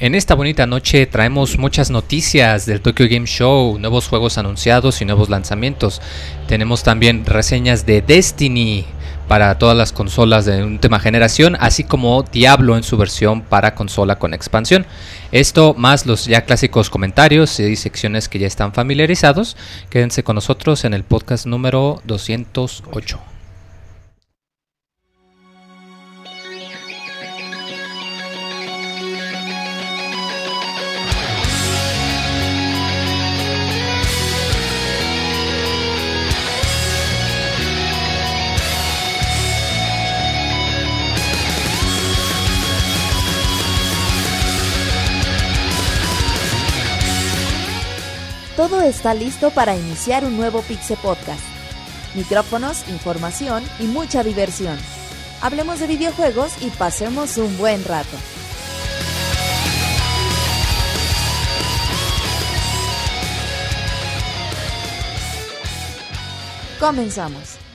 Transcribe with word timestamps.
En 0.00 0.16
esta 0.16 0.34
bonita 0.34 0.66
noche 0.66 1.06
traemos 1.06 1.56
muchas 1.56 1.90
noticias 1.90 2.66
del 2.66 2.80
Tokyo 2.80 3.06
Game 3.08 3.26
Show, 3.26 3.78
nuevos 3.78 4.08
juegos 4.08 4.38
anunciados 4.38 5.00
y 5.00 5.04
nuevos 5.04 5.28
lanzamientos. 5.28 6.00
Tenemos 6.48 6.82
también 6.82 7.24
reseñas 7.24 7.86
de 7.86 8.02
Destiny 8.02 8.86
para 9.28 9.58
todas 9.58 9.76
las 9.76 9.92
consolas 9.92 10.46
de 10.46 10.64
última 10.64 10.98
generación, 10.98 11.56
así 11.60 11.84
como 11.84 12.24
Diablo 12.24 12.76
en 12.76 12.82
su 12.82 12.96
versión 12.96 13.42
para 13.42 13.74
consola 13.74 14.18
con 14.18 14.34
expansión. 14.34 14.86
Esto 15.30 15.74
más 15.76 16.06
los 16.06 16.24
ya 16.24 16.46
clásicos 16.46 16.90
comentarios 16.90 17.60
y 17.60 17.76
secciones 17.76 18.28
que 18.28 18.38
ya 18.38 18.46
están 18.46 18.72
familiarizados. 18.72 19.56
Quédense 19.90 20.22
con 20.24 20.34
nosotros 20.34 20.84
en 20.84 20.94
el 20.94 21.04
podcast 21.04 21.46
número 21.46 22.00
208. 22.06 23.37
Todo 48.58 48.82
está 48.82 49.14
listo 49.14 49.50
para 49.50 49.76
iniciar 49.76 50.24
un 50.24 50.36
nuevo 50.36 50.62
Pixel 50.62 50.96
Podcast. 50.96 51.44
Micrófonos, 52.16 52.88
información 52.88 53.62
y 53.78 53.84
mucha 53.84 54.24
diversión. 54.24 54.76
Hablemos 55.40 55.78
de 55.78 55.86
videojuegos 55.86 56.60
y 56.60 56.68
pasemos 56.70 57.38
un 57.38 57.56
buen 57.56 57.84
rato. 57.84 58.16
Comenzamos. 66.80 67.67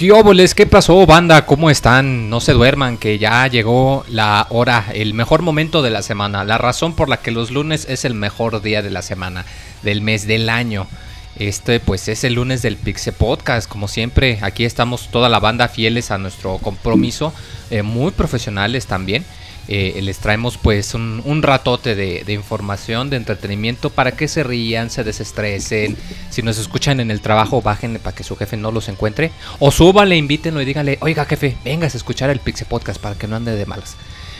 ¿Qué 0.00 0.48
¿Qué 0.56 0.64
pasó, 0.64 1.04
banda? 1.04 1.44
¿Cómo 1.44 1.68
están? 1.68 2.30
No 2.30 2.40
se 2.40 2.54
duerman, 2.54 2.96
que 2.96 3.18
ya 3.18 3.46
llegó 3.48 4.02
la 4.08 4.46
hora, 4.48 4.86
el 4.94 5.12
mejor 5.12 5.42
momento 5.42 5.82
de 5.82 5.90
la 5.90 6.00
semana. 6.00 6.42
La 6.42 6.56
razón 6.56 6.96
por 6.96 7.10
la 7.10 7.18
que 7.18 7.30
los 7.30 7.50
lunes 7.50 7.86
es 7.86 8.06
el 8.06 8.14
mejor 8.14 8.62
día 8.62 8.80
de 8.80 8.88
la 8.88 9.02
semana, 9.02 9.44
del 9.82 10.00
mes, 10.00 10.26
del 10.26 10.48
año. 10.48 10.86
Este, 11.36 11.80
pues, 11.80 12.08
es 12.08 12.24
el 12.24 12.32
lunes 12.32 12.62
del 12.62 12.78
Pixel 12.78 13.12
Podcast. 13.12 13.68
Como 13.68 13.88
siempre, 13.88 14.38
aquí 14.40 14.64
estamos 14.64 15.08
toda 15.10 15.28
la 15.28 15.38
banda 15.38 15.68
fieles 15.68 16.10
a 16.10 16.16
nuestro 16.16 16.56
compromiso, 16.56 17.34
eh, 17.70 17.82
muy 17.82 18.10
profesionales 18.10 18.86
también. 18.86 19.26
Eh, 19.72 20.00
les 20.02 20.18
traemos 20.18 20.58
pues 20.58 20.94
un, 20.94 21.42
ratote 21.42 21.94
de, 21.94 22.32
información, 22.32 23.08
de 23.08 23.16
entretenimiento 23.16 23.90
para 23.90 24.10
que 24.10 24.26
se 24.26 24.42
rían, 24.42 24.90
se 24.90 25.04
desestresen. 25.04 25.96
Si 26.28 26.42
nos 26.42 26.58
escuchan 26.58 26.98
en 26.98 27.12
el 27.12 27.20
trabajo, 27.20 27.62
bájenle 27.62 28.00
para 28.00 28.16
que 28.16 28.24
su 28.24 28.34
jefe 28.34 28.56
no 28.56 28.72
los 28.72 28.88
encuentre. 28.88 29.30
O 29.60 29.70
súbanle, 29.70 30.16
invítenlo 30.16 30.60
y 30.60 30.64
díganle, 30.64 30.98
oiga 31.00 31.24
jefe, 31.24 31.56
vengas 31.64 31.94
a 31.94 31.98
escuchar 31.98 32.30
el 32.30 32.40
Pixel 32.40 32.66
Podcast 32.66 33.00
para 33.00 33.14
que 33.14 33.28
no 33.28 33.36
ande 33.36 33.54
de 33.54 33.64
malas. 33.64 33.96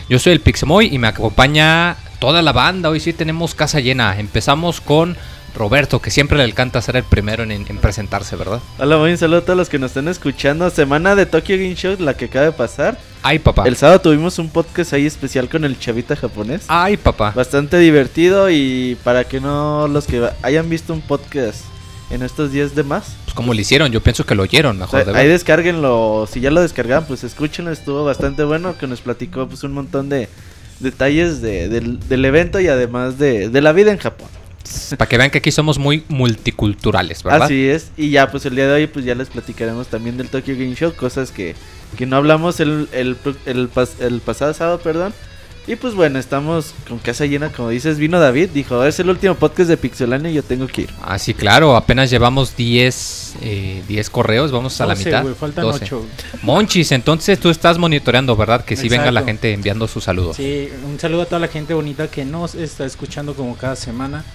Yo 0.09 0.19
soy 0.19 0.33
el 0.33 0.41
Pixemoy 0.41 0.93
y 0.93 0.99
me 0.99 1.07
acompaña 1.07 1.95
toda 2.19 2.41
la 2.41 2.51
banda. 2.51 2.89
Hoy 2.89 2.99
sí 2.99 3.13
tenemos 3.13 3.55
casa 3.55 3.79
llena. 3.79 4.19
Empezamos 4.19 4.81
con 4.81 5.15
Roberto, 5.55 5.99
que 6.01 6.11
siempre 6.11 6.37
le 6.37 6.45
encanta 6.45 6.81
ser 6.81 6.95
el 6.95 7.03
primero 7.03 7.43
en, 7.43 7.65
presentarse, 7.77 8.35
¿verdad? 8.35 8.59
Hola, 8.79 8.97
muy 8.97 9.11
un 9.11 9.17
saludo 9.17 9.39
a 9.39 9.41
todos 9.41 9.57
los 9.57 9.69
que 9.69 9.79
nos 9.79 9.91
están 9.91 10.07
escuchando. 10.07 10.69
Semana 10.69 11.15
de 11.15 11.25
Tokyo 11.25 11.55
Game 11.55 11.75
Show, 11.75 11.95
la 11.99 12.15
que 12.15 12.25
acaba 12.25 12.45
de 12.45 12.51
pasar. 12.51 12.97
Ay, 13.23 13.39
papá. 13.39 13.67
El 13.67 13.75
sábado 13.75 14.01
tuvimos 14.01 14.39
un 14.39 14.49
podcast 14.49 14.93
ahí 14.93 15.05
especial 15.05 15.49
con 15.49 15.65
el 15.65 15.77
chavita 15.77 16.15
japonés. 16.15 16.63
Ay, 16.67 16.97
papá. 16.97 17.31
Bastante 17.35 17.77
divertido 17.77 18.49
y 18.49 18.97
para 19.03 19.25
que 19.25 19.39
no 19.39 19.87
los 19.87 20.07
que 20.07 20.27
hayan 20.41 20.69
visto 20.69 20.93
un 20.93 21.01
podcast 21.01 21.65
en 22.09 22.23
estos 22.23 22.51
días 22.51 22.75
de 22.75 22.83
más. 22.83 23.15
Pues 23.25 23.33
como 23.35 23.53
lo 23.53 23.59
hicieron, 23.59 23.91
yo 23.91 24.01
pienso 24.01 24.25
que 24.25 24.35
lo 24.35 24.43
oyeron 24.43 24.77
mejor. 24.77 25.15
ahí 25.15 25.27
descarguenlo, 25.27 26.27
si 26.31 26.41
ya 26.41 26.51
lo 26.51 26.61
descargaban, 26.61 27.05
pues 27.05 27.23
escúchenlo, 27.23 27.71
estuvo 27.71 28.03
bastante 28.03 28.43
bueno, 28.43 28.77
que 28.77 28.87
nos 28.87 29.01
platicó 29.01 29.47
pues 29.47 29.63
un 29.63 29.73
montón 29.73 30.09
de 30.09 30.27
detalles 30.79 31.41
del, 31.41 31.99
del, 31.99 32.25
evento 32.25 32.59
y 32.59 32.67
además 32.67 33.17
de, 33.17 33.49
de 33.49 33.61
la 33.61 33.71
vida 33.71 33.91
en 33.91 33.99
Japón. 33.99 34.27
Para 34.97 35.07
que 35.07 35.17
vean 35.17 35.29
que 35.29 35.39
aquí 35.39 35.51
somos 35.51 35.77
muy 35.77 36.03
multiculturales, 36.09 37.23
¿verdad? 37.23 37.43
Así 37.43 37.67
es. 37.67 37.91
Y 37.97 38.09
ya, 38.11 38.29
pues 38.29 38.45
el 38.45 38.55
día 38.55 38.67
de 38.67 38.73
hoy, 38.73 38.87
pues 38.87 39.05
ya 39.05 39.15
les 39.15 39.29
platicaremos 39.29 39.87
también 39.87 40.17
del 40.17 40.29
Tokyo 40.29 40.53
Game 40.53 40.75
Show, 40.75 40.93
cosas 40.95 41.31
que, 41.31 41.55
que 41.97 42.05
no 42.05 42.17
hablamos 42.17 42.59
el, 42.59 42.87
el, 42.91 43.17
el, 43.45 43.69
el 43.99 44.21
pasado 44.21 44.53
sábado, 44.53 44.79
perdón. 44.79 45.13
Y 45.67 45.75
pues 45.75 45.93
bueno, 45.93 46.17
estamos 46.17 46.73
con 46.87 46.97
casa 46.97 47.27
llena, 47.27 47.51
como 47.51 47.69
dices, 47.69 47.99
vino 47.99 48.19
David, 48.19 48.49
dijo, 48.49 48.83
es 48.83 48.99
el 48.99 49.09
último 49.11 49.35
podcast 49.35 49.69
de 49.69 49.77
Pixelania 49.77 50.31
y 50.31 50.33
yo 50.33 50.43
tengo 50.43 50.65
que 50.65 50.81
ir. 50.81 50.89
Ah, 51.03 51.19
sí, 51.19 51.35
claro, 51.35 51.75
apenas 51.75 52.09
llevamos 52.09 52.55
10 52.55 53.35
eh, 53.41 54.03
correos, 54.11 54.51
vamos 54.51 54.81
a 54.81 54.87
la 54.87 54.95
mitad. 54.95 55.23
faltan 55.35 55.65
8. 55.65 56.05
Monchis, 56.41 56.91
entonces 56.91 57.39
tú 57.39 57.51
estás 57.51 57.77
monitoreando, 57.77 58.35
¿verdad? 58.35 58.65
Que 58.65 58.75
sí 58.75 58.89
venga 58.89 59.11
la 59.11 59.21
gente 59.21 59.53
enviando 59.53 59.87
sus 59.87 60.03
saludos. 60.03 60.37
Sí, 60.37 60.67
un 60.83 60.99
saludo 60.99 61.21
a 61.21 61.25
toda 61.25 61.39
la 61.39 61.47
gente 61.47 61.75
bonita 61.75 62.09
que 62.09 62.25
nos 62.25 62.55
está 62.55 62.85
escuchando 62.85 63.35
como 63.35 63.55
cada 63.55 63.75
semana. 63.75 64.25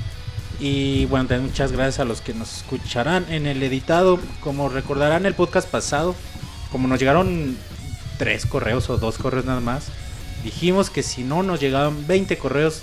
Y 0.58 1.04
bueno, 1.06 1.28
muchas 1.40 1.72
gracias 1.72 2.00
a 2.00 2.04
los 2.04 2.20
que 2.20 2.32
nos 2.32 2.58
escucharán 2.58 3.26
en 3.30 3.46
el 3.46 3.62
editado. 3.62 4.18
Como 4.40 4.68
recordarán 4.68 5.26
el 5.26 5.34
podcast 5.34 5.68
pasado, 5.68 6.14
como 6.72 6.88
nos 6.88 6.98
llegaron 6.98 7.56
tres 8.18 8.46
correos 8.46 8.88
o 8.88 8.96
dos 8.96 9.18
correos 9.18 9.44
nada 9.44 9.60
más, 9.60 9.88
dijimos 10.44 10.88
que 10.88 11.02
si 11.02 11.24
no 11.24 11.42
nos 11.42 11.60
llegaban 11.60 12.06
20 12.06 12.38
correos 12.38 12.82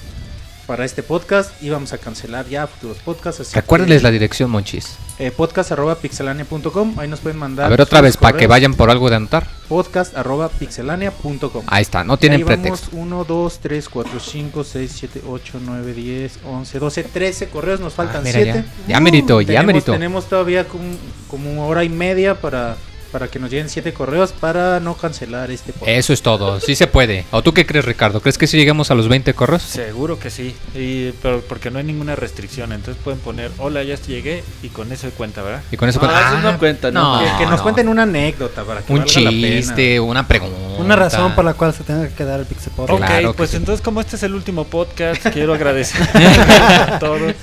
para 0.65 0.85
este 0.85 1.03
podcast 1.03 1.51
íbamos 1.61 1.93
a 1.93 1.97
cancelar 1.97 2.47
ya 2.47 2.65
futuros 2.67 2.97
podcasts. 2.99 3.53
Recuérdenles 3.53 4.01
la 4.03 4.11
dirección, 4.11 4.49
Monchis. 4.49 4.97
Eh, 5.19 5.31
podcast.pixelania.com, 5.31 6.99
ahí 6.99 7.07
nos 7.07 7.19
pueden 7.19 7.37
mandar. 7.37 7.67
A 7.67 7.69
ver 7.69 7.81
otra 7.81 8.01
vez, 8.01 8.17
para 8.17 8.37
que 8.37 8.47
vayan 8.47 8.73
por 8.73 8.89
algo 8.89 9.09
de 9.09 9.17
anotar. 9.17 9.47
Podcast.pixelania.com. 9.67 11.63
Ahí 11.67 11.81
está, 11.81 12.03
no 12.03 12.17
tienen 12.17 12.45
pretexto. 12.45 12.89
1, 12.95 13.23
2, 13.23 13.59
3, 13.59 13.89
4, 13.89 14.19
5, 14.19 14.63
6, 14.63 14.91
7, 14.93 15.21
8, 15.27 15.59
9, 15.61 15.93
10, 15.93 16.39
11, 16.45 16.79
12, 16.79 17.03
13 17.03 17.49
correos, 17.49 17.79
nos 17.79 17.93
faltan 17.93 18.23
7. 18.23 18.51
Ah, 18.51 18.63
ya, 18.87 18.93
ya 18.93 18.99
merito, 18.99 19.41
ya 19.41 19.47
tenemos, 19.47 19.67
merito. 19.67 19.91
Tenemos 19.91 20.25
todavía 20.25 20.67
como, 20.67 20.95
como 21.29 21.67
hora 21.67 21.83
y 21.83 21.89
media 21.89 22.39
para 22.41 22.77
para 23.13 23.27
que 23.27 23.37
nos 23.37 23.51
lleguen 23.51 23.69
siete 23.69 23.93
correos 23.93 24.31
para 24.31 24.79
no 24.79 24.95
cancelar 24.95 25.51
este 25.51 25.71
podcast. 25.71 25.91
Eso 25.91 26.13
es 26.13 26.23
todo, 26.23 26.59
sí 26.59 26.75
se 26.75 26.87
puede. 26.87 27.25
¿O 27.29 27.43
tú 27.43 27.53
qué 27.53 27.63
crees, 27.63 27.85
Ricardo? 27.85 28.21
¿Crees 28.21 28.39
que 28.39 28.47
si 28.47 28.57
llegamos 28.57 28.89
a 28.89 28.95
los 28.95 29.07
20 29.07 29.35
correos? 29.35 29.61
Seguro 29.61 30.17
que 30.17 30.31
sí, 30.31 30.55
y, 30.73 31.11
pero 31.21 31.41
porque 31.41 31.69
no 31.69 31.77
hay 31.77 31.85
ninguna 31.85 32.15
restricción, 32.15 32.73
entonces 32.73 33.01
pueden 33.03 33.19
poner, 33.19 33.51
hola, 33.59 33.83
ya 33.83 33.95
llegué, 33.95 34.43
y 34.63 34.69
con 34.69 34.91
eso 34.91 35.07
cuenta, 35.11 35.43
¿verdad? 35.43 35.61
Y 35.71 35.77
con 35.77 35.87
eso 35.89 35.99
cuenta. 35.99 36.17
Ah, 36.27 36.41
no 36.41 36.57
cuenta, 36.57 36.89
no. 36.89 37.21
que, 37.37 37.45
nos 37.45 37.61
cuenten 37.61 37.87
una 37.87 38.01
anécdota 38.01 38.63
para 38.63 38.81
que 38.81 38.91
Un 38.91 39.05
chiste, 39.05 39.99
una 39.99 40.27
pregunta. 40.27 40.57
Una 40.79 40.95
razón 40.95 41.35
por 41.35 41.45
la 41.45 41.53
cual 41.53 41.71
se 41.71 41.83
tenga 41.83 42.07
que 42.07 42.15
quedar 42.15 42.39
el 42.39 42.47
Pixel 42.47 42.73
Podcast. 42.73 43.25
Ok, 43.25 43.35
pues 43.37 43.53
entonces 43.53 43.83
como 43.83 44.01
este 44.01 44.15
es 44.15 44.23
el 44.23 44.33
último 44.33 44.63
podcast, 44.63 45.27
quiero 45.27 45.53
agradecer 45.53 46.01
a 46.15 46.97
todos. 46.97 47.35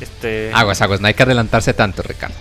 Este... 0.00 0.50
Aguas, 0.52 0.82
aguas, 0.82 1.00
no 1.00 1.06
hay 1.06 1.14
que 1.14 1.22
adelantarse 1.22 1.72
tanto, 1.72 2.02
Ricardo 2.02 2.34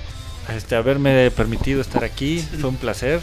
este, 0.55 0.75
haberme 0.75 1.29
permitido 1.31 1.81
estar 1.81 2.03
aquí. 2.03 2.45
Fue 2.59 2.69
un 2.69 2.77
placer. 2.77 3.21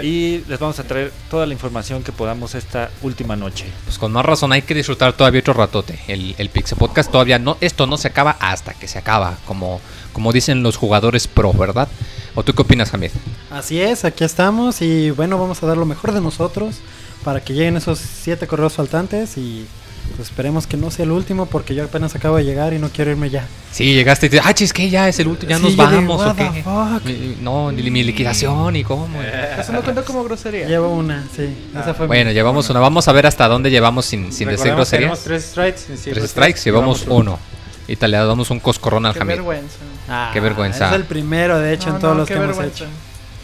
Y 0.00 0.38
les 0.48 0.58
vamos 0.58 0.78
a 0.78 0.84
traer 0.84 1.12
toda 1.30 1.46
la 1.46 1.52
información 1.52 2.02
que 2.02 2.12
podamos 2.12 2.54
esta 2.54 2.90
última 3.02 3.36
noche. 3.36 3.66
Pues 3.84 3.98
con 3.98 4.12
más 4.12 4.24
razón 4.24 4.52
hay 4.52 4.62
que 4.62 4.74
disfrutar 4.74 5.12
todavía 5.12 5.40
otro 5.40 5.54
ratote. 5.54 5.98
El, 6.08 6.34
el 6.38 6.48
Pixel 6.48 6.78
Podcast 6.78 7.10
todavía 7.10 7.38
no, 7.38 7.56
esto 7.60 7.86
no 7.86 7.96
se 7.96 8.08
acaba 8.08 8.36
hasta 8.40 8.74
que 8.74 8.88
se 8.88 8.98
acaba, 8.98 9.38
como, 9.46 9.80
como 10.12 10.32
dicen 10.32 10.62
los 10.62 10.76
jugadores 10.76 11.26
pro, 11.26 11.52
¿verdad? 11.52 11.88
¿O 12.34 12.42
tú 12.42 12.54
qué 12.54 12.62
opinas, 12.62 12.92
Hamid? 12.94 13.10
Así 13.50 13.80
es, 13.80 14.04
aquí 14.04 14.24
estamos 14.24 14.80
y 14.82 15.10
bueno, 15.10 15.38
vamos 15.38 15.62
a 15.62 15.66
dar 15.66 15.76
lo 15.76 15.86
mejor 15.86 16.12
de 16.12 16.20
nosotros 16.20 16.76
para 17.24 17.40
que 17.40 17.52
lleguen 17.52 17.76
esos 17.76 17.98
siete 17.98 18.46
correos 18.46 18.72
faltantes 18.72 19.36
y 19.36 19.66
pues 20.16 20.28
esperemos 20.28 20.66
que 20.66 20.76
no 20.76 20.90
sea 20.90 21.04
el 21.04 21.12
último 21.12 21.46
porque 21.46 21.74
yo 21.74 21.84
apenas 21.84 22.14
acabo 22.14 22.36
de 22.36 22.44
llegar 22.44 22.72
y 22.72 22.78
no 22.78 22.90
quiero 22.90 23.10
irme 23.10 23.30
ya. 23.30 23.46
Sí, 23.70 23.94
llegaste 23.94 24.26
y 24.26 24.30
te 24.30 24.40
ah, 24.40 24.52
chis, 24.52 24.72
que 24.72 24.90
ya 24.90 25.08
es 25.08 25.18
el 25.18 25.28
último, 25.28 25.50
ya 25.50 25.58
nos 25.58 25.76
vamos 25.76 26.20
o 26.20 26.36
qué. 26.36 27.36
no, 27.40 27.72
ni 27.72 27.90
mi 27.90 28.02
liquidación 28.02 28.76
y 28.76 28.84
cómo. 28.84 29.08
Eso 29.22 29.72
no 29.72 29.82
cuenta 29.82 30.02
como 30.02 30.24
grosería. 30.24 30.66
Llevo 30.66 30.90
una, 30.90 31.24
sí. 31.34 31.48
esa 31.78 31.94
fue 31.94 32.06
bueno, 32.06 32.30
llevamos 32.32 32.68
una. 32.70 32.80
Vamos 32.80 33.08
a 33.08 33.12
ver 33.12 33.26
hasta 33.26 33.48
dónde 33.48 33.70
llevamos 33.70 34.04
sin, 34.04 34.32
sin 34.32 34.48
decir 34.48 34.72
grosería. 34.72 35.08
Tenemos 35.08 35.24
tres 35.24 35.44
strikes. 35.44 35.80
tres 36.12 36.30
strikes, 36.30 36.60
llevamos, 36.64 37.06
uno. 37.08 37.38
Y 37.88 37.96
te 37.96 38.06
le 38.06 38.16
damos 38.16 38.50
un 38.50 38.60
coscorrón 38.60 39.06
al 39.06 39.14
Jamil. 39.14 39.36
Qué 39.36 39.42
vergüenza. 39.42 40.30
qué 40.32 40.40
vergüenza. 40.40 40.88
Es 40.88 40.94
el 40.94 41.04
primero, 41.04 41.58
de 41.58 41.72
hecho, 41.72 41.90
en 41.90 41.98
todos 41.98 42.16
los 42.16 42.28
que 42.28 42.34
hemos 42.34 42.58
hecho. 42.58 42.86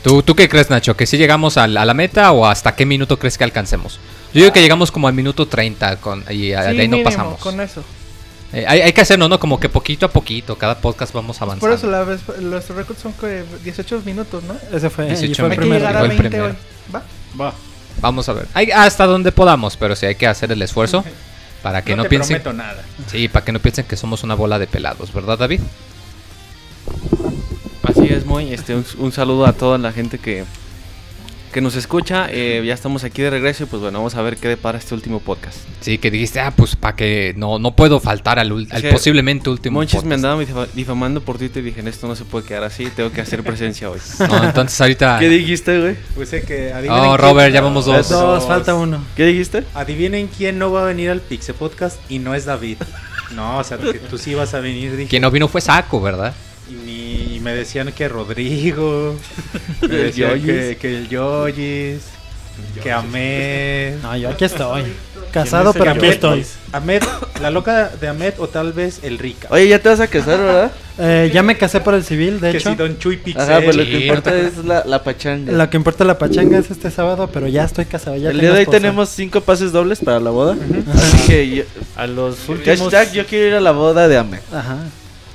¿Tú, 0.02 0.22
¿Tú 0.22 0.36
qué 0.36 0.48
crees, 0.48 0.70
Nacho? 0.70 0.96
¿Que 0.96 1.06
si 1.06 1.18
llegamos 1.18 1.56
a 1.56 1.66
la 1.66 1.94
meta 1.94 2.30
o 2.32 2.46
hasta 2.46 2.74
qué 2.76 2.86
minuto 2.86 3.18
crees 3.18 3.36
que 3.36 3.44
alcancemos? 3.44 3.98
Yo 4.34 4.40
digo 4.42 4.52
que 4.52 4.60
llegamos 4.60 4.90
como 4.92 5.08
al 5.08 5.14
minuto 5.14 5.46
30 5.48 5.96
con, 5.96 6.24
y 6.30 6.48
de 6.48 6.56
ahí 6.56 6.88
no 6.88 7.02
pasamos. 7.02 7.40
Con 7.40 7.60
eso. 7.60 7.82
Eh, 8.52 8.64
hay, 8.66 8.80
hay 8.80 8.92
que 8.94 9.00
hacerlo, 9.02 9.28
¿no? 9.28 9.38
Como 9.38 9.60
que 9.60 9.68
poquito 9.68 10.06
a 10.06 10.08
poquito, 10.10 10.56
cada 10.56 10.78
podcast 10.80 11.12
vamos 11.12 11.40
avanzando. 11.42 11.60
Por 11.66 11.72
eso 11.72 11.86
la 11.90 12.02
vez, 12.04 12.20
los 12.40 12.66
récords 12.70 13.00
son 13.00 13.12
que 13.12 13.44
18 13.64 14.02
minutos, 14.06 14.42
¿no? 14.44 14.54
Ese 14.74 14.88
fue, 14.90 15.04
y 15.06 15.08
18 15.10 15.34
fue 15.34 15.44
el 15.46 15.50
Hay 15.52 15.56
que 15.56 15.60
primero. 15.60 15.78
llegar 15.80 15.96
a 15.96 15.98
Fue 16.00 16.08
el 16.08 16.08
20 16.18 16.28
primero. 16.30 16.44
hoy. 16.54 16.94
¿Va? 16.94 17.02
Va. 17.40 17.54
Vamos 18.00 18.28
a 18.28 18.32
ver. 18.32 18.46
Hay- 18.54 18.70
hasta 18.70 19.06
donde 19.06 19.32
podamos, 19.32 19.76
pero 19.76 19.94
sí 19.96 20.06
hay 20.06 20.14
que 20.14 20.26
hacer 20.26 20.50
el 20.52 20.62
esfuerzo 20.62 21.04
para 21.62 21.82
que 21.82 21.94
no, 21.96 22.04
te 22.04 22.08
piensen. 22.08 22.40
nada. 22.56 22.82
Sí, 23.10 23.28
para 23.28 23.44
que 23.44 23.52
no 23.52 23.58
piensen 23.60 23.84
que 23.86 23.96
somos 23.96 24.22
una 24.22 24.34
bola 24.34 24.58
de 24.58 24.66
pelados, 24.66 25.12
¿verdad, 25.12 25.36
David? 25.38 25.60
Así 27.82 28.06
es, 28.10 28.24
muy. 28.24 28.52
Este, 28.52 28.74
un, 28.74 28.84
un 28.98 29.12
saludo 29.12 29.46
a 29.46 29.52
toda 29.52 29.78
la 29.78 29.92
gente 29.92 30.18
que, 30.18 30.44
que 31.58 31.62
nos 31.62 31.74
escucha. 31.74 32.28
Eh, 32.30 32.62
ya 32.64 32.72
estamos 32.72 33.02
aquí 33.02 33.20
de 33.20 33.30
regreso 33.30 33.64
y 33.64 33.66
pues 33.66 33.82
bueno, 33.82 33.98
vamos 33.98 34.14
a 34.14 34.22
ver 34.22 34.36
qué 34.36 34.46
depara 34.46 34.78
este 34.78 34.94
último 34.94 35.18
podcast. 35.18 35.58
Sí, 35.80 35.98
que 35.98 36.08
dijiste, 36.08 36.38
ah, 36.38 36.52
pues 36.54 36.76
para 36.76 36.94
que 36.94 37.34
no, 37.36 37.58
no 37.58 37.74
puedo 37.74 37.98
faltar 37.98 38.38
al, 38.38 38.52
ul- 38.52 38.68
al 38.70 38.80
Sí. 38.80 38.86
posiblemente 38.92 39.50
último. 39.50 39.80
Monchis 39.80 40.04
me 40.04 40.16
podcast. 40.16 40.24
andaba 40.24 40.40
difa- 40.44 40.72
difamando 40.72 41.20
por 41.20 41.36
Twitter 41.36 41.64
y 41.64 41.70
dije, 41.72 41.82
esto 41.88 42.06
no 42.06 42.14
se 42.14 42.24
puede 42.24 42.46
quedar 42.46 42.62
así, 42.62 42.86
tengo 42.94 43.10
que 43.10 43.20
hacer 43.22 43.42
presencia 43.42 43.90
hoy. 43.90 43.98
No, 44.28 44.44
entonces 44.44 44.80
ahorita. 44.80 45.18
¿Qué 45.18 45.28
dijiste, 45.28 45.80
güey? 45.80 45.96
Puse 46.14 46.42
que 46.42 46.72
Oh, 46.90 47.16
Robert, 47.16 47.52
ya 47.52 47.60
vamos 47.60 47.86
dos. 47.86 48.08
Dos, 48.08 48.46
falta 48.46 48.74
uno. 48.76 49.02
¿Qué 49.16 49.26
dijiste? 49.26 49.64
Adivinen 49.74 50.28
quién 50.28 50.60
no 50.60 50.70
va 50.70 50.82
a 50.82 50.84
venir 50.84 51.10
al 51.10 51.20
Pixel 51.20 51.56
Podcast 51.56 51.98
y 52.08 52.20
no 52.20 52.36
es 52.36 52.44
David. 52.44 52.76
No, 53.34 53.58
o 53.58 53.64
sea, 53.64 53.78
que 53.78 53.94
tú 53.94 54.16
sí 54.16 54.32
vas 54.34 54.54
a 54.54 54.60
venir, 54.60 54.92
dije. 54.96 55.08
Quien 55.08 55.22
no 55.22 55.30
vino 55.32 55.48
fue 55.48 55.60
Saco, 55.60 56.00
¿verdad? 56.00 56.34
Y, 56.70 56.74
ni- 56.86 57.27
y 57.38 57.40
me 57.40 57.54
decían 57.54 57.92
que 57.92 58.08
Rodrigo, 58.08 59.14
me 59.82 59.86
El 59.86 60.02
decían 60.04 60.42
que, 60.42 60.76
que 60.80 60.96
el 60.98 61.08
Yoyis, 61.08 62.00
que 62.82 62.90
Ahmed. 62.92 63.96
No, 64.02 64.16
yo 64.16 64.30
aquí 64.30 64.44
estoy. 64.44 64.84
Casado, 65.32 65.72
¿Quién 65.74 65.82
es 65.82 65.88
pero 65.88 65.90
aquí 65.90 65.98
Ahmed? 66.06 66.12
estoy. 66.14 66.46
Ahmed, 66.72 67.02
la 67.42 67.50
loca 67.50 67.90
de 68.00 68.08
Ahmed 68.08 68.32
o 68.38 68.48
tal 68.48 68.72
vez 68.72 69.00
el 69.02 69.18
Rica. 69.18 69.46
Oye, 69.50 69.68
ya 69.68 69.78
te 69.78 69.88
vas 69.90 70.00
a 70.00 70.06
casar, 70.06 70.38
¿verdad? 70.38 70.72
Eh, 70.98 71.30
ya 71.32 71.42
me 71.42 71.56
casé 71.58 71.80
por 71.80 71.92
el 71.94 72.02
civil, 72.02 72.40
de 72.40 72.50
que 72.50 72.56
hecho. 72.56 72.70
si 72.70 72.76
Don 72.76 72.98
Chuy 72.98 73.18
Pixel. 73.18 73.42
Ajá, 73.42 73.60
pues 73.62 73.76
lo 73.76 73.84
que 73.84 74.00
importa 74.06 74.36
es 74.36 74.56
la, 74.64 74.84
la 74.86 75.04
pachanga. 75.04 75.52
Lo 75.52 75.68
que 75.70 75.76
importa 75.76 76.04
la 76.04 76.16
pachanga 76.18 76.58
es 76.58 76.70
este 76.70 76.90
sábado, 76.90 77.28
pero 77.32 77.46
ya 77.46 77.64
estoy 77.64 77.84
casado. 77.84 78.16
Ya 78.16 78.30
El 78.30 78.40
día 78.40 78.48
de 78.50 78.56
hoy 78.56 78.60
esposa. 78.62 78.78
tenemos 78.78 79.08
cinco 79.10 79.42
pases 79.42 79.70
dobles 79.70 80.00
para 80.00 80.18
la 80.18 80.30
boda. 80.30 80.56
Así 80.94 81.26
que 81.28 81.48
yo, 81.56 81.64
A 81.94 82.06
los 82.06 82.48
últimos. 82.48 82.80
hashtag 82.90 83.12
yo 83.12 83.26
quiero 83.26 83.46
ir 83.48 83.54
a 83.54 83.60
la 83.60 83.72
boda 83.72 84.08
de 84.08 84.16
Ame. 84.16 84.40
Ajá. 84.52 84.78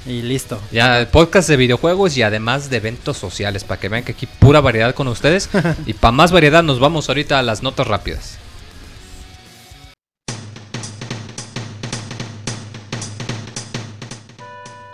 Y 0.05 0.21
listo. 0.21 0.59
Ya, 0.71 1.07
podcast 1.11 1.47
de 1.47 1.55
videojuegos 1.55 2.17
y 2.17 2.23
además 2.23 2.69
de 2.69 2.77
eventos 2.77 3.17
sociales, 3.17 3.63
para 3.63 3.79
que 3.79 3.89
vean 3.89 4.03
que 4.03 4.11
aquí 4.11 4.27
pura 4.27 4.59
variedad 4.59 4.93
con 4.93 5.07
ustedes. 5.07 5.49
y 5.85 5.93
para 5.93 6.11
más 6.11 6.31
variedad 6.31 6.63
nos 6.63 6.79
vamos 6.79 7.07
ahorita 7.07 7.39
a 7.39 7.43
las 7.43 7.63
notas 7.63 7.87
rápidas. 7.87 8.37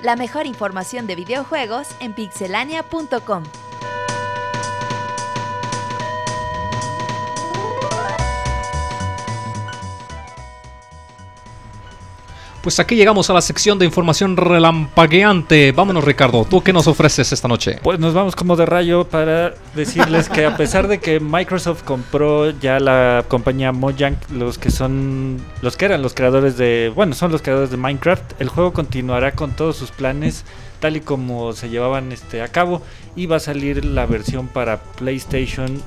La 0.03 0.15
mejor 0.15 0.45
información 0.45 1.07
de 1.07 1.15
videojuegos 1.15 1.87
en 1.99 2.13
pixelania.com. 2.13 3.43
Pues 12.61 12.77
aquí 12.81 12.95
llegamos 12.95 13.29
a 13.29 13.33
la 13.33 13.41
sección 13.41 13.79
de 13.79 13.85
información 13.85 14.35
relampagueante. 14.35 15.71
Vámonos, 15.71 16.03
Ricardo. 16.03 16.43
¿Tú 16.43 16.61
qué 16.61 16.73
nos 16.73 16.87
ofreces 16.87 17.31
esta 17.31 17.47
noche? 17.47 17.79
Pues 17.81 17.99
nos 17.99 18.13
vamos 18.13 18.35
como 18.35 18.57
de 18.57 18.65
rayo 18.65 19.05
para 19.05 19.53
decirles 19.75 20.27
que 20.27 20.45
a 20.45 20.57
pesar 20.57 20.89
de 20.89 20.99
que 20.99 21.21
Microsoft 21.21 21.83
compró 21.83 22.49
ya 22.51 22.81
la 22.81 23.23
compañía 23.29 23.71
Mojang, 23.71 24.17
los 24.33 24.57
que 24.57 24.71
son 24.71 25.37
los 25.61 25.77
que 25.77 25.85
eran 25.85 26.01
los 26.01 26.13
creadores 26.13 26.57
de, 26.57 26.91
bueno, 26.93 27.15
son 27.15 27.31
los 27.31 27.41
creadores 27.41 27.71
de 27.71 27.77
Minecraft, 27.77 28.41
el 28.41 28.49
juego 28.49 28.73
continuará 28.73 29.31
con 29.31 29.51
todos 29.51 29.77
sus 29.77 29.91
planes 29.91 30.43
tal 30.81 30.97
y 30.97 31.01
como 31.01 31.53
se 31.53 31.69
llevaban 31.69 32.11
este 32.11 32.41
a 32.41 32.49
cabo 32.49 32.81
y 33.15 33.25
va 33.25 33.37
a 33.37 33.39
salir 33.39 33.85
la 33.85 34.05
versión 34.05 34.47
para 34.47 34.81
PlayStation 34.81 35.81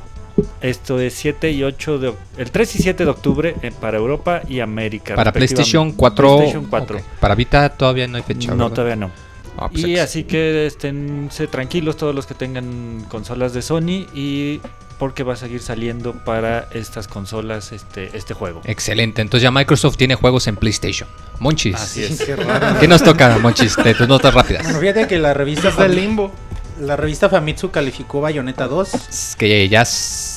esto 0.61 1.01
es 1.01 1.15
7 1.15 1.51
y 1.53 1.63
8 1.65 1.99
de 1.99 2.15
el 2.39 2.51
3 2.51 2.77
y 2.77 2.83
7 2.83 3.05
de 3.05 3.11
octubre 3.11 3.55
eh, 3.63 3.73
para 3.81 3.99
Europa 3.99 4.43
y 4.49 4.61
América. 4.61 5.15
Para 5.15 5.33
PlayStation 5.33 5.89
respectivamente. 5.89 5.99
4. 5.99 6.37
PlayStation 6.37 6.67
4. 6.71 6.97
ok. 6.99 7.03
Para 7.21 7.35
Vita 7.35 7.69
todavía 7.71 8.07
no 8.09 8.17
hay 8.17 8.23
fecha. 8.23 8.51
No, 8.53 8.57
¿verdad? 8.65 8.75
todavía 8.75 8.97
no. 8.97 9.11
Ah, 9.59 9.69
pues 9.71 9.85
Y 9.85 9.93
ex- 9.93 10.01
así 10.03 10.25
que 10.25 10.67
esténse 10.67 11.47
tranquilos 11.47 11.97
todos 11.97 12.15
los 12.15 12.27
que 12.27 12.35
tengan 12.35 13.05
consolas 13.09 13.53
de 13.53 13.61
Sony 13.63 14.07
y 14.15 14.61
porque 14.99 15.25
va 15.25 15.33
a 15.33 15.37
seguir 15.37 15.61
saliendo 15.61 16.13
para 16.13 16.69
estas 16.73 17.09
consolas 17.09 17.73
este, 17.73 18.17
este 18.17 18.35
juego. 18.35 18.61
Excelente. 18.65 19.21
Entonces 19.21 19.43
ya 19.43 19.51
Microsoft 19.51 19.97
tiene 19.97 20.15
juegos 20.15 20.47
en 20.47 20.57
PlayStation. 20.57 21.09
Monchis. 21.41 21.75
Así 21.75 22.05
es. 22.05 22.23
Qué 22.27 22.37
raro. 22.37 22.79
¿Qué 22.79 22.87
nos 22.89 23.03
toca, 23.03 23.37
Monchis? 23.39 23.77
De 23.77 23.95
tus 23.95 24.07
notas 24.09 24.33
rápidas. 24.33 24.63
Bueno, 24.63 24.79
fíjate 24.79 25.07
que 25.09 25.19
la 25.19 25.35
revista 25.35 25.69
Desde 25.71 25.85
el 25.87 25.93
Fami- 25.93 25.95
limbo. 25.97 26.33
La 26.81 26.97
revista 26.97 27.29
Famitsu 27.29 27.71
calificó 27.71 28.21
Bayonetta 28.21 28.67
2. 28.67 28.95
Es 28.95 29.37
Que 29.39 29.69
ya, 29.69 29.85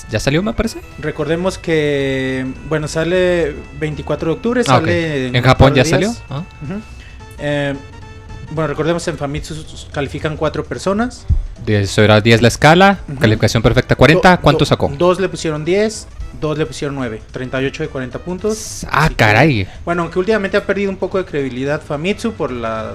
ya 0.10 0.20
salió, 0.20 0.42
me 0.44 0.54
parece. 0.54 0.80
Recordemos 1.00 1.58
que 1.58 2.46
bueno, 2.70 2.88
sale 2.88 3.56
24 3.80 4.30
de 4.32 4.36
octubre, 4.36 4.62
Ah, 4.62 4.64
sale 4.66 5.28
En 5.28 5.36
un 5.38 5.42
Japón 5.42 5.74
ya 5.74 5.86
salió. 5.86 6.10
días. 6.10 6.24
Ah. 6.30 6.44
Ujú. 6.64 6.82
Eh, 7.40 7.74
bueno, 8.52 8.68
recordemos 8.68 9.08
en 9.08 9.18
Famitsu 9.18 9.56
califican 9.92 10.38
cuatro 10.38 10.64
personas. 10.64 11.26
De 11.66 11.82
Eso 11.82 12.04
era 12.04 12.22
10 12.22 12.42
la 12.42 12.48
escala. 12.48 13.00
Ujú. 13.10 13.20
Calificación 13.20 13.64
perfecta 13.64 13.96
40. 13.96 14.36
Do- 14.36 14.42
¿Cuánto 14.42 14.66
sacó? 14.66 14.92
Dos 14.98 15.20
le 15.20 15.28
pusieron 15.30 15.66
10, 15.66 16.08
dos 16.40 16.58
le 16.58 16.66
pusieron 16.68 16.96
9, 16.96 17.22
38 17.32 17.84
de 17.84 17.90
40 17.90 18.20
puntos. 18.20 18.84
Ah, 18.90 19.06
Así 19.06 19.10
que- 19.10 19.16
caray. 19.16 19.68
Bueno, 19.84 20.04
aunque 20.04 20.20
últimamente 20.20 20.58
ha 20.58 20.64
perdido 20.66 20.92
un 20.92 20.98
poco 20.98 21.18
de 21.18 21.26
credibilidad 21.26 21.82
Famitsu 21.82 22.34
por 22.34 22.52
la 22.52 22.92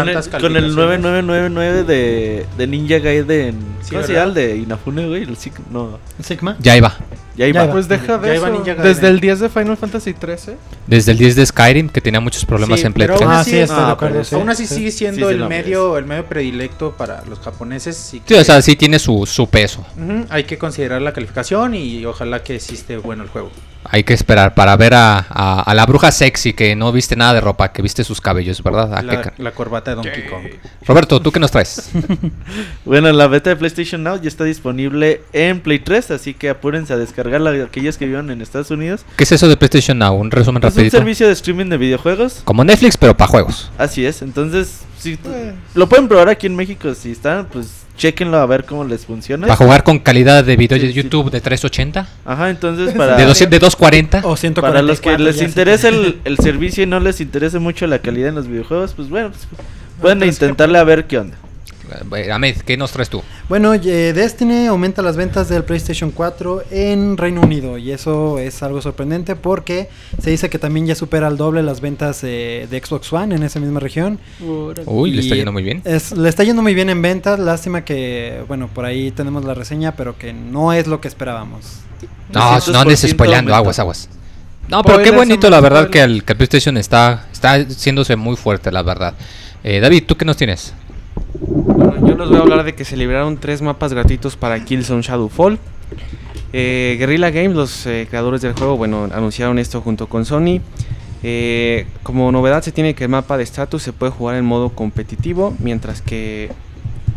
Con 0.00 0.08
el, 0.08 0.14
tantas 0.14 0.28
con 0.40 0.56
el 0.56 0.62
calificaciones. 0.62 0.74
9999 1.04 1.84
de, 1.84 2.46
de 2.56 2.66
Ninja 2.66 2.98
Gaiden. 2.98 3.56
Sí, 3.82 3.90
¿Cómo 3.94 4.06
se. 4.06 4.16
El 4.20 4.34
de 4.34 4.56
Inafune, 4.56 5.06
güey. 5.08 5.22
El 5.22 5.36
Sig- 5.36 5.52
no, 5.70 5.98
Sigma. 6.22 6.56
Ya 6.60 6.76
iba. 6.76 6.96
ya 7.36 7.46
iba. 7.46 7.70
Pues 7.70 7.86
deja 7.88 8.16
de 8.18 8.36
eso. 8.36 8.64
Desde 8.82 9.08
el 9.08 9.20
10 9.20 9.40
de 9.40 9.48
Final 9.48 9.76
Fantasy 9.76 10.14
13. 10.14 10.56
Desde 10.86 11.12
el 11.12 11.18
10 11.18 11.36
de 11.36 11.46
Skyrim, 11.46 11.88
que 11.88 12.00
tenía 12.00 12.20
muchos 12.20 12.44
problemas 12.44 12.80
Sí, 12.80 12.86
en 12.86 12.92
Play 12.92 13.06
pero 13.08 13.18
3. 13.18 13.26
aún 13.28 13.36
Ah, 13.36 13.40
así 13.40 13.50
sí, 13.50 13.58
Ah, 13.70 13.90
acuerdo. 13.92 14.12
pero 14.14 14.24
sí, 14.24 14.34
Aún 14.34 14.48
así 14.48 14.66
sí. 14.66 14.74
sigue 14.76 14.90
siendo 14.90 15.28
Sí, 15.28 15.34
sí, 15.36 15.40
el 15.42 15.48
medio 15.48 15.98
el 15.98 16.04
medio 16.06 16.24
predilecto 16.26 16.92
para 16.96 17.22
los 17.28 17.38
japoneses. 17.40 17.96
Sí, 17.96 18.18
Sí, 18.18 18.22
que- 18.26 18.38
o 18.40 18.44
sea, 18.44 18.60
sí 18.62 18.76
tiene 18.76 18.98
su, 18.98 19.26
su 19.26 19.48
peso. 19.48 19.84
Hay 20.30 20.44
que 20.44 20.56
considerar 20.58 21.02
la 21.02 21.12
calificación 21.12 21.74
y 21.74 22.04
ojalá 22.06 22.42
que 22.42 22.58
sí 22.60 22.74
esté 22.74 22.96
bueno 22.96 23.22
el 23.22 23.28
juego. 23.28 23.50
Hay 23.94 24.02
que 24.02 24.12
esperar 24.12 24.54
para 24.54 24.76
ver 24.76 24.92
a, 24.94 25.24
a- 25.28 25.60
a 25.60 25.72
la 25.74 25.86
bruja 25.86 26.10
sexy 26.10 26.52
que 26.52 26.74
no 26.74 26.90
viste 26.90 27.14
nada 27.14 27.32
de 27.34 27.40
ropa, 27.40 27.70
que 27.70 27.80
viste 27.80 28.02
sus 28.02 28.20
cabellos, 28.20 28.60
¿verdad? 28.60 28.98
Qué 29.00 29.06
La, 29.06 29.32
la 29.38 29.50
corbata 29.52 29.92
de 29.92 29.94
Donkey 29.94 30.26
Kong. 30.26 30.46
Roberto, 30.84 31.22
¿tú 31.22 31.30
qué 31.30 31.38
nos 31.38 31.52
traes? 31.52 31.90
Bueno, 32.84 33.10
la 33.12 33.26
beta 33.28 33.50
de 33.50 33.56
PlayStation 33.56 34.02
Now 34.02 34.20
ya 34.20 34.28
está 34.28 34.44
disponible 34.44 35.22
en 35.32 35.60
Play 35.60 35.78
3, 35.78 36.10
así 36.10 36.34
que 36.34 36.50
apúrense 36.50 36.92
a 36.92 36.96
descargarla 36.96 37.50
aquellos 37.64 37.96
que 37.96 38.06
vivan 38.06 38.30
en 38.30 38.40
Estados 38.42 38.70
Unidos. 38.70 39.04
¿Qué 39.16 39.24
es 39.24 39.32
eso 39.32 39.48
de 39.48 39.56
PlayStation 39.56 39.98
Now? 39.98 40.14
Un 40.14 40.30
resumen 40.30 40.62
Es 40.62 40.66
un 40.72 40.76
rapidito. 40.76 40.96
servicio 40.98 41.26
de 41.28 41.32
streaming 41.32 41.66
de 41.66 41.76
videojuegos. 41.78 42.42
Como 42.44 42.64
Netflix, 42.64 42.96
pero 42.96 43.16
para 43.16 43.28
juegos. 43.30 43.70
Así 43.78 44.04
es, 44.04 44.22
entonces, 44.22 44.80
si 44.98 45.18
lo 45.74 45.88
pueden 45.88 46.08
probar 46.08 46.28
aquí 46.28 46.46
en 46.48 46.56
México, 46.56 46.94
si 46.94 47.12
están, 47.12 47.46
pues 47.46 47.83
chequenlo 47.96 48.38
a 48.38 48.46
ver 48.46 48.64
cómo 48.64 48.84
les 48.84 49.06
funciona. 49.06 49.46
Para 49.46 49.56
jugar 49.56 49.84
con 49.84 49.98
calidad 49.98 50.44
de 50.44 50.56
video 50.56 50.78
Sí, 50.78 50.86
de 50.86 50.92
sí. 50.92 51.02
YouTube 51.02 51.30
de 51.30 51.40
380, 51.40 52.08
Ajá, 52.24 52.50
entonces 52.50 52.94
para... 52.94 53.16
de, 53.16 53.24
200 53.24 53.50
de 53.50 53.58
240. 53.58 54.18
O 54.24 54.36
144. 54.36 54.60
Para 54.62 54.82
los 54.82 55.00
que 55.00 55.18
les 55.18 55.40
interese 55.42 55.88
el, 55.88 56.20
el 56.24 56.38
servicio 56.38 56.82
y 56.82 56.86
no 56.86 57.00
les 57.00 57.20
interese 57.20 57.58
mucho 57.58 57.86
la 57.86 57.98
calidad 58.00 58.30
en 58.30 58.34
los 58.34 58.48
videojuegos, 58.48 58.94
pues 58.94 59.08
bueno, 59.08 59.30
pues, 59.30 59.46
pueden 60.00 60.24
intentarle 60.24 60.78
a 60.78 60.84
ver 60.84 61.06
qué 61.06 61.18
onda. 61.18 61.36
Ahmed, 62.32 62.56
¿qué 62.58 62.76
nos 62.76 62.92
traes 62.92 63.08
tú? 63.08 63.22
Bueno, 63.48 63.74
eh, 63.74 64.12
Destiny 64.14 64.66
aumenta 64.66 65.02
las 65.02 65.16
ventas 65.16 65.48
del 65.48 65.64
PlayStation 65.64 66.10
4 66.10 66.64
en 66.70 67.16
Reino 67.16 67.42
Unido 67.42 67.78
y 67.78 67.92
eso 67.92 68.38
es 68.38 68.62
algo 68.62 68.80
sorprendente 68.80 69.36
porque 69.36 69.88
se 70.20 70.30
dice 70.30 70.48
que 70.48 70.58
también 70.58 70.86
ya 70.86 70.94
supera 70.94 71.26
al 71.26 71.36
doble 71.36 71.62
las 71.62 71.80
ventas 71.80 72.20
eh, 72.24 72.66
de 72.70 72.80
Xbox 72.80 73.12
One 73.12 73.34
en 73.34 73.42
esa 73.42 73.60
misma 73.60 73.80
región. 73.80 74.18
Uy, 74.86 75.10
le 75.10 75.20
está 75.20 75.34
yendo 75.34 75.52
muy 75.52 75.62
bien. 75.62 75.82
Es, 75.84 76.12
le 76.12 76.28
está 76.28 76.44
yendo 76.44 76.62
muy 76.62 76.74
bien 76.74 76.90
en 76.90 77.02
ventas, 77.02 77.38
lástima 77.38 77.84
que, 77.84 78.42
bueno, 78.48 78.68
por 78.68 78.84
ahí 78.84 79.10
tenemos 79.10 79.44
la 79.44 79.54
reseña, 79.54 79.94
pero 79.96 80.16
que 80.16 80.32
no 80.32 80.72
es 80.72 80.86
lo 80.86 81.00
que 81.00 81.08
esperábamos. 81.08 81.80
No, 82.32 82.40
300% 82.40 82.72
no 82.72 82.80
andes 82.80 83.00
spoileando, 83.00 83.50
aumento. 83.50 83.56
aguas, 83.56 83.78
aguas. 83.78 84.08
No, 84.68 84.82
pero 84.82 85.02
qué 85.02 85.10
bonito, 85.10 85.50
la 85.50 85.60
verdad, 85.60 85.90
que 85.90 85.98
spoilers. 85.98 86.12
el, 86.14 86.24
que 86.24 86.32
el 86.32 86.36
PlayStation 86.36 86.76
está, 86.78 87.26
está 87.32 87.54
haciéndose 87.54 88.16
muy 88.16 88.36
fuerte, 88.36 88.72
la 88.72 88.82
verdad. 88.82 89.14
Eh, 89.62 89.80
David, 89.80 90.04
¿tú 90.06 90.16
qué 90.16 90.24
nos 90.24 90.36
tienes? 90.36 90.74
Bueno, 91.40 92.06
yo 92.06 92.16
les 92.16 92.28
voy 92.28 92.38
a 92.38 92.40
hablar 92.40 92.64
de 92.64 92.74
que 92.74 92.84
se 92.84 92.96
liberaron 92.96 93.38
tres 93.38 93.60
mapas 93.60 93.92
gratuitos 93.92 94.36
para 94.36 94.64
Killzone 94.64 95.02
Shadowfall. 95.02 95.58
Eh, 96.52 96.96
Guerrilla 96.98 97.30
Games, 97.30 97.56
los 97.56 97.86
eh, 97.86 98.06
creadores 98.08 98.40
del 98.42 98.52
juego, 98.52 98.76
bueno, 98.76 99.08
anunciaron 99.12 99.58
esto 99.58 99.80
junto 99.80 100.08
con 100.08 100.24
Sony. 100.24 100.60
Eh, 101.24 101.86
como 102.02 102.30
novedad 102.30 102.62
se 102.62 102.70
tiene 102.70 102.94
que 102.94 103.04
el 103.04 103.10
mapa 103.10 103.36
de 103.36 103.42
estatus 103.42 103.82
se 103.82 103.92
puede 103.92 104.12
jugar 104.12 104.36
en 104.36 104.44
modo 104.44 104.68
competitivo, 104.70 105.54
mientras 105.58 106.02
que 106.02 106.52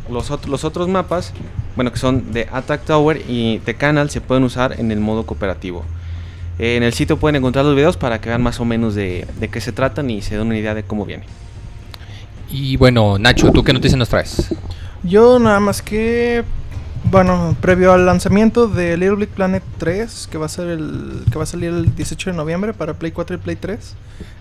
los, 0.09 0.31
ot- 0.31 0.47
los 0.47 0.63
otros 0.63 0.87
mapas, 0.87 1.33
bueno, 1.75 1.91
que 1.91 1.99
son 1.99 2.31
de 2.31 2.47
Attack 2.51 2.85
Tower 2.85 3.21
y 3.27 3.59
The 3.65 3.75
Canal, 3.75 4.09
se 4.09 4.21
pueden 4.21 4.43
usar 4.43 4.79
en 4.79 4.91
el 4.91 4.99
modo 4.99 5.25
cooperativo. 5.25 5.83
Eh, 6.57 6.75
en 6.77 6.83
el 6.83 6.93
sitio 6.93 7.17
pueden 7.17 7.35
encontrar 7.35 7.65
los 7.65 7.75
videos 7.75 7.97
para 7.97 8.19
que 8.19 8.29
vean 8.29 8.41
más 8.41 8.59
o 8.59 8.65
menos 8.65 8.95
de, 8.95 9.27
de 9.39 9.47
qué 9.49 9.61
se 9.61 9.71
tratan 9.71 10.09
y 10.09 10.23
se 10.23 10.35
den 10.37 10.47
una 10.47 10.57
idea 10.57 10.73
de 10.73 10.81
cómo 10.81 11.05
viene. 11.05 11.25
Y 12.49 12.77
bueno, 12.77 13.17
Nacho, 13.17 13.51
¿tú 13.51 13.63
qué 13.63 13.73
noticias 13.73 13.97
nos 13.97 14.09
traes? 14.09 14.53
Yo 15.03 15.39
nada 15.39 15.59
más 15.59 15.81
que 15.81 16.43
bueno, 17.09 17.55
previo 17.61 17.93
al 17.93 18.05
lanzamiento 18.05 18.67
de 18.67 18.97
Little 18.97 19.15
Big 19.15 19.29
Planet 19.29 19.63
3, 19.77 20.27
que 20.29 20.37
va 20.37 20.47
a 20.47 20.49
ser 20.49 20.67
el 20.67 21.23
que 21.31 21.37
va 21.37 21.43
a 21.43 21.47
salir 21.47 21.69
el 21.69 21.95
18 21.95 22.31
de 22.31 22.35
noviembre 22.35 22.73
para 22.73 22.95
Play 22.95 23.11
4 23.11 23.37
y 23.37 23.39
Play 23.39 23.55
3, 23.55 23.95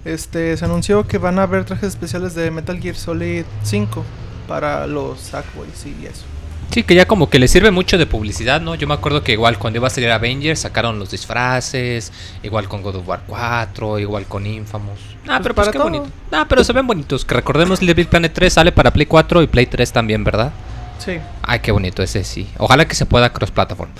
este 0.04 0.56
se 0.56 0.64
anunció 0.64 1.06
que 1.06 1.18
van 1.18 1.38
a 1.38 1.44
haber 1.44 1.64
trajes 1.64 1.90
especiales 1.90 2.34
de 2.34 2.50
Metal 2.50 2.78
Gear 2.80 2.96
Solid 2.96 3.44
5 3.62 4.04
para 4.48 4.86
los 4.86 5.20
Sackboys 5.20 5.86
y 5.86 6.06
eso. 6.06 6.24
Sí, 6.70 6.82
que 6.82 6.94
ya 6.94 7.06
como 7.06 7.30
que 7.30 7.38
le 7.38 7.48
sirve 7.48 7.70
mucho 7.70 7.96
de 7.96 8.06
publicidad, 8.06 8.60
¿no? 8.60 8.74
Yo 8.74 8.86
me 8.86 8.94
acuerdo 8.94 9.22
que 9.22 9.32
igual 9.32 9.58
cuando 9.58 9.78
iba 9.78 9.86
a 9.86 9.90
salir 9.90 10.10
Avengers 10.10 10.60
sacaron 10.60 10.98
los 10.98 11.10
disfraces, 11.10 12.12
igual 12.42 12.68
con 12.68 12.82
God 12.82 12.96
of 12.96 13.08
War 13.08 13.22
4, 13.26 13.98
igual 13.98 14.26
con 14.26 14.46
Infamous. 14.46 14.98
Ah, 15.26 15.38
Pues 15.38 15.40
pero 15.42 15.54
pues 15.54 15.68
para 15.68 15.72
qué 15.72 15.78
bonito. 15.78 16.06
Ah, 16.32 16.44
pero 16.48 16.62
se 16.64 16.72
ven 16.72 16.86
bonitos. 16.86 17.24
Que 17.24 17.34
recordemos 17.34 17.80
Little 17.80 17.94
Big 17.94 18.08
Planet 18.08 18.32
3 18.32 18.52
sale 18.52 18.72
para 18.72 18.92
Play 18.92 19.06
4 19.06 19.42
y 19.42 19.46
Play 19.46 19.66
3 19.66 19.92
también, 19.92 20.22
¿verdad? 20.22 20.52
Sí, 20.98 21.18
Ay, 21.42 21.60
qué 21.60 21.72
bonito 21.72 22.02
ese 22.02 22.24
sí. 22.24 22.48
Ojalá 22.58 22.86
que 22.86 22.94
se 22.94 23.06
pueda 23.06 23.32
cross 23.32 23.50
platform. 23.50 23.90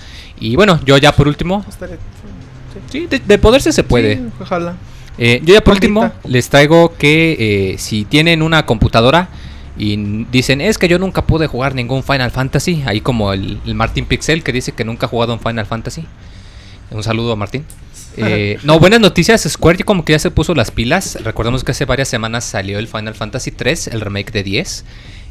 Y 0.41 0.57
bueno, 0.57 0.81
yo 0.85 0.97
ya 0.99 1.13
por 1.13 1.29
último, 1.29 1.65
sí, 2.91 3.07
de, 3.07 3.19
de 3.21 3.39
poderse 3.39 3.73
se 3.73 3.85
puede. 3.85 4.17
Sí, 4.17 4.23
ojalá. 4.41 4.77
Eh, 5.19 5.41
yo 5.45 5.55
ya 5.55 5.63
por 5.63 5.75
último 5.75 6.11
les 6.25 6.49
traigo 6.51 6.95
que 6.97 7.73
eh, 7.73 7.79
si 7.79 8.05
tienen 8.05 8.43
una 8.43 8.67
computadora 8.67 9.29
y 9.79 10.25
dicen 10.31 10.61
es 10.61 10.79
que 10.79 10.89
yo 10.89 10.99
nunca 10.99 11.27
pude 11.27 11.47
jugar 11.47 11.75
ningún 11.75 12.03
Final 12.03 12.31
Fantasy, 12.31 12.83
ahí 12.87 13.01
como 13.01 13.33
el, 13.33 13.61
el 13.67 13.75
Martín 13.75 14.07
Pixel 14.07 14.43
que 14.43 14.53
dice 14.53 14.73
que 14.73 14.85
nunca 14.85 15.07
ha 15.07 15.09
jugado 15.09 15.33
un 15.33 15.41
Final 15.41 15.67
Fantasy. 15.67 16.05
Un 16.91 17.03
saludo 17.03 17.33
a 17.33 17.37
Martín. 17.37 17.65
Eh, 18.19 18.59
no, 18.63 18.81
buenas 18.81 19.01
noticias, 19.01 19.43
Square 19.43 19.85
como 19.85 20.03
que 20.03 20.13
ya 20.13 20.19
se 20.19 20.31
puso 20.31 20.55
las 20.55 20.71
pilas. 20.71 21.19
Recordemos 21.23 21.65
que 21.65 21.73
hace 21.73 21.85
varias 21.85 22.09
semanas 22.09 22.45
salió 22.45 22.79
el 22.79 22.89
Final 22.89 23.15
Fantasy 23.15 23.51
3, 23.51 23.89
el 23.89 24.01
remake 24.01 24.33
de 24.33 24.43
10. 24.43 24.85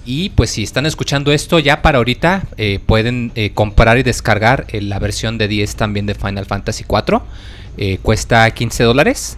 Y 0.06 0.30
pues 0.30 0.52
si 0.52 0.62
están 0.62 0.86
escuchando 0.86 1.32
esto 1.32 1.58
ya 1.58 1.82
para 1.82 1.98
ahorita, 1.98 2.44
eh, 2.58 2.80
pueden 2.86 3.32
eh, 3.34 3.50
comprar 3.56 3.98
y 3.98 4.04
descargar 4.04 4.68
la 4.72 5.00
versión 5.00 5.40
de 5.40 5.48
10 5.48 5.76
también 5.76 6.06
de 6.06 6.14
Final 6.14 6.46
Fantasy 6.46 6.84
4. 6.84 7.24
Eh, 7.78 7.98
cuesta 8.04 8.50
15 8.52 8.84
dólares. 8.84 9.38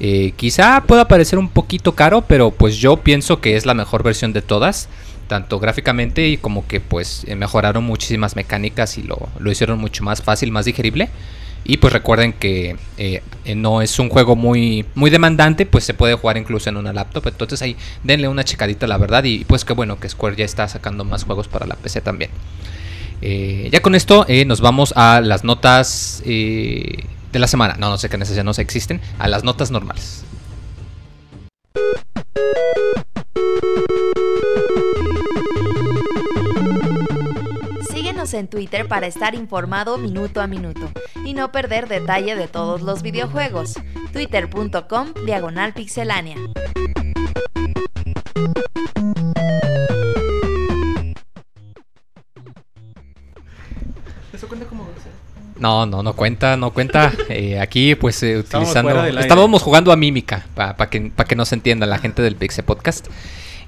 Eh, 0.00 0.32
quizá 0.36 0.84
pueda 0.86 1.08
parecer 1.08 1.38
un 1.38 1.48
poquito 1.48 1.94
caro, 1.94 2.22
pero 2.22 2.50
pues 2.50 2.76
yo 2.76 2.98
pienso 2.98 3.40
que 3.40 3.56
es 3.56 3.66
la 3.66 3.74
mejor 3.74 4.02
versión 4.02 4.32
de 4.32 4.42
todas. 4.42 4.88
Tanto 5.26 5.58
gráficamente 5.60 6.26
y 6.26 6.38
como 6.38 6.66
que 6.66 6.80
pues 6.80 7.24
eh, 7.26 7.36
mejoraron 7.36 7.84
muchísimas 7.84 8.34
mecánicas 8.34 8.96
y 8.96 9.02
lo, 9.02 9.28
lo 9.38 9.50
hicieron 9.50 9.78
mucho 9.78 10.02
más 10.02 10.22
fácil, 10.22 10.52
más 10.52 10.64
digerible. 10.64 11.10
Y 11.64 11.78
pues 11.78 11.92
recuerden 11.92 12.32
que 12.32 12.76
eh, 12.96 13.22
no 13.54 13.82
es 13.82 13.98
un 13.98 14.08
juego 14.08 14.36
muy, 14.36 14.86
muy 14.94 15.10
demandante, 15.10 15.66
pues 15.66 15.84
se 15.84 15.92
puede 15.92 16.14
jugar 16.14 16.38
incluso 16.38 16.70
en 16.70 16.78
una 16.78 16.94
laptop. 16.94 17.26
Entonces 17.26 17.60
ahí 17.60 17.76
denle 18.04 18.28
una 18.28 18.42
checadita, 18.42 18.86
la 18.86 18.96
verdad. 18.96 19.24
Y 19.24 19.44
pues 19.44 19.66
qué 19.66 19.74
bueno 19.74 20.00
que 20.00 20.08
Square 20.08 20.36
ya 20.36 20.46
está 20.46 20.66
sacando 20.66 21.04
más 21.04 21.24
juegos 21.24 21.46
para 21.46 21.66
la 21.66 21.74
PC 21.74 22.00
también. 22.00 22.30
Ya 23.20 23.82
con 23.82 23.96
esto 23.96 24.24
nos 24.46 24.60
vamos 24.60 24.94
a 24.96 25.20
las 25.20 25.42
notas 25.44 26.22
de 27.32 27.38
la 27.38 27.46
semana. 27.46 27.76
No, 27.78 27.90
no 27.90 27.98
sé 27.98 28.08
qué 28.08 28.18
necesidad 28.18 28.44
no 28.44 28.54
sé, 28.54 28.62
existen. 28.62 29.00
A 29.18 29.28
las 29.28 29.44
notas 29.44 29.70
normales. 29.70 30.24
Síguenos 37.90 38.34
en 38.34 38.48
Twitter 38.48 38.88
para 38.88 39.06
estar 39.06 39.34
informado 39.34 39.98
minuto 39.98 40.40
a 40.40 40.46
minuto 40.46 40.90
y 41.24 41.34
no 41.34 41.52
perder 41.52 41.88
detalle 41.88 42.36
de 42.36 42.48
todos 42.48 42.82
los 42.82 43.02
videojuegos. 43.02 43.74
Twitter.com 44.12 45.12
Diagonal 45.24 45.74
Pixelánea. 45.74 46.36
¿Eso 54.32 54.46
cuenta 54.46 54.66
como 54.66 54.86
No, 55.58 55.86
no, 55.86 56.02
no 56.02 56.14
cuenta, 56.14 56.56
no 56.56 56.72
cuenta. 56.72 57.12
Eh, 57.28 57.60
aquí, 57.60 57.94
pues, 57.94 58.22
eh, 58.22 58.38
utilizando. 58.38 59.04
Estábamos 59.04 59.62
jugando 59.62 59.92
a 59.92 59.96
mímica, 59.96 60.46
para 60.54 60.88
que, 60.88 61.12
pa' 61.14 61.24
que 61.24 61.36
nos 61.36 61.52
entienda 61.52 61.86
la 61.86 61.98
gente 61.98 62.22
del 62.22 62.36
Pixel 62.36 62.64
Podcast. 62.64 63.06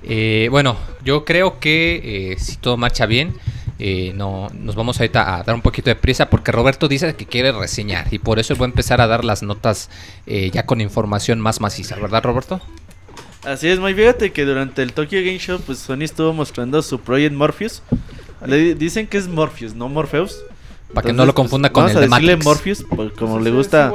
Eh, 0.02 0.49
bueno, 0.50 0.76
yo 1.04 1.25
creo 1.25 1.61
que 1.61 2.32
eh, 2.32 2.38
si 2.38 2.56
todo 2.56 2.76
marcha 2.76 3.06
bien, 3.06 3.35
eh, 3.82 4.12
no, 4.14 4.49
nos 4.52 4.75
vamos 4.75 5.00
ahorita 5.00 5.37
a 5.37 5.42
dar 5.42 5.54
un 5.54 5.62
poquito 5.62 5.88
de 5.88 5.97
prisa 5.97 6.28
porque 6.28 6.52
Roberto 6.52 6.87
dice 6.87 7.14
que 7.16 7.25
quiere 7.25 7.50
reseñar 7.50 8.09
y 8.11 8.18
por 8.18 8.38
eso 8.38 8.54
voy 8.54 8.66
a 8.66 8.68
empezar 8.68 9.00
a 9.00 9.06
dar 9.06 9.25
las 9.25 9.42
notas 9.42 9.88
eh, 10.26 10.50
ya 10.52 10.66
con 10.66 10.82
información 10.82 11.40
más 11.40 11.62
maciza, 11.62 11.97
¿verdad, 11.97 12.23
Roberto? 12.23 12.61
Así 13.42 13.68
es, 13.68 13.78
muy 13.78 13.94
fíjate 13.94 14.32
que 14.32 14.44
durante 14.44 14.82
el 14.82 14.92
Tokyo 14.92 15.20
Game 15.20 15.38
Show, 15.38 15.62
pues 15.64 15.78
Sony 15.78 16.02
estuvo 16.02 16.35
mostrando 16.35 16.82
su 16.82 17.00
Project 17.00 17.35
Morpheus. 17.35 17.82
Le 18.44 18.75
dicen 18.75 19.06
que 19.06 19.16
es 19.16 19.28
Morpheus, 19.28 19.75
no 19.75 19.88
Morpheus. 19.88 20.42
Para 20.94 21.06
que 21.06 21.12
no 21.12 21.25
lo 21.26 21.35
confunda 21.35 21.70
con 21.70 21.85
vamos 21.85 21.97
el 21.97 22.00
de 22.00 22.06
a 22.06 22.09
decirle 22.09 22.32
Matrix. 22.37 22.44
Morpheus, 22.44 22.82
por- 22.85 23.12
como 23.14 23.38
Sí, 23.38 23.44
le 23.44 23.50
gusta, 23.50 23.92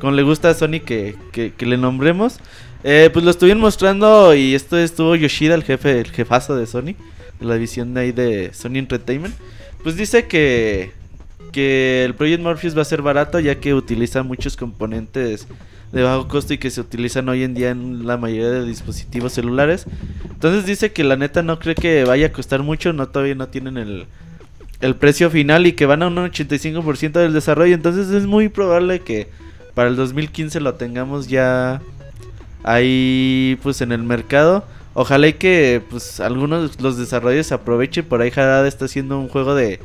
como 0.00 0.12
le 0.12 0.22
gusta 0.22 0.50
a 0.50 0.54
Sony 0.54 0.80
que, 0.84 1.16
que, 1.32 1.52
que 1.52 1.66
le 1.66 1.76
nombremos. 1.76 2.38
Eh, 2.82 3.10
pues 3.12 3.24
lo 3.24 3.30
estuvieron 3.30 3.60
mostrando 3.60 4.34
y 4.34 4.54
esto 4.54 4.78
estuvo 4.78 5.14
Yoshida, 5.14 5.54
el 5.54 5.64
jefe, 5.64 6.00
el 6.00 6.10
jefazo 6.10 6.56
de 6.56 6.66
Sony, 6.66 6.94
de 7.38 7.46
la 7.46 7.54
división 7.54 7.92
de 7.92 8.00
ahí 8.00 8.12
de 8.12 8.52
Sony 8.54 8.76
Entertainment. 8.78 9.34
Pues 9.82 9.96
dice 9.96 10.26
que, 10.26 10.92
que 11.52 12.04
el 12.06 12.14
Project 12.14 12.42
Morpheus 12.42 12.76
va 12.76 12.82
a 12.82 12.86
ser 12.86 13.02
barato 13.02 13.38
ya 13.38 13.56
que 13.60 13.74
utiliza 13.74 14.22
muchos 14.22 14.56
componentes 14.56 15.46
de 15.92 16.02
bajo 16.02 16.28
costo 16.28 16.54
y 16.54 16.58
que 16.58 16.70
se 16.70 16.80
utilizan 16.80 17.28
hoy 17.28 17.42
en 17.42 17.52
día 17.52 17.70
en 17.70 18.06
la 18.06 18.16
mayoría 18.16 18.48
de 18.50 18.64
dispositivos 18.64 19.32
celulares. 19.34 19.84
Entonces 20.30 20.64
dice 20.64 20.92
que 20.92 21.04
la 21.04 21.16
neta 21.16 21.42
no 21.42 21.58
cree 21.58 21.74
que 21.74 22.04
vaya 22.04 22.28
a 22.28 22.32
costar 22.32 22.62
mucho, 22.62 22.92
no 22.94 23.08
todavía 23.08 23.34
no 23.34 23.48
tienen 23.48 23.76
el, 23.76 24.06
el 24.80 24.96
precio 24.96 25.30
final 25.30 25.66
y 25.66 25.72
que 25.72 25.86
van 25.86 26.02
a 26.02 26.06
un 26.06 26.16
85% 26.16 27.12
del 27.12 27.32
desarrollo. 27.32 27.74
Entonces 27.74 28.08
es 28.10 28.26
muy 28.26 28.48
probable 28.48 29.00
que 29.00 29.28
para 29.74 29.88
el 29.88 29.96
2015 29.96 30.60
lo 30.60 30.74
tengamos 30.74 31.28
ya 31.28 31.80
ahí 32.62 33.58
pues 33.62 33.80
en 33.80 33.92
el 33.92 34.02
mercado. 34.02 34.64
Ojalá 34.94 35.28
y 35.28 35.34
que 35.34 35.82
pues 35.88 36.20
algunos 36.20 36.80
los 36.80 36.96
desarrollos 36.96 37.52
aprovechen. 37.52 38.04
Por 38.04 38.22
ahí 38.22 38.32
Harada 38.34 38.66
está 38.66 38.86
haciendo 38.86 39.18
un 39.18 39.28
juego 39.28 39.54
de, 39.54 39.80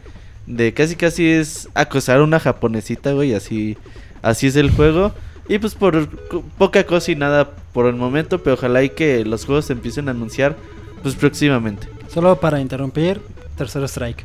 de 0.48 0.74
casi 0.74 0.96
casi 0.96 1.28
es 1.28 1.70
acosar 1.74 2.20
a 2.20 2.24
una 2.24 2.40
japonesita, 2.40 3.14
güey. 3.14 3.34
Así, 3.34 3.78
así 4.22 4.48
es 4.48 4.56
el 4.56 4.72
juego. 4.72 5.14
Y 5.48 5.60
pues 5.60 5.76
por 5.76 6.10
poca 6.58 6.86
cosa 6.86 7.12
y 7.12 7.16
nada 7.16 7.52
por 7.74 7.86
el 7.86 7.96
momento. 7.96 8.42
Pero 8.42 8.56
ojalá 8.56 8.82
y 8.84 8.90
que 8.90 9.26
los 9.26 9.46
juegos 9.46 9.66
se 9.66 9.74
empiecen 9.74 10.08
a 10.08 10.12
anunciar 10.12 10.56
pues 11.04 11.16
próximamente. 11.16 11.88
Solo 12.12 12.40
para 12.40 12.60
interrumpir, 12.60 13.22
tercer 13.58 13.84
strike. 13.84 14.24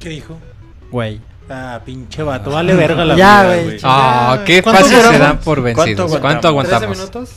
¿Qué 0.00 0.08
dijo? 0.08 0.36
Güey. 0.90 1.20
Ah, 1.48 1.80
pinche 1.84 2.22
vato, 2.22 2.50
vale 2.50 2.74
verga 2.76 3.04
la 3.04 3.16
Ya, 3.16 3.42
vida, 3.42 3.62
güey. 3.62 3.78
Ah, 3.82 4.40
qué 4.46 4.62
¿Cuánto 4.62 4.80
fácil 4.82 4.96
se 4.96 5.02
duramos? 5.02 5.20
dan 5.28 5.38
por 5.40 5.62
vencidos. 5.62 6.18
¿Cuánto 6.18 6.48
aguantamos? 6.48 6.96
minutos? 6.98 7.30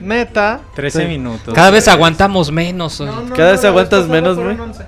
Neta. 0.00 0.60
13 0.74 1.00
Sí. 1.02 1.06
minutos. 1.06 1.54
Cada 1.54 1.70
vez 1.70 1.88
aguantamos 1.88 2.50
menos. 2.50 3.00
oye. 3.00 3.10
No, 3.10 3.22
no, 3.22 3.34
Cada 3.34 3.48
no, 3.50 3.56
vez 3.56 3.64
aguantas 3.64 4.06
menos, 4.08 4.38
güey. 4.38 4.58
11. 4.58 4.84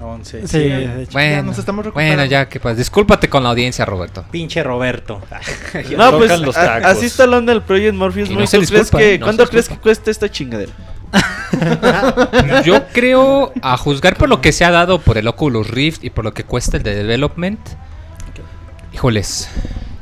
11. 0.00 0.48
Sí, 0.48 0.58
de 0.58 1.02
hecho. 1.02 1.12
Bueno, 1.12 1.42
nos 1.44 1.58
estamos 1.58 1.84
bueno, 1.84 1.90
recuperando. 1.90 2.24
ya 2.24 2.48
que 2.48 2.60
pues, 2.60 2.76
discúlpate 2.76 3.28
con 3.28 3.42
la 3.42 3.50
audiencia, 3.50 3.84
Roberto. 3.84 4.24
Pinche 4.30 4.62
Roberto. 4.62 5.20
No, 5.96 6.12
pues 6.16 6.28
Tocan 6.30 6.42
los 6.46 6.56
a- 6.56 6.64
tacos. 6.64 6.86
así 6.90 7.06
está 7.06 7.26
la 7.26 7.38
onda 7.38 7.52
del 7.52 7.62
Project 7.62 7.94
Morpheus. 7.94 8.28
Y 8.30 8.34
güey. 8.34 8.44
no 8.44 8.46
se 8.46 8.58
¿Tú 8.58 8.66
crees 8.66 8.82
disculpa, 8.84 8.98
que, 8.98 9.14
¿eh? 9.14 9.18
No 9.18 9.26
¿Cuánto 9.26 9.42
crees 9.48 9.50
que 9.66 9.74
disculpa. 9.74 9.82
cuesta 9.82 10.10
esta 10.10 10.30
chingadera? 10.30 10.72
Yo 12.64 12.86
creo, 12.88 13.52
a 13.62 13.76
juzgar 13.76 14.16
por 14.16 14.28
lo 14.28 14.40
que 14.40 14.52
se 14.52 14.64
ha 14.64 14.70
dado 14.70 15.00
por 15.00 15.18
el 15.18 15.28
Oculus 15.28 15.68
Rift 15.68 16.04
y 16.04 16.10
por 16.10 16.24
lo 16.24 16.34
que 16.34 16.44
cuesta 16.44 16.76
el 16.76 16.82
de 16.82 16.94
development, 16.94 17.60
híjoles, 18.92 19.48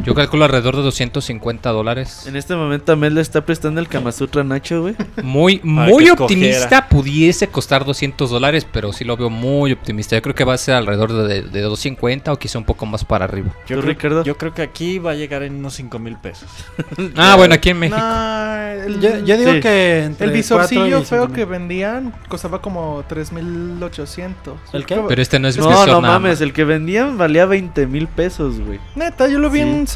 yo 0.07 0.15
calculo 0.15 0.45
alrededor 0.45 0.77
de 0.77 0.83
250 0.83 1.71
dólares. 1.71 2.27
En 2.27 2.37
este 2.37 2.55
momento 2.57 2.93
Amel 2.93 3.15
le 3.15 3.21
está 3.21 3.45
prestando 3.45 3.81
el 3.81 3.89
Kama 3.89 4.13
Sutra 4.13 4.41
a 4.41 4.45
Nacho, 4.45 4.83
güey. 4.83 4.95
Muy, 5.23 5.61
muy 5.63 6.05
escogiera. 6.05 6.13
optimista 6.15 6.89
pudiese 6.89 7.49
costar 7.49 7.85
200 7.85 8.31
dólares, 8.31 8.67
pero 8.71 8.93
sí 8.93 9.05
lo 9.05 9.17
veo 9.17 9.31
muy 9.31 9.73
optimista. 9.73 10.17
Yo 10.17 10.23
creo 10.23 10.35
que 10.35 10.45
va 10.45 10.55
a 10.55 10.59
ser 10.59 10.75
alrededor 10.75 11.13
de, 11.13 11.43
de 11.43 11.61
250 11.61 12.33
o 12.33 12.39
quizá 12.39 12.59
un 12.59 12.65
poco 12.65 12.87
más 12.87 13.05
para 13.05 13.25
arriba. 13.25 13.51
¿Tú, 13.67 13.75
Yo 13.75 13.81
creo, 13.81 13.83
Ricardo? 13.93 14.25
yo 14.25 14.37
creo 14.39 14.55
que 14.55 14.63
aquí 14.63 14.99
va 14.99 15.13
a 15.13 15.15
llegar 15.15 15.43
en 15.43 15.57
unos 15.57 15.75
5 15.75 15.99
mil 15.99 16.17
pesos. 16.17 16.49
Ah, 17.17 17.35
bueno, 17.37 17.55
aquí 17.55 17.71
en 17.71 17.79
México. 17.79 17.99
Nah, 17.99 18.73
el, 18.73 19.01
Yo, 19.01 19.19
yo 19.25 19.37
digo 19.37 19.53
Sí. 19.53 19.61
que 19.61 20.05
entre 20.05 20.27
el 20.27 20.33
4 20.33 20.37
visorcillo 20.37 21.03
feo 21.03 21.23
5,000. 21.27 21.35
que 21.35 21.45
vendían 21.45 22.15
costaba 22.29 22.61
como 22.61 23.05
3800. 23.09 24.55
¿El 24.73 24.87
qué? 24.87 25.01
Pero 25.09 25.23
este 25.23 25.39
no 25.39 25.49
es 25.49 25.57
No, 25.57 25.69
visor 25.69 25.89
no 25.89 26.01
mames, 26.01 26.41
el 26.41 26.53
que 26.53 26.65
vendían 26.65 27.19
valía 27.19 27.47
20 27.47 27.87
mil 27.87 28.07
pesos, 28.09 28.61
güey. 28.61 28.79
Neta, 28.95 29.29
yo 29.29 29.39
lo 29.39 29.51
vi 29.51 29.61
Sí. 29.61 29.69
en 29.69 29.87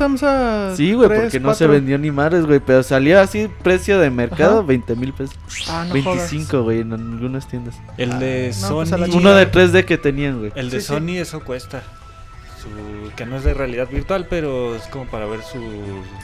Sí, 0.77 0.93
güey, 0.95 1.09
3, 1.09 1.21
porque 1.23 1.41
no 1.41 1.55
se 1.55 1.65
4. 1.67 1.73
vendió 1.73 1.99
ni 1.99 2.11
madres, 2.11 2.47
güey. 2.47 2.61
Pero 2.61 2.83
salió 2.83 3.21
así, 3.21 3.49
precio 3.63 3.99
de 3.99 4.11
mercado, 4.11 4.59
Ajá. 4.59 4.67
20 4.67 4.97
mil 4.97 5.13
pesos. 5.13 5.37
Ah, 5.69 5.85
no 5.87 5.95
25, 5.95 6.63
güey, 6.63 6.81
en 6.81 6.93
algunas 6.93 7.47
tiendas. 7.49 7.77
El 7.97 8.19
de 8.19 8.53
Sony. 8.53 8.75
pues 8.77 8.91
la 8.91 9.07
Uno 9.17 9.35
de 9.35 9.51
3D 9.51 9.85
que 9.85 9.99
tenían, 9.99 10.39
güey. 10.39 10.53
el 10.55 10.71
de 10.71 10.81
Sí, 10.81 10.87
sí. 10.87 10.93
Sony 10.95 11.17
eso 11.21 11.41
cuesta. 11.45 11.83
su 12.61 13.11
que 13.17 13.25
no 13.27 13.37
es 13.37 13.45
de 13.45 13.55
realidad 13.55 13.89
virtual, 13.91 14.27
pero 14.29 14.75
es 14.77 14.83
como 14.89 15.07
para 15.07 15.27
ver 15.27 15.41
su 15.43 15.59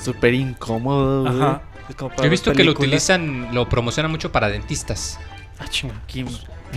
Súper 0.03 0.35
incómodo, 0.35 1.23
güey. 1.23 1.35
Ajá. 1.37 1.63
Es 1.89 1.97
como 1.97 2.11
para 2.11 2.23
Yo 2.23 2.27
he 2.27 2.31
visto 2.31 2.53
que 2.53 2.65
lo 2.65 2.73
utilizan, 2.73 3.55
lo 3.55 3.69
promocionan 3.69 4.11
mucho 4.11 4.33
para 4.33 4.49
dentistas. 4.49 5.19
Ah, 5.59 5.67
chinga. 5.69 5.95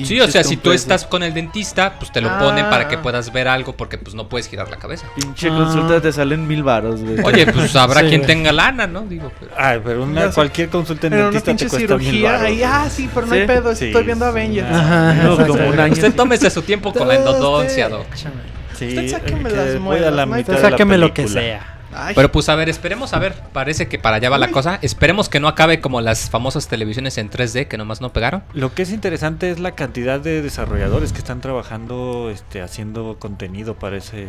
Sí, 0.05 0.19
o 0.21 0.27
sea, 0.27 0.43
si 0.43 0.57
tú 0.57 0.71
estás 0.71 1.05
con 1.05 1.23
el 1.23 1.33
dentista, 1.33 1.97
pues 1.99 2.11
te 2.11 2.21
lo 2.21 2.29
Ah. 2.29 2.39
ponen 2.39 2.69
para 2.69 2.87
que 2.87 2.97
puedas 2.97 3.31
ver 3.33 3.47
algo 3.47 3.75
porque 3.75 3.97
pues 3.97 4.15
no 4.15 4.27
puedes 4.29 4.47
girar 4.47 4.69
la 4.69 4.77
cabeza. 4.77 5.05
Pinche 5.15 5.49
Ah. 5.49 5.55
consulta 5.57 6.01
te 6.01 6.11
salen 6.11 6.47
mil 6.47 6.63
varos, 6.63 7.01
güey. 7.01 7.19
Oye, 7.23 7.45
pues 7.51 7.75
habrá 7.75 7.99
Sí, 8.01 8.07
quien 8.09 8.21
güey. 8.21 8.27
tenga 8.27 8.51
lana, 8.51 8.87
¿no? 8.87 9.01
Digo, 9.01 9.31
pues, 9.39 9.51
Ay, 9.57 9.79
pero 9.83 10.03
una, 10.03 10.31
cualquier 10.31 10.69
consulta 10.69 11.07
en 11.07 11.13
dentista 11.13 11.45
te 11.45 11.51
pinche 11.51 11.67
cuesta 11.69 11.97
mil. 11.97 12.25
Ahí, 12.27 12.63
ah, 12.63 12.87
sí, 12.89 13.09
pero 13.13 13.25
no 13.27 13.33
Sí. 13.33 13.39
hay 13.39 13.47
pedo. 13.47 13.75
Sí, 13.75 13.85
Estoy 13.87 14.03
viendo 14.03 14.25
sí. 14.25 14.29
Avengers. 14.31 14.67
Ajá, 14.75 15.13
No, 15.13 15.37
como 15.47 15.67
un 15.67 15.79
año. 15.79 15.93
usted 15.93 16.13
tómese 16.13 16.49
su 16.49 16.61
tiempo 16.61 16.93
con 16.93 17.07
la 17.07 17.15
endodoncia, 17.15 17.89
doc. 17.89 18.05
Sí, 18.77 18.87
Usted 18.87 19.09
sáqueme 19.09 19.49
que 19.49 19.55
las 19.55 19.79
muelas, 19.79 20.45
sáqueme 20.61 20.97
lo 20.97 21.13
que 21.13 21.27
sea. 21.27 21.78
Ay, 21.93 22.15
Pero 22.15 22.31
pues 22.31 22.49
a 22.49 22.55
ver, 22.55 22.69
esperemos 22.69 23.13
a 23.13 23.19
ver. 23.19 23.33
Parece 23.53 23.87
que 23.87 23.99
para 23.99 24.17
allá 24.17 24.29
va 24.29 24.37
la 24.37 24.51
cosa. 24.51 24.79
Esperemos 24.81 25.29
que 25.29 25.39
no 25.39 25.47
acabe 25.47 25.79
como 25.81 26.01
las 26.01 26.29
famosas 26.29 26.67
televisiones 26.67 27.17
en 27.17 27.29
3D 27.29 27.67
que 27.67 27.77
nomás 27.77 28.01
no 28.01 28.13
pegaron. 28.13 28.43
Lo 28.53 28.73
que 28.73 28.83
es 28.83 28.91
interesante 28.91 29.49
es 29.51 29.59
la 29.59 29.71
cantidad 29.71 30.19
de 30.19 30.41
desarrolladores 30.41 31.11
que 31.13 31.19
están 31.19 31.41
trabajando 31.41 32.29
este, 32.31 32.61
haciendo 32.61 33.17
contenido 33.19 33.75
para 33.75 33.97
ese, 33.97 34.27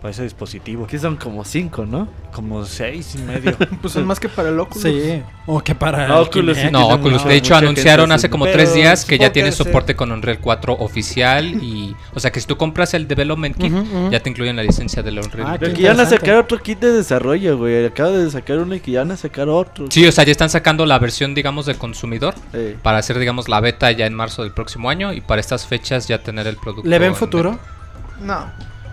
para 0.00 0.10
ese 0.12 0.22
dispositivo. 0.22 0.86
Que 0.86 0.98
son 0.98 1.16
como 1.16 1.44
cinco, 1.44 1.84
¿no? 1.84 2.08
Como 2.32 2.64
seis 2.64 3.14
y 3.16 3.18
medio. 3.22 3.56
pues 3.82 3.96
es 3.96 4.04
más 4.04 4.20
que 4.20 4.28
para 4.28 4.50
el 4.50 4.60
Oculus. 4.60 4.82
Sí. 4.82 5.22
O 5.46 5.60
que 5.60 5.74
para. 5.74 6.06
No, 6.06 6.20
el 6.20 6.26
Oculus 6.28 6.56
Kinect. 6.56 6.72
No, 6.72 6.78
tiene 6.86 6.94
Oculus. 6.94 7.24
De 7.24 7.34
hecho, 7.34 7.56
anunciaron 7.56 8.12
hace 8.12 8.30
como 8.30 8.46
tres 8.46 8.74
días 8.74 9.04
que 9.04 9.18
ya 9.18 9.26
ese- 9.26 9.52
soporte 9.52 9.96
con 9.96 10.12
Unreal 10.12 10.38
4 10.40 10.74
oficial. 10.74 11.46
y 11.46 11.96
O 12.14 12.20
sea 12.20 12.30
que 12.30 12.40
si 12.40 12.46
tú 12.46 12.56
compras 12.56 12.94
el 12.94 13.08
Development 13.08 13.56
Kit, 13.56 13.72
ya 14.10 14.20
te 14.20 14.30
incluyen 14.30 14.56
la 14.56 14.62
licencia 14.62 15.02
del 15.02 15.18
Unreal. 15.18 15.48
Ah, 15.48 15.56
Pero 15.58 15.74
que 15.74 15.82
ya 15.82 15.90
van 15.90 16.00
a 16.00 16.06
sacar 16.06 16.36
otro 16.36 16.58
kit 16.58 16.78
de 16.78 16.92
desarrollo, 16.92 17.58
güey. 17.58 17.86
Acaba 17.86 18.10
de 18.10 18.30
sacar 18.30 18.58
uno 18.58 18.74
y 18.74 18.80
que 18.80 18.92
ya 18.92 19.00
van 19.00 19.10
a 19.12 19.16
sacar 19.16 19.48
otro. 19.48 19.86
Sí, 19.90 20.06
o 20.06 20.12
sea, 20.12 20.24
ya 20.24 20.32
están 20.32 20.50
sacando 20.50 20.86
la 20.86 20.98
versión, 20.98 21.34
digamos, 21.34 21.66
del 21.66 21.76
consumidor. 21.76 22.34
Para 22.82 22.98
hacer, 22.98 23.18
digamos, 23.18 23.48
la 23.48 23.60
beta 23.60 23.90
ya 23.90 24.06
en 24.06 24.14
marzo 24.14 24.42
del 24.42 24.52
próximo 24.52 24.90
año. 24.90 25.12
Y 25.12 25.20
para 25.20 25.40
estas 25.40 25.66
fechas 25.66 26.06
ya 26.08 26.22
tener 26.22 26.46
el 26.46 26.56
producto. 26.56 26.88
¿Le 26.88 26.98
ven 26.98 27.08
en 27.10 27.14
futuro? 27.16 27.58
No. 28.20 28.46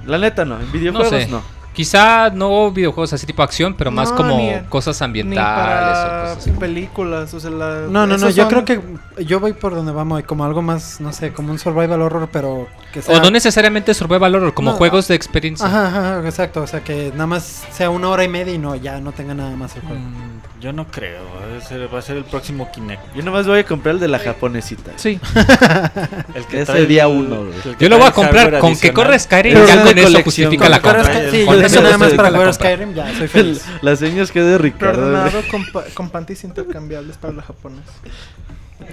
La 0.05 0.17
neta 0.17 0.45
no, 0.45 0.59
en 0.59 0.71
videojuegos 0.71 1.09
sé. 1.09 1.27
no. 1.27 1.41
Quizá 1.75 2.29
no 2.29 2.71
videojuegos 2.71 3.11
así 3.11 3.25
tipo 3.25 3.43
acción, 3.43 3.73
pero 3.73 3.91
más 3.91 4.09
No, 4.11 4.15
como 4.15 4.37
ni- 4.37 4.53
cosas 4.69 4.97
Ni 5.01 5.05
ambientales 5.07 5.43
o 5.43 6.07
para 6.07 6.21
cosas 6.21 6.37
así. 6.37 6.51
películas. 6.51 7.33
O 7.33 7.39
sea, 7.41 7.49
la- 7.49 7.81
No, 7.89 8.07
no, 8.07 8.17
no. 8.17 8.29
Yo 8.29 8.43
son- 8.43 8.63
creo 8.63 8.63
que 8.63 8.81
yo 9.25 9.41
voy 9.41 9.51
por 9.51 9.75
donde 9.75 9.91
vamos. 9.91 10.23
Como 10.23 10.45
algo 10.45 10.61
más, 10.61 11.01
no 11.01 11.11
sé, 11.11 11.33
como 11.33 11.51
un 11.51 11.59
survival 11.59 12.01
horror, 12.01 12.29
pero 12.31 12.69
que 12.93 13.01
sea. 13.01 13.17
O 13.17 13.21
no 13.21 13.29
necesariamente 13.29 13.93
survival 13.93 14.35
horror, 14.35 14.53
como 14.53 14.71
No, 14.71 14.77
juegos 14.77 15.09
de 15.09 15.15
experiencia. 15.15 15.67
Ajá, 15.67 15.87
ajá, 15.87 16.21
exacto. 16.25 16.61
O 16.61 16.67
sea, 16.67 16.81
que 16.81 17.11
nada 17.11 17.27
más 17.27 17.65
sea 17.73 17.89
una 17.89 18.07
hora 18.07 18.23
y 18.23 18.29
media 18.29 18.53
y 18.53 18.57
no, 18.57 18.75
ya 18.77 19.01
no 19.01 19.11
tenga 19.11 19.33
nada 19.33 19.53
más 19.57 19.75
el 19.75 19.81
juego. 19.81 19.99
Mm, 19.99 20.39
yo 20.65 20.73
no 20.73 20.87
creo. 20.87 21.21
Va 21.23 21.57
a 21.57 21.61
ser, 21.61 21.93
va 21.93 21.99
a 21.99 22.01
ser 22.01 22.17
el 22.17 22.23
próximo 22.23 22.71
Kinect. 22.71 23.13
Yo 23.15 23.21
nomás 23.21 23.45
voy 23.45 23.59
a 23.59 23.63
comprar 23.63 23.93
el 23.95 24.01
de 24.01 24.07
la 24.07 24.17
japonesita. 24.17 24.93
Sí. 24.95 25.19
El 26.33 26.43
Ese 26.51 26.65
trae 26.65 26.85
día 26.87 27.03
el- 27.03 27.11
uno, 27.11 27.41
el 27.53 27.75
que 27.77 27.83
Yo 27.83 27.87
lo 27.89 27.99
voy 27.99 28.07
a 28.07 28.11
comprar 28.11 28.57
con 28.59 28.75
que 28.75 28.91
corre 28.91 29.19
Skyrim, 29.19 29.53
Pero 29.53 29.67
ya 29.67 29.73
es 29.75 29.83
de 29.83 29.89
con 30.03 30.11
eso 30.11 30.23
justifica 30.23 30.63
con 30.63 30.71
la 30.71 30.77
que 30.77 30.81
corra 30.83 31.03
compra. 31.03 31.31
Sí, 31.31 31.45
Con 31.45 31.55
yo 31.59 31.65
eso 31.67 31.81
nada 31.83 31.97
más 31.99 32.13
para 32.13 32.31
jugar. 32.31 32.53
Skyrim, 32.53 32.93
ya, 32.95 33.15
soy 33.15 33.27
feliz. 33.27 33.63
Las 33.83 33.99
señas 33.99 34.31
que 34.31 34.41
de 34.41 34.57
Ricardo. 34.57 35.01
güey. 35.01 35.11
Preordenado 35.21 35.41
con, 35.51 35.65
pa- 35.71 35.83
con 35.93 36.09
panties 36.09 36.43
intercambiables 36.45 37.17
para 37.17 37.33
la 37.33 37.43
japonesa. 37.43 37.83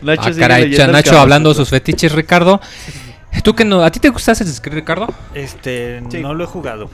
Nacho 0.02 0.23
Ah, 0.29 0.33
caray, 0.38 0.71
Nacho 0.71 1.19
hablando 1.19 1.50
Sutra. 1.50 1.62
sus 1.64 1.71
fetiches, 1.71 2.12
Ricardo. 2.12 2.61
¿Tú 3.43 3.55
que 3.55 3.64
no? 3.64 3.83
¿A 3.83 3.91
ti 3.91 3.99
te 3.99 4.11
gusta 4.11 4.33
Assassin's 4.33 4.61
Creed, 4.61 4.75
Ricardo? 4.76 5.09
Este, 5.35 6.02
Sí. 6.11 6.21
no 6.21 6.35
lo 6.35 6.45
he 6.45 6.47
jugado. 6.47 6.91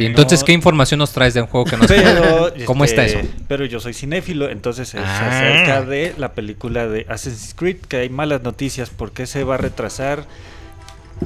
Y 0.00 0.06
entonces, 0.06 0.40
No- 0.40 0.46
¿qué 0.46 0.52
información 0.52 0.98
nos 0.98 1.12
traes 1.12 1.34
de 1.34 1.40
un 1.42 1.46
juego 1.46 1.66
que 1.66 1.76
no 1.76 1.84
Pero, 1.86 2.52
¿Cómo 2.66 2.84
está 2.84 3.04
este, 3.04 3.20
eso? 3.20 3.28
Pero 3.48 3.64
yo 3.64 3.80
soy 3.80 3.94
cinéfilo, 3.94 4.48
entonces 4.50 4.94
es 4.94 5.00
Ah. 5.04 5.28
acerca 5.28 5.82
de 5.82 6.14
la 6.18 6.32
película 6.32 6.86
de 6.88 7.06
Assassin's 7.08 7.54
Creed, 7.54 7.76
que 7.88 7.98
hay 7.98 8.08
malas 8.08 8.42
noticias 8.42 8.90
porque 8.90 9.26
se 9.26 9.44
va 9.44 9.54
a 9.54 9.58
retrasar 9.58 10.26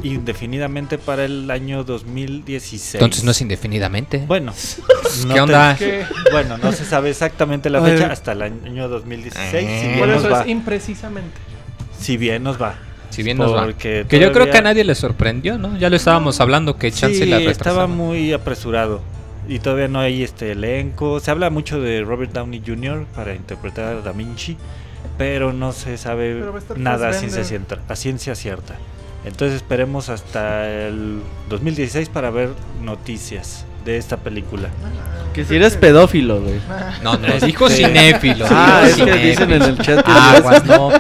indefinidamente 0.03 0.99
para 0.99 1.25
el 1.25 1.51
año 1.51 1.83
2016. 1.85 2.95
Entonces 2.97 3.25
no 3.25 3.31
es 3.31 3.41
indefinidamente. 3.41 4.19
Bueno, 4.27 4.53
no 5.27 5.35
¿Qué 5.35 5.41
onda? 5.41 5.77
Que 5.77 6.05
bueno, 6.31 6.59
no 6.59 6.73
se 6.73 6.85
sabe 6.85 7.11
exactamente 7.11 7.71
la 7.71 7.81
fecha 7.83 8.13
hasta 8.13 8.33
el 8.33 8.43
año 8.43 8.89
2016, 8.89 9.51
si 9.51 9.57
Ah. 9.67 9.89
bien 9.89 9.99
por 9.99 10.09
nos 10.09 10.19
eso 10.25 10.31
va. 10.31 10.43
es 10.43 10.49
imprecisamente. 10.49 11.37
Si 11.99 12.17
bien 12.17 12.43
nos 12.43 12.61
va. 12.61 12.77
Si 13.11 13.23
bien 13.23 13.39
nos 13.39 13.55
va. 13.55 13.65
Porque 13.65 14.07
Que 14.09 14.21
yo 14.21 14.33
creo 14.33 14.51
que 14.51 14.59
a 14.59 14.63
nadie 14.63 14.85
le 14.85 14.95
sorprendió, 14.95 15.59
¿no? 15.59 15.77
Ya 15.79 15.91
lo 15.91 15.97
estábamos 15.97 16.41
hablando 16.41 16.77
que 16.77 16.91
chance 16.93 17.19
Sí, 17.19 17.27
la 17.27 17.39
estaba 17.39 17.87
muy 17.87 18.33
apresurado. 18.33 19.01
Y 19.49 19.61
todavía 19.61 19.89
no 19.89 20.01
hay 20.01 20.23
este 20.23 20.53
elenco. 20.53 21.21
Se 21.21 21.31
habla 21.31 21.49
mucho 21.49 21.81
de 21.81 22.03
Robert 22.03 22.33
Downey 22.33 22.63
Jr. 22.65 23.07
para 23.15 23.35
interpretar 23.35 23.97
a 23.97 24.01
Da 24.03 24.13
Vinci, 24.13 24.57
pero 25.17 25.53
no 25.53 25.73
se 25.73 25.97
sabe 25.97 26.43
nada 26.77 27.09
a 27.09 27.13
ciencia, 27.15 27.45
cierta, 27.45 27.79
a 27.89 27.97
ciencia 27.97 28.35
cierta. 28.35 28.75
Entonces 29.25 29.57
esperemos 29.57 30.11
hasta 30.11 30.69
el 30.71 31.21
2016 31.49 32.09
para 32.11 32.31
ver 32.31 32.51
noticias 32.83 33.65
de 33.89 33.97
esta 33.97 34.19
película. 34.19 34.69
Que 35.33 35.45
si 35.45 35.57
eres 35.57 35.77
pedófilo, 35.77 36.41
güey. 36.41 36.61
No, 37.03 37.17
no, 37.17 37.29
dijo 37.47 37.69
Este- 37.69 37.87
cinéfilo. 37.87 38.45
Ah, 38.51 38.83
dijo 38.87 39.07
es 39.07 39.17
que 39.17 39.27
dicen 39.29 39.53
en 39.53 39.63
el 39.63 39.79
chat 39.79 40.05
que 40.05 40.11
Aguas, 40.11 40.65
no, 40.65 40.91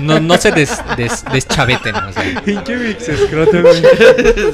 no, 0.00 0.20
no 0.20 0.36
se 0.36 0.50
des, 0.52 0.70
des- 0.96 1.24
deschaveten. 1.32 1.94
o 1.94 2.12
sea. 2.12 2.22
es 2.46 2.60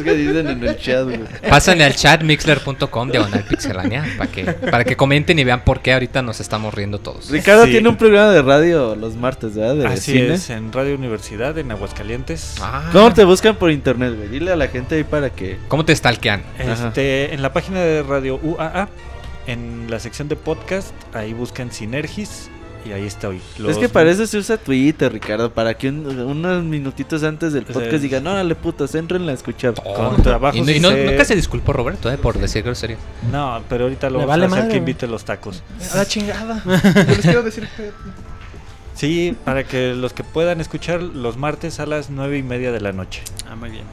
que 0.03 0.14
dicen 0.14 0.48
en 0.48 0.62
el 0.62 0.76
chat, 0.79 1.05
güey. 1.05 1.20
Pásenle 1.48 1.85
al 1.85 1.94
chat 1.96 2.22
mixler.com 2.22 3.11
diagonal 3.11 3.42
pixelania 3.44 4.05
para 4.18 4.31
que, 4.31 4.44
para 4.44 4.85
que 4.85 4.96
comenten 4.96 5.38
y 5.38 5.44
vean 5.44 5.64
por 5.64 5.81
qué 5.81 5.92
ahorita 5.94 6.20
nos 6.22 6.40
estamos 6.40 6.74
riendo 6.74 6.98
todos. 6.98 7.31
Ricardo 7.31 7.64
Sí. 7.64 7.70
tiene 7.72 7.88
un 7.88 7.96
programa 7.96 8.31
de 8.33 8.42
radio 8.42 8.94
los 8.94 9.16
martes, 9.16 9.55
¿verdad? 9.55 9.76
De 9.76 9.87
Así 9.87 10.12
cine. 10.12 10.35
es, 10.35 10.50
en 10.50 10.72
Radio 10.72 10.94
Universidad, 10.96 11.57
en 11.59 11.70
Aguascalientes. 11.70 12.57
Ah, 12.61 12.90
¿Cómo 12.92 13.12
te 13.14 13.24
buscan 13.24 13.57
por 13.57 13.70
internet, 13.70 14.14
güey? 14.16 14.29
Dile 14.29 14.53
a 14.53 14.57
la 14.57 14.68
gente 14.68 14.96
ahí 14.96 15.05
para 15.05 15.31
que. 15.31 15.59
¿Cómo 15.68 15.85
te 15.85 15.94
stalkean? 15.96 16.42
Este, 16.59 17.33
en 17.33 17.42
la 17.42 17.53
página 17.53 17.80
de 17.81 18.03
Radio 18.03 18.38
UAA, 18.43 18.88
en 19.47 19.87
la 19.90 19.99
sección 19.99 20.29
de 20.29 20.37
podcast, 20.37 20.93
ahí 21.14 21.33
buscan 21.33 21.73
Sinergis 21.73 22.51
y 22.87 22.93
ahí 22.93 23.05
estoy. 23.05 23.37
Es 23.55 23.59
Los- 23.61 23.79
que 23.79 23.88
para 23.88 24.11
eso 24.11 24.27
se 24.27 24.38
usa 24.38 24.57
Twitter, 24.57 25.12
Ricardo. 25.12 25.53
Para 25.53 25.75
que 25.75 25.88
un- 25.88 26.07
unos 26.07 26.64
minutitos 26.64 27.23
antes 27.25 27.53
del 27.53 27.64
O 27.64 27.66
sea, 27.66 27.75
podcast 27.75 28.03
digan, 28.03 28.27
órale 28.27 28.55
putos, 28.55 28.95
entrenle 28.95 29.33
a 29.33 29.35
escuchar. 29.35 29.75
Con 29.75 30.23
trabajo 30.23 30.57
Y, 30.57 30.62
no- 30.62 30.71
y 30.71 30.81
no- 30.81 30.90
sé- 30.90 31.05
nunca 31.05 31.25
se 31.25 31.35
disculpó 31.37 31.73
Roberto 31.73 32.11
eh, 32.11 32.16
por 32.16 32.38
decir 32.38 32.62
grosería. 32.62 32.97
No, 33.31 33.62
pero 33.69 33.85
ahorita 33.85 34.09
lo 34.09 34.27
vale 34.27 34.45
a 34.45 34.47
hacer 34.47 34.59
madre, 34.61 34.73
que 34.73 34.77
invite 34.79 35.07
los 35.07 35.25
tacos. 35.25 35.62
A 35.93 35.97
la 35.97 36.07
chingada. 36.07 36.62
Yo 36.95 37.03
les 37.05 37.19
quiero 37.21 37.43
decir 37.43 37.69
que. 37.77 37.90
Sí, 38.95 39.35
para 39.45 39.64
que 39.64 39.95
los 39.95 40.12
que 40.12 40.25
puedan 40.25 40.61
escuchar 40.61 41.03
los 41.03 41.37
martes 41.38 41.81
a 41.81 41.87
las 41.87 42.11
nueve 42.11 42.37
y 42.38 42.43
media 42.43 42.71
de 42.73 42.81
la 42.81 42.93
noche. 42.93 43.23
Ah, 43.51 43.57
muy 43.57 43.71
bien. 43.71 43.85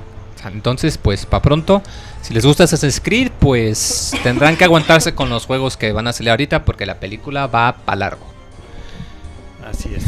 Entonces, 0.45 0.97
pues 0.97 1.25
para 1.25 1.41
pronto, 1.41 1.81
si 2.21 2.33
les 2.33 2.45
gusta 2.45 2.63
Assassin's 2.65 2.99
Creed, 3.01 3.31
pues 3.39 4.11
tendrán 4.23 4.55
que 4.55 4.63
aguantarse 4.63 5.13
con 5.13 5.29
los 5.29 5.45
juegos 5.45 5.77
que 5.77 5.91
van 5.91 6.07
a 6.07 6.13
salir 6.13 6.29
ahorita 6.31 6.63
porque 6.65 6.85
la 6.85 6.99
película 6.99 7.47
va 7.47 7.75
para 7.85 7.95
largo. 7.97 8.25
Así 9.69 9.89
es. 9.95 10.03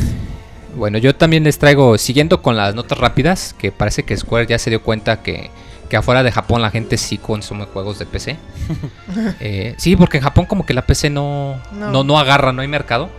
Bueno, 0.75 0.97
yo 0.97 1.15
también 1.15 1.43
les 1.43 1.57
traigo, 1.57 1.97
siguiendo 1.97 2.41
con 2.41 2.55
las 2.55 2.75
notas 2.75 2.97
rápidas, 2.97 3.55
que 3.57 3.71
parece 3.71 4.03
que 4.03 4.15
Square 4.15 4.47
ya 4.47 4.59
se 4.59 4.69
dio 4.69 4.81
cuenta 4.83 5.21
que, 5.21 5.49
que 5.89 5.97
afuera 5.97 6.23
de 6.23 6.31
Japón 6.31 6.61
la 6.61 6.69
gente 6.69 6.97
sí 6.97 7.17
consume 7.17 7.65
juegos 7.65 7.99
de 7.99 8.05
PC. 8.05 8.37
Eh, 9.39 9.73
sí, 9.77 9.95
porque 9.95 10.17
en 10.17 10.23
Japón 10.23 10.45
como 10.45 10.65
que 10.65 10.73
la 10.73 10.83
PC 10.85 11.09
no, 11.09 11.59
No. 11.71 11.91
no. 11.91 12.03
no, 12.03 12.19
agarra, 12.19 12.53
no 12.53 12.61
hay 12.61 12.67
mercado. 12.67 13.09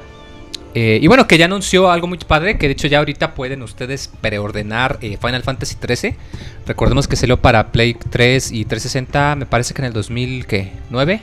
Eh, 0.75 1.01
y 1.03 1.07
bueno, 1.09 1.27
que 1.27 1.37
ya 1.37 1.47
anunció 1.47 1.91
algo 1.91 2.07
muy 2.07 2.19
padre, 2.19 2.57
que 2.57 2.67
de 2.67 2.73
hecho 2.73 2.87
ya 2.87 2.99
ahorita 2.99 3.35
pueden 3.35 3.63
ustedes 3.63 4.09
preordenar 4.21 4.99
eh, 5.01 5.19
Final 5.21 5.43
Fantasy 5.43 5.77
XIII. 5.85 6.15
Recordemos 6.67 7.09
que 7.09 7.17
salió 7.17 7.41
para 7.41 7.73
Play 7.73 7.95
3 7.95 8.53
y 8.53 8.65
360, 8.65 9.35
me 9.37 9.47
parece 9.47 9.75
que 9.75 9.83
en 9.83 9.87
el 9.87 9.93
2000, 9.93 10.47
¿qué? 10.47 10.73
¿9? 10.93 11.21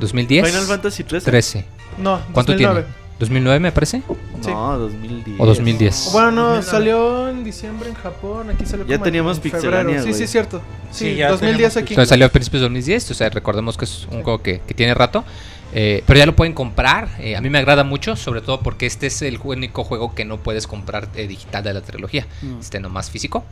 ¿2010? 0.00 0.46
Final 0.46 0.66
Fantasy 0.66 1.04
13. 1.04 1.30
13. 1.30 1.64
No, 1.98 2.20
¿Cuánto 2.32 2.52
2009. 2.52 2.84
tiene? 2.84 3.00
¿2009 3.20 3.60
me 3.60 3.72
parece? 3.72 4.02
Sí. 4.40 4.50
No, 4.50 4.78
2010. 4.78 5.40
¿O 5.40 5.46
2010? 5.46 6.08
Bueno, 6.12 6.30
no, 6.30 6.42
2009. 6.56 6.70
salió 6.70 7.28
en 7.28 7.44
diciembre 7.44 7.88
en 7.90 7.94
Japón. 7.94 8.50
Aquí 8.50 8.64
salió 8.64 8.86
Ya 8.86 8.96
como 8.96 9.04
teníamos 9.04 9.36
en 9.44 9.50
febrero. 9.50 10.02
Sí, 10.02 10.14
sí, 10.14 10.22
es 10.24 10.30
cierto. 10.30 10.62
Sí, 10.90 11.10
Sí, 11.10 11.16
ya 11.16 11.28
2010 11.30 11.52
teníamos 11.56 11.76
aquí. 11.76 11.92
Entonces 11.94 12.08
salió 12.08 12.26
a 12.26 12.28
principios 12.30 12.60
de 12.60 12.64
2010, 12.64 13.10
o 13.10 13.14
sea, 13.14 13.28
recordemos 13.30 13.76
que 13.76 13.84
es 13.84 14.06
un 14.10 14.22
juego 14.22 14.42
que, 14.42 14.60
que 14.66 14.74
tiene 14.74 14.94
rato. 14.94 15.24
Eh, 15.72 16.02
pero 16.06 16.18
ya 16.18 16.26
lo 16.26 16.36
pueden 16.36 16.52
comprar. 16.52 17.08
eh, 17.20 17.36
a 17.36 17.40
mí 17.40 17.50
me 17.50 17.58
agrada 17.58 17.84
mucho, 17.84 18.16
sobre 18.16 18.40
todo 18.40 18.60
porque 18.60 18.86
este 18.86 19.06
es 19.06 19.22
el 19.22 19.38
único 19.42 19.84
juego 19.84 20.14
que 20.14 20.24
no 20.24 20.38
puedes 20.38 20.66
comprar 20.66 21.08
eh, 21.14 21.26
digital 21.26 21.62
de 21.64 21.74
la 21.74 21.80
trilogía. 21.80 22.26
Mm. 22.42 22.60
Este 22.60 22.80
nomás 22.80 23.10
físico. 23.10 23.44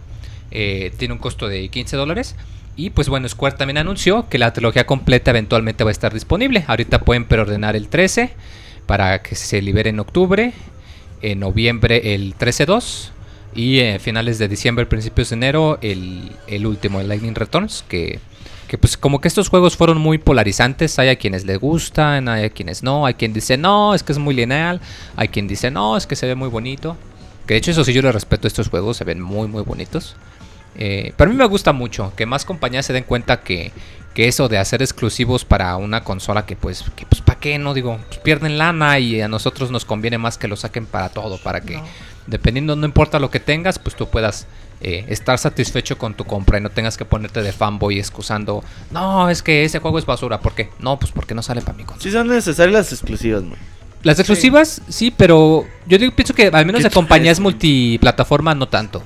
Eh, 0.50 0.92
tiene 0.96 1.14
un 1.14 1.20
costo 1.20 1.48
de 1.48 1.68
15 1.68 1.96
dólares. 1.96 2.34
Y 2.76 2.90
pues 2.90 3.08
bueno, 3.08 3.28
Square 3.28 3.56
también 3.56 3.78
anunció 3.78 4.28
que 4.28 4.38
la 4.38 4.52
trilogía 4.52 4.86
completa 4.86 5.32
eventualmente 5.32 5.82
va 5.84 5.90
a 5.90 5.92
estar 5.92 6.14
disponible. 6.14 6.64
Ahorita 6.68 7.00
pueden 7.00 7.24
preordenar 7.24 7.74
el 7.74 7.88
13 7.88 8.30
para 8.86 9.20
que 9.20 9.34
se 9.34 9.60
libere 9.62 9.90
en 9.90 9.98
octubre. 10.00 10.52
En 11.20 11.40
noviembre 11.40 12.14
el 12.14 12.36
13-2. 12.36 13.10
Y 13.54 13.80
eh, 13.80 13.98
finales 13.98 14.38
de 14.38 14.46
diciembre, 14.46 14.86
principios 14.86 15.30
de 15.30 15.34
enero, 15.36 15.78
el, 15.82 16.30
el 16.46 16.66
último, 16.66 17.00
el 17.00 17.08
Lightning 17.08 17.34
Returns, 17.34 17.84
que, 17.88 18.20
que 18.68 18.78
pues 18.78 18.96
como 18.96 19.20
que 19.20 19.28
estos 19.28 19.48
juegos 19.48 19.76
fueron 19.76 19.98
muy 19.98 20.18
polarizantes. 20.18 20.98
Hay 20.98 21.08
a 21.08 21.16
quienes 21.16 21.44
les 21.44 21.58
gustan, 21.58 22.28
hay 22.28 22.44
a 22.44 22.50
quienes 22.50 22.82
no. 22.82 23.06
Hay 23.06 23.14
quien 23.14 23.32
dice, 23.32 23.56
no, 23.56 23.94
es 23.94 24.02
que 24.02 24.12
es 24.12 24.18
muy 24.18 24.34
lineal. 24.34 24.80
Hay 25.16 25.28
quien 25.28 25.48
dice, 25.48 25.70
no, 25.70 25.96
es 25.96 26.06
que 26.06 26.14
se 26.14 26.26
ve 26.26 26.34
muy 26.34 26.48
bonito. 26.48 26.96
Que 27.46 27.54
de 27.54 27.58
hecho 27.58 27.70
eso 27.70 27.82
sí 27.82 27.92
yo 27.92 28.02
le 28.02 28.12
respeto 28.12 28.46
a 28.46 28.48
estos 28.48 28.68
juegos, 28.68 28.98
se 28.98 29.04
ven 29.04 29.20
muy 29.20 29.48
muy 29.48 29.62
bonitos. 29.62 30.14
Eh, 30.76 31.12
pero 31.16 31.30
a 31.30 31.32
mí 31.32 31.38
me 31.38 31.46
gusta 31.46 31.72
mucho 31.72 32.12
que 32.14 32.26
más 32.26 32.44
compañías 32.44 32.86
se 32.86 32.92
den 32.92 33.02
cuenta 33.02 33.40
que, 33.40 33.72
que 34.14 34.28
eso 34.28 34.48
de 34.48 34.58
hacer 34.58 34.82
exclusivos 34.82 35.44
para 35.44 35.76
una 35.76 36.04
consola 36.04 36.44
que 36.44 36.54
pues, 36.54 36.84
que 36.94 37.06
pues 37.06 37.20
¿para 37.22 37.40
qué? 37.40 37.58
No 37.58 37.74
digo, 37.74 37.98
pues, 38.08 38.20
pierden 38.20 38.58
lana 38.58 38.98
y 38.98 39.20
a 39.20 39.28
nosotros 39.28 39.70
nos 39.70 39.84
conviene 39.84 40.18
más 40.18 40.38
que 40.38 40.46
lo 40.46 40.56
saquen 40.56 40.86
para 40.86 41.08
todo, 41.08 41.38
para 41.38 41.62
que 41.62 41.80
dependiendo, 42.28 42.76
no 42.76 42.86
importa 42.86 43.18
lo 43.18 43.30
que 43.30 43.40
tengas, 43.40 43.78
pues 43.78 43.96
tú 43.96 44.08
puedas 44.08 44.46
eh, 44.80 45.04
estar 45.08 45.38
satisfecho 45.38 45.98
con 45.98 46.14
tu 46.14 46.24
compra 46.24 46.58
y 46.58 46.60
no 46.60 46.70
tengas 46.70 46.96
que 46.96 47.04
ponerte 47.04 47.42
de 47.42 47.52
fanboy 47.52 47.98
excusando, 47.98 48.62
no, 48.90 49.28
es 49.28 49.42
que 49.42 49.64
ese 49.64 49.80
juego 49.80 49.98
es 49.98 50.06
basura, 50.06 50.40
¿por 50.40 50.54
qué? 50.54 50.70
No, 50.78 50.98
pues 50.98 51.10
porque 51.10 51.34
no 51.34 51.42
sale 51.42 51.62
para 51.62 51.76
mi 51.76 51.84
consola. 51.84 52.02
Sí 52.02 52.10
son 52.10 52.28
necesarias 52.28 52.72
las 52.72 52.92
exclusivas, 52.92 53.42
güey. 53.42 53.58
Las 54.04 54.18
exclusivas, 54.20 54.80
sí, 54.88 55.10
pero 55.10 55.66
yo 55.86 55.98
digo, 55.98 56.14
pienso 56.14 56.32
que 56.32 56.46
al 56.46 56.64
menos 56.64 56.84
de 56.84 56.90
compañías 56.90 57.40
multiplataforma 57.40 58.54
no 58.54 58.68
tanto. 58.68 59.02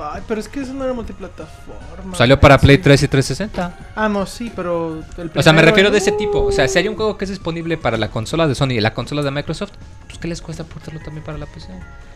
Ay, 0.00 0.22
pero 0.26 0.40
es 0.40 0.48
que 0.48 0.60
eso 0.60 0.72
no 0.74 0.84
era 0.84 0.92
multiplataforma. 0.92 2.16
Salió 2.16 2.38
para 2.38 2.58
Play 2.58 2.78
3 2.78 3.02
y 3.02 3.08
360. 3.08 3.78
Ah, 3.94 4.08
no, 4.08 4.26
sí, 4.26 4.52
pero. 4.54 5.02
el 5.16 5.30
O 5.34 5.42
sea, 5.42 5.52
me 5.52 5.62
refiero 5.62 5.90
de 5.90 5.98
ese 5.98 6.12
tipo. 6.12 6.44
O 6.44 6.52
sea, 6.52 6.68
si 6.68 6.78
hay 6.78 6.88
un 6.88 6.96
juego 6.96 7.16
que 7.18 7.24
es 7.24 7.30
disponible 7.30 7.76
para 7.76 7.96
la 7.96 8.10
consola 8.10 8.46
de 8.46 8.54
Sony 8.54 8.72
y 8.72 8.80
la 8.80 8.94
consola 8.94 9.22
de 9.22 9.30
Microsoft, 9.30 9.72
pues 10.18 10.20
¿qué 10.20 10.28
les 10.28 10.42
cuesta 10.42 10.64
portarlo 10.64 11.00
también 11.00 11.24
para 11.24 11.38
la 11.38 11.46
PC? 11.46 11.68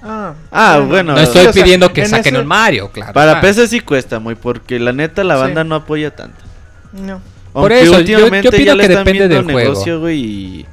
Ah, 0.03 0.35
Ah, 0.51 0.81
bueno. 0.87 1.13
No 1.13 1.19
Sí, 1.19 1.25
estoy 1.25 1.47
o 1.47 1.53
sea, 1.53 1.63
pidiendo 1.63 1.93
que 1.93 2.03
en 2.03 2.09
saquen 2.09 2.35
ese- 2.35 2.43
un 2.43 2.49
Mario, 2.49 2.91
claro. 2.91 3.13
Para. 3.13 3.41
PC 3.41 3.69
sí 3.69 3.81
cuesta 3.81 4.19
muy, 4.19 4.35
porque 4.35 4.79
la 4.81 4.93
neta 4.93 5.23
la 5.25 5.35
Sí. 5.37 5.41
banda 5.43 5.65
no 5.65 5.75
apoya 5.77 6.15
tanto. 6.15 6.39
no. 6.93 7.21
Por 7.53 7.71
Aunque 7.71 7.83
eso, 7.83 7.93
yo- 7.93 7.99
últimamente 7.99 8.47
yo 8.47 8.51
pido 8.51 8.65
ya 8.65 8.75
le 8.75 8.87
que 8.87 8.93
están 8.93 9.05
depende 9.05 9.29
viendo 9.29 9.35
del 9.37 9.45
juego. 9.45 9.59
negocio, 9.73 10.01
güey, 10.01 10.19
y... 10.21 10.67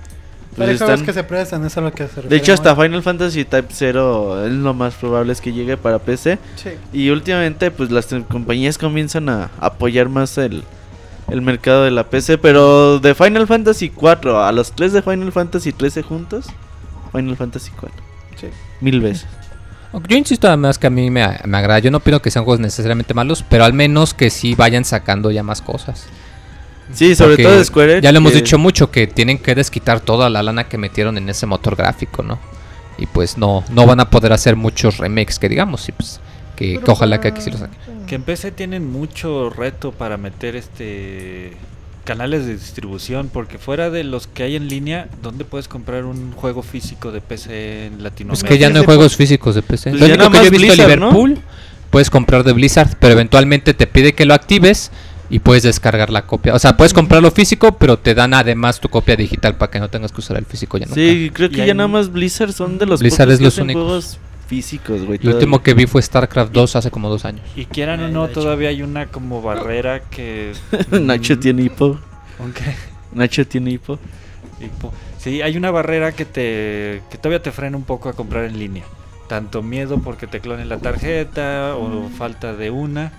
Pero 0.55 0.71
pues 0.71 0.81
están- 0.81 1.05
que 1.05 1.11
se 1.13 1.23
prestan, 1.25 1.65
eso 1.65 1.79
es 1.81 1.83
lo 1.83 1.91
que 1.91 2.07
se. 2.07 2.21
De 2.21 2.35
hecho, 2.37 2.53
hasta. 2.53 2.73
Final 2.75 3.03
Fantasy 3.03 3.43
Type 3.45 3.67
0 3.69 4.45
es 4.45 4.51
lo 4.53 4.73
más 4.73 4.93
probable 4.95 5.33
es 5.33 5.41
que 5.41 5.51
llegue 5.53 5.75
para 5.77 5.99
PC. 5.99 6.39
Sí. 6.55 6.69
Y 6.93 7.09
últimamente, 7.09 7.69
pues 7.71 7.91
las 7.91 8.07
compañías 8.29 8.77
comienzan 8.77 9.27
a 9.29 9.51
apoyar 9.59 10.07
más 10.09 10.37
el, 10.37 10.63
el 11.29 11.41
mercado 11.41 11.83
de 11.83 11.91
la 11.91 12.05
PC. 12.05 12.37
Pero 12.37 12.99
de 12.99 13.13
Final 13.13 13.45
Fantasy 13.45 13.89
4 13.89 14.41
a 14.43 14.51
los 14.53 14.71
3 14.71 14.91
de 14.93 15.01
Final 15.01 15.31
Fantasy 15.33 15.71
13 15.73 16.01
juntos, 16.01 16.47
Final 17.11 17.35
Fantasy 17.37 17.71
4. 17.79 17.97
Sí. 18.39 18.47
Mil 18.81 19.01
veces. 19.01 19.27
Yo 20.07 20.15
insisto 20.17 20.47
además 20.47 20.77
que 20.77 20.87
a 20.87 20.89
mí 20.91 21.09
me, 21.09 21.27
me 21.45 21.57
agrada. 21.57 21.79
Yo 21.79 21.89
no 21.91 21.99
pido 21.99 22.21
que 22.21 22.29
sean 22.29 22.45
juegos 22.45 22.59
necesariamente 22.59 23.13
malos, 23.13 23.43
pero 23.49 23.63
al 23.65 23.73
menos 23.73 24.13
que 24.13 24.29
sí 24.29 24.53
vayan 24.55 24.85
sacando 24.85 25.31
ya 25.31 25.41
más 25.43 25.61
cosas. 25.61 26.05
Sí, 26.93 27.15
sobre 27.15 27.31
Porque 27.33 27.43
todo 27.43 27.57
de 27.57 27.65
Square 27.65 27.91
Enix, 27.93 28.03
Ya 28.03 28.11
lo 28.11 28.17
hemos 28.19 28.31
que- 28.31 28.37
dicho 28.39 28.57
mucho 28.57 28.91
que 28.91 29.07
tienen 29.07 29.37
que 29.39 29.55
desquitar 29.55 29.99
toda 29.99 30.29
la 30.29 30.41
lana 30.43 30.65
que 30.65 30.77
metieron 30.77 31.17
en 31.17 31.27
ese 31.29 31.45
motor 31.45 31.75
gráfico, 31.75 32.23
¿no? 32.23 32.39
Y 32.97 33.05
pues 33.07 33.37
no, 33.37 33.63
no 33.71 33.85
van 33.85 33.99
a 33.99 34.09
poder 34.09 34.33
hacer 34.33 34.55
muchos 34.55 34.97
remakes 34.97 35.39
que 35.39 35.49
digamos, 35.49 35.87
y 35.89 35.91
pues 35.91 36.19
que, 36.55 36.79
que 36.79 36.91
ojalá 36.91 37.21
que 37.21 37.29
aquí 37.29 37.41
sí 37.41 37.49
lo 37.51 37.57
saquen. 37.57 37.77
Que 38.05 38.15
en 38.15 38.23
PC 38.23 38.51
tienen 38.51 38.91
mucho 38.91 39.49
reto 39.49 39.91
para 39.91 40.17
meter 40.17 40.55
este 40.55 41.53
canales 42.09 42.47
de 42.47 42.53
distribución 42.53 43.29
porque 43.31 43.59
fuera 43.59 43.91
de 43.91 44.03
los 44.03 44.25
que 44.25 44.41
hay 44.41 44.55
en 44.55 44.67
línea, 44.67 45.07
¿dónde 45.21 45.45
puedes 45.45 45.67
comprar 45.67 46.05
un 46.05 46.31
juego 46.31 46.63
físico 46.63 47.11
de 47.11 47.21
PC 47.21 47.85
en 47.85 47.93
Es 47.93 47.99
Latinoamérica? 48.01 48.47
que 48.47 48.57
ya 48.57 48.69
no 48.71 48.77
hay 48.77 48.81
sí, 48.81 48.85
juegos 48.87 49.15
físicos 49.15 49.53
de 49.53 49.61
PC. 49.61 49.91
Pues 49.91 50.01
Lo 50.01 50.07
único 50.07 50.31
que 50.31 50.37
yo 50.39 50.43
he 50.45 50.49
visto. 50.49 50.73
Liverpool, 50.75 51.37
puedes 51.91 52.09
comprar 52.09 52.43
de 52.43 52.53
Blizzard, 52.53 52.95
pero 52.99 53.13
eventualmente 53.13 53.75
te 53.75 53.85
pide 53.85 54.13
que 54.13 54.25
lo 54.25 54.33
actives 54.33 54.89
y 55.29 55.37
puedes 55.37 55.61
descargar 55.61 56.09
la 56.09 56.23
copia. 56.25 56.55
O 56.55 56.59
sea, 56.59 56.75
puedes 56.75 56.95
comprarlo 56.95 57.29
físico, 57.29 57.77
pero 57.77 57.99
te 57.99 58.15
dan 58.15 58.33
además 58.33 58.79
tu 58.79 58.89
copia 58.89 59.15
digital 59.15 59.55
para 59.57 59.69
que 59.69 59.79
no 59.79 59.89
tengas 59.91 60.11
que 60.11 60.21
usar 60.21 60.37
el 60.37 60.45
físico 60.45 60.79
ya 60.79 60.87
nunca. 60.87 60.99
Sí, 60.99 61.29
creo 61.31 61.51
que 61.51 61.63
ya 61.63 61.75
nada 61.75 61.89
más 61.89 62.11
Blizzard 62.11 62.53
son 62.53 62.79
de 62.79 62.87
los 62.87 63.01
Blizzard 63.01 63.29
es 63.29 63.37
que 63.37 63.43
los 63.43 63.59
únicos. 63.59 63.83
juegos 63.83 64.17
físicos, 64.49 65.05
güey. 65.05 65.19
El 65.21 65.29
último 65.35 65.61
que 65.61 65.73
vi 65.75 65.85
fue 65.85 66.01
StarCraft 66.01 66.51
2 66.51 66.75
hace 66.75 66.89
como 66.91 67.07
dos 67.07 67.23
años. 67.23 67.41
Y 67.55 67.65
quieran 67.65 68.01
o 68.01 68.07
no, 68.09 68.27
todavía 68.27 68.69
hay 68.69 68.81
una 68.81 69.05
como 69.05 69.41
barrera 69.43 70.01
que... 70.01 70.53
Nacho 70.91 71.35
Mm, 71.35 71.39
tiene 71.39 71.61
hipo. 71.63 71.99
¿con 72.37 72.51
qué? 72.51 72.75
Nacho 73.13 73.45
tiene 73.47 73.71
hipo. 73.71 73.99
Tipo, 74.59 74.91
Sí, 75.19 75.41
hay 75.41 75.55
una 75.57 75.69
barrera 75.69 76.13
que 76.13 76.23
te 76.25 77.01
que 77.11 77.17
todavía 77.17 77.41
te 77.41 77.51
frena 77.51 77.75
un 77.77 77.83
poco 77.83 78.07
a 78.09 78.13
comprar 78.13 78.45
en 78.45 78.57
línea. 78.57 78.83
Tanto 79.27 79.61
miedo 79.61 79.99
porque 79.99 80.25
te 80.27 80.39
clonen 80.39 80.67
la 80.69 80.77
tarjeta 80.79 81.75
o 81.75 82.09
falta 82.17 82.53
de 82.55 82.71
una, 82.71 83.11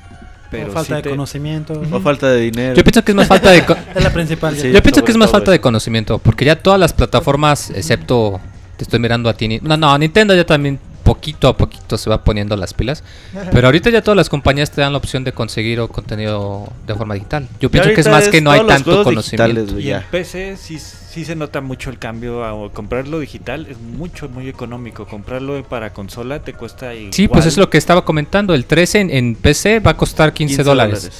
pero 0.50 0.68
o 0.70 0.72
falta 0.72 0.86
sí 0.88 0.94
de 0.94 1.02
te- 1.02 1.10
conocimiento. 1.10 1.80
O 1.92 2.00
falta 2.00 2.28
de 2.30 2.40
dinero. 2.40 2.74
Yo 2.74 2.82
pienso 2.82 3.04
que 3.04 3.12
es 3.12 3.16
más 3.16 3.28
falta 3.28 3.50
de... 3.50 3.58
Es 3.94 4.02
la 4.02 4.10
principal. 4.12 4.56
Sí. 4.56 4.72
Yo 4.72 4.82
pienso 4.82 5.04
que 5.04 5.12
es 5.12 5.16
más 5.18 5.30
falta 5.30 5.50
de 5.52 5.60
conocimiento, 5.60 6.18
porque 6.18 6.44
ya 6.46 6.56
todas 6.56 6.80
las 6.80 6.92
plataformas, 6.94 7.70
excepto 7.70 8.40
te 8.76 8.84
estoy 8.84 8.98
mirando 8.98 9.28
a 9.28 9.34
ti, 9.34 9.46
Ni- 9.46 9.60
no, 9.60 9.76
no, 9.76 9.96
Nintendo 9.98 10.34
ya 10.34 10.44
también 10.46 10.78
poquito 11.02 11.48
a 11.48 11.56
poquito 11.56 11.98
se 11.98 12.08
va 12.10 12.22
poniendo 12.24 12.56
las 12.56 12.74
pilas, 12.74 13.02
pero 13.52 13.68
ahorita 13.68 13.90
ya 13.90 14.02
todas 14.02 14.16
las 14.16 14.28
compañías 14.28 14.70
te 14.70 14.80
dan 14.80 14.92
la 14.92 14.98
opción 14.98 15.24
de 15.24 15.32
conseguir 15.32 15.80
o 15.80 15.88
contenido 15.88 16.68
de 16.86 16.94
forma 16.94 17.14
digital. 17.14 17.48
Yo 17.60 17.70
pienso 17.70 17.90
que 17.94 18.00
es 18.00 18.08
más 18.08 18.28
que 18.28 18.40
no 18.40 18.50
hay 18.50 18.66
tanto 18.66 19.04
conocimiento. 19.04 19.78
Y 19.78 19.90
en. 19.92 20.02
PC 20.10 20.56
sí, 20.56 20.78
sí 20.78 21.24
se 21.24 21.34
nota 21.34 21.60
mucho 21.60 21.90
el 21.90 21.98
cambio 21.98 22.44
a 22.44 22.72
comprarlo 22.72 23.18
digital 23.18 23.66
es 23.68 23.78
mucho 23.78 24.28
muy 24.28 24.48
económico. 24.48 25.06
Comprarlo 25.06 25.62
para 25.64 25.92
consola 25.92 26.40
te 26.40 26.52
cuesta 26.54 26.94
igual. 26.94 27.12
Sí, 27.12 27.28
pues 27.28 27.46
es 27.46 27.56
lo 27.56 27.68
que 27.70 27.78
estaba 27.78 28.04
comentando, 28.04 28.54
el 28.54 28.64
13 28.66 29.00
en, 29.00 29.10
en 29.10 29.34
PC 29.34 29.80
va 29.80 29.92
a 29.92 29.96
costar 29.96 30.32
15, 30.32 30.62
dólares. 30.62 31.10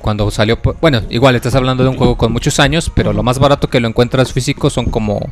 Cuando 0.00 0.30
salió, 0.30 0.60
por- 0.60 0.76
bueno, 0.80 1.00
igual 1.08 1.34
estás 1.34 1.54
hablando 1.54 1.82
de 1.82 1.88
un 1.88 1.96
juego 1.96 2.16
con 2.18 2.30
muchos 2.32 2.60
años, 2.60 2.90
pero 2.94 3.12
lo 3.12 3.22
más 3.22 3.38
barato 3.38 3.68
que 3.70 3.80
lo 3.80 3.88
encuentras 3.88 4.32
físico 4.32 4.68
son 4.68 4.86
como 4.86 5.30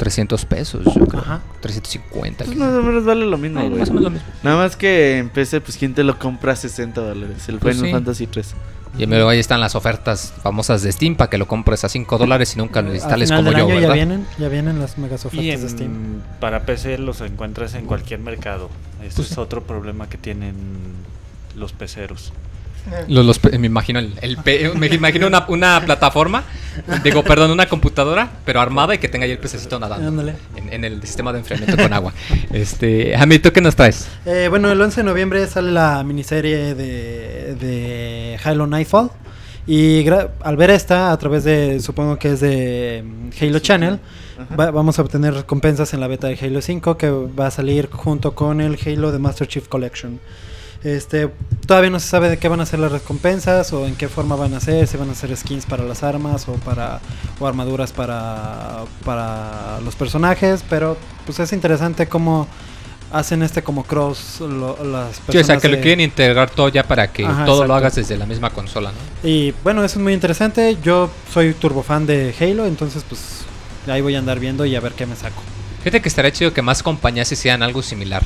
300 0.00 0.44
pesos, 0.46 0.84
yo 0.94 1.06
creo. 1.06 1.22
Ajá. 1.22 1.40
350. 1.60 2.44
Pues 2.46 2.56
más 2.56 2.72
o 2.72 2.82
menos 2.82 3.04
vale 3.04 3.26
lo 3.26 3.38
mismo, 3.38 3.60
güey. 3.68 3.78
más 3.78 3.90
o 3.90 3.92
menos 3.92 4.04
lo 4.04 4.10
mismo. 4.10 4.26
Nada 4.42 4.56
más 4.56 4.74
que 4.74 5.18
en 5.18 5.28
PC, 5.28 5.60
pues 5.60 5.76
¿quién 5.76 5.94
te 5.94 6.02
lo 6.02 6.18
compra 6.18 6.52
a 6.54 6.56
60 6.56 7.00
dólares? 7.00 7.48
El 7.48 7.58
Pues 7.58 7.76
Final 7.76 7.88
sí. 7.88 7.92
Fantasy 7.94 8.26
3. 8.26 8.54
Y 8.98 9.06
luego 9.06 9.28
ahí 9.28 9.38
están 9.38 9.60
las 9.60 9.76
ofertas 9.76 10.32
famosas 10.42 10.82
de 10.82 10.90
Steam 10.90 11.14
para 11.14 11.30
que 11.30 11.38
lo 11.38 11.46
compres 11.46 11.84
a 11.84 11.88
5 11.88 12.18
dólares 12.18 12.54
y 12.56 12.58
nunca 12.58 12.82
lo 12.82 12.88
Al 12.88 12.96
instales 12.96 13.30
como 13.30 13.44
del 13.44 13.52
yo, 13.58 13.64
año 13.66 13.74
ya 13.74 13.80
¿verdad? 13.82 13.94
vienen, 13.94 14.26
ya 14.36 14.48
vienen 14.48 14.80
las 14.80 14.98
megas 14.98 15.22
Y 15.24 15.28
ofertas 15.28 15.44
de 15.60 15.66
en- 15.66 15.68
Steam. 15.68 16.22
para 16.40 16.66
PC 16.66 16.98
los 16.98 17.20
encuentras 17.20 17.74
en 17.74 17.86
cualquier 17.86 18.18
mercado. 18.18 18.68
Ese 19.04 19.14
Pues 19.14 19.30
es 19.30 19.38
otro 19.38 19.62
problema 19.62 20.08
que 20.08 20.18
tienen 20.18 20.54
los 21.54 21.72
peceros. 21.72 22.32
Los, 23.08 23.24
los 23.26 23.38
pe- 23.38 23.58
me 23.58 23.66
imagino 23.66 23.98
el, 23.98 24.12
el 24.22 24.36
pe- 24.38 24.72
me 24.74 24.86
imagino 24.88 25.26
una, 25.26 25.44
una 25.48 25.80
plataforma, 25.84 26.44
digo, 27.04 27.22
perdón, 27.22 27.50
una 27.50 27.66
computadora, 27.68 28.30
pero 28.44 28.60
armada 28.60 28.94
y 28.94 28.98
que 28.98 29.08
tenga 29.08 29.24
ahí 29.26 29.30
el 29.32 29.38
pececito 29.38 29.78
nadando 29.78 30.08
en, 30.56 30.72
en 30.72 30.84
el 30.84 31.00
sistema 31.02 31.32
de 31.32 31.40
enfriamiento 31.40 31.76
con 31.76 31.92
agua. 31.92 32.12
Este, 32.52 33.14
Jami, 33.16 33.38
¿tú 33.38 33.52
qué 33.52 33.60
nos 33.60 33.76
traes? 33.76 34.08
Eh, 34.26 34.46
bueno, 34.50 34.70
el 34.72 34.80
11 34.80 35.00
de 35.02 35.04
noviembre 35.04 35.46
sale 35.46 35.70
la 35.72 36.02
miniserie 36.04 36.74
de, 36.74 37.54
de 37.54 38.38
Halo 38.42 38.66
Nightfall. 38.66 39.10
Y 39.66 40.04
al 40.42 40.56
ver 40.56 40.70
esta, 40.70 41.12
a 41.12 41.18
través 41.18 41.44
de, 41.44 41.78
supongo 41.80 42.18
que 42.18 42.32
es 42.32 42.40
de 42.40 43.04
mm, 43.04 43.28
Halo 43.44 43.58
Channel, 43.60 44.00
va- 44.58 44.70
vamos 44.72 44.98
a 44.98 45.02
obtener 45.02 45.34
recompensas 45.34 45.92
en 45.94 46.00
la 46.00 46.08
beta 46.08 46.26
de 46.26 46.38
Halo 46.40 46.60
5 46.62 46.96
que 46.96 47.10
va 47.10 47.46
a 47.48 47.50
salir 47.52 47.88
junto 47.92 48.34
con 48.34 48.60
el 48.60 48.78
Halo 48.84 49.12
de 49.12 49.18
Master 49.18 49.46
Chief 49.46 49.68
Collection. 49.68 50.18
Este, 50.82 51.28
todavía 51.66 51.90
no 51.90 52.00
se 52.00 52.08
sabe 52.08 52.30
de 52.30 52.38
qué 52.38 52.48
van 52.48 52.60
a 52.60 52.66
ser 52.66 52.78
las 52.78 52.90
recompensas 52.90 53.70
o 53.74 53.86
en 53.86 53.96
qué 53.96 54.08
forma 54.08 54.34
van 54.34 54.54
a 54.54 54.60
ser, 54.60 54.86
si 54.86 54.96
van 54.96 55.10
a 55.10 55.14
ser 55.14 55.36
skins 55.36 55.66
para 55.66 55.84
las 55.84 56.02
armas 56.02 56.48
o 56.48 56.54
para 56.54 57.00
o 57.38 57.46
armaduras 57.46 57.92
para 57.92 58.84
para 59.04 59.78
los 59.84 59.94
personajes, 59.94 60.64
pero 60.70 60.96
pues 61.26 61.38
es 61.38 61.52
interesante 61.52 62.06
cómo 62.08 62.46
hacen 63.12 63.42
este 63.42 63.62
como 63.62 63.82
cross 63.84 64.36
lo- 64.40 64.78
las 64.84 65.18
personas 65.20 65.26
Sí, 65.32 65.38
o 65.38 65.44
sea, 65.44 65.56
que 65.58 65.68
lo 65.68 65.76
de- 65.76 65.82
quieren 65.82 66.00
integrar 66.00 66.48
todo 66.48 66.68
ya 66.68 66.84
para 66.84 67.12
que 67.12 67.26
Ajá, 67.26 67.44
todo 67.44 67.66
lo 67.66 67.74
hagas 67.74 67.96
desde 67.96 68.16
la 68.16 68.24
misma 68.24 68.48
consola, 68.50 68.92
¿no? 68.92 69.28
Y 69.28 69.52
bueno, 69.62 69.84
eso 69.84 69.98
es 69.98 70.02
muy 70.02 70.14
interesante. 70.14 70.78
Yo 70.82 71.10
soy 71.30 71.52
turbo 71.54 71.82
fan 71.82 72.06
de 72.06 72.34
Halo, 72.40 72.66
entonces 72.66 73.04
pues 73.06 73.20
ahí 73.86 74.00
voy 74.00 74.14
a 74.14 74.18
andar 74.20 74.38
viendo 74.40 74.64
y 74.64 74.76
a 74.76 74.80
ver 74.80 74.92
qué 74.92 75.04
me 75.06 75.16
saco. 75.16 75.42
Fíjate 75.80 76.00
que 76.00 76.08
estaría 76.08 76.30
chido 76.32 76.54
que 76.54 76.62
más 76.62 76.82
compañías 76.82 77.30
hicieran 77.32 77.62
algo 77.62 77.82
similar. 77.82 78.22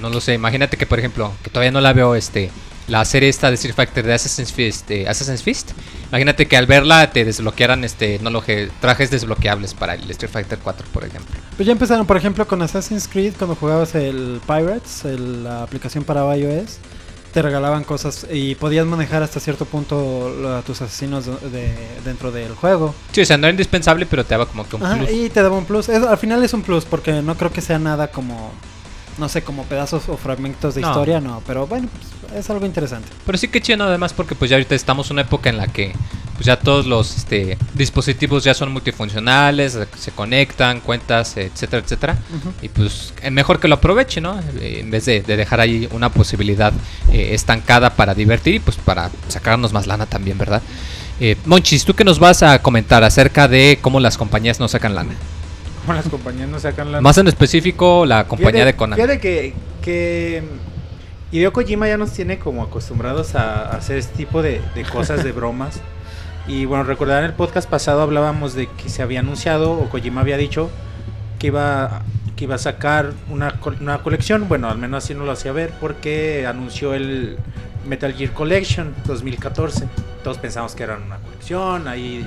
No 0.00 0.10
lo 0.10 0.20
sé, 0.20 0.34
imagínate 0.34 0.76
que 0.76 0.86
por 0.86 0.98
ejemplo, 0.98 1.32
que 1.42 1.50
todavía 1.50 1.72
no 1.72 1.80
la 1.80 1.92
veo 1.92 2.14
este 2.14 2.50
la 2.88 3.04
serie 3.04 3.28
esta 3.28 3.48
de 3.48 3.56
Street 3.56 3.74
Fighter 3.74 4.06
de 4.06 4.14
Assassin's 4.14 4.52
Fist, 4.52 4.88
eh, 4.92 5.08
Assassin's 5.08 5.42
Fist. 5.42 5.72
Imagínate 6.10 6.46
que 6.46 6.56
al 6.56 6.66
verla 6.66 7.10
te 7.10 7.24
desbloquearan 7.24 7.82
este 7.82 8.20
no 8.22 8.30
lo 8.30 8.42
que 8.42 8.70
trajes 8.80 9.10
desbloqueables 9.10 9.74
para 9.74 9.94
el 9.94 10.08
Street 10.12 10.30
Fighter 10.30 10.58
4, 10.62 10.86
por 10.92 11.04
ejemplo. 11.04 11.34
Pues 11.56 11.66
ya 11.66 11.72
empezaron, 11.72 12.06
por 12.06 12.16
ejemplo, 12.16 12.46
con 12.46 12.62
Assassin's 12.62 13.08
Creed, 13.08 13.34
cuando 13.36 13.56
jugabas 13.56 13.94
el 13.96 14.40
Pirates, 14.46 15.04
el- 15.04 15.42
la 15.42 15.64
aplicación 15.64 16.04
para 16.04 16.36
iOS, 16.36 16.78
te 17.34 17.42
regalaban 17.42 17.82
cosas 17.82 18.24
y 18.32 18.54
podías 18.54 18.86
manejar 18.86 19.22
hasta 19.24 19.40
cierto 19.40 19.64
punto 19.64 20.32
a 20.56 20.62
tus 20.62 20.80
asesinos 20.80 21.26
de- 21.26 21.32
de- 21.50 21.74
dentro 22.04 22.30
del 22.30 22.54
juego. 22.54 22.94
Sí, 23.10 23.20
o 23.22 23.26
sea, 23.26 23.36
no 23.36 23.48
era 23.48 23.50
indispensable, 23.50 24.06
pero 24.06 24.24
te 24.24 24.30
daba 24.30 24.46
como 24.46 24.66
que 24.66 24.76
un 24.76 24.84
Ajá, 24.84 24.96
plus. 24.98 25.10
y 25.10 25.28
te 25.28 25.42
daba 25.42 25.58
un 25.58 25.64
plus. 25.64 25.88
Es- 25.88 26.04
al 26.04 26.18
final 26.18 26.42
es 26.44 26.54
un 26.54 26.62
plus 26.62 26.84
porque 26.84 27.20
no 27.20 27.36
creo 27.36 27.52
que 27.52 27.60
sea 27.60 27.80
nada 27.80 28.06
como 28.12 28.52
no 29.18 29.28
sé, 29.28 29.42
como 29.42 29.64
pedazos 29.64 30.08
o 30.08 30.16
fragmentos 30.16 30.74
de 30.74 30.80
No. 30.82 30.88
historia, 30.88 31.20
no, 31.20 31.42
pero 31.46 31.66
bueno, 31.66 31.88
pues, 32.20 32.38
es 32.38 32.50
algo 32.50 32.66
interesante. 32.66 33.08
Pero 33.24 33.38
sí 33.38 33.48
que 33.48 33.60
chido 33.60 33.84
además 33.84 34.12
porque 34.12 34.34
pues 34.34 34.50
ya 34.50 34.56
ahorita 34.56 34.74
estamos 34.74 35.08
en 35.10 35.14
una 35.14 35.22
época 35.22 35.48
en 35.50 35.56
la 35.56 35.66
que 35.68 35.92
pues 36.34 36.44
ya 36.44 36.58
todos 36.58 36.84
los 36.84 37.16
este, 37.16 37.56
dispositivos 37.72 38.44
ya 38.44 38.52
son 38.52 38.70
multifuncionales, 38.70 39.78
se- 39.98 40.10
conectan, 40.10 40.80
cuentas, 40.80 41.36
etcétera, 41.38 41.82
etcétera. 41.82 42.18
Y 42.60 42.68
pues 42.68 43.14
es 43.22 43.32
mejor 43.32 43.58
que 43.58 43.68
lo 43.68 43.76
aproveche, 43.76 44.20
¿no? 44.20 44.38
Eh, 44.60 44.80
en 44.80 44.90
vez 44.90 45.06
de, 45.06 45.22
de 45.22 45.36
dejar 45.36 45.60
ahí 45.60 45.88
una 45.92 46.10
posibilidad 46.10 46.72
eh, 47.10 47.30
estancada 47.32 47.90
para 47.96 48.14
divertir 48.14 48.56
y 48.56 48.58
pues 48.58 48.76
para 48.76 49.10
sacarnos 49.28 49.72
más 49.72 49.86
lana 49.86 50.04
también, 50.06 50.36
¿verdad? 50.36 50.60
Eh, 51.20 51.36
Monchis, 51.46 51.86
¿tú 51.86 51.94
qué 51.94 52.04
nos 52.04 52.18
vas 52.18 52.42
a 52.42 52.60
comentar 52.60 53.02
acerca 53.02 53.48
de 53.48 53.78
cómo 53.80 53.98
las 54.00 54.18
compañías 54.18 54.60
no 54.60 54.68
sacan 54.68 54.94
lana? 54.94 55.14
Como 55.86 55.94
las 55.94 56.08
compañías 56.08 56.48
no 56.48 56.58
sacan 56.58 56.90
la... 56.92 57.00
Más 57.00 57.16
en 57.18 57.28
específico 57.28 58.04
la 58.06 58.26
compañía 58.26 58.62
Fíjate- 58.62 58.64
de 58.72 58.76
Conan. 58.76 58.96
Fíjate 58.96 59.20
que, 59.20 59.54
que 59.82 60.42
Hideo 61.30 61.52
Kojima 61.52 61.86
ya 61.88 61.96
nos 61.96 62.12
tiene 62.12 62.38
como 62.38 62.62
acostumbrados 62.64 63.34
a, 63.36 63.62
a 63.70 63.76
hacer 63.76 63.96
este 63.98 64.16
tipo 64.16 64.42
de, 64.42 64.60
de 64.74 64.82
cosas, 64.84 65.22
de 65.22 65.32
bromas. 65.32 65.80
Y 66.48 66.64
bueno, 66.64 66.84
recordarán 66.84 67.24
el 67.24 67.32
podcast 67.34 67.68
pasado 67.68 68.02
hablábamos 68.02 68.54
de 68.54 68.68
que 68.68 68.88
se 68.88 69.02
había 69.02 69.20
anunciado 69.20 69.72
o 69.72 69.88
Kojima 69.88 70.20
había 70.22 70.36
dicho 70.36 70.70
que 71.38 71.48
iba, 71.48 72.02
que 72.36 72.44
iba 72.44 72.54
a 72.56 72.58
sacar 72.58 73.12
una, 73.30 73.54
una 73.80 73.98
colección. 73.98 74.48
Bueno, 74.48 74.68
al 74.68 74.78
menos 74.78 75.04
así 75.04 75.14
no 75.14 75.24
lo 75.24 75.32
hacía 75.32 75.52
ver 75.52 75.72
porque 75.80 76.46
anunció 76.48 76.94
el 76.94 77.36
Metal 77.86 78.12
Gear 78.12 78.32
Collection 78.32 78.92
2014. 79.06 79.86
Todos 80.24 80.38
pensamos 80.38 80.74
que 80.74 80.82
era 80.82 80.96
una 81.04 81.18
colección, 81.18 81.86
ahí 81.88 82.26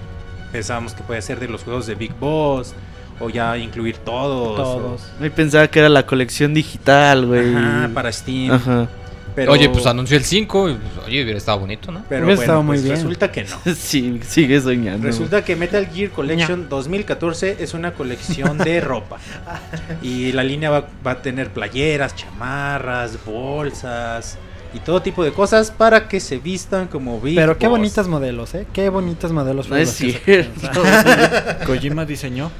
pensábamos 0.53 0.93
que 0.93 1.03
puede 1.03 1.21
ser 1.21 1.39
de 1.39 1.47
los 1.49 1.63
juegos 1.63 1.85
de 1.87 1.95
Big 1.95 2.13
Boss 2.19 2.73
o 3.19 3.29
ya 3.29 3.57
incluir 3.57 3.97
todos. 3.97 4.59
o- 4.59 4.63
Todos. 4.63 5.01
Me 5.19 5.29
pensaba 5.31 5.67
que 5.67 5.79
era 5.79 5.89
la 5.89 6.05
colección 6.05 6.53
digital, 6.53 7.25
güey. 7.25 7.53
Ajá, 7.55 7.89
para 7.93 8.11
Steam. 8.11 8.51
Ajá. 8.51 8.87
Pero, 9.35 9.53
Oye, 9.53 9.69
pues 9.69 9.85
anunció 9.85 10.17
el 10.17 10.25
5 10.25 10.69
y 10.69 10.73
pues, 10.73 11.05
oye, 11.07 11.23
hubiera 11.23 11.37
estado 11.37 11.59
bonito, 11.59 11.91
¿no? 11.93 12.03
pero 12.09 12.25
Hubiera 12.25 12.35
bueno, 12.35 12.41
estado 12.41 12.63
muy 12.63 12.73
pues 12.75 12.83
bien. 12.83 12.95
resulta 12.95 13.31
que 13.31 13.43
no. 13.45 13.55
Sí, 13.75 14.19
sigue 14.27 14.59
soñando. 14.59 15.05
Resulta 15.07 15.45
que 15.45 15.55
Metal 15.55 15.87
Gear 15.87 16.09
Collection 16.09 16.67
2014 16.67 17.55
es 17.59 17.73
una 17.73 17.93
colección 17.93 18.57
de 18.57 18.81
ropa. 18.81 19.17
Y 20.01 20.33
la 20.33 20.43
línea 20.43 20.69
va, 20.71 20.87
va 21.05 21.11
a 21.11 21.21
tener 21.21 21.51
playeras, 21.51 22.15
chamarras, 22.15 23.17
bolsas 23.23 24.37
y 24.73 24.79
todo 24.79 25.01
tipo 25.01 25.23
de 25.23 25.31
cosas 25.31 25.71
para 25.71 26.07
que 26.09 26.19
se 26.19 26.37
vistan 26.39 26.87
como 26.87 27.21
Big 27.21 27.35
Pero 27.35 27.57
qué 27.57 27.67
Boss. 27.67 27.77
bonitos 27.79 28.07
modelos, 28.09 28.53
¿eh? 28.55 28.67
Qué 28.73 28.89
bonitos 28.89 29.31
modelos. 29.31 29.67
No 29.67 29.75
fueron 29.75 29.87
es 29.87 29.95
cierto. 29.95 30.81
Kojima 31.65 32.03
diseñó. 32.05 32.51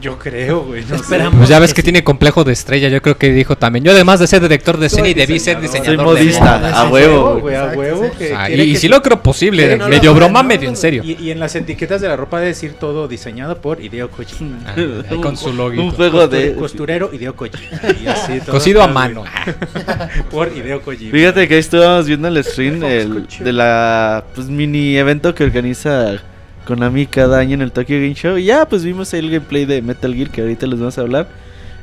Yo 0.00 0.18
creo, 0.18 0.64
güey. 0.64 0.84
no. 0.88 0.96
Esperamos. 0.96 1.38
Pues 1.38 1.48
ya 1.48 1.58
ves 1.58 1.70
que 1.70 1.80
que 1.80 1.82
sí. 1.82 1.84
tiene 1.84 2.04
complejo 2.04 2.44
de 2.44 2.52
estrella, 2.52 2.88
yo 2.88 3.00
creo 3.00 3.16
que 3.16 3.32
dijo 3.32 3.56
también. 3.56 3.84
Yo 3.84 3.92
además 3.92 4.20
de 4.20 4.26
ser 4.26 4.42
director 4.42 4.78
de 4.78 4.88
cine 4.88 5.14
debí 5.14 5.38
ser 5.38 5.60
diseñador. 5.60 5.86
Soy 5.86 5.96
de 5.96 6.02
modista, 6.02 6.58
moda. 6.58 6.80
a 6.80 6.88
huevo. 6.90 7.38
güey, 7.40 7.56
a 7.56 7.66
huevo. 7.66 8.10
que 8.18 8.34
Ah, 8.34 8.50
y, 8.50 8.60
y 8.60 8.76
sí 8.76 8.88
lo 8.88 9.02
creo 9.02 9.22
posible, 9.22 9.76
no, 9.76 9.88
medio 9.88 10.10
no, 10.10 10.16
broma, 10.16 10.42
no, 10.42 10.48
medio 10.48 10.64
no, 10.64 10.70
en 10.70 10.76
serio. 10.76 11.02
Y, 11.04 11.12
y 11.12 11.30
en 11.30 11.40
las 11.40 11.54
etiquetas 11.54 12.00
de 12.00 12.08
la 12.08 12.16
ropa 12.16 12.38
debe 12.38 12.48
decir 12.48 12.74
todo 12.74 13.08
diseñado 13.08 13.60
por 13.60 13.82
Hideo 13.82 14.10
Kojima. 14.10 14.58
Ah, 14.66 14.74
ahí 15.10 15.16
con 15.22 15.36
su 15.36 15.52
logo. 15.52 15.80
Un 15.80 15.90
juego 15.90 16.28
de. 16.28 16.54
Costurero 16.54 17.10
Hideo 17.12 17.34
Kojima. 17.34 17.60
Y 18.00 18.06
así, 18.06 18.40
todo 18.40 18.52
Cosido 18.52 18.82
a 18.82 18.86
mano. 18.86 19.24
por 20.30 20.48
Hideo 20.56 20.80
Kojima. 20.82 21.12
Fíjate 21.12 21.48
que 21.48 21.54
ahí 21.54 21.60
estábamos 21.60 22.06
viendo 22.06 22.28
el 22.28 22.42
stream 22.44 22.82
el, 22.84 23.26
de 23.26 23.52
la 23.52 24.24
pues, 24.34 24.48
mini 24.48 24.96
evento 24.96 25.34
que 25.34 25.44
organiza 25.44 26.20
Konami 26.70 27.06
cada 27.06 27.38
año 27.40 27.54
en 27.54 27.62
el 27.62 27.72
Tokyo 27.72 27.96
Game 27.96 28.14
Show. 28.14 28.38
Y 28.38 28.44
ya, 28.44 28.64
pues 28.64 28.84
vimos 28.84 29.12
ahí 29.12 29.18
el 29.18 29.30
gameplay 29.30 29.64
de 29.64 29.82
Metal 29.82 30.14
Gear 30.14 30.30
que 30.30 30.40
ahorita 30.40 30.68
les 30.68 30.78
vamos 30.78 30.96
a 30.96 31.00
hablar. 31.00 31.26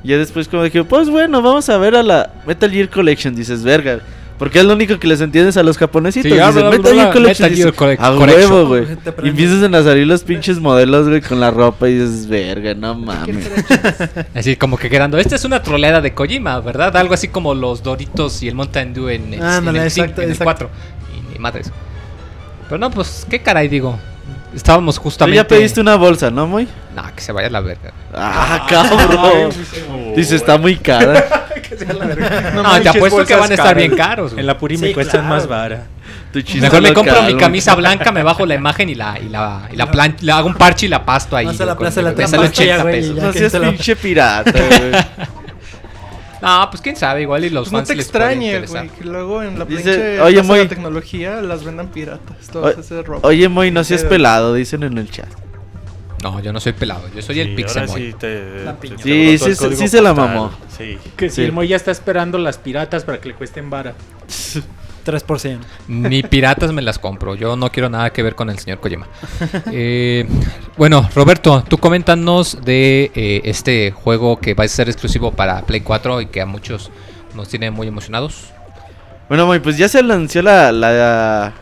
Y 0.01 0.09
ya 0.09 0.17
después 0.17 0.47
como 0.47 0.63
dije, 0.63 0.81
pues 0.85 1.09
bueno, 1.09 1.41
vamos 1.41 1.67
a 1.67 1.77
ver 1.77 1.95
a 1.95 2.03
la 2.03 2.31
Metal 2.45 2.71
Gear 2.71 2.89
Collection. 2.89 3.35
Dices, 3.35 3.63
verga. 3.63 3.99
Porque 4.39 4.59
es 4.59 4.65
lo 4.65 4.73
único 4.73 4.97
que 4.97 5.07
les 5.07 5.19
entiendes 5.19 5.57
a 5.57 5.63
los 5.63 5.77
japonesitos. 5.77 6.31
Sí, 6.31 6.39
habla, 6.39 6.69
Metal 6.69 6.93
Gear 6.93 7.11
Collection. 7.11 7.49
Metal 7.49 7.73
Gear 7.73 7.97
a 7.99 8.15
Collection". 8.15 8.29
huevo, 8.29 8.67
güey. 8.67 8.83
Y 8.83 8.95
prende. 8.95 9.29
empiezan 9.29 9.75
a 9.75 9.83
salir 9.83 10.07
los 10.07 10.23
pinches 10.23 10.57
modelos, 10.61 11.09
güey, 11.09 11.19
con 11.19 11.41
la 11.41 11.51
ropa. 11.51 11.89
Y 11.89 11.95
dices, 11.95 12.27
verga, 12.27 12.73
no 12.73 12.95
mames. 12.95 13.51
Así 14.33 14.55
como 14.55 14.77
que 14.77 14.89
quedando. 14.89 15.17
Esta 15.17 15.35
es 15.35 15.43
una 15.43 15.61
troleada 15.61 15.99
de 15.99 16.13
Kojima, 16.13 16.61
¿verdad? 16.61 16.95
Algo 16.95 17.13
así 17.13 17.27
como 17.27 17.53
los 17.53 17.83
Doritos 17.83 18.41
y 18.41 18.47
el 18.47 18.55
Mountain 18.55 18.93
Dew 18.93 19.09
en 19.09 19.33
el, 19.33 19.41
Ándale, 19.43 19.79
en 19.79 19.83
el, 19.83 19.87
exacto, 19.89 20.21
en 20.21 20.29
el 20.29 20.31
exacto. 20.31 20.69
4. 20.69 21.17
Y 21.17 21.33
ni 21.33 21.39
madres. 21.39 21.71
Pero 22.69 22.77
no, 22.77 22.91
pues, 22.91 23.25
¿qué 23.29 23.41
caray 23.41 23.67
digo? 23.67 23.99
Estábamos 24.55 24.95
Tú 24.95 25.01
justamente. 25.03 25.35
ya 25.37 25.47
pediste 25.47 25.81
una 25.81 25.95
bolsa, 25.95 26.31
¿no, 26.31 26.47
muy? 26.47 26.67
No, 26.95 27.03
que 27.15 27.21
se 27.21 27.31
vaya 27.31 27.47
a 27.47 27.51
la 27.51 27.59
verga. 27.61 27.91
Ah, 28.13 28.65
cabrón. 28.69 29.51
Dice, 30.15 30.35
está 30.35 30.57
muy 30.57 30.77
cara. 30.77 31.43
No, 32.55 32.81
te 32.81 32.87
apuesto 32.89 33.25
que 33.25 33.35
van 33.35 33.51
a 33.51 33.53
estar 33.53 33.57
caras. 33.67 33.75
bien 33.77 33.95
caros. 33.95 34.31
güey. 34.31 34.39
En 34.39 34.47
la 34.47 34.57
Puri 34.57 34.77
me 34.77 34.87
Sí, 34.87 34.93
cuestan 34.93 35.21
claro. 35.21 35.35
más 35.35 35.47
vara. 35.47 35.83
Mejor 36.61 36.81
me 36.81 36.93
compro 36.93 37.13
local, 37.15 37.33
mi 37.33 37.37
camisa 37.39 37.75
blanca, 37.75 38.11
me 38.11 38.23
bajo 38.23 38.45
la 38.45 38.55
imagen 38.55 38.89
y 38.89 38.95
la 38.95 39.19
y 39.19 39.27
la, 39.27 39.63
y 39.71 39.75
la 39.75 39.91
plan- 39.91 40.15
le 40.21 40.31
hago 40.31 40.47
un 40.47 40.53
parche 40.55 40.85
y 40.85 40.89
la 40.89 41.03
pasto 41.03 41.35
ahí. 41.35 41.45
Vas 41.45 41.59
a 41.59 41.65
la 41.65 41.77
plaza 41.77 41.99
de 42.01 42.03
la 42.03 42.11
me 42.11 42.27
sale 42.27 42.29
Trampa, 42.29 42.47
80 42.47 42.81
güey, 42.83 42.93
pesos. 43.01 43.15
ya 43.15 43.23
No 43.23 43.31
que 43.33 43.39
seas 43.39 43.53
la- 43.53 43.69
pinche 43.69 43.95
pirata, 43.97 44.51
güey. 44.51 44.91
No, 46.41 46.67
pues 46.69 46.81
quién 46.81 46.95
sabe, 46.95 47.23
igual 47.23 47.43
y 47.45 47.49
los 47.49 47.69
Pues 47.69 47.81
no 47.81 47.87
te 47.87 47.93
extrañe, 47.93 48.59
güey, 48.65 48.89
que 48.89 49.03
luego 49.05 49.41
en 49.43 49.57
la 49.57 49.65
Dice, 49.65 50.21
oye, 50.21 50.43
muy- 50.43 50.59
la 50.59 50.67
tecnología 50.69 51.41
las 51.41 51.63
vendan 51.63 51.87
piratas. 51.89 52.47
Todas 52.51 52.77
O- 52.77 52.79
esas 52.79 53.05
ropa. 53.05 53.27
Oye, 53.27 53.49
Moy, 53.49 53.71
no 53.71 53.83
seas 53.83 54.03
pelado, 54.03 54.53
dicen 54.53 54.83
en 54.83 54.97
el 54.97 55.09
chat. 55.09 55.27
No, 56.23 56.39
yo 56.41 56.51
no 56.51 56.59
soy 56.59 56.73
pelado, 56.73 57.03
yo 57.15 57.21
soy 57.21 57.39
el 57.39 57.55
Sí, 57.55 57.63
Boy. 57.87 58.11
sí 58.11 58.15
te- 58.19 58.63
La 58.65 58.73
te- 58.75 58.89
te 58.89 58.97
Sí, 59.03 59.37
sí 59.37 59.55
código 59.55 59.75
sí 59.79 59.87
se 59.87 60.01
la 60.01 60.13
mamó. 60.13 60.51
Sí. 60.75 60.97
Que 61.15 61.29
Sí. 61.29 61.35
si 61.37 61.41
el 61.43 61.51
Moy 61.51 61.67
ya 61.67 61.75
está 61.75 61.91
esperando 61.91 62.37
las 62.39 62.57
piratas 62.57 63.03
para 63.03 63.19
que 63.21 63.29
le 63.29 63.35
cuesten 63.35 63.69
vara. 63.69 63.93
3%. 65.07 65.59
Ni 65.87 66.21
piratas 66.23 66.71
me 66.73 66.81
las 66.81 66.99
compro. 66.99 67.35
Yo 67.35 67.55
no 67.55 67.71
quiero 67.71 67.89
nada 67.89 68.11
que 68.11 68.21
ver 68.23 68.35
con 68.35 68.49
el 68.49 68.59
señor 68.59 68.79
Kojima. 68.79 69.07
Eh, 69.71 70.25
bueno, 70.77 71.07
Roberto, 71.15 71.63
tú 71.67 71.77
coméntanos 71.77 72.59
de 72.63 73.11
eh, 73.15 73.41
este 73.45 73.91
juego 73.91 74.39
que 74.39 74.53
va 74.53 74.63
a 74.65 74.67
ser 74.67 74.89
exclusivo 74.89 75.31
para 75.31 75.61
Play 75.63 75.81
4 75.81 76.21
y 76.21 76.25
que 76.27 76.41
a 76.41 76.45
muchos 76.45 76.91
nos 77.35 77.47
tiene 77.49 77.71
muy 77.71 77.87
emocionados. 77.87 78.51
Bueno, 79.29 79.49
pues 79.61 79.77
ya 79.77 79.87
se 79.87 80.01
lanzó 80.03 80.41
la, 80.41 80.71
la, 80.71 81.53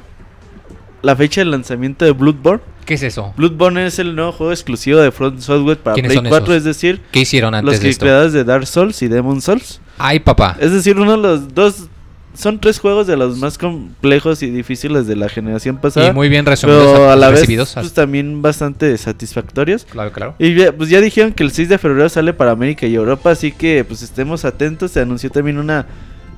la 1.01 1.15
fecha 1.15 1.41
de 1.41 1.45
lanzamiento 1.45 2.05
de 2.05 2.11
Bloodborne. 2.11 2.61
¿Qué 2.85 2.93
es 2.93 3.01
eso? 3.03 3.33
Bloodborne 3.35 3.87
es 3.87 3.97
el 3.97 4.15
nuevo 4.15 4.31
juego 4.31 4.51
exclusivo 4.51 4.99
de 4.99 5.11
Front 5.11 5.39
Software 5.39 5.77
para 5.79 5.95
¿Quiénes 5.95 6.09
Play 6.11 6.17
son 6.17 6.29
4, 6.29 6.45
esos? 6.53 6.57
es 6.57 6.63
decir, 6.63 7.01
¿Qué 7.11 7.21
hicieron 7.21 7.51
los 7.53 7.59
antes 7.59 7.79
de 7.79 7.83
que 7.85 7.89
esto? 7.89 8.05
creadores 8.05 8.33
de 8.33 8.43
Dark 8.43 8.67
Souls 8.67 9.01
y 9.01 9.07
Demon 9.07 9.41
Souls. 9.41 9.81
Ay, 9.97 10.19
papá. 10.19 10.55
Es 10.59 10.71
decir, 10.71 10.97
uno 10.99 11.11
de 11.13 11.17
los 11.17 11.53
dos... 11.55 11.87
Son 12.35 12.59
tres 12.59 12.79
juegos 12.79 13.07
de 13.07 13.17
los 13.17 13.37
más 13.37 13.57
complejos 13.57 14.43
y 14.43 14.49
difíciles 14.49 15.07
de 15.07 15.15
la 15.15 15.29
generación 15.29 15.77
pasada. 15.77 16.09
Y 16.09 16.13
muy 16.13 16.29
bien 16.29 16.45
resumidos, 16.45 16.91
pero 16.91 17.09
a 17.09 17.15
la 17.15 17.29
vez 17.29 17.45
pues, 17.45 17.93
también 17.93 18.41
bastante 18.41 18.97
satisfactorios. 18.97 19.85
Claro, 19.85 20.11
claro. 20.11 20.35
Y 20.39 20.53
ya, 20.55 20.71
pues 20.71 20.89
ya 20.89 21.01
dijeron 21.01 21.33
que 21.33 21.43
el 21.43 21.51
6 21.51 21.69
de 21.69 21.77
febrero 21.77 22.09
sale 22.09 22.33
para 22.33 22.51
América 22.51 22.85
y 22.85 22.95
Europa, 22.95 23.31
así 23.31 23.51
que 23.51 23.83
pues 23.85 24.01
estemos 24.01 24.45
atentos. 24.45 24.91
Se 24.91 24.99
anunció 24.99 25.29
también 25.29 25.57
una 25.57 25.85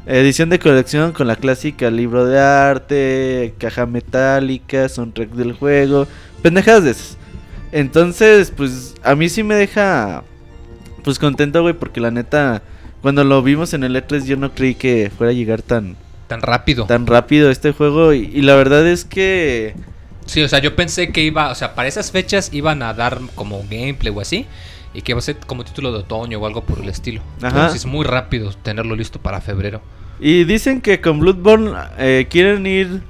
edición 0.05 0.49
de 0.49 0.60
colección 0.60 1.12
con 1.12 1.27
la 1.27 1.36
clásica 1.36 1.91
libro 1.91 2.25
de 2.25 2.39
arte, 2.39 3.53
caja 3.57 3.86
metálica, 3.86 4.88
soundtrack 4.88 5.31
del 5.31 5.53
juego, 5.53 6.07
pendejadas 6.41 6.83
de 6.83 6.91
esas. 6.91 7.17
Entonces, 7.71 8.51
pues 8.55 8.95
a 9.03 9.15
mí 9.15 9.29
sí 9.29 9.43
me 9.43 9.55
deja 9.55 10.23
pues 11.03 11.19
contento, 11.19 11.62
güey, 11.62 11.73
porque 11.73 11.99
la 11.99 12.12
neta 12.12 12.62
cuando 13.08 13.24
lo 13.24 13.41
vimos 13.41 13.74
en 13.74 13.86
el 13.86 13.96
E3 13.96 14.26
yo 14.26 14.36
no 14.36 14.52
creí 14.54 14.76
que 14.76 15.10
fuera 15.17 15.32
a 15.32 15.34
llegar 15.34 15.62
tan 15.62 15.96
Tan 16.28 16.41
rápido. 16.41 16.84
tan 16.88 17.08
rápido 17.08 17.50
este 17.50 17.72
juego 17.72 18.12
y, 18.13 18.30
y 18.34 18.41
la 18.41 18.56
verdad 18.56 18.86
es 18.86 19.06
que 19.06 19.76
Sí, 20.26 20.41
o 20.41 20.50
sea, 20.50 20.60
yo 20.60 20.76
pensé 20.76 21.13
que 21.13 21.24
iba, 21.24 21.50
o 21.50 21.56
sea, 21.56 21.74
para 21.74 21.88
esas 21.88 22.12
fechas 22.12 22.50
iban 22.52 22.84
a 22.84 22.93
dar 22.93 23.20
como 23.36 23.63
gameplay 23.72 24.13
o 24.13 24.20
así. 24.20 24.46
Y 24.93 25.02
que 25.04 25.13
iba 25.13 25.20
a 25.20 25.22
ser 25.22 25.38
como 25.48 25.63
título 25.63 25.93
de 25.93 26.00
otoño 26.00 26.38
o 26.39 26.46
algo 26.46 26.65
por 26.65 26.80
el 26.80 26.89
estilo. 26.89 27.22
Ajá. 27.38 27.48
Entonces 27.48 27.76
es 27.82 27.86
muy 27.86 28.04
rápido 28.06 28.52
tenerlo 28.52 28.93
listo 28.98 29.20
para 29.22 29.39
febrero. 29.39 29.82
Y 30.20 30.43
dicen 30.43 30.82
que 30.82 31.00
con 31.00 31.22
Bloodborne 31.22 31.72
eh, 31.98 32.28
quieren 32.30 32.67
ir, 32.67 33.04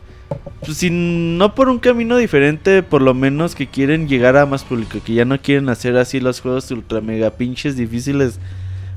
pues, 0.64 0.78
sin- 0.78 1.40
no 1.40 1.56
por 1.56 1.70
un 1.70 1.80
camino 1.80 2.18
diferente, 2.18 2.84
por 2.84 3.02
lo 3.02 3.16
menos 3.16 3.56
que 3.56 3.66
quieren 3.66 4.08
llegar 4.08 4.38
a 4.38 4.46
más 4.46 4.64
público, 4.64 5.00
que 5.04 5.14
ya 5.16 5.26
no 5.26 5.42
quieren 5.42 5.70
hacer 5.70 5.98
así 5.98 6.20
los 6.20 6.40
juegos 6.42 6.70
ultra 6.70 7.02
mega 7.02 7.32
pinches 7.32 7.76
difíciles 7.76 8.40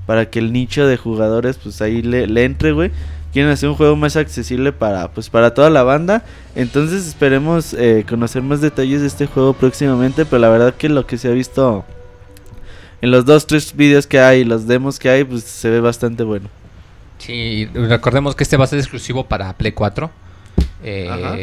para 0.06 0.30
que 0.30 0.38
el 0.38 0.52
nicho 0.52 0.86
de 0.86 0.96
jugadores 0.96 1.58
pues 1.62 1.80
ahí 1.82 2.02
le, 2.02 2.26
le 2.26 2.44
entre, 2.44 2.72
güey. 2.72 2.90
Quieren 3.32 3.52
hacer 3.52 3.68
un 3.68 3.76
juego 3.76 3.94
más 3.94 4.16
accesible 4.16 4.72
para 4.72 5.12
pues 5.12 5.30
para 5.30 5.54
toda 5.54 5.70
la 5.70 5.82
banda. 5.84 6.24
Entonces 6.56 7.06
esperemos 7.06 7.74
eh, 7.74 8.04
conocer 8.08 8.42
más 8.42 8.60
detalles 8.60 9.02
de 9.02 9.06
este 9.06 9.26
juego 9.26 9.52
próximamente, 9.52 10.24
pero 10.24 10.40
la 10.40 10.48
verdad 10.48 10.74
que 10.74 10.88
lo 10.88 11.06
que 11.06 11.16
se 11.16 11.28
ha 11.28 11.32
visto 11.32 11.84
en 13.02 13.10
los 13.10 13.24
dos, 13.24 13.46
tres 13.46 13.74
videos 13.74 14.06
que 14.06 14.20
hay, 14.20 14.44
los 14.44 14.66
demos 14.66 14.98
que 14.98 15.08
hay, 15.08 15.24
pues 15.24 15.44
se 15.44 15.70
ve 15.70 15.80
bastante 15.80 16.22
bueno. 16.22 16.48
Sí, 17.18 17.66
recordemos 17.72 18.34
que 18.34 18.42
este 18.42 18.56
va 18.56 18.64
a 18.64 18.66
ser 18.66 18.78
exclusivo 18.78 19.24
para 19.24 19.52
Play 19.52 19.72
4. 19.72 20.10
Eh, 20.82 21.08
Ajá. 21.10 21.36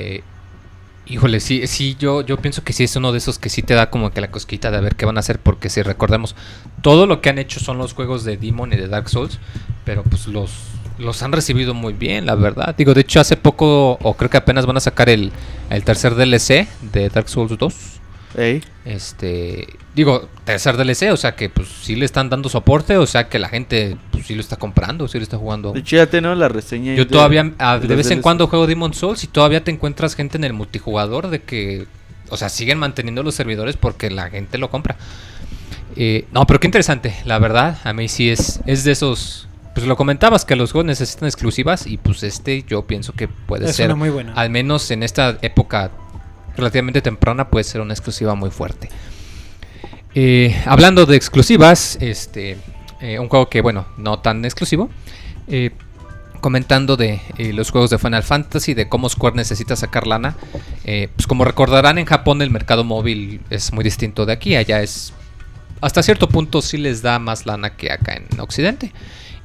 Híjole, 1.10 1.40
sí, 1.40 1.68
sí, 1.68 1.96
yo, 1.98 2.22
yo 2.22 2.38
pienso 2.38 2.64
que 2.64 2.74
sí 2.74 2.84
es 2.84 2.96
uno 2.98 3.14
de 3.14 3.20
esos 3.20 3.40
que 3.40 3.50
sí 3.50 3.62
te 3.62 3.74
da 3.76 3.90
como 3.90 4.12
que 4.12 4.20
la 4.20 4.30
cosquita 4.30 4.72
de 4.72 4.82
ver 4.82 4.96
qué 4.96 5.06
van 5.06 5.16
a 5.16 5.22
hacer, 5.22 5.40
porque 5.40 5.70
si 5.70 5.82
recordemos, 5.82 6.36
todo 6.82 7.08
lo 7.08 7.22
que 7.22 7.30
han 7.30 7.40
hecho 7.40 7.62
son 7.62 7.78
los 7.78 7.94
juegos 7.94 8.26
de 8.26 8.36
Demon 8.36 8.74
y 8.74 8.76
de 8.76 8.90
Dark 8.90 9.08
Souls, 9.08 9.40
pero 9.86 10.04
pues 10.04 10.28
los, 10.28 10.52
los 10.98 11.24
han 11.24 11.32
recibido 11.32 11.74
muy 11.74 11.94
bien, 11.94 12.26
la 12.26 12.36
verdad. 12.36 12.76
Digo, 12.78 12.94
de 12.94 13.02
hecho 13.02 13.22
hace 13.22 13.38
poco, 13.38 13.94
o 14.02 14.14
creo 14.16 14.30
que 14.30 14.38
apenas 14.38 14.66
van 14.66 14.78
a 14.78 14.82
sacar 14.82 15.08
el, 15.08 15.32
el 15.70 15.84
tercer 15.86 16.14
DLC 16.16 16.68
de 16.82 17.10
Dark 17.10 17.30
Souls 17.30 17.58
2. 17.58 17.97
Ey. 18.38 18.64
Este, 18.86 19.68
digo, 19.96 20.30
tercer 20.46 20.78
DLC, 20.78 21.12
o 21.12 21.18
sea 21.18 21.36
que 21.36 21.50
pues 21.50 21.68
sí 21.82 21.96
le 21.96 22.06
están 22.06 22.30
dando 22.30 22.50
soporte, 22.50 22.96
o 22.98 23.06
sea 23.08 23.28
que 23.30 23.40
la 23.40 23.50
gente 23.50 23.98
pues 24.12 24.26
sí 24.28 24.36
lo 24.36 24.42
está 24.42 24.56
comprando, 24.56 25.08
sí 25.08 25.18
lo 25.18 25.24
está 25.24 25.38
jugando. 25.38 25.74
De 25.74 25.80
hecho, 25.80 25.96
ya 25.98 26.06
tenemos 26.08 26.38
la 26.38 26.48
reseña. 26.48 26.94
Yo 26.96 27.06
de- 27.06 27.12
todavía, 27.12 27.52
ah, 27.60 27.80
de 27.80 27.96
vez 27.96 28.12
en 28.12 28.22
cuando 28.22 28.48
juego 28.48 28.68
Demon 28.68 28.94
Souls 28.94 29.24
y 29.24 29.28
todavía 29.28 29.64
te 29.64 29.72
encuentras 29.72 30.16
gente 30.16 30.38
en 30.38 30.44
el 30.44 30.54
multijugador 30.54 31.30
de 31.30 31.42
que, 31.42 31.88
o 32.30 32.38
sea, 32.38 32.50
siguen 32.50 32.78
manteniendo 32.80 33.24
los 33.24 33.36
servidores 33.36 33.76
porque 33.76 34.10
la 34.12 34.30
gente 34.30 34.58
lo 34.58 34.70
compra. 34.70 34.96
Eh, 35.96 36.26
no, 36.32 36.46
pero 36.46 36.60
qué 36.60 36.68
interesante, 36.68 37.16
la 37.26 37.40
verdad, 37.40 37.80
a 37.84 37.92
mí 37.94 38.08
sí 38.08 38.30
es, 38.30 38.60
es 38.68 38.84
de 38.84 38.92
esos, 38.92 39.48
pues 39.74 39.88
lo 39.88 39.96
comentabas 39.98 40.46
que 40.46 40.56
los 40.56 40.72
juegos 40.72 40.86
necesitan 40.86 41.28
exclusivas 41.28 41.88
y 41.88 41.98
pues 41.98 42.22
este 42.22 42.64
yo 42.68 42.86
pienso 42.86 43.14
que 43.14 43.28
puede 43.28 43.68
Es 43.70 43.76
ser, 43.78 43.88
una 43.88 43.96
muy 43.96 44.10
buena. 44.10 44.34
al 44.34 44.52
menos 44.52 44.92
en 44.92 45.02
esta 45.02 45.40
época 45.42 45.90
relativamente 46.58 47.02
temprana, 47.02 47.50
puede 47.50 47.64
ser 47.64 47.82
una 47.82 47.94
exclusiva 47.94 48.36
muy 48.36 48.50
fuerte. 48.50 48.90
Eh, 50.20 50.60
hablando 50.66 51.06
de 51.06 51.16
exclusivas, 51.16 51.96
este, 52.02 52.58
eh, 53.02 53.20
un 53.20 53.30
juego 53.30 53.50
que, 53.50 53.62
bueno, 53.62 53.86
no 53.98 54.18
tan 54.18 54.46
exclusivo, 54.46 54.90
eh, 55.48 55.70
comentando 56.42 56.98
de 56.98 57.22
los 57.54 57.70
juegos 57.70 57.92
de 57.92 58.00
Final 58.00 58.24
Fantasy, 58.24 58.74
de 58.74 58.90
cómo 58.90 59.10
Square 59.10 59.36
necesita 59.36 59.76
sacar 59.76 60.08
lana. 60.08 60.36
Pues 60.84 61.28
como 61.28 61.46
recordarán, 61.46 62.00
en 62.00 62.06
Japón 62.06 62.42
el 62.42 62.50
mercado 62.50 62.84
móvil 62.84 63.42
es 63.52 63.74
muy 63.74 63.84
distinto 63.84 64.26
de 64.26 64.34
aquí, 64.34 64.56
allá 64.56 64.82
es, 64.82 65.14
hasta 65.82 66.02
cierto 66.02 66.30
punto 66.30 66.64
sí 66.64 66.78
les 66.78 67.04
da 67.04 67.20
más 67.20 67.46
lana 67.46 67.76
que 67.76 67.92
acá 67.92 68.14
en 68.14 68.40
Occidente. 68.40 68.94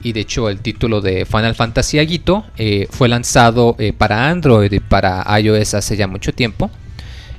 Y 0.03 0.13
de 0.13 0.21
hecho 0.21 0.49
el 0.49 0.61
título 0.61 1.03
de 1.03 1.27
Final 1.27 1.55
Fantasy 1.55 1.99
Aguito 1.99 2.47
eh, 2.57 2.89
fue 2.91 3.09
lanzado 3.09 3.77
para 3.99 4.31
Android 4.31 4.73
y 4.73 4.81
para 4.81 5.25
iOS 5.39 5.75
hace 5.75 5.97
ya 5.97 6.07
mucho 6.07 6.33
tiempo. 6.33 6.71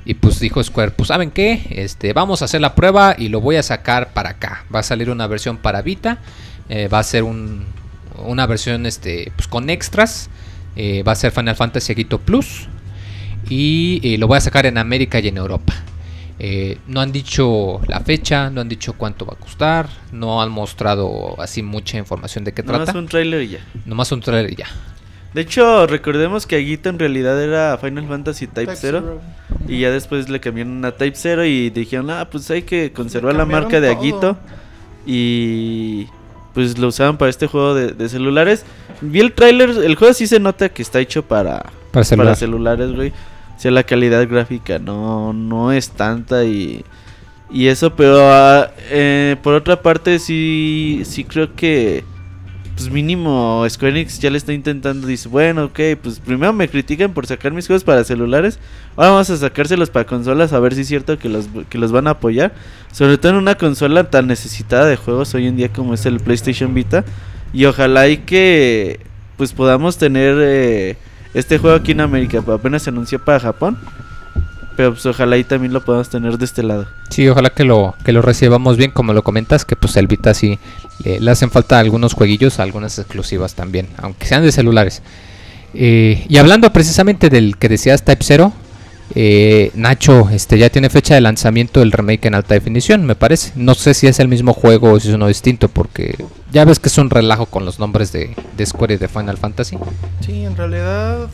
Y 0.06 0.14
pues 0.14 0.38
dijo 0.38 0.62
Square, 0.62 0.90
pues 0.92 1.08
¿saben 1.08 1.30
qué? 1.30 1.66
Este, 1.70 2.12
vamos 2.12 2.42
a 2.42 2.44
hacer 2.46 2.60
la 2.60 2.74
prueba 2.74 3.14
y 3.18 3.28
lo 3.28 3.40
voy 3.40 3.56
a 3.56 3.62
sacar 3.62 4.12
para 4.12 4.30
acá. 4.30 4.64
Va 4.74 4.80
a 4.80 4.82
salir 4.82 5.08
una 5.10 5.26
versión 5.26 5.56
para 5.56 5.82
Vita. 5.82 6.18
eh, 6.68 6.88
va 6.88 6.98
a 6.98 7.02
ser 7.02 7.24
un- 7.24 7.64
una 8.24 8.46
versión 8.46 8.86
este, 8.86 9.32
pues, 9.36 9.46
con 9.48 9.68
extras. 9.70 10.28
eh, 10.76 11.02
va 11.04 11.12
a 11.12 11.14
ser 11.14 11.30
Final 11.32 11.56
Fantasy 11.56 11.92
Aguito 11.92 12.18
Plus. 12.18 12.68
Y 13.48 14.00
eh, 14.02 14.18
lo 14.18 14.26
voy 14.26 14.38
a 14.38 14.40
sacar 14.40 14.66
en 14.66 14.78
América 14.78 15.18
y 15.20 15.28
en 15.28 15.36
Europa. 15.36 15.74
No 16.88 17.00
han 17.00 17.12
dicho 17.12 17.80
la 17.86 18.00
fecha, 18.00 18.50
no 18.50 18.60
han 18.60 18.68
dicho 18.68 18.92
cuánto 18.94 19.24
va 19.24 19.34
a 19.34 19.36
costar, 19.36 19.88
no 20.12 20.42
han 20.42 20.50
mostrado 20.50 21.40
así 21.40 21.62
mucha 21.62 21.96
información 21.96 22.44
de 22.44 22.52
qué 22.52 22.62
Nomás 22.62 22.84
trata. 22.84 22.98
un 22.98 23.06
trailer 23.08 23.42
y 23.42 23.48
ya. 23.50 23.58
Nomás 23.86 24.10
un 24.12 24.20
trailer 24.20 24.52
y 24.52 24.56
ya. 24.56 24.66
De 25.34 25.40
hecho, 25.40 25.86
recordemos 25.88 26.46
que 26.46 26.54
Aguito 26.56 26.88
en 26.88 26.98
realidad 26.98 27.42
era 27.42 27.76
Final 27.78 28.06
Fantasy 28.06 28.46
Type, 28.46 28.66
Type 28.66 28.76
0. 28.76 29.02
Zero. 29.04 29.20
Y 29.66 29.80
ya 29.80 29.90
después 29.90 30.28
le 30.28 30.38
cambiaron 30.38 30.84
a 30.84 30.92
Type 30.92 31.16
0 31.16 31.44
y 31.44 31.70
dijeron, 31.70 32.08
ah, 32.10 32.28
pues 32.30 32.48
hay 32.52 32.62
que 32.62 32.92
conservar 32.92 33.34
la 33.34 33.44
marca 33.44 33.80
de. 33.80 33.90
Aguito. 33.90 34.36
Y 35.06 36.06
pues 36.54 36.78
lo 36.78 36.88
usaban 36.88 37.18
para 37.18 37.30
este 37.30 37.48
juego 37.48 37.74
de, 37.74 37.88
de 37.88 38.08
celulares. 38.08 38.64
Vi 39.00 39.20
el 39.20 39.32
tráiler, 39.32 39.70
el 39.70 39.96
juego 39.96 40.14
sí 40.14 40.28
se 40.28 40.38
nota 40.38 40.68
que 40.68 40.82
está 40.82 41.00
hecho 41.00 41.24
para, 41.24 41.66
Para 41.90 42.04
celular. 42.04 42.26
para 42.26 42.36
celulares, 42.36 42.92
güey. 42.92 43.08
O 43.08 43.60
sea, 43.60 43.72
la 43.72 43.82
calidad 43.82 44.26
gráfica 44.28 44.78
no, 44.78 45.32
no 45.32 45.72
es 45.72 45.90
tanta 45.90 46.44
y, 46.44 46.84
y 47.50 47.66
eso, 47.66 47.94
pero 47.94 48.30
ah, 48.32 48.70
eh, 48.90 49.36
por 49.42 49.54
otra 49.54 49.82
parte 49.82 50.20
sí, 50.20 51.02
sí 51.04 51.24
creo 51.24 51.54
que 51.54 52.04
pues 52.74 52.90
mínimo 52.90 53.64
Square 53.68 54.00
Enix 54.00 54.18
ya 54.18 54.30
le 54.30 54.38
está 54.38 54.52
intentando, 54.52 55.06
dice, 55.06 55.28
bueno, 55.28 55.64
ok, 55.66 55.80
pues 56.02 56.18
primero 56.18 56.52
me 56.52 56.68
critican 56.68 57.12
por 57.12 57.26
sacar 57.26 57.52
mis 57.52 57.66
juegos 57.66 57.84
para 57.84 58.02
celulares, 58.04 58.58
ahora 58.96 59.10
vamos 59.10 59.30
a 59.30 59.36
sacárselos 59.36 59.90
para 59.90 60.06
consolas 60.06 60.52
a 60.52 60.60
ver 60.60 60.74
si 60.74 60.80
es 60.80 60.88
cierto 60.88 61.18
que 61.18 61.28
los, 61.28 61.48
que 61.68 61.78
los 61.78 61.92
van 61.92 62.06
a 62.08 62.10
apoyar, 62.10 62.52
sobre 62.92 63.16
todo 63.16 63.32
en 63.32 63.38
una 63.38 63.54
consola 63.56 64.10
tan 64.10 64.26
necesitada 64.26 64.86
de 64.86 64.96
juegos 64.96 65.34
hoy 65.34 65.46
en 65.46 65.56
día 65.56 65.72
como 65.72 65.94
es 65.94 66.04
el 66.06 66.20
PlayStation 66.20 66.74
Vita, 66.74 67.04
y 67.52 67.64
ojalá 67.66 68.08
y 68.08 68.18
que 68.18 69.00
pues 69.36 69.52
podamos 69.52 69.96
tener 69.96 70.36
eh, 70.40 70.96
este 71.34 71.58
juego 71.58 71.76
aquí 71.76 71.92
en 71.92 72.00
América, 72.00 72.42
apenas 72.46 72.82
se 72.82 72.90
anunció 72.90 73.24
para 73.24 73.38
Japón, 73.38 73.78
pero 74.76 74.92
pues 74.92 75.06
ojalá 75.06 75.36
y 75.36 75.44
también 75.44 75.72
lo 75.72 75.84
podamos 75.84 76.08
tener 76.08 76.38
de 76.38 76.44
este 76.44 76.62
lado. 76.62 76.86
Sí, 77.10 77.28
ojalá 77.28 77.50
que 77.50 77.64
lo, 77.64 77.94
que 78.04 78.12
lo 78.12 78.22
recibamos 78.22 78.76
bien, 78.76 78.90
como 78.90 79.12
lo 79.12 79.22
comentas, 79.22 79.64
que 79.64 79.76
pues 79.76 79.96
el 79.96 80.06
Vita 80.06 80.34
sí 80.34 80.58
le, 81.04 81.20
le 81.20 81.30
hacen 81.30 81.50
falta 81.50 81.78
algunos 81.78 82.14
jueguillos, 82.14 82.58
algunas 82.60 82.98
exclusivas 82.98 83.54
también, 83.54 83.88
aunque 83.98 84.26
sean 84.26 84.42
de 84.42 84.52
celulares. 84.52 85.02
Eh, 85.74 86.24
y 86.28 86.36
hablando 86.36 86.72
precisamente 86.72 87.28
del 87.28 87.56
que 87.56 87.68
decías 87.68 88.04
Type 88.04 88.22
0, 88.24 88.52
eh, 89.16 89.70
Nacho 89.74 90.28
este 90.30 90.56
ya 90.56 90.70
tiene 90.70 90.88
fecha 90.88 91.14
de 91.14 91.20
lanzamiento 91.20 91.80
del 91.80 91.92
remake 91.92 92.26
en 92.26 92.34
alta 92.34 92.54
definición, 92.54 93.04
me 93.04 93.14
parece. 93.14 93.52
No 93.56 93.74
sé 93.74 93.94
si 93.94 94.06
es 94.06 94.18
el 94.20 94.28
mismo 94.28 94.52
juego 94.54 94.92
o 94.92 95.00
si 95.00 95.08
es 95.08 95.14
uno 95.14 95.26
distinto, 95.26 95.68
porque 95.68 96.16
ya 96.52 96.64
ves 96.64 96.78
que 96.78 96.88
es 96.88 96.98
un 96.98 97.10
relajo 97.10 97.46
con 97.46 97.64
los 97.64 97.78
nombres 97.78 98.12
de, 98.12 98.34
de 98.56 98.66
Square 98.66 98.94
y 98.94 98.98
de 98.98 99.08
Final 99.08 99.36
Fantasy. 99.36 99.76
Sí, 100.24 100.44
en 100.44 100.56
realidad. 100.56 101.28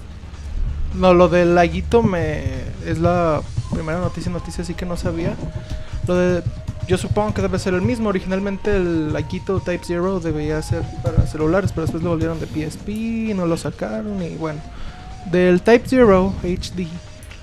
No, 0.94 1.14
lo 1.14 1.28
del 1.28 1.54
laguito 1.54 2.02
me. 2.02 2.42
Es 2.86 2.98
la 2.98 3.42
primera 3.72 4.00
noticia, 4.00 4.30
noticia 4.30 4.62
así 4.62 4.74
que 4.74 4.86
no 4.86 4.96
sabía. 4.96 5.34
Lo 6.06 6.14
de. 6.14 6.42
Yo 6.88 6.98
supongo 6.98 7.34
que 7.34 7.42
debe 7.42 7.58
ser 7.58 7.74
el 7.74 7.82
mismo. 7.82 8.08
Originalmente 8.08 8.74
el 8.74 9.12
laguito 9.12 9.60
Type 9.60 9.84
Zero 9.84 10.18
debía 10.18 10.60
ser 10.62 10.82
para 11.02 11.26
celulares, 11.26 11.70
pero 11.72 11.82
después 11.82 12.02
lo 12.02 12.10
volvieron 12.10 12.40
de 12.40 12.46
PSP, 12.46 13.34
no 13.36 13.46
lo 13.46 13.56
sacaron 13.56 14.20
y 14.22 14.30
bueno. 14.36 14.60
Del 15.30 15.62
Type 15.62 15.86
Zero 15.86 16.32
HD 16.42 16.88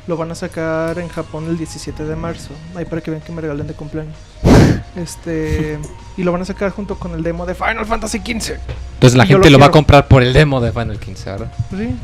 lo 0.08 0.18
van 0.18 0.32
a 0.32 0.36
sacar 0.36 1.00
en 1.00 1.10
Japón 1.10 1.46
el 1.48 1.58
17 1.58 2.04
de 2.04 2.16
marzo. 2.16 2.50
Ahí 2.76 2.86
para 2.86 3.02
que 3.02 3.12
vean 3.12 3.22
que 3.22 3.32
me 3.32 3.42
regalen 3.42 3.68
de 3.68 3.74
cumpleaños. 3.74 4.16
Este. 4.96 5.78
y 6.18 6.24
lo 6.24 6.32
van 6.32 6.42
a 6.42 6.46
sacar 6.46 6.72
junto 6.72 6.98
con 6.98 7.14
el 7.14 7.22
demo 7.22 7.46
de 7.46 7.54
Final 7.54 7.86
Fantasy 7.86 8.18
XV. 8.18 8.56
Entonces 8.96 9.16
la 9.16 9.26
Yo 9.26 9.36
gente 9.36 9.52
lo 9.52 9.58
lo, 9.58 9.60
va 9.60 9.68
a 9.68 9.72
comprar 9.72 10.08
por 10.08 10.24
el 10.24 10.34
demo 10.34 10.60
de 10.60 10.72
Final 10.72 10.98
15, 10.98 11.30
¿verdad? 11.30 11.52
Pues 11.70 11.82
sí. 11.84 11.96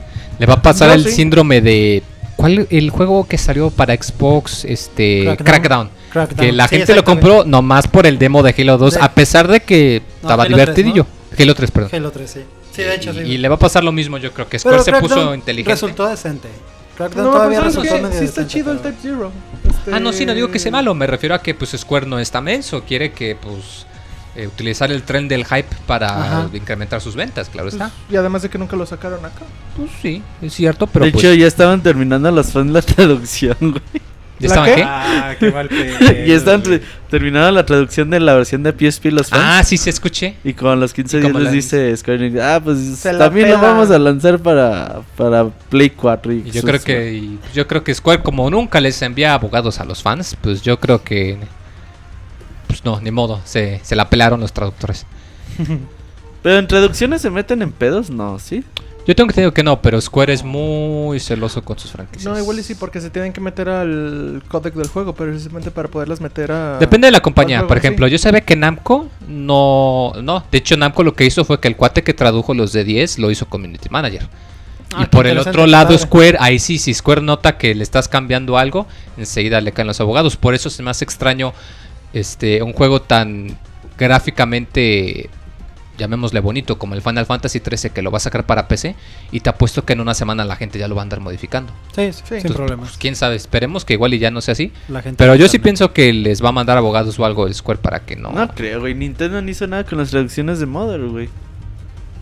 Le 0.43 0.47
va 0.47 0.56
a 0.56 0.62
pasar 0.62 0.89
No, 0.89 0.95
el 0.95 1.06
sí. 1.06 1.12
síndrome 1.12 1.62
de. 1.62 2.03
¿Cuál 2.36 2.67
el 2.69 2.89
juego 2.89 3.25
que 3.25 3.38
salió 3.38 3.69
para 3.69 3.95
Xbox? 3.95 4.65
Este. 4.65 5.23
Crackdown. 5.23 5.45
Crackdown. 5.45 5.89
Crackdown. 6.12 6.45
Que 6.47 6.51
la 6.51 6.67
Sí, 6.67 6.75
gente 6.75 6.95
lo 6.95 7.06
compró 7.06 7.45
nomás 7.45 7.88
por 7.88 8.06
el 8.06 8.19
demo 8.19 8.43
de 8.43 8.53
Halo 8.58 8.77
2, 8.77 8.95
De- 8.95 8.99
a 8.99 9.10
pesar 9.13 9.47
de 9.47 9.62
que 9.62 10.01
No, 10.21 10.27
estaba 10.27 10.43
Halo 10.43 10.56
3, 10.58 10.65
divertidillo. 10.75 11.08
Halo 11.39 11.56
3, 11.56 11.71
perdón. 11.71 11.89
Halo 11.93 12.12
3, 12.12 12.29
sí. 12.29 12.39
Sí, 12.73 12.82
de 12.82 12.93
hecho, 12.95 13.13
sí. 13.13 13.19
y, 13.21 13.38
le 13.38 13.47
va 13.47 13.56
a 13.56 13.60
pasar 13.60 13.86
lo 13.86 13.93
mismo, 13.93 14.17
yo 14.17 14.34
creo 14.34 14.49
que 14.49 14.60
Square 14.60 14.73
Pero 14.79 14.84
se 14.84 14.91
Crackdown 14.91 15.10
puso 15.21 15.36
inteligente. 15.36 15.71
Resultó 15.71 16.10
decente. 16.10 16.49
Crackdown 16.97 17.25
No, 17.25 17.32
todavía 17.32 17.60
pero 17.60 17.71
¿sabes 17.71 17.86
resultó 17.89 18.03
medio 18.10 18.19
Sí 18.19 18.25
está 18.25 18.41
decente, 18.41 18.53
chido 18.53 18.71
el 18.73 18.79
Type 18.79 18.97
Zero. 19.01 19.32
Este- 19.69 19.93
Ah, 19.93 19.99
no, 20.01 20.12
sí, 20.12 20.25
no 20.25 20.34
digo 20.34 20.51
que 20.51 20.60
sea 20.60 20.73
malo. 20.73 20.93
Me 20.93 21.08
refiero 21.08 21.36
a 21.36 21.41
que 21.41 21.56
pues 21.56 21.71
Square 21.71 22.06
no 22.08 22.19
está 22.19 22.41
menso. 22.41 22.84
Quiere 22.84 23.13
que 23.13 23.38
pues 23.41 23.86
eh, 24.35 24.47
utilizar 24.47 24.91
el 24.91 25.03
tren 25.03 25.27
del 25.27 25.45
hype 25.45 25.67
para 25.85 26.07
Ajá. 26.07 26.49
incrementar 26.53 26.99
sus 27.01 27.15
ventas, 27.15 27.49
claro 27.49 27.69
Pues, 27.69 27.75
está. 27.81 27.91
y 28.09 28.15
además 28.15 28.41
de 28.41 28.49
que 28.49 28.57
nunca 28.57 28.75
lo 28.75 28.85
sacaron 28.85 29.23
acá. 29.25 29.41
Pues 29.77 29.89
sí, 30.01 30.21
es 30.41 30.53
cierto, 30.53 30.87
pero 30.87 31.05
de 31.05 31.11
pues. 31.11 31.23
hecho, 31.23 31.33
ya 31.33 31.47
estaban 31.47 31.81
terminando 31.83 32.29
los 32.31 32.51
fans 32.51 32.71
la 32.71 32.81
traducción, 32.83 33.55
güey. 33.59 33.81
¿ya 34.39 34.49
¿la 34.49 34.55
estaban 34.55 34.69
qué? 34.71 34.75
qué? 34.75 34.83
Ah, 34.85 35.35
qué 35.39 35.51
mal 35.51 35.67
pedo, 35.69 35.99
ya 36.25 36.33
estaban 36.35 36.63
güey. 36.63 36.81
terminando 37.09 37.51
la 37.51 37.65
traducción 37.65 38.09
de 38.09 38.19
la 38.19 38.33
versión 38.33 38.63
de 38.63 38.71
PSP 38.73 39.05
los 39.11 39.29
fans. 39.29 39.43
Ah, 39.45 39.63
sí, 39.63 39.77
se 39.77 39.91
escuché. 39.91 40.35
Y 40.43 40.53
con 40.53 40.79
los 40.79 40.93
15 40.93 41.17
¿Y 41.17 41.21
días 41.21 41.35
les 41.35 41.51
dice 41.51 41.95
Square 41.95 42.25
Enix, 42.27 42.41
ah, 42.41 42.59
pues 42.61 42.79
Se 42.97 43.13
también 43.13 43.51
lo 43.51 43.59
vamos 43.59 43.91
a 43.91 43.99
lanzar 43.99 44.39
para, 44.39 45.01
para 45.15 45.45
Play 45.69 45.91
4. 45.91 46.33
Y, 46.33 46.43
Y 46.47 46.51
yo 46.51 46.63
creo 46.63 46.81
que 46.81 47.13
y 47.13 47.39
yo 47.53 47.67
creo 47.67 47.83
que 47.83 47.93
Square 47.93 48.23
como 48.23 48.49
nunca 48.49 48.81
les 48.81 48.99
envía 49.03 49.35
abogados 49.35 49.79
a 49.79 49.85
los 49.85 50.01
fans, 50.01 50.35
pues 50.41 50.61
yo 50.63 50.79
creo 50.79 51.03
que 51.03 51.37
pues 52.73 52.86
no, 52.86 52.99
ni 53.01 53.12
modo, 53.12 53.39
se, 53.45 53.81
se 53.83 53.95
la 53.95 54.09
pelaron 54.09 54.39
los 54.39 54.51
traductores. 54.51 55.05
Pero 56.41 56.57
en 56.57 56.67
traducciones 56.67 57.21
se 57.21 57.29
meten 57.29 57.62
en 57.62 57.71
pedos, 57.71 58.09
no, 58.09 58.39
¿sí? 58.39 58.63
Yo 59.05 59.15
tengo 59.15 59.28
que 59.28 59.39
decir 59.39 59.53
que 59.53 59.63
no, 59.63 59.82
pero 59.82 59.99
Square 59.99 60.32
es 60.32 60.43
muy 60.43 61.19
celoso 61.19 61.61
con 61.61 61.78
sus 61.78 61.91
franquicias. 61.91 62.34
No, 62.34 62.39
igual 62.39 62.57
y 62.57 62.63
sí, 62.63 62.74
porque 62.74 63.01
se 63.01 63.09
tienen 63.09 63.34
que 63.34 63.41
meter 63.41 63.67
al 63.67 64.41
códec 64.47 64.74
del 64.74 64.88
juego, 64.88 65.13
precisamente 65.13 65.71
para 65.71 65.89
poderlas 65.89 66.21
meter 66.21 66.53
a. 66.53 66.78
Depende 66.80 67.07
de 67.07 67.11
la 67.11 67.19
compañía. 67.19 67.57
juego, 67.57 67.67
Por 67.67 67.78
ejemplo, 67.78 68.07
sí. 68.07 68.13
yo 68.13 68.17
sabía 68.17 68.41
que 68.41 68.55
Namco 68.55 69.09
no, 69.28 70.13
no. 70.24 70.43
De 70.49 70.57
hecho, 70.57 70.78
Namco 70.78 71.03
lo 71.03 71.13
que 71.15 71.26
hizo 71.26 71.43
fue 71.43 71.59
que 71.59 71.67
el 71.67 71.76
cuate 71.76 72.01
que 72.01 72.13
tradujo 72.13 72.53
los 72.53 72.71
de 72.71 72.86
10 72.86 73.19
lo 73.19 73.30
hizo 73.30 73.45
Community 73.47 73.89
Manager. 73.89 74.28
Ah, 74.95 75.03
y 75.03 75.05
por 75.07 75.28
el 75.28 75.38
otro 75.38 75.67
lado, 75.67 75.89
padre. 75.89 75.99
Square, 75.99 76.38
ahí 76.39 76.59
sí, 76.59 76.78
si 76.78 76.93
Square 76.93 77.21
nota 77.21 77.57
que 77.57 77.76
le 77.76 77.84
estás 77.84 78.07
cambiando 78.07 78.57
algo, 78.57 78.88
enseguida 79.17 79.59
le 79.59 79.74
caen 79.74 79.88
los 79.88 79.99
abogados. 79.99 80.38
Por 80.38 80.53
eso 80.53 80.69
me 80.82 80.89
hace 80.89 81.03
extraño 81.03 81.53
este 82.14 82.61
un 82.64 82.74
juego 82.74 83.01
tan 83.01 83.57
gráficamente 83.97 85.30
llamémosle 85.97 86.39
bonito, 86.39 86.80
como 86.80 86.95
el 86.95 87.01
Final 87.01 87.26
Fantasy 87.26 87.59
13 87.59 87.91
que 87.91 88.01
lo 88.01 88.09
va 88.11 88.18
a 88.18 88.22
sacar 88.22 88.45
para 88.45 88.68
PC, 88.68 88.95
y 89.32 89.41
te 89.41 89.49
apuesto 89.49 89.86
que 89.86 89.93
en 89.93 89.99
una 90.01 90.14
semana 90.14 90.43
la 90.43 90.55
gente 90.55 90.80
ya 90.80 90.88
lo 90.88 90.95
va 90.95 91.01
a 91.01 91.03
andar 91.03 91.20
modificando. 91.20 91.72
Sí, 91.95 92.11
sí, 92.11 92.22
sin 92.26 92.38
Entonces, 92.38 92.55
problemas. 92.55 92.89
pues, 92.89 92.97
quién 92.97 93.16
sabe, 93.16 93.36
esperemos 93.36 93.86
que 93.86 93.93
igual 93.93 94.14
y 94.14 94.20
ya 94.20 94.32
no 94.32 94.41
sea 94.41 94.53
así. 94.53 94.72
La 94.88 95.01
gente 95.01 95.18
Pero 95.18 95.36
yo 95.36 95.45
sí 95.45 95.57
también. 95.57 95.64
pienso 95.64 95.93
que 95.93 96.11
les 96.11 96.43
va 96.43 96.49
a 96.49 96.51
mandar 96.51 96.78
abogados 96.78 97.18
o 97.20 97.26
algo 97.26 97.45
el 97.47 97.53
Square 97.53 97.80
para 97.80 97.99
que 97.99 98.16
no. 98.16 98.32
No 98.32 98.47
creo, 98.49 98.80
güey. 98.80 98.95
Nintendo 98.95 99.41
no 99.41 99.49
hizo 99.49 99.68
nada 99.68 99.84
con 99.84 99.99
las 99.99 100.09
traducciones 100.09 100.59
de 100.59 100.66
Mother, 100.66 101.01
güey. 101.07 101.30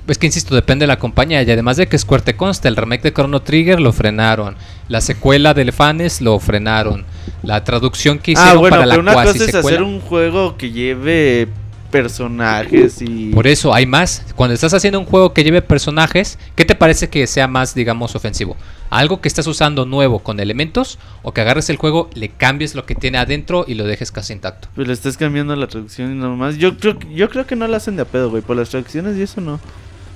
Es 0.07 0.17
que 0.17 0.25
insisto, 0.25 0.53
depende 0.55 0.83
de 0.83 0.87
la 0.87 0.99
compañía. 0.99 1.41
Y 1.41 1.49
además 1.49 1.77
de 1.77 1.87
que 1.87 1.97
Square 1.97 2.23
te 2.23 2.35
consta, 2.35 2.67
el 2.67 2.75
remake 2.75 3.03
de 3.03 3.13
Chrono 3.13 3.41
Trigger 3.41 3.79
lo 3.79 3.93
frenaron. 3.93 4.57
La 4.89 4.99
secuela 4.99 5.53
del 5.53 5.71
Fanes 5.71 6.19
lo 6.19 6.37
frenaron. 6.39 7.05
La 7.43 7.63
traducción 7.63 8.19
que 8.19 8.31
hicieron 8.31 8.57
Ah, 8.57 8.59
bueno, 8.59 8.75
para 8.75 8.85
la 8.85 8.99
una 8.99 9.13
cosa 9.13 9.43
es 9.43 9.55
hacer 9.55 9.81
un 9.83 9.99
juego 9.99 10.57
que 10.57 10.71
lleve 10.71 11.47
personajes 11.91 13.01
y... 13.01 13.31
Por 13.31 13.45
eso 13.45 13.73
hay 13.73 13.85
más. 13.85 14.23
Cuando 14.35 14.53
estás 14.53 14.73
haciendo 14.73 14.99
un 14.99 15.05
juego 15.05 15.33
que 15.33 15.43
lleve 15.43 15.61
personajes, 15.61 16.39
¿qué 16.55 16.65
te 16.65 16.73
parece 16.73 17.09
que 17.09 17.27
sea 17.27 17.47
más, 17.47 17.75
digamos, 17.75 18.15
ofensivo? 18.15 18.55
¿Algo 18.89 19.21
que 19.21 19.27
estás 19.27 19.45
usando 19.45 19.85
nuevo 19.85 20.19
con 20.19 20.39
elementos 20.39 20.97
o 21.21 21.33
que 21.33 21.41
agarres 21.41 21.69
el 21.69 21.77
juego, 21.77 22.09
le 22.13 22.29
cambies 22.29 22.73
lo 22.73 22.85
que 22.85 22.95
tiene 22.95 23.19
adentro 23.19 23.65
y 23.67 23.75
lo 23.75 23.85
dejes 23.85 24.11
casi 24.11 24.33
intacto? 24.33 24.69
Pues 24.73 24.87
le 24.87 24.93
estás 24.93 25.17
cambiando 25.17 25.55
la 25.55 25.67
traducción 25.67 26.11
y 26.11 26.15
nomás. 26.15 26.57
Yo 26.57 26.77
creo, 26.77 26.97
yo 27.13 27.29
creo 27.29 27.45
que 27.45 27.55
no 27.55 27.67
la 27.67 27.77
hacen 27.77 27.95
de 27.95 28.01
a 28.01 28.05
pedo, 28.05 28.29
güey. 28.29 28.41
Por 28.41 28.55
las 28.55 28.69
traducciones 28.69 29.17
y 29.17 29.21
eso 29.21 29.41
no. 29.41 29.59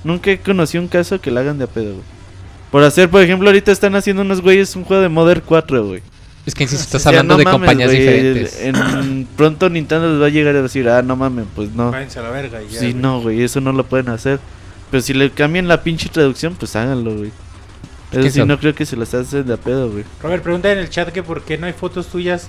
Nunca 0.04 0.32
he 0.32 0.40
conocido 0.40 0.82
un 0.82 0.88
caso 0.88 1.20
que 1.22 1.32
la 1.32 1.42
hagan 1.42 1.58
de 1.58 1.66
a 1.66 1.68
pedo, 1.68 1.94
güey. 1.94 2.16
Por 2.72 2.84
hacer, 2.84 3.10
por 3.10 3.22
ejemplo, 3.22 3.48
ahorita 3.48 3.72
están 3.72 3.96
haciendo 3.96 4.22
unos 4.22 4.42
güeyes 4.42 4.76
un 4.76 4.84
juego 4.84 5.02
de 5.02 5.10
Modern 5.10 5.42
4, 5.46 5.86
güey. 5.86 6.02
Es 6.46 6.54
que 6.56 6.64
insisto, 6.64 6.84
estás 6.98 7.02
O 7.02 7.04
sea, 7.04 7.10
hablando 7.10 7.34
no 7.34 7.38
de 7.40 7.44
mames, 7.46 7.60
compañías 7.60 7.90
güey, 7.90 8.00
diferentes. 8.00 8.62
En, 8.62 9.28
pronto 9.36 9.70
Nintendo 9.70 10.10
les 10.12 10.22
va 10.22 10.26
a 10.28 10.30
llegar 10.30 10.56
a 10.56 10.62
decir, 10.62 10.88
ah, 10.90 11.02
no 11.02 11.16
mames, 11.16 11.46
pues 11.56 11.72
no. 11.72 11.92
Váyanse 11.92 12.20
a 12.20 12.24
la 12.24 12.30
verga 12.30 12.62
y 12.62 12.70
ya, 12.70 12.80
Sí, 12.80 12.94
no, 12.94 13.22
güey, 13.22 13.42
eso 13.44 13.62
no 13.62 13.72
lo 13.72 13.86
pueden 13.86 14.10
hacer. 14.10 14.40
Pero 14.92 15.02
si 15.02 15.14
le 15.14 15.32
cambian 15.32 15.68
la 15.68 15.82
pinche 15.84 16.10
traducción, 16.10 16.56
pues 16.56 16.76
háganlo, 16.76 17.16
güey. 17.16 17.32
Eso 18.12 18.22
¿Quién 18.22 18.32
sí, 18.32 18.46
no 18.46 18.60
creo 18.60 18.76
que 18.76 18.86
se 18.86 18.96
las 18.96 19.14
hacen 19.14 19.46
de 19.48 19.54
a 19.54 19.58
pedo, 19.58 19.90
güey. 19.92 20.04
Robert, 20.22 20.44
pregunta 20.44 20.72
en 20.72 20.78
el 20.78 20.90
chat 20.90 21.10
que 21.10 21.24
por 21.24 21.42
qué 21.42 21.58
no 21.58 21.66
hay 21.66 21.74
fotos 21.74 22.08
tuyas. 22.08 22.48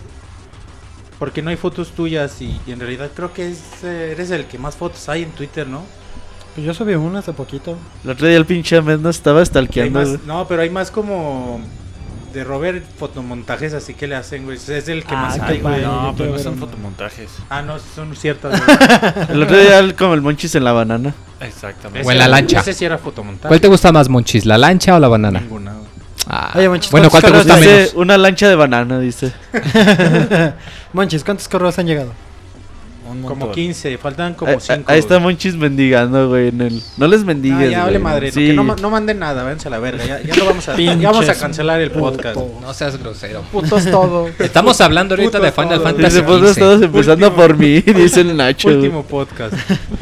Porque 1.18 1.40
no 1.40 1.48
hay 1.48 1.56
fotos 1.56 1.92
tuyas 1.92 2.42
y, 2.42 2.60
y 2.66 2.72
en 2.72 2.78
realidad 2.78 3.10
creo 3.16 3.32
que 3.32 3.50
es, 3.50 3.62
eh, 3.82 4.10
eres 4.12 4.30
el 4.30 4.44
que 4.44 4.58
más 4.58 4.76
fotos 4.76 5.08
hay 5.08 5.22
en 5.22 5.30
Twitter, 5.30 5.66
¿no? 5.66 5.82
Pues 6.54 6.66
yo 6.66 6.74
subí 6.74 6.94
una 6.94 7.20
hace 7.20 7.32
poquito. 7.32 7.76
El 8.04 8.10
otro 8.10 8.26
día 8.26 8.36
el 8.36 8.44
pinche 8.44 8.76
Ahmed 8.76 8.98
no 8.98 9.08
estaba 9.08 9.42
stalkeando, 9.44 9.98
más- 9.98 10.24
no, 10.26 10.46
pero 10.46 10.60
hay 10.60 10.68
más 10.70 10.90
como 10.90 11.60
de 12.36 12.44
Robert 12.44 12.84
fotomontajes 12.98 13.72
así 13.72 13.94
que 13.94 14.06
le 14.06 14.14
hacen, 14.14 14.44
güey. 14.44 14.58
Es 14.58 14.68
el 14.88 15.04
que 15.04 15.14
Ah, 15.14 15.22
más 15.22 15.40
hay, 15.40 15.58
güey. 15.60 15.80
No, 15.80 16.14
pero 16.16 16.32
no 16.32 16.38
son 16.38 16.58
fotomontajes. 16.58 17.30
Ah, 17.48 17.62
no, 17.62 17.76
son 17.78 18.14
ciertas. 18.14 18.60
El 19.30 19.42
otro 19.42 19.56
día 19.58 19.96
como 19.96 20.12
el 20.12 20.20
monchis 20.20 20.54
en 20.54 20.64
la 20.64 20.72
banana. 20.72 21.14
Exactamente. 21.40 22.06
O 22.06 22.12
en 22.12 22.18
la 22.18 22.28
lancha. 22.28 22.60
Ese 22.60 22.74
sí 22.74 22.84
era 22.84 22.98
fotomontaje. 22.98 23.48
¿Cuál 23.48 23.60
te 23.60 23.68
gusta 23.68 23.90
más, 23.90 24.08
Monchis? 24.10 24.44
¿La 24.44 24.58
lancha 24.58 24.94
o 24.94 24.98
la 24.98 25.08
banana? 25.08 25.40
Ninguna. 25.40 25.72
Ah, 26.28 26.52
Oye, 26.56 26.68
Monchis, 26.68 26.90
bueno, 26.90 27.08
¿cuál 27.08 27.22
te 27.22 27.30
¿cuántos 27.30 27.46
gusta 27.46 27.60
Dice, 27.60 27.76
menos? 27.76 27.94
una 27.94 28.18
lancha 28.18 28.48
de 28.48 28.54
banana, 28.54 28.98
dice. 28.98 29.32
Monchis, 30.92 31.24
¿cuántos 31.24 31.48
correos 31.48 31.78
han 31.78 31.86
llegado? 31.86 32.12
Un 33.10 33.22
Como 33.22 33.34
montón. 33.36 33.52
15, 33.54 33.98
faltan 33.98 34.34
como 34.34 34.58
5. 34.60 34.84
ahí 34.86 34.98
está 34.98 35.18
Monchis 35.18 35.56
mendigando, 35.56 36.28
güey, 36.28 36.48
en 36.48 36.60
el... 36.60 36.82
No 36.96 37.06
les 37.06 37.24
mendigues, 37.24 37.70
ya 37.70 37.84
hable 37.84 37.98
madre, 37.98 38.28
no, 38.28 38.32
sí. 38.34 38.52
no, 38.52 38.64
ma- 38.64 38.76
no 38.80 38.90
manden 38.90 39.18
nada, 39.18 39.42
váyanse 39.42 39.68
a 39.68 39.70
la 39.70 39.78
verga. 39.78 40.04
Ya, 40.04 40.20
ya 40.22 40.34
lo 40.36 40.46
vamos 40.46 40.68
a, 40.68 40.76
ya 40.76 41.10
vamos 41.10 41.28
a 41.28 41.34
cancelar 41.34 41.80
el 41.80 41.90
podcast. 41.90 42.36
No 42.36 42.74
seas 42.74 42.98
grosero. 42.98 43.42
Putos 43.52 43.84
todo. 43.90 44.28
Estamos 44.38 44.80
hablando 44.80 45.14
ahorita 45.14 45.38
de 45.40 45.52
Putos 45.52 45.64
Final. 45.78 45.82
Fantasy 45.82 46.18
XV. 46.18 46.58
todos 46.58 46.82
empezando 46.82 47.26
Último. 47.28 47.42
por 47.42 47.56
mí, 47.56 47.80
dice 47.80 48.20
el 48.22 48.36
Nacho. 48.36 48.68
Último 48.68 49.02
podcast. 49.04 49.54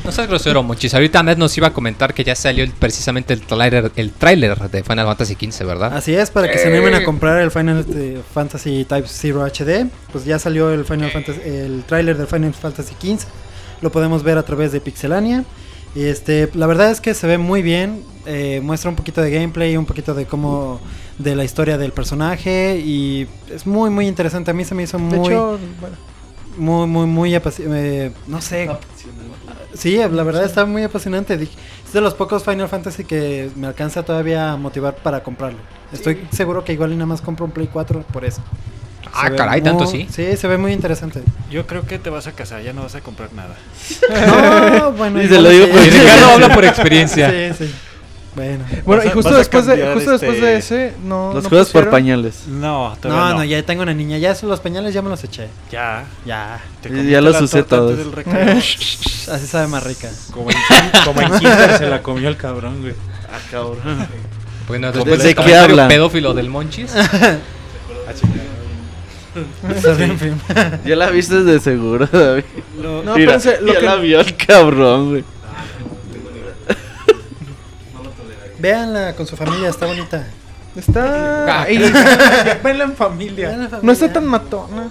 No 0.05 0.13
seas 0.13 0.29
grosero, 0.29 0.63
Monchis. 0.63 0.95
Ahorita 0.95 1.21
Ahmed 1.21 1.37
nos 1.37 1.57
iba 1.57 1.69
a 1.69 1.73
comentar 1.73 2.15
que 2.15 2.25
ya 2.25 2.35
salió 2.35 2.65
el- 2.65 2.71
precisamente 2.73 3.33
el 3.35 3.41
tráiler 3.43 3.91
el 3.97 4.11
tráiler 4.13 4.57
de 4.71 4.83
Final 4.83 5.07
Fantasy 5.07 5.35
XV, 5.35 5.67
¿verdad? 5.67 5.97
Así 5.97 6.15
es, 6.15 6.31
para 6.31 6.51
que 6.51 6.59
se 6.59 6.69
animen 6.69 6.95
a 6.95 7.05
comprar 7.05 7.41
el 7.41 7.51
Final 7.51 7.85
eh, 7.95 8.21
Fantasy 8.33 8.85
Type 8.85 9.07
0 9.09 9.45
HD, 9.47 9.87
pues 10.13 10.25
ya 10.25 10.39
salió 10.39 10.71
el 10.73 10.85
Final 10.85 11.11
Fantasy, 11.11 11.41
el 11.45 11.85
tráiler 11.87 12.17
del 12.17 12.27
Final 12.27 12.55
Fantasy 12.55 12.94
XV. 13.01 13.27
Lo 13.81 13.91
podemos 13.93 14.23
ver 14.23 14.39
a 14.39 14.43
través 14.45 14.73
de 14.73 14.81
Pixelania. 14.81 15.45
Y 15.95 16.05
este, 16.05 16.51
la 16.55 16.67
verdad 16.67 16.91
es 16.91 17.01
que 17.01 17.15
se 17.15 17.27
ve 17.27 17.39
muy 17.39 17.63
bien. 17.63 18.03
eh, 18.27 18.61
muestra 18.63 18.89
un 18.91 18.97
poquito 18.97 19.21
de 19.21 19.31
gameplay, 19.31 19.77
un 19.77 19.85
poquito 19.87 20.15
de 20.15 20.25
cómo 20.27 20.81
de 21.19 21.37
la 21.37 21.45
historia 21.45 21.77
del 21.79 21.93
personaje 21.93 22.79
y 22.85 23.29
es 23.55 23.67
muy 23.67 23.91
muy 23.91 24.09
interesante. 24.09 24.51
A 24.51 24.55
mí 24.55 24.65
se 24.65 24.75
me 24.75 24.83
hizo 24.83 24.97
De 24.97 25.05
muy 25.05 25.29
hecho, 25.29 25.59
bueno, 25.79 25.97
muy 26.57 26.87
muy 26.89 27.07
muy 27.07 27.31
apasi- 27.35 27.65
eh, 27.69 28.11
no 28.27 28.41
sé. 28.41 28.69
Sí, 29.75 29.97
la 29.99 30.23
verdad 30.23 30.45
está 30.45 30.65
muy 30.65 30.83
apasionante. 30.85 31.37
Dije, 31.37 31.53
Es 31.87 31.93
de 31.93 32.01
los 32.01 32.15
pocos 32.15 32.43
Final 32.45 32.69
Fantasy 32.69 33.05
que 33.05 33.51
me 33.57 33.67
alcanza 33.67 34.03
todavía 34.03 34.53
a 34.53 34.57
motivar 34.57 34.97
para 34.97 35.23
comprarlo. 35.23 35.59
Estoy 35.93 36.27
seguro 36.33 36.65
que 36.65 36.73
igual 36.73 36.93
y 36.93 36.97
nada 36.97 37.07
más 37.07 37.21
compro 37.21 37.45
un 37.45 37.53
Play 37.53 37.69
4 37.73 38.03
por 38.13 38.25
eso. 38.25 38.41
Ah, 39.17 39.29
Se 39.31 39.37
caray, 39.37 39.61
muy- 39.61 39.71
tanto 39.71 39.87
sí. 39.87 40.07
Sí, 40.11 40.37
se 40.37 40.49
ve 40.49 40.59
muy 40.59 40.73
interesante. 40.73 41.23
Yo 41.51 41.67
creo 41.67 41.87
que 41.87 41.99
te 41.99 42.11
vas 42.11 42.27
a 42.27 42.33
casar, 42.33 42.63
ya 42.63 42.73
no 42.73 42.83
vas 42.83 42.95
a 42.97 43.01
comprar 43.01 43.33
nada. 43.33 43.55
No, 44.27 44.93
bueno. 44.99 45.23
Y 45.23 45.29
se 45.29 45.41
lo 45.41 45.49
digo 45.51 45.67
sí. 45.69 45.73
por 45.73 45.83
Y 45.87 45.91
Ricardo 45.91 46.27
habla 46.31 46.55
por 46.55 46.65
experiencia. 46.65 47.31
Sí, 47.31 47.65
sí. 47.67 47.75
Bueno. 48.35 48.65
bueno 48.85 49.05
y 49.05 49.11
justo 49.11 49.33
después 49.33 49.65
de 49.67 49.93
justo 49.95 50.11
después 50.11 50.41
de 50.41 50.57
este- 50.57 50.89
ese 50.89 50.95
no 51.05 51.31
Los 51.33 51.45
no 51.45 51.49
juegos 51.51 51.71
por 51.71 51.89
pañales. 51.89 52.49
No, 52.49 52.97
todavía 53.01 53.23
No, 53.27 53.31
no. 53.31 53.39
no, 53.39 53.45
ya 53.45 53.63
tengo 53.63 53.85
una 53.85 53.95
niña. 53.95 54.19
Ya 54.19 54.33
esos 54.33 54.51
los 54.51 54.59
pañales 54.59 54.93
ya 54.93 55.03
me 55.03 55.09
los 55.09 55.23
eché. 55.23 55.47
Ya. 55.71 56.03
Ya. 56.27 56.61
Te 56.83 57.07
Ya 57.09 57.21
los 57.21 57.41
usé 57.41 57.63
todos. 57.63 57.97
Así 58.57 59.47
sabe 59.47 59.69
más 59.69 59.85
rica. 59.85 60.09
Como 60.33 60.51
en, 60.51 60.57
como 61.05 61.21
en 61.21 61.79
se 61.79 61.87
la 61.87 62.03
comió 62.03 62.29
el 62.29 62.37
cabrón, 62.37 62.81
güey. 62.81 62.95
Ah, 63.33 63.39
cabrón. 63.53 63.79
Bueno, 64.67 64.89
¿De 64.91 64.99
después 64.99 65.21
qué 65.21 65.27
del 65.29 65.35
comentario 65.37 65.71
hablan? 65.71 65.89
pedófilo 65.89 66.35
del 66.35 66.49
Monchis. 66.51 66.91
Bien, 69.99 70.19
film. 70.19 70.39
Ya 70.85 70.97
la 70.97 71.11
viste 71.11 71.43
de 71.43 71.59
seguro, 71.61 72.07
David. 72.07 72.45
No, 72.81 73.03
Mira, 73.17 73.35
espérense, 73.37 73.61
lo 73.65 73.73
ya 73.75 73.81
que- 73.81 73.87
la 73.87 73.97
vio 73.97 74.21
el 74.21 74.37
cabrón, 74.47 75.11
güey. 75.11 75.25
Véanla 78.59 79.15
con 79.15 79.27
su 79.27 79.37
familia, 79.37 79.69
está 79.69 79.87
bonita. 79.87 80.27
está 80.77 81.63
Ah, 81.63 81.71
y- 81.71 81.79
Venla 82.65 82.85
en 82.85 82.95
familia. 82.97 83.49
Véanla 83.49 83.65
en 83.65 83.71
familia. 83.71 83.81
no 83.87 83.93
está 83.93 84.13
tan 84.13 84.27
matona. 84.27 84.89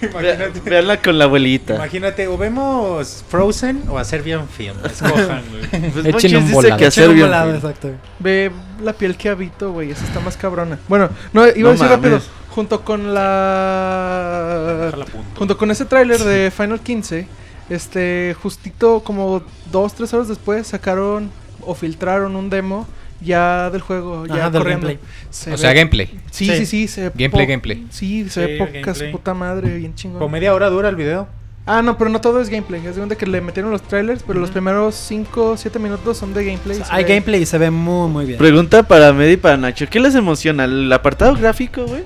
Imagínate. 0.00 0.60
Veanla 0.64 0.96
con 1.02 1.18
la 1.18 1.24
abuelita. 1.24 1.74
Imagínate, 1.74 2.28
o 2.28 2.38
vemos 2.38 3.24
Frozen 3.28 3.82
o 3.88 3.98
hacer 3.98 4.22
bien 4.22 4.48
film. 4.48 4.76
Escojan, 4.84 5.42
güey. 5.50 5.90
Pues 5.90 6.06
Echen 6.06 6.36
un 6.36 6.46
dice 6.46 6.76
que 6.76 7.08
bien. 7.08 7.26
volado, 7.26 7.52
exacto. 7.54 7.90
Ve 8.20 8.52
la 8.80 8.92
piel 8.92 9.16
que 9.16 9.28
habito, 9.28 9.72
güey, 9.72 9.90
esa 9.90 10.04
está 10.04 10.20
más 10.20 10.36
cabrona. 10.36 10.78
Bueno, 10.86 11.08
no 11.32 11.48
iba 11.48 11.54
No 11.56 11.68
a 11.70 11.72
decir 11.72 11.86
mames. 11.88 11.90
rápido, 12.12 12.20
junto 12.58 12.80
con 12.84 13.14
la 13.14 14.92
junto 15.38 15.56
con 15.56 15.70
ese 15.70 15.84
tráiler 15.84 16.18
de 16.18 16.50
Final 16.50 16.80
15, 16.80 17.28
este 17.70 18.34
justito 18.42 18.98
como 19.04 19.42
dos 19.70 19.94
tres 19.94 20.12
horas 20.12 20.26
después 20.26 20.66
sacaron 20.66 21.30
o 21.64 21.76
filtraron 21.76 22.34
un 22.34 22.50
demo 22.50 22.84
ya 23.20 23.70
del 23.70 23.80
juego, 23.80 24.26
ya 24.26 24.34
Ajá, 24.34 24.50
del 24.50 24.62
corriendo. 24.62 24.86
gameplay. 24.88 25.08
Se 25.30 25.50
O 25.50 25.52
ve- 25.52 25.58
sea, 25.58 25.72
gameplay. 25.72 26.06
Sí, 26.32 26.46
Sí. 26.46 26.56
sí, 26.56 26.66
sí, 26.66 26.88
se 26.88 27.00
ve 27.02 27.12
Gameplay, 27.14 27.46
po- 27.46 27.48
gameplay. 27.48 27.86
Sí, 27.90 28.24
se 28.28 28.30
Sí, 28.30 28.40
ve 28.40 28.58
pocas 28.58 28.74
gameplay. 28.82 29.12
puta 29.12 29.34
madre, 29.34 29.76
bien 29.76 29.94
chingón. 29.94 30.18
Como 30.18 30.28
media 30.32 30.52
hora 30.52 30.68
dura 30.68 30.88
el 30.88 30.96
video. 30.96 31.28
Ah, 31.64 31.80
no, 31.82 31.96
pero 31.96 32.10
no 32.10 32.20
todo 32.20 32.40
es 32.40 32.48
gameplay. 32.48 32.80
Es 32.86 32.94
de 32.96 33.00
donde 33.00 33.16
que 33.16 33.26
le 33.26 33.40
metieron 33.40 33.70
los 33.70 33.82
trailers, 33.82 34.24
pero 34.26 34.40
los 34.40 34.50
primeros 34.50 34.96
5, 34.96 35.56
7 35.56 35.78
minutos 35.78 36.16
son 36.16 36.34
de 36.34 36.44
gameplay. 36.44 36.74
O 36.76 36.78
sea, 36.80 36.86
se 36.86 36.92
hay 36.92 37.04
ve- 37.04 37.10
gameplay 37.10 37.42
y 37.42 37.46
se 37.46 37.56
ve 37.58 37.70
muy, 37.70 38.08
muy 38.08 38.24
bien. 38.26 38.36
Pregunta 38.38 38.82
para 38.82 39.12
Medi 39.12 39.34
y 39.34 39.36
para 39.36 39.56
Nacho. 39.56 39.86
¿Qué 39.88 40.00
les 40.00 40.16
emociona? 40.16 40.64
¿El 40.64 40.92
apartado 40.92 41.34
gráfico, 41.36 41.84
güey? 41.86 42.02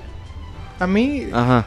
A 0.83 0.87
mí, 0.87 1.27
Ajá. 1.31 1.65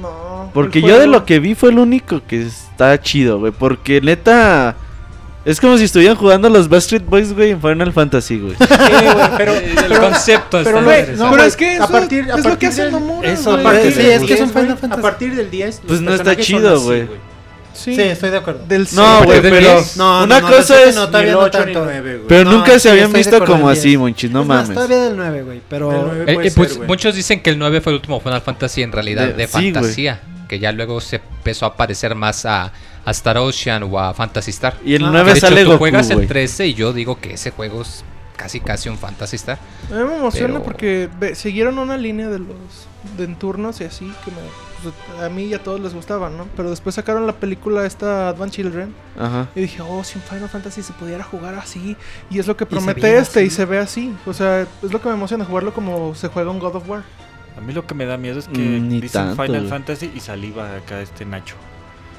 no. 0.00 0.50
Porque 0.54 0.80
yo 0.82 0.98
de 0.98 1.06
lo 1.06 1.24
que 1.24 1.38
vi 1.40 1.54
fue 1.54 1.70
el 1.70 1.78
único 1.78 2.20
que 2.26 2.42
está 2.42 3.00
chido, 3.00 3.38
güey. 3.40 3.52
Porque 3.52 4.00
neta. 4.00 4.76
Es 5.44 5.60
como 5.60 5.78
si 5.78 5.84
estuvieran 5.84 6.16
jugando 6.16 6.48
los 6.48 6.68
Backstreet 6.68 7.04
Boys, 7.06 7.32
güey, 7.32 7.52
en 7.52 7.60
Final 7.60 7.92
Fantasy, 7.92 8.40
güey. 8.40 8.56
Sí, 8.56 8.64
güey, 8.68 9.26
pero, 9.36 9.52
El 9.94 9.98
concepto 10.00 10.60
Pero, 10.64 10.78
está 10.80 10.80
interesante. 10.80 11.16
no, 11.22 11.30
pero 11.30 11.42
es 11.44 11.56
que 11.56 11.74
eso 11.74 11.84
a 11.84 11.88
partir, 11.88 12.18
a 12.32 12.34
es 12.36 12.36
lo 12.36 12.36
que 12.36 12.42
partir 12.48 12.68
hacen 12.68 12.84
del- 12.86 12.92
Nomura, 12.92 13.30
eso 13.30 13.50
güey. 13.52 13.60
a 13.60 13.62
partir 13.70 13.92
sí, 13.92 14.02
del 14.02 14.10
es 14.10 14.22
que 14.24 14.34
es 14.34 14.40
un 14.40 14.46
10, 14.52 14.60
Final 14.60 14.78
Fantasy. 14.78 14.98
A 14.98 15.02
partir 15.02 15.34
del 15.36 15.50
10, 15.50 15.82
Pues 15.86 16.00
no 16.00 16.14
está 16.14 16.36
chido, 16.36 16.80
güey. 16.80 17.06
Sí, 17.76 17.94
Sí, 17.94 18.02
estoy 18.02 18.30
de 18.30 18.38
acuerdo. 18.38 18.64
del 18.66 18.88
No, 18.92 19.24
güey, 19.24 19.40
del 19.40 19.52
pero. 19.52 19.72
10. 19.74 19.96
No, 19.96 20.24
una 20.24 20.40
no, 20.40 20.48
no, 20.50 20.56
cosa 20.56 20.82
es. 20.82 20.94
no, 20.96 21.06
todavía 21.06 21.30
el 21.32 21.36
no 21.36 21.42
8 21.44 21.58
ni 21.58 21.64
tanto. 21.72 21.84
9, 21.84 22.14
güey. 22.16 22.28
Pero 22.28 22.44
No, 22.44 22.52
nunca 22.56 22.78
se 22.78 22.90
habían 22.90 23.12
de 23.12 23.18
visto 23.18 23.44
como 23.44 23.70
el 23.70 23.76
así, 23.78 23.88
10. 23.88 23.98
monchis, 24.00 24.30
no 24.30 24.40
Es 24.42 24.46
más, 24.46 24.62
mames. 24.62 24.74
todavía 24.74 24.96
del 25.04 25.16
9, 25.16 25.42
güey, 25.42 25.60
pero... 25.68 25.90
Del 25.90 26.00
nueve. 26.04 26.24
Eh, 26.26 26.34
puede 26.34 26.48
eh, 26.48 26.52
pues, 26.56 26.72
ser, 26.74 26.86
muchos 26.86 27.14
dicen 27.14 27.40
que 27.42 27.50
el 27.50 27.58
9 27.58 27.80
fue 27.80 27.92
el 27.92 27.96
último 27.96 28.20
Final 28.20 28.40
Fantasy 28.42 28.82
en 28.82 28.92
realidad 28.92 29.26
De- 29.28 29.32
de, 29.34 29.46
sí, 29.46 29.72
fantasía. 29.72 30.20
Que 30.48 30.58
ya 30.58 30.72
luego 30.72 31.00
se 31.00 31.16
empezó 31.16 31.66
a 31.66 31.76
parecer 31.76 32.14
más 32.14 32.46
a, 32.46 32.72
a 33.04 33.10
Star 33.10 33.36
Ocean 33.38 33.82
o 33.82 33.98
a 33.98 34.14
Fantasy 34.14 34.50
Star. 34.52 34.76
Y 34.84 34.94
el 34.94 35.04
Ah, 35.04 35.08
9 35.12 35.32
de 35.32 35.38
hecho, 35.38 35.46
sale 35.48 35.62
tú 35.62 35.68
Goku, 35.70 35.78
juegas 35.78 36.08
el 36.10 36.16
güey. 36.16 36.28
13 36.28 36.66
y 36.68 36.74
yo 36.74 36.92
digo 36.92 37.18
que 37.20 37.34
ese 37.34 37.50
juego 37.50 37.82
es 37.82 38.04
casi 38.36 38.60
casi 38.60 38.88
un 38.88 38.96
Fantasy 38.98 39.36
Star. 39.36 39.58
A 39.90 39.94
mí 39.94 40.04
me 40.04 40.16
emociona 40.16 40.54
Pero- 40.54 40.62
porque 40.62 41.08
siguieron 41.34 41.78
una 41.78 41.96
línea 41.96 42.28
de 42.28 42.38
los 42.38 42.48
de 43.16 43.24
en 43.24 43.36
turnos 43.36 43.80
y 43.80 43.84
así 43.84 44.04
que 44.24 44.30
me, 44.30 44.36
a 45.22 45.28
mí 45.28 45.44
y 45.44 45.54
a 45.54 45.62
todos 45.62 45.80
les 45.80 45.94
gustaban, 45.94 46.36
¿no? 46.36 46.46
Pero 46.56 46.70
después 46.70 46.94
sacaron 46.94 47.26
la 47.26 47.32
película 47.34 47.84
esta 47.86 48.28
Advent 48.28 48.52
Children 48.52 48.94
Ajá. 49.18 49.48
y 49.54 49.60
dije, 49.60 49.82
oh, 49.82 50.02
si 50.04 50.18
un 50.18 50.24
Final 50.24 50.48
Fantasy 50.48 50.82
se 50.82 50.92
pudiera 50.92 51.24
jugar 51.24 51.54
así. 51.54 51.96
Y 52.30 52.38
es 52.38 52.46
lo 52.46 52.56
que 52.56 52.66
promete 52.66 53.16
este 53.18 53.44
y 53.44 53.50
se 53.50 53.64
ve 53.64 53.78
así. 53.78 54.14
O 54.26 54.32
sea, 54.32 54.62
es 54.62 54.92
lo 54.92 55.00
que 55.00 55.08
me 55.08 55.14
emociona, 55.14 55.44
jugarlo 55.44 55.72
como 55.74 56.14
se 56.14 56.28
juega 56.28 56.50
un 56.50 56.58
God 56.58 56.76
of 56.76 56.88
War. 56.88 57.02
A 57.56 57.60
mí 57.60 57.72
lo 57.72 57.86
que 57.86 57.94
me 57.94 58.04
da 58.04 58.16
miedo 58.18 58.38
es 58.38 58.48
que 58.48 58.58
Mm, 58.58 58.88
ni 58.88 59.00
dicen 59.00 59.28
tanto, 59.28 59.42
Final 59.42 59.60
güey. 59.62 59.70
Fantasy 59.70 60.10
y 60.14 60.20
saliva 60.20 60.76
acá 60.76 61.00
este 61.00 61.24
Nacho. 61.24 61.54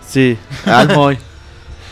Sí, 0.08 0.38
Almoy. 0.66 1.18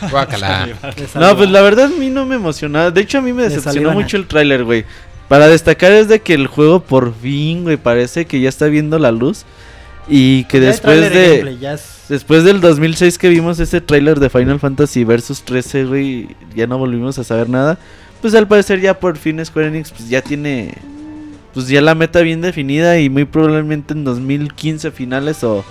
Salió- 0.00 0.76
No, 1.14 1.36
pues 1.36 1.50
la 1.50 1.62
verdad 1.62 1.86
a 1.86 1.88
mí 1.98 2.10
no 2.10 2.26
me 2.26 2.34
emocionaba. 2.34 2.90
De 2.90 3.00
hecho, 3.00 3.18
a 3.18 3.20
mí 3.22 3.32
me 3.32 3.44
decepcionó 3.44 3.92
mucho 3.92 4.16
el 4.16 4.26
tráiler, 4.26 4.64
güey. 4.64 4.84
Para 5.28 5.48
destacar 5.48 5.90
es 5.92 6.08
de 6.08 6.20
que 6.20 6.34
el 6.34 6.46
juego 6.46 6.80
por 6.80 7.14
fin, 7.14 7.64
güey, 7.64 7.76
parece 7.76 8.26
que 8.26 8.40
ya 8.40 8.48
está 8.48 8.66
viendo 8.66 8.98
la 8.98 9.10
luz. 9.10 9.44
Y 10.08 10.44
que 10.44 10.60
Ya 10.60 10.66
después 10.68 11.00
de... 11.12 11.28
gameplay, 11.28 11.58
ya 11.58 11.74
es- 11.74 12.04
Después 12.08 12.44
del 12.44 12.60
2006 12.60 13.18
que 13.18 13.28
vimos 13.28 13.58
ese 13.58 13.80
tráiler 13.80 14.20
de 14.20 14.30
Final 14.30 14.60
Fantasy 14.60 15.02
Versus 15.02 15.42
13, 15.42 15.86
güey, 15.86 16.36
ya 16.54 16.68
no 16.68 16.78
volvimos 16.78 17.18
a 17.18 17.24
saber 17.24 17.48
nada. 17.48 17.78
Pues 18.22 18.34
al 18.36 18.46
parecer 18.46 18.80
ya 18.80 18.98
por 18.98 19.16
fin 19.18 19.44
Square 19.44 19.68
Enix 19.68 19.90
pues 19.90 20.08
ya 20.08 20.22
tiene 20.22 20.74
pues 21.52 21.68
ya 21.68 21.80
la 21.80 21.94
meta 21.94 22.20
bien 22.20 22.40
definida 22.42 22.98
y 23.00 23.08
muy 23.10 23.24
probablemente 23.24 23.92
en 23.94 24.04
2015 24.04 24.90
finales 24.90 25.42
o 25.42 25.64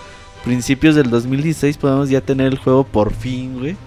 principios 0.44 0.96
del 0.96 1.10
2016 1.10 1.78
podemos 1.78 2.10
ya 2.10 2.22
tener 2.22 2.48
el 2.48 2.58
juego 2.58 2.84
por 2.84 3.14
fin, 3.14 3.58
güey. 3.60 3.78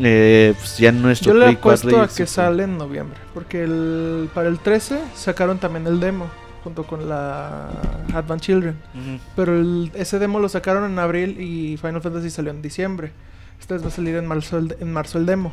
Eh, 0.00 0.54
pues 0.58 0.78
ya 0.78 0.90
en 0.90 1.02
nuestro 1.02 1.32
Yo 1.32 1.38
le 1.38 1.44
Play 1.46 1.56
4 1.56 1.88
apuesto 1.88 2.00
a 2.02 2.16
que 2.16 2.26
sale 2.26 2.64
en 2.64 2.78
noviembre. 2.78 3.18
Porque 3.34 3.62
el, 3.64 4.28
para 4.34 4.48
el 4.48 4.58
13 4.58 5.00
sacaron 5.16 5.58
también 5.58 5.86
el 5.86 5.98
demo. 5.98 6.26
Junto 6.68 6.84
con 6.84 7.08
la 7.08 7.70
Advent 8.12 8.42
Children. 8.42 8.76
Ujú. 8.94 9.18
Pero 9.36 9.58
el- 9.58 9.90
ese 9.94 10.18
demo 10.18 10.38
lo 10.38 10.50
sacaron 10.50 10.90
en 10.90 10.98
abril 10.98 11.40
y 11.40 11.78
Final 11.78 12.02
Fantasy 12.02 12.28
salió 12.28 12.50
en 12.50 12.60
diciembre. 12.60 13.10
Esta 13.58 13.72
vez 13.74 13.82
va 13.82 13.88
a 13.88 13.90
salir 13.90 14.14
en 14.16 14.26
marzo 14.26 14.58
el, 14.58 14.76
en 14.78 14.92
marzo 14.92 15.16
el 15.16 15.24
demo. 15.24 15.52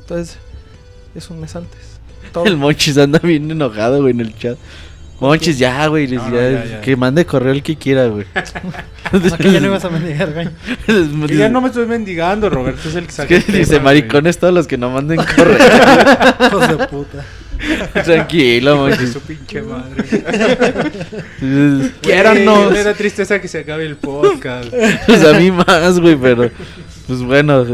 Entonces, 0.00 0.38
es 1.14 1.30
un 1.30 1.40
mes 1.40 1.54
antes. 1.54 2.00
Todo. 2.32 2.46
El 2.46 2.56
Monchis 2.56 2.98
anda 2.98 3.20
bien 3.20 3.48
enojado, 3.48 4.00
güey, 4.02 4.10
en 4.12 4.20
el 4.20 4.36
chat. 4.36 4.58
Monchis, 5.20 5.56
ya, 5.56 5.86
güey, 5.86 6.08
No, 6.08 6.28
no, 6.28 6.34
ya, 6.34 6.50
ya, 6.50 6.64
ya. 6.64 6.80
que 6.80 6.96
mande 6.96 7.24
correo 7.24 7.52
el 7.52 7.62
que 7.62 7.76
quiera, 7.76 8.06
güey. 8.08 8.26
¿Por 9.12 9.38
qué 9.38 9.52
ya 9.52 9.60
no 9.60 9.66
ibas 9.68 9.84
a 9.84 9.88
mendigar, 9.90 10.32
güey? 10.34 10.48
Que 11.28 11.36
ya 11.36 11.48
no 11.48 11.60
me 11.60 11.68
estoy 11.68 11.86
mendigando, 11.86 12.50
Roberto. 12.50 12.88
Es 12.88 12.96
el 12.96 13.04
que 13.04 13.10
Es 13.10 13.14
saca 13.14 13.28
que 13.28 13.40
tema, 13.40 13.58
dice 13.58 13.72
güey. 13.74 13.84
maricones 13.84 14.36
todos 14.38 14.52
los 14.52 14.66
que 14.66 14.76
no 14.76 14.90
manden 14.90 15.18
correo. 15.36 15.58
Hijos 16.48 16.68
de 16.68 16.86
puta. 16.88 17.24
Tranquilo, 18.04 18.84
de 18.86 18.90
Monchis. 18.90 19.12
su 19.12 19.20
pinche 19.20 19.62
madre. 19.62 20.04
Quiéranos. 22.00 22.64
Güey, 22.66 22.78
Me 22.78 22.84
da 22.84 22.94
tristeza 22.94 23.40
que 23.40 23.48
se 23.48 23.60
acabe 23.60 23.86
el 23.86 23.96
podcast. 23.96 24.72
Pues 25.06 25.24
a 25.24 25.32
mí 25.38 25.50
más, 25.50 25.98
güey, 26.00 26.16
pero. 26.16 26.50
Pues 27.06 27.22
bueno, 27.22 27.64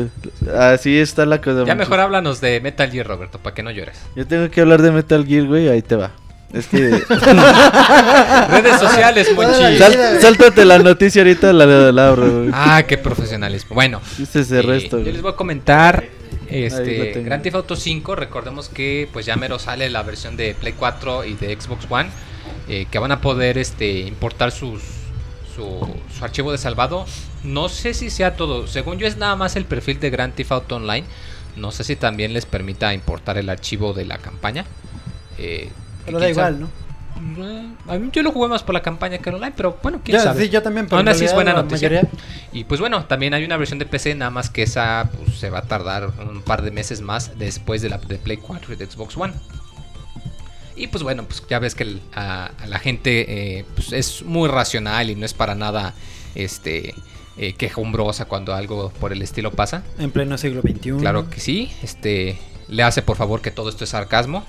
así 0.58 0.98
está 0.98 1.24
la 1.24 1.40
cosa. 1.40 1.64
Ya 1.64 1.74
mejor 1.74 2.00
háblanos 2.00 2.40
de 2.42 2.60
Metal 2.60 2.90
Gear, 2.90 3.06
Roberto, 3.06 3.38
para 3.38 3.54
que 3.54 3.62
no 3.62 3.70
llores. 3.70 3.98
Yo 4.14 4.26
tengo 4.26 4.50
que 4.50 4.60
hablar 4.60 4.82
de 4.82 4.90
Metal 4.92 5.24
Gear, 5.26 5.46
güey, 5.46 5.68
ahí 5.68 5.80
te 5.80 5.96
va. 5.96 6.10
Es 6.52 6.66
que. 6.66 6.76
Redes 8.50 8.78
sociales, 8.78 9.30
Monchi. 9.34 9.78
Sal- 9.78 10.20
sáltate 10.20 10.64
la 10.66 10.78
noticia 10.80 11.22
ahorita, 11.22 11.52
la 11.54 11.64
la, 11.64 11.92
la 11.92 12.08
abro, 12.08 12.40
güey. 12.40 12.50
Ah, 12.52 12.82
qué 12.86 12.98
profesionalismo. 12.98 13.74
Bueno, 13.74 14.02
Este 14.22 14.40
es 14.40 14.50
el 14.50 14.58
eh, 14.58 14.62
resto, 14.62 14.98
yo 14.98 15.10
les 15.12 15.22
voy 15.22 15.32
a 15.32 15.36
comentar 15.36 16.04
este. 16.54 17.22
Grand 17.22 17.42
Theft 17.42 17.56
Auto 17.56 17.76
5. 17.76 18.14
Recordemos 18.16 18.68
que 18.68 19.08
pues 19.12 19.26
ya 19.26 19.36
mero 19.36 19.58
sale 19.58 19.90
la 19.90 20.02
versión 20.02 20.36
de 20.36 20.54
Play 20.54 20.74
4 20.74 21.24
y 21.24 21.34
de 21.34 21.58
Xbox 21.60 21.86
One, 21.88 22.08
eh, 22.68 22.86
que 22.90 22.98
van 22.98 23.12
a 23.12 23.20
poder 23.20 23.58
este 23.58 24.00
importar 24.00 24.52
sus 24.52 24.82
su, 25.54 25.86
su 26.16 26.24
archivo 26.24 26.52
de 26.52 26.58
salvado. 26.58 27.06
No 27.44 27.68
sé 27.68 27.94
si 27.94 28.10
sea 28.10 28.36
todo. 28.36 28.66
Según 28.66 28.98
yo 28.98 29.06
es 29.06 29.16
nada 29.16 29.36
más 29.36 29.56
el 29.56 29.64
perfil 29.64 30.00
de 30.00 30.10
Grand 30.10 30.34
Theft 30.34 30.52
Auto 30.52 30.76
Online. 30.76 31.06
No 31.56 31.70
sé 31.70 31.84
si 31.84 31.96
también 31.96 32.32
les 32.32 32.46
permita 32.46 32.94
importar 32.94 33.36
el 33.36 33.48
archivo 33.50 33.92
de 33.92 34.04
la 34.04 34.18
campaña. 34.18 34.64
Eh, 35.38 35.70
Pero 36.06 36.18
da 36.18 36.32
sabe. 36.32 36.32
igual, 36.32 36.60
¿no? 36.60 36.70
Eh, 37.38 37.68
A 37.88 37.98
mí 37.98 38.10
yo 38.12 38.22
lo 38.22 38.32
jugué 38.32 38.48
más 38.48 38.62
por 38.62 38.74
la 38.74 38.82
campaña 38.82 39.18
que 39.18 39.30
online, 39.30 39.52
pero 39.56 39.78
bueno, 39.82 40.00
quién 40.04 40.18
Ya, 40.18 40.24
sabe. 40.24 40.42
sí, 40.44 40.48
yo 40.50 40.62
también. 40.62 40.86
pero 40.86 40.98
Aún 40.98 41.08
así 41.08 41.24
es 41.24 41.34
buena 41.34 41.52
noticia. 41.52 41.88
mayoría- 41.88 42.10
Y 42.52 42.64
pues 42.64 42.80
bueno, 42.80 43.04
también 43.06 43.34
hay 43.34 43.44
una 43.44 43.56
versión 43.56 43.78
de 43.78 43.86
PC, 43.86 44.14
nada 44.14 44.30
más 44.30 44.50
que 44.50 44.62
esa 44.62 45.10
pues, 45.24 45.38
se 45.38 45.50
va 45.50 45.60
a 45.60 45.62
tardar 45.62 46.10
un 46.28 46.42
par 46.42 46.62
de 46.62 46.70
meses 46.70 47.00
más 47.00 47.38
después 47.38 47.82
de 47.82 47.88
la 47.90 47.98
de 47.98 48.16
Play 48.18 48.36
4 48.38 48.72
y 48.72 48.76
de 48.76 48.86
Xbox 48.86 49.16
One. 49.16 49.34
Y 50.74 50.86
pues 50.88 51.02
bueno, 51.02 51.24
pues 51.24 51.42
ya 51.48 51.58
ves 51.58 51.74
que 51.74 51.84
el- 51.84 52.00
a, 52.14 52.46
a 52.58 52.66
la 52.66 52.78
gente 52.78 53.58
eh, 53.58 53.64
pues, 53.74 53.92
es 53.92 54.22
muy 54.22 54.48
racional 54.48 55.10
y 55.10 55.14
no 55.14 55.26
es 55.26 55.34
para 55.34 55.54
nada 55.54 55.94
este 56.34 56.94
eh, 57.36 57.54
quejumbrosa 57.54 58.24
cuando 58.26 58.54
algo 58.54 58.90
por 59.00 59.12
el 59.12 59.22
estilo 59.22 59.52
pasa. 59.52 59.82
En 59.98 60.10
pleno 60.10 60.36
siglo 60.38 60.60
XXI. 60.62 60.92
Claro 60.98 61.28
que 61.30 61.40
sí. 61.40 61.70
Este 61.82 62.38
le 62.68 62.82
hace 62.82 63.02
por 63.02 63.16
favor 63.16 63.40
que 63.42 63.50
todo 63.50 63.68
esto 63.68 63.84
es 63.84 63.90
sarcasmo. 63.90 64.44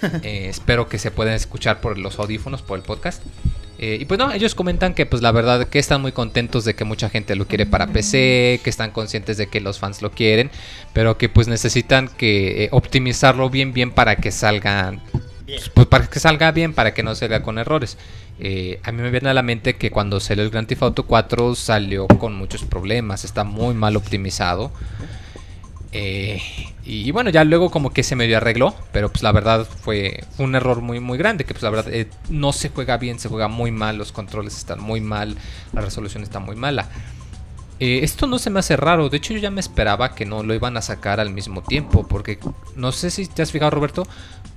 Eh, 0.22 0.46
espero 0.48 0.88
que 0.88 0.98
se 0.98 1.10
puedan 1.10 1.34
escuchar 1.34 1.80
por 1.80 1.98
los 1.98 2.18
audífonos, 2.18 2.62
por 2.62 2.78
el 2.78 2.84
podcast. 2.84 3.22
Eh, 3.78 3.98
y 4.00 4.04
pues 4.04 4.18
no, 4.18 4.30
ellos 4.30 4.54
comentan 4.54 4.92
que 4.92 5.06
pues 5.06 5.22
la 5.22 5.32
verdad 5.32 5.66
que 5.68 5.78
están 5.78 6.02
muy 6.02 6.12
contentos 6.12 6.66
de 6.66 6.74
que 6.74 6.84
mucha 6.84 7.08
gente 7.08 7.34
lo 7.34 7.46
quiere 7.46 7.64
para 7.64 7.86
PC, 7.86 8.60
que 8.62 8.68
están 8.68 8.90
conscientes 8.90 9.38
de 9.38 9.46
que 9.46 9.60
los 9.60 9.78
fans 9.78 10.02
lo 10.02 10.10
quieren, 10.10 10.50
pero 10.92 11.16
que 11.16 11.30
pues 11.30 11.48
necesitan 11.48 12.08
que 12.08 12.64
eh, 12.64 12.68
optimizarlo 12.72 13.48
bien 13.48 13.72
bien 13.72 13.90
para 13.90 14.16
que 14.16 14.32
salgan 14.32 15.00
pues 15.74 15.86
para 15.86 16.06
que 16.06 16.20
salga 16.20 16.52
bien, 16.52 16.74
para 16.74 16.94
que 16.94 17.02
no 17.02 17.14
salga 17.14 17.42
con 17.42 17.58
errores. 17.58 17.96
Eh, 18.38 18.80
a 18.84 18.92
mí 18.92 19.02
me 19.02 19.10
viene 19.10 19.30
a 19.30 19.34
la 19.34 19.42
mente 19.42 19.76
que 19.76 19.90
cuando 19.90 20.20
salió 20.20 20.44
el 20.44 20.50
Grand 20.50 20.68
Theft 20.68 20.82
Auto 20.82 21.06
4 21.06 21.54
salió 21.54 22.06
con 22.06 22.34
muchos 22.34 22.64
problemas, 22.64 23.24
está 23.24 23.44
muy 23.44 23.74
mal 23.74 23.96
optimizado. 23.96 24.72
Eh, 25.92 26.40
y 26.84 27.10
bueno, 27.10 27.30
ya 27.30 27.42
luego 27.44 27.70
como 27.70 27.90
que 27.92 28.02
se 28.02 28.14
medio 28.14 28.36
arregló, 28.36 28.74
pero 28.92 29.08
pues 29.10 29.22
la 29.22 29.32
verdad 29.32 29.66
fue, 29.66 30.24
un 30.38 30.54
error 30.54 30.80
muy 30.80 31.00
muy 31.00 31.18
grande, 31.18 31.44
que 31.44 31.52
pues 31.52 31.62
la 31.62 31.70
verdad 31.70 31.92
eh, 31.92 32.08
no 32.28 32.52
se 32.52 32.68
juega 32.68 32.96
bien, 32.96 33.18
se 33.18 33.28
juega 33.28 33.48
muy 33.48 33.72
mal, 33.72 33.98
los 33.98 34.12
controles 34.12 34.56
están 34.56 34.80
muy 34.80 35.00
mal, 35.00 35.36
la 35.72 35.80
resolución 35.80 36.22
está 36.22 36.38
muy 36.38 36.56
mala. 36.56 36.88
Eh, 37.80 38.00
esto 38.02 38.26
no 38.26 38.38
se 38.38 38.50
me 38.50 38.60
hace 38.60 38.76
raro, 38.76 39.08
de 39.08 39.16
hecho 39.16 39.32
yo 39.32 39.40
ya 39.40 39.50
me 39.50 39.60
esperaba 39.60 40.14
que 40.14 40.26
no 40.26 40.42
lo 40.42 40.54
iban 40.54 40.76
a 40.76 40.82
sacar 40.82 41.18
al 41.18 41.30
mismo 41.30 41.62
tiempo, 41.62 42.06
porque 42.06 42.38
no 42.76 42.92
sé 42.92 43.10
si 43.10 43.26
te 43.26 43.42
has 43.42 43.50
fijado 43.50 43.70
Roberto, 43.70 44.06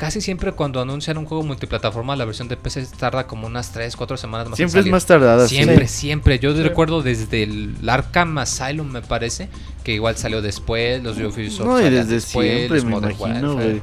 casi 0.04 0.20
siempre 0.20 0.51
cuando 0.51 0.82
anuncian 0.82 1.18
un 1.18 1.26
juego 1.26 1.43
multiplataforma 1.43 2.18
la 2.18 2.26
versión 2.26 2.49
de 2.49 2.58
PC 2.58 2.86
tarda 2.99 3.26
como 3.26 3.47
unas 3.47 3.72
3, 3.72 3.95
4 3.95 4.18
semanas 4.18 4.49
más 4.49 4.60
en 4.60 4.68
Siempre 4.68 4.82
es 4.82 4.91
más 4.91 5.06
tardada. 5.06 5.47
sí. 5.47 5.56
Siempre, 5.56 5.88
siempre. 5.88 6.39
Yo 6.39 6.54
recuerdo 6.62 7.01
desde 7.01 7.43
el 7.43 7.78
Arkham 7.88 8.38
Asylum, 8.38 8.91
me 8.91 9.01
parece, 9.01 9.47
que 9.82 9.93
igual 9.93 10.18
salió 10.18 10.41
después, 10.41 11.01
los 11.01 11.18
Ubisoft 11.18 11.66
No, 11.66 11.80
y 11.80 11.86
desde 11.89 12.16
después, 12.16 12.70
siempre, 12.70 12.82
me 12.82 12.97
imagino, 12.97 13.56
Warfare. 13.56 13.82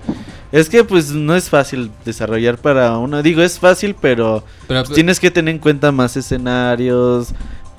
Es 0.52 0.68
que 0.68 0.84
pues 0.84 1.12
no 1.12 1.34
es 1.34 1.48
fácil 1.48 1.90
desarrollar 2.04 2.58
para 2.58 2.98
uno. 2.98 3.22
Digo, 3.22 3.40
es 3.40 3.58
fácil, 3.58 3.96
pero 3.98 4.44
Pero, 4.68 4.82
pues, 4.82 4.94
tienes 4.94 5.20
que 5.20 5.30
tener 5.30 5.54
en 5.54 5.58
cuenta 5.58 5.90
más 5.90 6.18
escenarios, 6.18 7.28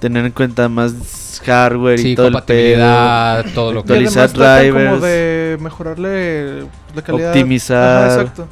tener 0.01 0.25
en 0.25 0.31
cuenta 0.33 0.67
más 0.67 1.41
hardware 1.45 1.97
y 1.99 2.03
sí, 2.03 2.15
todo 2.15 2.27
el 2.27 2.33
pedo. 2.33 2.39
compatibilidad, 2.41 3.45
todo 3.55 3.71
lo 3.71 3.79
Y 3.79 3.83
que... 3.83 3.93
Actualizar 3.93 4.31
drivers. 4.33 4.89
como 4.91 5.05
de 5.05 5.57
mejorarle 5.61 6.59
la 6.95 7.01
calidad. 7.01 7.29
Optimizar. 7.29 8.03
Ajá, 8.09 8.15
exacto. 8.21 8.47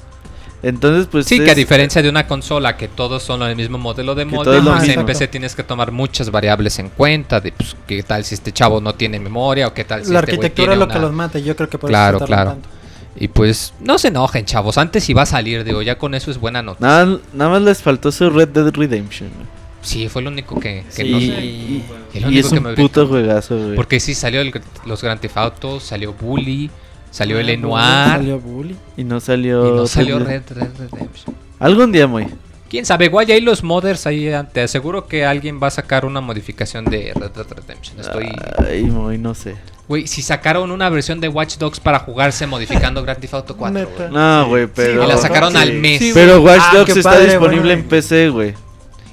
Entonces, 0.61 1.07
pues 1.09 1.25
Sí, 1.25 1.37
es- 1.37 1.41
que 1.45 1.51
a 1.51 1.55
diferencia 1.55 2.01
de 2.01 2.09
una 2.09 2.27
consola 2.27 2.75
que 2.75 2.87
todos 2.89 3.23
son 3.23 3.41
el 3.43 3.55
mismo 3.55 3.77
modelo 3.77 4.13
de 4.13 4.25
Que 4.25 4.35
molde, 4.35 4.61
pues, 4.61 4.89
en. 4.89 5.05
PC 5.05 5.27
tienes 5.29 5.55
que 5.55 5.63
tomar 5.63 5.91
muchas 5.91 6.29
variables 6.31 6.79
en 6.79 6.89
cuenta, 6.89 7.39
de 7.39 7.51
pues, 7.53 7.75
qué 7.87 8.03
tal 8.03 8.25
si 8.25 8.35
este 8.35 8.51
chavo 8.51 8.81
no 8.81 8.93
tiene 8.93 9.19
memoria 9.19 9.67
o 9.67 9.73
qué 9.73 9.85
tal 9.85 10.03
si 10.05 10.11
La 10.11 10.19
este 10.19 10.31
arquitectura 10.33 10.65
tiene 10.67 10.73
es 10.73 10.79
lo 10.79 10.87
que 10.87 10.97
una- 10.97 11.01
los 11.07 11.13
mata. 11.13 11.39
y 11.39 11.43
Yo 11.43 11.55
creo 11.55 11.69
que 11.69 11.77
por 11.77 11.89
Claro, 11.89 12.19
claro. 12.19 12.51
tanto. 12.51 12.69
Y 13.15 13.27
pues 13.29 13.73
no 13.79 13.97
se 13.97 14.09
enojen, 14.09 14.45
chavos, 14.45 14.77
antes 14.77 15.09
iba 15.09 15.21
a 15.23 15.25
salir, 15.25 15.63
digo, 15.63 15.81
ya 15.81 15.97
con 15.97 16.13
eso 16.13 16.29
es 16.29 16.37
buena 16.37 16.61
noticia. 16.61 16.87
Nada, 16.87 17.17
nada 17.33 17.49
más 17.51 17.61
les 17.61 17.81
faltó 17.81 18.11
su 18.11 18.29
Red 18.29 18.49
Dead 18.49 18.71
Redemption. 18.73 19.29
güey. 19.33 19.58
Sí, 19.81 20.09
fue 20.09 20.21
lo 20.21 20.29
único 20.29 20.59
que, 20.59 20.83
que 20.95 21.03
Sí, 21.03 21.11
no 21.11 21.19
sé. 21.19 21.25
y, 21.25 21.83
el 22.13 22.37
es 22.37 22.47
que 22.49 22.57
un 22.57 22.63
me 22.63 22.73
puto 22.73 23.07
juegazo, 23.07 23.57
güey. 23.57 23.75
Porque 23.75 23.99
sí, 23.99 24.13
salió 24.13 24.41
el- 24.41 24.53
los 24.85 25.01
Grand 25.01 25.19
Theft 25.21 25.37
Auto, 25.37 25.79
salió 25.79 26.13
Bully, 26.13 26.69
salió 27.11 27.37
Ah, 27.37 27.41
el 27.41 27.47
Lenoir 27.47 27.83
Salió 27.83 28.39
Bully. 28.39 28.75
Y 28.97 29.03
no 29.03 29.19
salió. 29.19 29.67
y 29.67 29.71
no 29.77 29.87
salió 29.87 30.19
Red 30.19 30.43
Red 30.49 30.57
Red 30.77 30.89
Redemption. 30.91 31.35
Algún 31.59 31.91
día, 31.91 32.07
muy. 32.07 32.27
Quién 32.69 32.85
sabe, 32.85 33.05
igual 33.05 33.25
ya 33.25 33.33
hay 33.33 33.41
los 33.41 33.63
modders 33.63 34.05
ahí, 34.05 34.27
eh, 34.27 34.43
te 34.53 34.61
aseguro 34.61 35.07
que 35.07 35.25
alguien 35.25 35.59
va 35.63 35.67
a 35.67 35.71
sacar 35.71 36.05
una 36.05 36.21
modificación 36.21 36.85
de 36.85 37.13
Red 37.15 37.31
Dead 37.31 37.47
Redemption. 37.49 37.99
Estoy... 37.99 38.27
Ay, 38.63 38.83
muy, 38.83 39.17
no 39.17 39.33
sé. 39.33 39.55
Güey, 39.87 40.05
si 40.05 40.21
sacaron 40.21 40.69
una 40.69 40.87
versión 40.89 41.19
de 41.19 41.29
Watch 41.29 41.57
Dogs 41.57 41.79
para 41.79 41.97
jugarse 41.97 42.45
modificando 42.45 43.01
Grand 43.01 43.19
Theft 43.19 43.33
Auto 43.33 43.57
4, 43.57 43.73
Neta. 43.79 43.91
güey. 43.97 44.11
No, 44.11 44.47
güey, 44.49 44.67
pero. 44.67 45.03
Y 45.03 45.07
la 45.07 45.17
sacaron 45.17 45.53
Sí. 45.53 45.57
al 45.57 45.73
mes. 45.73 45.97
Sí, 45.99 46.11
Pero 46.13 46.41
Watch 46.43 46.61
Ah, 46.61 46.71
Dogs 46.77 46.95
está 46.95 47.09
padre, 47.09 47.25
disponible 47.25 47.61
bueno. 47.61 47.81
en 47.81 47.87
PC, 47.87 48.29
güey. 48.29 48.53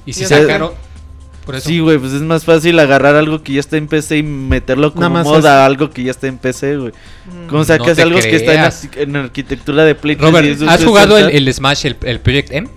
Y 0.07 0.13
si 0.13 0.25
sea, 0.25 0.41
sacaron... 0.41 0.71
Por 1.45 1.55
eso, 1.55 1.69
Sí, 1.69 1.79
güey, 1.79 1.97
pues 1.97 2.11
es 2.11 2.21
más 2.23 2.43
fácil 2.43 2.77
agarrar 2.77 3.15
algo 3.15 3.41
que 3.41 3.53
ya 3.53 3.61
está 3.61 3.77
en 3.77 3.87
PC 3.87 4.17
y 4.17 4.23
meterlo 4.23 4.93
como 4.93 5.09
más 5.09 5.23
moda 5.25 5.39
es- 5.39 5.45
a 5.45 5.65
algo 5.65 5.89
que 5.91 6.03
ya 6.03 6.11
está 6.11 6.27
en 6.27 6.37
PC, 6.37 6.75
güey. 6.75 6.91
Mm. 7.25 7.47
¿Cómo 7.47 7.63
sacas 7.63 7.95
te 7.95 8.01
algo 8.01 8.19
que 8.19 8.35
está 8.35 8.65
en, 8.95 9.09
en 9.09 9.15
arquitectura 9.15 9.85
de 9.85 9.95
Play 9.95 10.17
3 10.17 10.27
y 10.27 10.31
Robert, 10.31 10.61
¿has 10.67 10.79
es 10.81 10.85
jugado 10.85 11.17
el, 11.17 11.53
Smash, 11.53 11.85
el, 11.85 11.95
el 12.03 12.19
Project 12.19 12.51
M? 12.51 12.67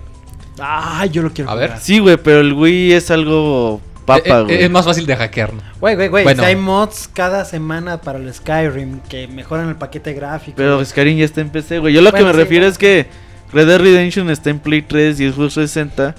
Ah, 0.59 1.05
yo 1.07 1.21
lo 1.21 1.33
quiero 1.33 1.49
A 1.51 1.55
ver. 1.55 1.69
jugar. 1.71 1.81
Sí, 1.83 1.99
güey, 1.99 2.15
pero 2.15 2.39
el 2.39 2.53
Wii 2.53 2.93
es 2.93 3.11
algo 3.11 3.81
papa, 4.05 4.21
Eh, 4.23 4.31
eh, 4.39 4.43
güey. 4.43 4.63
es 4.63 4.69
más 4.71 4.85
fácil 4.85 5.05
de 5.05 5.17
hackear, 5.17 5.53
¿no? 5.53 5.61
Güey, 5.81 5.95
güey, 5.95 6.07
güey. 6.07 6.23
Bueno. 6.23 6.41
si 6.43 6.47
hay 6.49 6.55
mods 6.55 7.09
cada 7.13 7.43
semana 7.43 7.99
para 7.99 8.19
el 8.19 8.33
Skyrim 8.33 8.99
que 9.09 9.27
mejoran 9.27 9.67
el 9.67 9.75
paquete 9.75 10.13
gráfico. 10.13 10.53
Pero 10.55 10.83
Skyrim 10.85 11.17
ya 11.17 11.25
está 11.25 11.41
en 11.41 11.49
PC, 11.49 11.79
güey. 11.79 11.93
Yo 11.93 12.01
lo 12.01 12.13
que 12.13 12.23
me 12.23 12.31
sí, 12.31 12.37
refiero 12.37 12.65
es 12.67 12.77
que 12.77 13.07
Red 13.51 13.67
Dead 13.67 13.79
Redemption 13.81 14.29
está 14.29 14.49
en 14.49 14.59
Play 14.59 14.81
3 14.83 15.19
y 15.19 15.29
Xbox 15.29 15.55
60. 15.55 16.15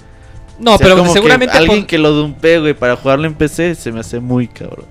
No, 0.62 0.74
O 0.74 0.78
sea, 0.78 0.84
pero 0.86 0.96
como 0.96 1.12
que 1.12 1.18
seguramente 1.18 1.56
alguien 1.56 1.84
que 1.86 1.98
lo 1.98 2.10
dumpee, 2.12 2.60
güey, 2.60 2.72
para 2.74 2.96
jugarlo 2.96 3.26
en 3.26 3.34
PC 3.34 3.74
se 3.74 3.90
me 3.92 4.00
hace 4.00 4.20
muy 4.20 4.46
cabrón. 4.48 4.86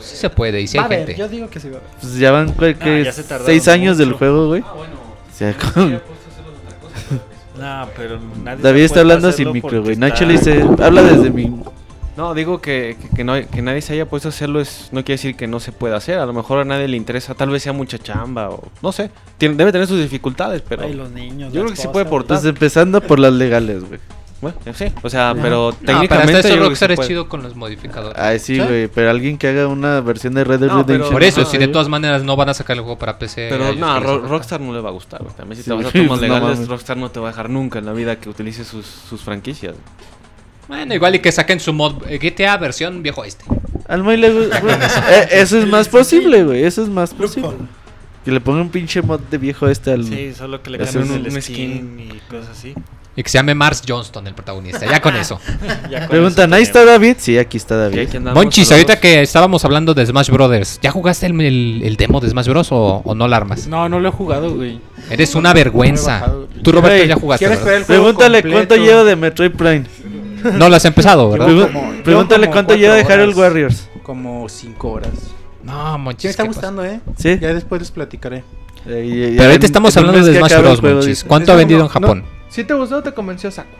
sí 0.00 0.16
se 0.16 0.30
puede 0.30 0.60
y 0.62 0.66
sí 0.66 0.76
Va 0.78 0.84
hay 0.84 0.84
a 0.84 0.86
haber, 0.86 0.98
gente. 1.08 1.14
yo 1.20 1.28
digo 1.28 1.48
que 1.50 1.60
sí 1.60 1.68
va 1.70 1.78
a. 1.78 1.80
Pues 2.00 2.16
ya 2.16 2.30
van 2.32 2.52
creo 2.52 2.78
que 2.78 3.04
ya 3.04 3.12
se 3.12 3.22
tardaron 3.22 3.46
seis 3.46 3.68
años 3.68 3.98
del 3.98 4.12
juego, 4.14 4.48
güey. 4.48 4.62
O 4.62 5.36
sea, 5.36 5.54
con- 5.56 6.00
No, 7.60 7.88
pero 7.96 8.18
nadie 8.42 8.56
se 8.56 8.62
David 8.62 8.82
está 8.82 9.00
hablando 9.00 9.30
sin 9.32 9.52
micro, 9.52 9.82
güey. 9.82 9.96
Nacho 9.96 10.24
le 10.26 10.32
dice, 10.32 10.64
habla 10.82 11.02
desde 11.02 11.30
mi... 11.30 11.52
No, 12.16 12.32
digo 12.34 12.60
que, 12.60 12.96
que, 13.00 13.08
que 13.16 13.24
no, 13.24 13.34
que 13.48 13.60
nadie 13.62 13.80
se 13.82 13.92
haya 13.94 14.06
puesto 14.06 14.28
a 14.28 14.30
hacerlo 14.30 14.60
es, 14.60 14.88
no 14.92 15.02
quiere 15.04 15.14
decir 15.14 15.34
que 15.36 15.46
no 15.48 15.58
se 15.58 15.72
pueda 15.72 15.96
hacer. 15.96 16.18
A 16.18 16.26
lo 16.26 16.32
mejor 16.32 16.58
a 16.60 16.64
nadie 16.64 16.86
le 16.86 16.96
interesa, 16.96 17.34
tal 17.34 17.50
vez 17.50 17.62
sea 17.64 17.72
mucha 17.72 17.98
chamba 17.98 18.50
o 18.50 18.62
no 18.82 18.92
sé. 18.92 19.10
Tiene- 19.38 19.56
debe 19.56 19.72
tener 19.72 19.86
sus 19.88 19.98
dificultades, 20.00 20.62
pero 20.62 20.84
Ay, 20.84 20.94
los 20.94 21.10
niños. 21.10 21.52
yo 21.52 21.60
creo 21.62 21.70
que 21.72 21.76
se 21.76 21.82
cosas. 21.82 21.92
puede 21.92 22.04
portar. 22.04 22.36
Pues 22.38 22.44
empezando 22.48 23.00
por 23.00 23.18
las 23.18 23.32
legales, 23.32 23.84
güey. 23.88 23.98
Bueno, 24.40 24.58
sí, 24.74 24.84
o 25.02 25.08
sea, 25.08 25.34
pero 25.40 25.70
No, 25.70 25.76
pero 25.80 25.92
técnicamente 25.92 26.34
hasta 26.36 26.48
eso 26.50 26.58
Rockstar 26.58 26.92
es 26.92 27.00
chido 27.00 27.28
con 27.30 27.42
los 27.42 27.56
modificadores. 27.56 28.18
Ay, 28.20 28.38
sí, 28.38 28.56
¿Sí? 28.56 28.60
güey. 28.60 28.88
Pero 28.88 29.08
alguien 29.10 29.38
que 29.38 29.48
haga 29.48 29.66
una 29.68 30.02
versión 30.02 30.34
de 30.34 30.44
Red 30.44 30.60
Dead 30.60 30.68
No, 30.68 30.74
pero- 30.84 30.86
Redemption. 30.86 31.12
Por 31.14 31.22
eso, 31.22 31.44
si 31.46 31.56
de 31.56 31.68
todas 31.68 31.88
maneras 31.88 32.24
no 32.24 32.36
van 32.36 32.50
a 32.50 32.54
sacar 32.54 32.76
el 32.76 32.82
juego 32.82 32.98
para 32.98 33.18
PC. 33.18 33.48
Pero 33.48 33.72
no, 33.74 33.98
Ro-. 34.00 34.18
Rockstar 34.20 34.60
no 34.60 34.74
le 34.74 34.80
va 34.82 34.90
a 34.90 34.92
gustar, 34.92 35.22
güey. 35.22 35.34
También 35.34 35.56
si 35.56 35.62
Sí, 35.62 35.70
te 35.70 35.76
vas 35.76 35.86
a 35.86 35.90
tomar 35.92 36.08
no 36.08 36.16
legales. 36.16 36.68
Rockstar 36.68 36.96
no 36.98 37.10
te 37.10 37.20
va 37.20 37.28
a 37.28 37.30
dejar 37.30 37.48
nunca 37.48 37.78
en 37.78 37.86
la 37.86 37.92
vida 37.94 38.16
que 38.16 38.28
utilice 38.28 38.64
sus, 38.64 38.84
sus 38.84 39.22
franquicias. 39.22 39.76
Bueno, 40.68 40.94
igual 40.94 41.14
y 41.14 41.18
que 41.18 41.30
saquen 41.32 41.60
su 41.60 41.72
mod 41.72 42.02
eh, 42.08 42.18
GTA 42.18 42.56
versión 42.56 43.02
viejo 43.02 43.24
este. 43.24 43.44
Al 43.86 44.02
Moy 44.02 44.16
le 44.16 44.30
gusta. 44.32 44.62
eh, 45.10 45.28
eso 45.32 45.58
es 45.58 45.66
más 45.66 45.88
posible, 45.88 46.42
güey. 46.44 46.64
Eso 46.64 46.82
es 46.82 46.88
más 46.88 47.12
posible. 47.12 47.50
Que 48.24 48.30
le 48.32 48.40
ponga 48.40 48.62
un 48.62 48.70
pinche 48.70 49.02
mod 49.02 49.20
de 49.30 49.36
viejo 49.38 49.68
este 49.68 49.92
al. 49.92 50.04
Sí, 50.04 50.32
solo 50.32 50.62
que 50.62 50.70
le 50.70 50.78
cambien 50.78 51.10
un- 51.10 51.26
el 51.26 51.32
un 51.34 51.42
skin, 51.42 52.00
y 52.00 52.30
cosas 52.30 52.50
así. 52.56 52.72
Y 53.16 53.22
que 53.22 53.28
se 53.28 53.38
llame 53.38 53.54
Mars 53.54 53.80
Johnston, 53.86 54.26
el 54.26 54.34
protagonista. 54.34 54.86
Ya 54.90 55.00
con 55.00 55.14
eso. 55.14 55.38
Ya 55.90 56.00
con 56.00 56.08
Preguntan, 56.08 56.48
eso 56.50 56.56
¿ahí 56.56 56.62
está. 56.62 56.84
David? 56.84 57.16
Sí, 57.18 57.38
aquí 57.38 57.58
está 57.58 57.76
David. 57.76 58.08
aquí 58.08 58.16
andamos 58.16 58.42
Monchis, 58.42 58.72
ahorita 58.72 58.98
que 58.98 59.20
estábamos 59.22 59.64
hablando 59.64 59.94
de 59.94 60.04
Smash 60.06 60.30
Brothers, 60.30 60.80
¿ya 60.82 60.90
jugaste 60.90 61.26
el, 61.26 61.38
el- 61.40 61.82
el 61.84 61.96
demo 61.96 62.18
de 62.20 62.30
Smash 62.30 62.48
Bros. 62.48 62.72
o, 62.72 63.02
o 63.04 63.14
no 63.14 63.28
la 63.28 63.36
armas? 63.36 63.68
No, 63.68 63.88
no 63.88 64.00
lo 64.00 64.08
he 64.08 64.12
jugado, 64.12 64.54
güey. 64.56 64.80
Eres 65.10 65.34
una 65.34 65.52
vergüenza. 65.52 66.26
Tú, 66.62 66.72
Roberto, 66.72 67.04
ya 67.04 67.14
jugaste. 67.16 67.46
Pregúntale 67.86 68.40
completo. 68.42 68.48
cuánto 68.68 68.76
lleva 68.76 69.04
de 69.04 69.14
Metroid 69.16 69.52
Prime. 69.52 69.84
No 70.58 70.68
lo 70.68 70.76
has 70.76 70.84
empezado, 70.84 71.30
¿verdad? 71.30 71.46
Como- 71.72 71.92
Pregúntale 72.04 72.46
como 72.46 72.52
cuánto 72.52 72.74
lleva 72.76 72.94
de 72.96 73.02
horas. 73.04 73.36
Warriors. 73.36 73.88
Como 74.02 74.48
5 74.48 74.90
horas. 74.90 75.10
No, 75.62 75.96
Monchis. 75.98 76.24
Me 76.24 76.30
está 76.30 76.42
¿qué 76.42 76.48
pasa? 76.48 76.58
gustando, 76.60 76.84
¿eh? 76.84 77.00
Sí. 77.16 77.38
Ya 77.40 77.54
después 77.54 77.80
les 77.80 77.90
platicaré. 77.90 78.44
Eh, 78.86 79.02
y- 79.06 79.24
y- 79.24 79.36
Pero 79.36 79.44
ahorita 79.44 79.66
estamos 79.66 79.96
hablando 79.96 80.22
de 80.24 80.38
Smash 80.38 80.58
Bros, 80.58 80.82
Monchis. 80.82 81.24
¿Cuánto 81.24 81.52
ha 81.52 81.56
vendido 81.56 81.80
en 81.80 81.88
Japón? 81.88 82.24
Si 82.50 82.64
te 82.64 82.74
gustó, 82.74 83.02
te 83.02 83.12
convenció 83.12 83.50
Saco. 83.50 83.70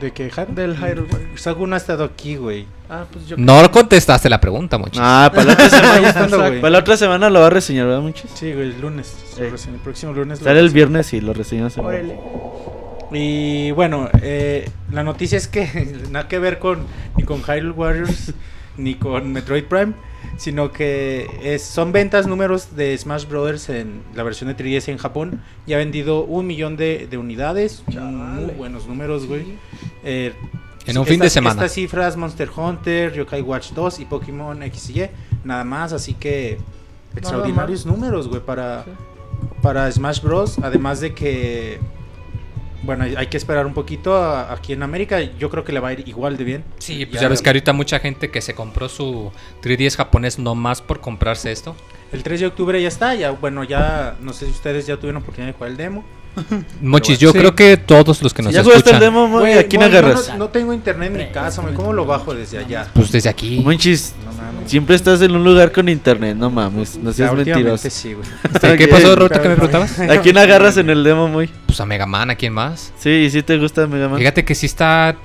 ¿De 0.00 0.12
qué, 0.12 0.30
Har? 0.36 0.46
Del 0.46 0.76
Hyrule 0.76 1.08
Warriors. 1.12 1.42
Sagu 1.42 1.66
no 1.66 1.74
ha 1.74 1.78
estado 1.78 2.04
aquí, 2.04 2.36
güey. 2.36 2.66
Ah, 2.88 3.04
pues 3.12 3.26
yo. 3.26 3.34
No 3.36 3.68
contestaste 3.72 4.30
la 4.30 4.40
pregunta, 4.40 4.78
Monchis. 4.78 5.00
Ah, 5.02 5.28
para 5.34 5.46
la 5.46 5.52
otra 5.54 5.68
semana. 5.70 5.98
gustando, 5.98 6.38
güey. 6.38 6.60
para 6.60 6.70
la 6.70 6.78
otra 6.78 6.96
semana 6.96 7.28
lo 7.30 7.40
va 7.40 7.48
a 7.48 7.50
reseñar, 7.50 7.86
¿verdad, 7.86 8.00
Monchis? 8.02 8.30
Sí, 8.32 8.52
güey, 8.52 8.68
el 8.68 8.80
lunes. 8.80 9.12
Sí. 9.34 9.42
Reseño, 9.42 9.74
El 9.74 9.80
próximo 9.80 10.12
lunes. 10.12 10.38
lo 10.38 10.44
Sale 10.44 10.60
el 10.60 10.70
viernes 10.70 11.12
y 11.14 11.20
lo 11.20 11.32
reseñamos. 11.32 11.76
en- 11.76 11.84
Órale. 11.84 12.16
Y 13.10 13.70
bueno, 13.72 14.08
eh, 14.22 14.68
la 14.90 15.02
noticia 15.02 15.38
es 15.38 15.48
que 15.48 15.66
nada 16.10 16.28
que 16.28 16.38
ver 16.38 16.58
con 16.58 16.86
ni 17.16 17.24
con 17.24 17.42
Hyrule 17.42 17.70
Warriors 17.72 18.34
ni 18.76 18.94
con 18.94 19.32
Metroid 19.32 19.64
Prime, 19.64 19.94
sino 20.36 20.70
que 20.70 21.26
es, 21.42 21.62
son 21.62 21.90
ventas 21.90 22.26
números 22.26 22.76
de 22.76 22.96
Smash 22.96 23.26
Brothers 23.26 23.68
en 23.70 24.02
la 24.14 24.22
versión 24.22 24.48
de 24.54 24.56
3DS 24.56 24.88
en 24.88 24.98
Japón. 24.98 25.42
Ya 25.66 25.76
ha 25.76 25.78
vendido 25.78 26.24
un 26.24 26.46
millón 26.46 26.76
de, 26.76 27.08
de 27.10 27.18
unidades, 27.18 27.82
muy 27.88 28.52
buenos 28.56 28.86
números, 28.86 29.26
güey. 29.26 29.58
Eh, 30.04 30.32
En 30.86 30.96
un 30.98 31.06
fin 31.06 31.18
de 31.18 31.28
semana. 31.30 31.54
Estas 31.54 31.72
cifras, 31.72 32.16
Monster 32.16 32.48
Hunter, 32.54 33.12
Yokai 33.14 33.42
Watch 33.42 33.72
2 33.72 34.00
y 34.00 34.04
Pokémon 34.04 34.62
X 34.62 34.90
y 34.90 35.00
Y, 35.02 35.10
nada 35.44 35.64
más, 35.64 35.92
así 35.92 36.14
que 36.14 36.58
extraordinarios 37.16 37.84
números, 37.84 38.28
güey, 38.28 38.40
para, 38.40 38.84
para 39.60 39.90
Smash 39.90 40.22
Bros. 40.22 40.58
Además 40.60 41.00
de 41.00 41.14
que, 41.14 41.80
bueno, 42.82 43.04
hay, 43.04 43.26
que 43.26 43.36
esperar 43.36 43.66
un 43.66 43.74
poquito 43.74 44.16
a- 44.16 44.52
aquí 44.52 44.72
en 44.72 44.82
América. 44.82 45.20
Yo 45.20 45.50
creo 45.50 45.64
que 45.64 45.72
le 45.72 45.80
va 45.80 45.88
a 45.88 45.92
ir 45.94 46.08
igual 46.08 46.36
de 46.36 46.44
bien. 46.44 46.64
Sí, 46.78 47.04
pues 47.06 47.20
ya 47.20 47.28
ves 47.28 47.42
que 47.42 47.48
ahorita 47.48 47.72
mucha 47.72 47.98
gente 47.98 48.30
que 48.30 48.40
se 48.40 48.54
compró 48.54 48.88
su 48.88 49.32
3DS 49.62 49.96
japonés 49.96 50.38
nomás 50.38 50.80
por 50.82 51.00
comprarse 51.00 51.50
esto. 51.52 51.74
El 52.12 52.22
3 52.22 52.40
de 52.40 52.46
octubre 52.46 52.80
ya 52.80 52.88
está, 52.88 53.14
ya, 53.14 53.30
bueno, 53.32 53.64
ya, 53.64 54.16
no 54.20 54.32
sé 54.32 54.46
si 54.46 54.52
ustedes 54.52 54.86
ya 54.86 54.96
tuvieron 54.96 55.20
oportunidad 55.22 55.52
de 55.52 55.56
jugar 55.58 55.70
el 55.72 55.76
demo. 55.76 56.04
Monchis, 56.80 57.18
bueno, 57.18 57.20
yo 57.20 57.32
sí. 57.32 57.38
creo 57.38 57.54
que 57.54 57.76
todos 57.76 58.22
los 58.22 58.32
que 58.32 58.42
nos 58.42 58.52
¿Ya 58.52 58.62
jugaste 58.62 58.90
el 58.90 58.96
escuchan, 58.96 59.00
demo, 59.14 59.26
Moy? 59.28 59.52
¿A 59.52 59.66
quién 59.66 59.82
agarras? 59.82 60.28
No, 60.30 60.36
no 60.38 60.48
tengo 60.48 60.72
internet 60.72 61.10
en 61.12 61.18
mi 61.18 61.32
casa, 61.32 61.62
güey, 61.62 61.74
¿cómo 61.74 61.92
lo 61.92 62.04
bajo 62.06 62.34
desde 62.34 62.58
allá? 62.58 62.86
pues 62.94 63.10
desde 63.10 63.28
aquí. 63.28 63.60
Monchis, 63.64 64.14
No 64.24 64.32
mames. 64.32 64.70
siempre 64.70 64.94
estás 64.94 65.20
en 65.22 65.32
un 65.34 65.42
lugar 65.42 65.72
con 65.72 65.88
internet, 65.88 66.36
no 66.36 66.48
mames, 66.50 66.96
no 66.96 67.12
seas 67.12 67.34
mentiroso. 67.34 67.90
sí, 67.90 68.14
¿Qué 68.78 68.88
pasó, 68.88 69.16
Roberto, 69.16 69.42
que 69.42 69.48
me 69.48 69.56
preguntabas? 69.56 69.98
¿A 69.98 70.20
quién 70.20 70.38
agarras 70.38 70.76
en 70.76 70.90
el 70.90 71.02
demo, 71.02 71.26
muy? 71.28 71.50
Pues 71.66 71.80
a 71.80 71.86
Mega 71.86 72.06
Man, 72.06 72.30
¿a 72.30 72.36
quién 72.36 72.52
más? 72.52 72.92
Sí, 72.98 73.10
¿y 73.10 73.30
sí 73.30 73.42
te 73.42 73.58
gusta 73.58 73.86
Mega 73.86 74.08
Man? 74.08 74.18
Fíjate 74.18 74.44
que 74.44 74.54
sí 74.54 74.66
está. 74.66 75.16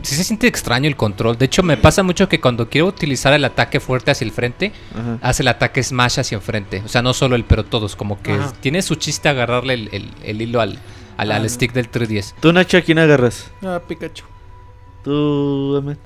Sí 0.00 0.14
se 0.16 0.24
siente 0.24 0.46
extraño 0.46 0.88
el 0.88 0.96
control. 0.96 1.36
De 1.38 1.44
hecho, 1.44 1.62
me 1.62 1.76
pasa 1.76 2.02
mucho 2.02 2.28
que 2.28 2.40
cuando 2.40 2.68
quiero 2.68 2.86
utilizar 2.88 3.32
el 3.34 3.44
ataque 3.44 3.78
fuerte 3.78 4.10
hacia 4.10 4.24
el 4.24 4.32
frente, 4.32 4.72
Ajá. 4.98 5.18
hace 5.22 5.42
el 5.42 5.48
ataque 5.48 5.82
smash 5.82 6.18
hacia 6.18 6.36
enfrente. 6.36 6.82
O 6.84 6.88
sea, 6.88 7.02
no 7.02 7.12
solo 7.12 7.36
él, 7.36 7.44
pero 7.44 7.64
todos. 7.64 7.94
Como 7.94 8.20
que 8.22 8.32
Ajá. 8.32 8.52
tiene 8.60 8.82
su 8.82 8.94
chiste 8.96 9.28
agarrarle 9.28 9.74
el, 9.74 9.88
el- 9.92 10.10
el 10.24 10.42
hilo 10.42 10.60
al, 10.60 10.78
al, 11.16 11.30
al 11.30 11.44
Ah. 11.44 11.48
stick 11.48 11.72
del 11.72 11.88
310. 11.88 12.34
¿Tú, 12.40 12.52
Nacho, 12.52 12.78
a 12.78 12.80
quién 12.80 12.98
agarras? 12.98 13.50
Ah, 13.62 13.80
Pikachu. 13.86 14.24
¿Tú, 15.04 15.76
Ahmed? 15.76 15.98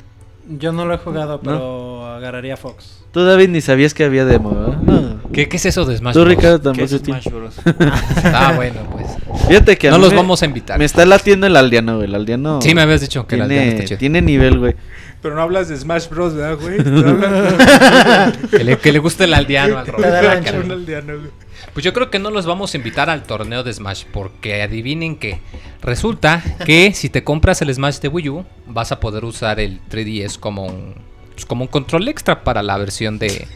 Yo 0.49 0.73
no 0.73 0.85
lo 0.87 0.95
he 0.95 0.99
jugado, 0.99 1.41
pero 1.41 2.07
agarraría 2.07 2.55
a 2.55 2.57
Fox. 2.57 3.03
Tú, 3.13 3.25
David, 3.25 3.49
ni 3.49 3.61
sabías 3.61 3.95
que 3.95 4.05
había 4.05 4.25
demo, 4.25 4.51
¿verdad? 4.55 4.77
No. 4.83 5.17
¿Qué, 5.33 5.49
qué 5.49 5.57
es 5.57 5.67
eso 5.67 5.85
de 5.85 5.97
Smash 5.97 6.13
Tú, 6.15 6.21
Bros? 6.21 6.35
Ricardo, 6.37 6.59
¿Qué 6.59 6.65
tampoco 6.65 6.85
es 6.85 6.91
te- 7.03 7.07
Smash 7.07 7.29
Bros? 7.31 7.55
Ah, 8.25 8.53
bueno, 8.55 8.81
pues. 8.93 9.07
Fíjate 9.49 9.77
que 9.77 9.89
a 9.89 9.91
No 9.91 9.97
mí 9.99 10.03
los 10.05 10.11
me- 10.13 10.17
vamos 10.19 10.43
a 10.43 10.47
invitar. 10.47 10.79
Me 10.79 10.85
está 10.85 11.05
latiendo 11.05 11.47
el 11.47 11.57
aldeano, 11.57 11.97
güey. 11.97 12.07
El 12.09 12.15
aldeano. 12.15 12.61
Sí, 12.63 12.75
me 12.75 12.83
habías 12.83 13.01
dicho 13.01 13.27
que 13.27 13.35
el 13.37 13.43
aldeano 13.43 13.63
tiene, 13.65 13.75
está 13.77 13.89
chido. 13.89 13.99
tiene 13.99 14.23
nivel, 14.23 14.59
güey. 14.59 14.77
Pero 15.23 15.35
no 15.35 15.43
hablas 15.43 15.69
de 15.69 15.77
Smash 15.77 16.09
Bros, 16.09 16.35
¿verdad, 16.35 16.59
güey? 16.61 16.77
Que 18.51 18.65
le, 18.65 18.79
que 18.79 18.93
le 18.93 18.99
guste 18.99 19.25
el 19.25 19.35
aldeano 19.35 19.79
al 19.79 19.87
da 19.87 20.33
ancha. 20.33 20.45
caray. 20.53 20.61
Un 20.65 20.71
aldeano, 20.73 21.13
güey. 21.19 21.31
Pues 21.73 21.85
yo 21.85 21.93
creo 21.93 22.11
que 22.11 22.19
no 22.19 22.31
los 22.31 22.47
vamos 22.47 22.73
a 22.73 22.77
invitar 22.79 23.11
al 23.11 23.23
torneo 23.25 23.63
de 23.63 23.73
Smash 23.73 24.05
porque 24.13 24.63
adivinen 24.63 25.17
que 25.17 25.41
resulta 25.83 26.43
que 26.65 26.93
si 26.95 27.11
te 27.11 27.23
compras 27.25 27.61
el 27.63 27.73
Smash 27.75 27.99
de 28.01 28.09
Wii 28.09 28.29
U 28.31 28.45
vas 28.67 28.93
a 28.93 29.01
poder 29.01 29.25
usar 29.25 29.61
el 29.61 29.81
3DS 29.91 30.39
como 30.39 30.65
un 30.67 30.95
pues, 31.35 31.45
como 31.45 31.65
un 31.65 31.69
control 31.69 32.09
extra 32.09 32.43
para 32.45 32.63
la 32.63 32.79
versión 32.79 33.19
de, 33.19 33.29
de- 33.29 33.47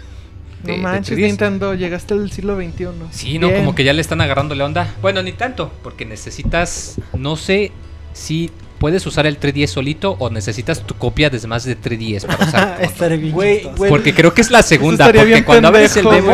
No 0.65 0.73
de 0.75 0.77
manches, 0.79 1.17
3DS. 1.19 1.23
Nintendo, 1.23 1.75
llegaste 1.75 2.13
al 2.13 2.31
siglo 2.31 2.57
XXI. 2.57 2.87
Sí, 3.11 3.39
no, 3.39 3.49
Bien. 3.49 3.61
como 3.61 3.75
que 3.75 3.85
ya 3.85 3.95
le 3.95 4.03
están 4.03 4.21
agarrando 4.21 4.55
la 4.55 4.67
onda. 4.67 4.95
Bueno, 5.01 5.23
ni 5.23 5.33
tanto, 5.33 5.73
porque 5.83 6.05
necesitas 6.05 6.97
no 7.15 7.37
sé 7.37 7.73
si 8.13 8.51
puedes 8.81 9.05
usar 9.05 9.27
el 9.27 9.39
3DS 9.39 9.67
solito 9.67 10.17
o 10.19 10.31
necesitas 10.31 10.81
tu 10.81 10.95
copia 10.95 11.29
de 11.29 11.39
Smash 11.39 11.65
de 11.65 11.79
3DS 11.79 12.25
para 12.27 12.47
usar. 12.47 12.79
el 13.13 13.31
güey. 13.31 13.63
Porque 13.77 14.15
creo 14.15 14.33
que 14.33 14.41
es 14.41 14.51
la 14.51 14.63
segunda, 14.63 15.05
porque 15.05 15.25
bien 15.27 15.45
cuando 15.45 15.69
abres 15.69 15.95
el 15.99 16.05
demo 16.05 16.33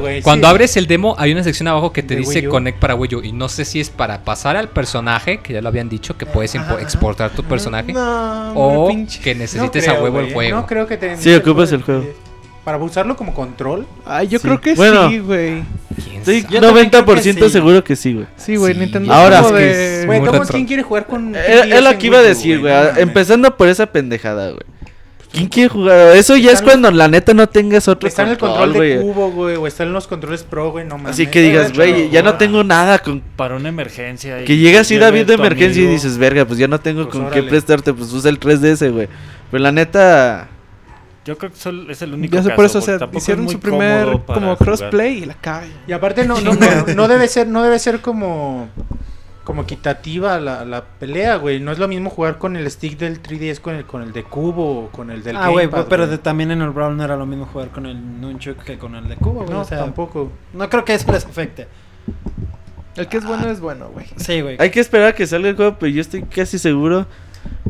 güey, 0.00 0.22
Cuando 0.22 0.46
sí. 0.46 0.50
abres 0.50 0.76
el 0.76 0.86
demo 0.86 1.16
hay 1.18 1.32
una 1.32 1.42
sección 1.42 1.66
abajo 1.66 1.92
que 1.92 2.04
te 2.04 2.14
De 2.14 2.20
dice. 2.20 2.44
Connect 2.48 2.78
para 2.78 2.94
Wii 2.94 3.14
U 3.16 3.22
y 3.22 3.32
no 3.32 3.48
sé 3.48 3.64
si 3.64 3.80
es 3.80 3.90
para 3.90 4.22
pasar 4.24 4.56
al 4.56 4.68
personaje, 4.68 5.38
que 5.40 5.52
ya 5.54 5.60
lo 5.60 5.68
habían 5.68 5.88
dicho, 5.88 6.16
que 6.16 6.24
puedes 6.24 6.54
exportar 6.54 7.30
tu 7.30 7.42
personaje, 7.42 7.92
No, 7.92 8.52
o 8.54 8.88
que 9.22 9.34
No 9.34 9.40
necesites 9.40 9.84
creo, 9.84 9.96
a 9.98 10.02
huevo 10.02 10.20
el 10.20 10.32
juego. 10.32 10.60
No 10.60 10.66
creo 10.66 10.86
que 10.86 10.96
te 10.96 11.16
Sí, 11.16 11.34
ocupas 11.34 11.72
el 11.72 11.82
juego. 11.82 12.06
Para 12.64 12.78
usarlo 12.78 13.16
como 13.16 13.34
control. 13.34 13.86
Ay, 14.06 14.28
yo 14.28 14.38
Sí. 14.38 14.42
creo 14.46 14.60
que 14.60 14.74
Bueno. 14.74 15.08
sí, 15.10 15.18
güey. 15.18 15.64
¿Quién 16.04 16.16
Estoy 16.18 16.42
sabe? 16.42 16.54
Yo 16.54 16.60
también 16.60 16.90
creo 16.90 17.02
90% 17.04 17.40
que 17.40 17.46
sí. 17.46 17.52
seguro 17.52 17.82
que 17.84 17.96
sí, 17.96 18.12
güey. 18.14 18.26
Sí, 18.36 18.56
güey, 18.56 18.74
Sí. 18.74 18.80
Nintendo. 18.80 19.12
Ahora, 19.12 19.40
es 19.40 19.46
que 19.52 20.02
Güey, 20.06 20.20
¿cómo 20.20 20.32
retro. 20.32 20.48
quién 20.48 20.66
quiere 20.66 20.82
jugar 20.84 21.06
con 21.06 21.34
Es 21.34 21.42
3DS 21.44 21.74
es 21.78 21.82
lo 21.82 21.98
que 21.98 22.06
iba 22.06 22.18
a 22.18 22.22
decir, 22.22 22.60
güey. 22.60 22.72
Mames. 22.72 22.98
Empezando 22.98 23.56
por 23.56 23.66
esa 23.68 23.86
pendejada, 23.86 24.50
güey. 24.50 24.62
¿Quién 25.32 25.48
quiere 25.48 25.70
jugar? 25.70 26.14
Eso 26.14 26.36
ya 26.36 26.52
es 26.52 26.60
cuando 26.60 26.90
la 26.90 27.08
neta 27.08 27.32
no 27.32 27.48
tengas 27.48 27.88
otro 27.88 28.06
Está 28.06 28.22
en 28.22 28.28
el 28.28 28.38
control 28.38 28.74
de 28.74 28.78
güey. 28.78 29.00
cubo, 29.00 29.30
güey, 29.30 29.56
o 29.56 29.66
está 29.66 29.82
en 29.82 29.92
los 29.94 30.06
controles 30.06 30.42
pro, 30.44 30.70
güey, 30.72 30.84
no 30.86 30.98
mames. 30.98 31.12
Así 31.12 31.26
que 31.26 31.40
digas, 31.40 31.72
güey, 31.72 32.10
ya 32.10 32.22
no 32.22 32.30
Ah. 32.30 32.38
tengo 32.38 32.62
nada 32.62 32.98
con... 32.98 33.20
Para 33.34 33.56
una 33.56 33.70
emergencia. 33.70 34.42
y 34.42 34.44
Que 34.44 34.58
llega 34.58 34.80
así 34.80 34.94
llegue 34.94 35.06
David 35.06 35.26
de 35.26 35.34
emergencia 35.34 35.82
y 35.82 35.86
dices, 35.86 36.18
verga, 36.18 36.44
pues 36.44 36.58
ya 36.58 36.68
no 36.68 36.78
tengo 36.80 37.04
Pues 37.04 37.12
con 37.14 37.26
órale. 37.26 37.42
qué 37.42 37.48
prestarte, 37.48 37.94
pues 37.94 38.12
usa 38.12 38.28
el 38.30 38.38
3DS, 38.38 38.90
güey. 38.92 39.08
Pero 39.50 39.62
la 39.62 39.72
neta... 39.72 40.48
Yo 41.24 41.38
creo 41.38 41.52
que 41.52 41.56
es 41.92 42.02
el 42.02 42.14
único 42.14 42.34
Ya 42.34 42.42
sé 42.42 42.48
caso, 42.48 42.56
por 42.56 42.64
eso, 42.64 42.78
o 42.78 42.82
sea, 42.82 42.98
hicieron 43.12 43.48
su 43.48 43.60
primer 43.60 44.20
como 44.26 44.56
crossplay 44.56 45.18
y 45.22 45.24
la 45.26 45.34
cae. 45.34 45.70
Y 45.86 45.92
aparte 45.92 46.26
no, 46.26 46.40
no, 46.40 46.54
no, 46.54 46.94
no 46.94 47.08
debe 47.08 47.28
ser, 47.28 47.46
no 47.46 47.62
debe 47.62 47.78
ser 47.78 48.00
como 48.00 48.68
como 49.44 49.62
equitativa 49.62 50.38
la, 50.38 50.64
la 50.64 50.84
pelea, 50.84 51.36
güey. 51.36 51.58
No 51.60 51.72
es 51.72 51.78
lo 51.78 51.88
mismo 51.88 52.10
jugar 52.10 52.38
con 52.38 52.56
el 52.56 52.70
stick 52.70 52.96
del 52.98 53.22
3DS 53.22 53.60
con 53.60 53.74
el, 53.74 53.84
con 53.84 54.02
el 54.02 54.12
de 54.12 54.22
cubo 54.24 54.84
o 54.84 54.88
con 54.90 55.10
el 55.10 55.22
del 55.22 55.36
ah, 55.36 55.48
güey, 55.48 55.68
pero 55.88 56.06
de- 56.06 56.18
también 56.18 56.52
en 56.52 56.62
el 56.62 56.70
Brawl 56.70 56.96
no 56.96 57.04
era 57.04 57.16
lo 57.16 57.26
mismo 57.26 57.46
jugar 57.46 57.68
con 57.70 57.86
el 57.86 58.20
Nunchuk 58.20 58.62
que 58.62 58.78
con 58.78 58.94
el 58.94 59.08
de 59.08 59.16
Cubo, 59.16 59.40
güey. 59.40 59.50
No, 59.50 59.60
o 59.62 59.64
sea, 59.64 59.78
tampoco. 59.78 60.30
no 60.52 60.68
creo 60.68 60.84
que 60.84 60.94
eso 60.94 61.10
les 61.10 61.24
afecte. 61.24 61.66
El 62.94 63.08
que 63.08 63.16
es 63.16 63.24
bueno 63.24 63.48
es 63.50 63.60
bueno, 63.60 63.88
güey. 63.88 64.06
Sí, 64.16 64.40
güey. 64.42 64.56
Hay 64.60 64.70
que 64.70 64.80
esperar 64.80 65.08
a 65.08 65.14
que 65.14 65.26
salga 65.26 65.48
el 65.48 65.56
juego, 65.56 65.76
pero 65.78 65.90
yo 65.90 66.00
estoy 66.00 66.22
casi 66.22 66.58
seguro. 66.58 67.06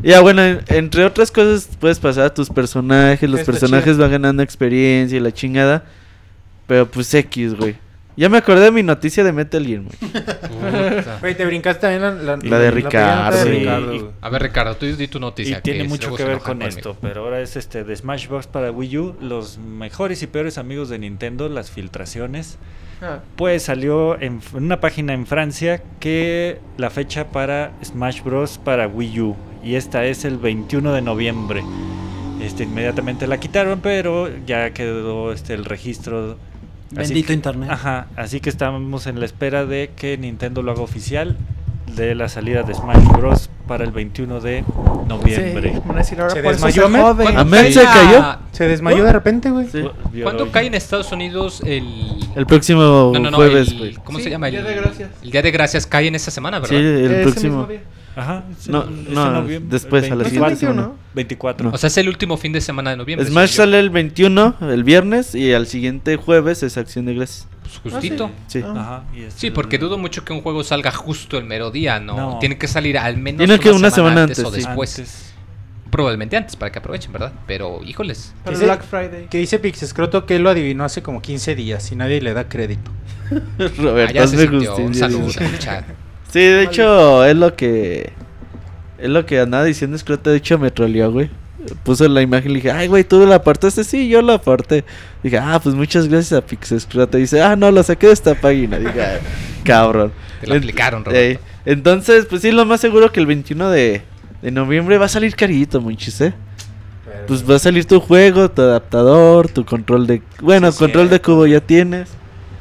Ya, 0.01 0.19
bueno, 0.21 0.43
en- 0.43 0.59
entre 0.69 1.05
otras 1.05 1.31
cosas, 1.31 1.69
puedes 1.79 1.99
pasar 1.99 2.25
a 2.25 2.33
tus 2.33 2.49
personajes. 2.49 3.29
Los 3.29 3.39
Está 3.41 3.51
personajes 3.51 3.97
van 3.97 4.11
ganando 4.11 4.43
experiencia 4.43 5.17
y 5.17 5.21
la 5.21 5.31
chingada. 5.31 5.83
Pero 6.67 6.89
pues 6.89 7.13
X, 7.13 7.55
güey. 7.55 7.75
Ya 8.15 8.29
me 8.29 8.37
acordé 8.37 8.65
de 8.65 8.71
mi 8.71 8.83
noticia 8.83 9.23
de 9.23 9.31
Metal 9.31 9.65
Gear, 9.65 9.81
güey. 9.81 9.95
Puta. 9.97 11.17
Güey, 11.19 11.35
te 11.35 11.45
brincaste 11.45 11.81
también 11.81 12.01
la, 12.03 12.35
la, 12.35 12.37
La 12.43 12.59
de 12.59 12.69
Ricardo. 12.71 13.43
de. 13.45 14.05
A 14.21 14.29
ver, 14.29 14.43
Ricardo, 14.43 14.75
tú 14.75 14.85
di 14.85 15.07
tu 15.07 15.17
Y 15.17 15.21
noticia. 15.21 15.61
tiene 15.61 15.85
mucho 15.85 16.13
que 16.15 16.23
ver 16.23 16.37
con 16.37 16.59
conmigo. 16.59 16.69
esto, 16.69 16.97
pero 17.01 17.23
ahora 17.23 17.41
es 17.41 17.55
este 17.55 17.83
de 17.83 17.95
Smash 17.95 18.27
Bros 18.27 18.45
para 18.45 18.71
Wii 18.71 18.97
U, 18.99 19.15
los 19.19 19.57
mejores 19.57 20.21
y 20.21 20.27
peores 20.27 20.57
amigos 20.59 20.89
de 20.89 20.99
Nintendo, 20.99 21.49
las 21.49 21.71
filtraciones. 21.71 22.57
Ah, 23.01 23.19
Pues 23.35 23.63
salió 23.63 24.21
en 24.21 24.41
una 24.53 24.79
página 24.79 25.13
en 25.13 25.25
Francia 25.25 25.81
que 25.99 26.59
la 26.77 26.89
fecha 26.91 27.29
para 27.31 27.71
Smash 27.83 28.21
Bros 28.21 28.59
para 28.63 28.87
Wii 28.87 29.21
U 29.21 29.35
y 29.63 29.75
esta 29.75 30.05
es 30.05 30.25
el 30.25 30.37
21 30.37 30.93
de 30.93 31.01
noviembre. 31.01 31.63
Este 32.41 32.63
inmediatamente 32.63 33.25
la 33.27 33.39
quitaron, 33.39 33.79
pero 33.81 34.29
ya 34.45 34.71
quedó 34.71 35.31
este 35.31 35.53
el 35.53 35.65
registro 35.65 36.37
Bendito 36.91 37.27
que- 37.27 37.33
internet. 37.33 37.69
Ajá, 37.71 38.07
así 38.17 38.39
que 38.39 38.49
estamos 38.49 39.07
en 39.07 39.19
la 39.19 39.25
espera 39.25 39.65
de 39.65 39.91
que 39.95 40.17
Nintendo 40.17 40.61
lo 40.61 40.71
haga 40.71 40.81
oficial 40.81 41.37
de 41.95 42.15
la 42.15 42.27
salida 42.27 42.63
de 42.63 42.73
Smash 42.73 43.05
Bros 43.17 43.49
para 43.67 43.83
el 43.83 43.91
21 43.91 44.39
de 44.41 44.63
noviembre. 45.07 45.73
Sí, 46.03 46.15
ahora 46.17 46.29
¿Se 46.33 46.41
desmayó, 46.41 46.89
se 47.15 47.73
se 47.73 47.83
cayó. 47.83 48.37
Se 48.51 48.67
desmayó 48.67 49.03
de 49.03 49.13
repente, 49.13 49.49
güey. 49.51 49.67
Sí. 49.67 49.83
¿Cuándo 50.23 50.51
cae 50.51 50.67
en 50.67 50.73
Estados 50.75 51.11
Unidos 51.11 51.61
el... 51.65 51.85
El 52.35 52.45
próximo 52.45 53.11
No, 53.13 53.19
no, 53.19 53.31
no, 53.31 53.37
jueves, 53.37 53.69
el- 53.69 53.77
güey. 53.77 53.93
¿Cómo 54.03 54.17
Sí, 54.17 54.25
se 54.25 54.29
llama? 54.31 54.47
Día 54.47 54.59
el, 54.59 54.65
de 54.65 54.75
Gracias. 54.75 55.09
El 55.21 55.31
Día 55.31 55.41
de 55.41 55.51
Gracias 55.51 55.85
cae 55.87 56.07
en 56.07 56.15
esta 56.15 56.31
semana, 56.31 56.59
¿verdad? 56.59 56.75
Sí, 56.75 56.81
el 56.83 57.21
próximo. 57.21 57.67
Ajá, 58.15 58.43
es 58.51 58.67
No, 58.67 58.83
el- 58.83 59.07
es 59.07 59.09
no, 59.09 59.49
en 59.49 59.69
después, 59.69 60.03
a 60.05 60.09
la 60.09 60.15
¿No 60.23 60.23
siguiente 60.29 60.47
24. 60.49 60.67
21? 60.75 60.95
24. 61.15 61.69
O 61.73 61.77
sea, 61.77 61.87
es 61.87 61.97
el 61.97 62.07
último 62.09 62.37
fin 62.37 62.51
de 62.53 62.61
semana 62.61 62.91
de 62.91 62.97
noviembre. 62.97 63.27
Smash 63.27 63.51
sale 63.51 63.79
el 63.79 63.89
21, 63.89 64.55
el 64.61 64.83
viernes, 64.83 65.33
y 65.35 65.53
al 65.53 65.65
siguiente 65.67 66.15
jueves 66.17 66.61
es 66.63 66.77
Acción 66.77 67.05
de 67.05 67.15
Gracias. 67.15 67.47
Pues 67.81 67.95
justito. 67.95 68.29
Sí. 68.47 68.61
Ah. 68.63 68.73
Ajá, 68.77 69.03
y 69.17 69.23
es 69.23 69.33
Sí, 69.33 69.47
el- 69.47 69.53
porque 69.53 69.77
dudo 69.79 69.97
mucho 69.97 70.23
que 70.23 70.31
un 70.33 70.41
juego 70.41 70.63
salga 70.63 70.91
justo 70.91 71.37
el 71.39 71.45
mero 71.45 71.71
día, 71.71 71.99
¿no? 71.99 72.15
No. 72.15 72.39
Tiene 72.39 72.57
que 72.57 72.67
salir 72.67 72.97
al 72.99 73.17
menos 73.17 73.39
Tiene 73.39 73.57
que 73.59 73.71
una 73.71 73.89
semana 73.89 74.23
antes, 74.23 74.39
o 74.39 74.51
sí. 74.51 74.57
después. 74.57 74.99
Antes. 74.99 75.33
Probablemente 75.89 76.35
antes, 76.37 76.55
para 76.55 76.71
que 76.71 76.79
aprovechen, 76.79 77.11
¿verdad? 77.13 77.33
Pero, 77.47 77.81
híjoles. 77.83 78.33
Dice- 78.49 78.65
Black 78.65 78.83
Friday. 78.83 79.27
Que 79.29 79.37
dice 79.39 79.59
Pixescroto 79.59 80.25
que 80.25 80.35
él 80.37 80.43
lo 80.43 80.49
adivinó 80.49 80.83
hace 80.83 81.01
como 81.03 81.21
15 81.21 81.55
días 81.55 81.91
y 81.91 81.95
nadie 81.95 82.19
le 82.21 82.33
da 82.33 82.47
crédito. 82.49 82.91
Roberto, 83.77 84.09
Allá 84.11 84.27
se 84.27 84.35
hazme 84.35 84.49
sintió. 84.49 84.75
Un 84.77 84.93
saludo 84.95 85.27
Sí, 86.33 86.39
de 86.39 86.63
hecho, 86.63 87.23
es 87.25 87.35
lo 87.35 87.55
que. 87.55 88.11
Es 88.97 89.09
lo 89.09 89.23
que 89.25 89.39
andaba 89.39 89.63
diciendo 89.65 89.95
Scrota. 89.97 90.31
De 90.31 90.37
hecho, 90.37 90.57
me 90.57 90.71
troleó, 90.71 91.11
güey. 91.11 91.29
Puso 91.83 92.07
la 92.07 92.21
imagen 92.23 92.51
y 92.51 92.55
dije, 92.55 92.71
ay, 92.71 92.87
güey, 92.87 93.03
¿tú 93.03 93.25
la 93.25 93.35
apartaste? 93.35 93.83
Sí, 93.83 94.09
yo 94.09 94.21
la 94.23 94.33
aparté. 94.33 94.83
Dije, 95.21 95.37
ah, 95.37 95.59
pues 95.61 95.75
muchas 95.75 96.07
gracias 96.07 96.33
a 96.33 96.45
Pixescrota. 96.45 97.17
Dice, 97.19 97.41
ah, 97.41 97.55
no, 97.55 97.69
lo 97.69 97.83
saqué 97.83 98.07
de 98.07 98.13
esta 98.13 98.33
página. 98.33 98.79
Dije, 98.79 99.01
"Ah, 99.01 99.19
cabrón. 99.63 100.11
Te 100.41 100.47
lo 100.47 100.55
aplicaron, 100.55 101.03
Ey, 101.07 101.35
Roberto. 101.35 101.43
Entonces, 101.65 102.25
pues 102.25 102.41
sí, 102.41 102.51
lo 102.51 102.65
más 102.65 102.81
seguro 102.81 103.11
que 103.11 103.19
el 103.19 103.27
21 103.27 103.69
de, 103.69 104.01
de 104.41 104.51
noviembre 104.51 104.97
va 104.97 105.05
a 105.05 105.09
salir 105.09 105.35
carito, 105.35 105.79
monchis, 105.79 106.19
¿eh? 106.19 106.33
Pues 107.27 107.49
va 107.49 107.55
a 107.55 107.59
salir 107.59 107.85
tu 107.85 107.99
juego, 107.99 108.49
tu 108.49 108.61
adaptador, 108.63 109.47
tu 109.47 109.63
control 109.63 110.07
de... 110.07 110.21
Bueno, 110.41 110.71
Sí, 110.71 110.79
control 110.79 111.09
de 111.09 111.21
cubo 111.21 111.45
ya 111.45 111.61
tienes. 111.61 112.09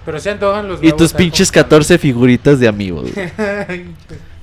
Pero 0.05 0.18
se 0.18 0.30
antojan 0.30 0.68
los 0.68 0.82
Y 0.82 0.92
tus 0.92 1.12
pinches 1.12 1.48
iPhones 1.50 1.53
14 1.53 1.98
figuritas 1.98 2.59
de 2.61 2.68
amigos. 2.68 3.11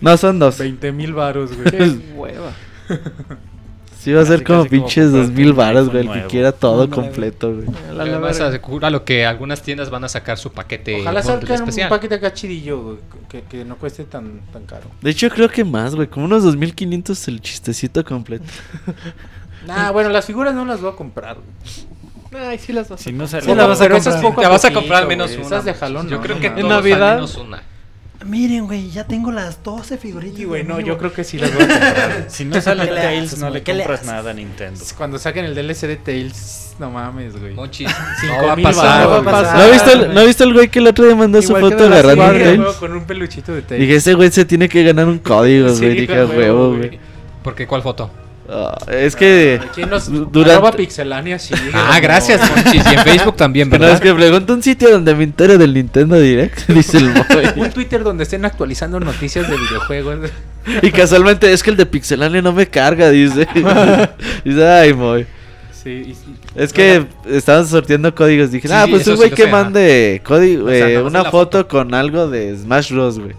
No, 0.01 0.15
son 0.15 0.39
dos. 0.39 0.57
20 0.57 0.93
mil 0.93 1.13
varos, 1.13 1.51
güey. 1.55 2.01
Hueva. 2.15 2.53
Sí, 3.99 4.13
va 4.13 4.21
a 4.21 4.25
ser 4.25 4.45
como 4.45 4.63
pinches 4.63 5.11
dos 5.11 5.29
mil 5.29 5.49
iPhone 5.59 5.89
güey. 5.89 6.07
El 6.07 6.13
que 6.13 6.27
quiera 6.29 6.53
todo 6.53 6.89
completo, 6.89 7.53
güey. 7.53 7.67
La- 7.93 8.05
la 8.05 8.17
verga. 8.17 8.47
asegura 8.47 8.89
lo 8.89 9.03
que 9.03 9.25
algunas 9.25 9.61
tiendas 9.61 9.89
van 9.89 10.05
a 10.05 10.07
sacar 10.07 10.37
su 10.37 10.53
paquete 10.53 11.01
Ojalá 11.01 11.21
salgan 11.21 11.63
un 11.63 11.89
paquete 11.89 12.15
acá 12.15 12.33
chidillo, 12.33 12.81
güey, 12.81 12.97
que, 13.27 13.41
que 13.41 13.65
no 13.65 13.75
cueste 13.75 14.05
tan, 14.05 14.39
tan 14.53 14.63
caro. 14.65 14.85
De 15.01 15.09
hecho, 15.09 15.29
creo 15.29 15.49
que 15.49 15.65
más, 15.65 15.95
güey. 15.95 16.07
Como 16.07 16.27
unos 16.27 16.43
2500 16.43 17.27
el 17.27 17.41
chistecito 17.41 18.03
completo. 18.05 18.45
Nah, 19.67 19.91
bueno, 19.91 20.09
las 20.09 20.25
figuras 20.25 20.55
no 20.55 20.63
las 20.63 20.79
voy 20.79 20.91
a 20.93 20.95
comprar, 20.95 21.35
güey. 21.35 21.47
Ay, 22.37 22.59
sí 22.59 22.73
las 22.73 22.87
vas 22.89 22.99
a 22.99 23.03
Si 23.03 23.11
no 23.11 23.27
sale. 23.27 23.43
Sí, 23.43 23.55
la 23.55 23.65
vas 23.67 23.79
a 23.79 23.83
pero 23.83 23.95
comprar. 23.95 24.13
esas 24.13 24.21
poco 24.23 24.41
Ya 24.41 24.49
vas 24.49 24.63
a 24.63 24.67
poquito, 24.67 24.79
comprar 24.81 25.01
al 25.03 25.07
menos 25.07 25.27
güey. 25.31 25.39
una. 25.39 25.47
Esas 25.47 25.65
de 25.65 25.73
jalón, 25.73 26.07
Yo 26.09 26.17
no, 26.17 26.21
creo 26.23 26.35
no 26.35 26.41
que 26.41 26.49
mames. 26.49 26.61
todos 26.63 26.71
al 26.73 26.77
Navidad- 26.83 27.15
menos 27.15 27.35
una. 27.37 27.63
Miren, 28.25 28.65
güey, 28.65 28.89
ya 28.91 29.05
tengo 29.05 29.31
las 29.31 29.63
12 29.63 29.97
figuritas. 29.97 30.37
Y 30.37 30.41
de 30.41 30.47
bueno, 30.47 30.73
amigo. 30.75 30.89
yo 30.89 30.97
creo 30.97 31.13
que 31.13 31.23
sí 31.23 31.37
las 31.39 31.53
voy 31.53 31.63
a 31.63 31.67
comprar. 31.67 32.25
Si 32.29 32.43
no 32.43 32.59
sale 32.61 32.83
¿Qué 32.85 32.91
le 32.93 33.01
Tails, 33.01 33.27
haces, 33.27 33.39
no 33.39 33.45
güey? 33.47 33.53
le 33.59 33.63
¿Qué 33.63 33.73
le 33.73 33.83
compras 33.83 33.99
haces? 34.01 34.11
nada 34.13 34.31
a 34.31 34.33
Nintendo. 34.33 34.81
Cuando 34.97 35.17
saquen 35.17 35.45
el 35.45 35.55
DLC 35.55 35.87
de 35.87 35.95
Tails, 35.95 36.75
no 36.79 36.91
mames, 36.91 37.39
güey. 37.39 37.53
No 37.55 37.61
va 38.45 38.53
a 38.53 38.55
pasar. 38.57 39.03
no 39.03 39.09
va 39.09 39.15
a 39.15 39.19
güey. 39.21 39.23
pasar. 39.23 39.55
¿No 39.55 39.61
Ah, 39.63 39.67
viste, 39.71 39.91
el, 39.93 39.99
güey. 39.99 40.13
¿No 40.15 40.25
viste 40.25 40.43
el 40.43 40.53
güey 40.53 40.67
que 40.67 40.79
el 40.79 40.87
otro 40.87 41.05
día 41.05 41.15
mandó 41.15 41.41
su 41.41 41.47
Igual 41.47 41.63
que 41.63 41.69
foto 41.71 41.83
de 41.85 41.89
las 41.89 41.99
agarrando 41.99 42.23
Barbie, 42.23 42.43
Tails? 42.43 42.75
con 42.75 42.91
un 42.93 43.05
peluchito 43.05 43.53
de 43.55 43.61
Tails. 43.61 43.81
Dije, 43.81 43.95
ese 43.95 44.13
güey 44.15 44.29
se 44.31 44.43
tiene 44.45 44.67
que 44.67 44.83
ganar 44.83 45.07
un 45.07 45.19
código, 45.19 45.69
Sí, 45.73 45.85
güey. 45.85 46.01
Dije, 46.01 46.15
a 46.19 46.21
a 46.23 46.25
huevo, 46.25 46.75
güey. 46.75 46.99
¿Por 47.41 47.55
qué? 47.55 47.65
¿Cuál 47.67 47.81
foto? 47.83 48.11
Ah, 48.51 48.75
es 48.91 49.15
que. 49.15 49.59
¿Quién 49.75 49.89
nos 49.89 50.09
durante- 50.31 50.77
pixelania? 50.77 51.37
Sí, 51.37 51.53
Ah, 51.73 51.99
gracias, 52.01 52.41
Monchis. 52.49 52.83
Y 52.91 52.95
en 52.95 52.99
Facebook 53.03 53.35
también, 53.35 53.69
No, 53.69 53.73
¿verdad? 53.77 53.91
es 53.95 54.01
que 54.01 54.13
pregunta 54.13 54.53
un 54.53 54.63
sitio 54.63 54.89
donde 54.89 55.13
me 55.13 55.23
entere 55.23 55.57
del 55.57 55.73
Nintendo 55.73 56.19
Direct, 56.19 56.67
dice 56.69 56.97
el 56.97 57.09
Un 57.09 57.23
boy. 57.55 57.69
Twitter 57.69 58.03
donde 58.03 58.23
estén 58.23 58.45
actualizando 58.45 58.99
noticias 58.99 59.47
de 59.47 59.55
videojuegos. 59.55 60.31
y 60.81 60.91
casualmente 60.91 61.51
es 61.53 61.61
que 61.61 61.69
el 61.69 61.77
de 61.77 61.85
Pixelania 61.85 62.41
no 62.41 62.51
me 62.51 62.67
carga, 62.67 63.09
dice. 63.11 63.47
dice, 64.43 64.67
ay, 64.67 64.91
boy. 64.93 65.27
Sí, 65.71 65.89
y 66.09 66.13
sí. 66.13 66.35
Es 66.55 66.73
que 66.73 67.05
estaban 67.29 67.65
sorteando 67.67 68.13
códigos. 68.13 68.51
Dije, 68.51 68.67
Sí, 68.67 68.73
ah, 68.75 68.85
pues 68.89 69.07
un 69.07 69.15
güey 69.15 69.29
que 69.31 69.47
mande 69.47 70.21
código, 70.25 70.65
O 70.65 70.69
sea, 70.69 70.89
eh, 70.89 71.01
una 71.01 71.23
foto, 71.25 71.59
foto. 71.59 71.67
con 71.67 71.93
algo 71.93 72.27
de 72.27 72.57
Smash 72.57 72.91
Bros, 72.91 73.19
güey. 73.19 73.33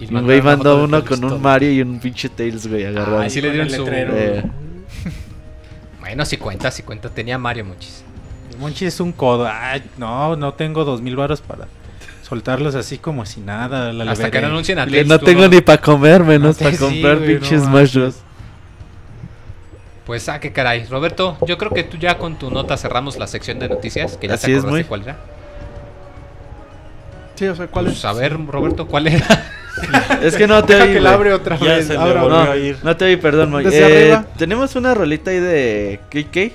Y 0.00 0.12
un 0.14 0.24
güey 0.24 0.40
mandó 0.40 0.82
uno 0.84 1.04
con 1.04 1.22
un 1.24 1.40
Mario 1.42 1.70
y 1.72 1.82
un 1.82 2.00
pinche 2.00 2.28
Tails, 2.30 2.66
güey, 2.66 2.86
agarrado. 2.86 3.20
Ah, 3.20 3.28
sí 3.28 3.40
le 3.40 3.50
dieron 3.50 3.68
el 3.68 3.74
su... 3.74 3.84
letrero. 3.84 4.12
Eh, 4.16 4.44
Bueno, 6.00 6.24
si 6.24 6.38
cuenta, 6.38 6.70
si 6.70 6.82
cuenta. 6.82 7.08
Tenía 7.10 7.38
Mario, 7.38 7.64
Monchis. 7.66 8.02
Monchi 8.58 8.86
es 8.86 8.98
un 8.98 9.12
codo. 9.12 9.46
Ay, 9.48 9.82
no, 9.96 10.34
no 10.36 10.54
tengo 10.54 10.84
dos 10.84 11.00
mil 11.00 11.14
varos 11.16 11.40
para 11.40 11.68
soltarlos 12.22 12.74
así 12.74 12.98
como 12.98 13.24
si 13.26 13.40
nada. 13.40 13.92
La 13.92 14.10
Hasta 14.10 14.30
que 14.30 14.40
no 14.40 14.48
anuncien 14.48 14.78
a 14.78 14.86
Tails, 14.86 15.06
no 15.06 15.18
tengo 15.18 15.46
ni 15.48 15.60
para 15.60 15.80
comer, 15.80 16.24
menos 16.24 16.58
No, 16.58 16.64
para 16.64 16.76
sí, 16.76 16.82
comprar 16.82 17.18
güey, 17.18 17.34
no 17.34 17.40
pinches. 17.40 17.62
Smash 17.62 17.94
Bros. 17.94 18.16
Pues, 20.06 20.28
ah, 20.28 20.40
qué 20.40 20.50
caray. 20.52 20.84
Roberto, 20.86 21.38
yo 21.46 21.56
creo 21.58 21.70
que 21.70 21.84
tú 21.84 21.96
ya 21.96 22.18
con 22.18 22.36
tu 22.38 22.50
nota 22.50 22.76
cerramos 22.76 23.16
la 23.18 23.26
sección 23.28 23.58
de 23.60 23.68
noticias, 23.68 24.16
que 24.16 24.26
ya 24.26 24.34
Así 24.34 24.46
te 24.46 24.52
es, 24.54 24.58
acordaste 24.58 24.82
muy. 24.82 24.84
cuál 24.88 25.02
era. 25.02 25.16
Sí, 27.36 27.46
o 27.46 27.54
sea, 27.54 27.68
¿cuál 27.68 27.84
Pues, 27.86 27.98
es? 27.98 28.04
a 28.04 28.12
ver, 28.12 28.36
Roberto, 28.46 28.86
¿cuál 28.88 29.06
era? 29.06 29.26
Es 30.22 30.36
que 30.36 30.46
no 30.46 30.62
te 30.64 30.74
Deja 30.74 30.86
oí, 30.86 30.92
que 30.94 31.00
la 31.00 31.12
abre 31.14 31.32
otra 31.32 31.56
Ya 31.58 31.76
vez. 31.76 31.86
se 31.86 31.94
le 31.94 31.98
abra 31.98 32.22
volvió 32.22 32.38
otra. 32.40 32.52
a 32.52 32.56
ir. 32.56 32.76
No 32.82 32.96
te 32.96 33.04
oí, 33.06 33.16
perdón, 33.16 33.50
Moy. 33.50 33.64
Eh. 33.70 34.18
Tenemos 34.36 34.74
una 34.76 34.94
rolita 34.94 35.30
ahí 35.30 35.38
de 35.40 36.00
KK. 36.10 36.52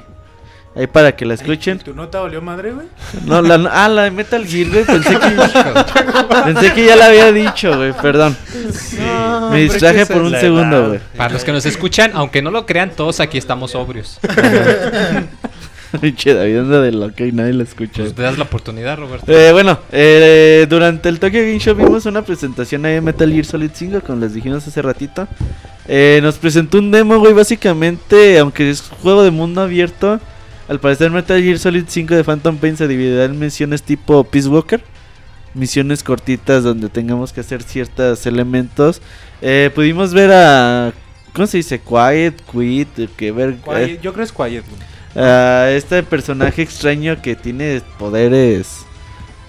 Ahí 0.78 0.88
para 0.88 1.16
que 1.16 1.26
la 1.26 1.36
escuchen. 1.36 1.80
¿Tu 1.80 1.94
nota 1.94 2.20
valió 2.20 2.42
madre, 2.42 2.74
güey? 2.74 2.88
No, 3.26 3.42
la, 3.42 3.56
ah, 3.72 3.88
la 3.88 4.04
de 4.04 4.12
Metal 4.12 4.46
Gear, 4.46 4.70
güey. 4.70 4.84
Pensé 4.84 5.18
que, 5.18 5.28
pensé 6.44 6.74
que 6.74 6.86
ya 6.86 6.98
la 6.98 7.06
había 7.06 7.32
dicho, 7.32 7.78
güey. 7.78 7.94
Perdón. 7.94 8.36
No, 9.00 9.52
Me 9.52 9.60
distraje 9.62 10.06
por 10.06 10.22
un 10.22 10.32
segundo, 10.38 10.90
güey. 10.90 11.00
Para 11.16 11.32
los 11.34 11.46
que 11.46 11.54
nos 11.54 11.66
escuchan, 11.66 12.12
aunque 12.14 12.42
no 12.42 12.52
lo 12.52 12.66
crean, 12.66 12.92
todos 12.92 13.22
aquí 13.22 13.38
estamos 13.38 13.72
sobrios. 13.72 14.20
Pinche 16.02 16.34
David 16.34 16.58
anda 16.58 16.82
de 16.82 16.92
loca 16.92 17.26
y 17.26 17.32
nadie 17.32 17.54
la 17.54 17.64
escucha. 17.64 18.04
Pues 18.04 18.14
te 18.14 18.22
das 18.22 18.38
la 18.38 18.46
oportunidad, 18.46 18.98
Roberto. 18.98 19.32
Eh, 19.32 19.52
bueno, 19.52 19.80
eh, 19.92 20.66
durante 20.70 21.10
el 21.10 21.20
Tokyo 21.20 21.40
Game 21.40 21.60
Show 21.60 21.76
vimos 21.76 22.06
una 22.06 22.24
presentación 22.24 22.86
ahí 22.86 22.96
de 22.96 23.02
Metal 23.02 23.32
Gear 23.32 23.46
Solid 23.46 23.72
5, 23.74 24.02
como 24.02 24.20
les 24.20 24.34
dijimos 24.34 24.68
hace 24.68 24.82
ratito. 24.82 25.28
Eh, 25.88 26.20
nos 26.24 26.38
presentó 26.38 26.80
un 26.80 26.92
demo, 26.92 27.20
güey, 27.20 27.34
básicamente, 27.34 28.40
aunque 28.40 28.70
es 28.70 28.82
juego 28.82 29.24
de 29.24 29.32
mundo 29.32 29.62
abierto. 29.62 30.20
Al 30.68 30.80
parecer 30.80 31.12
Metal 31.12 31.42
Gear 31.42 31.60
Solid 31.60 31.86
5 31.88 32.16
de 32.16 32.24
Phantom 32.24 32.58
Pain 32.58 32.76
se 32.76 32.88
dividirá 32.88 33.26
en 33.26 33.38
misiones 33.38 33.84
tipo 33.84 34.24
Peace 34.24 34.48
Walker. 34.48 34.82
Misiones 35.54 36.04
cortitas 36.04 36.64
donde 36.64 36.90
tengamos 36.90 37.32
que 37.32 37.42
hacer 37.42 37.62
ciertos 37.62 38.26
elementos. 38.26 39.02
Eh, 39.42 39.70
pudimos 39.74 40.14
ver 40.14 40.32
a... 40.32 40.92
¿Cómo 41.34 41.48
se 41.48 41.58
dice? 41.58 41.80
Quiet, 41.80 42.42
Quit, 42.52 43.16
que 43.16 43.32
ver... 43.32 43.58
Quiet, 43.58 44.02
Yo 44.02 44.12
creo 44.14 44.26
que 44.26 44.32
es 44.32 44.32
Quiet, 44.32 44.66
güey. 44.68 44.95
A 45.16 45.70
este 45.72 46.04
personaje 46.04 46.62
extraño 46.62 47.22
que 47.22 47.36
tiene 47.36 47.82
poderes 47.98 48.86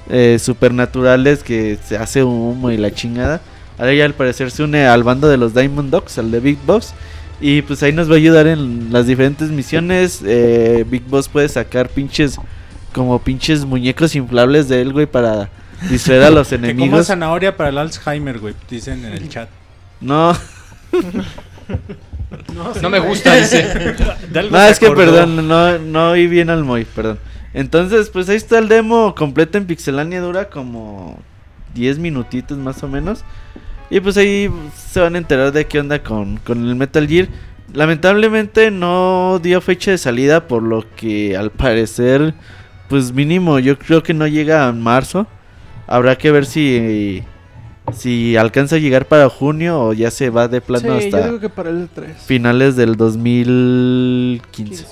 eh, 0.09 0.39
supernaturales 0.41 1.43
que 1.43 1.79
se 1.85 1.97
hace 1.97 2.23
humo 2.23 2.71
y 2.71 2.77
la 2.77 2.93
chingada. 2.93 3.41
Ahora 3.79 3.93
ya 3.93 4.05
al 4.05 4.15
parecer 4.15 4.51
se 4.51 4.63
une 4.63 4.87
al 4.87 5.03
bando 5.03 5.29
de 5.29 5.37
los 5.37 5.53
Diamond 5.55 5.91
Dogs, 5.91 6.19
al 6.19 6.31
de 6.31 6.41
Big 6.41 6.59
Boss. 6.65 6.95
Y 7.41 7.63
pues 7.63 7.83
ahí 7.83 7.93
nos 7.93 8.09
va 8.09 8.15
a 8.15 8.17
ayudar 8.17 8.47
en 8.47 8.93
las 8.93 9.07
diferentes 9.07 9.51
misiones. 9.51 10.23
Eh, 10.25 10.85
Big 10.89 11.03
Boss 11.05 11.29
puede 11.29 11.49
sacar 11.49 11.89
pinches, 11.91 12.39
como 12.95 13.19
pinches 13.19 13.65
muñecos 13.65 14.15
inflables 14.15 14.69
de 14.69 14.81
él, 14.81 14.93
güey, 14.93 15.07
para 15.07 15.51
distraer 15.91 16.23
a 16.23 16.31
los 16.31 16.49
Que 16.49 16.57
como 16.57 16.65
enemigos. 16.71 17.07
zanahoria 17.09 17.55
para 17.57 17.69
el 17.69 17.79
Alzheimer, 17.79 18.39
güey, 18.39 18.55
dicen 18.71 19.05
en 19.05 19.13
el 19.13 19.29
chat. 19.29 19.51
No, 20.01 20.33
No 22.81 22.91
me 22.91 22.99
gusta, 22.99 23.35
dice. 23.35 23.95
No, 24.51 24.63
es 24.63 24.79
que 24.79 24.91
perdón, 24.91 25.49
no, 25.49 25.79
no 25.79 26.11
oí 26.11 26.27
bien 26.27 26.51
al 26.51 26.65
Moy, 26.65 26.85
perdón. 26.85 27.19
Entonces, 27.55 28.11
pues 28.11 28.29
ahí 28.29 28.37
está 28.37 28.59
el 28.59 28.69
demo 28.69 29.15
completo 29.15 29.57
en 29.57 29.67
Pixelania, 29.67 30.21
dura 30.21 30.51
como 30.51 31.19
10 31.75 31.99
minutitos 31.99 32.59
más 32.59 32.83
o 32.83 32.89
menos. 32.89 33.25
Y 33.89 34.01
pues 34.01 34.17
ahí 34.17 34.51
se 34.75 35.01
van 35.01 35.15
a 35.15 35.19
enterar 35.19 35.53
de 35.53 35.67
qué 35.67 35.81
onda 35.81 36.03
con, 36.03 36.39
con 36.39 36.69
el 36.69 36.75
Metal 36.75 37.07
Gear. 37.07 37.29
Lamentablemente 37.73 38.71
no 38.71 39.41
dio 39.43 39.61
fecha 39.61 39.93
de 39.93 39.99
salida, 39.99 40.49
por 40.49 40.63
lo 40.63 40.85
que 40.97 41.37
al 41.37 41.51
parecer, 41.51 42.35
pues 42.89 43.13
mínimo, 43.13 43.59
yo 43.59 43.79
creo 43.79 44.03
que 44.03 44.15
no 44.15 44.27
llega 44.27 44.67
a 44.67 44.73
marzo. 44.73 45.27
Habrá 45.87 46.17
que 46.19 46.33
ver 46.33 46.47
si, 46.47 47.23
si 47.93 48.37
alcanza 48.37 48.77
a 48.77 48.79
llegar 48.79 49.07
para 49.07 49.29
junio 49.29 49.81
o 49.81 49.93
ya 49.93 50.11
se 50.11 50.31
va 50.31 50.49
de 50.49 50.59
Sí, 50.59 50.67
plano 50.67 50.89
yo 50.89 50.95
hasta 50.99 51.27
digo 51.27 51.41
que 51.41 51.49
para 51.49 51.71
el 51.71 51.89
3. 51.89 52.17
finales 52.23 52.77
del 52.77 52.97
2015. 52.97 54.87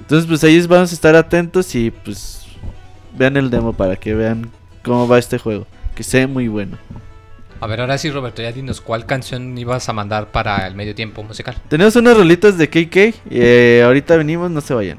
Entonces, 0.00 0.28
pues 0.28 0.44
ahí 0.44 0.60
vamos 0.66 0.92
a 0.92 0.94
estar 0.94 1.16
atentos 1.16 1.74
y 1.74 1.90
pues 1.90 2.46
vean 3.16 3.36
el 3.36 3.50
demo 3.50 3.72
para 3.72 3.96
que 3.96 4.14
vean 4.14 4.50
cómo 4.84 5.08
va 5.08 5.18
este 5.18 5.38
juego. 5.38 5.66
Que 5.94 6.02
sea 6.02 6.28
muy 6.28 6.48
bueno. 6.48 6.76
A 7.58 7.66
ver, 7.66 7.80
ahora 7.80 7.96
sí, 7.96 8.10
Roberto, 8.10 8.42
ya 8.42 8.52
dinos 8.52 8.80
cuál 8.82 9.06
canción 9.06 9.56
ibas 9.56 9.88
a 9.88 9.92
mandar 9.94 10.30
para 10.30 10.66
el 10.66 10.74
medio 10.74 10.94
tiempo 10.94 11.22
musical. 11.22 11.56
Tenemos 11.68 11.96
unas 11.96 12.16
rolitas 12.16 12.58
de 12.58 12.68
KK. 12.68 13.14
eh, 13.30 13.82
ahorita 13.84 14.16
venimos, 14.16 14.50
no 14.50 14.60
se 14.60 14.74
vayan. 14.74 14.98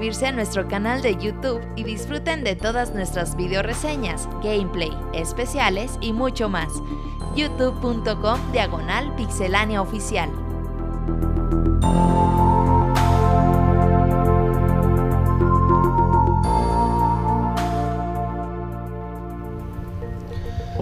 suscribirse 0.00 0.26
a 0.28 0.32
nuestro 0.32 0.66
canal 0.66 1.02
de 1.02 1.14
YouTube 1.16 1.60
y 1.76 1.84
disfruten 1.84 2.42
de 2.42 2.56
todas 2.56 2.94
nuestras 2.94 3.36
video 3.36 3.62
reseñas, 3.62 4.26
gameplay, 4.42 4.90
especiales 5.12 5.98
y 6.00 6.14
mucho 6.14 6.48
más. 6.48 6.72
youtube.com 7.36 8.40
diagonal 8.50 9.14
pixelánea 9.16 9.82
oficial. 9.82 10.30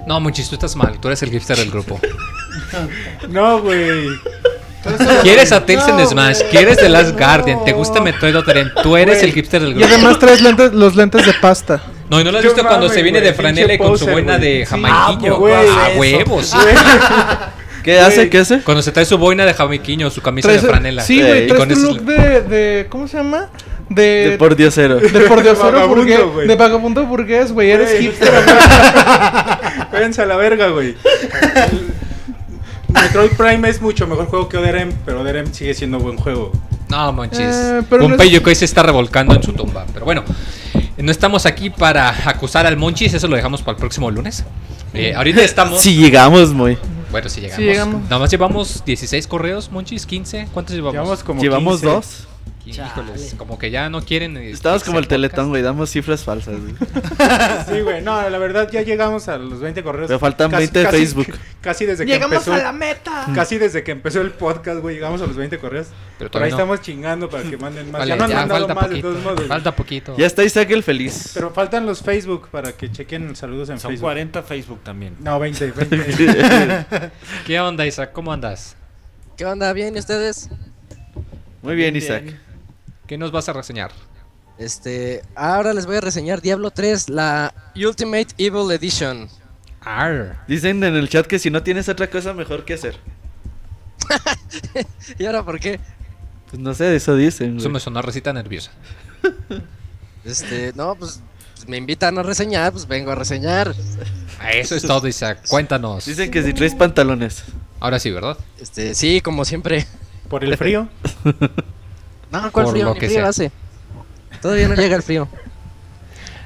No, 0.06 0.20
Monchis, 0.20 0.48
tú 0.48 0.54
estás 0.54 0.76
mal. 0.76 1.00
Tú 1.00 1.08
eres 1.08 1.24
el 1.24 1.30
hipster 1.30 1.56
del 1.56 1.72
grupo. 1.72 1.98
No, 3.28 3.60
güey. 3.62 4.08
Quieres 5.22 5.52
a 5.52 5.64
Tales 5.64 5.86
en 5.88 6.06
Smash, 6.06 6.40
quieres 6.50 6.78
The 6.78 6.88
Last 6.88 7.18
Guardian, 7.18 7.64
te 7.64 7.72
gusta 7.72 8.00
Metroid 8.00 8.36
Other 8.36 8.72
Tú 8.82 8.96
eres 8.96 9.22
el 9.22 9.32
hipster 9.32 9.60
del 9.62 9.70
Y 9.70 9.74
grupo. 9.74 9.88
además 9.94 10.18
traes 10.18 10.40
lentes, 10.42 10.72
los 10.72 10.94
lentes 10.96 11.24
de 11.26 11.32
pasta. 11.34 11.80
No, 12.10 12.20
¿y 12.20 12.24
no 12.24 12.32
lo 12.32 12.38
has 12.38 12.44
Yo 12.44 12.50
visto 12.54 12.66
cuando 12.66 12.88
se 12.88 13.02
viene 13.02 13.20
de 13.20 13.32
franela 13.34 13.74
y 13.74 13.78
con 13.78 13.98
su 13.98 14.06
boina 14.06 14.38
de 14.38 14.60
Sí. 14.60 14.66
jamaiquiño? 14.66 15.34
Ah, 15.52 15.86
a 15.94 15.98
huevos. 15.98 16.54
¿Qué 17.84 18.00
hace? 18.00 18.28
¿Qué 18.28 18.38
hace? 18.38 18.60
Cuando 18.60 18.82
se 18.82 18.92
trae 18.92 19.04
su 19.06 19.16
boina 19.18 19.44
de 19.46 19.54
jamaiquiño, 19.54 20.10
su 20.10 20.20
camisa 20.20 20.48
Traes- 20.48 20.62
de 20.62 20.68
franela. 20.68 21.02
Sí, 21.02 21.16
Sí, 21.20 21.22
güey, 21.26 21.44
y 21.44 21.46
traes 21.46 21.58
con 21.60 21.68
tu 21.68 21.74
ese- 21.74 21.82
look 21.86 22.00
de, 22.02 22.40
de... 22.42 22.86
¿Cómo 22.88 23.08
se 23.08 23.16
llama? 23.18 23.48
De... 23.88 24.30
De 24.30 24.36
por 24.38 24.54
Dios 24.56 24.74
cero. 24.74 24.96
de 24.96 25.08
pordiosero 25.20 25.72
Vagabundo, 25.72 25.96
burgués. 26.02 26.20
güey. 26.34 26.46
De 26.48 26.56
vagabundo 26.56 27.06
burgués, 27.06 27.52
güey. 27.52 27.70
Eres 27.70 27.98
hipster. 27.98 28.30
Váyanse 29.92 30.20
a 30.22 30.26
la 30.26 30.36
verga, 30.36 30.68
güey. 30.68 30.94
Metroid 33.02 33.30
Prime 33.32 33.68
es 33.68 33.80
mucho 33.80 34.06
mejor 34.06 34.26
juego 34.26 34.48
que 34.48 34.56
Other 34.56 34.92
pero 35.04 35.20
Other 35.20 35.46
sigue 35.52 35.74
siendo 35.74 35.98
buen 35.98 36.16
juego. 36.16 36.52
No, 36.88 37.12
Monchis. 37.12 37.40
Eh, 37.40 37.82
no 37.90 37.98
Gunpei 37.98 38.28
es- 38.28 38.32
Yokoi 38.34 38.54
se 38.54 38.64
está 38.64 38.82
revolcando 38.82 39.34
en 39.34 39.42
su 39.42 39.52
tumba. 39.52 39.84
Pero 39.92 40.04
bueno, 40.04 40.24
no 40.96 41.10
estamos 41.12 41.44
aquí 41.46 41.70
para 41.70 42.08
acusar 42.28 42.66
al 42.66 42.76
Monchis. 42.76 43.12
Eso 43.14 43.28
lo 43.28 43.36
dejamos 43.36 43.62
para 43.62 43.72
el 43.76 43.78
próximo 43.80 44.10
lunes. 44.10 44.44
Eh, 44.94 45.14
ahorita 45.14 45.42
estamos. 45.42 45.80
Si 45.80 45.94
llegamos, 45.94 46.52
muy. 46.54 46.78
Bueno, 47.10 47.28
si 47.28 47.40
llegamos. 47.40 47.56
Sí 47.62 47.68
llegamos. 47.68 48.02
Nada 48.04 48.18
más 48.18 48.30
llevamos 48.30 48.82
16 48.84 49.26
correos, 49.26 49.70
Monchis, 49.70 50.06
15. 50.06 50.48
¿Cuántos 50.52 50.74
llevamos? 50.74 50.94
Llevamos 50.94 51.22
como 51.22 51.42
Llevamos 51.42 51.80
15. 51.80 51.86
dos. 51.86 52.28
Híjoles, 52.66 53.34
como 53.38 53.58
que 53.58 53.70
ya 53.70 53.88
no 53.88 54.02
quieren. 54.04 54.36
eh, 54.36 54.50
Estamos 54.50 54.84
como 54.84 54.98
el 54.98 55.04
podcast. 55.04 55.10
teletón, 55.10 55.48
güey. 55.48 55.62
Damos 55.62 55.88
cifras 55.90 56.22
falsas, 56.22 56.56
güey. 56.60 56.74
Sí, 57.68 57.80
güey. 57.80 58.02
No, 58.02 58.28
la 58.28 58.38
verdad 58.38 58.68
ya 58.70 58.82
llegamos 58.82 59.26
a 59.28 59.38
los 59.38 59.60
20 59.60 59.82
correos. 59.82 60.08
Pero 60.08 60.18
faltan 60.18 60.50
20 60.50 60.78
de 60.78 60.88
Facebook. 60.88 61.26
Casi 61.62 61.86
desde 61.86 62.04
que 62.04 62.12
Llegamos 62.12 62.34
empezó. 62.36 62.52
a 62.54 62.58
la 62.58 62.72
meta. 62.72 63.26
Casi 63.34 63.56
desde 63.58 63.82
que 63.82 63.92
empezó 63.92 64.20
el 64.20 64.32
podcast, 64.32 64.80
güey, 64.80 64.96
llegamos 64.96 65.22
a 65.22 65.26
los 65.26 65.36
20 65.36 65.58
correos. 65.58 65.86
Pero 66.18 66.30
Por 66.30 66.42
ahí 66.42 66.50
no. 66.50 66.56
estamos 66.56 66.82
chingando 66.82 67.30
para 67.30 67.42
que 67.44 67.56
manden 67.56 67.90
más. 67.90 68.00
Vale, 68.00 68.10
ya 68.10 68.16
no 68.16 68.24
han 68.24 68.30
ya 68.30 68.36
mandado 68.36 68.66
falta 68.66 68.74
más 68.82 68.90
de 68.90 69.00
todos 69.02 69.22
modos. 69.24 69.46
Falta 69.46 69.74
poquito. 69.74 70.14
Ya 70.18 70.26
está 70.26 70.44
Isaac 70.44 70.70
el 70.70 70.82
feliz. 70.82 71.30
Pero 71.34 71.50
faltan 71.50 71.86
los 71.86 72.02
Facebook 72.02 72.48
para 72.50 72.72
que 72.72 72.90
chequen 72.92 73.34
saludos 73.34 73.70
en 73.70 73.78
Son 73.80 73.90
Facebook. 73.92 74.04
40 74.06 74.42
Facebook 74.42 74.80
también. 74.84 75.14
No, 75.20 75.38
20, 75.38 75.70
20. 75.72 77.10
¿Qué 77.46 77.60
onda, 77.60 77.86
Isaac? 77.86 78.10
¿Cómo 78.12 78.30
andas? 78.32 78.76
¿Qué 79.36 79.46
onda? 79.46 79.72
¿Bien? 79.72 79.96
¿Y 79.96 79.98
ustedes? 80.00 80.50
Muy 81.62 81.74
bien, 81.74 81.96
Isaac. 81.96 82.24
¿Qué 83.08 83.16
nos 83.16 83.32
vas 83.32 83.48
a 83.48 83.54
reseñar? 83.54 83.90
Este, 84.58 85.22
ahora 85.34 85.72
les 85.72 85.86
voy 85.86 85.96
a 85.96 86.00
reseñar 86.02 86.42
Diablo 86.42 86.70
3, 86.70 87.08
la 87.08 87.54
Ultimate 87.74 88.28
Evil 88.36 88.70
Edition. 88.70 89.30
Arr. 89.80 90.36
Dicen 90.46 90.84
en 90.84 90.94
el 90.94 91.08
chat 91.08 91.26
que 91.26 91.38
si 91.38 91.50
no 91.50 91.62
tienes 91.62 91.88
otra 91.88 92.10
cosa 92.10 92.34
mejor 92.34 92.66
que 92.66 92.74
hacer. 92.74 92.96
¿Y 95.18 95.24
ahora 95.24 95.42
por 95.42 95.58
qué? 95.58 95.80
Pues 96.50 96.60
no 96.60 96.74
sé, 96.74 96.94
eso 96.94 97.16
dicen. 97.16 97.56
Eso 97.56 97.64
güey. 97.64 97.74
me 97.74 97.80
sonó 97.80 98.02
recita 98.02 98.32
nerviosa. 98.32 98.70
Este, 100.24 100.72
no, 100.74 100.94
pues, 100.94 101.22
pues 101.54 101.66
me 101.66 101.78
invitan 101.78 102.18
a 102.18 102.22
reseñar, 102.22 102.72
pues 102.72 102.86
vengo 102.86 103.10
a 103.10 103.14
reseñar. 103.14 103.74
Eso 104.52 104.74
es 104.74 104.82
todo, 104.82 105.08
Isaac. 105.08 105.38
Cuéntanos. 105.48 106.04
Dicen 106.04 106.30
que 106.30 106.42
si 106.42 106.52
traes 106.52 106.74
pantalones. 106.74 107.44
Ahora 107.80 107.98
sí, 107.98 108.10
¿verdad? 108.10 108.36
Este, 108.60 108.94
sí, 108.94 109.22
como 109.22 109.46
siempre. 109.46 109.86
Por 110.28 110.44
el 110.44 110.54
frío. 110.58 110.88
No, 112.30 112.52
¿cuál 112.52 112.64
Por 112.66 112.72
frío? 112.72 112.84
lo 112.86 112.94
que 112.94 113.06
frío 113.06 113.20
sea. 113.20 113.28
hace. 113.28 113.52
Todavía 114.42 114.68
no 114.68 114.74
llega 114.74 114.96
el 114.96 115.02
frío. 115.02 115.28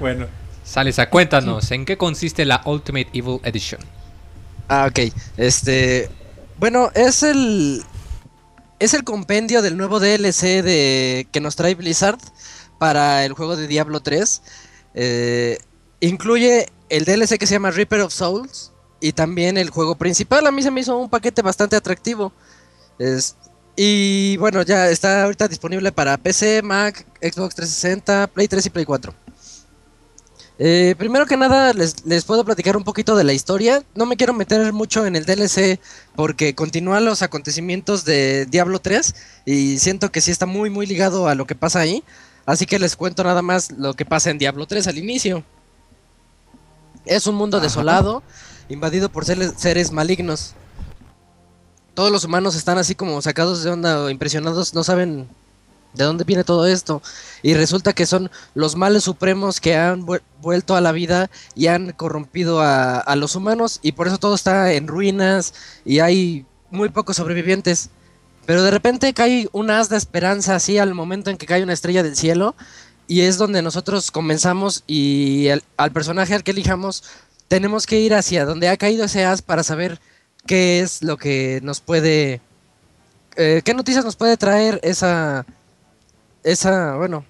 Bueno. 0.01 0.27
Sale, 0.65 0.91
Isaac, 0.91 1.11
cuéntanos. 1.11 1.71
¿En 1.71 1.85
qué 1.85 1.97
consiste 1.97 2.45
la 2.45 2.61
Ultimate 2.65 3.09
Evil 3.13 3.39
Edition? 3.45 3.81
Ah, 4.69 4.89
ok. 4.91 5.13
Este, 5.37 6.11
bueno, 6.59 6.91
es 6.95 7.23
el 7.23 7.85
es 8.81 8.95
el 8.95 9.05
compendio 9.05 9.63
del 9.63 9.77
nuevo 9.77 10.01
DLC 10.01 10.63
de 10.65 11.29
que 11.31 11.41
nos 11.41 11.55
trae 11.55 11.77
Blizzard 11.77 12.19
para 12.79 13.25
el 13.25 13.33
juego 13.35 13.55
de 13.55 13.69
Diablo 13.69 14.01
3. 14.01 14.43
Eh, 14.95 15.59
incluye 16.01 16.69
el 16.89 17.05
DLC 17.05 17.39
que 17.39 17.47
se 17.47 17.55
llama 17.55 17.71
Reaper 17.71 18.01
of 18.01 18.13
Souls 18.13 18.73
y 19.01 19.13
también 19.13 19.57
el 19.57 19.71
juego 19.71 19.95
principal. 19.95 20.45
A 20.49 20.51
mí 20.51 20.63
se 20.65 20.73
me 20.73 20.81
hizo 20.81 20.97
un 20.97 21.11
paquete 21.11 21.43
bastante 21.43 21.77
atractivo. 21.77 22.33
Es- 22.99 23.37
y 23.77 24.37
bueno, 24.37 24.63
ya 24.63 24.89
está 24.91 25.25
ahorita 25.25 25.49
disponible 25.49 25.93
para 25.93 26.17
PC, 26.17 26.63
Mac, 26.63 27.07
Xbox 27.21 27.55
360, 27.55 28.27
Play 28.29 28.49
3 28.49 28.67
y 28.67 28.71
Play 28.71 28.85
4. 28.85 29.15
Eh, 30.59 30.95
primero 30.99 31.27
que 31.27 31.37
nada, 31.37 31.73
les, 31.73 32.05
les 32.07 32.25
puedo 32.25 32.45
platicar 32.45 32.77
un 32.77 32.85
poquito 32.85 33.17
de 33.17 33.25
la 33.25 33.33
historia. 33.33 33.83
No 33.95 34.07
me 34.07 34.17
quiero 34.17 34.33
meter 34.35 34.73
mucho 34.73 35.07
en 35.07 35.17
el 35.17 35.25
DLC 35.25 35.81
porque 36.15 36.55
continúan 36.55 37.05
los 37.05 37.23
acontecimientos 37.23 38.05
de 38.05 38.47
Diablo 38.47 38.79
3 38.79 39.15
y 39.47 39.79
siento 39.79 40.13
que 40.13 40.21
sí 40.21 40.31
está 40.31 40.47
muy, 40.47 40.71
muy 40.71 40.87
ligado 40.87 41.27
a 41.27 41.35
lo 41.35 41.47
que 41.47 41.55
pasa 41.55 41.81
ahí. 41.81 42.05
Así 42.45 42.67
que 42.67 42.79
les 42.79 42.97
cuento 42.97 43.25
nada 43.25 43.43
más 43.43 43.71
lo 43.73 43.95
que 43.95 44.05
pasa 44.05 44.31
en 44.31 44.39
Diablo 44.39 44.67
3 44.67 44.87
al 44.89 44.99
inicio. 44.99 45.45
Es 47.07 47.27
un 47.27 47.35
mundo 47.35 47.61
desolado, 47.61 48.23
invadido 48.69 49.09
por 49.11 49.25
seres, 49.25 49.55
seres 49.57 49.91
malignos. 49.91 50.55
Todos 51.95 52.11
los 52.11 52.25
humanos 52.25 52.55
están 52.55 52.79
así 52.79 52.95
como 52.95 53.21
sacados 53.21 53.63
de 53.63 53.71
onda 53.71 54.11
impresionados, 54.11 54.73
no 54.75 54.83
saben 54.83 55.29
de 55.93 56.05
dónde 56.05 56.25
viene 56.25 56.43
todo 56.43 56.67
esto. 56.67 57.03
Y 57.43 57.53
resulta 57.55 57.93
que 57.93 58.07
son 58.07 58.31
los 58.55 58.77
males 58.77 59.05
supremos 59.05 59.61
que 59.61 59.77
han 59.77 60.07
vuel- 60.07 60.23
vuelto 60.41 60.75
a 60.75 60.81
la 60.81 60.93
vida 60.93 61.31
y 61.55 61.67
han 61.67 61.93
corrompido 61.93 62.63
a, 62.63 62.99
a 62.99 63.15
los 63.17 63.37
humanos 63.37 63.79
y 63.83 63.93
por 63.93 64.07
eso 64.09 64.19
todo 64.19 64.35
está 64.35 64.73
en 64.73 64.87
ruinas 64.89 65.53
y 65.85 65.99
hay 66.01 66.47
muy 66.71 66.89
pocos 66.89 67.17
sobrevivientes. 67.17 67.91
Pero 68.47 68.63
de 68.63 68.71
repente 68.71 69.13
cae 69.13 69.49
un 69.53 69.71
haz 69.71 69.89
de 69.91 69.99
esperanza 69.99 70.55
así 70.57 70.79
al 70.79 70.95
momento 70.95 71.29
en 71.31 71.37
que 71.37 71.47
cae 71.47 71.63
una 71.63 71.75
estrella 71.75 72.03
del 72.03 72.17
cielo 72.17 72.55
y 73.07 73.21
es 73.21 73.37
donde 73.37 73.61
nosotros 73.61 74.11
comenzamos 74.11 74.83
y 74.87 75.49
el- 75.49 75.63
al 75.77 75.93
personaje 75.93 76.35
al 76.35 76.43
que 76.43 76.53
elijamos 76.53 77.05
tenemos 77.49 77.85
que 77.87 78.01
ir 78.01 78.15
hacia 78.15 78.47
donde 78.47 78.71
ha 78.71 78.79
caído 78.79 79.05
ese 79.05 79.27
haz 79.27 79.43
para 79.43 79.63
saber 79.63 80.01
qué 80.47 80.81
es 80.81 81.03
lo 81.03 81.17
que 81.17 81.61
nos 81.63 81.81
puede... 81.81 82.41
eh, 83.37 83.63
¿Qué 83.65 83.75
noticias 83.75 84.05
nos 84.05 84.17
puede 84.17 84.37
traer 84.37 84.81
esa... 84.83 85.45
esa, 86.45 86.97
bueno, 86.97 87.25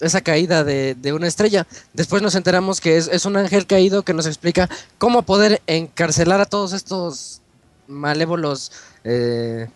esa 0.00 0.20
caída 0.20 0.64
de, 0.64 0.94
de 0.94 1.12
una 1.12 1.26
estrella? 1.26 1.66
Después 1.92 2.22
nos 2.22 2.34
enteramos 2.34 2.80
que 2.80 2.96
es, 2.96 3.08
es 3.08 3.24
un 3.26 3.36
ángel 3.36 3.66
caído 3.66 4.02
que 4.02 4.14
nos 4.14 4.26
explica 4.26 4.68
cómo 4.98 5.22
poder 5.22 5.62
encarcelar 5.66 6.40
a 6.40 6.46
todos 6.46 6.72
estos 6.72 7.40
malévolos... 7.86 8.72
eh, 9.04 9.68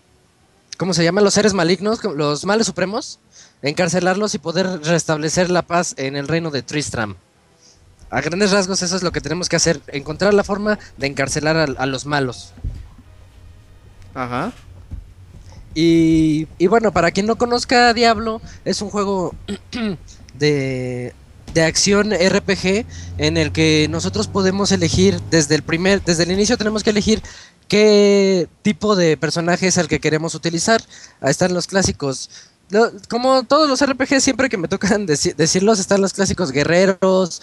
¿Cómo 0.76 0.92
se 0.92 1.04
llaman? 1.04 1.22
Los 1.22 1.34
seres 1.34 1.54
malignos, 1.54 2.02
los 2.02 2.44
males 2.44 2.66
supremos. 2.66 3.20
Encarcelarlos 3.62 4.34
y 4.34 4.38
poder 4.38 4.66
restablecer 4.82 5.48
la 5.48 5.62
paz 5.62 5.94
en 5.96 6.16
el 6.16 6.26
reino 6.26 6.50
de 6.50 6.62
Tristram. 6.62 7.14
A 8.14 8.20
grandes 8.20 8.52
rasgos 8.52 8.80
eso 8.82 8.96
es 8.96 9.02
lo 9.02 9.10
que 9.12 9.20
tenemos 9.20 9.48
que 9.48 9.56
hacer, 9.56 9.80
encontrar 9.88 10.32
la 10.34 10.44
forma 10.44 10.78
de 10.96 11.06
encarcelar 11.08 11.56
a, 11.56 11.64
a 11.64 11.86
los 11.86 12.06
malos. 12.06 12.52
Ajá. 14.14 14.52
Y, 15.74 16.46
y 16.58 16.66
bueno, 16.68 16.92
para 16.92 17.10
quien 17.10 17.26
no 17.26 17.36
conozca 17.36 17.92
Diablo, 17.92 18.40
es 18.64 18.80
un 18.80 18.90
juego 18.90 19.34
de, 20.38 21.12
de 21.52 21.62
acción 21.64 22.12
RPG 22.12 22.86
en 23.18 23.36
el 23.36 23.50
que 23.50 23.88
nosotros 23.90 24.28
podemos 24.28 24.70
elegir 24.70 25.20
desde 25.30 25.56
el 25.56 25.62
primer, 25.62 26.02
desde 26.04 26.22
el 26.22 26.30
inicio 26.30 26.56
tenemos 26.56 26.84
que 26.84 26.90
elegir 26.90 27.22
qué 27.66 28.48
tipo 28.62 28.94
de 28.94 29.16
personaje 29.16 29.66
es 29.66 29.76
el 29.76 29.88
que 29.88 29.98
queremos 29.98 30.36
utilizar. 30.36 30.80
Ahí 31.20 31.30
están 31.30 31.52
los 31.54 31.66
clásicos. 31.66 32.30
Como 33.08 33.42
todos 33.42 33.68
los 33.68 33.84
RPG, 33.84 34.20
siempre 34.20 34.48
que 34.48 34.56
me 34.56 34.68
tocan 34.68 35.06
deci- 35.06 35.34
decirlos, 35.34 35.80
están 35.80 36.00
los 36.00 36.12
clásicos 36.12 36.50
guerreros, 36.52 37.42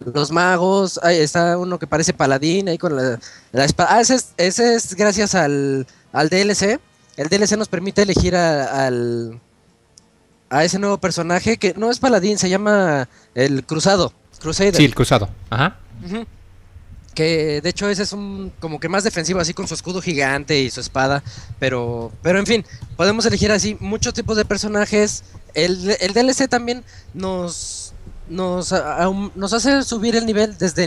los 0.00 0.30
magos, 0.30 0.98
ahí 1.02 1.18
está 1.18 1.58
uno 1.58 1.78
que 1.78 1.86
parece 1.86 2.12
paladín, 2.12 2.68
ahí 2.68 2.78
con 2.78 2.96
la, 2.96 3.18
la 3.52 3.64
espada. 3.64 3.96
Ah, 3.96 4.00
ese 4.00 4.14
es, 4.16 4.28
ese 4.36 4.74
es 4.74 4.94
gracias 4.94 5.34
al, 5.34 5.86
al 6.12 6.28
DLC. 6.28 6.80
El 7.16 7.28
DLC 7.28 7.56
nos 7.56 7.68
permite 7.68 8.02
elegir 8.02 8.34
a, 8.34 8.86
al, 8.86 9.38
a 10.48 10.64
ese 10.64 10.78
nuevo 10.78 10.98
personaje 10.98 11.58
que 11.58 11.74
no 11.74 11.90
es 11.90 11.98
paladín, 11.98 12.38
se 12.38 12.48
llama 12.48 13.08
el 13.34 13.64
cruzado. 13.64 14.12
Crusader. 14.40 14.74
Sí, 14.74 14.86
el 14.86 14.94
cruzado. 14.94 15.28
Ajá. 15.50 15.78
Que 17.14 17.60
de 17.60 17.68
hecho 17.68 17.90
ese 17.90 18.04
es 18.04 18.12
un 18.14 18.52
como 18.58 18.80
que 18.80 18.88
más 18.88 19.04
defensivo, 19.04 19.38
así 19.38 19.52
con 19.52 19.68
su 19.68 19.74
escudo 19.74 20.00
gigante 20.00 20.58
y 20.58 20.70
su 20.70 20.80
espada. 20.80 21.22
Pero, 21.58 22.10
pero 22.22 22.38
en 22.38 22.46
fin, 22.46 22.64
podemos 22.96 23.26
elegir 23.26 23.52
así 23.52 23.76
muchos 23.80 24.14
tipos 24.14 24.38
de 24.38 24.46
personajes 24.46 25.24
el, 25.54 25.96
el 26.00 26.12
DLC 26.12 26.48
también 26.48 26.84
nos, 27.14 27.79
nos, 28.30 28.74
nos 29.34 29.52
hace 29.52 29.82
subir 29.82 30.16
el 30.16 30.24
nivel 30.24 30.56
desde... 30.56 30.84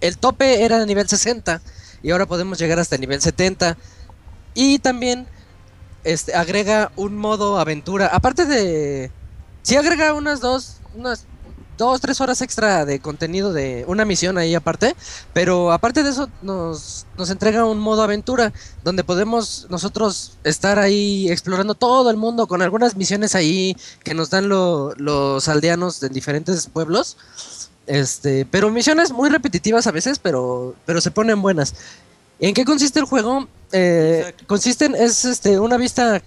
el 0.00 0.18
tope 0.18 0.64
era 0.64 0.84
nivel 0.84 1.08
60 1.08 1.62
y 2.02 2.10
ahora 2.10 2.26
podemos 2.26 2.58
llegar 2.58 2.78
hasta 2.78 2.96
el 2.96 3.00
nivel 3.00 3.22
70. 3.22 3.78
Y 4.54 4.78
también 4.80 5.26
este, 6.04 6.34
agrega 6.34 6.92
un 6.96 7.16
modo 7.16 7.58
aventura. 7.58 8.08
Aparte 8.08 8.44
de... 8.44 9.10
Sí 9.62 9.76
agrega 9.76 10.12
unas 10.12 10.40
dos, 10.40 10.80
unas 10.94 11.24
dos, 11.76 12.00
tres 12.00 12.20
horas 12.20 12.40
extra 12.42 12.84
de 12.84 13.00
contenido 13.00 13.52
de 13.52 13.84
una 13.88 14.04
misión 14.04 14.38
ahí 14.38 14.54
aparte. 14.54 14.94
Pero 15.32 15.72
aparte 15.72 16.02
de 16.02 16.10
eso 16.10 16.28
nos, 16.42 17.06
nos 17.18 17.30
entrega 17.30 17.64
un 17.64 17.78
modo 17.78 18.02
aventura 18.02 18.52
donde 18.82 19.04
podemos 19.04 19.66
nosotros 19.70 20.38
estar 20.44 20.78
ahí 20.78 21.28
explorando 21.30 21.74
todo 21.74 22.10
el 22.10 22.16
mundo 22.16 22.46
con 22.46 22.62
algunas 22.62 22.96
misiones 22.96 23.34
ahí 23.34 23.76
que 24.02 24.14
nos 24.14 24.30
dan 24.30 24.48
lo- 24.48 24.94
los 24.96 25.48
aldeanos 25.48 26.00
de 26.00 26.08
diferentes 26.08 26.66
pueblos. 26.66 27.16
Este, 27.86 28.46
pero 28.46 28.70
misiones 28.70 29.12
muy 29.12 29.28
repetitivas 29.28 29.86
a 29.86 29.90
veces, 29.92 30.18
pero, 30.18 30.74
pero 30.86 31.00
se 31.00 31.10
ponen 31.10 31.42
buenas. 31.42 31.74
¿En 32.40 32.54
qué 32.54 32.64
consiste 32.64 32.98
el 32.98 33.04
juego? 33.04 33.46
Eh, 33.72 34.34
consiste 34.46 34.86
en, 34.86 34.94
es 34.94 35.24
este, 35.24 35.58
una 35.58 35.76
vista, 35.76 36.22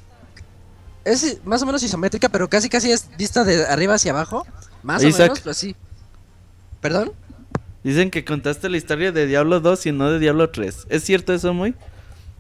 es 1.03 1.37
más 1.45 1.61
o 1.61 1.65
menos 1.65 1.81
isométrica, 1.83 2.29
pero 2.29 2.49
casi 2.49 2.69
casi 2.69 2.91
es 2.91 3.05
vista 3.17 3.43
de 3.43 3.65
arriba 3.65 3.95
hacia 3.95 4.11
abajo. 4.11 4.45
Más 4.87 5.03
o 5.03 5.07
Isaac. 5.07 5.33
menos, 5.33 5.47
así. 5.47 5.75
¿Perdón? 6.81 7.11
Dicen 7.83 8.09
que 8.09 8.23
contaste 8.23 8.69
la 8.69 8.77
historia 8.77 9.11
de 9.11 9.27
Diablo 9.27 9.59
2 9.59 9.85
y 9.87 9.91
no 9.91 10.09
de 10.11 10.19
Diablo 10.19 10.49
3. 10.49 10.87
¿Es 10.89 11.03
cierto 11.03 11.33
eso, 11.33 11.53
muy? 11.53 11.75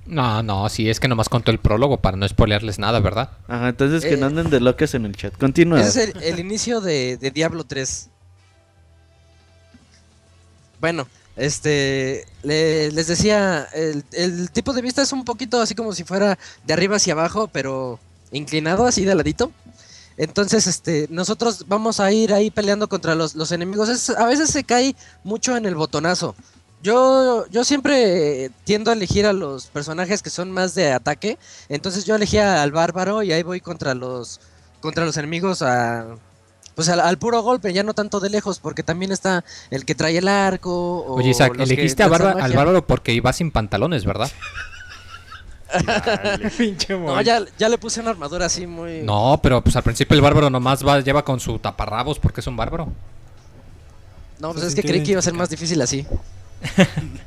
No, 0.05 0.41
no, 0.41 0.69
sí, 0.69 0.89
es 0.89 1.01
que 1.01 1.09
nomás 1.09 1.27
contó 1.27 1.51
el 1.51 1.59
prólogo 1.59 1.97
para 1.97 2.15
no 2.15 2.25
spoilearles 2.25 2.79
nada, 2.79 3.01
¿verdad? 3.01 3.31
Ajá, 3.49 3.67
entonces 3.67 4.03
que 4.05 4.13
Eh. 4.13 4.17
no 4.17 4.27
anden 4.27 4.49
de 4.49 4.61
locas 4.61 4.93
en 4.93 5.05
el 5.05 5.15
chat. 5.17 5.37
Continúa. 5.37 5.81
Ese 5.81 6.03
es 6.05 6.15
el, 6.15 6.23
el 6.23 6.39
inicio 6.39 6.79
de, 6.79 7.17
de 7.17 7.31
Diablo 7.31 7.65
3. 7.65 8.09
Bueno, 10.79 11.07
este, 11.35 12.25
le- 12.43 12.91
les 12.91 13.07
decía, 13.07 13.67
el, 13.73 14.03
el 14.13 14.51
tipo 14.51 14.73
de 14.73 14.81
vista 14.81 15.01
es 15.01 15.11
un 15.11 15.25
poquito 15.25 15.59
así 15.59 15.75
como 15.75 15.93
si 15.93 16.03
fuera 16.03 16.37
de 16.65 16.73
arriba 16.73 16.95
hacia 16.97 17.13
abajo, 17.13 17.47
pero 17.51 17.99
inclinado 18.31 18.85
así 18.85 19.03
de 19.05 19.15
ladito. 19.15 19.51
Entonces, 20.17 20.65
este, 20.67 21.07
nosotros 21.11 21.65
vamos 21.67 21.99
a 21.99 22.11
ir 22.11 22.33
ahí 22.33 22.49
peleando 22.49 22.89
contra 22.89 23.13
los, 23.15 23.35
los 23.35 23.51
enemigos. 23.51 23.87
Es- 23.89 24.09
a 24.09 24.25
veces 24.25 24.49
se 24.49 24.63
cae 24.63 24.95
mucho 25.23 25.55
en 25.55 25.65
el 25.65 25.75
botonazo. 25.75 26.35
Yo, 26.83 27.45
yo 27.49 27.63
siempre 27.63 28.51
tiendo 28.63 28.91
a 28.91 28.93
elegir 28.93 29.25
a 29.25 29.33
los 29.33 29.67
personajes 29.67 30.21
que 30.21 30.29
son 30.29 30.51
más 30.51 30.75
de 30.75 30.91
ataque. 30.91 31.37
Entonces 31.69 32.05
yo 32.05 32.15
elegía 32.15 32.61
al 32.63 32.71
bárbaro 32.71 33.23
y 33.23 33.31
ahí 33.31 33.43
voy 33.43 33.61
contra 33.61 33.93
los, 33.93 34.39
contra 34.79 35.05
los 35.05 35.17
enemigos 35.17 35.61
a, 35.63 36.05
pues 36.75 36.89
al, 36.89 36.99
al 36.99 37.17
puro 37.17 37.41
golpe, 37.41 37.73
ya 37.73 37.81
no 37.83 37.93
tanto 37.95 38.19
de 38.19 38.29
lejos, 38.29 38.59
porque 38.59 38.83
también 38.83 39.11
está 39.11 39.43
el 39.71 39.85
que 39.85 39.95
trae 39.95 40.17
el 40.19 40.27
arco. 40.27 40.99
o 40.99 41.15
Oye, 41.15 41.31
Isaac, 41.31 41.55
que 41.57 41.63
elegiste 41.63 42.03
a 42.03 42.05
al 42.05 42.53
bárbaro 42.53 42.85
porque 42.85 43.11
iba 43.13 43.33
sin 43.33 43.51
pantalones, 43.51 44.05
¿verdad? 44.05 44.31
Pinche 46.57 46.97
No, 46.97 47.19
ya, 47.21 47.41
ya 47.57 47.67
le 47.69 47.77
puse 47.77 47.99
una 47.99 48.11
armadura 48.11 48.45
así 48.45 48.65
muy. 48.67 49.01
No, 49.01 49.39
pero 49.43 49.61
pues 49.63 49.75
al 49.75 49.83
principio 49.83 50.15
el 50.15 50.21
bárbaro 50.21 50.49
nomás 50.49 50.85
va, 50.85 50.99
lleva 51.01 51.23
con 51.25 51.39
su 51.39 51.59
taparrabos 51.59 52.19
porque 52.19 52.41
es 52.41 52.47
un 52.47 52.55
bárbaro. 52.55 52.87
No, 54.39 54.53
pues 54.53 54.65
es 54.65 54.75
que 54.75 54.83
creí 54.83 55.03
que 55.03 55.11
iba 55.11 55.19
a 55.19 55.23
ser 55.23 55.33
más 55.33 55.49
difícil 55.49 55.81
así. 55.81 56.05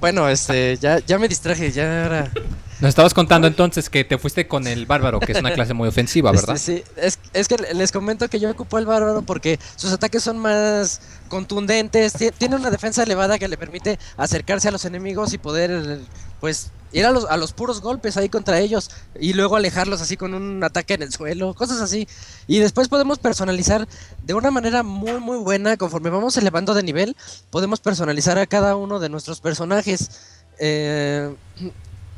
bueno, 0.00 0.28
este, 0.28 0.76
ya, 0.76 0.98
ya 1.00 1.18
me 1.18 1.28
distraje, 1.28 1.70
ya 1.72 2.06
era. 2.06 2.30
Nos 2.78 2.90
estabas 2.90 3.14
contando 3.14 3.46
entonces 3.46 3.88
que 3.88 4.04
te 4.04 4.18
fuiste 4.18 4.46
con 4.46 4.66
el 4.66 4.84
bárbaro, 4.84 5.18
que 5.18 5.32
es 5.32 5.38
una 5.38 5.54
clase 5.54 5.72
muy 5.72 5.88
ofensiva, 5.88 6.30
¿verdad? 6.30 6.56
Este, 6.56 6.78
sí, 6.78 6.84
es, 6.96 7.18
es 7.32 7.48
que 7.48 7.56
les 7.72 7.90
comento 7.90 8.28
que 8.28 8.38
yo 8.38 8.50
ocupo 8.50 8.78
el 8.78 8.84
bárbaro 8.84 9.22
porque 9.22 9.58
sus 9.76 9.90
ataques 9.92 10.22
son 10.22 10.36
más 10.36 11.00
contundentes, 11.28 12.12
ti- 12.12 12.30
tiene 12.36 12.56
una 12.56 12.70
defensa 12.70 13.02
elevada 13.02 13.38
que 13.38 13.48
le 13.48 13.56
permite 13.56 13.98
acercarse 14.18 14.68
a 14.68 14.72
los 14.72 14.84
enemigos 14.84 15.32
y 15.32 15.38
poder, 15.38 16.00
pues, 16.40 16.70
ir 16.92 17.04
a 17.04 17.10
los, 17.10 17.24
a 17.26 17.36
los 17.36 17.52
puros 17.52 17.80
golpes 17.80 18.16
ahí 18.16 18.28
contra 18.28 18.58
ellos 18.60 18.90
y 19.20 19.32
luego 19.34 19.56
alejarlos 19.56 20.00
así 20.00 20.16
con 20.16 20.32
un 20.34 20.62
ataque 20.64 20.94
en 20.94 21.02
el 21.02 21.12
suelo, 21.12 21.52
cosas 21.54 21.80
así. 21.80 22.08
Y 22.46 22.58
después 22.60 22.88
podemos 22.88 23.18
personalizar 23.18 23.86
de 24.24 24.34
una 24.34 24.50
manera 24.50 24.82
muy, 24.82 25.18
muy 25.20 25.38
buena, 25.38 25.76
conforme 25.76 26.10
vamos 26.10 26.36
elevando 26.36 26.72
de 26.74 26.82
nivel, 26.82 27.16
podemos 27.50 27.80
personalizar 27.80 28.38
a 28.38 28.46
cada 28.46 28.76
uno 28.76 28.98
de 29.00 29.08
nuestros 29.08 29.40
personajes. 29.40 30.10
Eh, 30.58 31.34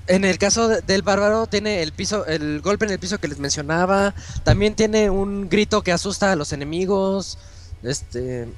en 0.06 0.24
el 0.24 0.38
caso 0.38 0.68
de- 0.68 0.80
del 0.82 1.02
bárbaro 1.02 1.46
tiene 1.46 1.82
el 1.82 1.92
piso, 1.92 2.24
el 2.26 2.60
golpe 2.60 2.86
en 2.86 2.92
el 2.92 2.98
piso 2.98 3.18
que 3.18 3.28
les 3.28 3.38
mencionaba. 3.38 4.14
También 4.44 4.74
tiene 4.74 5.10
un 5.10 5.48
grito 5.48 5.82
que 5.82 5.92
asusta 5.92 6.32
a 6.32 6.36
los 6.36 6.52
enemigos. 6.52 7.36
Este, 7.82 8.48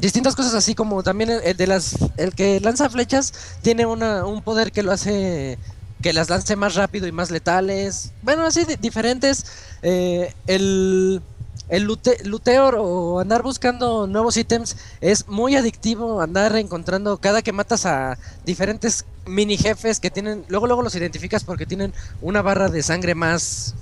distintas 0.00 0.34
cosas 0.34 0.54
así 0.54 0.74
como 0.74 1.02
también 1.02 1.30
el, 1.30 1.40
el 1.42 1.56
de 1.56 1.66
las, 1.66 1.96
el 2.16 2.34
que 2.34 2.60
lanza 2.60 2.88
flechas 2.90 3.32
tiene 3.62 3.86
una, 3.86 4.24
un 4.26 4.42
poder 4.42 4.72
que 4.72 4.82
lo 4.82 4.92
hace 4.92 5.58
que 6.02 6.12
las 6.14 6.30
lance 6.30 6.56
más 6.56 6.74
rápido 6.76 7.06
y 7.06 7.12
más 7.12 7.30
letales. 7.30 8.12
Bueno, 8.22 8.44
así 8.46 8.64
di- 8.64 8.76
diferentes. 8.76 9.44
Eh, 9.82 10.34
el 10.46 11.22
el 11.68 11.84
lute- 11.86 12.24
luteo 12.24 12.68
o 12.82 13.20
andar 13.20 13.42
buscando 13.42 14.06
nuevos 14.08 14.36
ítems 14.36 14.76
es 15.00 15.28
muy 15.28 15.54
adictivo 15.54 16.20
andar 16.20 16.56
encontrando 16.56 17.18
cada 17.18 17.42
que 17.42 17.52
matas 17.52 17.86
a 17.86 18.18
diferentes 18.44 19.04
mini 19.26 19.56
jefes 19.56 20.00
que 20.00 20.10
tienen 20.10 20.44
luego 20.48 20.66
luego 20.66 20.82
los 20.82 20.96
identificas 20.96 21.44
porque 21.44 21.66
tienen 21.66 21.92
una 22.22 22.42
barra 22.42 22.70
de 22.70 22.82
sangre 22.82 23.14
más 23.14 23.74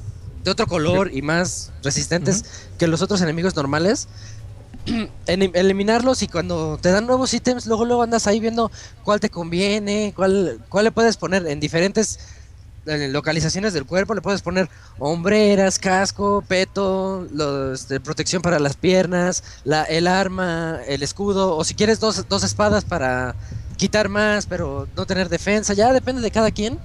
de 0.45 0.51
otro 0.51 0.67
color 0.67 1.11
y 1.15 1.23
más 1.23 1.71
resistentes 1.83 2.45
que 2.79 2.87
los 2.89 3.01
otros 3.01 3.23
enemigos 3.23 3.57
normales 3.57 4.07
eliminarlos 5.27 6.23
y 6.23 6.29
cuando 6.29 6.79
te 6.81 6.91
dan 6.91 7.07
nuevos 7.07 7.35
ítems 7.35 7.67
luego 7.67 7.85
luego 7.85 8.03
andas 8.03 8.27
ahí 8.27 8.41
viendo 8.41 8.71
cuál 9.05 9.21
te 9.21 9.31
conviene 9.31 10.13
cuál 10.15 10.61
cuál 10.69 10.85
le 10.85 10.93
puedes 10.93 11.17
poner 11.17 11.47
en 11.47 11.61
diferentes 11.61 12.19
eh, 12.87 13.09
localizaciones 13.09 13.75
del 13.75 13.85
cuerpo 13.85 14.15
le 14.15 14.23
puedes 14.23 14.41
poner 14.41 14.71
hombreras, 14.99 15.79
casco, 15.79 16.43
peto, 16.49 17.27
los 17.31 17.87
de 17.89 18.01
protección 18.01 18.41
para 18.41 18.59
las 18.59 18.77
piernas, 18.77 19.45
la, 19.65 19.83
el 19.85 20.07
arma, 20.07 20.81
el 20.87 21.03
escudo, 21.03 21.55
o 21.55 21.65
si 21.65 21.75
quieres 21.75 22.01
dos, 22.01 22.27
dos 22.31 22.45
espadas 22.45 22.85
para 22.87 23.35
quitar 23.77 24.09
más, 24.09 24.47
pero 24.47 24.89
no 24.97 25.05
tener 25.05 25.29
defensa, 25.29 25.75
ya 25.75 25.93
depende 25.93 26.23
de 26.23 26.31
cada 26.31 26.51
quien. 26.51 26.79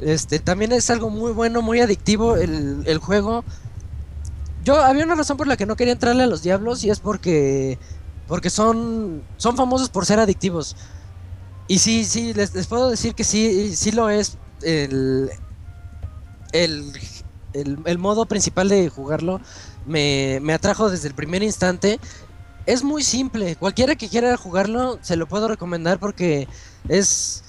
Este, 0.00 0.38
también 0.38 0.72
es 0.72 0.90
algo 0.90 1.08
muy 1.08 1.32
bueno, 1.32 1.62
muy 1.62 1.80
adictivo 1.80 2.36
el, 2.36 2.82
el 2.84 2.98
juego. 2.98 3.42
Yo 4.68 4.76
había 4.82 5.06
una 5.06 5.14
razón 5.14 5.38
por 5.38 5.46
la 5.46 5.56
que 5.56 5.64
no 5.64 5.76
quería 5.76 5.94
entrarle 5.94 6.24
a 6.24 6.26
los 6.26 6.42
diablos 6.42 6.84
y 6.84 6.90
es 6.90 7.00
porque 7.00 7.78
porque 8.26 8.50
son 8.50 9.22
son 9.38 9.56
famosos 9.56 9.88
por 9.88 10.04
ser 10.04 10.20
adictivos. 10.20 10.76
Y 11.68 11.78
sí, 11.78 12.04
sí, 12.04 12.34
les, 12.34 12.50
puedo 12.66 12.90
decir 12.90 13.14
que 13.14 13.24
sí, 13.24 13.74
sí 13.74 13.92
lo 13.92 14.10
es 14.10 14.36
el, 14.60 15.30
el, 16.52 16.92
el, 17.54 17.78
el 17.82 17.98
modo 17.98 18.26
principal 18.26 18.68
de 18.68 18.90
jugarlo 18.90 19.40
me, 19.86 20.38
me 20.42 20.52
atrajo 20.52 20.90
desde 20.90 21.08
el 21.08 21.14
primer 21.14 21.42
instante. 21.42 21.98
Es 22.66 22.82
muy 22.84 23.02
simple, 23.02 23.56
cualquiera 23.56 23.96
que 23.96 24.10
quiera 24.10 24.36
jugarlo 24.36 24.98
se 25.00 25.16
lo 25.16 25.26
puedo 25.26 25.48
recomendar 25.48 25.98
porque 25.98 26.46
es... 26.88 27.42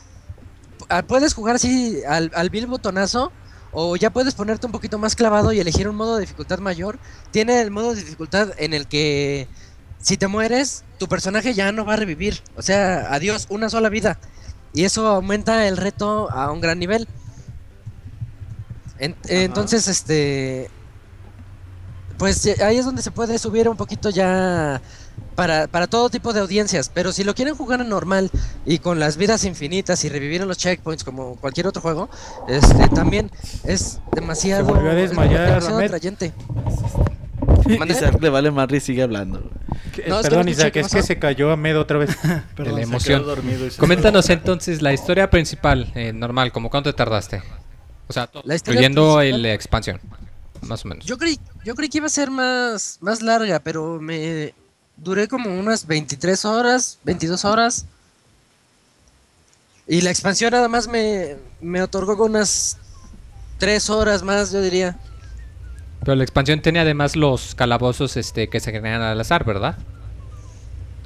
ah, 0.88 1.04
Puedes 1.04 1.34
jugar 1.34 1.58
así 1.58 2.02
al, 2.08 2.32
al 2.34 2.50
vil 2.50 2.68
botonazo 2.68 3.34
o 3.72 3.96
ya 3.96 4.10
puedes 4.10 4.34
ponerte 4.34 4.66
un 4.66 4.72
poquito 4.72 4.98
más 4.98 5.16
clavado 5.16 5.52
y 5.54 5.60
elegir 5.60 5.88
un 5.88 5.96
modo 5.96 6.16
de 6.16 6.22
dificultad 6.22 6.60
mayor. 6.60 7.00
Tiene 7.32 7.62
el 7.62 7.72
modo 7.72 7.94
de 7.94 8.02
dificultad 8.02 8.50
en 8.58 8.74
el 8.74 8.88
que 8.88 9.48
si 10.02 10.18
te 10.18 10.28
mueres, 10.28 10.84
tu 10.98 11.08
personaje 11.08 11.54
ya 11.54 11.72
no 11.72 11.86
va 11.86 11.94
a 11.94 11.98
revivir. 11.98 12.42
O 12.56 12.62
sea, 12.62 13.14
adiós, 13.14 13.48
una 13.50 13.70
sola 13.70 13.90
vida. 13.90 14.20
Y 14.74 14.84
eso 14.86 15.08
aumenta 15.08 15.68
el 15.68 15.78
reto 15.78 16.30
a 16.32 16.52
un 16.52 16.62
gran 16.62 16.80
nivel. 16.80 17.08
En- 18.98 19.16
entonces, 19.28 19.88
este. 19.88 20.70
Pues 22.18 22.46
ahí 22.62 22.78
es 22.78 22.86
donde 22.86 23.02
se 23.02 23.12
puede 23.12 23.40
subir 23.40 23.70
un 23.70 23.78
poquito 23.78 24.10
ya 24.10 24.82
para, 25.40 25.68
para 25.68 25.88
todo 25.88 26.10
tipo 26.10 26.34
de 26.34 26.42
audiencias. 26.42 26.92
Pero 26.94 27.14
si 27.14 27.24
lo 27.24 27.34
quieren 27.34 27.56
jugar 27.56 27.80
en 27.80 27.88
normal 27.88 28.30
y 28.66 28.80
con 28.80 29.00
las 29.00 29.16
vidas 29.16 29.46
infinitas 29.46 30.04
y 30.04 30.10
revivir 30.10 30.42
en 30.42 30.50
los 30.50 30.58
checkpoints 30.58 31.06
como 31.06 31.38
cualquier 31.38 31.66
otro 31.68 31.82
juego, 31.82 32.10
este 32.50 32.90
también 32.90 33.32
es 33.64 34.00
demasiado, 34.12 34.66
Se 34.66 34.72
volvió 34.74 34.92
a 34.92 34.94
es 35.00 35.10
desmayar, 35.12 35.46
demasiado 35.48 35.78
Ahmed. 35.78 35.86
atrayente. 35.86 36.34
Isaac 37.88 38.22
le 38.22 38.30
vale 38.30 38.52
más 38.52 38.68
y 38.74 38.80
sigue 38.82 39.02
hablando. 39.04 39.50
Que- 39.96 40.08
No, 40.10 40.16
es 40.20 40.24
que 40.24 40.30
Perdón, 40.30 40.48
escuché, 40.50 40.52
Isaac, 40.52 40.74
¿qué 40.74 40.80
es 40.82 40.88
que 40.90 41.04
se 41.04 41.20
cayó 41.20 41.52
a 41.52 41.56
Med 41.56 41.78
otra 41.80 42.00
vez. 42.00 42.10
de 42.24 42.42
Perdón, 42.56 42.76
la 42.76 42.82
emoción. 42.82 43.26
dormido 43.26 43.66
Coméntanos 43.78 44.30
entonces 44.30 44.82
la 44.82 44.92
historia 44.92 45.30
principal, 45.30 45.92
eh, 45.96 46.12
normal, 46.12 46.52
como 46.52 46.70
cuánto 46.70 46.92
te 46.92 46.98
tardaste. 46.98 47.42
O 48.08 48.14
sea, 48.14 48.28
todo, 48.28 48.44
La 48.46 48.56
incluyendo 48.56 49.22
el- 49.22 49.42
la 49.42 49.54
expansión, 49.54 50.02
más 50.62 50.84
o 50.84 50.88
menos. 50.90 51.06
Yo 51.06 51.18
creí, 51.18 51.40
yo 51.64 51.76
creí 51.76 51.88
que 51.90 52.00
iba 52.00 52.08
a 52.08 52.10
ser 52.10 52.30
más, 52.32 52.98
más 53.02 53.22
larga, 53.22 53.60
pero 53.60 54.00
me 54.02 54.54
duré 55.04 55.28
como 55.28 55.58
unas 55.60 55.88
23 55.88 56.46
horas, 56.46 57.00
22 57.04 57.46
horas. 57.46 57.86
Y 59.88 60.02
la 60.02 60.12
expansión 60.12 60.52
nada 60.52 60.68
más 60.68 60.88
me, 60.88 61.38
me 61.62 61.82
otorgó 61.82 62.18
con 62.18 62.32
unas 62.32 62.78
3 63.58 63.90
horas 63.90 64.24
más, 64.24 64.52
yo 64.52 64.62
diría. 64.62 64.98
Pero 66.02 66.16
la 66.16 66.24
expansión 66.24 66.62
tiene 66.62 66.80
además 66.80 67.16
los 67.16 67.56
calabozos 67.56 68.16
este, 68.18 68.50
que 68.50 68.60
se 68.60 68.72
generan 68.72 69.02
al 69.02 69.20
azar, 69.20 69.44
¿verdad? 69.46 69.78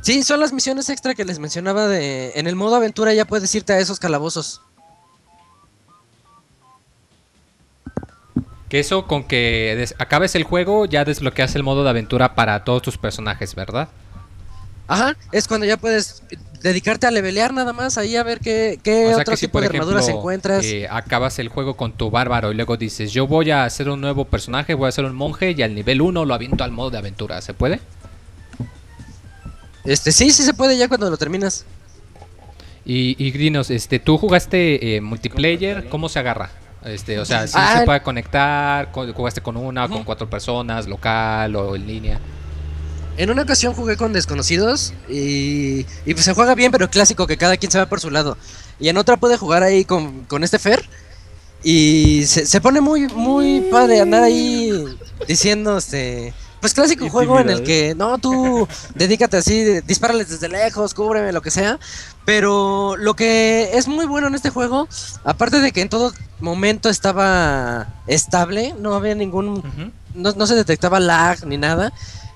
Sí, 0.01 0.21
son 0.23 0.39
las 0.41 0.51
misiones 0.51 0.89
extra 0.89 1.15
que 1.15 1.23
les 1.23 1.39
mencionaba 1.39 1.87
de... 1.87 2.33
En 2.35 2.45
el 2.45 2.55
modo 2.55 2.75
aventura 2.75 3.13
ya 3.13 3.25
puedes 3.25 3.53
irte 3.55 3.73
a 3.73 3.79
esos 3.79 3.99
calabozos. 3.99 4.61
Que 8.73 8.79
eso 8.79 9.05
con 9.05 9.23
que 9.23 9.87
acabes 9.99 10.33
el 10.33 10.45
juego 10.45 10.87
ya 10.87 11.05
desbloqueas 11.05 11.53
el 11.53 11.61
modo 11.61 11.83
de 11.83 11.91
aventura 11.91 12.33
para 12.33 12.63
todos 12.63 12.81
tus 12.81 12.97
personajes, 12.97 13.53
¿verdad? 13.53 13.89
Ajá, 14.87 15.15
es 15.31 15.47
cuando 15.47 15.67
ya 15.67 15.77
puedes 15.77 16.23
dedicarte 16.63 17.05
a 17.05 17.11
levelear 17.11 17.53
nada 17.53 17.71
más, 17.71 17.99
ahí 17.99 18.15
a 18.15 18.23
ver 18.23 18.39
qué, 18.39 18.79
qué 18.81 19.05
O 19.05 19.07
sea 19.09 19.17
otro 19.19 19.33
que 19.33 19.37
si 19.37 19.45
tipo 19.45 19.51
por 19.51 19.61
de 19.61 19.67
ejemplo 19.67 19.89
armaduras 19.89 20.09
encuentras. 20.09 20.65
eh, 20.65 20.87
acabas 20.89 21.37
el 21.37 21.49
juego 21.49 21.77
con 21.77 21.91
tu 21.93 22.09
bárbaro 22.09 22.51
y 22.51 22.55
luego 22.55 22.75
dices 22.75 23.11
yo 23.11 23.27
voy 23.27 23.51
a 23.51 23.63
hacer 23.63 23.89
un 23.89 24.01
nuevo 24.01 24.25
personaje, 24.25 24.73
voy 24.73 24.87
a 24.87 24.89
hacer 24.89 25.05
un 25.05 25.13
monje 25.13 25.51
y 25.51 25.61
al 25.61 25.75
nivel 25.75 26.01
1 26.01 26.25
lo 26.25 26.33
aviento 26.33 26.63
al 26.63 26.71
modo 26.71 26.89
de 26.89 26.97
aventura, 26.97 27.43
¿se 27.43 27.53
puede? 27.53 27.79
Este, 29.85 30.11
sí, 30.11 30.31
sí 30.31 30.41
se 30.41 30.55
puede 30.55 30.79
ya 30.79 30.87
cuando 30.87 31.11
lo 31.11 31.17
terminas. 31.17 31.63
Y, 32.85 33.23
y 33.23 33.29
dinos, 33.33 33.69
este, 33.69 33.99
¿tú 33.99 34.17
jugaste 34.17 34.95
eh, 34.95 34.99
multiplayer? 34.99 35.89
¿Cómo 35.89 36.09
se 36.09 36.17
agarra? 36.17 36.49
Este, 36.85 37.19
o 37.19 37.25
sea, 37.25 37.47
si 37.47 37.53
Ah, 37.57 37.79
se 37.79 37.85
puede 37.85 38.01
conectar, 38.01 38.91
co- 38.91 39.11
jugaste 39.13 39.41
con 39.41 39.55
una, 39.57 39.87
con 39.87 40.03
cuatro 40.03 40.29
personas, 40.29 40.87
local 40.87 41.55
o 41.55 41.75
en 41.75 41.87
línea. 41.87 42.19
En 43.15 43.29
una 43.29 43.43
ocasión 43.43 43.73
jugué 43.73 43.95
con 43.95 44.11
desconocidos 44.11 44.93
y, 45.07 45.85
y 46.05 46.13
pues 46.13 46.25
se 46.25 46.33
juega 46.33 46.55
bien, 46.55 46.71
pero 46.71 46.89
clásico, 46.89 47.27
que 47.27 47.37
cada 47.37 47.57
quien 47.57 47.71
se 47.71 47.77
va 47.77 47.85
por 47.85 47.99
su 48.01 48.09
lado. 48.09 48.37
Y 48.79 48.89
en 48.89 48.97
otra 48.97 49.17
pude 49.17 49.37
jugar 49.37 49.61
ahí 49.63 49.85
con, 49.85 50.21
con 50.25 50.43
este 50.43 50.57
Fer 50.59 50.83
y 51.63 52.25
se, 52.25 52.45
se 52.45 52.59
pone 52.59 52.81
muy, 52.81 53.07
muy 53.07 53.61
padre 53.71 54.01
andar 54.01 54.23
ahí 54.23 54.71
diciendo, 55.27 55.77
este, 55.77 56.33
pues 56.63 56.73
clásico 56.73 57.09
juego 57.09 57.41
en 57.41 57.49
el 57.49 57.63
que, 57.63 57.93
no, 57.93 58.17
tú 58.19 58.65
dedícate 58.95 59.35
así, 59.35 59.81
dispárales 59.81 60.29
desde 60.29 60.47
lejos, 60.47 60.93
cúbreme, 60.93 61.33
lo 61.33 61.41
que 61.41 61.51
sea. 61.51 61.77
Pero 62.23 62.95
lo 62.95 63.15
que 63.15 63.71
es 63.73 63.89
muy 63.89 64.05
bueno 64.05 64.27
en 64.27 64.35
este 64.35 64.49
juego, 64.49 64.87
aparte 65.25 65.59
de 65.59 65.73
que 65.73 65.81
en 65.81 65.89
todo 65.89 66.13
momento 66.39 66.87
estaba 66.87 67.89
estable, 68.07 68.73
no 68.79 68.95
había 68.95 69.13
ningún 69.13 69.61
no, 70.15 70.31
no 70.31 70.47
se 70.47 70.55
detectaba 70.55 71.01
lag 71.01 71.45
ni 71.45 71.57
nada. 71.57 71.91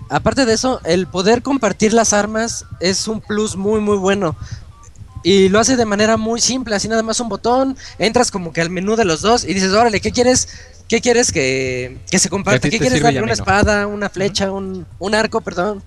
Aparte 0.09 0.45
de 0.45 0.55
eso, 0.55 0.81
el 0.83 1.07
poder 1.07 1.41
compartir 1.41 1.93
las 1.93 2.11
armas 2.11 2.65
es 2.81 3.07
un 3.07 3.21
plus 3.21 3.55
muy 3.55 3.79
muy 3.79 3.95
bueno. 3.95 4.35
Y 5.23 5.47
lo 5.47 5.59
hace 5.59 5.77
de 5.77 5.85
manera 5.85 6.17
muy 6.17 6.41
simple, 6.41 6.75
así 6.75 6.89
nada 6.89 7.01
más 7.01 7.21
un 7.21 7.29
botón, 7.29 7.77
entras 7.97 8.29
como 8.29 8.51
que 8.51 8.59
al 8.59 8.69
menú 8.69 8.97
de 8.97 9.05
los 9.05 9.21
dos 9.21 9.45
y 9.45 9.53
dices, 9.53 9.71
órale, 9.71 10.01
¿qué 10.01 10.11
quieres? 10.11 10.49
¿Qué 10.87 11.01
quieres 11.01 11.31
que, 11.31 11.97
que 12.09 12.19
se 12.19 12.29
comparta? 12.29 12.59
ti 12.69 12.69
¿Qué 12.71 12.77
quieres 12.89 12.99
darle? 13.03 13.19
Una 13.23 13.33
espada, 13.41 13.87
una 13.87 14.09
flecha, 14.09 14.51
un, 14.51 14.85
un 14.99 15.15
arco, 15.15 15.41
perdón. 15.41 15.83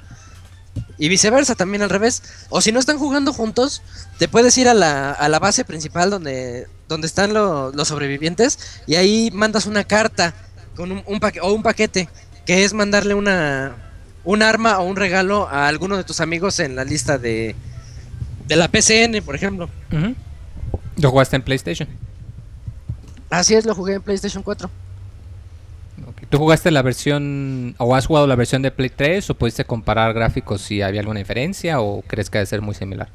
Y 0.99 1.09
viceversa, 1.09 1.55
también 1.55 1.83
al 1.83 1.89
revés. 1.91 2.23
O 2.51 2.61
si 2.61 2.71
no 2.73 2.79
están 2.79 2.99
jugando 2.99 3.33
juntos, 3.33 3.83
te 4.19 4.29
puedes 4.29 4.57
ir 4.59 4.69
a 4.69 4.75
la, 4.75 5.13
a 5.13 5.29
la 5.31 5.39
base 5.39 5.65
principal 5.65 6.11
donde, 6.11 6.67
donde 6.89 7.07
están 7.07 7.33
lo- 7.33 7.73
los 7.73 7.89
sobrevivientes 7.89 8.59
y 8.87 8.97
ahí 8.97 9.31
mandas 9.33 9.65
una 9.67 9.85
carta 9.85 10.35
con 10.77 10.93
un, 10.93 11.03
un 11.07 11.19
paque- 11.19 11.41
o 11.41 11.53
un 11.53 11.63
paquete 11.63 12.09
que 12.47 12.65
es 12.65 12.73
mandarle 12.75 13.15
una 13.15 13.75
un 14.23 14.43
arma 14.43 14.79
o 14.81 14.85
un 14.85 14.97
regalo 14.97 15.49
a 15.49 15.67
alguno 15.67 15.97
de 15.97 16.05
tus 16.05 16.21
amigos 16.21 16.59
en 16.61 16.77
la 16.77 16.85
lista 16.85 17.17
de 17.17 17.57
de 18.47 18.57
la 18.57 18.69
PCN, 18.69 19.23
por 19.25 19.35
ejemplo. 19.35 19.71
¿Lo 20.97 21.11
jugaste 21.11 21.37
en 21.37 21.43
PlayStation? 21.43 21.89
Así 23.31 23.55
es, 23.55 23.65
lo 23.65 23.75
jugué 23.75 23.95
en 23.95 24.03
PlayStation 24.03 24.43
4. 24.43 24.69
¿Tú 26.29 26.39
jugaste 26.39 26.71
la 26.71 26.83
versión 26.83 27.75
o 27.79 27.95
has 27.97 28.07
jugado 28.07 28.27
la 28.27 28.37
versión 28.37 28.63
de 28.63 28.71
Play 28.71 28.91
3 28.91 29.31
o 29.31 29.35
pudiste 29.35 29.65
comparar 29.65 30.13
gráficos 30.13 30.61
si 30.61 30.83
había 30.83 31.01
alguna 31.01 31.19
diferencia 31.19 31.81
o 31.81 32.03
crees 32.03 32.31
que 32.31 32.39
debe 32.39 32.47
ser 32.47 32.61
muy 32.61 32.75
similar? 32.75 33.09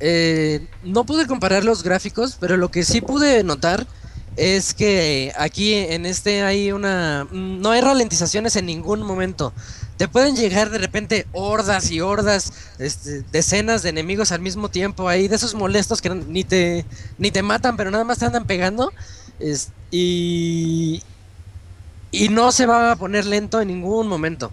Eh, 0.00 0.66
no 0.84 1.04
pude 1.04 1.26
comparar 1.26 1.64
los 1.64 1.82
gráficos, 1.82 2.36
pero 2.40 2.56
lo 2.56 2.70
que 2.70 2.82
sí 2.84 3.00
pude 3.00 3.42
notar 3.44 3.86
es 4.36 4.72
que 4.74 5.32
aquí 5.36 5.74
en 5.74 6.06
este 6.06 6.42
hay 6.42 6.72
una... 6.72 7.26
No 7.30 7.70
hay 7.70 7.80
ralentizaciones 7.82 8.56
en 8.56 8.66
ningún 8.66 9.02
momento. 9.02 9.52
Te 9.98 10.08
pueden 10.08 10.34
llegar 10.34 10.70
de 10.70 10.78
repente 10.78 11.26
hordas 11.32 11.90
y 11.90 12.00
hordas, 12.00 12.52
este, 12.78 13.22
decenas 13.30 13.82
de 13.82 13.90
enemigos 13.90 14.32
al 14.32 14.40
mismo 14.40 14.70
tiempo 14.70 15.08
ahí, 15.08 15.28
de 15.28 15.36
esos 15.36 15.54
molestos 15.54 16.00
que 16.00 16.08
ni 16.10 16.44
te, 16.44 16.84
ni 17.18 17.30
te 17.30 17.42
matan, 17.42 17.76
pero 17.76 17.90
nada 17.90 18.04
más 18.04 18.18
te 18.18 18.24
andan 18.26 18.46
pegando. 18.46 18.92
es- 19.38 19.70
y, 19.90 21.02
y 22.12 22.28
no 22.28 22.52
se 22.52 22.66
va 22.66 22.92
a 22.92 22.96
poner 22.96 23.26
lento 23.26 23.60
en 23.60 23.68
ningún 23.68 24.06
momento. 24.06 24.52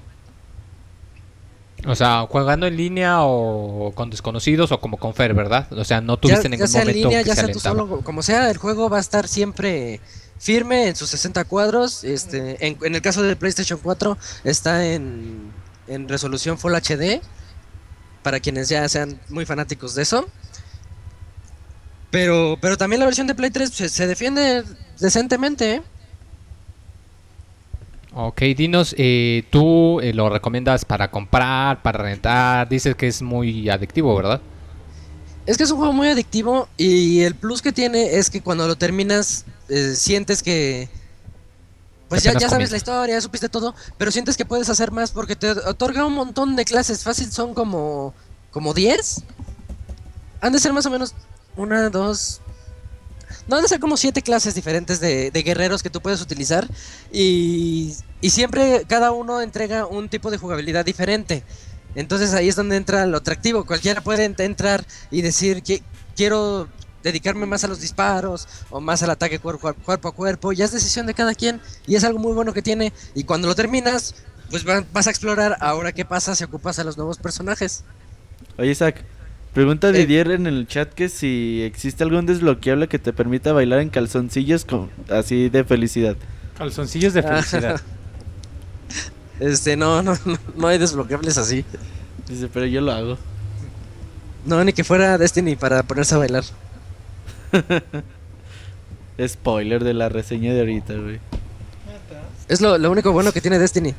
O 1.86 1.96
sea, 1.96 2.26
jugando 2.28 2.68
en 2.68 2.76
línea 2.76 3.20
o 3.22 3.92
con 3.94 4.10
desconocidos 4.10 4.72
o 4.72 4.80
como 4.80 4.98
con 4.98 5.14
Fer, 5.14 5.34
¿verdad? 5.34 5.72
O 5.72 5.84
sea, 5.86 6.02
no 6.02 6.18
tuviste 6.18 6.44
ya, 6.44 6.50
ningún 6.50 6.66
ya 6.66 6.72
sea 6.72 6.82
en 6.82 6.88
momento 6.88 7.08
línea, 7.08 7.24
que 7.24 7.30
ya 7.30 7.36
se 7.36 7.42
sea 7.46 7.52
tú 7.54 7.60
solo, 7.60 8.02
como 8.02 8.24
sea, 8.24 8.50
el 8.50 8.58
juego 8.58 8.90
va 8.90 8.98
a 8.98 9.02
estar 9.02 9.28
siempre 9.28 10.02
firme 10.40 10.88
en 10.88 10.96
sus 10.96 11.10
60 11.10 11.46
cuadros. 11.46 12.04
Este, 12.04 12.66
en, 12.66 12.78
en 12.82 12.96
el 12.96 13.02
caso 13.02 13.22
del 13.22 13.38
PlayStation 13.38 13.80
4 13.82 14.18
está 14.44 14.86
en, 14.86 15.52
en 15.88 16.10
resolución 16.10 16.58
Full 16.58 16.74
HD 16.74 17.22
para 18.24 18.40
quienes 18.40 18.68
ya 18.68 18.88
sean 18.90 19.20
muy 19.30 19.46
fanáticos 19.46 19.96
de 19.96 20.02
eso. 20.02 20.28
Pero, 22.12 22.58
pero 22.60 22.78
también 22.78 23.00
la 23.00 23.06
versión 23.06 23.28
de 23.28 23.36
Play 23.36 23.52
3 23.52 23.70
se, 23.70 23.90
se 23.90 24.08
defiende 24.08 24.64
decentemente. 25.00 25.76
¿eh? 25.76 25.82
Ok, 28.22 28.42
dinos, 28.58 28.94
eh, 28.98 29.46
tú 29.50 30.02
eh, 30.02 30.14
lo 30.14 30.30
recomiendas 30.30 30.84
para 30.84 31.10
comprar, 31.10 31.82
para 31.82 32.00
rentar, 32.04 32.68
dices 32.68 32.94
que 32.96 33.08
es 33.08 33.22
muy 33.22 33.70
adictivo, 33.70 34.14
¿verdad? 34.14 34.42
Es 35.46 35.56
que 35.56 35.64
es 35.64 35.72
un 35.72 35.78
juego 35.78 35.94
muy 35.94 36.10
adictivo 36.10 36.68
y 36.76 37.22
el 37.22 37.34
plus 37.34 37.62
que 37.62 37.72
tiene 37.72 38.18
es 38.18 38.30
que 38.30 38.42
cuando 38.42 38.68
lo 38.68 38.76
terminas 38.76 39.46
eh, 39.70 39.94
sientes 39.96 40.44
que... 40.44 40.90
Pues 42.10 42.22
ya, 42.22 42.38
ya 42.38 42.50
sabes 42.50 42.72
la 42.72 42.78
historia, 42.78 43.16
ya 43.16 43.22
supiste 43.22 43.48
todo, 43.48 43.74
pero 43.98 44.12
sientes 44.12 44.36
que 44.36 44.44
puedes 44.44 44.70
hacer 44.70 44.92
más 44.92 45.12
porque 45.12 45.38
te 45.38 45.52
otorga 45.52 46.06
un 46.06 46.14
montón 46.14 46.58
de 46.58 46.66
clases. 46.66 47.04
Fácil 47.04 47.32
son 47.32 47.54
como... 47.54 48.14
como 48.52 48.74
10. 48.74 49.24
Han 50.42 50.52
de 50.52 50.60
ser 50.60 50.74
más 50.74 50.86
o 50.86 50.90
menos 50.90 51.16
una, 51.56 51.90
dos... 51.90 52.42
No, 53.50 53.56
han 53.56 53.64
de 53.64 53.68
ser 53.68 53.80
como 53.80 53.98
siete 53.98 54.22
clases 54.22 54.54
diferentes 54.54 55.00
de, 55.00 55.32
guerreros 55.32 55.82
que 55.82 55.90
tú 55.90 56.02
puedes 56.02 56.22
utilizar 56.22 56.68
y, 57.12 57.96
y 58.22 58.30
siempre 58.30 58.84
cada 58.88 59.12
uno 59.12 59.42
entrega 59.42 59.88
un 59.88 60.08
tipo 60.08 60.30
de 60.30 60.38
jugabilidad 60.38 60.86
diferente. 60.86 61.44
Entonces 61.96 62.34
ahí 62.36 62.48
es 62.48 62.56
donde 62.56 62.78
entra 62.78 63.08
lo 63.08 63.18
atractivo. 63.18 63.66
Cualquiera 63.66 64.02
puede 64.02 64.30
ent- 64.30 64.40
entrar 64.42 64.86
y 65.10 65.24
decir 65.24 65.64
que 65.64 65.82
quiero 66.16 66.70
dedicarme 67.02 67.48
más 67.48 67.64
a 67.64 67.68
los 67.68 67.80
disparos 67.82 68.48
o 68.70 68.80
más 68.80 69.02
al 69.02 69.10
ataque 69.10 69.40
cuerpo 69.40 69.68
a 69.70 69.74
cuerpo, 69.74 70.10
a 70.10 70.12
cuerpo. 70.12 70.52
Ya 70.54 70.66
es 70.66 70.72
decisión 70.72 71.08
de 71.08 71.16
cada 71.16 71.34
quien 71.34 71.60
y 71.88 71.96
es 71.96 72.04
algo 72.04 72.20
muy 72.20 72.34
bueno 72.34 72.54
que 72.54 72.62
tiene. 72.62 72.94
Y 73.16 73.24
cuando 73.24 73.48
lo 73.48 73.56
terminas, 73.56 74.14
pues 74.52 74.68
va- 74.68 74.86
vas 74.94 75.08
a 75.08 75.10
explorar 75.10 75.58
ahora 75.60 75.92
qué 75.92 76.06
pasa 76.06 76.36
si 76.36 76.44
ocupas 76.44 76.78
a 76.78 76.84
los 76.84 76.98
nuevos 76.98 77.18
personajes. 77.18 77.84
Oye, 78.58 78.70
Isaac, 78.72 79.04
pregunta 79.54 79.92
Didier 79.92 80.32
en 80.32 80.48
el 80.48 80.68
chat 80.68 80.94
que 80.94 81.10
si 81.10 81.62
existe 81.64 82.04
algún 82.04 82.26
desbloqueable 82.26 82.88
que 82.88 83.00
te 83.00 83.14
permita 83.14 83.54
bailar 83.54 83.80
en 83.80 83.90
calzoncillos 83.90 84.66
con, 84.66 84.90
así 85.10 85.50
de 85.50 85.64
felicidad. 85.64 86.16
Calzoncillos 86.58 87.14
de 87.14 87.24
felicidad. 87.24 87.82
Este, 89.40 89.78
no, 89.78 90.04
no, 90.04 90.18
no, 90.58 90.68
hay 90.68 90.78
desbloqueables 90.78 91.38
así. 91.38 91.64
Dice, 92.28 92.50
pero 92.54 92.66
yo 92.66 92.82
lo 92.82 92.92
hago. 92.92 93.18
No, 94.44 94.62
ni 94.66 94.74
que 94.74 94.84
fuera 94.84 95.18
Destiny 95.18 95.56
para 95.56 95.82
ponerse 95.84 96.16
a 96.16 96.18
bailar. 96.18 96.44
Spoiler 99.26 99.82
de 99.82 99.94
la 99.94 100.10
reseña 100.10 100.54
de 100.54 100.60
ahorita, 100.60 100.94
güey. 100.96 101.22
Es 102.50 102.60
lo, 102.60 102.78
lo 102.78 102.92
único 102.92 103.14
bueno 103.14 103.32
que 103.32 103.40
tiene 103.40 103.60
Destiny. 103.60 103.96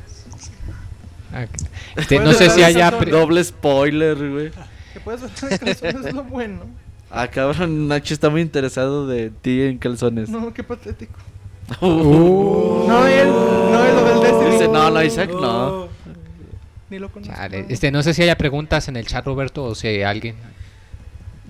Este, 1.95 2.19
no 2.19 2.33
sé 2.33 2.49
si 2.49 2.63
haya... 2.63 2.91
Doble 2.91 3.43
spoiler, 3.43 4.17
güey. 4.29 4.51
Que 4.93 4.99
puedes 4.99 5.21
ver 5.21 5.31
en 5.51 5.57
calzones 5.57 6.05
es 6.05 6.13
lo 6.13 6.23
bueno. 6.23 6.61
Ah, 7.09 7.27
cabrón, 7.27 7.87
Nacho 7.87 8.13
está 8.13 8.29
muy 8.29 8.41
interesado 8.41 9.05
de 9.07 9.29
ti 9.29 9.61
en 9.61 9.77
calzones. 9.77 10.29
No, 10.29 10.53
qué 10.53 10.63
patético. 10.63 11.19
Uh. 11.81 12.85
No, 12.87 13.07
él, 13.07 13.27
no, 13.29 13.85
él 13.85 13.95
lo 13.95 14.03
del 14.03 14.19
Destiny. 14.21 14.51
Dice, 14.51 14.67
no, 14.67 14.89
no, 14.89 15.01
Isaac, 15.01 15.29
no. 15.31 15.87
Ni 16.89 16.99
lo 16.99 17.09
conozco. 17.09 17.33
Chale, 17.33 17.65
Este, 17.69 17.91
no 17.91 18.03
sé 18.03 18.13
si 18.13 18.23
haya 18.23 18.37
preguntas 18.37 18.89
en 18.89 18.97
el 18.97 19.05
chat, 19.05 19.25
Roberto, 19.25 19.63
o 19.63 19.75
si 19.75 19.87
hay 19.87 20.01
alguien. 20.01 20.35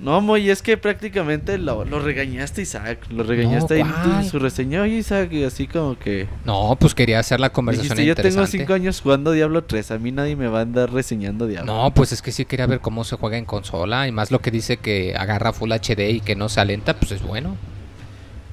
No, 0.02 0.19
Moy, 0.19 0.49
es 0.49 0.64
que 0.64 0.78
prácticamente 0.78 1.60
lo, 1.60 1.86
lo 1.86 1.99
regañaste, 1.99 2.64
Isaac. 2.64 3.06
Lo 3.11 3.22
regañaste 3.22 3.76
ahí 3.76 3.82
en 3.82 4.26
su 4.28 4.40
reseña. 4.40 4.82
Oye, 4.82 4.95
Isaac, 4.95 5.32
y 5.32 5.44
así 5.44 5.68
como 5.68 5.98
que. 5.98 6.28
No, 6.44 6.76
pues 6.80 6.95
quería 6.95 7.19
hacer 7.19 7.40
la 7.40 7.52
conversación 7.52 7.95
Dijiste, 7.98 8.07
yo 8.07 8.15
tengo 8.15 8.30
interesante. 8.30 8.57
5 8.65 8.73
años 8.73 8.99
jugando 8.99 9.32
Diablo 9.32 9.64
3. 9.64 9.91
A 9.91 9.99
mí 9.99 10.11
nadie 10.11 10.36
me 10.36 10.48
va 10.48 10.60
a 10.60 10.61
andar 10.64 10.91
reseñando 10.91 11.45
Diablo. 11.45 11.72
No, 11.72 11.94
pues 11.94 12.11
es 12.14 12.23
que 12.23 12.32
sí 12.32 12.45
quería 12.45 12.65
ver 12.65 12.80
cómo 12.80 13.03
se 13.03 13.15
juega 13.15 13.38
en 13.38 13.45
consola 13.45 14.07
y 14.07 14.11
más 14.11 14.32
lo 14.32 14.40
que 14.40 14.49
dice 14.49 14.78
que 14.78 15.15
agarra 15.15 15.53
Full 15.53 15.72
HD 15.72 16.10
y 16.10 16.22
que 16.22 16.36
no 16.36 16.49
se 16.49 16.61
alenta, 16.61 16.95
pues 16.98 17.11
es 17.11 17.22
bueno. 17.22 17.56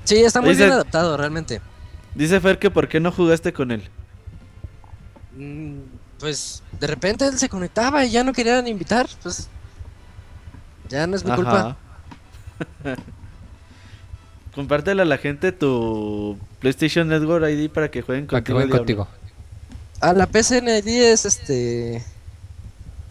Sí, 0.04 0.16
está 0.16 0.42
muy 0.42 0.54
bien 0.54 0.70
adaptado 0.70 1.16
realmente. 1.16 1.62
Dice 2.14 2.40
Fer 2.40 2.58
que 2.58 2.70
por 2.70 2.88
qué 2.88 3.00
no 3.00 3.10
jugaste 3.10 3.54
con 3.54 3.70
él. 3.70 3.82
Mm, 5.36 5.78
Pues 6.18 6.62
de 6.78 6.86
repente 6.86 7.26
él 7.26 7.38
se 7.38 7.48
conectaba 7.48 8.04
y 8.04 8.10
ya 8.10 8.22
no 8.24 8.32
querían 8.34 8.66
invitar, 8.66 9.06
pues 9.22 9.48
ya 10.88 11.06
no 11.06 11.16
es 11.16 11.24
mi 11.24 11.32
culpa. 11.32 11.76
Compártele 14.54 15.02
a 15.02 15.04
la 15.04 15.18
gente 15.18 15.52
tu 15.52 16.38
PlayStation 16.58 17.06
Network 17.08 17.44
ID 17.48 17.70
para 17.70 17.90
que 17.90 18.02
jueguen 18.02 18.26
Para 18.26 18.42
que 18.42 18.52
contigo. 18.52 18.68
jueguen 18.70 18.86
Diablo. 18.86 19.06
contigo. 19.06 19.08
A 20.00 20.12
la 20.12 20.26
PCNID 20.26 20.86
es 21.12 21.24
este 21.24 22.02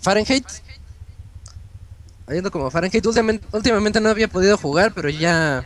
Fahrenheit. 0.02 0.46
Ahí 2.28 2.40
ando 2.40 2.52
como 2.52 2.70
Fahrenheit. 2.70 3.06
Últimamente, 3.06 3.46
últimamente 3.52 4.02
no 4.02 4.10
había 4.10 4.28
podido 4.28 4.58
jugar, 4.58 4.94
pero 4.94 5.10
ya 5.10 5.64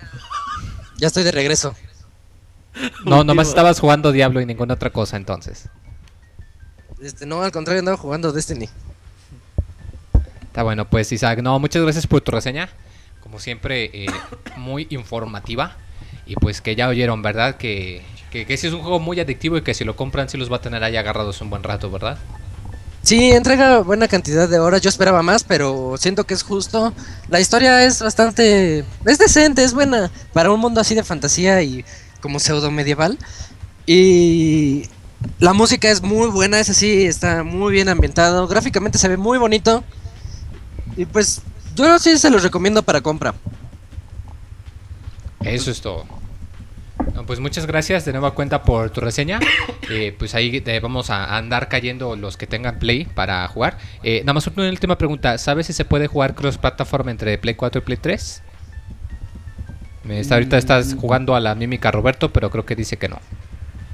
ya 0.98 1.08
estoy 1.08 1.24
de 1.24 1.32
regreso. 1.32 1.76
No, 3.06 3.26
nomás 3.26 3.50
estabas 3.50 3.80
jugando 3.82 4.14
Diablo 4.14 4.40
y 4.40 4.46
ninguna 4.46 4.76
otra 4.76 4.92
cosa 4.92 5.18
entonces. 5.18 5.68
Este, 7.02 7.26
no, 7.26 7.42
al 7.44 7.52
contrario, 7.52 7.80
andaba 7.80 7.98
jugando 7.98 8.32
Destiny. 8.32 8.70
Está 10.52 10.64
bueno, 10.64 10.84
pues 10.90 11.10
Isaac, 11.14 11.40
no, 11.42 11.58
muchas 11.60 11.82
gracias 11.82 12.06
por 12.08 12.20
tu 12.20 12.32
reseña. 12.32 12.68
Como 13.22 13.40
siempre, 13.40 13.90
eh, 13.94 14.08
muy 14.58 14.86
informativa. 14.90 15.78
Y 16.26 16.36
pues 16.36 16.60
que 16.60 16.76
ya 16.76 16.90
oyeron, 16.90 17.22
¿verdad? 17.22 17.56
Que, 17.56 18.02
que, 18.32 18.46
que 18.46 18.58
sí 18.58 18.68
es 18.68 18.74
un 18.74 18.82
juego 18.82 19.00
muy 19.00 19.18
adictivo 19.22 19.56
y 19.56 19.62
que 19.62 19.74
si 19.74 19.86
lo 19.86 19.96
compran 19.96 20.28
sí 20.28 20.38
los 20.38 20.52
va 20.52 20.58
a 20.58 20.62
tener 20.62 20.84
ahí 20.84 20.98
agarrados 20.98 21.40
un 21.40 21.50
buen 21.50 21.64
rato, 21.64 21.90
¿verdad? 21.90 22.18
Sí, 23.02 23.32
entrega 23.32 23.80
buena 23.80 24.10
cantidad 24.10 24.50
de 24.50 24.60
horas. 24.60 24.82
Yo 24.82 24.90
esperaba 24.90 25.24
más, 25.24 25.46
pero 25.46 25.96
siento 25.98 26.26
que 26.26 26.34
es 26.34 26.44
justo. 26.44 26.94
La 27.30 27.40
historia 27.40 27.86
es 27.86 28.02
bastante. 28.02 28.84
Es 29.06 29.20
decente, 29.20 29.64
es 29.64 29.74
buena. 29.74 30.12
Para 30.34 30.52
un 30.52 30.60
mundo 30.60 30.82
así 30.82 30.96
de 30.96 31.04
fantasía 31.06 31.62
y 31.62 31.86
como 32.20 32.42
pseudo 32.42 32.72
medieval. 32.72 33.18
Y. 33.86 34.84
La 35.40 35.54
música 35.54 35.90
es 35.90 36.02
muy 36.02 36.28
buena, 36.28 36.60
es 36.60 36.70
así, 36.72 37.06
está 37.06 37.44
muy 37.44 37.72
bien 37.72 37.88
ambientado. 37.88 38.48
Gráficamente 38.50 38.98
se 38.98 39.08
ve 39.08 39.16
muy 39.16 39.38
bonito. 39.38 39.82
Y 41.02 41.06
pues. 41.06 41.42
Yo 41.76 41.98
sí 41.98 42.18
se 42.18 42.30
los 42.30 42.44
recomiendo 42.44 42.84
para 42.84 43.02
compra. 43.02 43.34
Eso 45.44 45.72
es 45.72 45.82
todo. 45.82 46.06
No, 47.16 47.26
pues 47.26 47.40
muchas 47.40 47.66
gracias 47.66 48.06
de 48.06 48.12
nueva 48.12 48.36
cuenta 48.36 48.62
por 48.64 48.90
tu 48.92 49.02
reseña. 49.02 49.40
Eh, 49.90 50.16
pues 50.18 50.36
ahí 50.36 50.62
te 50.62 50.80
vamos 50.80 51.10
a 51.10 51.36
andar 51.36 51.68
cayendo 51.68 52.16
los 52.16 52.38
que 52.38 52.48
tengan 52.48 52.80
Play 52.80 53.04
para 53.04 53.46
jugar. 53.50 53.78
Eh, 54.04 54.22
nada 54.22 54.36
más 54.36 54.48
una 54.48 54.70
última 54.70 54.98
pregunta. 54.98 55.38
¿Sabes 55.38 55.68
si 55.68 55.74
se 55.74 55.84
puede 55.84 56.08
jugar 56.08 56.34
cross 56.34 56.58
plataforma 56.58 57.12
entre 57.12 57.38
Play 57.38 57.56
4 57.56 57.82
y 57.82 57.84
Play 57.84 57.98
3? 57.98 58.42
Me 60.06 60.22
está, 60.22 60.36
ahorita 60.36 60.58
estás 60.58 60.96
jugando 60.98 61.36
a 61.36 61.42
la 61.42 61.56
mímica 61.56 61.92
Roberto, 61.92 62.32
pero 62.32 62.50
creo 62.50 62.66
que 62.66 62.78
dice 62.78 62.96
que 62.96 63.10
no. 63.10 63.20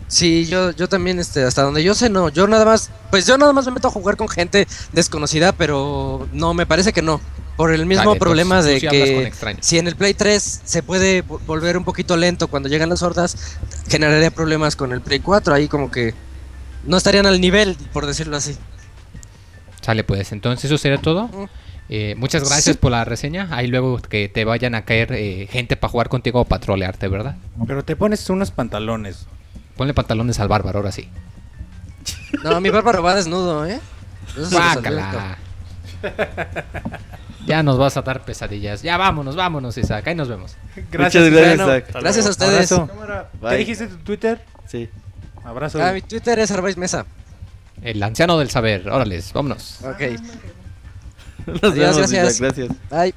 Sí, 0.07 0.45
yo, 0.45 0.71
yo 0.71 0.87
también, 0.87 1.19
este, 1.19 1.43
hasta 1.43 1.63
donde 1.63 1.83
yo 1.83 1.93
sé, 1.93 2.09
no. 2.09 2.29
Yo 2.29 2.47
nada 2.47 2.63
más, 2.63 2.89
pues 3.11 3.25
yo 3.27 3.37
nada 3.37 3.51
más 3.51 3.65
me 3.65 3.73
meto 3.73 3.89
a 3.89 3.91
jugar 3.91 4.15
con 4.15 4.29
gente 4.29 4.65
desconocida, 4.93 5.51
pero 5.51 6.27
no, 6.31 6.53
me 6.53 6.65
parece 6.65 6.93
que 6.93 7.01
no. 7.01 7.19
Por 7.57 7.73
el 7.73 7.87
mismo 7.87 8.05
Dale, 8.11 8.19
problema 8.19 8.59
entonces, 8.59 8.81
de 8.83 8.87
que 8.87 9.33
si 9.61 9.79
en 9.79 9.87
el 9.87 9.95
Play 9.95 10.13
3 10.13 10.61
se 10.63 10.83
puede 10.83 11.25
vo- 11.25 11.39
volver 11.47 11.75
un 11.75 11.83
poquito 11.83 12.15
lento 12.15 12.47
cuando 12.49 12.69
llegan 12.69 12.87
las 12.89 13.01
hordas, 13.01 13.57
generaría 13.89 14.29
problemas 14.29 14.75
con 14.75 14.91
el 14.93 15.01
Play 15.01 15.19
4. 15.21 15.55
Ahí 15.55 15.67
como 15.67 15.89
que 15.89 16.13
no 16.85 16.97
estarían 16.97 17.25
al 17.25 17.41
nivel, 17.41 17.75
por 17.93 18.05
decirlo 18.05 18.37
así. 18.37 18.55
Sale 19.81 20.03
pues, 20.03 20.31
entonces 20.31 20.65
eso 20.65 20.77
sería 20.77 20.99
todo. 20.99 21.29
Eh, 21.89 22.13
muchas 22.17 22.43
gracias 22.47 22.75
Sí. 22.75 22.79
por 22.79 22.91
la 22.91 23.05
reseña. 23.05 23.47
Ahí 23.51 23.67
luego 23.67 23.97
que 23.97 24.29
te 24.29 24.45
vayan 24.45 24.75
a 24.75 24.85
caer 24.85 25.11
eh, 25.13 25.47
gente 25.49 25.75
para 25.77 25.89
jugar 25.91 26.09
contigo 26.09 26.41
o 26.41 26.45
patrolearte, 26.45 27.07
¿verdad? 27.07 27.37
Pero 27.65 27.83
te 27.83 27.95
pones 27.95 28.29
unos 28.29 28.51
pantalones. 28.51 29.25
Ponle 29.77 29.93
pantalones 29.93 30.39
al 30.39 30.47
bárbaro, 30.47 30.79
ahora 30.79 30.91
sí. 30.91 31.09
No, 32.43 32.59
mi 32.61 32.69
bárbaro 32.69 33.01
va 33.03 33.15
desnudo, 33.15 33.65
¿eh? 33.65 33.79
Eso. 34.37 34.49
Guácala. 34.51 35.37
Ya 37.45 37.63
nos 37.63 37.77
vas 37.77 37.95
a 37.97 38.01
dar 38.01 38.25
pesadillas. 38.25 38.81
Ya 38.81 38.97
vámonos, 38.97 39.35
vámonos, 39.35 39.77
Isaac. 39.77 40.07
Ahí 40.07 40.15
nos 40.15 40.27
vemos. 40.27 40.57
Muchas 40.75 40.91
gracias, 40.91 41.31
Bueno, 41.31 41.63
Isaac. 41.63 41.85
gracias 42.01 42.25
a 42.25 42.29
ustedes. 42.29 42.69
Bye. 42.69 43.49
¿Qué 43.51 43.55
dijiste 43.57 43.83
en 43.85 43.89
tu 43.91 43.97
Twitter? 43.97 44.43
Sí. 44.67 44.89
Abrazo. 45.45 45.81
Ah, 45.81 45.93
mi 45.93 46.01
Twitter 46.01 46.37
es 46.39 46.51
Arbais 46.51 46.75
Mesa. 46.75 47.05
El 47.81 48.01
anciano 48.03 48.37
del 48.37 48.49
saber. 48.49 48.89
Órales, 48.89 49.31
vámonos. 49.31 49.79
Ok, 49.83 50.01
Nos 51.47 51.63
Adiós, 51.63 51.75
vemos, 51.75 51.97
gracias. 51.97 52.33
Isaac, 52.35 52.39
gracias. 52.55 52.69
bye. 52.89 53.13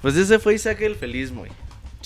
Pues 0.00 0.14
ese 0.14 0.38
fue 0.38 0.54
Isaac 0.54 0.80
el 0.82 0.94
feliz, 0.94 1.32
muy. 1.32 1.48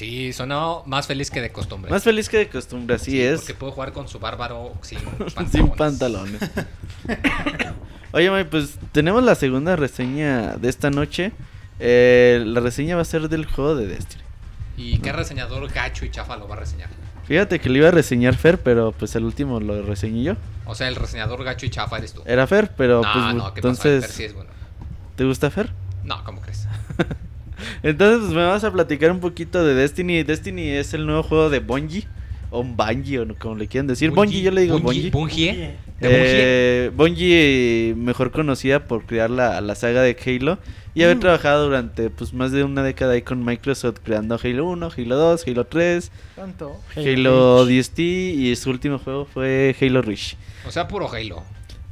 Sí, 0.01 0.33
sonó 0.33 0.83
más 0.87 1.07
feliz 1.07 1.31
que 1.31 1.43
de 1.43 1.53
costumbre. 1.53 1.91
Más 1.91 2.03
feliz 2.03 2.31
que 2.31 2.39
de 2.39 2.49
costumbre, 2.49 2.97
así 2.97 3.21
es. 3.21 3.41
Porque 3.41 3.53
puedo 3.53 3.73
jugar 3.73 3.93
con 3.93 4.09
su 4.09 4.19
bárbaro 4.19 4.73
sin 4.81 4.99
pantalones. 4.99 5.51
Sin 5.53 5.69
pantalones. 5.69 6.41
Oye, 8.13 8.31
May, 8.31 8.45
pues 8.45 8.79
tenemos 8.93 9.23
la 9.23 9.35
segunda 9.35 9.77
reseña 9.77 10.57
de 10.57 10.71
esta 10.71 10.89
noche. 10.89 11.33
Eh, 11.81 12.43
la 12.47 12.61
reseña 12.61 12.97
va 12.97 13.03
a 13.03 13.05
ser 13.05 13.29
del 13.29 13.45
juego 13.45 13.77
de 13.77 13.89
Destiny. 13.89 14.23
¿Y 14.79 15.01
qué 15.01 15.13
reseñador 15.13 15.71
gacho 15.71 16.07
y 16.07 16.11
chafa 16.11 16.39
lo 16.39 16.49
va 16.49 16.55
a 16.55 16.61
reseñar? 16.61 16.89
Fíjate 17.25 17.59
que 17.59 17.69
lo 17.69 17.77
iba 17.77 17.89
a 17.89 17.91
reseñar 17.91 18.37
Fer, 18.37 18.59
pero 18.59 18.93
pues 18.93 19.15
el 19.17 19.25
último 19.25 19.61
lo 19.61 19.83
reseñé 19.83 20.23
yo. 20.23 20.37
O 20.65 20.75
sea, 20.75 20.89
el 20.89 20.97
reseñador 20.97 21.45
gacho 21.45 21.67
y 21.67 21.69
chafa 21.69 21.99
eres 21.99 22.15
tú. 22.15 22.23
Era 22.25 22.47
Fer, 22.47 22.73
pero 22.75 23.03
no, 23.03 23.13
pues 23.13 23.35
no, 23.35 23.53
¿qué 23.53 23.61
entonces... 23.61 24.07
Fer 24.07 24.11
sí 24.11 24.25
es 24.25 24.33
bueno. 24.33 24.49
¿Te 25.17 25.25
gusta 25.25 25.51
Fer? 25.51 25.71
No, 26.05 26.25
¿cómo 26.25 26.41
crees? 26.41 26.67
Entonces 27.82 28.20
pues 28.20 28.32
me 28.32 28.45
vas 28.45 28.65
a 28.65 28.73
platicar 28.73 29.11
un 29.11 29.20
poquito 29.20 29.65
de 29.65 29.74
Destiny. 29.74 30.23
Destiny 30.23 30.69
es 30.69 30.95
el 30.95 31.07
nuevo 31.07 31.23
juego 31.23 31.51
de 31.51 31.61
Bungie. 31.61 32.07
O 32.53 32.65
Bungie, 32.65 33.20
o 33.20 33.35
como 33.39 33.55
le 33.55 33.69
quieran 33.69 33.87
decir. 33.87 34.11
Bungie, 34.11 34.43
yo 34.43 34.51
le 34.51 34.62
digo 34.62 34.78
Bungie. 34.81 35.11
Bungie. 35.11 35.53
¿De 36.01 36.09
Bungie? 36.09 36.28
Eh, 36.32 36.91
Bungie, 36.97 37.95
mejor 37.97 38.32
conocida 38.32 38.85
por 38.85 39.07
crear 39.07 39.31
la, 39.31 39.61
la 39.61 39.74
saga 39.77 40.03
de 40.03 40.16
Halo 40.27 40.59
y 40.95 41.05
haber 41.05 41.20
trabajado 41.20 41.66
durante 41.66 42.11
pues 42.11 42.32
más 42.32 42.51
de 42.51 42.65
una 42.65 42.82
década 42.82 43.12
ahí 43.12 43.23
con 43.23 43.45
Microsoft 43.45 43.99
creando 44.03 44.39
Halo 44.43 44.66
1, 44.66 44.91
Halo 44.97 45.16
2, 45.16 45.45
Halo 45.47 45.66
3, 45.66 46.11
Tanto. 46.37 46.81
Halo, 46.97 47.66
DST 47.66 47.99
y 48.01 48.57
su 48.57 48.70
último 48.70 48.99
juego 48.99 49.27
fue 49.27 49.77
Halo 49.81 50.03
Reach. 50.03 50.37
O 50.66 50.70
sea, 50.70 50.89
puro 50.89 51.09
Halo. 51.11 51.45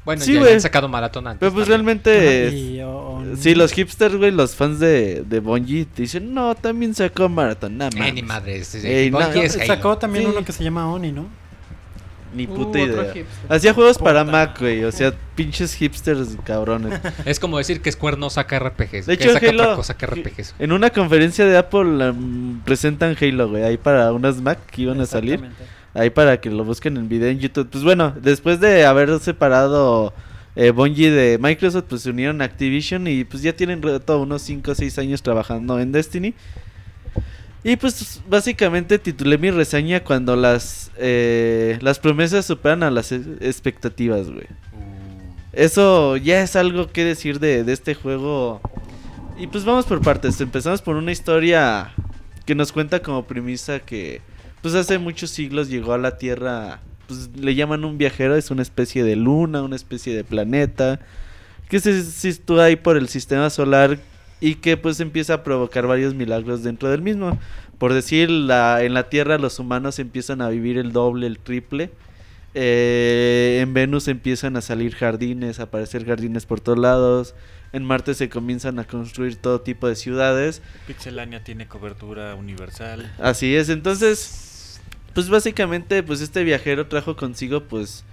Bueno, 0.08 0.22
Sí, 0.24 0.32
ya 0.32 0.52
han 0.54 0.60
sacado 0.62 0.88
maratón 0.88 1.26
antes. 1.26 1.38
Pero 1.40 1.52
pues 1.52 1.68
también. 1.68 2.00
realmente 2.00 2.50
Y, 2.56 2.80
o- 2.80 3.18
o- 3.18 3.36
sí, 3.36 3.54
los 3.54 3.72
hipsters, 3.72 4.16
güey, 4.16 4.30
los 4.30 4.54
fans 4.56 4.80
de, 4.80 5.22
de 5.22 5.40
Bungie 5.40 5.84
te 5.84 6.00
dicen, 6.00 6.32
"No, 6.32 6.54
también 6.54 6.94
sacó 6.94 7.28
Marathon." 7.28 7.76
Nada 7.76 7.90
Eh, 7.94 7.98
más. 8.22 8.42
ni. 8.42 8.88
Ey, 8.88 9.10
no, 9.10 9.20
es 9.20 9.54
Halo. 9.54 9.66
Sacó 9.66 9.98
también 9.98 10.24
Sí. 10.24 10.30
uno 10.34 10.42
que 10.46 10.52
se 10.52 10.64
llama 10.64 10.90
Oni, 10.90 11.12
¿no? 11.12 11.26
Ni 12.34 12.46
Uh, 12.46 12.54
puta 12.54 12.78
idea. 12.78 13.12
Hacía 13.50 13.74
juegos 13.74 13.98
para 13.98 14.24
Mac, 14.24 14.58
güey, 14.60 14.82
o 14.84 14.92
sea, 14.92 15.12
pinches 15.34 15.74
hipsters 15.74 16.36
cabrones. 16.42 16.98
Es 17.26 17.38
como 17.38 17.58
decir 17.58 17.82
que 17.82 17.92
Square 17.92 18.16
no 18.16 18.30
saca 18.30 18.58
RPGs. 18.58 19.04
De 19.04 19.18
que 19.18 19.24
hecho, 19.24 19.34
saca 19.34 19.48
Halo, 19.50 19.62
otra 19.62 19.76
cosa 19.76 19.94
que 19.96 20.06
RPGs. 20.06 20.54
En 20.58 20.72
una 20.72 20.88
conferencia 20.88 21.44
de 21.44 21.58
Apple 21.58 22.10
um, 22.10 22.60
presentan 22.64 23.14
Halo, 23.20 23.50
güey, 23.50 23.62
ahí 23.62 23.76
para 23.76 24.10
unas 24.12 24.40
Mac 24.40 24.58
que 24.70 24.82
iban 24.82 25.00
a 25.02 25.06
salir. 25.06 25.34
Exactamente. 25.34 25.77
Ahí 25.98 26.10
para 26.10 26.40
que 26.40 26.48
lo 26.48 26.64
busquen 26.64 26.96
en 26.96 27.08
video 27.08 27.28
en 27.28 27.40
YouTube. 27.40 27.68
Pues 27.70 27.82
bueno, 27.82 28.14
después 28.22 28.60
de 28.60 28.86
haber 28.86 29.18
separado 29.18 30.14
eh, 30.54 30.70
Bungie 30.70 31.10
de 31.10 31.38
Microsoft, 31.38 31.86
pues 31.88 32.02
se 32.02 32.10
unieron 32.10 32.40
a 32.40 32.44
Activision 32.44 33.08
y 33.08 33.24
pues 33.24 33.42
ya 33.42 33.52
tienen 33.52 33.82
reto 33.82 34.20
unos 34.20 34.42
5 34.42 34.70
o 34.70 34.74
6 34.76 34.96
años 35.00 35.22
trabajando 35.22 35.80
en 35.80 35.90
Destiny. 35.90 36.34
Y 37.64 37.74
pues 37.74 38.22
básicamente 38.28 39.00
titulé 39.00 39.38
mi 39.38 39.50
reseña 39.50 40.04
cuando 40.04 40.36
las, 40.36 40.92
eh, 40.98 41.78
las 41.80 41.98
promesas 41.98 42.46
superan 42.46 42.84
a 42.84 42.92
las 42.92 43.10
expectativas, 43.10 44.30
güey. 44.30 44.46
Eso 45.52 46.16
ya 46.16 46.42
es 46.42 46.54
algo 46.54 46.92
que 46.92 47.04
decir 47.04 47.40
de, 47.40 47.64
de 47.64 47.72
este 47.72 47.94
juego. 47.94 48.60
Y 49.36 49.48
pues 49.48 49.64
vamos 49.64 49.84
por 49.84 50.00
partes. 50.00 50.40
Empezamos 50.40 50.80
por 50.80 50.94
una 50.94 51.10
historia 51.10 51.92
que 52.46 52.54
nos 52.54 52.70
cuenta 52.70 53.02
como 53.02 53.24
premisa 53.24 53.80
que 53.80 54.22
pues 54.62 54.74
hace 54.74 54.98
muchos 54.98 55.30
siglos 55.30 55.68
llegó 55.68 55.92
a 55.92 55.98
la 55.98 56.18
Tierra. 56.18 56.80
Pues 57.06 57.30
le 57.36 57.54
llaman 57.54 57.84
un 57.84 57.98
viajero, 57.98 58.36
es 58.36 58.50
una 58.50 58.62
especie 58.62 59.02
de 59.02 59.16
luna, 59.16 59.62
una 59.62 59.76
especie 59.76 60.14
de 60.14 60.24
planeta. 60.24 61.00
Que 61.68 61.80
se 61.80 62.02
sitúa 62.02 62.64
ahí 62.64 62.76
por 62.76 62.96
el 62.96 63.08
sistema 63.08 63.50
solar 63.50 63.98
y 64.40 64.56
que 64.56 64.76
pues 64.76 65.00
empieza 65.00 65.34
a 65.34 65.44
provocar 65.44 65.86
varios 65.86 66.14
milagros 66.14 66.62
dentro 66.62 66.90
del 66.90 67.02
mismo. 67.02 67.38
Por 67.78 67.92
decir, 67.92 68.30
la, 68.30 68.82
en 68.82 68.94
la 68.94 69.08
Tierra 69.08 69.38
los 69.38 69.58
humanos 69.58 69.98
empiezan 69.98 70.42
a 70.42 70.48
vivir 70.48 70.78
el 70.78 70.92
doble, 70.92 71.26
el 71.26 71.38
triple. 71.38 71.90
Eh, 72.54 73.60
en 73.62 73.74
Venus 73.74 74.08
empiezan 74.08 74.56
a 74.56 74.62
salir 74.62 74.94
jardines, 74.94 75.60
a 75.60 75.64
aparecer 75.64 76.04
jardines 76.04 76.46
por 76.46 76.60
todos 76.60 76.78
lados. 76.78 77.34
En 77.72 77.84
Marte 77.84 78.14
se 78.14 78.28
comienzan 78.30 78.78
a 78.78 78.84
construir 78.84 79.36
todo 79.36 79.60
tipo 79.60 79.86
de 79.86 79.94
ciudades. 79.94 80.62
Pixelania 80.86 81.44
tiene 81.44 81.68
cobertura 81.68 82.34
universal. 82.34 83.12
Así 83.18 83.54
es, 83.54 83.68
entonces, 83.68 84.47
pues 85.18 85.30
básicamente, 85.30 86.04
pues 86.04 86.20
este 86.20 86.44
viajero 86.44 86.86
trajo 86.86 87.16
consigo, 87.16 87.64
pues, 87.64 88.04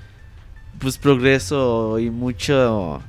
pues 0.80 0.98
progreso 0.98 2.00
y 2.00 2.10
mucho, 2.10 3.00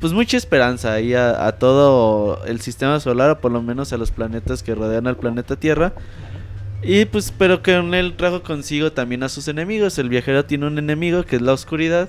pues 0.00 0.14
mucha 0.14 0.38
esperanza 0.38 0.94
ahí 0.94 1.12
a, 1.12 1.46
a 1.46 1.52
todo 1.58 2.42
el 2.46 2.62
sistema 2.62 3.00
solar, 3.00 3.28
o 3.28 3.38
por 3.38 3.52
lo 3.52 3.60
menos 3.60 3.92
a 3.92 3.98
los 3.98 4.10
planetas 4.10 4.62
que 4.62 4.74
rodean 4.74 5.06
al 5.06 5.18
planeta 5.18 5.56
Tierra. 5.56 5.92
Y 6.82 7.04
pues, 7.04 7.34
pero 7.36 7.60
que 7.60 7.76
con 7.76 7.92
él 7.92 8.14
trajo 8.16 8.42
consigo 8.42 8.92
también 8.92 9.22
a 9.24 9.28
sus 9.28 9.46
enemigos. 9.46 9.98
El 9.98 10.08
viajero 10.08 10.46
tiene 10.46 10.66
un 10.66 10.78
enemigo 10.78 11.24
que 11.24 11.36
es 11.36 11.42
la 11.42 11.52
oscuridad. 11.52 12.08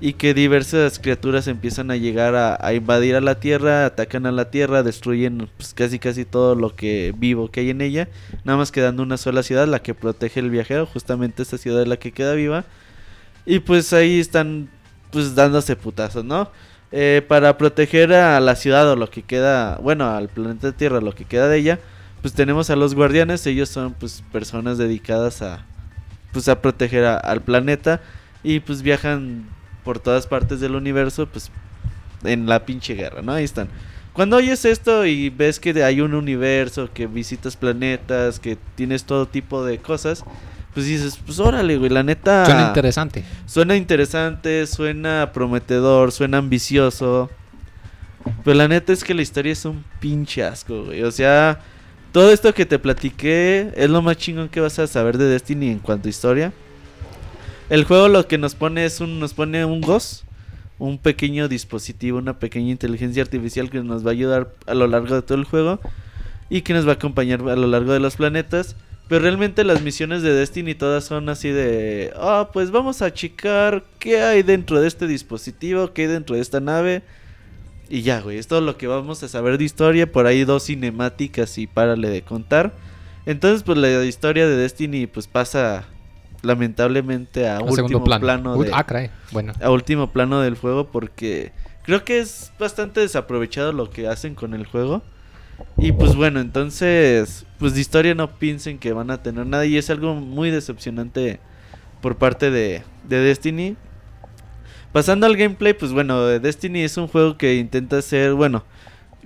Y 0.00 0.14
que 0.14 0.32
diversas 0.32 0.98
criaturas 0.98 1.46
empiezan 1.46 1.90
a 1.90 1.96
llegar 1.96 2.34
a, 2.34 2.72
invadir 2.72 3.16
a 3.16 3.20
la 3.20 3.34
tierra, 3.34 3.84
atacan 3.84 4.24
a 4.24 4.32
la 4.32 4.50
tierra, 4.50 4.82
destruyen 4.82 5.48
pues, 5.58 5.74
casi 5.74 5.98
casi 5.98 6.24
todo 6.24 6.54
lo 6.54 6.74
que 6.74 7.14
vivo 7.16 7.50
que 7.50 7.60
hay 7.60 7.70
en 7.70 7.82
ella. 7.82 8.08
Nada 8.44 8.56
más 8.56 8.72
quedando 8.72 9.02
una 9.02 9.18
sola 9.18 9.42
ciudad, 9.42 9.68
la 9.68 9.82
que 9.82 9.94
protege 9.94 10.40
el 10.40 10.50
viajero. 10.50 10.86
Justamente 10.86 11.42
esta 11.42 11.58
ciudad 11.58 11.82
es 11.82 11.88
la 11.88 11.98
que 11.98 12.12
queda 12.12 12.34
viva. 12.34 12.64
Y 13.44 13.58
pues 13.58 13.92
ahí 13.92 14.20
están 14.20 14.70
pues 15.10 15.34
dándose 15.34 15.76
putazos, 15.76 16.24
¿no? 16.24 16.50
Eh, 16.92 17.22
para 17.28 17.56
proteger 17.56 18.12
a 18.12 18.40
la 18.40 18.56
ciudad 18.56 18.90
o 18.90 18.96
lo 18.96 19.10
que 19.10 19.22
queda, 19.22 19.76
bueno, 19.76 20.10
al 20.10 20.28
planeta 20.28 20.72
Tierra, 20.72 21.00
lo 21.00 21.14
que 21.14 21.24
queda 21.24 21.48
de 21.48 21.58
ella, 21.58 21.78
pues 22.20 22.34
tenemos 22.34 22.68
a 22.70 22.76
los 22.76 22.94
guardianes, 22.94 23.46
ellos 23.46 23.68
son 23.68 23.94
pues 23.94 24.24
personas 24.32 24.76
dedicadas 24.76 25.42
a 25.42 25.64
pues 26.32 26.48
a 26.48 26.60
proteger 26.60 27.04
al 27.04 27.42
planeta 27.42 28.00
y 28.42 28.60
pues 28.60 28.82
viajan 28.82 29.46
por 29.84 29.98
todas 29.98 30.26
partes 30.26 30.60
del 30.60 30.74
universo, 30.74 31.26
pues 31.26 31.50
en 32.24 32.46
la 32.46 32.64
pinche 32.66 32.94
guerra, 32.94 33.22
¿no? 33.22 33.32
Ahí 33.32 33.44
están. 33.44 33.68
Cuando 34.12 34.36
oyes 34.36 34.64
esto 34.64 35.06
y 35.06 35.30
ves 35.30 35.60
que 35.60 35.84
hay 35.84 36.00
un 36.00 36.14
universo, 36.14 36.90
que 36.92 37.06
visitas 37.06 37.56
planetas, 37.56 38.40
que 38.40 38.58
tienes 38.74 39.04
todo 39.04 39.26
tipo 39.26 39.64
de 39.64 39.78
cosas, 39.78 40.24
pues 40.74 40.86
dices, 40.86 41.18
pues 41.24 41.38
órale, 41.38 41.76
güey, 41.78 41.90
la 41.90 42.02
neta... 42.02 42.44
Suena 42.44 42.66
interesante. 42.68 43.24
Suena 43.46 43.76
interesante, 43.76 44.66
suena 44.66 45.30
prometedor, 45.32 46.12
suena 46.12 46.38
ambicioso. 46.38 47.30
Pero 48.44 48.56
la 48.56 48.68
neta 48.68 48.92
es 48.92 49.02
que 49.04 49.14
la 49.14 49.22
historia 49.22 49.52
es 49.52 49.64
un 49.64 49.84
pinche 50.00 50.44
asco, 50.44 50.84
güey. 50.84 51.02
O 51.02 51.10
sea, 51.10 51.60
todo 52.12 52.32
esto 52.32 52.52
que 52.52 52.66
te 52.66 52.78
platiqué 52.78 53.72
es 53.76 53.88
lo 53.88 54.02
más 54.02 54.16
chingón 54.16 54.48
que 54.48 54.60
vas 54.60 54.78
a 54.78 54.86
saber 54.86 55.18
de 55.18 55.26
Destiny 55.26 55.70
en 55.70 55.78
cuanto 55.78 56.08
a 56.08 56.10
historia. 56.10 56.52
El 57.70 57.84
juego 57.84 58.08
lo 58.08 58.26
que 58.26 58.36
nos 58.36 58.56
pone 58.56 58.84
es 58.84 59.00
un 59.00 59.20
nos 59.20 59.32
pone 59.32 59.64
un 59.64 59.80
Ghost, 59.80 60.24
un 60.80 60.98
pequeño 60.98 61.46
dispositivo, 61.46 62.18
una 62.18 62.40
pequeña 62.40 62.72
inteligencia 62.72 63.22
artificial 63.22 63.70
que 63.70 63.80
nos 63.80 64.04
va 64.04 64.10
a 64.10 64.12
ayudar 64.12 64.52
a 64.66 64.74
lo 64.74 64.88
largo 64.88 65.14
de 65.14 65.22
todo 65.22 65.38
el 65.38 65.44
juego 65.44 65.80
y 66.48 66.62
que 66.62 66.74
nos 66.74 66.84
va 66.84 66.90
a 66.90 66.94
acompañar 66.94 67.48
a 67.48 67.54
lo 67.54 67.68
largo 67.68 67.92
de 67.92 68.00
los 68.00 68.16
planetas. 68.16 68.74
Pero 69.08 69.22
realmente 69.22 69.62
las 69.62 69.82
misiones 69.82 70.22
de 70.22 70.32
Destiny 70.32 70.74
todas 70.74 71.04
son 71.04 71.28
así 71.28 71.50
de, 71.50 72.12
ah, 72.16 72.50
pues 72.52 72.72
vamos 72.72 73.02
a 73.02 73.14
checar 73.14 73.84
qué 74.00 74.20
hay 74.20 74.42
dentro 74.42 74.80
de 74.80 74.88
este 74.88 75.06
dispositivo, 75.06 75.92
qué 75.92 76.02
hay 76.02 76.08
dentro 76.08 76.34
de 76.34 76.42
esta 76.42 76.58
nave. 76.58 77.02
Y 77.88 78.02
ya, 78.02 78.20
güey, 78.20 78.38
es 78.38 78.48
todo 78.48 78.62
lo 78.62 78.78
que 78.78 78.88
vamos 78.88 79.22
a 79.22 79.28
saber 79.28 79.58
de 79.58 79.64
historia. 79.64 80.10
Por 80.10 80.26
ahí 80.26 80.42
dos 80.42 80.64
cinemáticas 80.64 81.56
y 81.56 81.68
párale 81.68 82.08
de 82.08 82.22
contar. 82.22 82.72
Entonces, 83.26 83.62
pues 83.62 83.78
la 83.78 84.04
historia 84.04 84.48
de 84.48 84.56
Destiny 84.56 85.06
pues 85.06 85.28
pasa 85.28 85.86
lamentablemente 86.42 87.48
a, 87.48 87.58
A 87.58 87.60
último 87.60 88.04
plano, 88.04 88.20
plano. 88.20 88.62
De, 88.62 88.70
Ah, 88.72 88.84
caray. 88.84 89.10
Bueno. 89.32 89.52
a 89.60 89.70
último 89.70 90.10
plano 90.12 90.40
del 90.40 90.56
juego 90.56 90.88
porque 90.88 91.52
creo 91.84 92.04
que 92.04 92.20
es 92.20 92.52
bastante 92.58 93.00
desaprovechado 93.00 93.72
lo 93.72 93.90
que 93.90 94.08
hacen 94.08 94.34
con 94.34 94.54
el 94.54 94.66
juego. 94.66 95.02
Y 95.76 95.92
pues 95.92 96.14
bueno, 96.16 96.40
entonces, 96.40 97.44
pues 97.58 97.74
de 97.74 97.80
historia 97.82 98.14
no 98.14 98.38
piensen 98.38 98.78
que 98.78 98.92
van 98.92 99.10
a 99.10 99.22
tener 99.22 99.46
nada 99.46 99.66
y 99.66 99.76
es 99.76 99.90
algo 99.90 100.14
muy 100.14 100.50
decepcionante 100.50 101.38
por 102.00 102.16
parte 102.16 102.50
de, 102.50 102.82
de 103.08 103.18
Destiny. 103.18 103.76
Pasando 104.92 105.26
al 105.26 105.36
gameplay, 105.36 105.74
pues 105.74 105.92
bueno, 105.92 106.24
Destiny 106.26 106.80
es 106.80 106.96
un 106.96 107.06
juego 107.08 107.36
que 107.36 107.56
intenta 107.56 107.98
hacer, 107.98 108.32
bueno, 108.32 108.64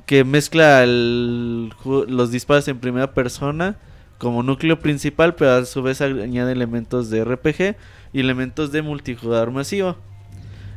que 0.06 0.24
mezcla 0.24 0.82
el 0.82 1.72
los 2.08 2.30
disparos 2.30 2.68
en 2.68 2.78
primera 2.78 3.14
persona 3.14 3.76
como 4.18 4.42
núcleo 4.42 4.78
principal, 4.78 5.34
pero 5.34 5.52
a 5.52 5.64
su 5.64 5.82
vez 5.82 6.00
añade 6.00 6.52
elementos 6.52 7.10
de 7.10 7.24
RPG 7.24 7.76
y 8.12 8.20
elementos 8.20 8.72
de 8.72 8.82
multijugador 8.82 9.50
masivo. 9.50 9.96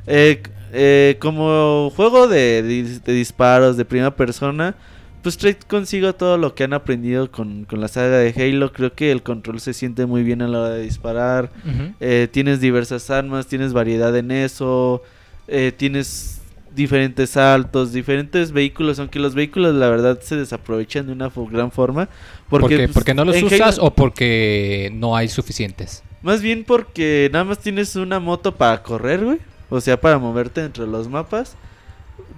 Eh, 0.05 0.41
eh, 0.73 1.18
como 1.19 1.91
juego 1.95 2.27
de, 2.27 2.64
dis- 2.64 3.03
de 3.03 3.14
disparos 3.14 3.77
de 3.77 3.85
primera 3.85 4.15
persona, 4.15 4.76
pues 5.22 5.38
trae 5.38 5.57
consigo 5.57 6.14
todo 6.14 6.38
lo 6.38 6.55
que 6.55 6.64
han 6.64 6.73
aprendido 6.73 7.30
con, 7.31 7.65
con 7.65 7.81
la 7.81 7.88
saga 7.88 8.18
de 8.18 8.34
Halo. 8.35 8.72
Creo 8.72 8.93
que 8.93 9.11
el 9.11 9.23
control 9.23 9.59
se 9.59 9.73
siente 9.73 10.05
muy 10.05 10.23
bien 10.23 10.41
a 10.41 10.47
la 10.47 10.59
hora 10.59 10.69
de 10.72 10.84
disparar. 10.84 11.51
Eh, 11.99 12.27
tienes 12.31 12.61
diversas 12.61 13.09
armas, 13.09 13.47
tienes 13.47 13.73
variedad 13.73 14.15
en 14.15 14.31
eso, 14.31 15.01
eh, 15.47 15.73
tienes 15.76 16.36
diferentes 16.78 17.32
saltos, 17.32 17.91
diferentes 17.91 18.54
vehículos, 18.54 18.99
aunque 18.99 19.20
los 19.20 19.36
vehículos 19.36 19.76
la 19.76 19.90
verdad 19.90 20.22
se 20.22 20.38
desaprovechan 20.38 21.08
de 21.08 21.12
una 21.12 21.30
gran 21.52 21.72
forma. 21.72 22.08
¿Por 22.49 22.62
Porque, 22.62 22.78
qué? 22.78 22.84
pues, 22.84 22.94
¿Porque 22.94 23.14
no 23.14 23.26
los 23.26 23.41
usas 23.44 23.80
o 23.80 23.94
porque 23.94 24.90
no 24.94 25.18
hay 25.18 25.28
suficientes? 25.28 26.04
Más 26.22 26.41
bien 26.41 26.64
porque 26.66 27.30
nada 27.34 27.44
más 27.44 27.60
tienes 27.60 27.95
una 27.98 28.20
moto 28.20 28.56
para 28.56 28.82
correr, 28.84 29.26
güey. 29.26 29.40
O 29.70 29.82
sea, 29.82 29.99
para 29.99 30.18
moverte 30.18 30.64
entre 30.64 30.88
los 30.88 31.10
mapas. 31.10 31.58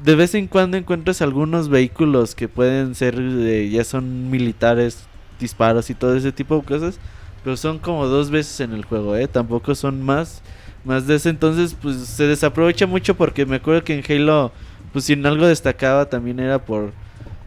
De 0.03 0.15
vez 0.15 0.33
en 0.33 0.47
cuando 0.47 0.77
encuentras 0.77 1.21
algunos 1.21 1.69
vehículos 1.69 2.33
que 2.33 2.47
pueden 2.47 2.95
ser, 2.95 3.15
eh, 3.19 3.69
ya 3.69 3.83
son 3.83 4.31
militares, 4.31 5.05
disparos 5.39 5.89
y 5.89 5.93
todo 5.93 6.15
ese 6.15 6.31
tipo 6.31 6.55
de 6.57 6.63
cosas. 6.63 6.99
Pero 7.43 7.55
son 7.57 7.79
como 7.79 8.07
dos 8.07 8.31
veces 8.31 8.59
en 8.61 8.73
el 8.73 8.85
juego, 8.85 9.15
¿eh? 9.15 9.27
Tampoco 9.27 9.75
son 9.75 10.01
más, 10.01 10.41
más 10.83 11.07
de 11.07 11.15
ese. 11.15 11.29
Entonces, 11.29 11.75
pues 11.79 11.97
se 11.97 12.25
desaprovecha 12.27 12.87
mucho 12.87 13.15
porque 13.15 13.45
me 13.45 13.57
acuerdo 13.57 13.83
que 13.83 13.93
en 13.99 14.03
Halo, 14.07 14.51
pues 14.93 15.05
si 15.05 15.13
en 15.13 15.25
algo 15.25 15.47
destacaba 15.47 16.09
también 16.09 16.39
era 16.39 16.59
por 16.65 16.91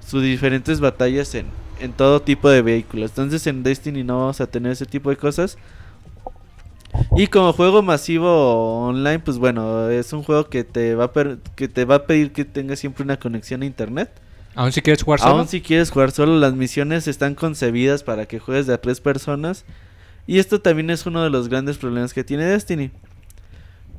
sus 0.07 0.23
diferentes 0.23 0.81
batallas 0.81 1.35
en, 1.35 1.47
en 1.81 1.93
todo 1.93 2.21
tipo 2.23 2.49
de 2.51 2.63
vehículos. 2.63 3.11
Entonces 3.13 3.47
en 3.47 3.63
Destiny 3.63 4.05
no 4.05 4.19
vamos 4.21 4.41
a 4.41 4.47
tener 4.47 4.73
ese 4.73 4.87
tipo 4.87 5.11
de 5.11 5.17
cosas. 5.17 5.57
Y 7.17 7.27
como 7.27 7.53
juego 7.53 7.83
masivo 7.83 8.87
online, 8.87 9.19
pues 9.21 9.39
bueno, 9.39 9.89
es 9.91 10.13
un 10.13 10.23
juego 10.23 10.49
que 10.49 10.63
te 10.65 10.95
va 10.95 11.05
a 11.05 11.13
per- 11.13 11.39
que 11.57 11.69
te 11.69 11.85
va 11.85 11.97
a 11.97 12.07
pedir 12.07 12.33
que 12.33 12.45
tengas 12.45 12.79
siempre 12.81 13.03
una 13.03 13.19
conexión 13.19 13.63
a 13.63 13.67
internet. 13.67 14.11
¿Aún 14.55 14.73
si 14.73 14.83
quieres 14.83 15.03
jugar 15.03 15.21
solo? 15.21 15.35
Aún 15.39 15.49
si 15.49 15.63
quieres 15.63 15.91
jugar 15.91 16.11
solo, 16.11 16.39
las 16.39 16.53
misiones 16.55 17.09
están 17.09 17.35
concebidas 17.35 18.03
para 18.03 18.27
que 18.27 18.39
juegues 18.39 18.67
de 18.67 18.75
a 18.75 18.81
tres 18.81 19.01
personas. 19.01 19.65
Y 20.27 20.39
esto 20.39 20.61
también 20.61 20.91
es 20.91 21.07
uno 21.07 21.23
de 21.25 21.31
los 21.31 21.49
grandes 21.49 21.79
problemas 21.79 22.13
que 22.13 22.25
tiene 22.25 22.45
Destiny. 22.45 22.91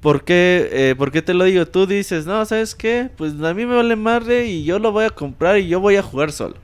¿Por 0.04 0.24
qué, 0.24 0.70
eh, 0.72 0.96
¿Por 0.98 1.12
qué 1.12 1.22
te 1.22 1.34
lo 1.34 1.46
digo? 1.46 1.66
Tú 1.66 1.88
dices, 1.88 2.26
no, 2.28 2.46
¿sabes 2.46 2.76
qué? 2.76 3.10
Pues 3.18 3.34
a 3.42 3.54
mí 3.54 3.66
me 3.66 3.76
vale 3.76 3.96
madre 3.96 4.46
y 4.48 4.64
yo 4.66 4.78
lo 4.78 4.92
voy 4.92 5.06
a 5.06 5.10
comprar 5.10 5.58
y 5.58 5.68
yo 5.68 5.80
voy 5.80 5.96
a 5.96 6.04
jugar 6.04 6.32
solo. 6.32 6.56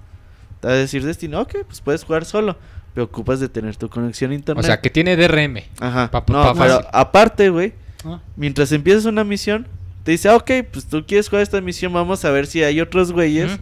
Te 0.59 0.67
va 0.67 0.73
a 0.73 0.77
decir 0.77 1.03
Destiny, 1.05 1.35
ok, 1.35 1.55
pues 1.65 1.79
puedes 1.81 2.03
jugar 2.03 2.25
solo. 2.25 2.57
Pero 2.93 3.05
ocupas 3.05 3.39
de 3.39 3.47
tener 3.47 3.75
tu 3.77 3.87
conexión 3.89 4.31
a 4.31 4.33
O 4.33 4.37
internet. 4.37 4.65
sea, 4.65 4.81
que 4.81 4.89
tiene 4.89 5.15
DRM. 5.15 5.63
Ajá. 5.79 6.11
Pa- 6.11 6.23
no, 6.27 6.53
pa- 6.53 6.53
pero 6.53 6.81
aparte, 6.91 7.49
güey, 7.49 7.73
Ah. 8.03 8.19
mientras 8.35 8.71
empiezas 8.73 9.05
una 9.05 9.23
misión, 9.23 9.67
te 10.03 10.11
dice, 10.11 10.27
"Ah, 10.27 10.35
ok, 10.35 10.51
pues 10.71 10.85
tú 10.87 11.05
quieres 11.05 11.29
jugar 11.29 11.43
esta 11.43 11.61
misión, 11.61 11.93
vamos 11.93 12.25
a 12.25 12.31
ver 12.31 12.45
si 12.45 12.61
hay 12.63 12.81
otros 12.81 13.11
güeyes 13.13 13.57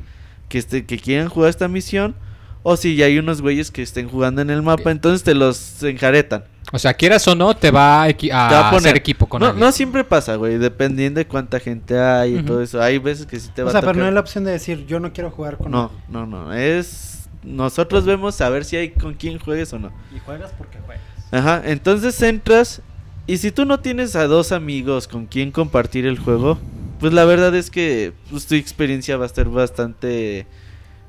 que, 0.49 0.57
este, 0.57 0.85
que 0.85 0.97
quieren 0.97 1.29
jugar 1.29 1.49
esta 1.51 1.67
misión. 1.67 2.15
O 2.63 2.77
si 2.77 2.95
ya 2.95 3.05
hay 3.05 3.19
unos 3.19 3.41
güeyes 3.41 3.69
que 3.69 3.81
estén 3.83 4.09
jugando 4.09 4.41
en 4.41 4.49
el 4.49 4.61
mapa, 4.63 4.89
entonces 4.91 5.23
te 5.23 5.33
los 5.35 5.83
enjaretan. 5.83 6.43
O 6.73 6.79
sea, 6.79 6.93
quieras 6.93 7.25
o 7.27 7.35
no, 7.35 7.55
te 7.55 7.71
va 7.71 8.03
a, 8.03 8.09
equi- 8.09 8.31
a 8.33 8.49
Te 8.49 8.55
va 8.55 8.67
a 8.67 8.71
poner- 8.71 8.89
hacer 8.89 8.97
equipo 8.97 9.27
con 9.27 9.39
no, 9.39 9.47
alguien. 9.47 9.59
no 9.65 9.71
siempre 9.71 10.03
pasa, 10.03 10.35
güey, 10.35 10.57
dependiendo 10.57 11.19
de 11.19 11.25
cuánta 11.27 11.59
gente 11.59 11.97
hay 11.97 12.37
y 12.39 12.43
todo 12.43 12.61
eso. 12.61 12.81
Hay 12.81 12.97
veces 12.97 13.25
que 13.25 13.39
sí 13.39 13.49
te 13.55 13.63
va 13.63 13.69
O 13.69 13.71
sea, 13.71 13.79
a 13.79 13.83
pero 13.83 13.93
no 13.99 14.05
hay 14.05 14.11
la 14.13 14.19
opción 14.19 14.43
de 14.43 14.51
decir, 14.51 14.85
yo 14.85 14.99
no 14.99 15.13
quiero 15.13 15.31
jugar 15.31 15.57
con 15.57 15.71
no, 15.71 15.91
no, 16.09 16.25
no, 16.25 16.53
es... 16.53 17.29
Nosotros 17.43 18.03
vemos 18.03 18.41
a 18.41 18.49
ver 18.49 18.65
si 18.65 18.75
hay 18.75 18.89
con 18.89 19.13
quién 19.13 19.39
juegues 19.39 19.71
o 19.71 19.79
no. 19.79 19.91
Y 20.13 20.19
juegas 20.19 20.51
porque 20.57 20.79
juegas. 20.85 21.03
Ajá, 21.31 21.61
entonces 21.65 22.21
entras 22.21 22.81
y 23.25 23.37
si 23.37 23.51
tú 23.51 23.63
no 23.63 23.79
tienes 23.79 24.17
a 24.17 24.27
dos 24.27 24.51
amigos 24.51 25.07
con 25.07 25.25
quien 25.27 25.51
compartir 25.51 26.05
el 26.05 26.19
juego, 26.19 26.57
pues 26.99 27.13
la 27.13 27.23
verdad 27.23 27.55
es 27.55 27.69
que 27.69 28.11
pues, 28.29 28.45
tu 28.47 28.55
experiencia 28.55 29.15
va 29.15 29.23
a 29.23 29.27
estar 29.27 29.47
bastante, 29.47 30.45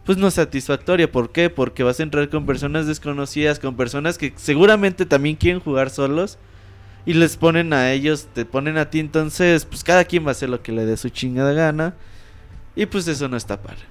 pues 0.09 0.17
no 0.17 0.31
satisfactoria. 0.31 1.13
¿Por 1.13 1.33
qué? 1.33 1.51
Porque 1.51 1.83
vas 1.83 2.01
a 2.01 2.03
entrar 2.03 2.31
con 2.31 2.47
personas 2.47 2.87
desconocidas, 2.87 3.59
con 3.59 3.77
personas 3.77 4.17
que 4.17 4.33
seguramente 4.37 5.05
también 5.05 5.37
quieren 5.37 5.61
jugar 5.61 5.91
solos 5.91 6.39
y 7.05 7.13
les 7.13 7.37
ponen 7.37 7.75
a 7.75 7.93
ellos, 7.93 8.27
te 8.33 8.47
ponen 8.47 8.79
a 8.79 8.89
ti, 8.89 9.01
entonces 9.01 9.67
pues 9.67 9.85
cada 9.85 10.07
quien 10.07 10.25
va 10.25 10.29
a 10.29 10.31
hacer 10.31 10.49
lo 10.49 10.63
que 10.63 10.73
le 10.73 10.87
dé 10.87 10.97
su 10.97 11.11
chingada 11.11 11.53
gana 11.53 11.95
y 12.75 12.87
pues 12.87 13.07
eso 13.07 13.29
no 13.29 13.37
está 13.37 13.61
padre. 13.61 13.83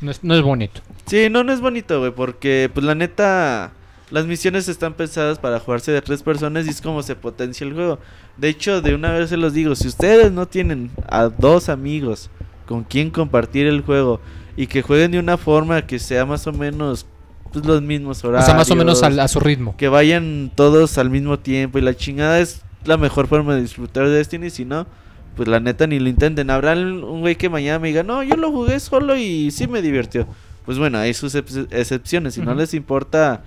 No 0.00 0.12
es, 0.12 0.24
no 0.24 0.34
es 0.34 0.40
bonito. 0.40 0.80
Sí, 1.04 1.28
no, 1.28 1.44
no 1.44 1.52
es 1.52 1.60
bonito, 1.60 2.00
güey, 2.00 2.12
porque 2.12 2.70
pues 2.72 2.86
la 2.86 2.94
neta, 2.94 3.72
las 4.10 4.24
misiones 4.24 4.66
están 4.68 4.94
pensadas 4.94 5.38
para 5.38 5.60
jugarse 5.60 5.92
de 5.92 6.00
tres 6.00 6.22
personas 6.22 6.66
y 6.66 6.70
es 6.70 6.80
como 6.80 7.02
se 7.02 7.16
potencia 7.16 7.66
el 7.66 7.74
juego. 7.74 7.98
De 8.38 8.48
hecho, 8.48 8.80
de 8.80 8.94
una 8.94 9.12
vez 9.12 9.28
se 9.28 9.36
los 9.36 9.52
digo, 9.52 9.74
si 9.74 9.88
ustedes 9.88 10.32
no 10.32 10.48
tienen 10.48 10.90
a 11.06 11.24
dos 11.24 11.68
amigos 11.68 12.30
con 12.64 12.82
quien 12.82 13.10
compartir 13.10 13.66
el 13.66 13.82
juego 13.82 14.22
y 14.56 14.66
que 14.66 14.82
jueguen 14.82 15.10
de 15.12 15.18
una 15.18 15.36
forma 15.36 15.82
que 15.86 15.98
sea 15.98 16.24
más 16.26 16.46
o 16.46 16.52
menos 16.52 17.06
pues, 17.52 17.64
los 17.64 17.82
mismos 17.82 18.24
O 18.24 18.28
horarios, 18.28 18.46
sea, 18.46 18.54
más 18.54 18.70
o 18.70 18.76
menos 18.76 19.02
al- 19.02 19.18
a 19.20 19.28
su 19.28 19.40
ritmo. 19.40 19.76
que 19.76 19.88
vayan 19.88 20.50
todos 20.54 20.98
al 20.98 21.10
mismo 21.10 21.38
tiempo 21.38 21.78
y 21.78 21.82
la 21.82 21.94
chingada 21.96 22.38
es 22.40 22.62
la 22.84 22.96
mejor 22.96 23.26
forma 23.26 23.54
de 23.54 23.62
disfrutar 23.62 24.06
de 24.06 24.12
Destiny, 24.12 24.50
si 24.50 24.64
no, 24.64 24.86
pues 25.36 25.48
la 25.48 25.58
neta 25.60 25.86
ni 25.86 25.98
lo 25.98 26.08
intenten. 26.08 26.50
Habrá 26.50 26.74
un 26.74 27.20
güey 27.20 27.36
que 27.36 27.48
mañana 27.48 27.78
me 27.78 27.88
diga, 27.88 28.02
no, 28.02 28.22
yo 28.22 28.36
lo 28.36 28.50
jugué 28.52 28.78
solo 28.80 29.16
y 29.16 29.50
sí 29.50 29.66
me 29.66 29.82
divirtió. 29.82 30.26
Pues 30.64 30.78
bueno, 30.78 30.98
hay 30.98 31.14
sus 31.14 31.34
ex- 31.34 31.66
excepciones, 31.70 32.34
si 32.34 32.40
no 32.42 32.54
les 32.54 32.72
importa 32.74 33.42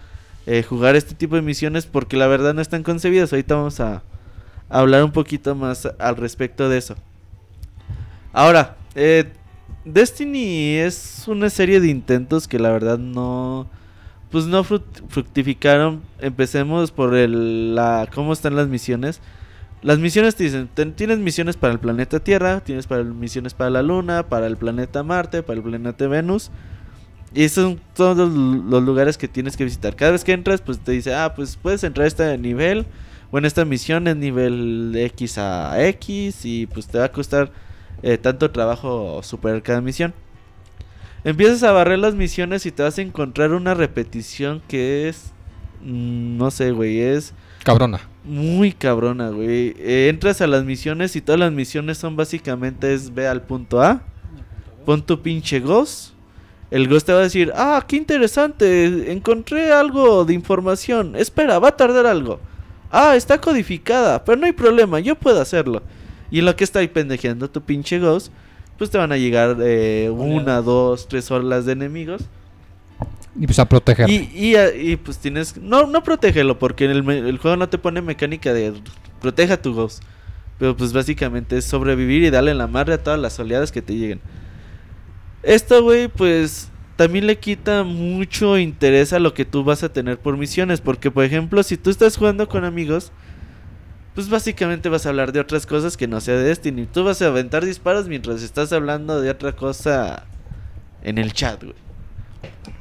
eh, 0.46 0.64
jugar 0.64 0.96
este 0.96 1.14
tipo 1.16 1.36
de 1.36 1.42
misiones 1.42 1.86
porque 1.86 2.16
la 2.18 2.28
verdad 2.28 2.54
no 2.54 2.62
están 2.62 2.84
concebidas. 2.84 3.32
Ahorita 3.34 3.56
vamos 3.56 3.80
a, 3.80 4.02
a 4.70 4.80
hablar 4.80 5.04
un 5.04 5.12
poquito 5.12 5.54
más 5.56 5.88
al 6.00 6.16
respecto 6.18 6.68
de 6.70 6.78
eso. 6.78 6.96
Ahora, 8.34 8.76
eh, 8.96 9.26
Destiny 9.88 10.76
es 10.76 11.24
una 11.28 11.50
serie 11.50 11.80
de 11.80 11.88
intentos 11.88 12.48
que 12.48 12.60
la 12.60 12.72
verdad 12.72 12.98
no 12.98 13.68
pues 14.30 14.46
no 14.46 14.64
fructificaron. 14.66 16.02
Empecemos 16.20 16.92
por 16.92 17.16
el 17.16 17.76
la 17.76 18.10
cómo 18.14 18.34
están 18.34 18.56
las 18.56 18.68
misiones. 18.68 19.22
Las 19.82 20.00
misiones 20.00 20.36
te 20.36 20.44
dicen, 20.44 20.70
tienes 20.96 21.20
misiones 21.20 21.56
para 21.56 21.72
el 21.72 21.80
planeta 21.80 22.20
Tierra, 22.20 22.60
tienes 22.62 22.88
para 22.88 23.04
misiones 23.04 23.54
para 23.54 23.70
la 23.70 23.82
Luna, 23.82 24.28
para 24.28 24.48
el 24.48 24.58
planeta 24.58 25.04
Marte, 25.04 25.44
para 25.44 25.58
el 25.58 25.64
planeta 25.64 26.08
Venus. 26.08 26.52
Y 27.34 27.44
esos 27.44 27.64
son 27.64 27.82
todos 27.96 28.18
los, 28.18 28.66
los 28.66 28.84
lugares 28.84 29.18
que 29.18 29.28
tienes 29.28 29.56
que 29.56 29.64
visitar. 29.64 29.96
Cada 29.96 30.12
vez 30.12 30.24
que 30.24 30.34
entras, 30.34 30.62
pues 30.62 30.80
te 30.80 30.92
dice, 30.92 31.14
ah, 31.14 31.34
pues 31.36 31.56
puedes 31.56 31.84
entrar 31.84 32.06
a 32.06 32.08
este 32.08 32.38
nivel. 32.38 32.86
Bueno, 33.32 33.48
esta 33.48 33.64
misión 33.66 34.08
es 34.08 34.18
nivel 34.18 34.94
X 34.96 35.38
a 35.38 35.82
X 35.88 36.46
y 36.46 36.66
pues 36.66 36.88
te 36.88 36.98
va 36.98 37.06
a 37.06 37.12
costar 37.12 37.52
eh, 38.04 38.18
tanto 38.18 38.52
trabajo 38.52 39.22
superar 39.24 39.62
cada 39.64 39.82
misión. 39.82 40.14
Empiezas 41.24 41.64
a 41.64 41.72
barrer 41.72 42.00
las 42.00 42.16
misiones 42.16 42.66
y 42.66 42.72
te 42.72 42.84
vas 42.84 42.98
a 42.98 43.02
encontrar 43.02 43.52
una 43.54 43.74
repetición 43.74 44.62
que 44.68 45.10
es... 45.10 45.34
mm, 45.82 46.38
no 46.38 46.52
sé, 46.52 46.72
güey, 46.72 47.00
es 47.02 47.34
Cabrona. 47.64 48.00
muy 48.24 48.72
cabrona, 48.74 49.30
güey. 49.30 49.76
Eh, 49.78 50.08
entras 50.10 50.42
a 50.42 50.48
las 50.48 50.64
misiones 50.64 51.16
y 51.16 51.22
todas 51.22 51.40
las 51.40 51.52
misiones 51.52 51.98
son 51.98 52.16
básicamente 52.16 52.94
es 52.94 53.14
ve 53.14 53.28
al 53.28 53.42
punto 53.44 53.82
A, 53.82 54.02
pon 54.86 55.02
tu 55.06 55.22
pinche 55.22 55.60
Ghost. 55.60 56.14
El 56.72 56.88
Ghost 56.90 57.06
te 57.08 57.14
va 57.14 57.20
a 57.20 57.24
decir, 57.24 57.52
ah, 57.56 57.84
qué 57.88 57.96
interesante, 57.96 59.12
encontré 59.12 59.72
algo 59.72 60.26
de 60.26 60.34
información. 60.34 61.16
Espera, 61.16 61.60
va 61.60 61.70
a 61.70 61.78
tardar 61.78 62.06
algo. 62.06 62.40
Ah, 62.92 63.16
está 63.16 63.40
codificada, 63.40 64.24
pero 64.24 64.38
no 64.38 64.46
hay 64.46 64.52
problema, 64.54 65.00
yo 65.00 65.16
puedo 65.16 65.42
hacerlo. 65.42 65.82
Y 66.32 66.40
en 66.40 66.46
lo 66.46 66.56
que 66.56 66.64
está 66.64 66.80
ahí 66.80 66.88
pendejeando 66.88 67.50
tu 67.50 67.62
pinche 67.62 68.00
Ghost, 68.00 68.32
pues 68.78 68.90
te 68.90 68.98
van 68.98 69.12
a 69.12 69.18
llegar 69.18 69.58
eh, 69.62 70.10
una, 70.12 70.62
dos, 70.62 71.08
tres 71.08 71.30
olas 71.32 71.66
de 71.66 71.74
enemigos. 71.74 72.24
Y 73.40 73.46
pues 73.46 73.60
a 73.60 73.66
proteger. 73.66 74.10
Y, 74.10 74.30
y, 74.34 74.96
pues 74.98 75.20
tienes. 75.20 75.58
No, 75.58 75.86
no 75.86 76.04
protégelo, 76.04 76.58
porque 76.58 76.86
el, 76.86 77.08
el 77.10 77.38
juego 77.38 77.58
no 77.58 77.70
te 77.70 77.78
pone 77.78 78.02
mecánica 78.02 78.54
de 78.54 78.74
proteja 79.22 79.62
tu 79.62 79.74
ghost. 79.74 80.04
Pero 80.58 80.76
pues 80.76 80.92
básicamente 80.92 81.58
es 81.58 81.66
sobrevivir 81.66 82.24
y 82.24 82.30
darle 82.32 82.54
la 82.56 82.68
madre 82.68 82.96
a 82.96 83.04
todas 83.04 83.20
las 83.20 83.40
oleadas 83.40 83.72
que 83.72 83.84
te 83.84 83.96
lleguen. 83.96 84.22
Esto, 85.44 85.84
güey, 85.84 86.08
pues 86.08 86.70
también 86.96 87.28
le 87.28 87.38
quita 87.38 87.84
mucho 87.84 88.58
interés 88.58 89.14
a 89.14 89.20
lo 89.20 89.36
que 89.36 89.46
tú 89.46 89.64
vas 89.64 89.84
a 89.84 89.94
tener 89.94 90.18
por 90.18 90.36
misiones. 90.36 90.82
Porque, 90.82 91.12
por 91.12 91.24
ejemplo, 91.24 91.62
si 91.62 91.78
tú 91.78 91.92
estás 91.92 92.18
jugando 92.18 92.50
con 92.50 92.66
amigos, 92.66 93.12
pues 94.18 94.30
básicamente 94.30 94.90
vas 94.90 95.06
a 95.06 95.10
hablar 95.10 95.32
de 95.32 95.40
otras 95.40 95.68
cosas 95.68 95.96
que 95.96 96.08
no 96.08 96.20
sea 96.22 96.34
de 96.34 96.46
Destiny. 96.46 96.88
Tú 96.88 97.04
vas 97.04 97.22
a 97.22 97.28
aventar 97.28 97.64
disparos 97.64 98.08
mientras 98.08 98.42
estás 98.42 98.74
hablando 98.74 99.22
de 99.22 99.30
otra 99.30 99.56
cosa 99.56 100.26
en 101.04 101.20
el 101.20 101.34
chat, 101.34 101.64
güey. 101.64 101.76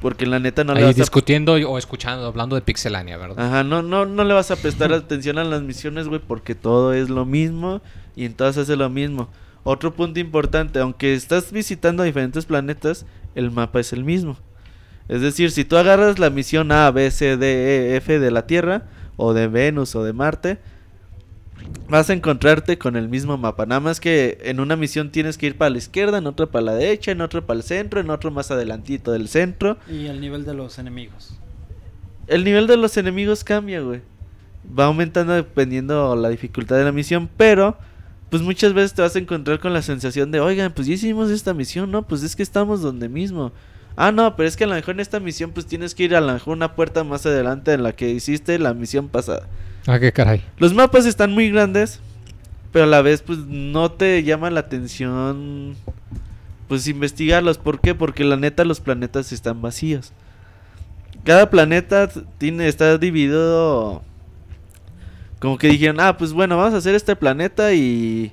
Porque 0.01 0.25
la 0.25 0.39
neta 0.39 0.63
no 0.63 0.73
le 0.73 0.79
Ahí 0.79 0.85
vas 0.87 0.95
a 0.95 1.01
discutiendo 1.01 1.53
o 1.53 1.77
escuchando, 1.77 2.25
hablando 2.25 2.55
de 2.55 2.63
Pixelania, 2.63 3.17
¿verdad? 3.17 3.45
Ajá, 3.45 3.63
no, 3.63 3.83
no, 3.83 4.07
no 4.07 4.23
le 4.23 4.33
vas 4.33 4.49
a 4.49 4.55
prestar 4.55 4.91
atención 4.91 5.37
a 5.37 5.43
las 5.43 5.61
misiones, 5.61 6.07
güey, 6.07 6.19
porque 6.19 6.55
todo 6.55 6.91
es 6.93 7.07
lo 7.11 7.23
mismo 7.23 7.83
y 8.15 8.25
en 8.25 8.33
todas 8.33 8.57
hace 8.57 8.75
lo 8.75 8.89
mismo. 8.89 9.29
Otro 9.63 9.93
punto 9.93 10.19
importante, 10.19 10.79
aunque 10.79 11.13
estás 11.13 11.51
visitando 11.51 12.01
diferentes 12.01 12.47
planetas, 12.47 13.05
el 13.35 13.51
mapa 13.51 13.79
es 13.79 13.93
el 13.93 14.03
mismo. 14.03 14.37
Es 15.07 15.21
decir, 15.21 15.51
si 15.51 15.65
tú 15.65 15.77
agarras 15.77 16.17
la 16.17 16.31
misión 16.31 16.71
A, 16.71 16.89
B, 16.89 17.11
C, 17.11 17.37
D, 17.37 17.93
E, 17.93 17.97
F 17.97 18.17
de 18.17 18.31
la 18.31 18.47
Tierra, 18.47 18.87
o 19.17 19.35
de 19.35 19.47
Venus, 19.47 19.95
o 19.95 20.03
de 20.03 20.13
Marte, 20.13 20.57
vas 21.89 22.09
a 22.09 22.13
encontrarte 22.13 22.77
con 22.77 22.95
el 22.95 23.07
mismo 23.07 23.37
mapa. 23.37 23.65
Nada 23.65 23.79
más 23.79 23.99
que 23.99 24.37
en 24.41 24.59
una 24.59 24.75
misión 24.75 25.11
tienes 25.11 25.37
que 25.37 25.47
ir 25.47 25.57
para 25.57 25.69
la 25.69 25.77
izquierda, 25.77 26.17
en 26.17 26.27
otra 26.27 26.47
para 26.47 26.65
la 26.65 26.73
derecha, 26.73 27.11
en 27.11 27.21
otra 27.21 27.41
para 27.41 27.57
el 27.57 27.63
centro, 27.63 27.99
en 27.99 28.09
otro 28.09 28.31
más 28.31 28.51
adelantito 28.51 29.11
del 29.11 29.27
centro. 29.27 29.77
Y 29.89 30.07
el 30.07 30.19
nivel 30.19 30.45
de 30.45 30.53
los 30.53 30.79
enemigos. 30.79 31.37
El 32.27 32.43
nivel 32.43 32.67
de 32.67 32.77
los 32.77 32.97
enemigos 32.97 33.43
cambia, 33.43 33.81
güey. 33.81 34.01
Va 34.77 34.85
aumentando 34.85 35.33
dependiendo 35.33 36.15
la 36.15 36.29
dificultad 36.29 36.75
de 36.77 36.83
la 36.83 36.91
misión, 36.91 37.29
pero 37.37 37.77
pues 38.29 38.41
muchas 38.41 38.73
veces 38.73 38.93
te 38.93 39.01
vas 39.01 39.15
a 39.15 39.19
encontrar 39.19 39.59
con 39.59 39.71
la 39.71 39.81
sensación 39.81 40.31
de, 40.31 40.41
oigan, 40.41 40.73
pues 40.73 40.87
ya 40.87 40.95
hicimos 40.95 41.29
esta 41.29 41.53
misión, 41.53 41.89
¿no? 41.89 42.05
Pues 42.05 42.23
es 42.23 42.35
que 42.35 42.43
estamos 42.43 42.81
donde 42.81 43.07
mismo. 43.07 43.53
Ah, 43.95 44.11
no, 44.11 44.35
pero 44.35 44.47
es 44.47 44.57
que 44.57 44.65
a 44.65 44.67
lo 44.67 44.75
mejor 44.75 44.95
en 44.95 44.99
esta 44.99 45.19
misión 45.19 45.51
pues 45.51 45.65
tienes 45.65 45.95
que 45.95 46.03
ir 46.03 46.15
a 46.15 46.21
lo 46.21 46.33
mejor 46.33 46.55
una 46.55 46.75
puerta 46.75 47.03
más 47.03 47.25
adelante 47.25 47.73
en 47.73 47.83
la 47.83 47.93
que 47.93 48.09
hiciste 48.09 48.59
la 48.59 48.73
misión 48.73 49.07
pasada. 49.07 49.47
Ah, 49.87 49.99
qué 49.99 50.11
caray. 50.11 50.43
Los 50.57 50.73
mapas 50.73 51.05
están 51.05 51.31
muy 51.31 51.49
grandes, 51.49 52.01
pero 52.71 52.85
a 52.85 52.87
la 52.87 53.01
vez 53.01 53.21
pues 53.21 53.39
no 53.39 53.91
te 53.91 54.21
llama 54.23 54.49
la 54.51 54.59
atención 54.59 55.75
pues 56.67 56.87
investigarlos. 56.87 57.57
¿Por 57.57 57.79
qué? 57.79 57.95
Porque 57.95 58.23
la 58.25 58.35
neta 58.35 58.65
los 58.65 58.81
planetas 58.81 59.31
están 59.31 59.61
vacíos. 59.61 60.11
Cada 61.23 61.49
planeta 61.49 62.09
tiene 62.37 62.67
está 62.67 62.97
dividido 62.97 64.01
como 65.39 65.57
que 65.57 65.69
dijeron, 65.69 65.99
"Ah, 65.99 66.17
pues 66.17 66.33
bueno, 66.33 66.57
vamos 66.57 66.73
a 66.73 66.77
hacer 66.77 66.93
este 66.95 67.15
planeta 67.15 67.73
y 67.73 68.31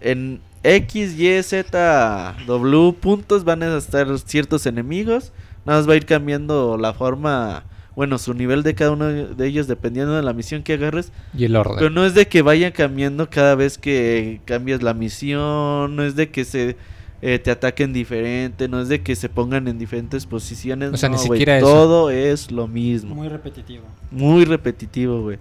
en 0.00 0.40
X, 0.62 1.18
Y, 1.18 1.42
Z, 1.42 2.36
W 2.46 2.92
puntos 2.94 3.44
van 3.44 3.62
a 3.62 3.76
estar 3.76 4.18
ciertos 4.18 4.66
enemigos. 4.66 5.32
Nada 5.64 5.78
más 5.78 5.88
va 5.88 5.92
a 5.92 5.96
ir 5.96 6.06
cambiando 6.06 6.76
la 6.76 6.92
forma, 6.92 7.64
bueno, 7.96 8.18
su 8.18 8.34
nivel 8.34 8.62
de 8.62 8.74
cada 8.74 8.92
uno 8.92 9.06
de 9.06 9.46
ellos 9.46 9.66
dependiendo 9.66 10.14
de 10.14 10.22
la 10.22 10.34
misión 10.34 10.62
que 10.62 10.74
agarres. 10.74 11.12
Y 11.36 11.46
el 11.46 11.56
orden. 11.56 11.76
Pero 11.78 11.90
no 11.90 12.04
es 12.04 12.14
de 12.14 12.28
que 12.28 12.42
vayan 12.42 12.72
cambiando 12.72 13.30
cada 13.30 13.54
vez 13.54 13.78
que 13.78 14.42
cambias 14.44 14.82
la 14.82 14.92
misión, 14.92 15.96
no 15.96 16.04
es 16.04 16.14
de 16.14 16.28
que 16.28 16.44
se 16.44 16.76
eh, 17.22 17.38
te 17.38 17.50
ataquen 17.50 17.94
diferente, 17.94 18.68
no 18.68 18.82
es 18.82 18.88
de 18.88 19.02
que 19.02 19.16
se 19.16 19.30
pongan 19.30 19.66
en 19.66 19.78
diferentes 19.78 20.26
posiciones. 20.26 20.92
O 20.92 20.96
sea, 20.98 21.08
ni 21.08 21.16
no, 21.16 21.22
güey, 21.24 21.38
siquiera 21.38 21.56
eso. 21.56 21.66
Todo 21.66 22.10
es 22.10 22.50
lo 22.50 22.68
mismo. 22.68 23.14
Muy 23.14 23.28
repetitivo. 23.28 23.84
Muy 24.10 24.44
repetitivo, 24.44 25.22
güey. 25.22 25.38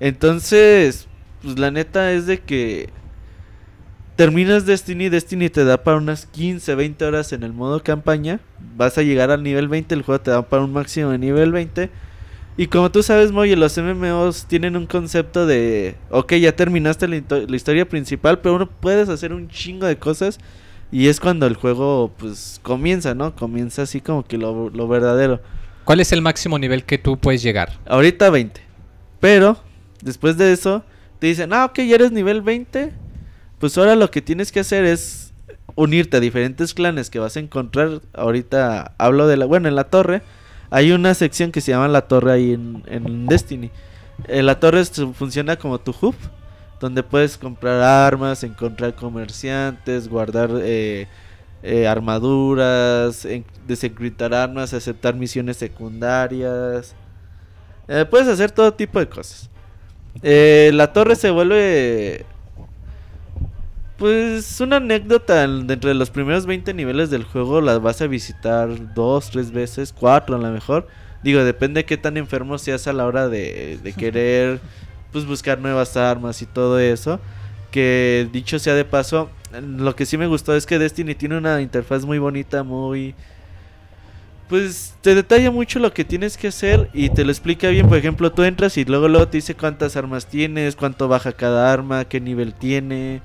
Entonces, 0.00 1.06
pues 1.40 1.56
la 1.56 1.70
neta 1.70 2.12
es 2.12 2.26
de 2.26 2.40
que 2.40 2.90
terminas 4.16 4.66
Destiny, 4.66 5.08
Destiny 5.08 5.48
te 5.48 5.64
da 5.64 5.82
para 5.82 5.96
unas 5.96 6.26
15, 6.26 6.74
20 6.74 7.04
horas 7.04 7.32
en 7.32 7.42
el 7.42 7.52
modo 7.52 7.82
campaña. 7.82 8.40
Vas 8.76 8.98
a 8.98 9.02
llegar 9.02 9.30
al 9.30 9.42
nivel 9.42 9.68
20, 9.68 9.94
el 9.94 10.02
juego 10.02 10.20
te 10.20 10.30
da 10.30 10.42
para 10.42 10.64
un 10.64 10.72
máximo 10.72 11.10
de 11.10 11.18
nivel 11.18 11.52
20. 11.52 11.90
Y 12.56 12.66
como 12.66 12.90
tú 12.90 13.02
sabes, 13.02 13.32
Moy, 13.32 13.56
los 13.56 13.78
MMOs 13.78 14.44
tienen 14.46 14.76
un 14.76 14.86
concepto 14.86 15.46
de, 15.46 15.96
ok, 16.10 16.34
ya 16.34 16.54
terminaste 16.54 17.08
la, 17.08 17.56
historia 17.56 17.88
principal, 17.88 18.40
pero 18.40 18.56
uno 18.56 18.68
puedes 18.68 19.08
hacer 19.08 19.32
un 19.32 19.48
chingo 19.48 19.86
de 19.86 19.96
cosas. 19.96 20.38
Y 20.90 21.08
es 21.08 21.18
cuando 21.18 21.46
el 21.46 21.56
juego, 21.56 22.12
pues, 22.18 22.60
comienza, 22.62 23.14
¿no? 23.14 23.34
Comienza 23.34 23.82
así 23.82 24.02
como 24.02 24.26
que 24.26 24.36
lo, 24.36 24.68
lo 24.68 24.86
verdadero. 24.86 25.40
¿Cuál 25.84 26.00
es 26.00 26.12
el 26.12 26.20
máximo 26.20 26.58
nivel 26.58 26.84
que 26.84 26.98
tú 26.98 27.16
puedes 27.18 27.42
llegar? 27.42 27.80
Ahorita 27.86 28.28
20. 28.28 28.60
Pero, 29.18 29.56
después 30.02 30.36
de 30.36 30.52
eso, 30.52 30.84
te 31.18 31.28
dicen, 31.28 31.54
ah, 31.54 31.64
ok, 31.64 31.78
ya 31.78 31.94
eres 31.94 32.12
nivel 32.12 32.42
20. 32.42 32.92
Pues 33.62 33.78
ahora 33.78 33.94
lo 33.94 34.10
que 34.10 34.20
tienes 34.20 34.50
que 34.50 34.58
hacer 34.58 34.84
es 34.84 35.32
unirte 35.76 36.16
a 36.16 36.20
diferentes 36.20 36.74
clanes 36.74 37.10
que 37.10 37.20
vas 37.20 37.36
a 37.36 37.38
encontrar. 37.38 38.00
Ahorita 38.12 38.92
hablo 38.98 39.28
de 39.28 39.36
la, 39.36 39.46
bueno, 39.46 39.68
en 39.68 39.76
la 39.76 39.84
torre. 39.84 40.20
Hay 40.70 40.90
una 40.90 41.14
sección 41.14 41.52
que 41.52 41.60
se 41.60 41.70
llama 41.70 41.86
la 41.86 42.08
torre 42.08 42.32
ahí 42.32 42.54
en, 42.54 42.82
en 42.88 43.28
Destiny. 43.28 43.70
La 44.26 44.58
torre 44.58 44.84
funciona 45.14 45.54
como 45.54 45.78
tu 45.78 45.94
hub. 46.00 46.16
Donde 46.80 47.04
puedes 47.04 47.38
comprar 47.38 47.80
armas, 47.82 48.42
encontrar 48.42 48.96
comerciantes, 48.96 50.08
guardar 50.08 50.50
eh, 50.60 51.06
eh, 51.62 51.86
armaduras, 51.86 53.24
en- 53.24 53.44
desencriptar 53.68 54.34
armas, 54.34 54.74
aceptar 54.74 55.14
misiones 55.14 55.56
secundarias. 55.58 56.96
Eh, 57.86 58.04
puedes 58.10 58.26
hacer 58.26 58.50
todo 58.50 58.74
tipo 58.74 58.98
de 58.98 59.08
cosas. 59.08 59.48
Eh, 60.24 60.72
la 60.74 60.92
torre 60.92 61.14
se 61.14 61.30
vuelve. 61.30 62.26
Pues 63.98 64.60
una 64.60 64.76
anécdota. 64.76 65.44
en- 65.44 65.66
Dentro 65.66 65.88
de 65.88 65.94
los 65.94 66.10
primeros 66.10 66.46
20 66.46 66.74
niveles 66.74 67.10
del 67.10 67.24
juego, 67.24 67.60
las 67.60 67.80
vas 67.80 68.00
a 68.02 68.06
visitar 68.06 68.94
dos, 68.94 69.30
tres 69.30 69.52
veces, 69.52 69.92
cuatro 69.92 70.36
a 70.36 70.38
lo 70.38 70.50
mejor. 70.50 70.88
Digo, 71.22 71.44
depende 71.44 71.80
de 71.80 71.84
qué 71.84 71.96
tan 71.96 72.16
enfermo 72.16 72.58
seas 72.58 72.86
a 72.88 72.92
la 72.92 73.06
hora 73.06 73.28
de, 73.28 73.78
de 73.82 73.92
querer 73.94 74.60
pues 75.12 75.26
buscar 75.26 75.58
nuevas 75.60 75.96
armas 75.96 76.40
y 76.42 76.46
todo 76.46 76.78
eso. 76.80 77.20
Que 77.70 78.28
dicho 78.32 78.58
sea 78.58 78.74
de 78.74 78.84
paso, 78.84 79.30
lo 79.60 79.94
que 79.96 80.04
sí 80.06 80.18
me 80.18 80.26
gustó 80.26 80.54
es 80.54 80.66
que 80.66 80.78
Destiny 80.78 81.14
tiene 81.14 81.38
una 81.38 81.60
interfaz 81.62 82.04
muy 82.04 82.18
bonita, 82.18 82.62
muy 82.62 83.14
pues 84.48 84.94
te 85.00 85.14
detalla 85.14 85.50
mucho 85.50 85.78
lo 85.78 85.94
que 85.94 86.04
tienes 86.04 86.36
que 86.36 86.48
hacer 86.48 86.90
y 86.92 87.08
te 87.08 87.24
lo 87.24 87.30
explica 87.30 87.68
bien. 87.68 87.88
Por 87.88 87.96
ejemplo, 87.96 88.30
tú 88.32 88.42
entras 88.42 88.76
y 88.76 88.84
luego 88.84 89.08
luego 89.08 89.28
te 89.28 89.38
dice 89.38 89.54
cuántas 89.54 89.96
armas 89.96 90.26
tienes, 90.26 90.76
cuánto 90.76 91.08
baja 91.08 91.32
cada 91.32 91.72
arma, 91.72 92.04
qué 92.04 92.20
nivel 92.20 92.52
tiene. 92.52 93.22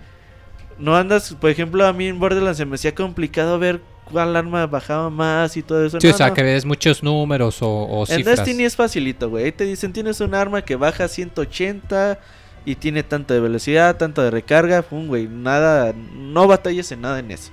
No 0.80 0.95
andas, 0.95 1.36
por 1.40 1.49
ejemplo, 1.49 1.86
a 1.86 1.94
mí 1.94 2.08
en 2.08 2.20
Borderlands 2.20 2.58
se 2.58 2.66
me 2.66 2.76
hacía 2.76 2.94
complicado 2.94 3.58
ver 3.58 3.82
cuál 4.12 4.36
arma 4.36 4.66
bajaba 4.68 5.10
más 5.10 5.58
y 5.58 5.64
todo 5.64 5.86
eso. 5.86 5.99
Sí, 5.99 6.08
No, 6.08 6.14
o 6.14 6.18
sea, 6.18 6.28
no. 6.30 6.34
que 6.34 6.44
ves 6.44 6.66
muchos 6.66 7.02
números 7.04 7.62
o, 7.62 7.68
o 7.70 8.02
En 8.08 8.18
cifras. 8.18 8.38
Destiny 8.38 8.64
es 8.64 8.76
facilito, 8.76 9.30
güey. 9.30 9.45
Ahí 9.45 9.52
te 9.52 9.66
dicen, 9.66 9.91
tienes 9.94 10.20
un 10.22 10.34
arma 10.36 10.62
que 10.62 10.76
baja 10.76 11.06
a 11.06 11.08
180 11.08 12.20
y 12.66 12.76
tiene 12.76 13.02
tanto 13.04 13.34
de 13.34 13.40
velocidad, 13.40 13.98
tanto 13.98 14.22
de 14.22 14.30
recarga. 14.32 14.82
Pum, 14.82 15.08
güey. 15.08 15.28
Nada, 15.28 15.94
no 16.16 16.48
batalles 16.48 16.91
en 16.91 17.02
nada 17.02 17.20
en 17.20 17.32
eso. 17.32 17.52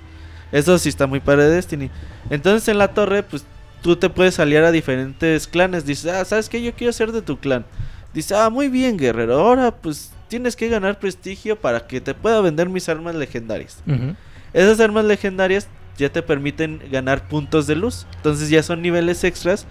Eso 0.53 0.79
sí 0.79 0.89
está 0.89 1.07
muy 1.07 1.21
padre 1.21 1.45
de 1.45 1.51
Destiny. 1.57 1.91
Entonces 2.31 2.69
en 2.69 2.79
la 2.79 2.89
torre, 2.89 3.23
pues 3.23 3.45
tú 3.83 3.97
te 3.97 4.09
puedes 4.11 4.39
aliar 4.39 4.65
a 4.65 4.71
diferentes 4.71 5.49
clanes. 5.49 5.85
Dices, 5.87 6.13
ah, 6.13 6.25
¿sabes 6.25 6.49
qué? 6.49 6.63
Yo 6.63 6.73
quiero 6.75 6.93
ser 6.93 7.11
de 7.11 7.23
tu 7.23 7.39
clan. 7.39 7.65
Dice, 8.13 8.35
ah, 8.37 8.51
muy 8.51 8.69
bien, 8.69 8.97
guerrero. 8.97 9.41
Ahora, 9.41 9.73
pues 9.75 10.13
tienes 10.29 10.57
que 10.57 10.69
ganar 10.69 10.99
prestigio 10.99 11.57
para 11.57 11.87
que 11.87 12.01
te 12.01 12.15
pueda 12.15 12.41
vender 12.41 12.69
mis 12.69 12.89
armas 12.89 13.15
legendarias. 13.15 13.83
Esas 14.53 14.81
armas 14.81 15.05
legendarias 15.05 15.69
ya 15.97 16.11
te 16.11 16.23
permiten 16.23 16.81
ganar 16.91 17.29
puntos 17.29 17.67
de 17.67 17.77
luz. 17.77 18.07
Entonces 18.17 18.51
ya 18.51 18.63
son 18.63 18.83
niveles 18.83 19.25
extras. 19.25 19.67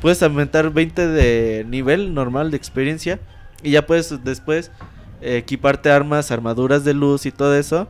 Puedes 0.00 0.22
aumentar 0.22 0.70
20 0.70 1.06
de 1.08 1.64
nivel 1.68 2.14
normal 2.14 2.50
de 2.50 2.56
experiencia. 2.56 3.20
Y 3.62 3.72
ya 3.72 3.86
puedes 3.86 4.24
después 4.24 4.70
eh, 5.20 5.36
equiparte 5.36 5.90
armas, 5.90 6.30
armaduras 6.30 6.84
de 6.84 6.94
luz 6.94 7.26
y 7.26 7.32
todo 7.32 7.56
eso. 7.56 7.88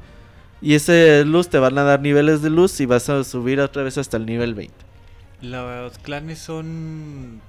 Y 0.61 0.75
ese 0.75 1.25
luz 1.25 1.49
te 1.49 1.59
van 1.59 1.79
a 1.79 1.85
dar 1.85 2.01
niveles 2.01 2.43
de 2.43 2.51
luz 2.51 2.81
y 2.81 2.87
vas 2.87 3.09
a 3.09 3.23
subir 3.25 3.61
otra 3.61 3.83
vez 3.83 3.97
hasta 3.99 4.17
el 4.17 4.27
nivel 4.27 4.55
20. 4.55 4.75
¿Los 5.41 5.99
clanes 5.99 6.41
son 6.41 7.41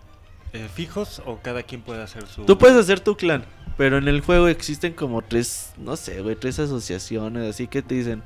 eh, 0.54 0.68
fijos 0.74 1.22
o 1.26 1.40
cada 1.42 1.64
quien 1.64 1.82
puede 1.82 2.04
hacer 2.04 2.28
su... 2.28 2.46
Tú 2.46 2.58
puedes 2.58 2.78
hacer 2.78 3.00
tu 3.00 3.16
clan, 3.18 3.46
pero 3.80 3.98
en 3.98 4.10
el 4.10 4.20
juego 4.20 4.50
existen 4.50 4.92
como 4.92 5.22
tres, 5.22 5.72
no 5.78 5.96
sé, 5.96 6.22
güey, 6.22 6.36
tres 6.36 6.60
asociaciones, 6.60 7.50
así 7.50 7.66
que 7.66 7.82
te 7.82 7.96
dicen, 7.96 8.24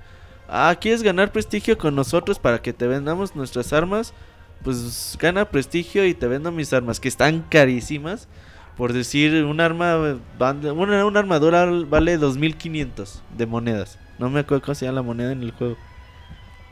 ah, 0.50 0.76
¿quieres 0.82 1.04
ganar 1.04 1.32
prestigio 1.32 1.78
con 1.78 1.94
nosotros 1.94 2.40
para 2.40 2.60
que 2.60 2.74
te 2.74 2.88
vendamos 2.88 3.36
nuestras 3.36 3.72
armas? 3.72 4.16
Pues 4.64 5.16
gana 5.22 5.46
prestigio 5.46 6.08
y 6.08 6.16
te 6.16 6.26
vendo 6.26 6.52
mis 6.52 6.74
armas, 6.74 7.00
que 7.00 7.08
están 7.08 7.46
carísimas. 7.50 8.28
Por 8.76 8.94
decir, 8.94 9.44
un 9.44 9.62
arma, 9.62 10.18
una, 10.40 11.06
una 11.06 11.20
armadura 11.20 11.68
vale 11.88 12.18
2500 12.18 13.22
de 13.38 13.46
monedas. 13.46 14.00
No 14.18 14.32
me 14.32 14.40
acuerdo 14.40 14.66
cómo 14.66 14.74
se 14.74 14.86
llama 14.86 14.96
la 14.96 15.02
moneda 15.04 15.34
en 15.34 15.44
el 15.44 15.52
juego. 15.52 15.78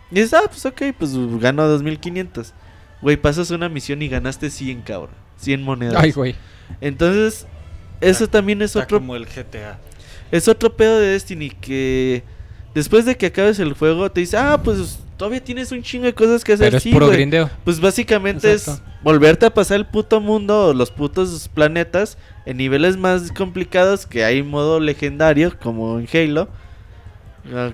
Y 0.10 0.16
dices, 0.16 0.34
ah, 0.34 0.48
pues 0.48 0.66
ok, 0.66 0.82
pues 0.98 1.16
gano 1.40 1.68
2500. 1.68 2.56
Güey, 3.04 3.18
pasas 3.18 3.52
una 3.52 3.70
misión 3.70 4.02
y 4.02 4.08
ganaste 4.08 4.50
100, 4.50 4.82
cabrón. 4.82 5.14
100 5.38 5.62
monedas. 5.62 5.98
Ay, 6.00 6.14
güey. 6.14 6.36
Entonces, 6.82 7.46
eso 8.02 8.28
también 8.28 8.62
es 8.62 8.72
Está 8.72 8.84
otro 8.84 8.98
como 9.00 9.16
el 9.16 9.26
GTA. 9.26 9.80
es 10.32 10.48
otro 10.48 10.76
pedo 10.76 11.00
de 11.00 11.08
Destiny 11.10 11.50
que 11.52 12.24
después 12.76 13.06
de 13.06 13.16
que 13.16 13.28
acabes 13.28 13.60
el 13.60 13.74
juego 13.74 14.12
te 14.12 14.22
dice, 14.22 14.38
"Ah, 14.38 14.60
pues 14.64 15.00
todavía 15.18 15.44
tienes 15.44 15.72
un 15.72 15.82
chingo 15.84 16.06
de 16.06 16.14
cosas 16.14 16.44
que 16.44 16.54
hacer." 16.54 16.68
Pero 16.68 16.78
es 16.78 16.84
Sí, 16.84 16.92
puro 16.92 17.08
grindeo. 17.10 17.50
Pues 17.64 17.80
básicamente 17.80 18.52
Exacto. 18.52 18.84
es 18.84 19.04
volverte 19.04 19.46
a 19.46 19.54
pasar 19.54 19.78
el 19.78 19.86
puto 19.86 20.20
mundo 20.22 20.68
o 20.68 20.74
los 20.74 20.90
putos 20.92 21.50
planetas 21.54 22.18
en 22.46 22.58
niveles 22.58 22.98
más 22.98 23.32
complicados 23.32 24.06
que 24.06 24.24
hay 24.24 24.42
modo 24.44 24.80
legendario 24.80 25.58
como 25.60 26.00
en 26.00 26.08
Halo, 26.14 26.48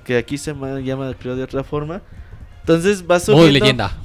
que 0.04 0.18
aquí 0.18 0.38
se 0.38 0.54
ma- 0.54 0.80
llama 0.80 1.14
creo 1.20 1.36
de 1.36 1.44
otra 1.44 1.64
forma. 1.64 2.02
Entonces 2.62 3.06
vas 3.06 3.24
subiendo- 3.24 3.52
leyenda. 3.52 3.96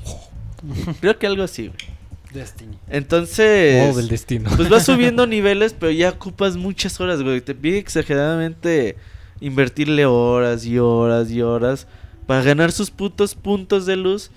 Creo 1.01 1.19
que 1.19 1.27
algo 1.27 1.43
así. 1.43 1.69
güey. 1.69 1.92
Destiny. 2.33 2.79
Entonces 2.89 3.87
Modo 3.87 3.99
del 3.99 4.09
destino. 4.09 4.51
pues 4.57 4.69
vas 4.69 4.85
subiendo 4.85 5.27
niveles, 5.29 5.75
pero 5.79 5.93
ya 5.93 6.11
ocupas 6.11 6.57
muchas 6.57 7.01
horas, 7.01 7.23
güey. 7.23 7.41
Te 7.41 7.55
pide 7.55 7.79
exageradamente 7.79 8.97
invertirle 9.41 10.07
horas 10.07 10.65
y 10.65 10.79
horas 10.79 11.31
y 11.31 11.43
horas 11.43 11.87
para 12.27 12.43
ganar 12.43 12.73
sus 12.73 12.91
putos 12.91 13.35
puntos 13.35 13.87
de 13.87 13.97
luz. 13.97 14.31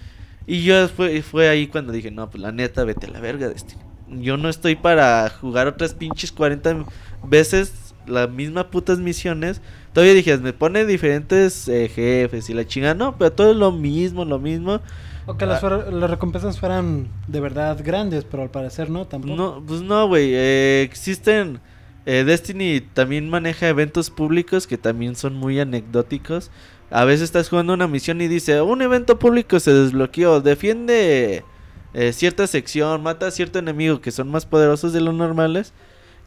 Y 0.48 0.64
yo 0.64 0.88
fue, 0.90 1.22
fue 1.22 1.50
ahí 1.50 1.68
cuando 1.68 1.92
dije, 1.92 2.12
no, 2.12 2.30
pues 2.30 2.42
la 2.42 2.52
neta, 2.52 2.84
vete 2.84 3.08
a 3.08 3.10
la 3.10 3.20
verga, 3.20 3.50
Destiny. 3.50 3.82
Yo 4.22 4.38
no 4.38 4.50
estoy 4.50 4.76
para 4.76 5.28
jugar 5.30 5.68
otras 5.68 5.96
pinches 5.96 6.32
40 6.32 6.86
veces 7.24 7.94
las 8.08 8.30
mismas 8.30 8.66
putas 8.66 9.00
misiones. 9.00 9.62
Todavía 9.94 10.14
dije, 10.14 10.38
me 10.38 10.54
pone 10.54 10.86
diferentes 10.86 11.68
eh, 11.68 11.90
jefes 11.94 12.50
y 12.50 12.54
la 12.54 12.66
chinga. 12.66 12.94
No, 12.94 13.18
pero 13.18 13.32
todo 13.32 13.52
es 13.52 13.58
lo 13.58 13.72
mismo, 13.72 14.26
lo 14.26 14.40
mismo. 14.40 14.82
O 15.28 15.38
que 15.38 15.46
las, 15.46 15.60
fuera- 15.60 15.90
las 15.92 16.10
recompensas 16.10 16.60
fueran 16.60 17.08
de 17.28 17.40
verdad 17.40 17.80
grandes, 17.84 18.24
pero 18.26 18.44
al 18.44 18.52
parecer 18.52 18.90
no, 18.90 19.06
tampoco. 19.08 19.36
No, 19.36 19.64
pues 19.66 19.82
no, 19.82 20.08
güey. 20.08 20.32
eh, 20.34 20.82
existen. 20.84 21.60
eh, 22.06 22.24
Destiny 22.26 22.82
también 22.94 23.30
maneja 23.30 23.68
eventos 23.68 24.10
públicos 24.12 24.68
que 24.68 24.78
también 24.78 25.16
son 25.16 25.34
muy 25.36 25.60
anecdóticos. 25.60 26.52
A 26.92 27.04
veces 27.06 27.24
estás 27.24 27.50
jugando 27.50 27.74
una 27.74 27.88
misión 27.88 28.22
y 28.22 28.28
dice: 28.28 28.62
Un 28.62 28.82
evento 28.84 29.18
público 29.18 29.60
se 29.60 29.74
desbloqueó. 29.74 30.42
Defiende 30.42 31.44
eh, 31.96 32.14
cierta 32.14 32.46
sección, 32.46 33.02
mata 33.02 33.28
a 33.28 33.32
cierto 33.32 33.58
enemigo 33.58 34.02
que 34.02 34.12
son 34.12 34.30
más 34.30 34.46
poderosos 34.46 34.94
de 34.94 35.02
los 35.02 35.16
normales. 35.16 35.74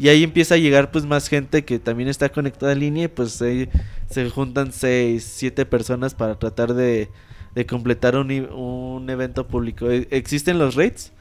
Y 0.01 0.09
ahí 0.09 0.23
empieza 0.25 0.55
a 0.55 0.59
llegar 0.59 0.91
pues 0.93 1.07
más 1.07 1.29
gente 1.29 1.65
que 1.65 1.79
también 1.81 2.09
está 2.09 2.29
conectada 2.29 2.73
en 2.73 2.81
línea 2.81 3.05
y 3.05 3.09
pues 3.09 3.41
ahí 3.43 3.69
se 4.09 4.31
juntan 4.31 4.73
6, 4.73 5.25
7 5.37 5.67
personas 5.67 6.15
para 6.15 6.39
tratar 6.39 6.75
de, 6.75 7.11
de 7.59 7.67
completar 7.67 8.15
un, 8.17 8.31
un 8.31 9.11
evento 9.11 9.49
público. 9.49 9.91
E- 9.91 10.07
Existen 10.13 10.59
los 10.61 10.77
raids. 10.77 11.13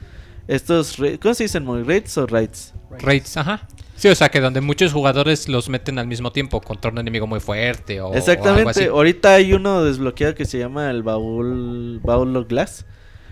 Estos, 0.48 0.96
¿cómo 1.20 1.34
se 1.34 1.44
dicen? 1.46 1.66
¿Raids 1.86 2.16
o 2.18 2.28
raids? 2.28 2.74
Raids, 3.00 3.36
ajá. 3.38 3.68
Sí, 3.96 4.08
o 4.08 4.14
sea 4.14 4.30
que 4.30 4.40
donde 4.40 4.62
muchos 4.62 4.94
jugadores 4.94 5.50
los 5.50 5.68
meten 5.68 5.98
al 5.98 6.06
mismo 6.06 6.32
tiempo 6.32 6.62
contra 6.62 6.92
un 6.92 7.00
enemigo 7.00 7.26
muy 7.26 7.40
fuerte 7.40 8.00
o, 8.00 8.06
o 8.06 8.08
algo 8.10 8.18
así. 8.20 8.32
Exactamente. 8.32 8.86
Ahorita 8.88 9.34
hay 9.34 9.54
uno 9.54 9.84
desbloqueado 9.84 10.36
que 10.36 10.46
se 10.46 10.60
llama 10.60 10.92
el 10.92 11.02
baúl, 11.02 12.00
baúl 12.04 12.36
of 12.38 12.48
glass. 12.48 12.86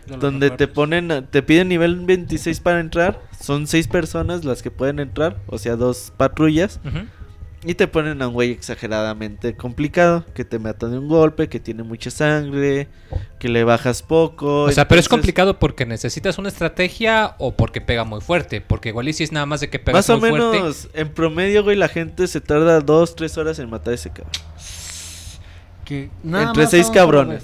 No 0.08 0.18
Donde 0.18 0.50
te 0.50 0.68
ponen, 0.68 1.28
te 1.30 1.44
piden 1.44 1.70
nivel 1.70 2.06
26 2.06 2.60
para 2.60 2.80
entrar. 2.80 3.22
Son 3.40 3.68
6 3.68 3.88
personas 3.88 4.44
las 4.44 4.64
que 4.64 4.72
pueden 4.72 5.00
entrar, 5.00 5.38
o 5.46 5.60
sea, 5.60 5.76
dos 5.76 6.12
patrullas. 6.18 6.80
Ujú. 6.84 7.06
Y 7.68 7.74
te 7.74 7.88
ponen 7.88 8.22
a 8.22 8.28
un 8.28 8.34
güey 8.36 8.52
exageradamente 8.52 9.56
complicado, 9.56 10.24
que 10.36 10.46
te 10.46 10.60
mata 10.60 10.88
de 10.88 11.00
un 11.00 11.08
golpe, 11.08 11.50
que 11.50 11.60
tiene 11.60 11.82
mucha 11.82 12.12
sangre, 12.12 12.88
que 13.40 13.50
le 13.50 13.64
bajas 13.64 14.04
poco. 14.04 14.64
O 14.64 14.72
sea, 14.72 14.88
pero 14.88 15.00
es 15.00 15.10
complicado 15.10 15.58
porque 15.58 15.86
necesitas 15.86 16.38
una 16.38 16.50
estrategia 16.50 17.34
o 17.40 17.56
porque 17.56 17.82
pega 17.82 18.04
muy 18.04 18.22
fuerte. 18.22 18.62
Porque 18.62 18.90
igual 18.90 19.08
y 19.08 19.14
si 19.14 19.24
es 19.24 19.32
nada 19.32 19.48
más 19.48 19.62
de 19.62 19.70
que 19.72 19.80
pegas 19.80 20.08
Más 20.08 20.10
o 20.16 20.20
muy 20.20 20.30
fuerte. 20.30 20.58
menos, 20.60 20.90
en 20.94 21.10
promedio, 21.10 21.64
güey, 21.64 21.76
la 21.76 21.88
gente 21.88 22.28
se 22.28 22.40
tarda 22.40 22.82
2, 22.82 23.16
3 23.16 23.38
horas 23.40 23.58
en 23.58 23.68
matar 23.70 23.94
a 23.94 23.96
ese 23.96 24.10
cabrón. 24.12 24.32
Que 25.84 26.10
nada 26.24 26.46
Entre 26.50 26.64
más 26.64 26.72
6 26.72 26.86
son 26.86 26.94
solo, 26.94 27.04
cabrones. 27.06 27.44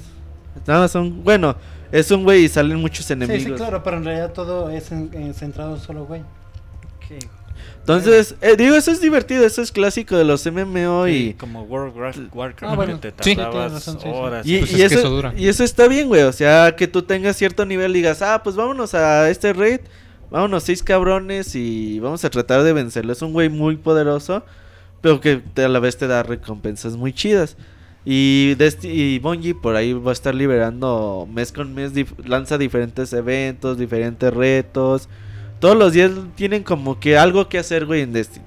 Nada 0.67 0.81
más 0.81 0.91
son, 0.91 1.23
bueno, 1.23 1.55
es 1.91 2.11
un 2.11 2.23
güey 2.23 2.43
y 2.45 2.47
salen 2.47 2.77
muchos 2.79 3.09
enemigos. 3.09 3.41
Sí, 3.43 3.49
sí, 3.49 3.55
claro, 3.55 3.81
pero 3.83 3.97
en 3.97 4.05
realidad 4.05 4.33
todo 4.33 4.69
es 4.69 4.91
en- 4.91 5.09
en 5.13 5.33
centrado 5.33 5.77
solo, 5.77 6.05
güey. 6.05 6.21
Entonces, 7.79 8.35
eh, 8.41 8.55
digo, 8.57 8.75
eso 8.75 8.91
es 8.91 9.01
divertido, 9.01 9.43
eso 9.45 9.61
es 9.61 9.71
clásico 9.71 10.15
de 10.15 10.23
los 10.23 10.45
MMO 10.45 11.05
Sí, 11.07 11.29
y... 11.29 11.33
como 11.33 11.63
World 11.63 11.89
of 11.91 11.97
Warcraft, 11.97 12.35
Warcraft 12.35 12.73
Ah, 12.73 12.75
bueno. 12.75 12.99
que 13.01 13.11
te 13.11 13.23
Sí. 13.23 13.35
razón, 13.35 13.99
sí, 14.01 14.07
horas. 14.07 14.45
Y, 14.45 14.59
Pues 14.59 14.71
y 14.71 14.81
es 14.83 14.89
que 14.89 14.95
eso, 14.95 14.99
eso 14.99 15.09
dura. 15.09 15.33
y 15.35 15.47
eso 15.47 15.63
está 15.63 15.87
bien, 15.87 16.07
güey. 16.07 16.21
O 16.23 16.31
sea, 16.31 16.75
que 16.75 16.87
tú 16.87 17.01
tengas 17.01 17.35
cierto 17.37 17.65
nivel 17.65 17.91
y 17.91 17.95
digas, 17.95 18.21
ah, 18.21 18.41
pues 18.43 18.55
vámonos 18.55 18.93
a 18.93 19.29
este 19.29 19.53
raid. 19.53 19.79
Vámonos 20.29 20.63
seis 20.63 20.81
cabrones 20.83 21.55
y 21.55 21.99
vamos 21.99 22.23
a 22.23 22.29
tratar 22.29 22.63
de 22.63 22.71
vencerlo. 22.71 23.11
Es 23.11 23.21
un 23.21 23.33
güey 23.33 23.49
muy 23.49 23.75
poderoso, 23.75 24.45
pero 25.01 25.19
que 25.19 25.41
a 25.57 25.67
la 25.67 25.79
vez 25.79 25.97
te 25.97 26.07
da 26.07 26.23
recompensas 26.23 26.95
muy 26.95 27.11
chidas. 27.13 27.57
Y, 28.05 28.55
Desti- 28.57 28.89
y 28.91 29.19
Bungie 29.19 29.53
por 29.55 29.75
ahí 29.75 29.91
va 29.93 30.11
a 30.11 30.13
estar 30.13 30.33
liberando 30.33 31.27
mes 31.31 31.51
con 31.51 31.73
mes, 31.75 31.93
dif- 31.93 32.15
lanza 32.25 32.57
diferentes 32.57 33.11
eventos, 33.13 33.77
diferentes 33.77 34.33
retos. 34.33 35.09
Todos 35.61 35.77
los 35.77 35.93
días 35.93 36.11
tienen 36.35 36.63
como 36.63 36.99
que 36.99 37.17
algo 37.17 37.47
que 37.47 37.57
hacer, 37.59 37.85
güey, 37.85 38.01
en 38.01 38.11
Destiny. 38.11 38.43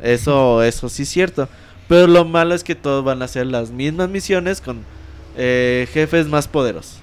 Eso, 0.00 0.62
eso 0.64 0.88
sí 0.88 1.04
es 1.04 1.08
cierto. 1.08 1.48
Pero 1.86 2.08
lo 2.08 2.24
malo 2.24 2.54
es 2.54 2.64
que 2.64 2.74
todos 2.74 3.04
van 3.04 3.22
a 3.22 3.26
hacer 3.26 3.46
las 3.46 3.70
mismas 3.70 4.08
misiones 4.08 4.60
con 4.60 4.78
eh, 5.36 5.86
jefes 5.92 6.26
más 6.26 6.48
poderosos. 6.48 6.98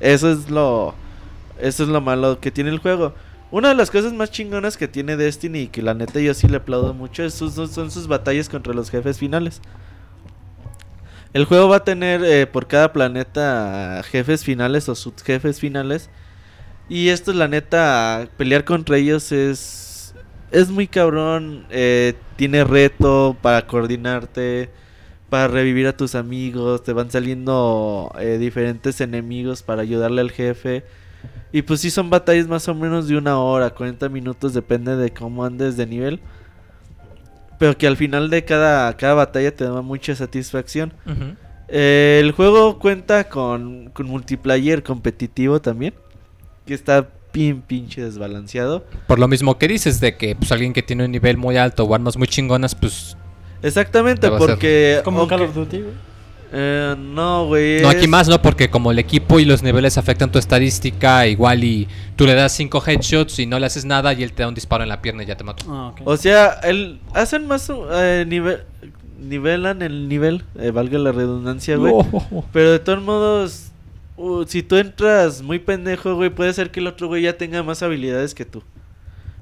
Eso 0.00 0.30
es 0.32 0.48
lo 0.48 0.94
eso 1.60 1.82
es 1.84 1.88
lo 1.88 2.00
malo 2.00 2.40
que 2.40 2.50
tiene 2.50 2.70
el 2.70 2.78
juego. 2.78 3.14
Una 3.50 3.68
de 3.68 3.74
las 3.74 3.90
cosas 3.90 4.12
más 4.12 4.30
chingonas 4.30 4.76
que 4.76 4.88
tiene 4.88 5.16
Destiny 5.16 5.58
y 5.60 5.66
que 5.68 5.82
la 5.82 5.94
neta 5.94 6.18
yo 6.20 6.34
sí 6.34 6.48
le 6.48 6.56
aplaudo 6.56 6.94
mucho 6.94 7.22
es 7.24 7.34
sus- 7.34 7.54
son 7.54 7.90
sus 7.90 8.06
batallas 8.08 8.48
contra 8.48 8.74
los 8.74 8.90
jefes 8.90 9.18
finales. 9.18 9.60
El 11.32 11.44
juego 11.46 11.68
va 11.68 11.76
a 11.76 11.84
tener 11.84 12.24
eh, 12.24 12.46
por 12.46 12.66
cada 12.68 12.92
planeta 12.92 14.02
jefes 14.08 14.44
finales 14.44 14.88
o 14.88 14.94
subjefes 14.94 15.58
finales. 15.58 16.08
Y 16.88 17.08
esto, 17.08 17.32
la 17.32 17.48
neta, 17.48 18.28
pelear 18.36 18.64
contra 18.64 18.96
ellos 18.98 19.32
es. 19.32 20.14
Es 20.50 20.70
muy 20.70 20.86
cabrón. 20.86 21.66
eh, 21.70 22.14
tiene 22.36 22.64
reto 22.64 23.36
para 23.40 23.66
coordinarte. 23.66 24.70
Para 25.30 25.48
revivir 25.48 25.86
a 25.86 25.96
tus 25.96 26.14
amigos. 26.14 26.82
Te 26.84 26.92
van 26.92 27.10
saliendo 27.10 28.12
eh, 28.20 28.38
diferentes 28.38 29.00
enemigos 29.00 29.62
para 29.62 29.82
ayudarle 29.82 30.20
al 30.20 30.30
jefe. 30.30 30.84
Y 31.52 31.62
pues 31.62 31.80
sí 31.80 31.90
son 31.90 32.10
batallas 32.10 32.48
más 32.48 32.68
o 32.68 32.74
menos 32.74 33.08
de 33.08 33.16
una 33.16 33.38
hora, 33.38 33.70
40 33.70 34.08
minutos, 34.08 34.54
depende 34.54 34.96
de 34.96 35.12
cómo 35.12 35.44
andes 35.44 35.76
de 35.76 35.86
nivel. 35.86 36.20
Pero 37.58 37.78
que 37.78 37.86
al 37.86 37.96
final 37.96 38.28
de 38.28 38.44
cada, 38.44 38.94
cada 38.96 39.14
batalla 39.14 39.54
te 39.54 39.64
da 39.64 39.80
mucha 39.80 40.14
satisfacción. 40.14 40.92
Eh, 41.68 42.18
el 42.22 42.32
juego 42.32 42.78
cuenta 42.78 43.28
con, 43.28 43.90
con 43.90 44.06
multiplayer 44.06 44.82
competitivo 44.82 45.60
también. 45.60 45.94
Que 46.66 46.74
está 46.74 47.08
bien 47.32 47.62
pinche 47.62 48.02
desbalanceado. 48.02 48.84
Por 49.06 49.18
lo 49.18 49.28
mismo 49.28 49.58
que 49.58 49.68
dices, 49.68 50.00
de 50.00 50.16
que 50.16 50.36
pues 50.36 50.52
alguien 50.52 50.72
que 50.72 50.82
tiene 50.82 51.04
un 51.04 51.10
nivel 51.10 51.36
muy 51.36 51.56
alto 51.56 51.84
o 51.84 51.94
armas 51.94 52.16
muy 52.16 52.28
chingonas, 52.28 52.74
pues... 52.74 53.16
Exactamente, 53.62 54.30
porque... 54.30 55.00
Como 55.04 55.20
aunque- 55.20 55.36
Call 55.36 55.44
of 55.44 55.54
Duty, 55.54 55.78
güey. 55.80 56.14
Eh, 56.56 56.94
no, 56.96 57.46
güey. 57.46 57.82
No, 57.82 57.88
aquí 57.88 58.04
es- 58.04 58.08
más 58.08 58.28
no, 58.28 58.40
porque 58.40 58.70
como 58.70 58.92
el 58.92 59.00
equipo 59.00 59.40
y 59.40 59.44
los 59.44 59.64
niveles 59.64 59.98
afectan 59.98 60.30
tu 60.30 60.38
estadística, 60.38 61.26
igual 61.26 61.64
y 61.64 61.88
tú 62.14 62.26
le 62.26 62.34
das 62.34 62.52
cinco 62.52 62.80
headshots 62.86 63.40
y 63.40 63.46
no 63.46 63.58
le 63.58 63.66
haces 63.66 63.84
nada 63.84 64.12
y 64.12 64.22
él 64.22 64.32
te 64.32 64.44
da 64.44 64.48
un 64.48 64.54
disparo 64.54 64.84
en 64.84 64.88
la 64.88 65.02
pierna 65.02 65.24
y 65.24 65.26
ya 65.26 65.36
te 65.36 65.42
mató. 65.42 65.64
Ah. 65.68 65.92
O 66.04 66.16
sea, 66.16 66.60
el, 66.62 67.00
hacen 67.12 67.48
más 67.48 67.72
eh, 67.92 68.24
nivel, 68.28 68.62
nivelan 69.20 69.82
el 69.82 70.08
nivel, 70.08 70.44
eh, 70.56 70.70
valga 70.70 70.96
la 71.00 71.10
redundancia, 71.10 71.76
güey. 71.76 71.92
Pero 72.52 72.70
de 72.70 72.78
todos 72.78 73.02
modos, 73.02 73.72
uh, 74.16 74.44
si 74.46 74.62
tú 74.62 74.76
entras 74.76 75.42
muy 75.42 75.58
pendejo, 75.58 76.14
güey, 76.14 76.30
puede 76.30 76.52
ser 76.52 76.70
que 76.70 76.80
el 76.80 76.86
otro 76.86 77.08
güey 77.08 77.22
ya 77.22 77.36
tenga 77.36 77.62
más 77.62 77.82
habilidades 77.82 78.34
que 78.34 78.44
tú. 78.44 78.62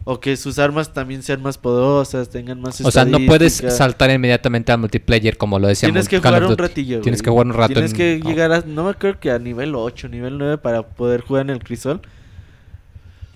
O 0.05 0.19
que 0.19 0.37
sus 0.37 0.59
armas 0.59 0.93
también 0.93 1.23
sean 1.23 1.41
más 1.43 1.59
poderosas, 1.59 2.29
tengan 2.29 2.61
más 2.61 2.81
O 2.81 2.91
sea, 2.91 3.05
no 3.05 3.19
puedes 3.25 3.55
saltar 3.69 4.11
inmediatamente 4.11 4.73
al 4.73 4.79
multiplayer 4.79 5.37
como 5.37 5.61
lo 5.61 5.69
decíamos. 5.69 5.93
Tienes 5.93 6.09
que 6.09 6.19
jugar 6.19 6.45
un 6.45 6.59
ratillo, 6.59 7.01
Tienes 7.03 7.21
güey. 7.21 7.25
que 7.25 7.31
jugar 7.31 7.47
un 7.47 7.53
rato. 7.55 7.73
Tienes 7.75 7.93
en- 7.93 7.97
que 7.97 8.21
llegar 8.21 8.51
a, 8.53 8.63
no 8.63 8.85
me 8.85 8.91
acuerdo 8.91 9.21
que 9.21 9.31
a 9.31 9.39
nivel 9.39 9.77
8, 9.77 10.09
nivel 10.09 10.39
9 10.39 10.59
para 10.59 10.83
poder 10.83 11.21
jugar 11.21 11.43
en 11.43 11.51
el 11.51 11.61
crisol. 11.63 12.01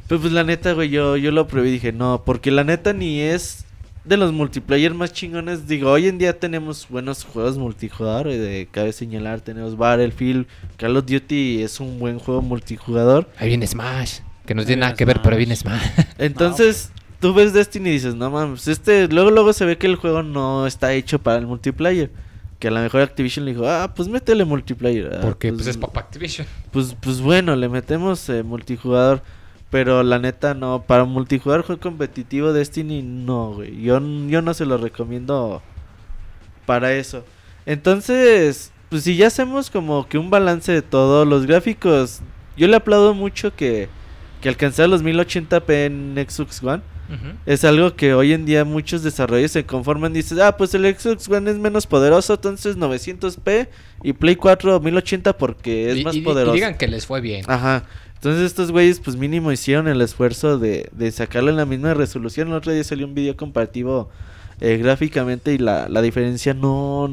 Pero 0.08 0.20
pues 0.20 0.32
la 0.32 0.42
neta, 0.42 0.72
güey, 0.72 0.88
yo, 0.88 1.16
yo 1.16 1.30
lo 1.30 1.46
probé 1.46 1.68
y 1.68 1.72
dije, 1.72 1.92
no, 1.92 2.22
porque 2.24 2.50
la 2.50 2.64
neta 2.64 2.92
ni 2.92 3.20
es 3.20 3.65
de 4.06 4.16
los 4.16 4.32
multiplayer 4.32 4.94
más 4.94 5.12
chingones. 5.12 5.66
Digo, 5.66 5.90
hoy 5.90 6.06
en 6.08 6.18
día 6.18 6.38
tenemos 6.38 6.86
buenos 6.88 7.24
juegos 7.24 7.58
multijugador, 7.58 8.26
güey, 8.26 8.38
de 8.38 8.68
cabe 8.70 8.92
señalar, 8.92 9.40
tenemos 9.40 9.76
Battlefield, 9.76 10.46
Call 10.76 10.96
of 10.96 11.06
Duty 11.06 11.62
es 11.62 11.80
un 11.80 11.98
buen 11.98 12.18
juego 12.18 12.40
multijugador. 12.42 13.28
Ahí 13.38 13.48
viene 13.48 13.66
Smash. 13.66 14.20
Que 14.46 14.54
no 14.54 14.60
Ahí 14.60 14.66
tiene 14.66 14.80
nada 14.80 14.94
que 14.94 15.04
ver, 15.04 15.20
pero 15.22 15.34
Smash. 15.34 15.38
viene 15.38 15.56
Smash. 15.56 15.82
Entonces, 16.18 16.92
tú 17.20 17.34
ves 17.34 17.52
Destiny 17.52 17.90
y 17.90 17.92
dices, 17.94 18.14
no 18.14 18.30
mames, 18.30 18.68
este, 18.68 19.08
luego 19.08 19.30
luego 19.30 19.52
se 19.52 19.64
ve 19.64 19.76
que 19.76 19.86
el 19.88 19.96
juego 19.96 20.22
no 20.22 20.66
está 20.66 20.92
hecho 20.92 21.18
para 21.18 21.38
el 21.38 21.46
multiplayer. 21.46 22.10
Que 22.58 22.68
a 22.68 22.70
lo 22.70 22.80
mejor 22.80 23.02
Activision 23.02 23.44
le 23.44 23.52
dijo, 23.52 23.68
ah, 23.68 23.92
pues 23.94 24.08
métele 24.08 24.46
multiplayer. 24.46 25.12
Ah, 25.16 25.20
Porque 25.20 25.52
pues 25.52 25.66
es 25.66 25.76
Pop 25.76 25.94
Activision. 25.98 26.46
Pues, 26.70 26.96
pues 26.98 27.20
bueno, 27.20 27.54
le 27.54 27.68
metemos 27.68 28.26
eh, 28.30 28.42
multijugador. 28.42 29.22
Pero 29.70 30.02
la 30.02 30.18
neta 30.18 30.54
no, 30.54 30.82
para 30.86 31.04
multijugador 31.04 31.64
juego 31.64 31.80
competitivo 31.80 32.52
Destiny 32.52 33.02
no, 33.02 33.54
güey. 33.54 33.82
Yo, 33.82 34.00
yo 34.28 34.40
no 34.42 34.54
se 34.54 34.64
lo 34.64 34.78
recomiendo 34.78 35.60
para 36.66 36.92
eso. 36.92 37.24
Entonces, 37.66 38.72
pues 38.88 39.02
si 39.02 39.16
ya 39.16 39.26
hacemos 39.26 39.70
como 39.70 40.08
que 40.08 40.18
un 40.18 40.30
balance 40.30 40.70
de 40.72 40.82
todo, 40.82 41.24
los 41.24 41.46
gráficos, 41.46 42.20
yo 42.56 42.68
le 42.68 42.76
aplaudo 42.76 43.12
mucho 43.12 43.54
que, 43.54 43.88
que 44.40 44.48
alcanzar 44.48 44.88
los 44.88 45.02
1080p 45.02 45.70
en 45.86 46.26
Xbox 46.28 46.62
One. 46.62 46.82
Es 47.46 47.64
algo 47.64 47.94
que 47.94 48.14
hoy 48.14 48.32
en 48.32 48.46
día 48.46 48.64
muchos 48.64 49.04
desarrollos 49.04 49.52
se 49.52 49.64
conforman. 49.64 50.12
Dices, 50.12 50.40
ah, 50.40 50.56
pues 50.56 50.74
el 50.74 50.82
Xbox 50.96 51.28
One 51.28 51.48
es 51.48 51.56
menos 51.56 51.86
poderoso, 51.86 52.34
entonces 52.34 52.76
900p 52.76 53.68
y 54.02 54.12
Play 54.12 54.34
4 54.34 54.80
1080 54.80 55.36
porque 55.38 55.92
es 55.92 55.98
Y- 55.98 56.04
más 56.04 56.14
y, 56.16 56.18
y 56.18 56.22
poderoso. 56.22 56.54
digan 56.54 56.76
que 56.76 56.88
les 56.88 57.06
fue 57.06 57.20
bien. 57.20 57.44
Ajá. 57.46 57.84
Entonces 58.16 58.44
estos 58.44 58.72
güeyes 58.72 58.98
pues 59.00 59.16
mínimo 59.16 59.52
hicieron 59.52 59.86
el 59.88 60.00
esfuerzo 60.00 60.58
de, 60.58 60.88
de 60.92 61.10
sacarlo 61.12 61.50
en 61.50 61.56
la 61.56 61.64
misma 61.66 61.94
resolución. 61.94 62.48
El 62.48 62.54
otro 62.54 62.72
día 62.72 62.82
salió 62.84 63.06
un 63.06 63.14
video 63.14 63.36
comparativo 63.36 64.08
eh, 64.60 64.76
gráficamente 64.78 65.52
y 65.54 65.58
la, 65.58 65.88
la 65.88 66.02
diferencia 66.02 66.52
no... 66.54 67.08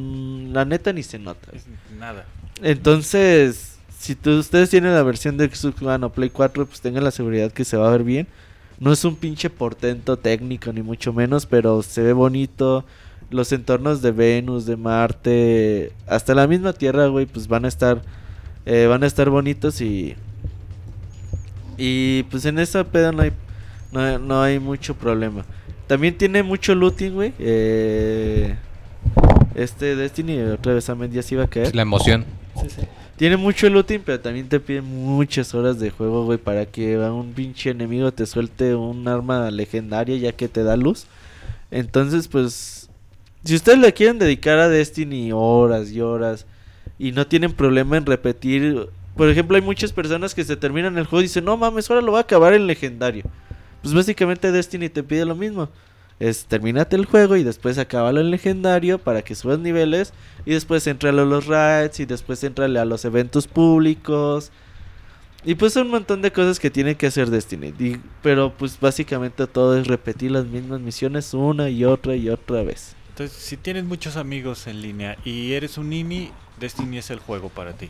La 0.52 0.66
neta 0.66 0.92
ni 0.94 1.04
se 1.04 1.20
nota. 1.20 1.50
Nada. 2.00 2.26
Entonces, 2.62 3.78
si 4.00 4.16
tú- 4.16 4.40
ustedes 4.40 4.70
tienen 4.70 4.94
la 4.94 5.04
versión 5.04 5.38
de 5.38 5.54
Xbox 5.54 5.82
One 5.82 6.06
o 6.06 6.10
Play 6.12 6.30
4, 6.30 6.66
pues 6.66 6.82
tengan 6.82 7.04
la 7.04 7.12
seguridad 7.12 7.52
que 7.52 7.66
se 7.66 7.78
va 7.78 7.88
a 7.88 7.92
ver 7.92 8.04
bien. 8.04 8.28
No 8.80 8.92
es 8.92 9.04
un 9.06 9.16
pinche 9.16 9.50
portento 9.50 10.18
técnico 10.18 10.72
ni 10.74 10.82
mucho 10.82 11.14
menos, 11.14 11.46
pero 11.46 11.84
se 11.84 12.02
ve 12.02 12.14
bonito. 12.14 12.86
Los 13.30 13.52
entornos 13.52 14.02
de 14.02 14.12
Venus, 14.12 14.66
de 14.66 14.76
Marte, 14.78 15.92
hasta 16.08 16.34
la 16.36 16.48
misma 16.48 16.74
Tierra, 16.74 17.08
güey, 17.08 17.26
pues 17.26 17.48
van 17.48 17.66
a 17.66 17.68
estar 17.68 18.02
eh, 18.66 18.86
van 18.88 19.04
a 19.04 19.08
estar 19.08 19.30
bonitos 19.30 19.82
y 19.82 20.16
y 21.78 22.24
pues 22.24 22.45
en 22.45 22.60
esa 22.60 22.84
peda 22.84 23.12
no 23.12 23.22
hay 23.22 23.32
no, 23.94 24.20
no 24.20 24.41
hay 24.41 24.60
mucho 24.60 24.95
problema. 24.95 25.45
También 25.88 26.18
tiene 26.18 26.41
mucho 26.41 26.74
looting, 26.74 27.14
güey. 27.14 27.34
Eh, 27.40 28.56
este 29.56 29.95
Destiny 29.95 30.40
otra 30.41 30.74
vez 30.74 30.90
a 30.90 30.95
medias 30.95 31.32
iba 31.32 31.44
a 31.44 31.48
caer. 31.48 31.68
Es 31.68 31.76
la 31.76 31.84
emoción. 31.84 32.26
Sí, 32.60 32.70
sí. 32.70 32.82
Tiene 33.18 33.38
mucho 33.38 33.70
looting, 33.70 34.02
pero 34.04 34.20
también 34.20 34.50
te 34.50 34.60
pide 34.60 34.82
muchas 34.82 35.54
horas 35.54 35.80
de 35.80 35.91
juego, 35.91 36.26
güey, 36.26 36.40
para 36.40 36.66
que 36.66 36.95
a 36.95 37.14
un 37.14 37.34
pinche 37.34 37.70
enemigo 37.70 38.12
te 38.12 38.26
suelte 38.26 38.74
un 38.74 39.08
arma 39.08 39.52
legendaria 39.52 40.18
ya 40.18 40.32
que 40.32 40.48
te 40.48 40.64
da 40.64 40.76
luz. 40.76 41.06
Entonces, 41.70 42.28
pues, 42.28 42.90
si 43.44 43.56
ustedes 43.56 43.78
le 43.78 43.94
quieren 43.94 44.18
dedicar 44.18 44.58
a 44.58 44.68
Destiny 44.68 45.32
horas 45.32 45.91
y 45.91 46.02
horas 46.02 46.48
y 46.98 47.12
no 47.12 47.28
tienen 47.28 47.54
problema 47.54 47.98
en 47.98 48.08
repetir, 48.08 48.90
por 49.15 49.30
ejemplo, 49.30 49.56
hay 49.56 49.61
muchas 49.61 49.94
personas 49.94 50.34
que 50.34 50.44
se 50.44 50.56
terminan 50.56 50.98
el 50.98 51.06
juego 51.06 51.22
y 51.22 51.26
dicen, 51.26 51.45
no 51.45 51.56
mames, 51.57 51.90
ahora 51.90 52.02
lo 52.02 52.11
voy 52.11 52.18
a 52.19 52.22
acabar 52.22 52.53
en 52.53 52.68
legendario. 52.68 53.23
Pues 53.81 53.94
básicamente 53.94 54.52
Destiny 54.52 54.90
te 54.90 55.03
pide 55.03 55.26
lo 55.26 55.35
mismo. 55.35 55.69
Es 56.19 56.45
terminate 56.45 56.95
el 56.95 57.06
juego 57.06 57.35
y 57.35 57.44
después 57.44 57.77
acábalo 57.77 58.22
en 58.22 58.31
legendario 58.31 58.98
para 58.98 59.23
que 59.23 59.35
subas 59.35 59.60
niveles 59.60 60.14
y 60.45 60.53
después 60.53 60.88
entrale 60.88 61.22
a 61.22 61.26
los 61.26 61.48
raids 61.48 61.99
y 61.99 62.06
después 62.06 62.44
entrale 62.44 62.80
a 62.80 62.85
los 62.85 63.03
eventos 63.03 63.48
públicos. 63.48 64.52
Y 65.44 65.56
pues 65.56 65.76
un 65.76 65.90
montón 65.90 66.22
de 66.22 66.31
cosas 66.31 66.60
que 66.60 66.69
tiene 66.69 66.95
que 66.95 67.07
hacer 67.07 67.30
Destiny. 67.30 67.99
Pero 68.22 68.53
pues 68.57 68.80
básicamente 68.80 69.45
todo 69.48 69.77
es 69.77 69.88
repetir 69.88 70.31
las 70.31 70.45
mismas 70.45 70.80
misiones 70.80 71.34
una 71.34 71.69
y 71.69 71.84
otra 71.84 72.15
y 72.15 72.30
otra 72.30 72.64
vez. 72.64 72.95
Entonces, 73.10 73.38
si 73.38 73.57
tienes 73.57 73.84
muchos 73.84 74.15
amigos 74.15 74.65
en 74.65 74.81
línea 74.81 75.18
y 75.23 75.52
eres 75.52 75.77
un 75.77 75.90
nini, 75.90 76.31
Destiny 76.60 76.98
es 76.98 77.11
el 77.11 77.19
juego 77.19 77.49
para 77.49 77.73
ti. 77.73 77.90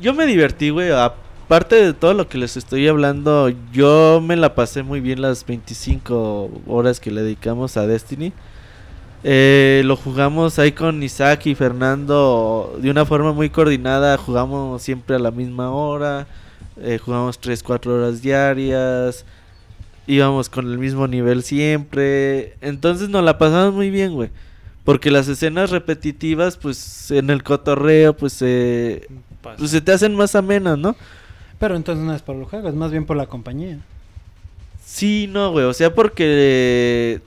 Yo 0.00 0.14
me 0.14 0.26
divertí, 0.26 0.70
güey. 0.70 0.90
Aparte 0.92 1.76
de 1.76 1.92
todo 1.92 2.14
lo 2.14 2.28
que 2.28 2.38
les 2.38 2.56
estoy 2.56 2.86
hablando, 2.88 3.50
yo 3.72 4.20
me 4.24 4.36
la 4.36 4.54
pasé 4.54 4.82
muy 4.82 5.00
bien 5.00 5.22
las 5.22 5.44
25 5.44 6.50
horas 6.66 7.00
que 7.00 7.10
le 7.10 7.22
dedicamos 7.22 7.76
a 7.76 7.86
Destiny. 7.86 8.32
Eh, 9.24 9.82
lo 9.84 9.96
jugamos 9.96 10.58
ahí 10.60 10.70
con 10.72 11.02
Isaac 11.02 11.46
y 11.46 11.54
Fernando 11.56 12.78
de 12.80 12.90
una 12.90 13.04
forma 13.04 13.32
muy 13.32 13.50
coordinada. 13.50 14.16
Jugamos 14.18 14.82
siempre 14.82 15.16
a 15.16 15.18
la 15.18 15.30
misma 15.32 15.70
hora. 15.72 16.26
eh, 16.80 16.98
jugamos 16.98 17.40
3, 17.40 17.62
4 17.62 17.94
horas 17.94 18.22
diarias. 18.22 19.24
Íbamos 20.06 20.48
con 20.48 20.70
el 20.70 20.78
mismo 20.78 21.08
nivel 21.08 21.42
siempre. 21.42 22.54
Entonces 22.60 23.08
nos 23.08 23.24
la 23.24 23.36
pasamos 23.38 23.74
muy 23.74 23.90
bien, 23.90 24.14
güey. 24.14 24.30
Porque 24.84 25.10
las 25.10 25.28
escenas 25.28 25.70
repetitivas, 25.70 26.56
pues 26.56 27.10
en 27.10 27.30
el 27.30 27.42
cotorreo, 27.42 28.16
pues 28.16 28.38
eh, 28.42 29.06
Pasa. 29.52 29.58
pues 29.58 29.70
se 29.70 29.80
te 29.80 29.92
hacen 29.92 30.14
más 30.14 30.34
amenas, 30.34 30.78
¿no? 30.78 30.96
Pero 31.58 31.76
entonces 31.76 32.04
no 32.04 32.14
es 32.14 32.22
por 32.22 32.36
el 32.36 32.44
juego, 32.44 32.68
es 32.68 32.74
más 32.74 32.90
bien 32.90 33.04
por 33.04 33.16
la 33.16 33.26
compañía. 33.26 33.78
Sí, 34.84 35.28
no, 35.30 35.50
güey. 35.50 35.64
O 35.66 35.74
sea, 35.74 35.92
porque 35.94 37.20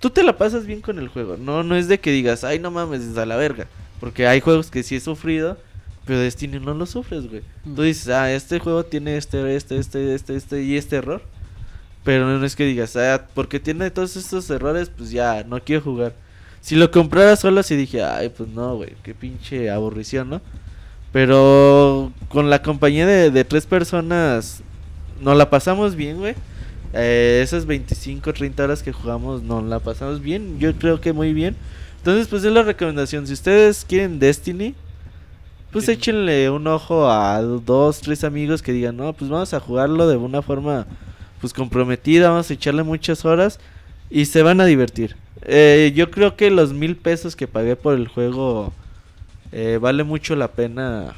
tú 0.00 0.10
te 0.10 0.22
la 0.22 0.36
pasas 0.38 0.66
bien 0.66 0.80
con 0.80 0.98
el 0.98 1.08
juego. 1.08 1.36
No, 1.36 1.62
no 1.62 1.76
es 1.76 1.88
de 1.88 1.98
que 2.00 2.10
digas, 2.10 2.44
ay, 2.44 2.58
no 2.58 2.70
mames, 2.70 3.02
es 3.02 3.16
a 3.18 3.26
la 3.26 3.36
verga. 3.36 3.66
Porque 4.00 4.26
hay 4.26 4.40
juegos 4.40 4.70
que 4.70 4.82
sí 4.82 4.96
he 4.96 5.00
sufrido, 5.00 5.56
pero 6.04 6.20
Destiny 6.20 6.60
no 6.60 6.74
lo 6.74 6.86
sufres, 6.86 7.28
güey. 7.28 7.42
Tú 7.64 7.82
Mm. 7.82 7.84
dices, 7.84 8.08
ah, 8.08 8.32
este 8.32 8.58
juego 8.60 8.84
tiene 8.84 9.16
este, 9.16 9.56
este, 9.56 9.78
este, 9.78 10.14
este, 10.14 10.36
este 10.36 10.62
y 10.62 10.76
este 10.76 10.96
error. 10.96 11.22
Pero 12.04 12.26
no 12.38 12.44
es 12.46 12.54
que 12.54 12.64
digas, 12.64 12.94
ah, 12.96 13.26
porque 13.34 13.58
tiene 13.58 13.90
todos 13.90 14.16
estos 14.16 14.48
errores, 14.50 14.90
pues 14.96 15.10
ya, 15.10 15.42
no 15.44 15.60
quiero 15.60 15.82
jugar. 15.82 16.14
Si 16.60 16.76
lo 16.76 16.90
comprara 16.90 17.34
solo, 17.36 17.62
sí 17.62 17.74
dije, 17.76 18.02
ay, 18.02 18.28
pues 18.28 18.48
no, 18.48 18.76
güey, 18.76 18.92
qué 19.02 19.12
pinche 19.14 19.70
aburrición, 19.70 20.30
¿no? 20.30 20.40
Pero 21.16 22.12
con 22.28 22.50
la 22.50 22.60
compañía 22.60 23.06
de, 23.06 23.30
de 23.30 23.42
tres 23.42 23.64
personas, 23.64 24.62
nos 25.22 25.34
la 25.34 25.48
pasamos 25.48 25.96
bien, 25.96 26.18
güey. 26.18 26.34
Eh, 26.92 27.40
esas 27.42 27.64
25, 27.64 28.34
30 28.34 28.62
horas 28.62 28.82
que 28.82 28.92
jugamos, 28.92 29.42
nos 29.42 29.64
la 29.64 29.78
pasamos 29.78 30.20
bien. 30.20 30.58
Yo 30.58 30.74
creo 30.74 31.00
que 31.00 31.14
muy 31.14 31.32
bien. 31.32 31.56
Entonces, 31.96 32.28
pues 32.28 32.44
es 32.44 32.52
la 32.52 32.64
recomendación. 32.64 33.26
Si 33.26 33.32
ustedes 33.32 33.86
quieren 33.88 34.18
Destiny, 34.18 34.74
pues 35.72 35.86
Sí. 35.86 35.92
échenle 35.92 36.50
un 36.50 36.66
ojo 36.66 37.10
a 37.10 37.40
dos, 37.40 38.02
tres 38.02 38.22
amigos 38.22 38.60
que 38.60 38.72
digan, 38.72 38.98
no, 38.98 39.14
pues 39.14 39.30
vamos 39.30 39.54
a 39.54 39.60
jugarlo 39.60 40.06
de 40.08 40.18
una 40.18 40.42
forma, 40.42 40.86
pues 41.40 41.54
comprometida, 41.54 42.28
vamos 42.28 42.50
a 42.50 42.52
echarle 42.52 42.82
muchas 42.82 43.24
horas 43.24 43.58
y 44.10 44.26
se 44.26 44.42
van 44.42 44.60
a 44.60 44.66
divertir. 44.66 45.16
Eh, 45.46 45.94
yo 45.96 46.10
creo 46.10 46.36
que 46.36 46.50
los 46.50 46.74
mil 46.74 46.94
pesos 46.94 47.36
que 47.36 47.48
pagué 47.48 47.74
por 47.74 47.94
el 47.94 48.06
juego 48.06 48.74
eh, 49.52 49.78
vale 49.80 50.04
mucho 50.04 50.36
la 50.36 50.48
pena. 50.48 51.14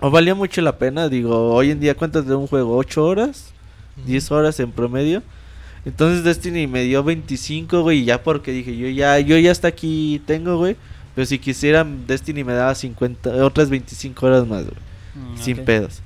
O 0.00 0.10
valía 0.10 0.34
mucho 0.34 0.60
la 0.60 0.76
pena, 0.76 1.08
digo, 1.08 1.54
hoy 1.54 1.70
en 1.70 1.80
día 1.80 1.94
cuántas 1.94 2.26
de 2.26 2.34
un 2.34 2.46
juego, 2.46 2.76
8 2.76 3.04
horas, 3.04 3.52
10 4.06 4.30
horas 4.32 4.60
en 4.60 4.72
promedio. 4.72 5.22
Entonces 5.84 6.24
Destiny 6.24 6.66
me 6.66 6.82
dio 6.82 7.04
25, 7.04 7.82
güey, 7.82 8.00
y 8.00 8.04
ya 8.04 8.22
porque 8.22 8.52
dije, 8.52 8.76
yo 8.76 8.88
ya 8.88 9.18
yo 9.20 9.38
ya 9.38 9.50
hasta 9.50 9.68
aquí 9.68 10.20
tengo, 10.26 10.56
güey. 10.58 10.76
Pero 11.14 11.26
si 11.26 11.38
quisiera 11.38 11.84
Destiny 11.84 12.42
me 12.42 12.54
daba 12.54 12.74
50, 12.74 13.30
otras 13.44 13.70
25 13.70 14.26
horas 14.26 14.46
más, 14.46 14.64
güey. 14.64 14.76
Mm, 15.14 15.38
Sin 15.38 15.64
pedos. 15.64 16.02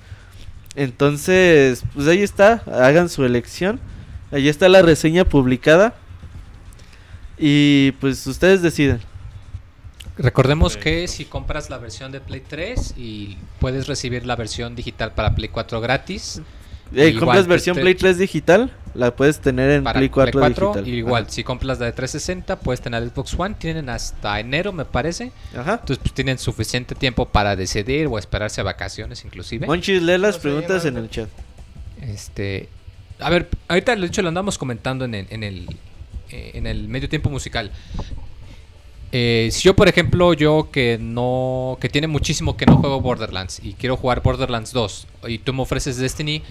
Entonces, 0.75 1.83
pues 1.95 2.07
ahí 2.07 2.23
está, 2.23 2.63
hagan 2.67 3.09
su 3.09 3.25
elección. 3.25 3.81
Ahí 4.31 4.49
está 4.49 4.69
la 4.69 4.83
reseña 4.83 5.25
publicada. 5.25 5.95
Y 7.39 7.93
pues 8.01 8.27
ustedes 8.27 8.63
deciden. 8.63 9.01
Recordemos 10.19 10.77
que 10.77 11.07
si 11.09 11.25
compras 11.25 11.71
la 11.71 11.79
versión 11.79 12.11
de 12.13 12.21
Play 12.21 12.43
3 12.47 12.95
y 12.97 13.37
puedes 13.61 13.87
recibir 13.87 14.27
la 14.27 14.37
versión 14.37 14.75
digital 14.75 15.13
para 15.13 15.35
Play 15.35 15.49
4 15.49 15.81
gratis. 15.81 16.43
Eh, 16.95 17.15
compras 17.19 17.47
versión 17.47 17.77
te- 17.77 17.83
Play 17.83 17.95
3 17.95 18.17
digital, 18.19 18.73
la 18.95 19.15
puedes 19.15 19.41
tener 19.41 19.71
en 19.71 19.85
para 19.85 19.99
Play 20.01 20.09
4, 20.09 20.41
digital. 20.49 20.89
y 20.89 20.97
igual, 20.97 21.25
Ajá. 21.25 21.33
si 21.33 21.45
compras 21.45 21.79
la 21.79 21.85
de 21.87 21.93
360, 21.93 22.61
puedes 22.61 22.81
tener 22.81 23.07
Xbox 23.11 23.35
One. 23.39 23.55
Tienen 23.59 23.91
hasta 23.91 24.41
enero, 24.41 24.73
me 24.73 24.87
parece. 24.87 25.31
Ajá. 25.55 25.73
Entonces, 25.75 25.99
pues 25.99 26.15
tienen 26.15 26.39
suficiente 26.39 26.95
tiempo 26.95 27.27
para 27.29 27.57
decidir 27.57 28.07
o 28.07 28.19
esperarse 28.19 28.61
a 28.63 28.65
vacaciones, 28.65 29.23
inclusive. 29.25 29.67
Monchis, 29.67 30.03
lee 30.03 30.17
las 30.19 30.37
No 30.37 30.43
preguntas 30.43 30.85
en 30.87 30.97
el 30.97 31.11
chat. 31.11 31.29
Este, 32.01 32.69
a 33.21 33.29
ver, 33.31 33.49
ahorita 33.69 33.95
de 33.95 34.07
hecho 34.07 34.23
lo 34.23 34.29
andamos 34.29 34.57
comentando 34.57 35.05
en 35.05 35.15
el, 35.15 35.27
en 35.31 35.43
el, 35.45 35.67
eh, 36.31 36.53
en 36.55 36.67
el 36.67 36.89
medio 36.89 37.09
tiempo 37.09 37.29
musical. 37.29 37.71
Eh, 39.11 39.49
si 39.53 39.63
yo, 39.63 39.75
por 39.75 39.89
ejemplo, 39.89 40.35
yo 40.35 40.69
que 40.71 40.99
no, 41.01 41.79
que 41.81 41.89
tiene 41.89 42.07
muchísimo 42.09 42.57
que 42.57 42.67
no 42.67 42.77
juego 42.77 43.01
Borderlands 43.01 43.61
y 43.63 43.73
quiero 43.73 43.97
jugar 43.97 44.23
Borderlands 44.23 44.73
2 44.73 45.07
y 45.29 45.39
tú 45.39 45.55
me 45.55 45.63
ofreces 45.63 45.97
Destiny, 45.97 46.43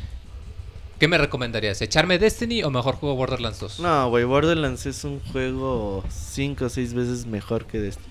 ¿qué 0.99 1.07
me 1.07 1.19
recomendarías? 1.19 1.79
¿Echarme 1.83 2.17
Destiny 2.17 2.63
o 2.63 2.71
mejor 2.71 2.95
juego 2.95 3.15
Borderlands 3.15 3.59
2? 3.59 3.79
No, 3.79 4.09
güey, 4.09 4.23
Borderlands 4.23 4.87
es 4.87 5.03
un 5.03 5.19
juego 5.31 6.03
5 6.09 6.65
o 6.65 6.69
6 6.69 6.93
veces 6.95 7.25
mejor 7.27 7.65
que 7.65 7.79
Destiny. 7.79 8.07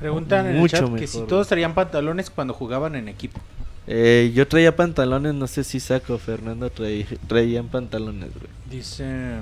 Preguntan 0.00 0.46
en 0.46 0.52
el 0.54 0.58
Mucho 0.60 0.78
chat 0.78 0.86
que 0.86 0.90
mejor, 0.92 1.08
si 1.08 1.20
todos 1.26 1.46
traían 1.48 1.74
pantalones 1.74 2.30
cuando 2.30 2.54
jugaban 2.54 2.96
en 2.96 3.06
equipo. 3.08 3.38
Eh, 3.86 4.32
yo 4.34 4.48
traía 4.48 4.74
pantalones, 4.76 5.34
no 5.34 5.46
sé 5.46 5.62
si 5.62 5.78
Saco 5.78 6.14
o 6.14 6.18
Fernando 6.18 6.70
traí- 6.70 7.06
traían 7.26 7.68
pantalones, 7.68 8.30
güey. 8.34 8.46
Dicen 8.70 9.40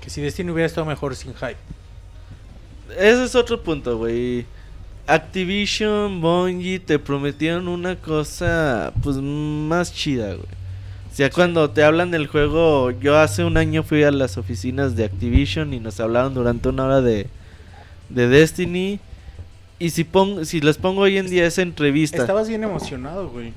que 0.00 0.10
si 0.10 0.20
Destiny 0.20 0.50
hubiera 0.52 0.66
estado 0.66 0.86
mejor 0.86 1.14
sin 1.16 1.34
hype. 1.34 1.56
Ese 2.98 3.24
es 3.24 3.34
otro 3.34 3.62
punto, 3.62 3.98
güey. 3.98 4.44
Activision, 5.06 6.20
Bungie 6.20 6.78
te 6.80 6.98
prometieron 6.98 7.68
una 7.68 7.96
cosa 7.96 8.92
pues 9.02 9.16
más 9.16 9.92
chida, 9.92 10.28
güey. 10.34 10.46
O 11.12 11.16
sea, 11.16 11.30
cuando 11.30 11.70
te 11.70 11.84
hablan 11.84 12.10
del 12.10 12.26
juego, 12.26 12.90
yo 12.90 13.16
hace 13.18 13.44
un 13.44 13.56
año 13.56 13.82
fui 13.84 14.02
a 14.02 14.10
las 14.10 14.36
oficinas 14.36 14.96
de 14.96 15.04
Activision 15.04 15.72
y 15.72 15.78
nos 15.78 16.00
hablaron 16.00 16.34
durante 16.34 16.68
una 16.68 16.84
hora 16.86 17.00
de, 17.02 17.28
de 18.08 18.28
Destiny. 18.28 18.98
Y 19.78 19.90
si, 19.90 20.02
pon- 20.04 20.44
si 20.46 20.60
les 20.60 20.76
pongo 20.78 21.02
hoy 21.02 21.18
en 21.18 21.28
día 21.28 21.46
esa 21.46 21.62
entrevista, 21.62 22.16
Estabas 22.18 22.48
bien 22.48 22.64
emocionado, 22.64 23.28
güey. 23.28 23.52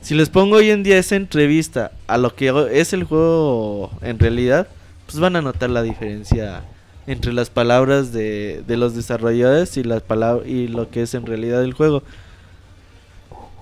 si 0.00 0.14
les 0.14 0.30
pongo 0.30 0.56
hoy 0.56 0.70
en 0.70 0.82
día 0.82 0.96
esa 0.98 1.16
entrevista 1.16 1.92
a 2.06 2.16
lo 2.16 2.34
que 2.34 2.52
es 2.72 2.92
el 2.94 3.04
juego 3.04 3.90
en 4.02 4.18
realidad, 4.18 4.68
pues 5.06 5.18
van 5.18 5.36
a 5.36 5.42
notar 5.42 5.68
la 5.70 5.82
diferencia 5.82 6.62
entre 7.06 7.32
las 7.32 7.50
palabras 7.50 8.12
de, 8.12 8.62
de 8.66 8.76
los 8.76 8.94
desarrolladores 8.94 9.76
y 9.76 9.84
las 9.84 10.02
palabras 10.02 10.46
y 10.46 10.68
lo 10.68 10.90
que 10.90 11.02
es 11.02 11.14
en 11.14 11.26
realidad 11.26 11.62
el 11.62 11.72
juego. 11.72 12.02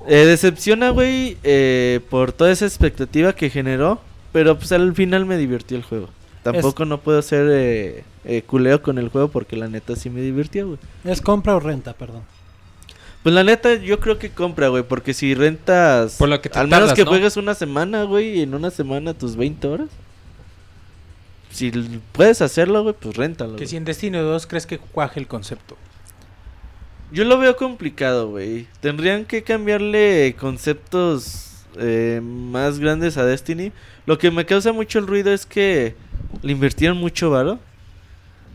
Eh, 0.07 0.25
decepciona, 0.27 0.91
güey, 0.91 1.37
eh, 1.43 2.01
por 2.09 2.33
toda 2.33 2.51
esa 2.51 2.67
expectativa 2.67 3.35
que 3.35 3.51
generó, 3.51 4.01
pero 4.33 4.57
pues 4.57 4.73
al 4.73 4.95
final 4.95 5.27
me 5.27 5.37
divirtió 5.37 5.77
el 5.77 5.83
juego. 5.83 6.09
Tampoco 6.43 6.87
no 6.87 7.01
puedo 7.01 7.21
ser 7.21 7.47
eh, 7.51 8.05
eh, 8.25 8.43
culeo 8.43 8.81
con 8.81 8.99
el 8.99 9.11
juego 9.11 9.29
porque 9.29 9.57
la 9.57 9.69
neta 9.69 9.95
sí 9.97 10.09
me 10.09 10.23
divirtió, 10.23 10.67
güey. 10.67 10.79
¿Es 11.05 11.21
compra 11.21 11.55
o 11.55 11.61
renta, 11.61 11.93
perdón? 11.93 12.23
Pues 13.23 13.35
la 13.35 13.45
neta 13.45 13.75
yo 13.75 14.01
creo 14.01 14.19
que 14.19 14.31
compra, 14.31 14.69
güey, 14.69 14.83
porque 14.83 15.13
si 15.13 15.35
rentas... 15.35 16.17
Por 16.17 16.31
lo 16.31 16.41
que 16.41 16.49
te 16.49 16.59
al 16.59 16.69
menos 16.69 16.81
tardas, 16.81 16.97
que 16.97 17.05
¿no? 17.05 17.11
juegues 17.11 17.37
una 17.37 17.55
semana, 17.55 18.05
güey, 18.05 18.39
y 18.39 18.43
en 18.43 18.55
una 18.55 18.71
semana 18.71 19.13
tus 19.13 19.37
20 19.37 19.69
horas. 19.69 19.89
Si 21.51 21.71
puedes 22.13 22.43
hacerlo, 22.43 22.83
güey, 22.83 22.95
pues 22.99 23.17
réntalo. 23.17 23.57
Que 23.57 23.67
si 23.67 23.77
en 23.77 23.85
Destiny 23.85 24.19
2 24.19 24.47
crees 24.47 24.67
que 24.67 24.79
cuaje 24.79 25.21
el 25.21 25.27
concepto. 25.27 25.77
Yo 27.13 27.25
lo 27.25 27.39
veo 27.39 27.57
complicado, 27.57 28.31
güey. 28.31 28.67
Tendrían 28.81 29.25
que 29.25 29.43
cambiarle 29.43 30.37
conceptos 30.39 31.65
eh, 31.77 32.21
más 32.23 32.79
grandes 32.79 33.17
a 33.17 33.25
Destiny. 33.25 33.73
Lo 34.07 34.19
que 34.19 34.31
me 34.31 34.47
causa 34.47 34.73
mucho 34.73 35.01
el 35.01 35.07
ruido 35.07 35.33
es 35.33 35.45
que 35.45 35.95
le 36.43 36.53
invirtieron 36.53 36.97
mucho 36.97 37.31
varo. 37.31 37.59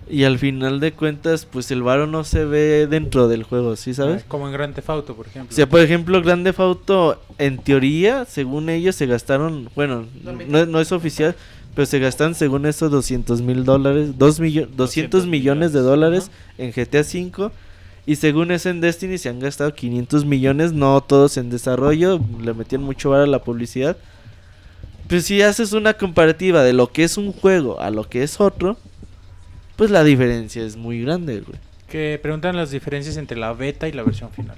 Y 0.07 0.23
al 0.23 0.37
final 0.37 0.79
de 0.79 0.91
cuentas, 0.91 1.45
pues 1.45 1.71
el 1.71 1.81
varo 1.81 2.05
no 2.05 2.23
se 2.23 2.45
ve 2.45 2.85
dentro 2.87 3.27
del 3.27 3.41
juego, 3.41 3.75
¿sí 3.75 3.95
sabes? 3.95 4.23
Como 4.25 4.45
en 4.45 4.53
Grand 4.53 4.75
Theft 4.75 4.89
Auto, 4.91 5.15
por 5.15 5.25
ejemplo. 5.25 5.51
O 5.51 5.55
sea, 5.55 5.67
por 5.67 5.81
ejemplo, 5.81 6.21
Grande 6.21 6.53
Auto, 6.55 7.19
en 7.39 7.57
teoría, 7.57 8.25
según 8.25 8.69
ellos, 8.69 8.95
se 8.95 9.07
gastaron, 9.07 9.67
bueno, 9.73 10.05
no, 10.47 10.67
no 10.67 10.79
es 10.79 10.91
oficial, 10.91 11.35
pero 11.75 11.85
se 11.85 11.99
gastan 11.99 12.33
según 12.35 12.65
eso 12.65 12.89
200 12.89 13.41
mil 13.41 13.63
dólares, 13.65 14.17
2 14.17 14.39
millo- 14.39 14.67
200 14.67 15.27
millones 15.27 15.73
de 15.73 15.81
dólares 15.81 16.31
en 16.57 16.71
GTA 16.71 17.01
V. 17.01 17.51
Y 18.07 18.15
según 18.17 18.51
eso 18.51 18.69
en 18.69 18.81
Destiny 18.81 19.17
se 19.17 19.29
han 19.29 19.39
gastado 19.39 19.73
500 19.73 20.25
millones, 20.25 20.73
no 20.73 21.01
todos 21.01 21.37
en 21.37 21.49
desarrollo, 21.49 22.19
le 22.41 22.53
metían 22.53 22.83
mucho 22.83 23.09
varo 23.09 23.23
a 23.23 23.27
la 23.27 23.43
publicidad. 23.43 23.97
Pues 25.07 25.25
si 25.25 25.41
haces 25.41 25.73
una 25.73 25.93
comparativa 25.95 26.63
de 26.63 26.73
lo 26.73 26.91
que 26.91 27.03
es 27.03 27.17
un 27.17 27.31
juego 27.31 27.79
a 27.81 27.89
lo 27.91 28.07
que 28.07 28.23
es 28.23 28.39
otro, 28.39 28.77
pues 29.75 29.91
la 29.91 30.03
diferencia 30.03 30.63
es 30.63 30.77
muy 30.77 31.01
grande, 31.01 31.41
güey. 31.41 31.59
Que 31.89 32.19
preguntan 32.21 32.55
las 32.55 32.71
diferencias 32.71 33.17
entre 33.17 33.37
la 33.37 33.53
beta 33.53 33.87
y 33.87 33.91
la 33.91 34.03
versión 34.03 34.29
final. 34.31 34.57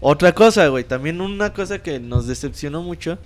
Otra 0.00 0.32
cosa, 0.34 0.66
güey, 0.68 0.84
también 0.84 1.20
una 1.20 1.52
cosa 1.52 1.78
que 1.82 2.00
nos 2.00 2.26
decepcionó 2.26 2.82
mucho. 2.82 3.18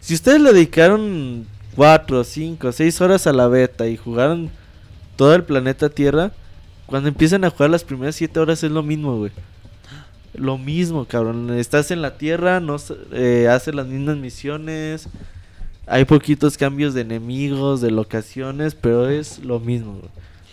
Si 0.00 0.14
ustedes 0.14 0.40
le 0.40 0.52
dedicaron 0.52 1.46
4, 1.76 2.24
5, 2.24 2.72
6 2.72 3.00
horas 3.02 3.26
a 3.26 3.32
la 3.32 3.48
beta 3.48 3.86
y 3.86 3.96
jugaron 3.96 4.50
todo 5.16 5.34
el 5.34 5.44
planeta 5.44 5.88
Tierra, 5.88 6.32
cuando 6.86 7.08
empiezan 7.08 7.44
a 7.44 7.50
jugar 7.50 7.70
las 7.70 7.84
primeras 7.84 8.16
7 8.16 8.38
horas 8.40 8.62
es 8.62 8.70
lo 8.70 8.82
mismo, 8.82 9.18
güey. 9.18 9.32
Lo 10.34 10.58
mismo, 10.58 11.04
cabrón. 11.06 11.50
Estás 11.58 11.90
en 11.90 12.02
la 12.02 12.18
Tierra, 12.18 12.60
no 12.60 12.76
eh, 13.12 13.48
haces 13.50 13.74
las 13.74 13.86
mismas 13.86 14.16
misiones. 14.16 15.08
Hay 15.86 16.04
poquitos 16.04 16.56
cambios 16.56 16.94
de 16.94 17.02
enemigos, 17.02 17.80
de 17.80 17.90
locaciones, 17.90 18.74
pero 18.74 19.08
es 19.08 19.38
lo 19.44 19.60
mismo. 19.60 20.00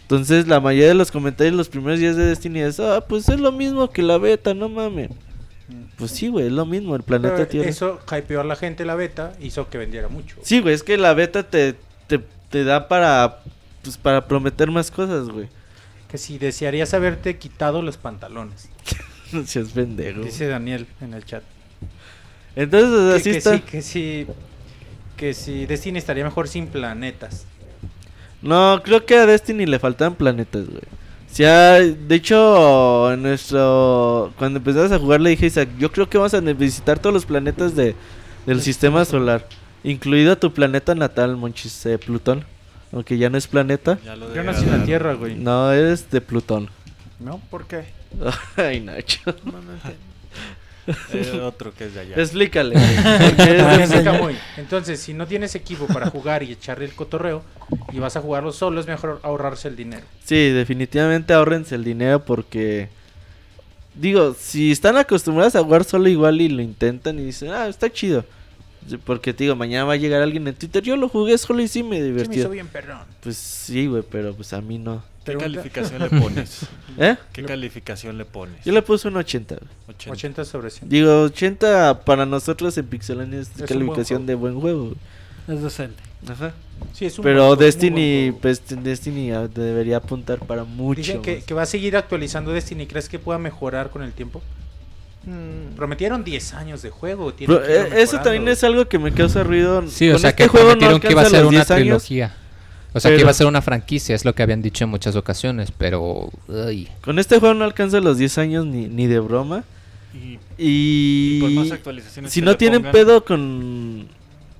Entonces, 0.03 0.47
la 0.47 0.59
mayoría 0.59 0.89
de 0.89 0.93
los 0.93 1.11
comentarios 1.11 1.55
los 1.55 1.69
primeros 1.69 1.99
días 1.99 2.15
de 2.15 2.25
Destiny 2.25 2.59
es, 2.61 2.79
ah, 2.79 3.03
pues 3.07 3.27
es 3.29 3.39
lo 3.39 3.51
mismo 3.51 3.89
que 3.89 4.03
la 4.03 4.17
beta, 4.17 4.53
no 4.53 4.69
mames. 4.69 5.09
Pues 5.97 6.11
sí, 6.11 6.27
güey, 6.27 6.47
es 6.47 6.51
lo 6.51 6.65
mismo, 6.65 6.95
el 6.95 7.03
planeta 7.03 7.35
Pero 7.35 7.47
Tierra. 7.47 7.69
Eso 7.69 7.99
hypeó 8.15 8.41
a 8.41 8.43
la 8.43 8.55
gente 8.55 8.85
la 8.85 8.95
beta, 8.95 9.33
hizo 9.39 9.69
que 9.69 9.77
vendiera 9.77 10.07
mucho. 10.07 10.37
Sí, 10.41 10.59
güey, 10.61 10.73
es 10.73 10.83
que 10.83 10.97
la 10.97 11.13
beta 11.13 11.43
te, 11.43 11.75
te, 12.07 12.19
te 12.49 12.63
da 12.63 12.87
para, 12.87 13.39
pues, 13.81 13.97
para 13.97 14.27
prometer 14.27 14.69
más 14.71 14.89
cosas, 14.91 15.29
güey. 15.29 15.47
Que 16.09 16.17
si 16.17 16.37
desearías 16.37 16.93
haberte 16.93 17.37
quitado 17.37 17.81
los 17.81 17.97
pantalones. 17.97 18.69
No 19.33 19.43
seas 19.47 19.69
pendejo. 19.69 20.21
Dice 20.21 20.45
Daniel 20.45 20.85
en 21.01 21.15
el 21.15 21.25
chat. 21.25 21.41
Entonces, 22.55 22.91
Que, 22.91 23.15
así 23.15 23.31
que 23.31 23.37
está. 23.37 23.55
sí, 23.55 23.61
que 23.61 23.81
sí. 23.81 24.27
Que 25.17 25.33
si 25.33 25.65
Destiny 25.65 25.97
estaría 25.97 26.23
mejor 26.23 26.47
sin 26.47 26.67
planetas. 26.67 27.45
No, 28.43 28.81
creo 28.83 29.05
que 29.07 29.15
a 29.17 29.25
Destiny 29.25 29.65
le 29.65 29.79
faltan 29.79 30.13
planetas, 30.13 30.67
güey. 30.67 30.83
O 31.33 31.35
sea, 31.35 31.79
de 31.79 32.13
hecho, 32.15 33.11
en 33.11 33.23
nuestro... 33.23 34.31
Cuando 34.37 34.59
empezabas 34.59 34.91
a 34.91 34.99
jugar 34.99 35.19
le 35.19 35.31
dije 35.31 35.45
a 35.45 35.47
Isaac, 35.47 35.69
yo 35.79 35.91
creo 35.91 36.07
que 36.07 36.19
vamos 36.19 36.35
a 36.35 36.39
visitar 36.41 36.99
todos 36.99 37.11
los 37.11 37.25
planetas 37.25 37.75
de, 37.75 37.95
del 38.45 38.61
sistema 38.61 39.03
solar. 39.03 39.47
Incluido 39.83 40.37
tu 40.37 40.53
planeta 40.53 40.93
natal, 40.93 41.35
Monchis, 41.35 41.87
eh, 41.87 41.97
Plutón. 41.97 42.45
Aunque 42.91 43.17
ya 43.17 43.31
no 43.31 43.39
es 43.39 43.47
planeta. 43.47 43.97
Ya 44.05 44.15
lo 44.15 44.31
Yo 44.31 44.43
nací 44.43 44.63
en 44.63 44.77
la 44.77 44.85
Tierra, 44.85 45.15
güey. 45.15 45.33
No, 45.33 45.71
eres 45.71 46.11
de 46.11 46.21
Plutón. 46.21 46.69
¿No? 47.19 47.41
¿Por 47.49 47.65
qué? 47.65 47.85
Ay, 48.55 48.81
Nacho. 48.81 49.35
Eh, 51.13 51.39
otro 51.41 51.73
que 51.73 51.85
es 51.85 51.93
de 51.93 52.01
allá. 52.01 52.15
Explícale. 52.17 52.75
güey, 52.75 52.95
porque 53.29 53.43
eres 53.43 53.65
de- 53.77 53.83
Explica 53.83 54.13
muy. 54.13 54.35
Entonces, 54.57 54.99
si 54.99 55.13
no 55.13 55.25
tienes 55.27 55.55
equipo 55.55 55.87
para 55.87 56.09
jugar 56.09 56.43
y 56.43 56.51
echarle 56.51 56.85
el 56.85 56.93
cotorreo 56.93 57.41
y 57.91 57.99
vas 57.99 58.15
a 58.17 58.21
jugarlo 58.21 58.51
solo, 58.51 58.81
es 58.81 58.87
mejor 58.87 59.19
ahorrarse 59.23 59.67
el 59.69 59.75
dinero. 59.75 60.03
Sí, 60.25 60.49
definitivamente 60.49 61.33
ahorrense 61.33 61.75
el 61.75 61.83
dinero 61.83 62.23
porque... 62.25 62.89
Digo, 63.95 64.35
si 64.37 64.71
están 64.71 64.97
acostumbrados 64.97 65.55
a 65.55 65.63
jugar 65.63 65.83
solo 65.83 66.09
igual 66.09 66.41
y 66.41 66.49
lo 66.49 66.61
intentan 66.63 67.19
y 67.19 67.25
dicen, 67.25 67.51
ah, 67.51 67.67
está 67.67 67.91
chido. 67.91 68.25
Porque 69.05 69.33
te 69.33 69.43
digo, 69.45 69.55
mañana 69.55 69.85
va 69.85 69.93
a 69.93 69.97
llegar 69.97 70.21
alguien 70.21 70.47
en 70.47 70.55
Twitter, 70.55 70.81
yo 70.83 70.97
lo 70.97 71.07
jugué 71.07 71.37
solo 71.37 71.61
y 71.61 71.67
sí 71.67 71.83
me 71.83 71.97
Sí 71.97 72.01
me 72.01 72.07
divertí. 72.07 72.39
hizo 72.39 72.49
bien, 72.49 72.67
perdón. 72.67 73.01
Pues 73.21 73.37
sí, 73.37 73.85
güey, 73.85 74.03
pero 74.09 74.33
pues 74.35 74.51
a 74.51 74.61
mí 74.61 74.79
no. 74.79 75.03
¿Qué 75.25 75.37
calificación 75.37 76.01
le 76.01 76.09
pones? 76.09 76.65
¿Eh? 76.97 77.15
¿Qué 77.31 77.43
calificación 77.43 78.17
le 78.17 78.25
pones? 78.25 78.63
Yo 78.65 78.73
le 78.73 78.81
puse 78.81 79.07
un 79.07 79.17
80. 79.17 79.55
güey. 79.55 79.69
80. 79.89 80.11
80 80.11 80.45
sobre 80.45 80.69
100. 80.69 80.89
Digo, 80.89 81.21
80 81.23 82.01
para 82.03 82.25
nosotros 82.25 82.77
en 82.77 82.85
Pixelania 82.85 83.39
es 83.39 83.49
un 83.59 83.65
calificación 83.65 84.19
buen 84.19 84.27
de 84.27 84.35
buen 84.35 84.59
juego. 84.59 84.93
Es 85.47 85.61
decente. 85.61 86.01
Ajá. 86.29 86.53
Sí, 86.93 87.05
es 87.05 87.17
un 87.17 87.23
Pero 87.23 87.47
buen 87.47 87.59
Destiny, 87.59 88.29
buen 88.29 88.41
pues 88.41 88.61
Destiny 88.67 89.31
ah, 89.31 89.47
debería 89.47 89.97
apuntar 89.97 90.39
para 90.39 90.63
mucho. 90.63 90.99
Dicen 91.01 91.21
que, 91.21 91.41
que 91.41 91.53
va 91.53 91.63
a 91.63 91.65
seguir 91.65 91.95
actualizando 91.97 92.51
Destiny. 92.51 92.87
¿Crees 92.87 93.09
que 93.09 93.19
pueda 93.19 93.39
mejorar 93.39 93.89
con 93.89 94.03
el 94.03 94.13
tiempo? 94.13 94.41
Mm, 95.25 95.75
Prometieron 95.75 96.23
10 96.23 96.53
años 96.53 96.81
de 96.81 96.89
juego. 96.89 97.33
Pero, 97.37 97.63
eh, 97.63 98.01
eso 98.01 98.19
también 98.19 98.47
es 98.47 98.63
algo 98.63 98.87
que 98.87 98.99
me 98.99 99.13
causa 99.13 99.43
ruido. 99.43 99.87
Sí, 99.87 100.09
o 100.09 100.13
Con 100.13 100.21
sea 100.21 100.31
este 100.31 100.43
que 100.43 100.49
juego 100.49 100.75
no 100.75 100.79
prometieron 100.79 100.99
que 100.99 101.11
iba 101.11 101.21
a 101.21 101.29
ser 101.29 101.45
una 101.45 101.59
10 101.59 101.71
años, 101.71 101.81
trilogía. 101.81 102.35
O 102.93 102.99
sea 102.99 103.11
que 103.15 103.21
iba 103.21 103.31
a 103.31 103.33
ser 103.33 103.47
una 103.47 103.61
franquicia, 103.61 104.15
es 104.15 104.23
lo 104.23 104.35
que 104.35 104.43
habían 104.43 104.61
dicho 104.61 104.83
en 104.83 104.89
muchas 104.91 105.15
ocasiones, 105.15 105.71
pero... 105.75 106.29
uy. 106.47 106.87
Con 107.01 107.17
este 107.19 107.39
juego 107.39 107.55
no 107.55 107.65
alcanza 107.65 107.99
los 107.99 108.17
10 108.17 108.37
años 108.37 108.65
ni, 108.65 108.87
ni 108.87 109.07
de 109.07 109.19
broma. 109.19 109.63
Y, 110.13 110.37
Y, 110.59 111.37
y 111.37 111.41
por 111.41 111.49
más 111.51 111.71
actualizaciones 111.71 112.31
si 112.31 112.41
no 112.41 112.55
tienen 112.55 112.83
pongan- 112.83 112.91
pedo 112.91 113.25
con 113.25 114.07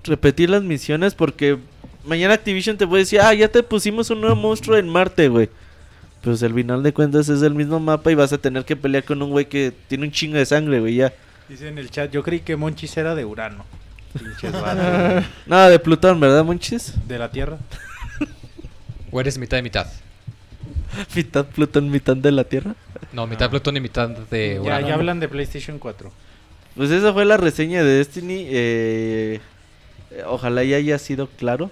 repetir 0.03 0.49
las 0.49 0.63
misiones, 0.63 1.13
porque 1.13 1.59
mañana 2.05 2.33
Activision 2.33 2.75
te 2.77 2.87
puede 2.87 3.03
decir, 3.03 3.21
ah, 3.21 3.33
ya 3.35 3.47
te 3.49 3.61
pusimos 3.61 4.09
un 4.09 4.21
nuevo 4.21 4.35
monstruo 4.35 4.77
en 4.77 4.89
Marte, 4.89 5.27
güey. 5.27 5.49
Pues 6.23 6.41
al 6.41 6.53
final 6.53 6.81
de 6.81 6.91
cuentas 6.93 7.29
es 7.29 7.41
el 7.43 7.53
mismo 7.53 7.79
mapa 7.79 8.11
y 8.11 8.15
vas 8.15 8.33
a 8.33 8.37
tener 8.39 8.65
que 8.65 8.75
pelear 8.75 9.03
con 9.03 9.21
un 9.21 9.29
güey 9.29 9.45
que 9.45 9.73
tiene 9.87 10.05
un 10.05 10.11
chingo 10.11 10.37
de 10.37 10.45
sangre, 10.45 10.79
güey, 10.79 10.95
ya. 10.95 11.13
Dice 11.49 11.67
en 11.67 11.77
el 11.77 11.91
chat, 11.91 12.09
yo 12.11 12.23
creí 12.23 12.39
que 12.39 12.55
Monchis 12.55 12.95
era 12.97 13.13
de 13.13 13.25
Urano. 13.25 13.63
Pinches 14.13 14.53
Nada 15.45 15.69
de 15.69 15.79
Plutón, 15.79 16.19
¿verdad, 16.19 16.43
Monchis? 16.43 16.93
de 17.07 17.19
la 17.19 17.29
Tierra. 17.29 17.57
¿O 19.13 19.21
eres 19.21 19.37
mitad 19.37 19.57
y 19.57 19.61
mitad? 19.61 19.87
Mitad 21.15 21.45
Plutón, 21.45 21.89
mitad 21.89 22.15
de 22.15 22.31
la 22.31 22.43
Tierra. 22.43 22.75
No, 23.13 23.25
mitad 23.27 23.49
Plutón 23.49 23.77
y 23.77 23.79
mitad 23.79 24.09
de 24.09 24.55
Ya, 24.55 24.61
Urano. 24.61 24.87
ya 24.87 24.93
hablan 24.95 25.19
de 25.19 25.27
PlayStation 25.27 25.79
4. 25.79 26.11
Pues 26.75 26.91
esa 26.91 27.13
fue 27.13 27.25
la 27.25 27.37
reseña 27.37 27.83
de 27.83 27.97
Destiny. 27.97 28.45
eh, 28.49 29.39
eh, 30.11 30.23
ojalá 30.27 30.63
ya 30.63 30.77
haya 30.77 30.97
sido 30.99 31.27
claro. 31.27 31.69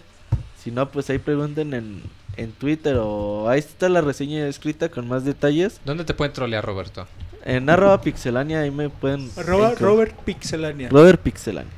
Si 0.64 0.72
no, 0.72 0.90
pues 0.92 1.10
ahí 1.10 1.18
pregunten 1.18 1.74
en, 1.74 2.04
en 2.38 2.52
Twitter 2.52 2.98
o 3.00 3.50
ahí 3.50 3.60
está 3.60 3.90
la 3.90 4.02
reseña 4.02 4.48
escrita 4.48 4.90
con 4.90 5.08
más 5.08 5.26
detalles. 5.26 5.80
¿Dónde 5.86 6.04
te 6.04 6.14
pueden 6.14 6.34
trolear, 6.34 6.64
Roberto? 6.64 7.08
En 7.44 7.68
arroba 7.72 8.02
pixelania 8.02 8.62
ahí 8.62 8.70
me 8.72 8.90
pueden... 8.90 9.32
Enco- 9.32 9.78
Robert 9.80 10.16
Pixelania. 10.24 10.90
Robert 10.90 11.20
Pixelania. 11.22 11.72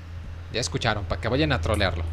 Ya 0.52 0.60
escucharon, 0.60 1.06
para 1.06 1.22
que 1.22 1.30
vayan 1.30 1.52
a 1.54 1.62
trolearlo. 1.62 2.04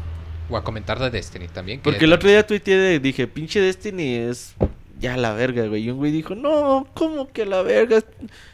O 0.51 0.57
a 0.57 0.63
comentar 0.63 0.99
de 0.99 1.09
Destiny 1.09 1.47
también. 1.47 1.79
que- 1.79 1.83
Porque 1.83 2.05
el 2.05 2.13
otro 2.13 2.29
día 2.29 2.45
tuiteé 2.45 2.77
de- 2.77 2.99
dije, 2.99 3.25
pinche 3.27 3.59
Destiny 3.61 4.15
es 4.15 4.53
ya 4.99 5.17
la 5.17 5.33
verga, 5.33 5.65
güey. 5.65 5.83
Y 5.85 5.89
un 5.89 5.97
güey 5.97 6.11
dijo, 6.11 6.35
no, 6.35 6.85
¿cómo 6.93 7.27
que 7.31 7.45
la 7.45 7.61
verga? 7.63 7.99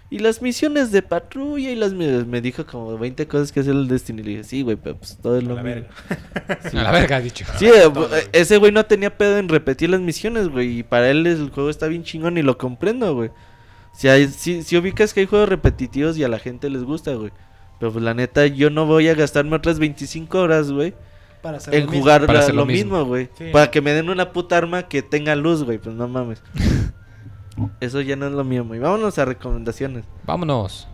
Y 0.10 0.20
las 0.20 0.42
misiones 0.42 0.92
de 0.94 1.02
patrulla 1.02 1.70
y 1.70 1.76
las... 1.76 1.92
mi-". 1.92 2.24
Me 2.24 2.40
dijo 2.40 2.66
como 2.66 2.98
20 2.98 3.28
cosas 3.28 3.52
que 3.52 3.60
hacer 3.60 3.74
el 3.74 3.88
Destiny. 3.90 4.24
Le 4.24 4.30
dije, 4.30 4.44
sí, 4.46 4.62
güey, 4.62 4.78
pero 4.78 4.96
pues 4.98 5.18
todo 5.22 5.38
es 5.38 5.44
lo 5.44 5.56
mismo". 5.56 5.64
verga. 5.64 5.90
Sí. 6.72 6.78
A 6.78 6.84
la 6.84 6.92
verga, 6.92 7.18
ha 7.18 7.20
dicho. 7.22 7.44
Sí, 7.58 7.66
eh, 7.66 7.92
eh, 8.14 8.28
ese 8.32 8.56
güey 8.58 8.72
no 8.72 8.86
tenía 8.86 9.18
pedo 9.18 9.38
en 9.40 9.50
repetir 9.50 9.90
las 9.90 10.00
misiones, 10.00 10.48
güey. 10.48 10.80
Y 10.80 10.84
para 10.84 11.10
él 11.10 11.28
el 11.28 11.50
juego 11.50 11.70
está 11.70 11.88
bien 11.88 12.04
chingón 12.04 12.38
y 12.38 12.42
lo 12.44 12.58
comprendo, 12.58 13.14
güey. 13.16 13.32
Si, 13.94 14.08
hay, 14.08 14.28
si, 14.28 14.64
si 14.64 14.78
ubicas 14.78 15.14
que 15.14 15.22
hay 15.22 15.26
juegos 15.26 15.50
repetitivos 15.50 16.18
y 16.18 16.24
a 16.24 16.30
la 16.30 16.40
gente 16.40 16.70
les 16.70 16.84
gusta, 16.84 17.14
güey. 17.16 17.32
Pero 17.80 17.92
pues 17.92 18.04
la 18.06 18.14
neta, 18.14 18.46
yo 18.48 18.70
no 18.70 18.86
voy 18.86 19.10
a 19.10 19.16
gastarme 19.16 19.56
otras 19.58 19.80
25 19.80 20.40
horas, 20.40 20.72
güey. 20.72 20.94
Para 21.42 21.58
hacer 21.58 21.74
En 21.76 21.86
lo 21.86 21.92
mismo. 21.92 22.02
jugar 22.02 22.26
Para 22.26 22.40
hacer 22.40 22.56
lo 22.56 22.62
lo 22.62 22.66
mismo. 22.66 22.98
mismo, 22.98 23.06
güey. 23.06 23.30
Sí. 23.38 23.50
Para 23.52 23.70
que 23.72 23.82
me 23.82 23.94
den 23.94 24.10
una 24.10 24.32
puta 24.34 24.58
arma 24.58 24.84
que 24.84 25.02
tenga 25.02 25.36
luz, 25.36 25.64
güey. 25.64 25.78
Pues 25.78 25.96
no 25.96 26.08
mames. 26.08 26.42
Eso 27.80 28.02
ya 28.02 28.16
no 28.16 28.28
es 28.28 28.34
lo 28.34 28.44
mío, 28.44 28.66
güey. 28.66 28.80
Vámonos 28.80 29.18
a 29.18 29.26
recomendaciones. 29.26 30.06
Vámonos. 30.26 30.88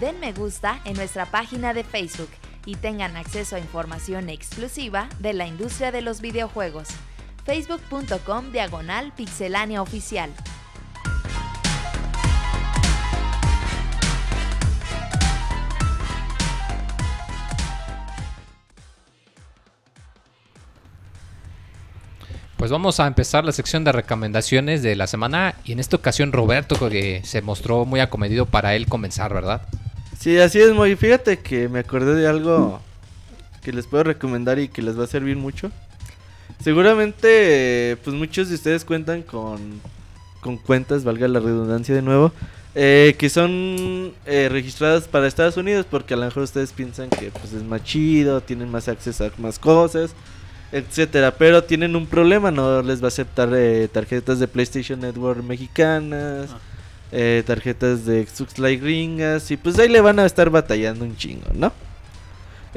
Den 0.00 0.20
me 0.20 0.32
gusta 0.32 0.80
en 0.84 0.96
nuestra 0.96 1.26
página 1.26 1.74
de 1.74 1.82
Facebook 1.82 2.30
y 2.66 2.76
tengan 2.76 3.16
acceso 3.16 3.56
a 3.56 3.58
información 3.58 4.28
exclusiva 4.28 5.08
de 5.18 5.32
la 5.32 5.46
industria 5.46 5.90
de 5.90 6.02
los 6.02 6.20
videojuegos. 6.20 6.88
facebook.com 7.48 8.52
diagonal 8.52 9.10
pixelánea 9.16 9.80
oficial. 9.80 10.30
Pues 22.58 22.70
vamos 22.70 23.00
a 23.00 23.06
empezar 23.06 23.46
la 23.46 23.52
sección 23.52 23.82
de 23.82 23.92
recomendaciones 23.92 24.82
de 24.82 24.94
la 24.94 25.06
semana. 25.06 25.54
Y 25.64 25.72
en 25.72 25.80
esta 25.80 25.96
ocasión 25.96 26.32
Roberto, 26.32 26.90
que 26.90 27.22
se 27.24 27.40
mostró 27.40 27.86
muy 27.86 28.00
acomedido 28.00 28.44
para 28.44 28.74
él 28.74 28.88
comenzar, 28.88 29.32
¿verdad? 29.32 29.62
Sí, 30.18 30.38
así 30.38 30.60
es, 30.60 30.74
muy. 30.74 30.96
Fíjate 30.96 31.38
que 31.38 31.70
me 31.70 31.78
acordé 31.78 32.14
de 32.14 32.28
algo 32.28 32.82
que 33.62 33.72
les 33.72 33.86
puedo 33.86 34.04
recomendar 34.04 34.58
y 34.58 34.68
que 34.68 34.82
les 34.82 34.98
va 34.98 35.04
a 35.04 35.06
servir 35.06 35.38
mucho. 35.38 35.72
Seguramente, 36.62 37.96
pues 38.02 38.16
muchos 38.16 38.48
de 38.48 38.56
ustedes 38.56 38.84
cuentan 38.84 39.22
con, 39.22 39.80
con 40.40 40.56
cuentas, 40.56 41.04
valga 41.04 41.28
la 41.28 41.40
redundancia 41.40 41.94
de 41.94 42.02
nuevo, 42.02 42.32
eh, 42.74 43.14
que 43.18 43.30
son 43.30 44.12
eh, 44.26 44.48
registradas 44.50 45.08
para 45.08 45.26
Estados 45.26 45.56
Unidos 45.56 45.86
porque 45.88 46.14
a 46.14 46.16
lo 46.16 46.24
mejor 46.24 46.42
ustedes 46.42 46.72
piensan 46.72 47.10
que 47.10 47.30
pues, 47.30 47.52
es 47.52 47.62
más 47.62 47.82
chido, 47.84 48.40
tienen 48.40 48.70
más 48.70 48.88
acceso 48.88 49.24
a 49.24 49.30
más 49.40 49.58
cosas, 49.58 50.10
etcétera. 50.72 51.32
Pero 51.36 51.62
tienen 51.64 51.96
un 51.96 52.06
problema, 52.06 52.50
no 52.50 52.82
les 52.82 53.00
va 53.00 53.06
a 53.06 53.08
aceptar 53.08 53.50
eh, 53.54 53.88
tarjetas 53.92 54.40
de 54.40 54.48
PlayStation 54.48 55.00
Network 55.00 55.42
mexicanas, 55.42 56.50
eh, 57.12 57.42
tarjetas 57.46 58.04
de 58.04 58.26
Xbox 58.26 58.58
Live 58.58 58.78
gringas 58.78 59.50
y 59.50 59.56
pues 59.56 59.78
ahí 59.78 59.88
le 59.88 60.00
van 60.00 60.18
a 60.18 60.26
estar 60.26 60.50
batallando 60.50 61.04
un 61.04 61.16
chingo, 61.16 61.46
¿no? 61.54 61.72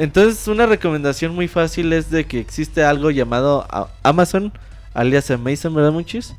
Entonces 0.01 0.47
una 0.47 0.65
recomendación 0.65 1.35
muy 1.35 1.47
fácil 1.47 1.93
es 1.93 2.09
de 2.09 2.25
que 2.25 2.39
existe 2.39 2.83
algo 2.83 3.11
llamado 3.11 3.67
Amazon, 4.01 4.51
alias 4.95 5.29
Amazon, 5.29 5.75
¿verdad 5.75 5.91
muchis? 5.91 6.33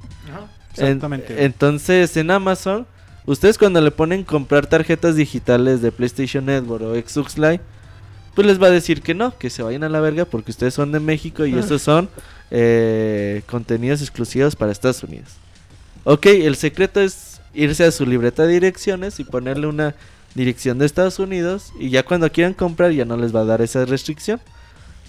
En- 0.77 0.85
Exactamente. 0.87 1.45
entonces 1.45 2.17
en 2.17 2.31
Amazon, 2.33 2.87
ustedes 3.25 3.59
cuando 3.59 3.81
le 3.81 3.93
ponen 3.93 4.25
comprar 4.25 4.67
tarjetas 4.67 5.15
digitales 5.15 5.81
de 5.81 5.93
PlayStation 5.93 6.45
Network 6.47 6.83
o 6.83 6.95
Xbox 6.95 7.39
Live, 7.39 7.61
pues 8.35 8.47
les 8.49 8.61
va 8.61 8.67
a 8.67 8.71
decir 8.71 9.01
que 9.01 9.15
no, 9.15 9.39
que 9.39 9.49
se 9.49 9.63
vayan 9.63 9.85
a 9.85 9.89
la 9.89 10.01
verga 10.01 10.25
porque 10.25 10.51
ustedes 10.51 10.75
son 10.75 10.91
de 10.91 10.99
México 10.99 11.47
y 11.47 11.55
estos 11.57 11.83
son 11.83 12.09
eh, 12.51 13.43
contenidos 13.47 14.01
exclusivos 14.03 14.57
para 14.57 14.73
Estados 14.73 15.05
Unidos. 15.05 15.29
Ok, 16.05 16.27
el 16.27 16.57
secreto 16.57 17.01
es 17.01 17.41
irse 17.55 17.85
a 17.85 17.93
su 17.93 18.07
libreta 18.07 18.43
de 18.45 18.55
direcciones 18.55 19.21
y 19.21 19.25
ponerle 19.25 19.69
una 19.69 19.95
dirección 20.35 20.79
de 20.79 20.87
Estados 20.87 21.19
Unidos 21.19 21.73
y 21.79 21.91
ya 21.91 22.03
cuando 22.03 22.31
quieran 22.31 22.55
comprar 22.55 22.93
ya 22.93 23.05
no 23.05 23.17
les 23.17 23.35
va 23.35 23.41
a 23.41 23.45
dar 23.45 23.63
esa 23.63 23.85
restricción. 23.85 24.41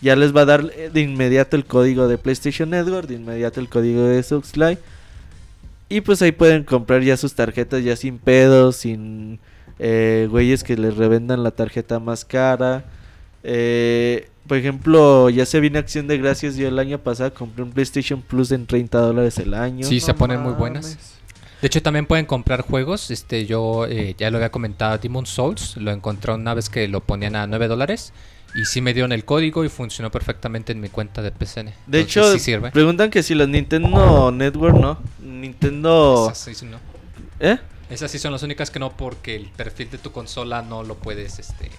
Ya 0.02 0.18
les 0.18 0.36
va 0.36 0.42
a 0.42 0.46
dar 0.46 0.70
eh, 0.76 0.90
de 0.94 1.02
inmediato 1.02 1.56
el 1.56 1.66
código 1.66 2.10
de 2.10 2.18
PlayStation 2.18 2.70
Network, 2.70 3.08
de 3.08 3.16
inmediato 3.16 3.62
el 3.62 3.70
código 3.70 4.04
de 4.04 4.22
Xbox 4.22 4.58
Live. 4.58 4.80
Y 5.88 6.02
pues 6.02 6.22
ahí 6.22 6.32
pueden 6.32 6.64
comprar 6.64 7.02
ya 7.04 7.16
sus 7.16 7.36
tarjetas 7.36 7.84
ya 7.84 7.96
sin 7.96 8.18
pedos, 8.18 8.78
sin 8.78 9.40
eh, 9.80 10.28
güeyes 10.30 10.64
que 10.64 10.76
les 10.76 10.98
revendan 10.98 11.44
la 11.44 11.52
tarjeta 11.52 12.00
más 12.00 12.26
cara. 12.26 12.84
Eh, 13.44 14.28
por 14.48 14.58
ejemplo, 14.58 15.30
ya 15.30 15.46
se 15.46 15.60
viene 15.60 15.80
Acción 15.80 16.08
de 16.08 16.18
Gracias. 16.18 16.58
Yo 16.58 16.68
el 16.68 16.80
año 16.80 17.00
pasado 17.00 17.34
compré 17.34 17.64
un 17.64 17.72
PlayStation 17.72 18.22
Plus 18.22 18.52
en 18.52 18.66
30 18.66 18.98
dólares 19.00 19.38
el 19.38 19.54
año. 19.54 19.86
Sí, 19.86 20.00
se 20.00 20.14
ponen 20.14 20.42
muy 20.42 20.54
buenas. 20.54 20.98
De 21.64 21.68
hecho, 21.68 21.82
también 21.82 22.06
pueden 22.06 22.26
comprar 22.26 22.60
juegos. 22.60 23.10
Este, 23.10 23.46
yo 23.46 23.86
eh, 23.88 24.16
ya 24.18 24.30
lo 24.30 24.36
había 24.36 24.52
comentado, 24.52 24.98
Demon 24.98 25.26
Souls. 25.26 25.78
Lo 25.78 25.92
encontré 25.92 26.34
una 26.34 26.54
vez 26.54 26.70
que 26.70 26.90
lo 26.90 27.00
ponían 27.00 27.38
a 27.38 27.48
9 27.48 27.70
dólares. 27.70 28.12
Y 28.54 28.66
sí 28.66 28.82
me 28.82 28.94
dieron 28.94 29.14
el 29.14 29.24
código 29.24 29.64
y 29.64 29.70
funcionó 29.70 30.12
perfectamente 30.12 30.74
en 30.74 30.82
mi 30.82 30.90
cuenta 30.90 31.22
de 31.22 31.32
PCN. 31.32 31.68
De 31.88 32.02
Entonces, 32.02 32.02
hecho, 32.02 32.34
sí 32.34 32.40
sirve. 32.40 32.72
preguntan 32.72 33.10
que 33.10 33.24
si 33.24 33.34
los 33.34 33.48
Nintendo 33.48 34.30
Network 34.34 34.76
no. 34.76 35.00
Nintendo. 35.22 36.30
Esas 36.30 36.58
sí, 36.58 36.66
no. 36.66 36.80
¿Eh? 37.40 37.58
Esas 37.90 38.12
sí 38.12 38.20
son 38.20 38.34
las 38.34 38.44
únicas 38.44 38.70
que 38.70 38.80
no, 38.80 38.92
porque 38.98 39.38
el 39.38 39.46
perfil 39.46 39.90
de 39.90 40.00
tu 40.00 40.12
consola 40.12 40.64
no 40.64 40.84
lo 40.84 40.96
puedes, 40.96 41.40
este... 41.40 41.72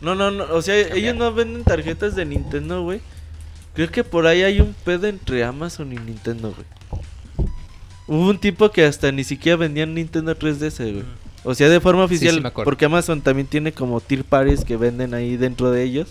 No, 0.00 0.14
no, 0.14 0.30
no. 0.30 0.44
O 0.54 0.62
sea, 0.62 0.74
ellos 0.74 1.14
no 1.16 1.34
venden 1.34 1.64
tarjetas 1.64 2.16
de 2.16 2.24
Nintendo, 2.24 2.82
güey. 2.82 3.02
Creo 3.74 3.90
que 3.90 4.04
por 4.04 4.26
ahí 4.26 4.42
hay 4.42 4.62
un 4.62 4.72
pedo 4.72 5.06
entre 5.06 5.44
Amazon 5.44 5.92
y 5.92 5.96
Nintendo, 5.96 6.54
güey. 6.54 6.66
Hubo 8.14 8.28
un 8.28 8.38
tipo 8.38 8.70
que 8.70 8.84
hasta 8.84 9.10
ni 9.10 9.24
siquiera 9.24 9.56
vendían 9.56 9.94
Nintendo 9.94 10.36
3DS, 10.36 10.78
güey. 10.92 11.04
O 11.44 11.54
sea, 11.54 11.68
de 11.70 11.80
forma 11.80 12.06
Sí, 12.08 12.18
sí, 12.18 12.24
oficial. 12.26 12.42
me 12.42 12.48
acuerdo. 12.48 12.66
porque 12.66 12.84
Amazon 12.84 13.22
también 13.22 13.46
tiene 13.46 13.72
como 13.72 14.00
tier 14.00 14.22
parties 14.24 14.64
que 14.64 14.76
venden 14.76 15.14
ahí 15.14 15.36
dentro 15.38 15.70
de 15.70 15.82
ellos. 15.82 16.08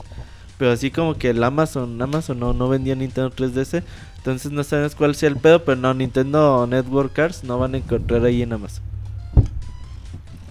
Pero 0.57 0.71
así 0.71 0.89
como 0.91 1.15
que 1.15 1.29
el 1.29 1.43
Amazon, 1.43 2.01
Amazon 2.01 2.39
no, 2.39 2.53
no 2.53 2.67
vendía 2.69 2.95
Nintendo 2.95 3.29
3DS. 3.31 3.83
Entonces 4.17 4.51
no 4.51 4.63
sabemos 4.63 4.95
cuál 4.95 5.13
sea 5.15 5.29
el 5.29 5.37
pedo. 5.37 5.63
Pero 5.63 5.77
no, 5.79 5.93
Nintendo 5.93 6.65
Network 6.67 7.13
Cards 7.13 7.43
no 7.43 7.59
van 7.59 7.75
a 7.75 7.77
encontrar 7.77 8.25
ahí 8.25 8.41
en 8.41 8.53
Amazon. 8.53 8.83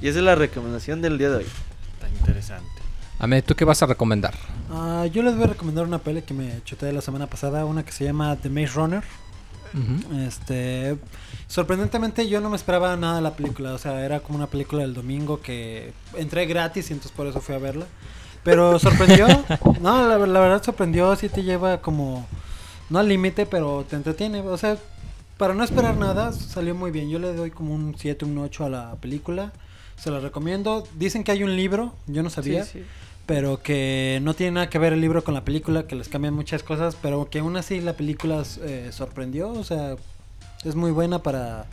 Y 0.00 0.08
esa 0.08 0.18
es 0.20 0.24
la 0.24 0.34
recomendación 0.36 1.02
del 1.02 1.18
día 1.18 1.30
de 1.30 1.36
hoy. 1.38 1.46
Está 1.94 2.08
interesante. 2.18 2.68
Ame, 3.18 3.42
¿tú 3.42 3.54
qué 3.54 3.64
vas 3.66 3.82
a 3.82 3.86
recomendar? 3.86 4.34
Ah, 4.70 5.06
yo 5.12 5.22
les 5.22 5.34
voy 5.34 5.44
a 5.44 5.48
recomendar 5.48 5.84
una 5.84 5.98
peli 5.98 6.22
que 6.22 6.32
me 6.32 6.62
chuté 6.64 6.90
la 6.92 7.02
semana 7.02 7.26
pasada, 7.26 7.64
una 7.66 7.84
que 7.84 7.92
se 7.92 8.04
llama 8.04 8.34
The 8.36 8.48
Maze 8.48 8.68
Runner. 8.74 9.02
Este, 10.26 10.96
sorprendentemente 11.46 12.28
yo 12.28 12.40
no 12.40 12.50
me 12.50 12.56
esperaba 12.56 12.96
nada 12.96 13.16
de 13.16 13.22
la 13.22 13.34
película, 13.34 13.74
o 13.74 13.78
sea, 13.78 14.04
era 14.04 14.20
como 14.20 14.38
una 14.38 14.46
película 14.46 14.82
del 14.82 14.94
domingo 14.94 15.40
que 15.40 15.92
entré 16.16 16.46
gratis 16.46 16.90
y 16.90 16.92
entonces 16.94 17.12
por 17.16 17.26
eso 17.26 17.40
fui 17.40 17.54
a 17.54 17.58
verla. 17.58 17.86
Pero 18.42 18.78
sorprendió, 18.80 19.26
no, 19.80 20.08
la, 20.08 20.18
la 20.18 20.40
verdad 20.40 20.62
sorprendió, 20.62 21.14
sí 21.16 21.28
te 21.28 21.42
lleva 21.42 21.80
como, 21.80 22.26
no 22.88 22.98
al 22.98 23.08
límite, 23.08 23.46
pero 23.46 23.84
te 23.88 23.96
entretiene, 23.96 24.40
o 24.40 24.56
sea, 24.56 24.78
para 25.40 25.54
no 25.54 25.64
esperar 25.64 25.96
nada, 25.96 26.32
salió 26.32 26.74
muy 26.74 26.90
bien. 26.90 27.08
Yo 27.08 27.18
le 27.18 27.32
doy 27.32 27.50
como 27.50 27.74
un 27.74 27.94
7, 27.96 28.26
un 28.26 28.36
8 28.36 28.66
a 28.66 28.68
la 28.68 28.96
película, 28.96 29.52
se 29.96 30.10
la 30.10 30.20
recomiendo. 30.20 30.86
Dicen 30.96 31.24
que 31.24 31.32
hay 31.32 31.42
un 31.42 31.56
libro, 31.56 31.94
yo 32.06 32.22
no 32.22 32.28
sabía 32.28 32.66
pero 33.30 33.62
que 33.62 34.18
no 34.24 34.34
tiene 34.34 34.50
nada 34.50 34.68
que 34.68 34.80
ver 34.80 34.92
el 34.92 35.00
libro 35.00 35.22
con 35.22 35.34
la 35.34 35.44
película, 35.44 35.84
que 35.86 35.94
les 35.94 36.08
cambian 36.08 36.34
muchas 36.34 36.64
cosas, 36.64 36.96
pero 37.00 37.30
que 37.30 37.38
aún 37.38 37.56
así 37.56 37.80
la 37.80 37.92
película 37.92 38.42
eh, 38.62 38.88
sorprendió, 38.90 39.50
o 39.52 39.62
sea, 39.62 39.94
es 40.64 40.74
muy 40.74 40.90
buena 40.90 41.20
para... 41.22 41.66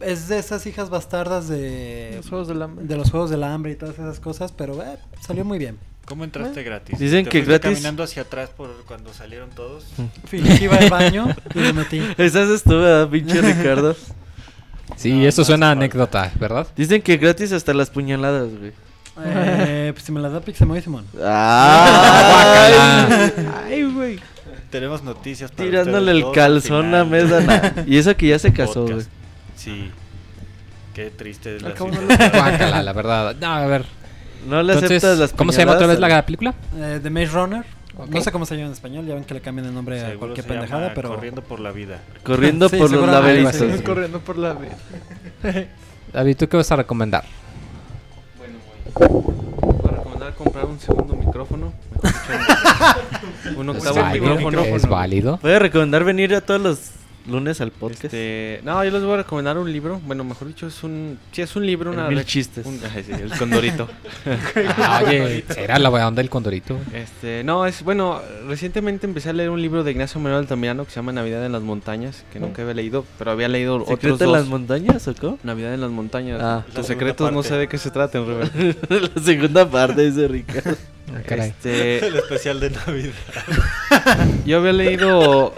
Es 0.00 0.26
de 0.26 0.40
esas 0.40 0.66
hijas 0.66 0.90
bastardas 0.90 1.46
de, 1.46 2.14
Los 2.16 2.28
Juegos 2.28 2.48
del 2.48 2.62
Hambre. 2.62 2.84
de 2.84 2.96
los 2.96 3.12
Juegos 3.12 3.30
del 3.30 3.44
Hambre 3.44 3.70
y 3.70 3.76
todas 3.76 3.94
esas 3.94 4.18
cosas, 4.18 4.50
pero 4.50 4.82
eh, 4.82 4.96
salió 5.20 5.44
muy 5.44 5.58
bien. 5.60 5.78
¿Cómo 6.04 6.24
entraste 6.24 6.64
gratis? 6.64 6.98
Dicen 6.98 7.22
¿Te 7.26 7.30
que 7.30 7.44
gratis- 7.44 7.60
caminando 7.70 8.02
hacia 8.02 8.22
atrás 8.22 8.50
por 8.50 8.68
cuando 8.88 9.14
salieron 9.14 9.50
todos. 9.50 9.84
Fingí 10.26 10.64
iba 10.64 10.74
al 10.78 10.90
baño 10.90 11.28
y 11.54 11.58
me 11.60 11.72
metí. 11.74 12.02
Esa 12.18 12.42
es 12.42 12.64
tú, 12.64 12.70
¿verdad, 12.70 13.08
pinche 13.08 13.40
Ricardo? 13.40 13.94
Sí, 14.96 15.12
No, 15.12 15.28
eso 15.28 15.42
no 15.42 15.44
suena 15.46 15.70
anécdota, 15.70 16.32
¿verdad? 16.40 16.66
Dicen 16.76 17.02
que 17.02 17.18
gratis 17.18 17.52
hasta 17.52 17.72
las 17.72 17.88
puñaladas, 17.90 18.48
güey. 18.58 18.72
Eh, 19.24 19.90
pues 19.94 20.04
si 20.04 20.12
me 20.12 20.20
las 20.20 20.32
da 20.32 20.40
Pixemoy 20.40 20.80
Simón. 20.82 21.06
¡Ay! 21.24 22.72
¡Ay, 23.64 23.82
güey! 23.84 24.18
Tenemos 24.70 25.02
noticias 25.02 25.50
para 25.50 25.64
Tirándole 25.68 26.10
el 26.12 26.30
calzón 26.32 26.94
a 26.94 27.04
Mesa. 27.04 27.72
Y 27.86 27.96
eso 27.96 28.14
que 28.16 28.28
ya 28.28 28.38
se 28.38 28.52
casó, 28.52 28.82
güey. 28.82 28.94
podcast. 28.94 29.10
Sí. 29.56 29.90
Qué 30.94 31.10
triste 31.10 31.56
es 31.56 31.62
la 31.62 31.68
Al 31.68 31.74
cabo 31.74 31.90
no 31.90 32.00
situación. 32.00 32.30
Guácala, 32.32 32.82
la 32.82 32.92
verdad. 32.92 33.36
No, 33.40 33.46
a 33.46 33.66
ver. 33.66 33.84
No 34.46 34.62
le 34.62 34.74
Entonces, 34.74 35.02
aceptas 35.02 35.18
las 35.18 35.32
¿cómo 35.32 35.52
se 35.52 35.60
llama 35.60 35.72
otra 35.72 35.86
vez 35.86 35.98
la 35.98 36.24
película? 36.24 36.54
Eh, 36.76 37.00
The 37.02 37.10
Maze 37.10 37.26
Runner. 37.26 37.64
Ok. 37.96 38.08
No 38.10 38.20
sé 38.20 38.30
cómo 38.30 38.44
se 38.44 38.54
llama 38.54 38.66
en 38.66 38.72
español, 38.72 39.06
ya 39.06 39.14
ven 39.14 39.24
que 39.24 39.32
le 39.34 39.40
cambian 39.40 39.66
el 39.68 39.74
nombre 39.74 39.98
a 39.98 40.10
Seguro 40.10 40.18
cualquier 40.18 40.44
se 40.44 40.50
llama 40.52 40.60
pendejada, 40.66 40.94
pero... 40.94 41.08
Corriendo 41.14 41.42
por 41.42 41.60
la 41.60 41.72
vida. 41.72 42.00
Corriendo 42.22 42.68
Sí, 42.70 42.76
por 42.76 42.90
los 42.90 43.00
seguramente. 43.00 43.28
laberintos. 43.42 43.68
Güey. 43.68 43.82
Corriendo 43.82 44.20
por 44.20 44.36
la 44.38 44.52
vida. 44.52 44.76
David, 46.12 46.36
¿tú 46.36 46.48
qué 46.48 46.56
vas 46.58 46.70
a 46.70 46.76
recomendar? 46.76 47.24
Voy. 48.98 49.34
A 49.84 49.88
recomendar 49.90 50.34
comprar 50.34 50.64
un 50.66 50.78
segundo 50.80 51.14
micrófono. 51.14 51.72
mejor 52.02 52.40
dicho, 52.40 53.60
un 53.60 53.68
Es 53.70 53.76
octavo 53.76 53.96
válido, 54.00 54.26
micrófono. 54.26 54.62
es 54.64 54.88
válido. 54.88 55.38
Voy 55.42 55.52
a 55.52 55.58
recomendar 55.58 56.04
venir 56.04 56.34
a 56.34 56.40
todos 56.40 56.60
los 56.60 56.78
lunes 57.28 57.60
al 57.60 57.70
podcast. 57.70 58.04
Este, 58.04 58.60
no, 58.64 58.84
yo 58.84 58.90
les 58.90 59.02
voy 59.02 59.14
a 59.14 59.16
recomendar 59.18 59.58
un 59.58 59.70
libro. 59.72 60.00
Bueno, 60.06 60.24
mejor 60.24 60.48
dicho, 60.48 60.66
es 60.66 60.82
un. 60.82 61.18
Sí, 61.32 61.42
es 61.42 61.54
un 61.56 61.66
libro, 61.66 61.92
El 61.92 61.98
una. 61.98 62.08
mil 62.08 62.24
chistes. 62.24 62.64
un- 62.66 62.80
ay, 62.94 63.04
sí, 63.04 63.12
el 63.12 63.30
Condorito. 63.30 63.88
Ah, 64.78 65.02
Oye, 65.06 65.44
¿será 65.48 65.78
la 65.78 65.90
onda 65.90 66.20
del 66.20 66.30
condorito? 66.30 66.78
Este, 66.92 67.42
no, 67.44 67.66
es 67.66 67.82
bueno, 67.82 68.20
recientemente 68.46 69.06
empecé 69.06 69.30
a 69.30 69.32
leer 69.32 69.50
un 69.50 69.60
libro 69.60 69.84
de 69.84 69.90
Ignacio 69.90 70.20
Manuel 70.20 70.42
Altamirano 70.42 70.84
que 70.84 70.90
se 70.90 70.96
llama 70.96 71.12
Navidad 71.12 71.44
en 71.44 71.52
las 71.52 71.62
montañas, 71.62 72.24
que 72.32 72.38
nunca 72.40 72.62
había 72.62 72.74
leído, 72.74 73.04
pero 73.18 73.30
había 73.30 73.48
leído 73.48 73.76
otros 73.76 73.88
¿Secreto 73.88 74.24
en 74.24 74.32
las 74.32 74.46
montañas 74.46 75.06
o 75.08 75.14
cómo? 75.14 75.38
Navidad 75.42 75.74
en 75.74 75.80
las 75.80 75.90
montañas. 75.90 76.40
Ah. 76.42 76.62
Segunda 76.66 76.82
secretos 76.88 77.32
no 77.32 77.42
sé 77.42 77.54
de 77.56 77.68
qué 77.68 77.78
se 77.78 77.90
traten, 77.90 78.26
Robert. 78.26 78.52
la 78.88 79.22
segunda 79.22 79.68
parte, 79.68 80.10
dice 80.10 80.28
Ricardo. 80.28 80.76
Ah, 81.14 81.20
caray. 81.26 81.50
Este, 81.50 81.98
El 82.06 82.16
especial 82.16 82.60
de 82.60 82.70
Navidad. 82.70 83.12
yo 84.44 84.58
había 84.58 84.72
leído 84.72 85.54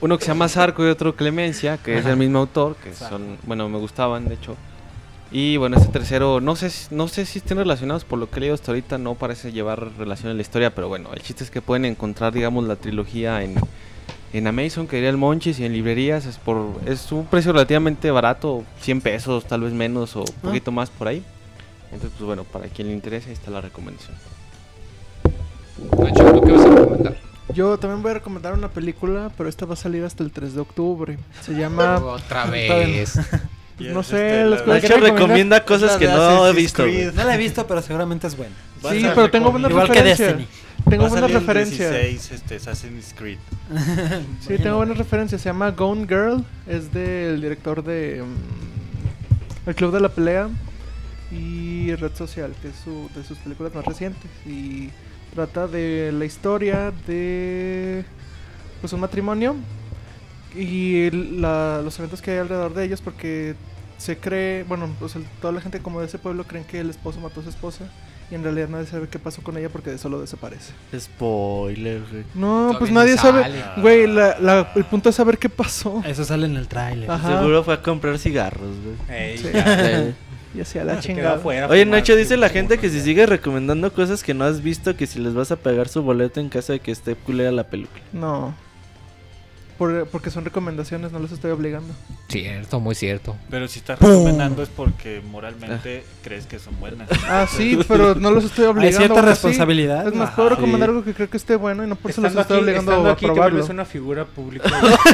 uno 0.00 0.18
que 0.18 0.24
se 0.24 0.28
llama 0.32 0.48
Zarco 0.48 0.84
y 0.86 0.88
otro 0.90 1.14
Clemencia, 1.16 1.78
que 1.78 1.94
es 1.94 2.00
Ajá. 2.00 2.10
del 2.10 2.18
mismo 2.18 2.38
autor, 2.38 2.76
que 2.76 2.94
son, 2.94 3.38
bueno, 3.44 3.68
me 3.68 3.78
gustaban, 3.78 4.28
de 4.28 4.34
hecho. 4.34 4.56
Y 5.30 5.56
bueno, 5.58 5.76
este 5.76 5.88
tercero, 5.92 6.40
no 6.40 6.56
sé, 6.56 6.70
si- 6.70 6.94
no 6.94 7.06
sé 7.08 7.26
si 7.26 7.38
estén 7.38 7.58
relacionados, 7.58 8.04
por 8.04 8.18
lo 8.18 8.30
que 8.30 8.38
he 8.38 8.40
leído 8.40 8.54
hasta 8.54 8.70
ahorita 8.72 8.96
no 8.98 9.14
parece 9.14 9.52
llevar 9.52 9.90
relación 9.98 10.30
en 10.30 10.38
la 10.38 10.42
historia, 10.42 10.74
pero 10.74 10.88
bueno, 10.88 11.10
el 11.12 11.20
chiste 11.22 11.44
es 11.44 11.50
que 11.50 11.60
pueden 11.60 11.84
encontrar, 11.84 12.32
digamos, 12.32 12.64
la 12.66 12.76
trilogía 12.76 13.42
en, 13.42 13.54
en 14.32 14.46
Amazon, 14.46 14.86
que 14.86 14.96
diría 14.96 15.10
el 15.10 15.16
Monchis, 15.18 15.60
y 15.60 15.66
en 15.66 15.72
librerías, 15.74 16.24
es 16.24 16.38
por 16.38 16.64
es 16.86 17.12
un 17.12 17.26
precio 17.26 17.52
relativamente 17.52 18.10
barato, 18.10 18.64
100 18.80 19.00
pesos, 19.02 19.44
tal 19.46 19.60
vez 19.60 19.72
menos, 19.74 20.16
o 20.16 20.20
un 20.20 20.32
poquito 20.42 20.72
más 20.72 20.88
por 20.90 21.08
ahí. 21.08 21.22
Entonces, 21.92 22.10
pues 22.18 22.26
bueno, 22.26 22.44
para 22.44 22.66
quien 22.68 22.88
le 22.88 22.94
interese, 22.94 23.28
ahí 23.28 23.34
está 23.34 23.50
la 23.50 23.60
recomendación. 23.60 24.16
Nacho, 25.98 26.24
¿tú 26.32 26.40
qué 26.40 26.52
vas 26.52 26.64
a 26.64 26.68
recomendar? 26.70 27.27
Yo 27.54 27.78
también 27.78 28.02
voy 28.02 28.10
a 28.10 28.14
recomendar 28.14 28.52
una 28.52 28.68
película, 28.68 29.30
pero 29.36 29.48
esta 29.48 29.64
va 29.66 29.74
a 29.74 29.76
salir 29.76 30.04
hasta 30.04 30.22
el 30.22 30.30
3 30.30 30.54
de 30.54 30.60
octubre. 30.60 31.18
Se 31.42 31.54
llama... 31.54 31.96
Otra 32.04 32.46
vez. 32.46 33.18
No 33.78 34.00
es, 34.00 34.08
sé, 34.08 34.26
este, 34.26 34.44
las 34.44 34.66
la- 34.66 34.74
Nacho 34.74 34.96
recomienda 34.96 35.64
cosas 35.64 35.96
que 35.98 36.06
no 36.08 36.48
he 36.48 36.52
visto. 36.52 36.82
Creed. 36.82 37.12
No 37.12 37.22
la 37.22 37.36
he 37.36 37.38
visto, 37.38 37.64
pero 37.68 37.80
seguramente 37.80 38.26
es 38.26 38.36
buena. 38.36 38.52
Vas 38.82 38.92
Sí, 38.92 39.06
pero 39.14 39.30
tengo 39.30 39.52
buenas 39.52 39.70
Igual 39.70 39.86
que 39.86 39.92
referencias. 40.02 40.36
Destiny. 40.36 40.48
Tengo 40.90 41.08
buenas 41.08 41.30
referencias. 41.30 41.90
16, 41.92 42.32
este, 42.32 42.56
Assassin's 42.56 43.14
Creed. 43.16 43.38
Sí, 44.40 44.56
tengo 44.58 44.78
buenas 44.78 44.98
referencias. 44.98 45.40
Se 45.42 45.48
llama 45.48 45.70
Gone 45.70 46.06
Girl. 46.08 46.44
Es 46.66 46.92
del 46.92 47.40
director 47.40 47.84
de 47.84 48.24
mm, 48.24 49.68
El 49.68 49.74
Club 49.76 49.92
de 49.92 50.00
la 50.00 50.08
Pelea 50.08 50.48
y 51.30 51.94
Red 51.94 52.16
Social, 52.16 52.52
que 52.60 52.70
es 52.70 52.74
su, 52.82 53.08
de 53.14 53.22
sus 53.24 53.38
películas 53.38 53.72
más 53.76 53.84
recientes. 53.84 54.28
Y 54.44 54.90
trata 55.38 55.68
de 55.68 56.10
la 56.12 56.24
historia 56.24 56.92
de 57.06 58.04
pues 58.80 58.92
un 58.92 58.98
matrimonio 58.98 59.54
y 60.56 61.10
la- 61.12 61.80
los 61.84 61.96
eventos 62.00 62.20
que 62.22 62.32
hay 62.32 62.38
alrededor 62.38 62.74
de 62.74 62.84
ellos 62.84 63.00
porque 63.00 63.54
se 63.98 64.16
cree, 64.18 64.64
bueno, 64.64 64.88
pues 64.98 65.14
el- 65.14 65.24
toda 65.40 65.52
la 65.52 65.60
gente 65.60 65.78
como 65.78 66.00
de 66.00 66.06
ese 66.06 66.18
pueblo 66.18 66.42
creen 66.44 66.64
que 66.64 66.80
el 66.80 66.90
esposo 66.90 67.20
mató 67.20 67.38
a 67.38 67.42
su 67.44 67.50
esposa 67.50 67.84
y 68.32 68.34
en 68.34 68.42
realidad 68.42 68.68
nadie 68.68 68.86
sabe 68.86 69.06
qué 69.08 69.20
pasó 69.20 69.42
con 69.42 69.56
ella 69.56 69.68
porque 69.68 69.96
solo 69.96 70.20
desaparece. 70.20 70.72
Spoiler, 70.98 72.02
güey. 72.10 72.24
No, 72.34 72.56
Todavía 72.58 72.78
pues 72.80 72.90
nadie 72.90 73.16
sabe. 73.16 73.44
Güey, 73.80 74.06
la- 74.08 74.38
la- 74.40 74.72
el 74.74 74.84
punto 74.86 75.08
es 75.10 75.14
saber 75.14 75.38
qué 75.38 75.48
pasó. 75.48 76.02
Eso 76.04 76.24
sale 76.24 76.46
en 76.46 76.56
el 76.56 76.66
tráiler. 76.66 77.08
Seguro 77.20 77.62
fue 77.62 77.74
a 77.74 77.82
comprar 77.82 78.18
cigarros, 78.18 78.74
güey. 78.84 79.18
Ey, 79.20 79.38
Sí. 79.38 79.48
Eh. 80.54 80.58
Y 80.58 80.60
así 80.60 80.78
a 80.78 80.84
la 80.84 80.92
quedó 80.94 81.02
chingada. 81.02 81.34
afuera 81.36 81.66
Oye, 81.68 81.84
fumando 81.84 81.96
Nacho, 81.96 82.16
dice 82.16 82.36
la 82.36 82.48
gente 82.48 82.78
que 82.78 82.88
si 82.88 82.98
ya. 82.98 83.02
sigues 83.04 83.28
recomendando 83.28 83.92
cosas 83.92 84.22
que 84.22 84.34
no 84.34 84.44
has 84.44 84.62
visto, 84.62 84.96
que 84.96 85.06
si 85.06 85.18
les 85.18 85.34
vas 85.34 85.50
a 85.52 85.56
pagar 85.56 85.88
su 85.88 86.02
boleto 86.02 86.40
en 86.40 86.48
caso 86.48 86.72
de 86.72 86.80
que 86.80 86.90
esté 86.90 87.14
culera 87.14 87.50
la 87.52 87.64
película. 87.64 88.02
No. 88.12 88.54
Por- 89.78 90.06
porque 90.08 90.30
son 90.32 90.44
recomendaciones, 90.44 91.12
no 91.12 91.20
los 91.20 91.30
estoy 91.30 91.52
obligando. 91.52 91.94
Cierto, 92.28 92.80
muy 92.80 92.96
cierto. 92.96 93.36
Pero 93.48 93.68
si 93.68 93.78
estás 93.78 93.96
recomendando 94.00 94.60
es 94.64 94.68
porque 94.68 95.22
moralmente 95.30 96.02
crees 96.24 96.46
que 96.46 96.58
son 96.58 96.78
buenas. 96.80 97.08
Ah, 97.28 97.46
sí, 97.48 97.78
pero 97.86 98.16
no 98.16 98.32
los 98.32 98.44
estoy 98.44 98.64
obligando. 98.64 98.98
Hay 98.98 99.06
cierta 99.06 99.22
responsabilidad. 99.22 100.08
Es 100.08 100.14
más, 100.14 100.28
Ajá. 100.28 100.36
puedo 100.36 100.48
recomendar 100.48 100.88
Sí. 100.88 100.90
algo 100.90 101.04
que 101.04 101.14
creo 101.14 101.30
que 101.30 101.36
esté 101.36 101.54
bueno 101.54 101.84
y 101.84 101.86
no 101.86 101.94
por 101.94 102.10
eso 102.10 102.20
los 102.20 102.34
estoy 102.34 102.42
aquí, 102.56 102.64
obligando 102.64 102.90
estando 102.90 103.08
a 103.08 103.12
aquí, 103.12 103.26
probarlo. 103.26 103.50
vuelves 103.52 103.70
una 103.70 103.84
figura 103.84 104.24
pública 104.24 104.68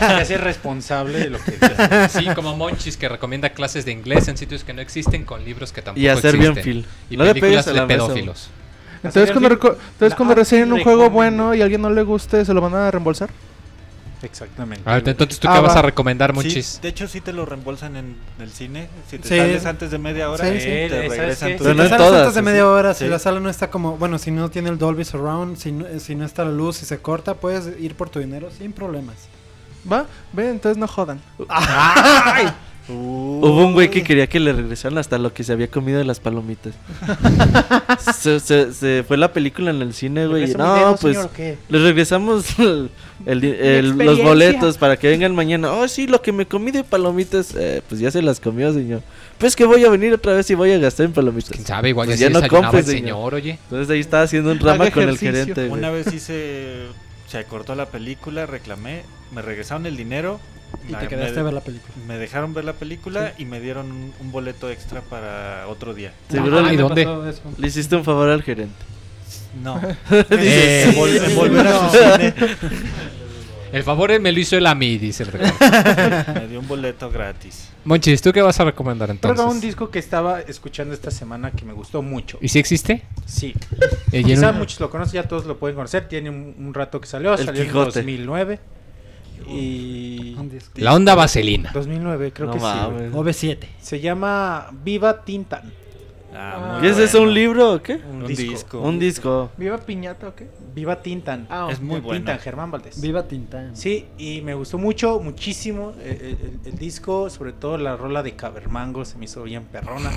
te 0.00 0.04
haces 0.06 0.40
responsable 0.40 1.18
de 1.18 1.28
lo 1.30 1.38
que. 1.38 2.08
Sí, 2.08 2.26
como 2.34 2.56
Monchis 2.56 2.96
que 2.96 3.10
recomienda 3.10 3.50
clases 3.50 3.84
de 3.84 3.92
inglés 3.92 4.26
en 4.28 4.38
sitios 4.38 4.64
que 4.64 4.72
no 4.72 4.80
existen 4.80 5.24
con 5.24 5.44
libros 5.44 5.70
que 5.70 5.82
tampoco 5.82 6.00
Y 6.02 6.08
hacer 6.08 6.38
bien 6.38 6.52
existen. 6.52 6.74
fil. 6.82 6.86
Y 7.10 7.18
No 7.18 7.24
le 7.24 7.34
películas 7.34 7.66
de 7.66 7.82
pedófilos. 7.82 8.48
Entonces, 9.02 9.32
cuando, 9.32 9.48
entonces 9.50 10.14
cuando 10.16 10.34
reciben 10.34 10.72
un 10.72 10.82
juego 10.82 11.10
bueno 11.10 11.54
y 11.54 11.60
a 11.60 11.64
alguien 11.64 11.82
no 11.82 11.90
le 11.90 12.02
guste, 12.04 12.42
¿se 12.46 12.54
lo 12.54 12.62
van 12.62 12.74
a 12.74 12.90
reembolsar? 12.90 13.28
Exactamente. 14.24 14.82
Entonces, 15.10 15.38
¿tú 15.38 15.48
Ah, 15.48 15.54
qué 15.54 15.60
vas 15.60 15.74
va. 15.76 15.78
a 15.78 15.82
recomendar, 15.82 16.30
Sí, 16.30 16.34
Monchis? 16.36 16.80
de 16.82 16.88
hecho, 16.88 17.06
sí 17.08 17.20
te 17.20 17.32
lo 17.32 17.44
reembolsan 17.46 17.96
en 17.96 18.16
el 18.40 18.50
cine. 18.50 18.88
Si 19.08 19.18
te 19.18 19.28
Sí. 19.28 19.36
sales 19.36 19.66
antes 19.66 19.90
de 19.90 19.98
media 19.98 20.30
hora, 20.30 20.44
Sí, 20.44 20.50
eh, 20.56 20.60
sí. 20.60 20.64
te 20.66 20.84
Eh, 20.86 20.88
¿sabes 21.02 21.18
regresan 21.18 21.56
tu 21.56 21.64
Pero 21.64 21.70
Si 21.70 21.76
no 21.76 21.82
te 21.84 21.88
sales 21.90 22.06
todas, 22.06 22.20
antes 22.22 22.34
de 22.34 22.40
¿sí? 22.40 22.44
media 22.44 22.68
hora, 22.68 22.94
si 22.94 23.04
Sí. 23.04 23.10
la 23.10 23.18
sala 23.18 23.40
no 23.40 23.50
está 23.50 23.70
como, 23.70 23.96
bueno, 23.98 24.18
si 24.18 24.30
no 24.30 24.50
tiene 24.50 24.70
el 24.70 24.78
Dolby 24.78 25.04
Surround, 25.04 25.56
si 25.56 25.72
no, 25.72 25.86
si 26.00 26.14
no 26.14 26.24
está 26.24 26.44
la 26.44 26.52
luz, 26.52 26.76
si 26.76 26.86
se 26.86 26.98
corta, 26.98 27.34
puedes 27.34 27.78
ir 27.80 27.94
por 27.94 28.08
tu 28.10 28.18
dinero 28.20 28.50
sin 28.56 28.72
problemas. 28.72 29.16
¿Va? 29.90 30.06
Ve, 30.32 30.48
entonces 30.50 30.78
no 30.78 30.88
jodan. 30.88 31.20
Hubo 32.86 33.64
un 33.66 33.72
güey 33.72 33.90
que 33.90 34.02
quería 34.02 34.26
que 34.26 34.38
le 34.40 34.52
regresaran 34.52 34.98
hasta 34.98 35.16
lo 35.18 35.32
que 35.32 35.42
se 35.42 35.52
había 35.52 35.68
comido 35.68 35.98
de 35.98 36.04
las 36.04 36.20
palomitas. 36.20 36.74
se, 38.18 38.40
se- 38.40 38.72
se 38.72 39.04
fue 39.06 39.16
la 39.16 39.32
película 39.32 39.70
en 39.70 39.80
el 39.82 39.94
cine, 39.94 40.26
güey. 40.26 40.50
y 40.50 40.54
No, 40.54 40.96
pues 41.00 41.16
les 41.68 41.82
regresamos 41.82 42.46
el- 42.58 42.90
el 43.26 43.40
di- 43.40 43.54
el- 43.58 43.96
los 43.96 44.22
boletos 44.22 44.76
para 44.78 44.96
que 44.98 45.08
vengan 45.08 45.34
mañana. 45.34 45.72
Oh, 45.72 45.88
sí, 45.88 46.06
lo 46.06 46.20
que 46.20 46.32
me 46.32 46.46
comí 46.46 46.70
de 46.72 46.84
palomitas, 46.84 47.54
eh, 47.56 47.80
pues 47.88 48.00
ya 48.00 48.10
se 48.10 48.20
las 48.22 48.38
comió, 48.40 48.72
señor. 48.72 49.02
Pues 49.38 49.56
que 49.56 49.64
voy 49.64 49.84
a 49.84 49.90
venir 49.90 50.12
otra 50.12 50.34
vez 50.34 50.48
y 50.50 50.54
voy 50.54 50.72
a 50.72 50.78
gastar 50.78 51.06
en 51.06 51.12
palomitas. 51.12 51.50
¿Quién 51.50 51.66
sabe? 51.66 51.88
Igual 51.88 52.06
Pues 52.08 52.18
ya, 52.18 52.28
ya 52.28 52.40
se 52.40 52.42
no 52.42 52.48
compres, 52.48 52.86
el 52.86 52.92
señor. 52.96 53.06
señor, 53.16 53.34
oye. 53.34 53.58
Entonces 53.64 53.90
ahí 53.90 54.00
estaba 54.00 54.22
haciendo 54.24 54.52
un 54.52 54.60
rama 54.60 54.90
con 54.90 55.08
el 55.08 55.18
gerente, 55.18 55.68
güey. 55.68 55.78
Una 55.78 55.90
vez 55.90 56.12
hice. 56.12 56.86
Se 57.28 57.42
cortó 57.44 57.74
la 57.74 57.86
película, 57.86 58.46
reclamé, 58.46 59.02
me 59.34 59.42
regresaron 59.42 59.86
el 59.86 59.96
dinero. 59.96 60.38
Y 60.88 60.92
la- 60.92 60.98
te 60.98 61.04
me, 61.04 61.08
quedaste 61.10 61.40
a 61.40 61.42
ver 61.42 61.52
la 61.54 61.60
película. 61.60 61.94
me 62.06 62.18
dejaron 62.18 62.54
ver 62.54 62.64
la 62.64 62.72
película 62.74 63.32
y 63.38 63.44
me 63.44 63.60
dieron 63.60 63.90
un, 63.90 64.12
un 64.20 64.32
boleto 64.32 64.70
extra 64.70 65.00
para 65.02 65.66
otro 65.68 65.94
día. 65.94 66.12
Seguro 66.30 66.60
le, 66.62 66.76
¿dónde? 66.76 67.34
le 67.58 67.66
hiciste 67.66 67.96
un 67.96 68.04
favor 68.04 68.28
al 68.28 68.42
gerente. 68.42 68.74
No. 69.62 69.80
Eh, 70.30 70.84
en, 70.88 70.94
vol- 70.94 71.24
en 71.24 71.36
volver 71.36 71.66
a 71.66 71.90
su 71.90 71.96
cine. 71.96 72.34
El 73.72 73.82
favor 73.82 74.20
me 74.20 74.30
lo 74.30 74.38
hizo 74.38 74.56
él 74.56 74.66
a 74.68 74.74
mí, 74.76 74.98
dice 74.98 75.24
el. 75.24 75.30
Me 76.34 76.46
dio 76.46 76.60
un 76.60 76.68
boleto 76.68 77.10
gratis. 77.10 77.70
Monchis, 77.84 78.22
¿tú 78.22 78.32
qué 78.32 78.40
vas 78.40 78.60
a 78.60 78.64
recomendar 78.64 79.08
Creo 79.08 79.20
que 79.20 79.26
un 79.26 79.32
entonces? 79.32 79.62
disco 79.62 79.90
que 79.90 79.98
estaba 79.98 80.40
escuchando 80.40 80.94
esta 80.94 81.10
semana 81.10 81.50
que 81.50 81.64
me 81.64 81.72
gustó 81.72 82.00
mucho. 82.00 82.38
¿Y 82.40 82.48
si 82.48 82.60
existe? 82.60 83.02
Sí. 83.26 83.52
Eh, 84.12 84.20
y 84.20 84.24
Quizá 84.24 84.50
un- 84.50 84.58
muchos 84.58 84.78
lo 84.78 84.90
conocen, 84.90 85.14
ya 85.14 85.28
todos 85.28 85.44
lo 85.46 85.58
pueden 85.58 85.74
conocer. 85.74 86.06
Tiene 86.06 86.30
un, 86.30 86.54
un 86.56 86.72
rato 86.72 87.00
que 87.00 87.08
salió, 87.08 87.34
El 87.34 87.44
salió 87.44 87.64
Quijote. 87.64 87.98
en 88.00 88.06
2009. 88.06 88.58
Y. 89.48 90.33
La 90.76 90.94
onda 90.94 91.14
vaselina. 91.14 91.70
2009, 91.72 92.32
creo 92.32 92.46
No 92.48 92.52
que 92.54 92.58
sí. 92.60 92.64
mames. 92.64 93.12
güey. 93.12 93.24
OV7. 93.24 93.58
Se 93.80 94.00
llama 94.00 94.70
Viva 94.84 95.24
Tintan. 95.24 95.72
Ah, 96.36 96.72
muy 96.72 96.80
¿Qué 96.82 96.88
es 96.90 96.98
eso? 96.98 97.18
bueno. 97.18 97.28
¿Un 97.30 97.34
libro 97.34 97.72
o 97.74 97.80
qué? 97.82 97.94
Un, 98.10 98.22
Un 98.22 98.26
disco. 98.26 98.50
disco. 98.50 98.80
Un 98.80 98.98
disco. 98.98 99.50
¿Viva 99.56 99.78
Piñata 99.78 100.28
o 100.28 100.34
qué? 100.34 100.48
Viva 100.74 101.00
Tintan. 101.00 101.46
Ah, 101.48 101.68
Es 101.70 101.80
muy 101.80 102.00
bueno. 102.00 102.18
Tintan, 102.18 102.38
Germán 102.40 102.72
Valdés. 102.72 103.00
Viva 103.00 103.22
Tintán. 103.28 103.76
Sí, 103.76 104.06
y 104.18 104.40
me 104.42 104.54
gustó 104.54 104.76
mucho, 104.78 105.20
muchísimo 105.20 105.92
eh, 106.00 106.36
el, 106.64 106.72
el 106.72 106.78
disco, 106.78 107.30
sobre 107.30 107.52
todo 107.52 107.78
la 107.78 107.96
rola 107.96 108.24
de 108.24 108.34
Cabermango, 108.34 109.04
se 109.04 109.16
me 109.16 109.26
hizo 109.26 109.44
bien 109.44 109.62
perrona. 109.64 110.10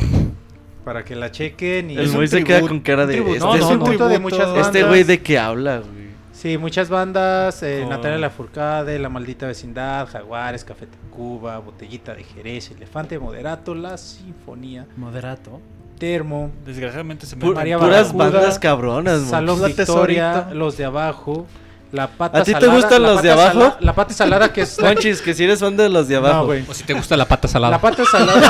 Para 0.84 1.04
que 1.04 1.16
la 1.16 1.32
chequen. 1.32 1.92
Y 1.92 1.98
El 1.98 2.06
es 2.06 2.14
Moy 2.14 2.28
se 2.28 2.44
queda 2.44 2.60
tributo- 2.62 2.68
con 2.70 2.80
cara 2.80 3.06
de. 3.06 3.14
tributo, 3.16 3.36
Este, 3.36 3.46
No, 3.46 3.56
es 3.56 3.62
no, 3.62 3.68
un 3.70 3.78
no. 3.80 3.84
tributo 3.84 4.08
de 4.08 4.16
Tributo. 4.16 4.36
muchas 4.36 4.48
bandas. 4.54 4.68
este 4.68 4.84
güey 4.86 5.04
de 5.04 5.22
qué 5.22 5.38
habla, 5.38 5.80
güey. 5.80 5.97
Sí, 6.38 6.58
muchas 6.60 6.88
bandas, 6.90 7.64
eh, 7.64 7.80
Con- 7.82 7.90
Natalia 7.90 8.20
Lafourcade, 8.20 9.00
La 9.00 9.10
Maldita 9.10 9.48
Vecindad, 9.48 10.08
Jaguares, 10.08 10.64
Café 10.64 10.86
Tacuba, 10.86 11.58
Botellita 11.58 12.14
de 12.14 12.24
Jerez, 12.24 12.70
Elefante 12.70 13.18
Moderato, 13.18 13.74
La 13.74 13.98
Sinfonía, 13.98 14.86
Moderato. 14.98 15.60
Termo, 15.98 16.52
Desgraciadamente 16.64 17.26
se 17.26 17.36
me 17.36 17.44
Pu- 17.44 17.56
María 17.56 17.80
puras 17.80 18.14
Barracuda, 18.14 18.40
bandas 18.40 18.60
cabronas. 18.60 19.22
Salón 19.24 19.62
La 19.62 19.68
Victoria. 19.68 20.50
Los 20.54 20.78
de 20.78 20.86
Abajo, 20.86 21.48
La 21.92 22.08
Pata 22.08 22.40
¿A 22.40 22.44
ti 22.44 22.54
te 22.54 22.60
Salada, 22.60 22.76
gustan 22.80 23.02
La 23.02 23.08
los 23.14 23.22
de 23.22 23.30
Pata 23.30 23.42
abajo? 23.44 23.60
Sala- 23.62 23.78
la 23.80 23.94
Pata 23.94 24.14
Salada 24.14 24.52
que 24.54 24.62
es... 24.62 24.80
Monchis, 24.82 25.22
que 25.22 25.34
si 25.34 25.46
eres 25.46 25.60
fan 25.62 25.78
de 25.78 25.88
los 25.88 26.08
de 26.10 26.20
No, 26.20 26.28
abajo. 26.28 26.46
güey. 26.48 26.66
O 26.68 26.74
si 26.74 26.84
te 26.84 26.94
gusta 26.94 27.16
la 27.16 27.26
pata 27.26 27.48
salada. 27.48 27.72
La 27.72 27.80
pata 27.82 28.04
salada. 28.06 28.42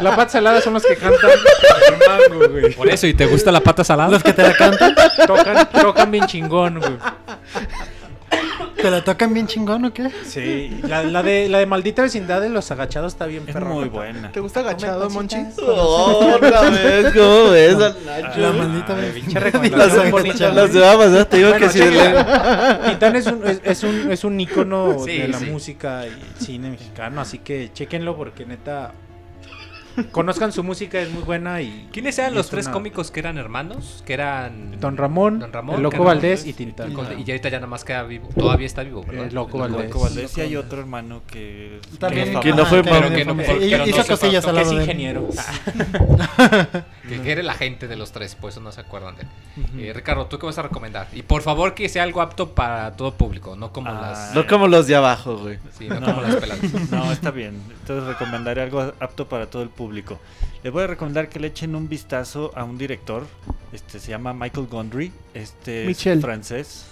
la 0.00 0.16
pata 0.16 0.28
salada 0.30 0.60
son 0.60 0.74
los 0.74 0.82
que 0.84 0.96
cantan 0.96 1.30
mango, 2.30 2.48
güey. 2.48 2.72
Por 2.74 2.88
eso, 2.88 3.06
¿y 3.06 3.14
te 3.14 3.26
gusta 3.26 3.52
la 3.52 3.60
pata 3.60 3.84
salada? 3.84 4.10
Los 4.10 4.22
que 4.22 4.32
te 4.32 4.42
la 4.42 4.54
cantan, 4.56 4.94
Tocan, 5.26 5.68
tocan 5.70 6.10
bien 6.10 6.26
chingón, 6.26 6.78
güey. 6.78 6.96
¿Te 8.82 8.90
la 8.90 9.04
tocan 9.04 9.32
bien 9.32 9.46
chingón 9.46 9.84
o 9.84 9.92
qué? 9.94 10.10
Sí, 10.26 10.80
la, 10.82 11.02
la 11.04 11.22
de 11.22 11.48
la 11.48 11.58
de 11.58 11.66
maldita 11.66 12.02
vecindad 12.02 12.40
de 12.40 12.48
los 12.48 12.70
agachados 12.70 13.12
está 13.12 13.26
bien 13.26 13.44
Es 13.46 13.54
muy 13.56 13.88
buena. 13.88 14.30
¿Te 14.32 14.40
gusta 14.40 14.60
agachado, 14.60 15.08
Monchi? 15.10 15.36
Oh, 15.66 16.32
otra 16.36 16.68
vez, 16.70 17.12
¿cómo 17.14 17.50
ves 17.50 17.74
al 17.76 17.96
Nacho? 18.04 18.40
La 18.40 18.52
maldita 18.52 18.94
de 18.96 20.80
babas, 20.80 21.12
¿eh? 21.14 21.24
Te 21.24 21.36
digo 21.38 21.50
Bueno, 21.50 21.66
que 21.66 21.72
chequen. 21.72 22.14
la- 22.14 22.80
Titán 22.90 23.16
es 23.16 23.26
un, 23.26 23.46
es, 23.46 23.60
es 23.64 23.82
un, 23.84 24.12
es 24.12 24.24
un 24.24 24.40
ícono 24.40 24.96
Sí, 25.04 25.18
de 25.18 25.28
la 25.28 25.38
sí. 25.38 25.46
música 25.46 26.04
y 26.06 26.10
el 26.10 26.44
cine 26.44 26.70
mexicano, 26.70 27.20
así 27.20 27.38
que 27.38 27.70
chequenlo 27.72 28.16
porque 28.16 28.44
neta 28.46 28.92
conozcan 30.12 30.52
su 30.52 30.62
música, 30.62 31.00
es 31.00 31.10
muy 31.10 31.22
buena 31.22 31.60
y 31.62 31.88
¿Quiénes 31.92 32.18
eran 32.18 32.32
y 32.32 32.36
los 32.36 32.46
es 32.46 32.50
tres 32.50 32.66
una- 32.66 32.72
cómicos 32.74 33.10
que 33.10 33.20
eran 33.20 33.38
hermanos? 33.38 34.02
Que 34.06 34.14
eran... 34.14 34.80
Don 34.80 34.96
Ramón, 34.96 35.38
Don 35.40 35.52
Ramón, 35.52 35.76
el 35.76 35.82
Loco 35.82 35.96
que 35.98 36.02
Valdés 36.02 36.46
y 36.46 36.52
Tintán. 36.52 36.92
Con- 36.92 37.06
Y 37.18 37.30
ahorita 37.30 37.48
ya 37.48 37.58
nada 37.58 37.66
más 37.66 37.84
queda 37.84 38.02
vivo. 38.04 38.28
Todavía 38.36 38.66
está 38.66 38.82
vivo, 38.82 39.02
¿verdad? 39.04 39.26
El 39.26 39.34
Loco 39.34 39.56
El 39.64 39.72
Valdés. 39.72 39.90
Loco 39.90 40.00
Valdés 40.04 40.36
y 40.38 40.40
hay 40.40 40.56
otro 40.56 40.80
hermano 40.80 41.22
que 41.26 41.80
También- 41.98 42.40
Que 42.40 42.52
no 42.52 42.64
fue. 42.66 42.82
Pero 42.82 43.10
que 43.10 43.24
no- 43.24 43.34
no 43.34 43.86
hizo 43.86 44.06
cosillas 44.06 44.44
al 44.46 44.54
que 44.54 44.60
lado 44.60 44.60
es 44.62 44.68
de 44.70 44.74
él. 44.76 44.82
ingeniero. 44.82 45.28
Que, 47.08 47.20
que 47.20 47.32
era 47.32 47.42
la 47.42 47.54
gente 47.54 47.88
de 47.88 47.96
los 47.96 48.12
tres, 48.12 48.34
por 48.36 48.50
eso 48.50 48.60
no 48.60 48.72
se 48.72 48.80
acuerdan 48.80 49.16
de 49.16 49.22
él. 49.22 49.28
Eh, 49.88 49.92
Ricardo, 49.92 50.26
¿tú 50.26 50.38
qué 50.38 50.46
vas 50.46 50.56
a 50.58 50.62
recomendar? 50.62 51.08
Y 51.12 51.22
por 51.22 51.42
favor 51.42 51.74
que 51.74 51.88
sea 51.88 52.04
algo 52.04 52.22
apto 52.22 52.54
para 52.54 52.92
todo 52.96 53.12
público, 53.14 53.56
no 53.56 53.72
como 53.72 53.90
Ah. 53.90 54.00
las... 54.00 54.34
No 54.34 54.46
como 54.46 54.66
los 54.68 54.86
de 54.86 54.94
abajo, 54.96 55.36
güey. 55.36 55.58
Sí, 55.76 55.88
no, 55.88 56.00
No. 56.00 56.06
como 56.06 56.22
las 56.22 56.36
peladas. 56.36 56.62
No, 56.90 57.12
está 57.12 57.30
bien. 57.30 57.60
Entonces 57.80 58.04
recomendaré 58.06 58.62
algo 58.62 58.92
apto 59.00 59.28
para 59.28 59.46
todo 59.46 59.62
el 59.62 59.68
público. 59.68 59.81
Les 59.90 60.72
voy 60.72 60.84
a 60.84 60.86
recomendar 60.86 61.28
que 61.28 61.40
le 61.40 61.48
echen 61.48 61.74
un 61.74 61.88
vistazo 61.88 62.52
a 62.54 62.64
un 62.64 62.78
director. 62.78 63.26
Este 63.72 63.98
se 63.98 64.10
llama 64.10 64.32
Michael 64.32 64.66
Gondry. 64.66 65.12
Este 65.34 65.86
Michel. 65.86 66.18
es 66.18 66.24
francés. 66.24 66.84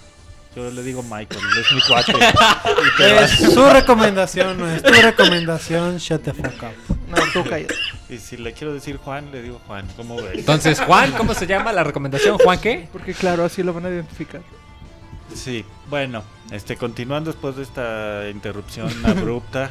Yo 0.55 0.69
le 0.69 0.83
digo 0.83 1.01
Michael, 1.03 1.41
es 1.59 1.71
mi 1.73 1.81
cuate. 1.81 2.13
Es 3.23 3.53
su 3.53 3.65
recomendación, 3.69 4.57
no 4.57 4.67
es 4.69 4.83
tu 4.83 4.91
recomendación. 4.91 5.97
Shut 5.97 6.23
the 6.23 6.33
fuck 6.33 6.63
up. 6.63 6.95
No, 7.07 7.15
tú 7.31 7.49
cállate. 7.49 7.73
y 8.09 8.17
si 8.17 8.35
le 8.35 8.51
quiero 8.51 8.73
decir 8.73 8.97
Juan, 8.97 9.31
le 9.31 9.41
digo 9.41 9.61
Juan. 9.67 9.87
¿Cómo 9.95 10.17
ves? 10.17 10.39
Entonces, 10.39 10.81
Juan, 10.81 11.13
¿cómo 11.13 11.33
se 11.33 11.47
llama 11.47 11.71
la 11.71 11.85
recomendación? 11.85 12.37
¿Juan 12.37 12.59
qué? 12.59 12.89
Porque 12.91 13.13
claro, 13.13 13.45
así 13.45 13.63
lo 13.63 13.73
van 13.73 13.85
a 13.85 13.89
identificar. 13.89 14.41
Sí, 15.33 15.63
bueno, 15.89 16.23
este 16.51 16.75
continuando 16.75 17.31
después 17.31 17.55
de 17.55 17.63
esta 17.63 18.29
interrupción 18.29 18.89
abrupta, 19.05 19.69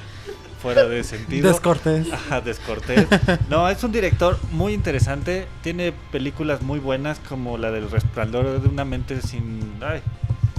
fuera 0.62 0.84
de 0.84 1.02
sentido. 1.04 1.48
Descortés. 1.48 2.12
Ajá, 2.12 2.40
descortés. 2.40 3.06
No, 3.48 3.68
es 3.68 3.82
un 3.84 3.92
director 3.92 4.38
muy 4.52 4.72
interesante. 4.74 5.46
Tiene 5.62 5.92
películas 6.12 6.62
muy 6.62 6.78
buenas 6.78 7.18
como 7.28 7.58
la 7.58 7.70
del 7.70 7.90
resplandor 7.90 8.60
de 8.60 8.68
una 8.68 8.84
mente 8.84 9.20
sin. 9.22 9.74
Ay, 9.82 10.00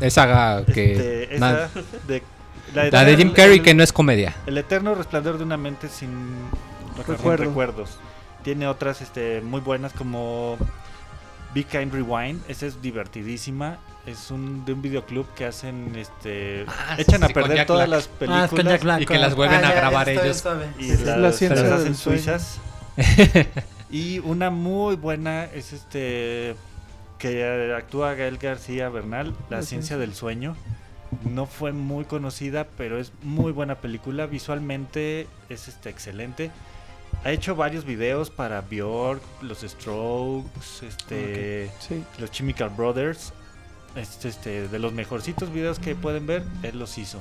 Esa 0.01 0.63
que... 0.73 0.93
este, 1.23 1.39
na- 1.39 1.65
esa 1.65 1.69
de, 2.07 2.23
la 2.91 3.03
de 3.05 3.17
Jim 3.17 3.31
Carrey 3.33 3.59
que 3.61 3.73
no 3.73 3.83
es 3.83 3.93
comedia. 3.93 4.35
El 4.45 4.57
eterno 4.57 4.95
resplandor 4.95 5.37
de 5.37 5.43
una 5.43 5.57
mente 5.57 5.87
sin, 5.89 6.09
sin 6.95 7.05
Recuerdo. 7.05 7.43
recuerdos. 7.45 7.97
Tiene 8.43 8.67
otras 8.67 9.01
este, 9.01 9.41
muy 9.41 9.61
buenas 9.61 9.93
como 9.93 10.57
Big 11.53 11.67
Kind 11.67 11.93
Rewind. 11.93 12.41
Esa 12.47 12.65
es 12.65 12.81
divertidísima. 12.81 13.77
Es 14.05 14.31
un 14.31 14.65
de 14.65 14.73
un 14.73 14.81
videoclub 14.81 15.27
que 15.35 15.45
hacen 15.45 15.95
este 15.95 16.65
Ah, 16.67 16.95
echan 16.97 17.23
a 17.23 17.27
sí, 17.27 17.33
perder 17.33 17.57
Jack 17.57 17.67
todas 17.67 17.87
Black. 17.87 18.07
las 18.19 18.29
Ah, 18.29 18.45
es 18.45 18.49
con 18.49 18.57
Jack 18.59 18.65
películas 18.67 18.81
Black. 18.81 19.01
y 19.01 19.05
que 19.05 19.19
las 19.19 19.35
vuelven 19.35 19.63
a 19.63 19.69
ya, 19.69 19.75
grabar 19.75 20.09
ellos. 20.09 20.43
y 20.79 20.83
Sí, 20.95 21.03
las, 21.05 21.17
la 21.19 21.31
se 21.31 21.37
ciencia 21.37 21.61
las 21.63 21.69
del 21.83 21.93
hacen 21.93 21.95
suizas. 21.95 22.59
y 23.91 24.19
una 24.19 24.49
muy 24.49 24.95
buena 24.95 25.45
es 25.45 25.73
este 25.73 26.55
que 27.19 27.73
actúa 27.77 28.15
Gael 28.15 28.37
García 28.39 28.89
Bernal, 28.89 29.35
La 29.49 29.61
ciencia 29.61 29.97
del 29.97 30.15
sueño. 30.15 30.55
No 31.29 31.45
fue 31.45 31.71
muy 31.71 32.05
conocida, 32.05 32.65
pero 32.77 32.97
es 32.97 33.11
muy 33.21 33.51
buena 33.51 33.75
película. 33.75 34.25
Visualmente 34.25 35.27
es 35.49 35.67
este 35.67 35.89
excelente. 35.89 36.49
Ha 37.23 37.31
hecho 37.31 37.55
varios 37.55 37.85
videos 37.85 38.31
para 38.31 38.61
Bjork, 38.61 39.21
los 39.43 39.59
Strokes, 39.59 40.87
este, 40.87 41.69
Sí. 41.79 42.03
los 42.17 42.31
Chemical 42.31 42.69
Brothers. 42.69 43.33
Este, 43.95 44.30
este, 44.30 44.68
de 44.68 44.80
los 44.80 44.93
mejorcitos 44.93 45.51
videos 45.51 45.80
que 45.80 45.95
pueden 45.95 46.26
ver, 46.26 46.43
él 46.63 46.80
los 46.80 46.97
hizo. 46.97 47.19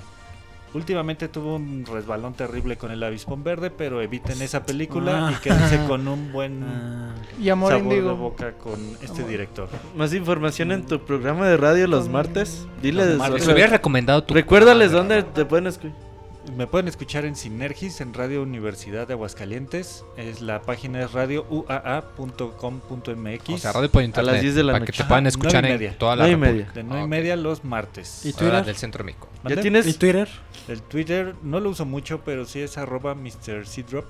Últimamente 0.73 1.27
tuvo 1.27 1.57
un 1.57 1.85
resbalón 1.85 2.35
terrible 2.35 2.77
con 2.77 2.93
el 2.93 3.03
avispón 3.03 3.43
verde, 3.43 3.71
pero 3.73 4.01
eviten 4.03 4.41
esa 4.41 4.63
película 4.65 5.27
Ah. 5.27 5.33
y 5.33 5.43
quédense 5.43 5.85
con 5.89 6.07
un 6.07 6.31
buen 6.31 6.63
Ah, 6.63 7.15
Y 7.41 7.49
Amor 7.49 7.73
sabor 7.73 7.89
de 7.89 7.97
Índigo. 7.97 8.15
boca 8.17 8.53
con 8.53 8.79
este 9.03 9.19
Amor. 9.23 9.29
director. 9.29 9.69
Más 9.97 10.15
información 10.15 10.71
en 10.71 10.87
tu 10.87 11.01
programa 11.05 11.49
de 11.49 11.57
radio 11.57 11.89
los 11.89 12.09
martes. 12.09 12.69
Diles. 12.81 13.19
Les 13.19 13.21
o 13.21 13.39
sea, 13.41 13.53
hubiera 13.55 13.71
recomendado 13.71 14.23
tu... 14.23 14.33
Recuérdales 14.33 14.93
dónde 14.93 15.25
te 15.25 15.45
pueden 15.45 15.67
escuchar. 15.67 16.10
Me 16.57 16.67
pueden 16.67 16.89
escuchar 16.89 17.27
en 17.27 17.37
Sinergis, 17.37 18.01
en 18.01 18.15
Radio 18.15 18.43
Universidad 18.43 19.07
de 19.07 19.13
Aguascalientes. 19.13 20.05
Es 20.17 20.41
la 20.41 20.63
página 20.63 21.03
es 21.03 21.13
radiouaa.com.mx. 21.13 23.49
O 23.51 23.59
sea, 23.59 23.73
radio 23.73 23.91
por 23.91 24.03
internet. 24.03 24.41
10 24.41 24.55
de 24.55 24.63
la 24.65 24.73
para 24.73 24.87
que 24.87 24.93
te 24.93 25.05
puedan 25.05 25.27
escuchar 25.27 25.65
en 25.67 25.73
media. 25.73 25.97
toda 25.99 26.17
la 26.17 26.29
y 26.29 26.35
República. 26.35 26.73
de 26.73 26.83
9 26.83 27.05
y 27.05 27.09
media 27.09 27.37
los 27.37 27.63
martes. 27.65 28.25
¿Y 28.25 28.33
Twitter? 28.33 28.65
del 28.65 28.77
centro 28.77 29.05
México. 29.05 29.29
¿Ya 29.45 29.61
tienes? 29.61 29.87
¿Y 29.87 29.93
Twitter? 29.95 30.29
El 30.69 30.83
Twitter 30.83 31.35
no 31.43 31.61
lo 31.61 31.71
uso 31.71 31.85
mucho, 31.85 32.21
pero 32.25 32.45
sí 32.45 32.61
es 32.61 32.79
arroba 32.79 33.15
Mr. 33.15 33.65
Drop. 33.89 34.07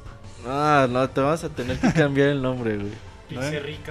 Ah, 0.47 0.87
no, 0.91 1.09
te 1.11 1.21
vas 1.21 1.45
a 1.45 1.49
tener 1.51 1.79
que 1.79 1.93
cambiar 1.93 2.29
el 2.29 2.43
nombre, 2.43 2.77
güey. 2.77 3.10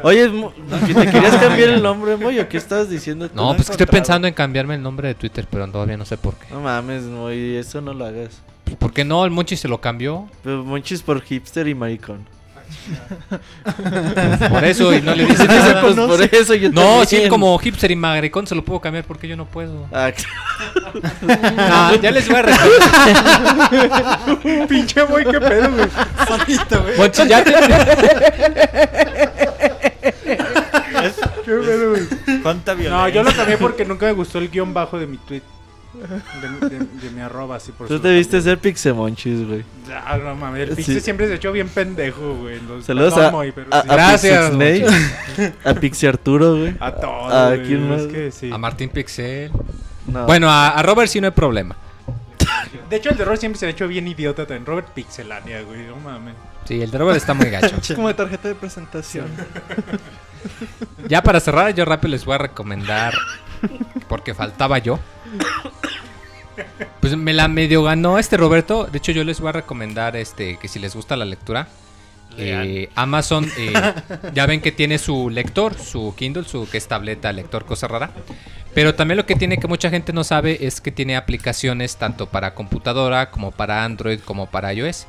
Oye, 0.03 0.23
es 0.23 0.31
Mo- 0.31 0.53
¿que 0.87 0.93
¿te 0.93 1.09
querías 1.11 1.35
cambiar 1.37 1.69
el 1.69 1.83
nombre, 1.83 2.17
Moy? 2.17 2.39
¿O 2.39 2.47
qué 2.49 2.57
estabas 2.57 2.89
diciendo 2.89 3.29
tú? 3.29 3.35
No, 3.35 3.55
pues 3.55 3.67
que 3.67 3.73
estoy 3.73 3.85
pensando 3.87 4.27
en 4.27 4.33
cambiarme 4.33 4.75
el 4.75 4.81
nombre 4.81 5.07
de 5.09 5.15
Twitter, 5.15 5.45
pero 5.49 5.67
todavía 5.69 5.97
no 5.97 6.05
sé 6.05 6.17
por 6.17 6.35
qué. 6.35 6.47
No 6.51 6.61
mames, 6.61 7.03
Moy, 7.03 7.55
eso 7.57 7.81
no 7.81 7.93
lo 7.93 8.05
hagas. 8.05 8.41
¿Por 8.77 8.93
qué 8.93 9.03
no? 9.03 9.25
El 9.25 9.31
Monchi 9.31 9.57
se 9.57 9.67
lo 9.67 9.81
cambió. 9.81 10.27
Pero 10.43 10.63
Monchis 10.63 11.01
por 11.01 11.21
hipster 11.21 11.67
y 11.67 11.75
maricón. 11.75 12.25
Por 14.49 14.63
eso, 14.63 14.93
y 14.93 15.01
no 15.01 15.13
le 15.15 15.25
dice 15.25 15.45
pues 15.81 15.95
por 15.95 16.21
eso 16.21 16.53
yo 16.55 16.69
No, 16.71 17.03
sí, 17.05 17.27
como 17.29 17.57
hipster 17.59 17.91
y 17.91 17.95
magricón 17.95 18.47
se 18.47 18.55
lo 18.55 18.63
puedo 18.63 18.79
cambiar 18.79 19.03
porque 19.05 19.27
yo 19.27 19.35
no 19.37 19.45
puedo. 19.45 19.87
Ah, 19.91 20.11
Ah, 21.57 21.93
ya 22.01 22.11
les 22.11 22.27
voy 22.27 22.37
a 22.37 22.41
responder. 22.41 22.81
Pinche 24.67 25.01
boy, 25.03 25.25
qué 25.25 25.39
pedo, 25.39 25.69
güey. 25.71 25.87
Monchi, 26.97 27.27
ya 27.27 27.43
te... 27.43 27.53
Qué 31.45 31.51
pedo, 31.53 31.89
güey. 31.91 32.03
¿Cuánta 32.41 32.73
No, 32.73 32.79
violencia? 32.79 33.09
yo 33.09 33.23
lo 33.23 33.33
cambié 33.35 33.57
porque 33.57 33.85
nunca 33.85 34.05
me 34.05 34.11
gustó 34.13 34.39
el 34.39 34.49
guion 34.49 34.73
bajo 34.73 34.97
de 34.99 35.07
mi 35.07 35.17
tweet. 35.17 35.41
De, 35.91 36.69
de- 36.69 36.79
de 36.85 37.09
mi 37.11 37.19
arroba, 37.21 37.55
así 37.55 37.71
por 37.71 37.87
Tú 37.87 37.99
te 37.99 38.13
viste 38.13 38.39
ser 38.41 38.59
Pixemonchis, 38.59 39.47
güey. 39.47 39.65
Ah, 40.05 40.17
no 40.17 40.35
mames, 40.35 40.61
el 40.61 40.69
Sí. 40.69 40.75
Pixie 40.75 41.01
siempre 41.01 41.27
se 41.27 41.35
echó 41.35 41.51
bien 41.51 41.67
pendejo, 41.67 42.35
güey. 42.35 42.59
Los- 42.61 42.85
Saludos 42.85 43.17
a, 43.17 43.31
Moy, 43.31 43.51
pero 43.51 43.67
a, 43.71 43.81
sí. 43.81 43.87
a 43.89 43.93
Gracias, 43.93 44.51
Pixie 44.51 45.53
a 45.65 45.73
Pixie 45.73 46.09
Arturo, 46.09 46.57
güey. 46.57 46.75
A 46.79 46.91
todos, 46.93 47.33
¿A 47.33 47.47
güey, 47.55 47.63
quién 47.65 47.91
es 47.91 48.03
más? 48.03 48.11
que 48.13 48.31
sí. 48.31 48.51
A 48.51 48.57
Martín 48.59 48.89
Pixel. 48.89 49.51
No. 50.05 50.25
Bueno, 50.27 50.49
a, 50.49 50.69
a 50.69 50.83
Robert 50.83 51.09
sí 51.09 51.19
no 51.19 51.27
hay 51.27 51.33
problema. 51.33 51.75
De 52.89 52.95
hecho, 52.95 53.09
el 53.09 53.17
de 53.17 53.25
Robert 53.25 53.39
siempre 53.39 53.59
se 53.59 53.65
ha 53.65 53.69
hecho 53.69 53.87
bien 53.87 54.07
idiota 54.07 54.45
también. 54.45 54.65
Robert 54.65 54.89
Pixelania, 54.93 55.61
güey, 55.63 55.87
no 55.87 55.95
mames. 55.97 56.35
Sí, 56.65 56.79
el 56.81 56.91
de 56.91 56.97
Robert 56.99 57.17
está 57.17 57.33
muy 57.33 57.49
gacho. 57.49 57.75
Es 57.81 57.93
como 57.93 58.07
de 58.09 58.13
tarjeta 58.13 58.47
de 58.47 58.55
presentación. 58.55 59.25
Ya 61.07 61.21
para 61.23 61.39
cerrar, 61.39 61.73
yo 61.73 61.83
rápido 61.85 62.11
les 62.11 62.25
voy 62.25 62.35
a 62.35 62.37
recomendar, 62.37 63.13
porque 64.07 64.33
faltaba 64.33 64.77
yo. 64.77 64.99
Pues 66.99 67.15
me 67.15 67.33
la 67.33 67.47
medio 67.47 67.83
ganó 67.83 68.19
este 68.19 68.35
Roberto. 68.37 68.85
De 68.85 68.97
hecho, 68.97 69.11
yo 69.11 69.23
les 69.23 69.39
voy 69.39 69.49
a 69.49 69.53
recomendar 69.53 70.15
este 70.15 70.57
que 70.57 70.67
si 70.67 70.79
les 70.79 70.93
gusta 70.95 71.15
la 71.15 71.25
lectura, 71.25 71.67
eh, 72.37 72.89
Amazon 72.95 73.49
eh, 73.57 73.73
ya 74.33 74.45
ven 74.45 74.61
que 74.61 74.71
tiene 74.71 74.97
su 74.97 75.29
lector, 75.29 75.77
su 75.77 76.13
Kindle, 76.15 76.43
su 76.43 76.69
que 76.69 76.77
es 76.77 76.87
tableta, 76.87 77.31
lector, 77.33 77.65
cosa 77.65 77.87
rara. 77.87 78.11
Pero 78.73 78.95
también 78.95 79.17
lo 79.17 79.25
que 79.25 79.35
tiene 79.35 79.57
que 79.57 79.67
mucha 79.67 79.89
gente 79.89 80.13
no 80.13 80.23
sabe 80.23 80.65
es 80.65 80.79
que 80.79 80.91
tiene 80.91 81.17
aplicaciones 81.17 81.97
tanto 81.97 82.27
para 82.27 82.53
computadora 82.53 83.31
como 83.31 83.51
para 83.51 83.83
Android 83.83 84.19
como 84.19 84.47
para 84.47 84.73
iOS. 84.73 85.07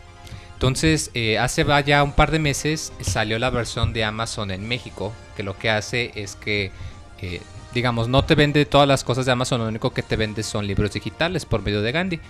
Entonces, 0.55 1.11
eh, 1.15 1.39
hace 1.39 1.65
ya 1.87 2.03
un 2.03 2.13
par 2.13 2.31
de 2.31 2.39
meses 2.39 2.93
salió 3.01 3.39
la 3.39 3.51
versión 3.51 3.93
de 3.93 4.05
Amazon 4.05 4.51
en 4.51 4.67
México, 4.69 5.13
que 5.37 5.43
lo 5.43 5.57
que 5.57 5.71
hace 5.71 6.11
es 6.15 6.37
que, 6.37 6.71
digamos, 7.75 8.09
no 8.09 8.25
te 8.25 8.35
vende 8.35 8.65
todas 8.67 8.89
las 8.89 9.05
cosas 9.05 9.27
de 9.27 9.33
Amazon, 9.33 9.61
lo 9.61 9.69
único 9.69 9.91
que 9.91 10.03
te 10.03 10.17
vende 10.17 10.43
son 10.43 10.67
libros 10.67 10.93
digitales 10.93 11.45
por 11.45 11.63
medio 11.63 11.83
de 11.83 11.93
Gandhi. 11.93 12.21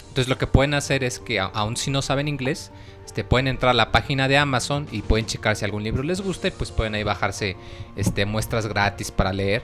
Entonces, 0.00 0.28
lo 0.28 0.38
que 0.38 0.46
pueden 0.46 0.74
hacer 0.74 1.04
es 1.04 1.20
que, 1.20 1.38
aun 1.38 1.76
si 1.76 1.90
no 1.90 2.02
saben 2.02 2.26
inglés, 2.26 2.72
este, 3.06 3.24
pueden 3.24 3.46
entrar 3.46 3.70
a 3.70 3.74
la 3.74 3.92
página 3.92 4.28
de 4.28 4.38
Amazon 4.38 4.88
y 4.90 5.02
pueden 5.02 5.26
checar 5.26 5.56
si 5.56 5.64
algún 5.64 5.84
libro 5.84 6.02
les 6.02 6.20
gusta 6.20 6.48
y 6.48 6.50
pues 6.50 6.70
pueden 6.70 6.94
ahí 6.94 7.02
bajarse 7.02 7.56
este, 7.96 8.24
muestras 8.24 8.66
gratis 8.66 9.10
para 9.10 9.32
leer. 9.32 9.62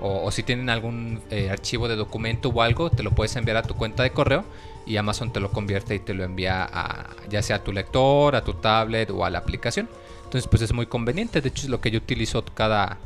O, 0.00 0.24
o 0.24 0.30
si 0.30 0.44
tienen 0.44 0.70
algún 0.70 1.20
eh, 1.30 1.50
archivo 1.50 1.88
de 1.88 1.96
documento 1.96 2.50
o 2.50 2.62
algo, 2.62 2.90
te 2.90 3.02
lo 3.02 3.10
puedes 3.10 3.34
enviar 3.36 3.56
a 3.56 3.62
tu 3.62 3.74
cuenta 3.74 4.04
de 4.04 4.10
correo 4.10 4.44
y 4.86 4.96
Amazon 4.96 5.32
te 5.32 5.40
lo 5.40 5.50
convierte 5.50 5.94
y 5.94 5.98
te 5.98 6.14
lo 6.14 6.24
envía 6.24 6.64
a 6.64 7.06
ya 7.28 7.42
sea 7.42 7.56
a 7.56 7.64
tu 7.64 7.72
lector, 7.72 8.36
a 8.36 8.44
tu 8.44 8.54
tablet 8.54 9.10
o 9.10 9.24
a 9.24 9.30
la 9.30 9.38
aplicación. 9.38 9.88
Entonces 10.24 10.48
pues 10.48 10.62
es 10.62 10.72
muy 10.72 10.86
conveniente. 10.86 11.40
De 11.40 11.48
hecho 11.48 11.62
es 11.62 11.68
lo 11.68 11.80
que 11.80 11.90
yo 11.90 11.98
utilizo 11.98 12.44
cada 12.54 12.98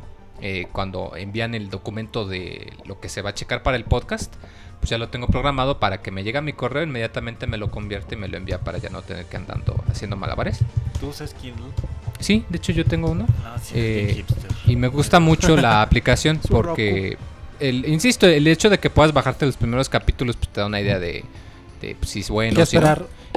eh, 0.42 0.66
cuando 0.72 1.12
envían 1.16 1.54
el 1.54 1.70
documento 1.70 2.26
de 2.26 2.72
lo 2.84 2.98
que 2.98 3.08
se 3.08 3.22
va 3.22 3.30
a 3.30 3.34
checar 3.34 3.62
para 3.62 3.76
el 3.76 3.84
podcast. 3.84 4.34
Pues 4.80 4.90
ya 4.90 4.98
lo 4.98 5.08
tengo 5.08 5.28
programado 5.28 5.78
para 5.78 6.02
que 6.02 6.10
me 6.10 6.24
llegue 6.24 6.38
a 6.38 6.42
mi 6.42 6.52
correo, 6.52 6.82
inmediatamente 6.82 7.46
me 7.46 7.56
lo 7.56 7.70
convierte 7.70 8.16
y 8.16 8.18
me 8.18 8.26
lo 8.26 8.36
envía 8.36 8.58
para 8.58 8.78
ya 8.78 8.90
no 8.90 9.02
tener 9.02 9.26
que 9.26 9.36
andando 9.36 9.84
haciendo 9.88 10.16
malabares. 10.16 10.58
¿Tú 10.98 11.10
usas 11.10 11.34
Kindle? 11.34 11.66
Sí, 12.18 12.44
de 12.48 12.56
hecho 12.56 12.72
yo 12.72 12.84
tengo 12.84 13.08
uno. 13.10 13.26
No, 13.44 13.58
sí, 13.62 13.74
Eh. 13.76 14.24
Y 14.66 14.74
me 14.74 14.88
gusta 14.88 15.20
mucho 15.20 15.56
la 15.56 15.82
aplicación 15.82 16.40
porque, 16.50 17.16
el, 17.60 17.86
insisto, 17.86 18.26
el 18.26 18.44
hecho 18.48 18.70
de 18.70 18.78
que 18.78 18.90
puedas 18.90 19.12
bajarte 19.12 19.46
los 19.46 19.56
primeros 19.56 19.88
capítulos 19.88 20.36
pues, 20.36 20.48
te 20.48 20.60
da 20.60 20.66
una 20.66 20.80
idea 20.80 20.98
de, 20.98 21.24
de 21.82 21.96
si 22.06 22.20
es 22.20 22.30
bueno. 22.30 22.62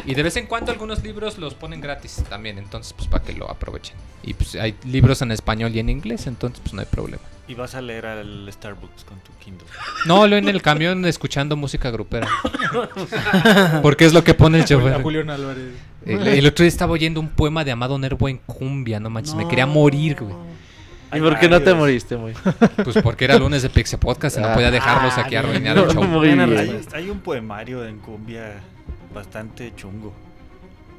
Y 0.06 0.14
de 0.14 0.24
vez 0.24 0.36
en 0.38 0.46
cuando 0.46 0.72
algunos 0.72 1.04
libros 1.04 1.38
los 1.38 1.54
ponen 1.54 1.82
gratis 1.82 2.24
también, 2.30 2.58
entonces 2.58 2.94
pues 2.94 3.08
para 3.08 3.24
que 3.24 3.34
lo 3.34 3.50
aprovechen. 3.50 3.96
Y 4.24 4.34
pues 4.34 4.56
hay 4.56 4.76
libros 4.86 5.22
en 5.22 5.32
español 5.32 5.76
y 5.76 5.80
en 5.80 5.90
inglés, 5.90 6.28
entonces 6.28 6.60
pues 6.62 6.74
no 6.74 6.82
hay 6.82 6.88
problema. 6.88 7.24
Y 7.48 7.54
vas 7.54 7.76
a 7.76 7.82
leer 7.82 8.06
al 8.06 8.50
Starbucks 8.52 9.04
con 9.04 9.20
tu 9.20 9.32
Kindle. 9.44 9.68
No, 10.08 10.28
lo 10.28 10.36
en 10.36 10.48
el 10.48 10.62
camión 10.62 11.06
escuchando 11.06 11.56
música 11.56 11.90
grupera. 11.92 12.28
Porque 13.82 14.06
es 14.06 14.14
lo 14.14 14.24
que 14.24 14.34
pone 14.34 14.60
el 14.60 14.66
chofer. 14.66 15.02
Julián 15.02 15.30
Álvarez. 15.30 15.74
El, 16.06 16.28
el 16.28 16.46
otro 16.46 16.64
día 16.64 16.70
estaba 16.70 16.92
oyendo 16.92 17.20
un 17.20 17.30
poema 17.30 17.64
de 17.64 17.72
Amado 17.72 17.98
Nervo 17.98 18.30
en 18.30 18.38
cumbia, 18.38 19.00
no 19.00 19.10
manches, 19.10 19.34
me 19.34 19.48
quería 19.48 19.66
morir, 19.66 20.18
güey. 20.20 20.36
¿Y 21.14 21.20
por 21.20 21.40
qué 21.40 21.48
no 21.50 21.62
te 21.62 21.74
moriste, 21.74 22.18
muy? 22.18 22.34
Pues 22.84 22.98
porque 23.02 23.26
era 23.26 23.38
lunes 23.38 23.62
de 23.62 23.70
Pixie 23.70 23.98
Podcast 23.98 24.38
y 24.38 24.42
no 24.42 24.54
podía 24.54 24.72
dejarlos 24.72 25.18
aquí 25.18 25.36
arruinar 25.36 25.78
el 25.78 25.88
show. 25.90 26.04
Hay, 26.24 26.86
hay 26.94 27.10
un 27.10 27.20
poemario 27.20 27.86
en 27.86 28.00
cumbia 28.00 28.54
bastante 29.14 29.74
chungo. 29.76 30.14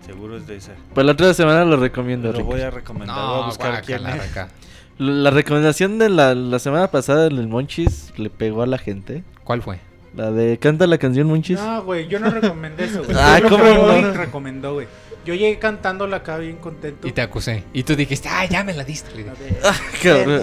Seguro 0.04 0.36
es 0.36 0.46
de 0.46 0.56
esa. 0.56 0.72
Pues 0.94 1.04
la 1.04 1.12
otra 1.12 1.34
semana 1.34 1.64
lo 1.64 1.76
recomiendo, 1.76 2.28
Lo 2.30 2.38
Rick. 2.38 2.46
voy 2.46 2.60
a 2.60 2.70
recomendar. 2.70 3.16
voy 3.16 3.24
a 3.24 3.40
No, 3.40 3.46
buscar 3.46 3.82
quién 3.82 4.02
guácala, 4.02 4.24
es. 4.24 4.30
acá. 4.30 4.48
La 4.98 5.30
recomendación 5.30 5.98
de 5.98 6.08
la, 6.08 6.34
la 6.34 6.58
semana 6.58 6.86
pasada 6.90 7.24
del 7.24 7.46
Monchis 7.48 8.14
le 8.16 8.30
pegó 8.30 8.62
a 8.62 8.66
la 8.66 8.78
gente. 8.78 9.24
¿Cuál 9.44 9.60
fue? 9.60 9.78
La 10.16 10.30
de 10.30 10.56
canta 10.58 10.86
la 10.86 10.96
canción 10.96 11.26
Monchis. 11.26 11.60
No, 11.60 11.82
güey, 11.82 12.08
yo 12.08 12.18
no 12.18 12.30
recomendé 12.30 12.84
eso, 12.84 13.04
güey. 13.04 13.14
Ah, 13.20 13.38
¿cómo 13.46 13.62
no? 13.64 14.12
Recomendó, 14.14 14.72
güey. 14.72 14.86
Yo 15.26 15.34
llegué 15.34 15.58
cantándola 15.58 16.18
acá 16.18 16.38
bien 16.38 16.56
contento. 16.56 17.08
Y 17.08 17.12
te 17.12 17.20
acusé. 17.20 17.64
Y 17.72 17.82
tú 17.82 17.96
dijiste, 17.96 18.28
ah, 18.30 18.44
ya 18.44 18.62
me 18.62 18.72
la 18.72 18.84
diste. 18.84 19.10
Le 19.16 19.24
dije, 19.24 19.56
Cabrón. 20.02 20.42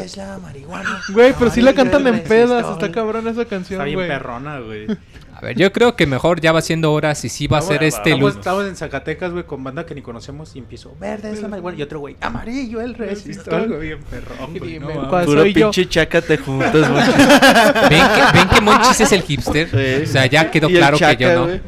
Güey, 1.09 1.33
pero 1.39 1.49
sí 1.51 1.61
la 1.61 1.73
cantan 1.73 2.05
en 2.07 2.21
pedas. 2.23 2.65
Está 2.69 2.91
cabrón 2.91 3.27
esa 3.27 3.45
canción, 3.45 3.79
Está 3.79 3.85
bien 3.85 3.95
güey. 3.95 4.07
perrona, 4.07 4.59
güey. 4.59 4.87
A 5.35 5.41
ver, 5.41 5.57
yo 5.57 5.71
creo 5.73 5.95
que 5.95 6.05
mejor 6.05 6.39
ya 6.41 6.51
va 6.51 6.61
siendo 6.61 6.93
hora 6.93 7.15
si 7.15 7.27
sí 7.27 7.47
va 7.47 7.57
a 7.57 7.61
ser 7.61 7.83
este 7.83 8.11
estamos, 8.11 8.19
luz. 8.21 8.35
estamos 8.37 8.65
en 8.65 8.75
Zacatecas, 8.75 9.31
güey, 9.31 9.45
con 9.45 9.63
banda 9.63 9.85
que 9.85 9.95
ni 9.95 10.01
conocemos 10.01 10.55
y 10.55 10.59
empiezo, 10.59 10.95
verde 10.99 11.31
es 11.31 11.41
la 11.41 11.47
marihuana. 11.47 11.77
Y 11.77 11.81
otro 11.81 11.99
güey, 11.99 12.15
amarillo 12.21 12.81
el 12.81 12.93
resistor. 12.93 13.67
güey, 13.67 13.79
bien 13.81 13.99
perrón, 14.03 14.57
güey. 14.57 14.73
dime, 14.73 14.85
no 14.85 14.93
mames. 14.93 15.09
¿cuál 15.09 15.25
Puro 15.25 15.43
pinche 15.43 15.89
chaca 15.89 16.21
te 16.21 16.37
juntas, 16.37 16.73
Monchis. 16.89 17.15
¿Ven 17.89 18.05
que, 18.13 18.37
ven 18.37 18.49
que 18.49 18.61
Monchis 18.61 19.01
es 19.01 19.11
el 19.11 19.21
hipster? 19.23 19.69
Sí. 19.69 20.03
O 20.03 20.11
sea, 20.13 20.25
ya 20.27 20.51
quedó 20.51 20.67
claro 20.69 20.97
que 20.97 21.17
yo 21.17 21.33
no. 21.33 21.45
güey. 21.45 21.61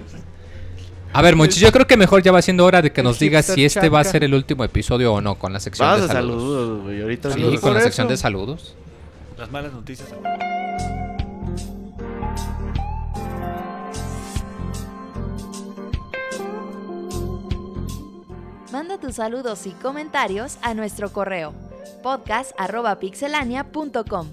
A 1.17 1.21
ver, 1.21 1.37
Monchis, 1.37 1.61
yo 1.61 1.71
creo 1.71 1.87
que 1.87 1.95
mejor 1.95 2.21
ya 2.21 2.33
va 2.33 2.41
siendo 2.41 2.65
hora 2.65 2.81
de 2.81 2.91
que 2.91 3.01
nos 3.01 3.17
digas 3.19 3.45
si 3.45 3.63
este 3.63 3.87
va 3.87 4.01
a 4.01 4.03
ser 4.03 4.25
el 4.25 4.33
último 4.33 4.65
episodio 4.65 5.13
o 5.13 5.21
no 5.21 5.35
con 5.35 5.53
la 5.53 5.61
sección 5.61 5.87
Vamos 5.87 6.07
de 6.07 6.11
a 6.11 6.13
saludos. 6.13 6.41
saludos, 6.41 6.83
güey. 6.83 7.01
Ahorita 7.01 7.29
Sí, 7.31 7.39
saludos. 7.39 7.59
con 7.61 7.73
la 7.73 7.79
sección 7.81 8.07
de 8.09 8.17
saludos. 8.17 8.75
Las 9.37 9.49
malas 9.49 9.71
noticias. 9.71 10.09
Manda 18.71 18.97
tus 18.99 19.15
saludos 19.15 19.65
y 19.67 19.71
comentarios 19.71 20.57
a 20.61 20.73
nuestro 20.73 21.09
correo 21.11 21.53
podcast@pixelania.com. 22.03 24.27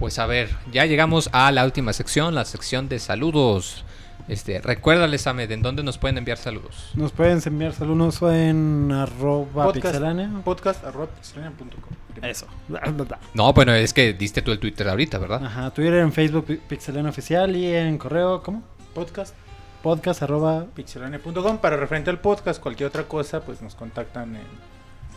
Pues 0.00 0.18
a 0.18 0.26
ver, 0.26 0.48
ya 0.72 0.86
llegamos 0.86 1.30
a 1.32 1.52
la 1.52 1.64
última 1.64 1.92
sección, 1.92 2.34
la 2.34 2.44
sección 2.44 2.88
de 2.88 2.98
saludos. 2.98 3.84
Este, 4.28 4.60
recuérdales, 4.60 5.26
Ahmed, 5.26 5.50
¿en 5.52 5.60
dónde 5.62 5.82
nos 5.82 5.98
pueden 5.98 6.16
enviar 6.18 6.38
saludos? 6.38 6.90
Nos 6.94 7.12
pueden 7.12 7.40
enviar 7.44 7.72
saludos 7.72 8.20
en 8.22 8.90
arroba 8.92 9.64
Podcast. 9.66 9.84
pixelania. 9.86 10.30
Podcast 10.44 10.84
arroba 10.84 11.06
pixelania.com. 11.08 12.24
Eso. 12.28 12.46
No, 13.34 13.52
bueno, 13.52 13.72
es 13.74 13.92
que 13.92 14.12
diste 14.12 14.42
tú 14.42 14.52
el 14.52 14.58
Twitter 14.58 14.88
ahorita, 14.88 15.18
¿verdad? 15.18 15.44
Ajá, 15.44 15.70
Twitter, 15.70 15.94
en 15.94 16.12
Facebook, 16.12 16.44
Pi- 16.46 16.56
Pixelania 16.56 17.10
Oficial 17.10 17.54
y 17.56 17.66
en 17.74 17.96
correo, 17.98 18.42
¿cómo? 18.42 18.62
Podcast 18.94 19.34
Podcast 19.82 20.22
arroba 20.22 20.66
pixelania.com. 20.74 21.58
Para 21.58 21.76
referente 21.76 22.10
al 22.10 22.20
podcast, 22.20 22.60
cualquier 22.60 22.88
otra 22.88 23.04
cosa, 23.04 23.40
pues 23.40 23.62
nos 23.62 23.74
contactan 23.74 24.36
en, 24.36 24.42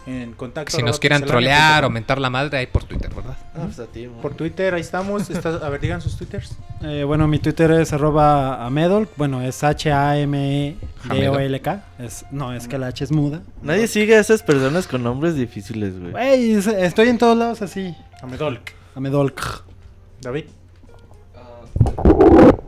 en 0.06 0.34
contacto. 0.34 0.76
Si 0.76 0.84
nos 0.84 1.00
pixelania.com. 1.00 1.32
trolear 1.32 1.86
o 1.86 1.90
mentar 1.90 2.20
la 2.20 2.30
madre, 2.30 2.58
ahí 2.58 2.68
por 2.68 2.84
Twitter, 2.84 3.14
¿verdad? 3.14 3.38
Ah, 3.56 3.62
pues 3.64 3.80
a 3.80 3.86
ti, 3.86 4.06
güey. 4.08 4.22
Por 4.22 4.34
Twitter, 4.34 4.74
ahí 4.74 4.82
estamos. 4.82 5.30
Está- 5.30 5.66
a 5.66 5.70
ver, 5.70 5.80
digan 5.80 6.02
sus 6.02 6.18
twitters. 6.18 6.58
Eh, 6.82 7.04
bueno, 7.06 7.28
mi 7.28 7.40
Twitter 7.40 7.72
es 7.72 7.94
arroba 7.94 8.66
amedolk. 8.66 9.10
Bueno, 9.16 9.42
es 9.42 9.64
H-A-M-E-D-O-L-K. 9.64 11.84
Es, 12.00 12.26
no, 12.32 12.54
es 12.54 12.68
que 12.68 12.78
la 12.78 12.88
H 12.88 13.04
es 13.06 13.12
muda. 13.12 13.42
Nadie 13.62 13.88
sigue 13.88 14.18
a 14.18 14.20
esas 14.20 14.44
personas 14.44 14.88
con 14.88 15.04
nombres 15.04 15.36
difíciles, 15.36 15.98
güey. 16.00 16.12
Güey, 16.12 16.52
es- 16.54 16.68
estoy 16.68 17.08
en 17.10 17.18
todos 17.18 17.38
lados 17.38 17.62
así. 17.62 17.96
Amedolk. 18.22 18.72
Amedolk. 18.96 19.64
David. 20.22 20.46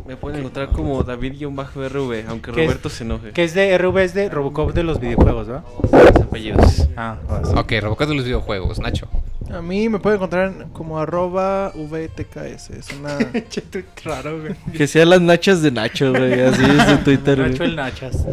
Me 0.08 0.16
pueden 0.18 0.40
encontrar 0.42 0.70
como 0.70 1.02
David-RV, 1.04 2.26
aunque. 2.30 2.52
Roberto 2.52 2.90
se 2.90 3.04
enoje. 3.04 3.32
Que 3.32 3.44
es 3.44 3.54
de 3.56 3.76
RV, 3.78 3.98
es 4.04 4.14
de 4.14 4.30
Robocop 4.30 4.72
de 4.74 4.84
los 4.84 5.00
videojuegos, 5.00 5.48
¿verdad? 5.48 5.64
Los 5.92 6.22
apellidos. 6.24 6.88
Ah, 6.96 7.18
Ok, 7.56 7.74
Robocop 7.82 8.08
de 8.10 8.16
los 8.16 8.26
videojuegos, 8.26 8.80
Nacho. 8.80 9.08
A 9.52 9.62
mí 9.62 9.90
me 9.90 10.00
pueden 10.00 10.18
encontrar 10.18 10.48
en- 10.48 10.70
como 10.70 11.00
arroba 11.00 11.72
VTKS. 11.76 12.70
Es 12.72 12.88
una... 13.00 13.18
Raro, 14.04 14.42
güey. 14.42 14.56
Que 14.76 14.88
sean 14.88 15.10
las 15.10 15.22
nachas 15.22 15.62
de 15.62 15.72
Nacho, 15.72 16.12
güey. 16.12 16.40
Así 16.42 16.64
es 16.64 16.84
su 16.90 16.98
Twitter, 17.04 17.38
Nacho 17.40 17.58
güey. 17.58 17.70
el 17.70 17.76
Nachas. 17.76 18.26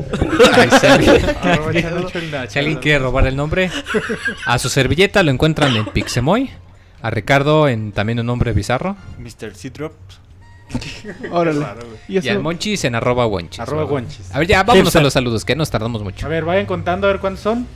Ahí 0.55 0.71
si 0.81 0.87
alguien, 0.87 1.17
Arroba 1.43 1.73
Nacho 2.01 2.19
el 2.19 2.31
Nachas. 2.31 2.53
si 2.53 2.59
alguien 2.59 2.79
quiere 2.79 2.99
robar 2.99 3.27
el 3.27 3.37
nombre, 3.37 3.71
a 4.47 4.59
su 4.59 4.69
servilleta 4.69 5.23
lo 5.23 5.31
encuentran 5.31 5.75
en 5.77 5.87
Pixemoy. 5.87 6.51
A 7.03 7.11
Ricardo 7.11 7.67
en 7.69 7.93
también 7.93 8.21
un 8.21 8.27
nombre 8.27 8.53
bizarro. 8.53 8.97
Mr. 9.19 9.55
C-Drop. 9.55 9.93
Órale. 11.33 11.61
Raro. 11.61 11.81
Y 12.09 12.25
Y 12.25 12.29
al 12.29 12.41
Monchis 12.41 12.85
en 12.85 12.95
arroba 12.95 13.27
Wonchis. 13.27 13.61
Arroba 13.61 13.83
¿verdad? 13.83 13.93
Wonchis. 13.95 14.35
A 14.35 14.39
ver, 14.39 14.49
ya, 14.49 14.63
vámonos 14.63 14.85
Hipster. 14.85 15.01
a 15.01 15.03
los 15.05 15.13
saludos, 15.13 15.45
que 15.45 15.57
nos 15.57 15.71
tardamos 15.71 16.03
mucho. 16.03 16.25
A 16.27 16.29
ver, 16.29 16.45
vayan 16.45 16.67
contando 16.67 17.07
a 17.07 17.11
ver 17.13 17.21
cuántos 17.21 17.43
son. 17.43 17.67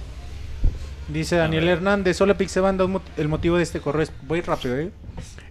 Dice 1.08 1.36
Daniel 1.36 1.68
Hernández, 1.68 2.20
hola 2.20 2.36
Pixebanda, 2.36 2.84
el 3.16 3.28
motivo 3.28 3.56
de 3.58 3.62
este 3.62 3.80
correo 3.80 4.02
es... 4.02 4.12
Voy 4.22 4.40
rápido, 4.40 4.76
¿eh? 4.76 4.90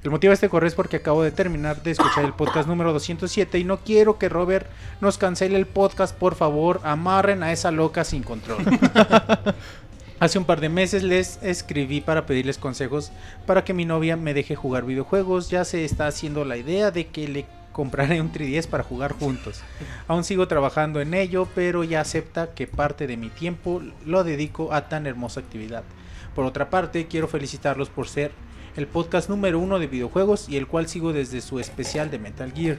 El 0.03 0.12
motivo 0.12 0.32
de 0.32 0.36
este 0.36 0.49
correo 0.49 0.68
es 0.68 0.76
porque 0.76 0.98
acabo 0.98 1.24
de 1.24 1.32
terminar 1.32 1.82
de 1.82 1.91
escuchar 1.91 2.26
el 2.26 2.34
podcast 2.34 2.68
número 2.68 2.91
207 2.91 3.57
y 3.57 3.64
no 3.64 3.78
quiero 3.78 4.20
que 4.20 4.28
Robert 4.28 4.68
nos 4.99 5.18
cancele 5.18 5.56
el 5.57 5.66
podcast, 5.66 6.14
por 6.16 6.36
favor, 6.36 6.82
amarren 6.84 7.41
a 7.41 7.53
esa 7.53 7.72
loca 7.72 8.03
sin 8.03 8.22
control. 8.22 8.57
Hace 10.18 10.38
un 10.38 10.46
par 10.46 10.62
de 10.62 10.70
meses 10.70 11.04
les 11.04 11.44
escribí 11.44 12.00
para 12.00 12.26
pedirles 12.26 12.58
consejos 12.58 13.12
para 13.46 13.66
que 13.66 13.74
mi 13.74 13.84
novia 13.84 14.16
me 14.16 14.34
deje 14.34 14.56
jugar 14.56 14.86
videojuegos. 14.86 15.50
Ya 15.50 15.66
se 15.66 15.84
está 15.84 16.08
haciendo 16.08 16.46
la 16.46 16.56
idea 16.56 16.90
de 16.90 17.08
que 17.08 17.28
le 17.28 17.46
compraré 17.74 18.22
un 18.22 18.32
3DS 18.32 18.68
para 18.68 18.86
jugar 18.86 19.12
juntos. 19.12 19.62
Aún 20.08 20.24
sigo 20.24 20.48
trabajando 20.48 21.02
en 21.02 21.14
ello, 21.14 21.50
pero 21.54 21.84
ya 21.84 22.00
acepta 22.00 22.54
que 22.54 22.66
parte 22.66 23.08
de 23.08 23.18
mi 23.18 23.28
tiempo 23.28 23.82
lo 24.06 24.24
dedico 24.24 24.72
a 24.72 24.88
tan 24.88 25.06
hermosa 25.06 25.42
actividad. 25.42 25.84
Por 26.34 26.46
otra 26.46 26.70
parte, 26.70 27.08
quiero 27.08 27.28
felicitarlos 27.28 27.90
por 27.90 28.08
ser 28.08 28.32
el 28.78 28.88
podcast 28.88 29.30
número 29.30 29.60
uno 29.60 29.80
de 29.80 29.88
videojuegos 29.88 30.48
y 30.48 30.56
el 30.56 30.68
cual 30.68 30.88
sigo 30.88 31.12
desde 31.12 31.42
su 31.42 31.60
especial 31.60 32.10
de 32.10 32.20
Metal 32.20 32.54
Gear. 32.54 32.78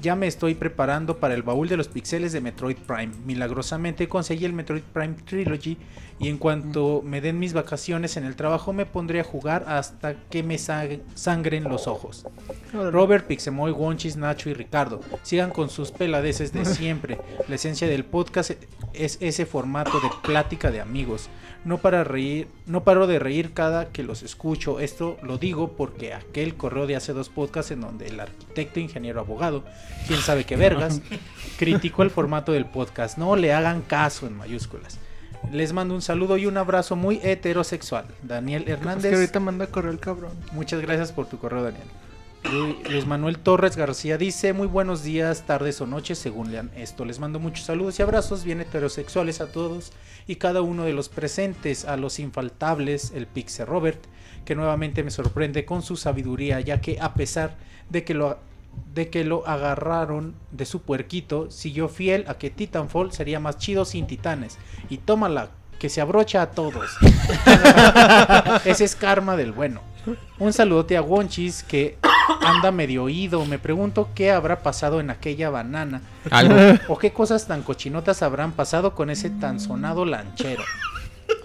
Ya 0.00 0.16
me 0.16 0.26
estoy 0.26 0.54
preparando 0.54 1.18
para 1.18 1.34
el 1.34 1.42
baúl 1.42 1.68
de 1.68 1.76
los 1.76 1.88
pixeles 1.88 2.32
de 2.32 2.40
Metroid 2.40 2.76
Prime. 2.76 3.12
Milagrosamente 3.24 4.08
conseguí 4.08 4.44
el 4.44 4.52
Metroid 4.52 4.82
Prime 4.92 5.14
Trilogy 5.24 5.76
y 6.18 6.28
en 6.28 6.38
cuanto 6.38 7.02
me 7.04 7.20
den 7.20 7.38
mis 7.38 7.52
vacaciones 7.52 8.16
en 8.16 8.24
el 8.24 8.36
trabajo 8.36 8.72
me 8.72 8.86
pondré 8.86 9.20
a 9.20 9.24
jugar 9.24 9.64
hasta 9.68 10.14
que 10.30 10.42
me 10.42 10.58
sa- 10.58 10.86
sangren 11.14 11.64
los 11.64 11.86
ojos. 11.86 12.26
Robert, 12.72 13.26
Pixemoy, 13.26 13.72
Wonchis, 13.72 14.16
Nacho 14.16 14.50
y 14.50 14.54
Ricardo. 14.54 15.00
Sigan 15.22 15.50
con 15.50 15.70
sus 15.70 15.90
peladeces 15.92 16.52
de 16.52 16.64
siempre. 16.64 17.18
La 17.48 17.54
esencia 17.54 17.86
del 17.88 18.04
podcast 18.04 18.52
es 18.92 19.18
ese 19.20 19.46
formato 19.46 20.00
de 20.00 20.08
plática 20.22 20.70
de 20.70 20.80
amigos. 20.80 21.28
No 21.64 21.78
para 21.78 22.04
reír, 22.04 22.48
no 22.66 22.84
paro 22.84 23.06
de 23.06 23.18
reír 23.18 23.54
cada 23.54 23.86
que 23.86 24.02
los 24.02 24.22
escucho. 24.22 24.80
Esto 24.80 25.16
lo 25.22 25.38
digo 25.38 25.72
porque 25.72 26.12
aquel 26.12 26.56
correo 26.56 26.86
de 26.86 26.96
hace 26.96 27.12
dos 27.14 27.30
podcasts 27.30 27.70
en 27.70 27.80
donde 27.80 28.06
el 28.06 28.20
arquitecto, 28.20 28.80
ingeniero, 28.80 29.20
abogado, 29.20 29.64
quién 30.06 30.20
sabe 30.20 30.44
qué 30.44 30.56
vergas, 30.58 31.00
criticó 31.58 32.02
el 32.02 32.10
formato 32.10 32.52
del 32.52 32.66
podcast. 32.66 33.16
No 33.16 33.34
le 33.36 33.52
hagan 33.54 33.80
caso 33.80 34.26
en 34.26 34.36
mayúsculas. 34.36 34.98
Les 35.52 35.72
mando 35.72 35.94
un 35.94 36.02
saludo 36.02 36.36
y 36.36 36.46
un 36.46 36.56
abrazo 36.56 36.96
muy 36.96 37.20
heterosexual. 37.22 38.06
Daniel 38.22 38.62
Es 38.64 38.70
Hernández. 38.70 39.10
que 39.10 39.16
ahorita 39.16 39.40
manda 39.40 39.66
correo 39.66 39.92
el 39.92 40.00
cabrón. 40.00 40.32
Muchas 40.52 40.80
gracias 40.80 41.12
por 41.12 41.26
tu 41.26 41.38
correo, 41.38 41.62
Daniel. 41.62 41.86
Lu- 42.52 42.76
Luis 42.90 43.06
Manuel 43.06 43.38
Torres 43.38 43.76
García 43.76 44.18
dice, 44.18 44.52
muy 44.52 44.66
buenos 44.66 45.02
días, 45.02 45.44
tardes 45.46 45.80
o 45.80 45.86
noches, 45.86 46.18
según 46.18 46.52
lean 46.52 46.70
esto. 46.76 47.04
Les 47.04 47.18
mando 47.18 47.40
muchos 47.40 47.64
saludos 47.66 47.98
y 47.98 48.02
abrazos 48.02 48.44
bien 48.44 48.60
heterosexuales 48.60 49.40
a 49.40 49.50
todos 49.50 49.92
y 50.26 50.36
cada 50.36 50.60
uno 50.60 50.84
de 50.84 50.92
los 50.92 51.08
presentes, 51.08 51.84
a 51.84 51.96
los 51.96 52.18
infaltables, 52.18 53.12
el 53.14 53.26
Pixe 53.26 53.64
Robert, 53.64 54.02
que 54.44 54.54
nuevamente 54.54 55.02
me 55.02 55.10
sorprende 55.10 55.64
con 55.64 55.82
su 55.82 55.96
sabiduría, 55.96 56.60
ya 56.60 56.80
que 56.80 56.98
a 57.00 57.14
pesar 57.14 57.56
de 57.88 58.04
que 58.04 58.14
lo, 58.14 58.38
de 58.94 59.08
que 59.08 59.24
lo 59.24 59.46
agarraron 59.48 60.34
de 60.52 60.66
su 60.66 60.82
puerquito, 60.82 61.50
siguió 61.50 61.88
fiel 61.88 62.24
a 62.28 62.34
que 62.34 62.50
Titanfall 62.50 63.12
sería 63.12 63.40
más 63.40 63.56
chido 63.58 63.84
sin 63.84 64.06
titanes. 64.06 64.58
Y 64.90 64.98
tómala, 64.98 65.48
que 65.78 65.88
se 65.88 66.00
abrocha 66.02 66.42
a 66.42 66.50
todos. 66.50 66.90
Ese 68.64 68.84
es 68.84 68.94
karma 68.96 69.36
del 69.36 69.52
bueno. 69.52 69.80
Un 70.38 70.52
saludote 70.52 70.96
a 70.96 71.02
Wonchis 71.02 71.62
que 71.62 71.98
anda 72.46 72.70
medio 72.70 73.04
oído. 73.04 73.44
Me 73.46 73.58
pregunto 73.58 74.08
qué 74.14 74.30
habrá 74.30 74.60
pasado 74.60 75.00
en 75.00 75.10
aquella 75.10 75.50
banana. 75.50 76.02
Algo. 76.30 76.54
O 76.88 76.98
qué 76.98 77.12
cosas 77.12 77.46
tan 77.46 77.62
cochinotas 77.62 78.22
habrán 78.22 78.52
pasado 78.52 78.94
con 78.94 79.10
ese 79.10 79.30
tan 79.30 79.60
sonado 79.60 80.04
lanchero. 80.04 80.62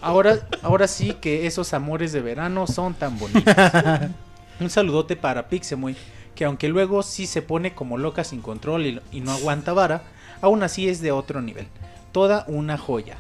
Ahora, 0.02 0.48
ahora 0.62 0.88
sí 0.88 1.14
que 1.14 1.48
esos 1.48 1.74
amores 1.74 2.12
de 2.12 2.22
verano 2.22 2.68
son 2.68 2.94
tan 2.94 3.18
bonitos. 3.18 3.54
Un 4.60 4.70
saludote 4.70 5.16
para 5.16 5.48
Pixemoy, 5.48 5.96
que 6.36 6.46
aunque 6.46 6.68
luego 6.68 7.02
sí 7.04 7.28
se 7.28 7.42
pone 7.42 7.74
como 7.74 7.98
loca 7.98 8.24
sin 8.24 8.42
control 8.42 8.86
y, 8.86 9.02
y 9.12 9.22
no 9.22 9.32
aguanta 9.32 9.72
vara, 9.72 10.04
aún 10.42 10.64
así 10.64 10.90
es 10.90 11.02
de 11.02 11.12
otro 11.12 11.42
nivel. 11.42 11.68
Toda 12.12 12.44
una 12.48 12.78
joya. 12.78 13.18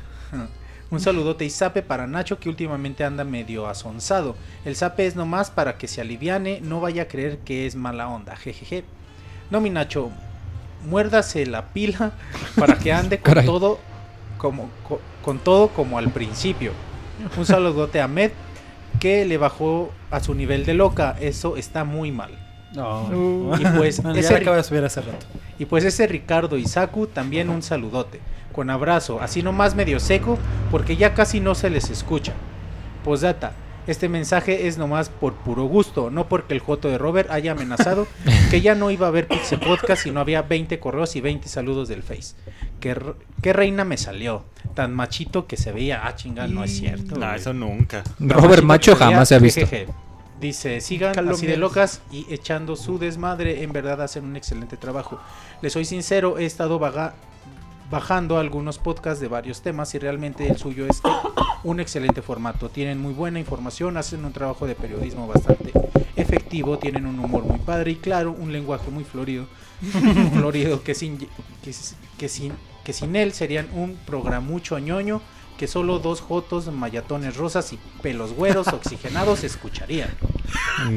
Un 0.91 0.99
saludote 0.99 1.45
y 1.45 1.49
zape 1.51 1.83
para 1.83 2.07
Nacho 2.07 2.39
que 2.39 2.49
últimamente 2.49 3.03
anda 3.03 3.23
medio 3.23 3.67
asonzado. 3.67 4.35
El 4.65 4.75
zape 4.75 5.05
es 5.05 5.15
nomás 5.15 5.51
para 5.51 5.77
que 5.77 5.87
se 5.87 6.01
aliviane, 6.01 6.61
no 6.61 6.81
vaya 6.81 7.03
a 7.03 7.07
creer 7.07 7.37
que 7.39 7.65
es 7.67 7.75
mala 7.75 8.07
onda, 8.07 8.35
jejeje. 8.35 8.83
No, 9.51 9.61
mi 9.61 9.69
Nacho, 9.69 10.09
muérdase 10.85 11.45
la 11.45 11.67
pila 11.73 12.13
para 12.57 12.77
que 12.77 12.91
ande 12.91 13.17
con 13.21 13.33
Caray. 13.33 13.45
todo 13.45 13.79
como 14.37 14.69
co- 14.87 15.01
con 15.23 15.37
todo 15.39 15.67
como 15.69 15.97
al 15.97 16.09
principio. 16.09 16.71
Un 17.37 17.45
saludote 17.45 18.01
a 18.01 18.07
Med 18.07 18.31
que 18.99 19.25
le 19.25 19.37
bajó 19.37 19.91
a 20.09 20.19
su 20.21 20.33
nivel 20.33 20.65
de 20.65 20.73
loca, 20.73 21.15
eso 21.19 21.57
está 21.57 21.83
muy 21.83 22.11
mal. 22.11 22.31
Uh, 22.75 23.55
Y 23.59 23.65
pues 23.77 24.01
Bueno, 24.01 24.17
ese 24.19 24.35
acaba 24.35 24.57
de 24.57 24.63
subir 24.63 24.83
hace 24.83 25.01
rato. 25.01 25.25
y 25.59 25.65
pues 25.65 25.83
ese 25.83 26.07
Ricardo 26.07 26.57
Isaku 26.57 27.07
también 27.07 27.49
un 27.49 27.61
saludote. 27.61 28.19
Con 28.59 28.69
abrazo, 28.69 29.21
así 29.21 29.41
nomás 29.41 29.73
medio 29.73 30.01
seco, 30.01 30.37
porque 30.69 30.97
ya 30.97 31.13
casi 31.13 31.39
no 31.39 31.55
se 31.55 31.69
les 31.69 31.89
escucha. 31.89 32.33
Postdata, 33.05 33.53
este 33.87 34.09
mensaje 34.09 34.67
es 34.67 34.77
nomás 34.77 35.07
por 35.07 35.33
puro 35.33 35.63
gusto, 35.63 36.09
no 36.09 36.27
porque 36.27 36.55
el 36.55 36.59
Joto 36.59 36.89
de 36.89 36.97
Robert 36.97 37.31
haya 37.31 37.53
amenazado 37.53 38.05
que 38.51 38.59
ya 38.59 38.75
no 38.75 38.91
iba 38.91 39.05
a 39.05 39.09
haber 39.11 39.29
Pixel 39.29 39.61
Podcast 39.61 40.05
y 40.07 40.11
no 40.11 40.19
había 40.19 40.41
20 40.41 40.77
correos 40.77 41.15
y 41.15 41.21
20 41.21 41.47
saludos 41.47 41.87
del 41.87 42.03
Face. 42.03 42.35
¿Qué, 42.81 43.53
reina 43.53 43.85
me 43.85 43.95
salió? 43.95 44.43
Tan 44.73 44.93
machito 44.93 45.47
que 45.47 45.55
se 45.55 45.71
veía. 45.71 46.05
Ah, 46.05 46.17
chinga, 46.17 46.45
no 46.47 46.61
es 46.65 46.75
cierto. 46.75 47.15
No, 47.15 47.33
eso 47.33 47.53
nunca. 47.53 48.03
Tan 48.03 48.29
Robert 48.29 48.63
Macho 48.63 48.93
jamás 48.93 49.29
se 49.29 49.35
ha 49.35 49.39
visto. 49.39 49.61
jejeje. 49.61 49.87
Dice, 50.41 50.81
sigan 50.81 51.29
así 51.29 51.47
de 51.47 51.55
locas 51.55 52.01
y 52.11 52.25
echando 52.29 52.75
su 52.75 52.99
desmadre, 52.99 53.63
en 53.63 53.71
verdad 53.71 54.01
hacen 54.01 54.25
un 54.25 54.35
excelente 54.35 54.75
trabajo. 54.75 55.17
Les 55.61 55.71
soy 55.71 55.85
sincero, 55.85 56.37
he 56.37 56.45
estado 56.45 56.77
vaga- 56.77 57.13
bajando 57.89 58.37
algunos 58.37 58.77
podcasts 58.77 59.19
de 59.19 59.27
varios 59.27 59.61
temas 59.61 59.93
y 59.95 59.99
realmente 59.99 60.47
el 60.47 60.57
suyo 60.57 60.85
es 60.85 61.01
un 61.63 61.79
excelente 61.79 62.21
formato. 62.21 62.69
Tienen 62.69 62.99
muy 63.01 63.13
buena 63.13 63.39
información, 63.39 63.97
hacen 63.97 64.25
un 64.25 64.33
trabajo 64.33 64.67
de 64.67 64.75
periodismo 64.75 65.27
bastante 65.27 65.71
efectivo, 66.15 66.77
tienen 66.77 67.05
un 67.05 67.19
humor 67.19 67.43
muy 67.43 67.59
padre 67.59 67.91
y 67.91 67.95
claro, 67.95 68.31
un 68.31 68.51
lenguaje 68.51 68.91
muy 68.91 69.03
florido, 69.03 69.47
florido 70.33 70.83
que 70.83 70.93
sin, 70.93 71.17
que, 71.63 72.27
sin, 72.29 72.53
que 72.83 72.93
sin 72.93 73.15
él 73.15 73.33
serían 73.33 73.67
un 73.73 73.97
programucho 74.05 74.77
ñoño 74.79 75.21
que 75.59 75.67
solo 75.67 75.99
dos 75.99 76.21
jotos, 76.21 76.71
mayatones 76.71 77.35
rosas 77.35 77.73
y 77.73 77.79
pelos 78.01 78.31
güeros 78.31 78.67
oxigenados 78.73 79.43
escucharían. 79.43 80.09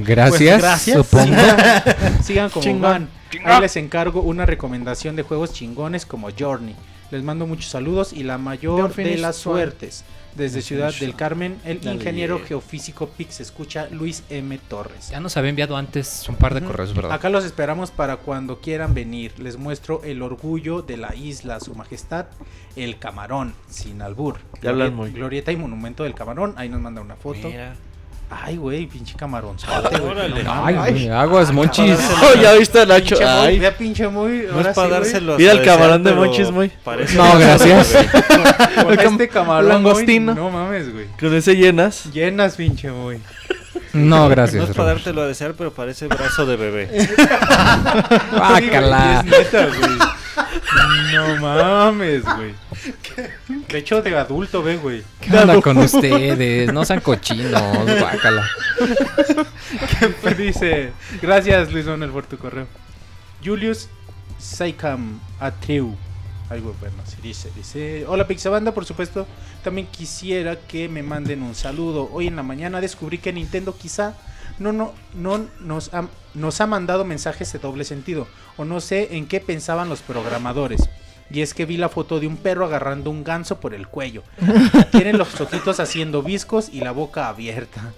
Gracias, 0.05 0.39
Pues 0.39 0.62
gracias. 0.62 0.97
supongo. 0.97 1.36
Sigan 2.22 2.48
como 2.48 2.62
Chingón. 2.62 2.80
van. 2.80 3.09
Ahí 3.44 3.60
les 3.60 3.74
encargo 3.76 4.20
una 4.22 4.47
recomendación 4.47 5.16
de 5.16 5.24
juegos 5.24 5.52
chingones 5.52 6.06
como 6.06 6.28
Journey. 6.30 6.76
Les 7.10 7.24
mando 7.24 7.47
muchos 7.47 7.70
saludos 7.70 8.12
y 8.12 8.22
la 8.22 8.39
mayor 8.39 8.94
de 8.94 9.18
las 9.18 9.36
suertes. 9.36 10.05
Desde 10.37 10.63
Ciudad 10.63 10.95
del 10.99 11.15
Carmen, 11.15 11.59
el 11.65 11.81
Dale. 11.81 11.97
ingeniero 11.97 12.41
geofísico 12.41 13.09
Pix 13.09 13.41
escucha 13.41 13.89
Luis 13.91 14.23
M. 14.31 14.59
Torres. 14.69 15.11
Ya 15.11 15.21
nos 15.21 15.37
había 15.37 15.51
enviado 15.51 15.77
antes 15.77 16.27
un 16.29 16.37
par 16.37 16.55
de 16.55 16.63
correos, 16.63 16.95
¿verdad? 16.95 17.13
Acá 17.13 17.29
los 17.29 17.45
esperamos 17.45 17.91
para 17.91 18.17
cuando 18.17 18.61
quieran 18.61 18.95
venir. 18.95 19.39
Les 19.39 19.57
muestro 19.59 20.03
el 20.05 20.23
orgullo 20.23 20.81
de 20.81 20.97
la 20.97 21.15
isla, 21.15 21.61
su 21.61 21.75
majestad, 21.75 22.27
el 22.77 22.99
camarón, 22.99 23.55
sin 23.69 24.01
albur. 24.01 24.39
Ya 24.63 24.71
hablan 24.71 24.93
Glorieta- 24.93 24.97
muy. 24.97 25.11
Glorieta 25.13 25.53
y 25.53 25.57
monumento 25.57 26.05
del 26.05 26.15
camarón. 26.15 26.55
Ahí 26.57 26.69
nos 26.71 26.81
manda 26.81 27.01
una 27.03 27.17
foto. 27.17 27.49
Mira. 27.49 27.75
Ay, 28.41 28.57
güey, 28.57 28.87
pinche 28.87 29.15
camarón. 29.15 29.57
Órale. 30.03 30.45
Ay, 30.49 30.75
güey, 30.75 31.09
aguas, 31.11 31.53
monchis. 31.53 31.99
Oh, 32.23 32.35
ya 32.43 32.55
viste 32.55 32.81
a 32.81 32.87
Nacho. 32.87 33.17
Pinche 33.17 33.25
muy, 33.25 33.47
Ay. 33.47 33.59
vea 33.59 33.77
pinche 33.77 34.09
muy. 34.09 34.47
No 34.51 34.61
es 34.61 34.69
para 34.69 34.87
sí, 34.87 34.93
dárselo. 34.93 35.37
Mira 35.37 35.53
el 35.53 35.63
camarón 35.63 36.03
de 36.03 36.13
Monchis, 36.13 36.51
muy. 36.51 36.73
No, 37.15 37.39
gracias. 37.39 37.95
Con 38.83 38.93
este 38.93 39.29
camarón. 39.29 39.69
Langostino. 39.69 40.35
muy, 40.35 40.43
No 40.43 40.51
mames, 40.51 40.93
güey. 40.93 41.07
Con 41.21 41.35
ese 41.35 41.57
llenas. 41.57 42.07
Llenas, 42.13 42.57
pinche 42.57 42.91
muy. 42.91 43.21
No, 43.93 44.28
gracias. 44.28 44.62
No 44.62 44.70
es 44.70 44.77
para 44.77 44.90
Robert. 44.90 45.05
dártelo 45.05 45.23
a 45.23 45.27
desear, 45.27 45.55
pero 45.55 45.73
parece 45.73 46.07
brazo 46.09 46.47
de 46.47 46.57
bebé. 46.57 47.09
Guácala. 48.32 49.23
Sí, 49.23 49.28
güey, 49.28 49.40
es 49.40 49.53
neta, 49.53 49.66
güey. 49.66 49.99
No 51.12 51.36
mames, 51.36 52.24
güey. 52.24 52.55
De 53.69 53.78
hecho, 53.78 54.03
de 54.03 54.16
adulto, 54.16 54.62
ve, 54.62 54.77
güey. 54.77 55.03
¿Qué 55.20 55.36
onda 55.36 55.61
con 55.61 55.78
ustedes? 55.78 56.73
No 56.73 56.85
sean 56.85 57.01
cochinos, 57.01 58.01
guácala. 58.01 58.49
Dice, 60.36 60.93
gracias 61.20 61.73
Luis 61.73 61.86
Manuel 61.86 62.11
por 62.11 62.27
tu 62.27 62.39
correo. 62.39 62.66
Julius 63.44 63.89
Saikam 64.39 65.20
Atreu. 65.39 65.97
Algo 66.53 66.74
bueno, 66.81 66.97
así 67.03 67.16
dice. 67.23 67.51
Dice, 67.57 68.05
hola 68.07 68.27
Pixabanda, 68.27 68.73
por 68.73 68.85
supuesto. 68.85 69.27
También 69.65 69.87
quisiera 69.87 70.57
que 70.57 70.87
me 70.89 71.03
manden 71.03 71.43
un 71.43 71.55
saludo. 71.55 72.11
Hoy 72.12 72.27
en 72.27 72.37
la 72.37 72.43
mañana 72.43 72.83
descubrí 72.83 73.16
que 73.16 73.33
Nintendo 73.33 73.74
quizá 73.74 74.15
no, 74.59 74.70
no, 74.73 74.93
no 75.15 75.47
nos 75.61 75.95
ha, 75.95 76.09
nos 76.35 76.61
ha 76.61 76.66
mandado 76.66 77.07
mensajes 77.07 77.51
de 77.55 77.59
doble 77.59 77.85
sentido. 77.85 78.27
O 78.59 78.66
no 78.66 78.81
sé 78.83 79.16
en 79.16 79.29
qué 79.29 79.41
pensaban 79.41 79.89
los 79.89 80.03
programadores. 80.03 80.91
Y 81.31 81.41
es 81.41 81.55
que 81.55 81.65
vi 81.65 81.79
la 81.79 81.89
foto 81.89 82.20
de 82.20 82.27
un 82.27 82.37
perro 82.37 82.66
agarrando 82.66 83.09
un 83.09 83.24
ganso 83.24 83.59
por 83.59 83.73
el 83.73 83.89
cuello. 83.89 84.23
Tiene 84.93 85.15
los 85.15 85.41
ojitos 85.41 85.81
haciendo 85.81 86.23
viscos 86.23 86.69
y 86.69 86.81
la 86.81 86.93
boca 86.93 87.29
abierta. 87.29 87.95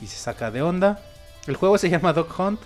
Y 0.00 0.06
se 0.06 0.16
saca 0.16 0.50
de 0.50 0.62
onda. 0.62 1.02
El 1.46 1.56
juego 1.56 1.76
se 1.76 1.90
llama 1.90 2.14
Dog 2.14 2.28
Hunt. 2.40 2.60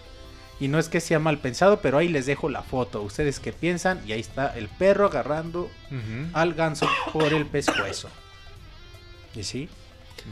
Y 0.65 0.69
no 0.69 0.79
es 0.79 0.89
que 0.89 1.03
sea 1.03 1.19
mal 1.19 1.41
pensado, 1.41 1.81
pero 1.83 1.99
ahí 1.99 2.09
les 2.09 2.25
dejo 2.25 2.49
la 2.49 2.63
foto. 2.63 3.03
¿Ustedes 3.03 3.39
qué 3.39 3.53
piensan? 3.53 4.01
Y 4.07 4.13
ahí 4.13 4.21
está 4.21 4.57
el 4.57 4.69
perro 4.69 5.05
agarrando 5.05 5.69
al 6.33 6.55
ganso 6.55 6.89
por 7.13 7.35
el 7.35 7.45
pescuezo. 7.45 8.09
¿Y 9.37 9.43
sí? 9.43 9.69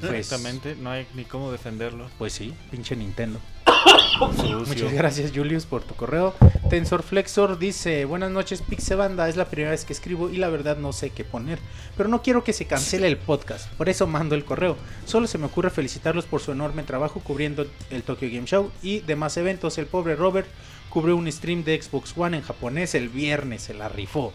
Pues, 0.01 0.13
Exactamente, 0.13 0.77
no 0.77 0.91
hay 0.91 1.07
ni 1.15 1.25
cómo 1.25 1.53
defenderlo. 1.53 2.09
pues 2.19 2.33
sí, 2.33 2.55
pinche 2.71 2.97
Nintendo. 2.97 3.41
Muchas 4.67 4.93
gracias 4.93 5.33
Julius 5.35 5.67
por 5.67 5.83
tu 5.83 5.95
correo. 5.95 6.35
Tensor 6.71 7.03
Flexor 7.03 7.59
dice, 7.59 8.05
buenas 8.05 8.31
noches 8.31 8.63
Pixebanda, 8.63 9.29
es 9.29 9.37
la 9.37 9.47
primera 9.47 9.73
vez 9.73 9.85
que 9.85 9.93
escribo 9.93 10.31
y 10.31 10.37
la 10.37 10.49
verdad 10.49 10.77
no 10.77 10.93
sé 10.93 11.11
qué 11.11 11.25
poner. 11.25 11.59
Pero 11.97 12.09
no 12.09 12.23
quiero 12.23 12.45
que 12.45 12.53
se 12.53 12.67
cancele 12.67 13.07
el 13.09 13.19
podcast, 13.19 13.71
por 13.73 13.89
eso 13.89 14.07
mando 14.07 14.35
el 14.35 14.45
correo. 14.45 14.77
Solo 15.05 15.27
se 15.27 15.39
me 15.39 15.47
ocurre 15.47 15.71
felicitarlos 15.71 16.27
por 16.27 16.41
su 16.41 16.53
enorme 16.53 16.83
trabajo 16.83 17.21
cubriendo 17.21 17.67
el 17.91 18.03
Tokyo 18.03 18.29
Game 18.31 18.47
Show 18.47 18.71
y 18.83 19.01
demás 19.01 19.37
eventos. 19.37 19.79
El 19.79 19.87
pobre 19.87 20.17
Robert 20.17 20.49
cubrió 20.89 21.17
un 21.17 21.31
stream 21.31 21.65
de 21.65 21.81
Xbox 21.81 22.15
One 22.17 22.37
en 22.39 22.43
japonés 22.43 22.95
el 22.95 23.09
viernes, 23.09 23.63
se 23.63 23.75
la 23.75 23.89
rifó. 23.89 24.33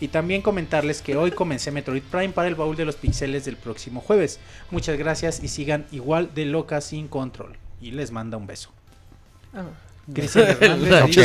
Y 0.00 0.08
también 0.08 0.42
comentarles 0.42 1.02
que 1.02 1.16
hoy 1.16 1.30
comencé 1.30 1.70
Metroid 1.70 2.02
Prime 2.02 2.30
para 2.30 2.48
el 2.48 2.54
baúl 2.54 2.76
de 2.76 2.84
los 2.84 2.96
pixeles 2.96 3.44
del 3.44 3.56
próximo 3.56 4.00
jueves. 4.00 4.40
Muchas 4.70 4.98
gracias 4.98 5.42
y 5.42 5.48
sigan 5.48 5.86
igual 5.92 6.30
de 6.34 6.46
loca 6.46 6.80
sin 6.80 7.08
control. 7.08 7.56
Y 7.80 7.92
les 7.92 8.10
manda 8.10 8.36
un 8.36 8.46
beso. 8.46 8.70
Cristian 10.12 10.46
Hernández 10.60 11.16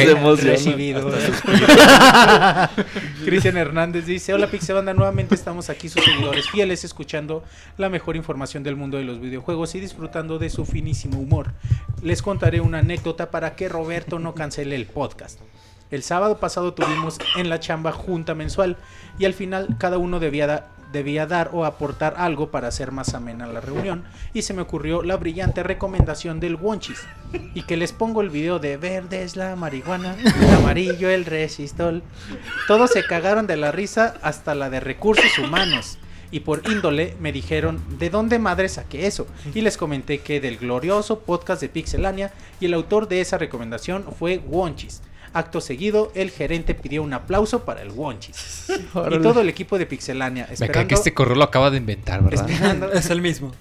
Hernández 3.57 4.05
dice, 4.05 4.33
hola 4.33 4.47
Pixebanda, 4.47 4.93
nuevamente 4.93 5.35
estamos 5.35 5.69
aquí 5.69 5.89
sus 5.89 6.03
seguidores 6.03 6.49
fieles 6.49 6.85
escuchando 6.85 7.43
la 7.77 7.89
mejor 7.89 8.15
información 8.15 8.63
del 8.63 8.77
mundo 8.77 8.97
de 8.97 9.03
los 9.03 9.19
videojuegos 9.19 9.75
y 9.75 9.81
disfrutando 9.81 10.39
de 10.39 10.49
su 10.49 10.65
finísimo 10.65 11.19
humor. 11.19 11.53
Les 12.01 12.21
contaré 12.21 12.61
una 12.61 12.79
anécdota 12.79 13.31
para 13.31 13.55
que 13.55 13.67
Roberto 13.67 14.17
no 14.19 14.33
cancele 14.33 14.75
el 14.75 14.85
podcast. 14.85 15.39
El 15.91 16.03
sábado 16.03 16.37
pasado 16.37 16.73
tuvimos 16.73 17.17
en 17.35 17.49
la 17.49 17.59
chamba 17.59 17.91
junta 17.91 18.35
mensual 18.35 18.77
y 19.17 19.25
al 19.25 19.33
final 19.33 19.75
cada 19.79 19.97
uno 19.97 20.19
debía, 20.19 20.45
da- 20.45 20.67
debía 20.93 21.25
dar 21.25 21.49
o 21.51 21.65
aportar 21.65 22.13
algo 22.17 22.51
para 22.51 22.67
hacer 22.67 22.91
más 22.91 23.13
amena 23.15 23.47
la 23.47 23.59
reunión 23.59 24.03
y 24.33 24.43
se 24.43 24.53
me 24.53 24.61
ocurrió 24.61 25.01
la 25.01 25.17
brillante 25.17 25.63
recomendación 25.63 26.39
del 26.39 26.55
Wonchis 26.55 26.99
y 27.55 27.63
que 27.63 27.75
les 27.77 27.91
pongo 27.91 28.21
el 28.21 28.29
video 28.29 28.59
de 28.59 28.77
verde 28.77 29.23
es 29.23 29.35
la 29.35 29.55
marihuana, 29.55 30.15
amarillo 30.57 31.09
el 31.09 31.25
resistol. 31.25 32.03
Todos 32.67 32.91
se 32.91 33.03
cagaron 33.03 33.47
de 33.47 33.57
la 33.57 33.71
risa 33.71 34.15
hasta 34.21 34.53
la 34.55 34.69
de 34.69 34.79
recursos 34.79 35.37
humanos. 35.39 35.97
Y 36.31 36.41
por 36.41 36.61
índole 36.69 37.15
me 37.19 37.31
dijeron 37.31 37.81
de 37.97 38.11
dónde 38.11 38.37
madre 38.37 38.69
saqué 38.69 39.07
eso. 39.07 39.25
Y 39.55 39.61
les 39.61 39.77
comenté 39.77 40.19
que 40.19 40.39
del 40.39 40.57
glorioso 40.59 41.21
podcast 41.21 41.59
de 41.59 41.69
Pixelania 41.69 42.31
y 42.59 42.67
el 42.67 42.75
autor 42.75 43.07
de 43.07 43.19
esa 43.21 43.39
recomendación 43.39 44.05
fue 44.19 44.37
Wonchis. 44.37 45.01
Acto 45.33 45.61
seguido, 45.61 46.11
el 46.15 46.31
gerente 46.31 46.75
pidió 46.75 47.03
un 47.03 47.13
aplauso 47.13 47.65
para 47.65 47.81
el 47.81 47.91
Wonchis. 47.91 48.67
Y 49.11 49.19
todo 49.21 49.41
el 49.41 49.49
equipo 49.49 49.77
de 49.77 49.85
Pixelania 49.85 50.43
Me 50.43 50.47
cae 50.47 50.53
esperando, 50.53 50.87
que 50.87 50.95
este 50.95 51.13
correo 51.13 51.35
lo 51.35 51.43
acaba 51.43 51.69
de 51.69 51.77
inventar, 51.77 52.23
¿verdad? 52.23 52.49
esperando, 52.49 52.91
Es 52.93 53.09
el 53.09 53.21
mismo. 53.21 53.51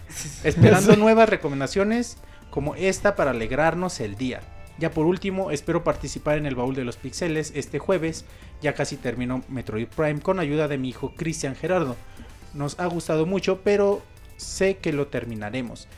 esperando 0.44 0.96
nuevas 0.96 1.28
recomendaciones 1.28 2.18
como 2.50 2.74
esta 2.74 3.16
para 3.16 3.32
alegrarnos 3.32 4.00
el 4.00 4.16
día. 4.16 4.40
Ya 4.78 4.90
por 4.92 5.06
último, 5.06 5.50
espero 5.50 5.82
participar 5.82 6.38
en 6.38 6.46
el 6.46 6.54
baúl 6.54 6.74
de 6.74 6.84
los 6.84 6.96
pixeles 6.96 7.52
este 7.56 7.78
jueves. 7.78 8.24
Ya 8.62 8.74
casi 8.74 8.96
terminó 8.96 9.42
Metroid 9.48 9.88
Prime 9.88 10.20
con 10.20 10.38
ayuda 10.38 10.68
de 10.68 10.78
mi 10.78 10.88
hijo 10.88 11.14
Cristian 11.16 11.56
Gerardo. 11.56 11.96
Nos 12.54 12.78
ha 12.78 12.86
gustado 12.86 13.26
mucho, 13.26 13.60
pero 13.64 14.02
sé 14.36 14.76
que 14.76 14.92
lo 14.92 15.08
terminaremos. 15.08 15.88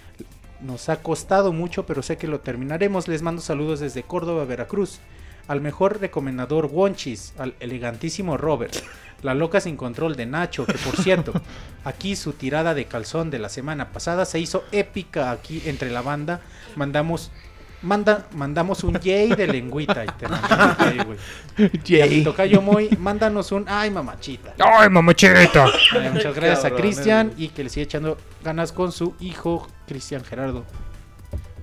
Nos 0.61 0.89
ha 0.89 1.03
costado 1.03 1.53
mucho, 1.53 1.87
pero 1.87 2.03
sé 2.03 2.17
que 2.17 2.27
lo 2.27 2.41
terminaremos. 2.41 3.07
Les 3.07 3.23
mando 3.23 3.43
saludos 3.43 3.81
desde 3.81 4.03
Córdoba, 4.03 4.45
Veracruz. 4.45 5.01
Al 5.51 5.61
mejor 5.61 6.01
recomendador 6.01 6.67
Wonchis, 6.67 7.35
al 7.37 7.57
elegantísimo 7.59 8.37
Robert, 8.37 8.73
la 9.23 9.35
loca 9.35 9.61
sin 9.61 9.77
control 9.77 10.15
de 10.15 10.25
Nacho, 10.25 10.65
que 10.65 10.79
por 10.79 10.97
cierto, 10.97 11.33
aquí 11.85 12.15
su 12.15 12.35
tirada 12.35 12.73
de 12.73 12.85
calzón 12.85 13.33
de 13.33 13.41
la 13.41 13.49
semana 13.49 13.89
pasada 13.89 14.27
se 14.27 14.39
hizo 14.39 14.63
épica 14.71 15.33
aquí 15.33 15.61
entre 15.67 15.91
la 15.91 16.03
banda. 16.03 16.41
Mandamos 16.77 17.33
manda, 17.83 18.29
mandamos 18.31 18.85
un 18.85 19.01
yay 19.01 19.31
de 19.31 19.49
lengüita 19.49 20.05
y 20.05 20.09
te 20.21 20.29
mandamos 20.29 20.79
un 20.79 20.85
yay, 20.85 21.05
güey. 21.05 21.19
Y 21.85 22.01
a 22.01 22.07
mi 22.07 22.23
tocayo 22.23 22.63
Moy, 22.63 22.89
mándanos 23.01 23.51
un 23.51 23.65
ay 23.69 23.91
mamachita. 23.91 24.55
¡Ay, 24.57 24.89
mamachita! 24.89 25.67
Muchas 26.13 26.33
gracias 26.33 26.65
a 26.65 26.71
Cristian 26.77 27.33
y 27.37 27.49
que 27.49 27.65
le 27.65 27.71
siga 27.71 27.83
echando 27.83 28.19
ganas 28.45 28.71
con 28.71 28.93
su 28.93 29.17
hijo 29.19 29.67
Cristian 29.89 30.23
Gerardo. 30.23 30.65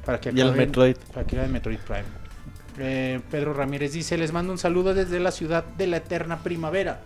Para 0.04 0.20
que 0.20 0.34
Y 0.36 0.42
el 0.42 0.52
Metroid. 0.52 0.98
Para 1.14 1.26
que 1.26 1.38
hagan 1.38 1.54
Metroid 1.54 1.80
Prime. 1.80 2.27
Eh, 2.80 3.20
Pedro 3.32 3.54
Ramírez 3.54 3.94
dice, 3.94 4.18
les 4.18 4.32
mando 4.32 4.52
un 4.52 4.58
saludo 4.58 4.94
desde 4.94 5.20
la 5.20 5.32
ciudad 5.32 5.64
de 5.64 5.88
la 5.88 5.98
eterna 5.98 6.40
primavera. 6.40 7.02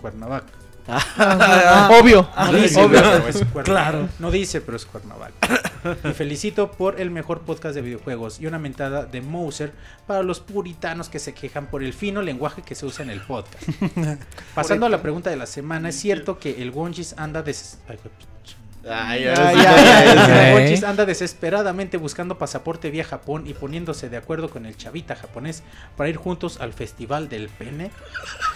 Cuernavaca. 0.00 0.52
Obvio. 1.98 2.28
No 2.36 2.52
dice, 2.52 2.82
Obvio. 2.82 3.00
pero 3.00 3.28
es 3.28 3.44
Cuernavaca. 3.46 4.08
No 4.18 4.30
dice, 4.30 4.60
pero 4.60 4.76
es 4.76 4.84
Cuernavaca. 4.84 5.32
Y 6.04 6.12
felicito 6.12 6.70
por 6.70 7.00
el 7.00 7.10
mejor 7.10 7.40
podcast 7.40 7.74
de 7.74 7.82
videojuegos 7.82 8.40
y 8.40 8.46
una 8.46 8.58
mentada 8.58 9.04
de 9.06 9.20
Moser 9.20 9.72
para 10.06 10.22
los 10.22 10.40
puritanos 10.40 11.08
que 11.08 11.18
se 11.18 11.32
quejan 11.32 11.66
por 11.66 11.82
el 11.82 11.92
fino 11.92 12.22
lenguaje 12.22 12.62
que 12.62 12.74
se 12.74 12.86
usa 12.86 13.04
en 13.04 13.10
el 13.10 13.20
podcast. 13.20 13.68
Pasando 14.54 14.86
a 14.86 14.88
la 14.88 15.00
pregunta 15.02 15.30
de 15.30 15.36
la 15.36 15.46
semana, 15.46 15.88
¿es 15.88 15.96
cierto 15.96 16.38
que 16.38 16.62
el 16.62 16.70
Wonchis 16.70 17.14
anda 17.16 17.42
des... 17.42 17.78
Ay, 17.88 17.98
Ay. 18.90 19.24
Wonchis 20.54 20.84
anda 20.84 21.06
desesperadamente 21.06 21.96
buscando 21.96 22.36
pasaporte 22.38 22.90
vía 22.90 23.04
Japón 23.04 23.44
y 23.46 23.54
poniéndose 23.54 24.08
de 24.08 24.16
acuerdo 24.16 24.50
con 24.50 24.66
el 24.66 24.76
chavita 24.76 25.16
japonés 25.16 25.62
para 25.96 26.08
ir 26.10 26.16
juntos 26.16 26.60
al 26.60 26.72
Festival 26.72 27.28
del 27.28 27.48
Pene 27.48 27.90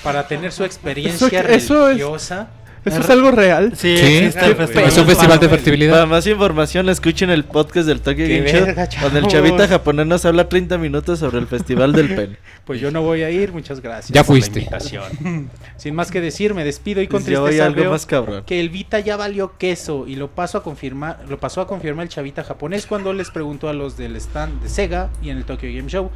para 0.03 0.27
tener 0.29 0.53
su 0.53 0.65
experiencia 0.69 1.27
Eso- 1.41 1.49
eso 1.49 1.83
es- 1.83 1.89
religiosa. 1.99 2.49
¿Eso 2.85 3.01
es 3.01 3.11
algo 3.11 3.31
real? 3.31 3.73
Sí, 3.77 3.97
Sí, 3.99 4.05
existe 4.17 4.41
el 4.47 4.55
güey. 4.55 4.67
festival. 4.67 4.89
Es 4.89 4.99
un 4.99 5.07
festival 5.07 5.39
de 5.41 5.49
Para 5.49 5.61
fertilidad. 5.61 6.07
más 6.07 6.27
información, 6.27 6.89
escuchen 6.89 7.31
el 7.31 7.45
podcast 7.45 7.87
del 7.87 8.01
Tokyo 8.01 8.25
Game 8.27 8.51
Show, 8.51 8.67
donde 9.03 9.19
el 9.21 9.27
chavita 9.27 9.69
japonés 9.69 10.07
nos 10.07 10.25
habla 10.25 10.49
30 10.49 10.79
minutos 10.79 11.19
sobre 11.19 11.39
el 11.39 11.47
Festival 11.47 11.93
del 11.93 12.15
Pen. 12.15 12.37
Pues 12.69 12.83
yo 12.83 12.91
no 12.91 13.01
voy 13.01 13.23
a 13.23 13.31
ir, 13.31 13.51
muchas 13.53 13.81
gracias. 13.81 14.11
Ya 14.15 14.23
por 14.25 14.37
la 14.37 14.43
fuiste. 14.43 14.59
invitación. 14.61 15.51
Sin 15.79 15.95
más 15.95 16.11
que 16.11 16.21
decir, 16.21 16.53
me 16.53 16.65
despido 16.65 17.01
y 17.01 17.07
con 17.09 17.23
Pues 17.23 17.33
ya 17.33 17.41
voy 17.41 17.47
a 17.47 17.51
tristeza 17.51 17.67
algo 17.67 17.81
veo 17.81 17.91
más 17.93 18.05
cabrón. 18.05 18.43
que 18.45 18.61
el 18.61 18.69
Vita 18.69 19.01
ya 19.01 19.17
valió 19.17 19.57
queso 19.57 20.05
y 20.07 20.17
lo 20.17 20.29
paso 20.29 20.59
a 20.59 20.63
confirmar, 20.63 21.21
lo 21.31 21.39
pasó 21.41 21.63
a 21.63 21.67
confirmar 21.67 22.03
el 22.03 22.11
chavita 22.11 22.45
japonés 22.45 22.85
cuando 22.85 23.15
les 23.15 23.31
preguntó 23.31 23.71
a 23.71 23.73
los 23.73 23.97
del 23.97 24.17
stand 24.17 24.63
de 24.63 24.69
Sega 24.69 25.09
y 25.23 25.31
en 25.31 25.39
el 25.39 25.45
Tokyo 25.47 25.71
Game 25.75 25.89
Show 25.89 26.11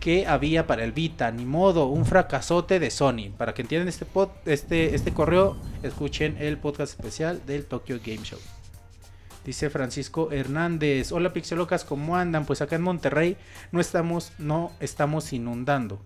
qué 0.00 0.26
había 0.26 0.66
para 0.66 0.82
el 0.84 0.92
Vita, 0.92 1.30
ni 1.30 1.44
modo, 1.44 1.86
un 1.86 2.04
fracasote 2.06 2.80
de 2.80 2.90
Sony. 2.90 3.30
Para 3.36 3.54
que 3.54 3.62
entiendan 3.62 3.88
este 3.88 4.06
pod- 4.06 4.30
este 4.46 4.94
este 4.94 5.12
correo, 5.12 5.56
escuchen 5.82 6.36
el 6.40 6.56
podcast 6.58 6.94
especial 6.98 7.40
del 7.46 7.66
Tokyo 7.66 7.98
Game 8.04 8.22
Show. 8.24 8.38
Dice 9.44 9.70
Francisco 9.70 10.32
Hernández, 10.32 11.12
hola 11.12 11.32
Pixelocas, 11.32 11.84
¿cómo 11.84 12.16
andan? 12.16 12.44
Pues 12.44 12.60
acá 12.60 12.76
en 12.76 12.82
Monterrey 12.82 13.36
no 13.72 13.80
estamos, 13.80 14.32
no 14.38 14.70
estamos 14.80 15.32
inundando. 15.32 16.00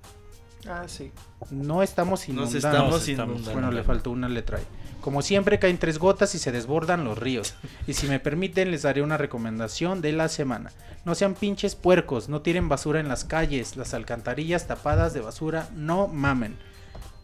Ah, 0.69 0.85
sí. 0.87 1.11
No 1.51 1.83
estamos 1.83 2.21
Nos 2.21 2.29
inundando. 2.29 2.57
estamos 2.59 3.09
estamos. 3.09 3.09
inundando. 3.37 3.53
Bueno, 3.53 3.71
le 3.73 3.83
faltó 3.83 4.11
una 4.13 4.29
letra 4.29 4.59
ahí. 4.59 4.65
Como 5.05 5.21
siempre 5.21 5.59
caen 5.59 5.77
tres 5.77 5.99
gotas 5.99 6.35
y 6.35 6.39
se 6.39 6.51
desbordan 6.51 7.05
los 7.05 7.19
ríos. 7.19 7.53
Y 7.87 7.93
si 7.93 8.07
me 8.09 8.21
permiten 8.21 8.71
les 8.71 8.81
daré 8.81 9.03
una 9.03 9.19
recomendación 9.19 10.01
de 10.01 10.13
la 10.13 10.31
semana. 10.31 10.73
No 11.05 11.15
sean 11.15 11.35
pinches 11.35 11.75
puercos, 11.75 12.31
no 12.31 12.41
tiren 12.41 12.71
basura 12.71 13.01
en 13.01 13.09
las 13.09 13.27
calles, 13.27 13.77
las 13.77 13.93
alcantarillas 13.93 14.67
tapadas 14.67 15.13
de 15.13 15.21
basura, 15.21 15.69
no 15.77 16.09
mamen. 16.09 16.57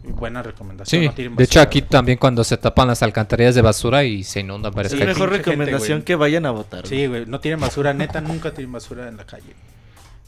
Buena 0.02 0.42
recomendación. 0.42 1.00
Sí, 1.00 1.08
no 1.08 1.14
tiren 1.14 1.36
de 1.36 1.44
hecho 1.44 1.58
basura, 1.60 1.62
aquí 1.70 1.80
también 1.80 2.18
cuando 2.18 2.44
se 2.44 2.58
tapan 2.58 2.88
las 2.88 3.02
alcantarillas 3.02 3.54
de 3.54 3.62
basura 3.62 4.04
y 4.04 4.24
se 4.24 4.40
inundan 4.40 4.74
varias 4.74 4.92
Es 4.92 4.98
Sí, 4.98 5.06
mejor 5.06 5.30
gente, 5.30 5.50
recomendación 5.50 6.02
que 6.02 6.16
vayan 6.16 6.44
a 6.44 6.50
votar. 6.50 6.86
Sí, 6.86 7.06
güey, 7.06 7.24
no 7.24 7.40
tiren 7.40 7.60
basura, 7.60 7.94
neta, 7.94 8.20
nunca 8.20 8.52
tiren 8.52 8.72
basura 8.72 9.08
en 9.08 9.16
la 9.16 9.24
calle. 9.24 9.54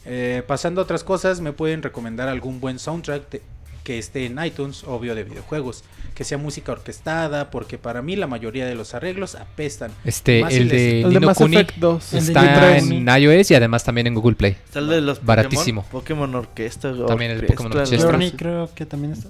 Eh, 0.05 0.41
pasando 0.47 0.81
a 0.81 0.85
otras 0.85 1.03
cosas, 1.03 1.39
me 1.39 1.53
pueden 1.53 1.83
recomendar 1.83 2.29
algún 2.29 2.59
buen 2.59 2.79
soundtrack 2.79 3.29
de- 3.29 3.41
que 3.83 3.99
esté 3.99 4.25
en 4.25 4.43
iTunes, 4.43 4.83
obvio 4.85 5.13
de 5.15 5.23
videojuegos, 5.23 5.83
que 6.15 6.23
sea 6.23 6.37
música 6.37 6.71
orquestada, 6.71 7.49
porque 7.51 7.77
para 7.77 8.01
mí 8.01 8.15
la 8.15 8.27
mayoría 8.27 8.65
de 8.65 8.75
los 8.75 8.93
arreglos 8.93 9.35
apestan. 9.35 9.91
Este, 10.05 10.41
Más 10.41 10.53
si 10.53 10.59
el 10.59 10.67
les- 10.69 10.71
de 10.77 10.97
El 11.01 11.03
de 11.09 11.09
Nino 11.15 11.27
Mass 11.27 11.37
Kuni 11.37 11.55
Effect 11.57 11.77
2. 11.79 12.13
El 12.13 12.19
está 12.19 12.77
en 12.77 13.07
iOS 13.09 13.51
y 13.51 13.55
además 13.55 13.83
también 13.83 14.07
en 14.07 14.13
Google 14.15 14.35
Play. 14.35 14.51
Está 14.65 14.79
el 14.79 14.87
de 14.89 15.01
los 15.01 15.17
Pokémon, 15.19 15.25
Baratísimo. 15.27 15.85
Pokémon 15.91 16.35
Orquesta. 16.35 16.93
También 17.07 17.31
el 17.31 17.45
Pokémon 17.45 17.77
así. 17.79 18.31
creo 18.37 18.69
que 18.73 18.85
también 18.85 19.13
está. 19.13 19.29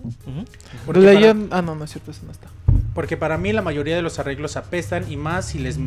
Para- 0.85 1.35
Ah, 1.51 1.61
no, 1.61 1.75
no 1.75 1.83
es 1.85 1.91
cierto, 1.91 2.11
eso 2.11 2.21
no 2.25 2.31
está. 2.31 2.47
Porque 2.93 3.17
para 3.17 3.37
mí 3.37 3.53
la 3.53 3.61
mayoría 3.61 3.95
de 3.95 4.01
los 4.01 4.19
arreglos 4.19 4.55
apestan 4.57 5.11
y 5.11 5.17
más 5.17 5.47
si 5.47 5.59
les 5.59 5.77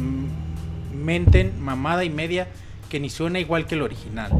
menten 0.92 1.52
mamada 1.62 2.04
y 2.04 2.10
media 2.10 2.48
que 2.88 2.98
ni 3.00 3.10
suena 3.10 3.38
igual 3.38 3.66
que 3.66 3.74
el 3.76 3.82
original. 3.82 4.32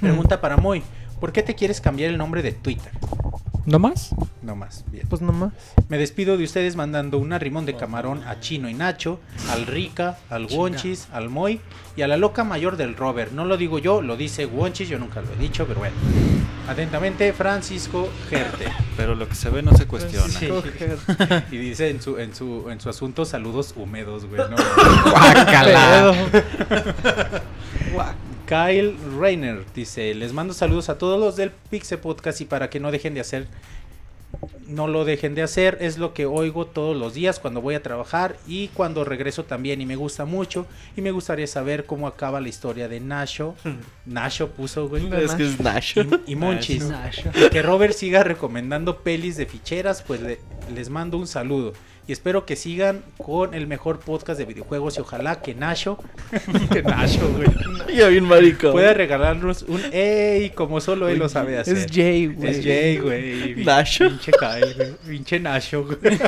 Pregunta 0.00 0.40
para 0.40 0.56
Moy, 0.56 0.82
¿por 1.20 1.32
qué 1.32 1.42
te 1.42 1.54
quieres 1.54 1.80
cambiar 1.80 2.10
el 2.10 2.18
nombre 2.18 2.42
de 2.42 2.52
Twitter? 2.52 2.92
¿No 3.66 3.78
más? 3.78 4.10
No 4.42 4.56
más, 4.56 4.84
bien. 4.88 5.06
Pues 5.08 5.22
nomás. 5.22 5.52
Me 5.88 5.96
despido 5.96 6.36
de 6.36 6.44
ustedes 6.44 6.76
mandando 6.76 7.16
una 7.18 7.38
rimón 7.38 7.64
de 7.64 7.74
camarón 7.74 8.22
a 8.24 8.38
Chino 8.40 8.68
y 8.68 8.74
Nacho, 8.74 9.20
al 9.50 9.66
Rica, 9.66 10.18
al 10.28 10.46
Wonchis, 10.46 11.08
al 11.12 11.30
Moy 11.30 11.60
y 11.96 12.02
a 12.02 12.08
la 12.08 12.18
loca 12.18 12.44
mayor 12.44 12.76
del 12.76 12.94
Robert. 12.94 13.32
No 13.32 13.46
lo 13.46 13.56
digo 13.56 13.78
yo, 13.78 14.02
lo 14.02 14.18
dice 14.18 14.44
Wonchis, 14.44 14.90
yo 14.90 14.98
nunca 14.98 15.22
lo 15.22 15.32
he 15.32 15.36
dicho, 15.36 15.66
pero 15.66 15.80
bueno. 15.80 15.96
Atentamente, 16.68 17.32
Francisco 17.32 18.10
Gerte. 18.28 18.66
Pero 18.98 19.14
lo 19.14 19.28
que 19.28 19.34
se 19.34 19.48
ve 19.48 19.62
no 19.62 19.74
se 19.74 19.86
cuestiona. 19.86 20.28
Sí. 20.28 20.48
Y 21.50 21.56
dice 21.56 21.88
en 21.88 22.02
su, 22.02 22.18
en 22.18 22.34
su, 22.34 22.68
en 22.70 22.80
su 22.80 22.90
asunto 22.90 23.24
saludos 23.24 23.72
húmedos, 23.76 24.26
güey. 24.26 24.42
No, 24.42 24.56
Guácala. 25.10 26.14
Kyle 28.46 28.94
Rainer 29.18 29.64
dice, 29.74 30.14
les 30.14 30.32
mando 30.32 30.52
saludos 30.54 30.88
a 30.88 30.98
todos 30.98 31.18
los 31.18 31.36
del 31.36 31.50
Pixel 31.50 31.98
Podcast 31.98 32.40
y 32.40 32.44
para 32.44 32.68
que 32.70 32.78
no 32.80 32.90
dejen 32.90 33.14
de 33.14 33.20
hacer, 33.20 33.46
no 34.66 34.86
lo 34.86 35.04
dejen 35.06 35.34
de 35.34 35.42
hacer, 35.42 35.78
es 35.80 35.96
lo 35.96 36.12
que 36.12 36.26
oigo 36.26 36.66
todos 36.66 36.94
los 36.96 37.14
días 37.14 37.38
cuando 37.38 37.62
voy 37.62 37.74
a 37.74 37.82
trabajar 37.82 38.36
y 38.46 38.68
cuando 38.68 39.04
regreso 39.04 39.44
también 39.44 39.80
y 39.80 39.86
me 39.86 39.96
gusta 39.96 40.24
mucho 40.26 40.66
y 40.96 41.00
me 41.00 41.10
gustaría 41.10 41.46
saber 41.46 41.86
cómo 41.86 42.06
acaba 42.06 42.40
la 42.40 42.48
historia 42.48 42.86
de 42.88 43.00
Nasho. 43.00 43.54
Nasho 44.04 44.50
puso, 44.50 44.88
güey. 44.88 45.06
Es 45.22 45.34
que 45.34 45.44
es 45.46 45.60
Nash. 45.60 45.96
Y, 46.26 46.32
y 46.32 46.36
Monchis. 46.36 46.84
Y 47.34 47.48
que 47.48 47.62
Robert 47.62 47.94
siga 47.94 48.24
recomendando 48.24 48.98
pelis 48.98 49.36
de 49.38 49.46
ficheras, 49.46 50.02
pues 50.02 50.20
le- 50.20 50.40
les 50.74 50.90
mando 50.90 51.16
un 51.16 51.26
saludo. 51.26 51.72
Y 52.06 52.12
espero 52.12 52.44
que 52.44 52.54
sigan 52.54 53.02
con 53.16 53.54
el 53.54 53.66
mejor 53.66 53.98
podcast 53.98 54.38
de 54.38 54.44
videojuegos 54.44 54.98
y 54.98 55.00
ojalá 55.00 55.40
que 55.40 55.54
Nasho, 55.54 55.98
que 56.72 56.82
Nasho, 56.82 57.26
güey, 57.32 57.48
Ya 57.96 58.08
bien 58.08 58.24
marico. 58.24 58.72
pueda 58.72 58.92
regalarnos 58.92 59.62
un 59.62 59.80
ey 59.90 60.50
como 60.50 60.82
solo 60.82 61.08
él 61.08 61.18
lo 61.18 61.30
sabe 61.30 61.58
hacer. 61.58 61.78
Es 61.78 61.86
Jay, 61.90 62.26
güey. 62.26 62.50
Es 62.50 62.62
Jay, 62.62 62.98
güey. 62.98 63.64
Nasho. 63.64 64.08
Pinche 64.08 64.32
Kyle, 64.32 64.74
güey. 64.74 64.92
Pinche 65.08 65.40
Nasho, 65.40 65.84
güey. 65.84 65.98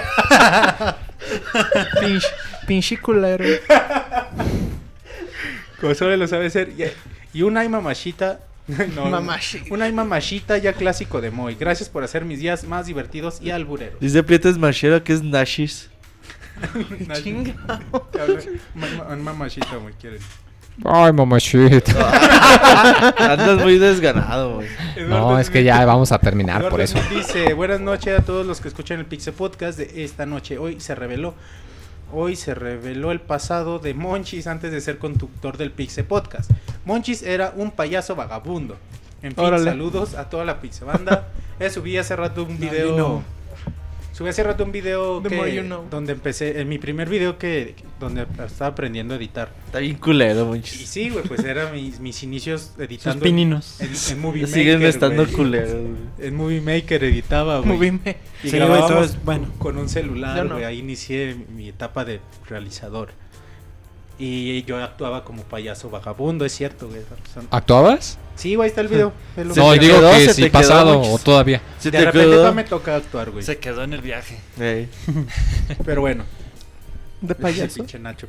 Pinche, 2.01 2.29
pinche 2.67 2.97
culero. 2.99 3.45
Como 5.81 5.95
solo 5.95 6.13
él 6.15 6.21
lo 6.21 6.27
sabe 6.29 6.47
hacer. 6.47 6.71
Y, 6.71 7.39
y 7.39 7.43
un 7.43 7.57
ay 7.57 7.69
mamachita. 7.69 8.41
No, 8.95 9.07
Mamashita. 9.07 9.73
Un 9.73 9.83
ay 9.83 9.93
mamachita 9.93 10.59
ya 10.59 10.73
clásico 10.73 11.21
de 11.21 11.31
Moy. 11.31 11.55
Gracias 11.55 11.89
por 11.89 12.03
hacer 12.03 12.25
mis 12.25 12.41
días 12.41 12.65
más 12.65 12.87
divertidos 12.87 13.41
y 13.41 13.51
albureros. 13.51 14.01
Dice 14.01 14.23
Prieto 14.23 14.49
es 14.49 14.59
machero 14.59 15.03
que 15.05 15.13
es 15.13 15.23
Nashis. 15.23 15.91
Chinga. 17.23 17.55
Un 19.11 19.23
mamachita, 19.23 19.79
muy 19.79 19.93
quieren. 19.93 20.21
Ay, 20.85 21.13
mamachita. 21.13 21.81
Andas 23.33 23.63
muy 23.63 23.79
desganado, 23.79 24.57
güey. 24.57 24.69
No, 25.09 25.39
es 25.39 25.49
que 25.49 25.65
ya 25.65 25.85
vamos 25.87 26.13
a 26.13 26.19
terminar 26.19 26.57
Eduardo 26.57 26.71
por 26.71 26.81
eso. 26.83 26.99
Dice, 27.11 27.55
buenas 27.55 27.81
noches 27.81 28.19
a 28.19 28.23
todos 28.23 28.47
los 28.47 28.61
que 28.61 28.69
escuchan 28.69 28.99
el 28.99 29.07
Pixel 29.07 29.33
Podcast 29.33 29.79
de 29.79 30.05
esta 30.05 30.27
noche. 30.27 30.59
Hoy 30.59 30.79
se 30.81 30.95
reveló, 30.95 31.35
hoy 32.13 32.37
se 32.37 32.55
reveló 32.55 33.13
el 33.13 33.21
pasado 33.21 33.79
de 33.79 33.95
Monchis 33.95 34.47
antes 34.47 34.73
de 34.73 34.81
ser 34.81 34.99
conductor 34.99 35.57
del 35.57 35.71
Pixel 35.73 36.05
Podcast. 36.05 36.51
Monchis 36.85 37.23
era 37.23 37.53
un 37.57 37.71
payaso 37.71 38.15
vagabundo. 38.17 38.77
En 39.23 39.35
fin, 39.35 39.45
Órale. 39.45 39.65
saludos 39.71 40.15
a 40.15 40.29
toda 40.29 40.45
la 40.45 40.61
Pixel 40.61 40.87
Banda. 40.87 41.29
Eh, 41.59 41.71
subí 41.71 41.97
hace 41.97 42.15
rato 42.15 42.45
un 42.45 42.61
video. 42.61 42.95
no. 42.99 43.23
Subí 44.17 44.31
hace 44.31 44.43
rato 44.43 44.65
un 44.65 44.73
video 44.73 45.21
The 45.21 45.29
que- 45.29 45.37
more 45.37 45.55
you 45.55 45.61
know. 45.63 45.85
donde 45.91 46.13
empecé, 46.15 46.59
en 46.61 46.71
mi 46.71 46.79
primer 46.79 47.07
video 47.11 47.37
que 47.37 47.75
donde 48.01 48.27
estaba 48.47 48.71
aprendiendo 48.71 49.13
a 49.13 49.19
editar. 49.19 49.53
Está 49.67 49.81
bien 49.81 49.97
culero, 49.97 50.47
Y 50.47 50.49
manches. 50.49 50.89
sí, 50.89 51.11
güey, 51.11 51.23
pues 51.25 51.45
eran 51.45 51.71
mis, 51.75 52.01
mis 52.01 52.23
inicios 52.23 52.73
Sus 52.75 52.79
editando. 52.81 53.23
pininos. 53.23 53.79
En, 53.81 53.91
en 54.17 54.21
Movie 54.23 54.47
Siguen 54.47 54.75
Maker, 54.77 54.89
estando 54.89 55.23
güey. 55.25 55.35
culeros, 55.37 55.71
güey. 55.73 56.27
En 56.29 56.35
Movie 56.35 56.61
Maker 56.63 57.05
editaba, 57.05 57.59
güey. 57.59 57.73
Movime. 57.73 58.17
Y 58.43 58.49
Sí, 58.49 58.57
grabábamos 58.57 58.91
güey, 58.91 59.03
todo 59.03 59.05
es- 59.19 59.25
bueno. 59.25 59.49
con 59.59 59.77
un 59.77 59.89
celular, 59.91 60.37
Yo 60.39 60.45
no. 60.45 60.55
güey. 60.55 60.65
Ahí 60.65 60.79
inicié 60.79 61.37
mi 61.55 61.69
etapa 61.69 62.07
de 62.07 62.21
realizador. 62.49 63.11
Y 64.19 64.63
yo 64.65 64.83
actuaba 64.83 65.25
como 65.25 65.43
payaso 65.43 65.91
vagabundo, 65.91 66.45
es 66.47 66.53
cierto, 66.55 66.89
güey. 66.89 67.03
¿Actuabas? 67.51 68.19
Sí, 68.35 68.55
güey, 68.55 68.67
ahí 68.67 68.71
está 68.71 68.81
el 68.81 68.89
video. 68.89 69.13
Se 69.35 69.45
No, 69.45 69.73
digo 69.73 69.99
quedó, 69.99 70.11
que 70.13 70.33
si 70.33 70.43
quedó, 70.45 70.53
pasado 70.53 71.01
o 71.03 71.19
todavía. 71.19 71.61
Se 71.79 71.91
de 71.91 71.99
te 71.99 72.05
repente 72.07 72.31
quedó. 72.31 72.55
me 72.55 72.65
toca 72.65 72.97
actuar, 72.97 73.31
güey. 73.31 73.45
Se 73.45 73.59
quedó 73.59 73.83
en 73.85 73.93
el 73.93 74.01
viaje. 74.01 74.39
Pero 75.85 76.01
bueno. 76.01 76.25
De 77.21 77.35
payaso. 77.35 77.77
Pinche 77.77 77.99
Nacho. 77.99 78.27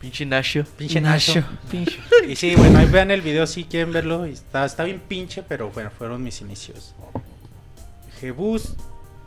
pinche 0.00 0.24
Nasho. 0.24 0.64
Pinche 0.78 1.00
Nacho. 1.00 1.44
Pinche. 1.70 1.98
Y 2.26 2.36
sí, 2.36 2.54
bueno, 2.56 2.78
ahí 2.78 2.86
vean 2.86 3.10
el 3.10 3.20
video 3.20 3.46
si 3.46 3.64
quieren 3.64 3.92
verlo. 3.92 4.24
Está, 4.24 4.64
está 4.64 4.84
bien 4.84 5.00
pinche, 5.06 5.42
pero 5.42 5.70
bueno, 5.70 5.90
fueron 5.96 6.22
mis 6.22 6.40
inicios. 6.40 6.94
Jebus 8.20 8.74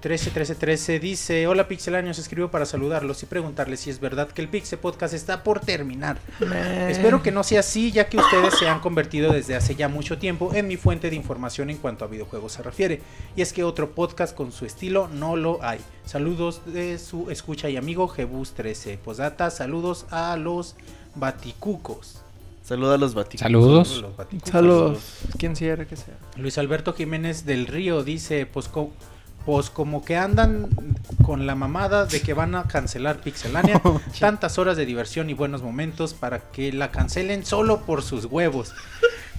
131313 0.03 0.99
dice: 0.99 1.47
Hola 1.47 1.69
Pixelanios, 1.69 2.19
escribo 2.19 2.49
para 2.49 2.65
saludarlos 2.65 3.23
y 3.23 3.25
preguntarles 3.25 3.79
si 3.79 3.89
es 3.89 4.01
verdad 4.01 4.27
que 4.27 4.41
el 4.41 4.49
Pixel 4.49 4.79
Podcast 4.79 5.13
está 5.13 5.43
por 5.43 5.61
terminar. 5.61 6.19
Espero 6.89 7.23
que 7.23 7.31
no 7.31 7.41
sea 7.41 7.61
así, 7.61 7.89
ya 7.89 8.09
que 8.09 8.17
ustedes 8.17 8.53
se 8.59 8.67
han 8.67 8.81
convertido 8.81 9.31
desde 9.31 9.55
hace 9.55 9.75
ya 9.75 9.87
mucho 9.87 10.17
tiempo 10.17 10.53
en 10.53 10.67
mi 10.67 10.75
fuente 10.75 11.09
de 11.09 11.15
información 11.15 11.69
en 11.69 11.77
cuanto 11.77 12.03
a 12.03 12.09
videojuegos 12.09 12.51
se 12.51 12.63
refiere. 12.63 13.01
Y 13.37 13.41
es 13.43 13.53
que 13.53 13.63
otro 13.63 13.91
podcast 13.91 14.35
con 14.35 14.51
su 14.51 14.65
estilo 14.65 15.07
no 15.07 15.37
lo 15.37 15.63
hay. 15.63 15.79
Saludos 16.05 16.61
de 16.65 16.99
su 16.99 17.31
escucha 17.31 17.69
y 17.69 17.77
amigo 17.77 18.09
Jebus13. 18.09 18.97
Posdata, 18.97 19.51
saludos 19.51 20.05
a 20.11 20.35
los 20.35 20.75
Baticucos. 21.15 22.23
Saluda 22.61 22.95
a 22.95 22.97
los 22.97 23.13
baticos. 23.13 23.41
Saludos. 23.41 24.01
Los 24.01 24.17
Baticucos. 24.17 24.51
Saludos. 24.51 24.99
Quien 25.37 25.53
quiera 25.53 25.85
que 25.85 25.95
sea. 25.95 26.17
Luis 26.37 26.57
Alberto 26.57 26.93
Jiménez 26.93 27.45
del 27.45 27.67
Río 27.67 28.03
dice, 28.03 28.45
pues, 28.45 28.69
pues 29.45 29.69
como 29.69 30.03
que 30.03 30.15
andan 30.15 30.69
con 31.23 31.45
la 31.45 31.55
mamada 31.55 32.05
de 32.05 32.21
que 32.21 32.33
van 32.33 32.55
a 32.55 32.63
cancelar 32.63 33.21
Pixelania, 33.21 33.81
tantas 34.19 34.57
horas 34.57 34.77
de 34.77 34.85
diversión 34.85 35.29
y 35.29 35.33
buenos 35.33 35.61
momentos 35.61 36.13
para 36.13 36.39
que 36.39 36.71
la 36.71 36.91
cancelen 36.91 37.45
solo 37.45 37.81
por 37.81 38.01
sus 38.03 38.25
huevos. 38.25 38.73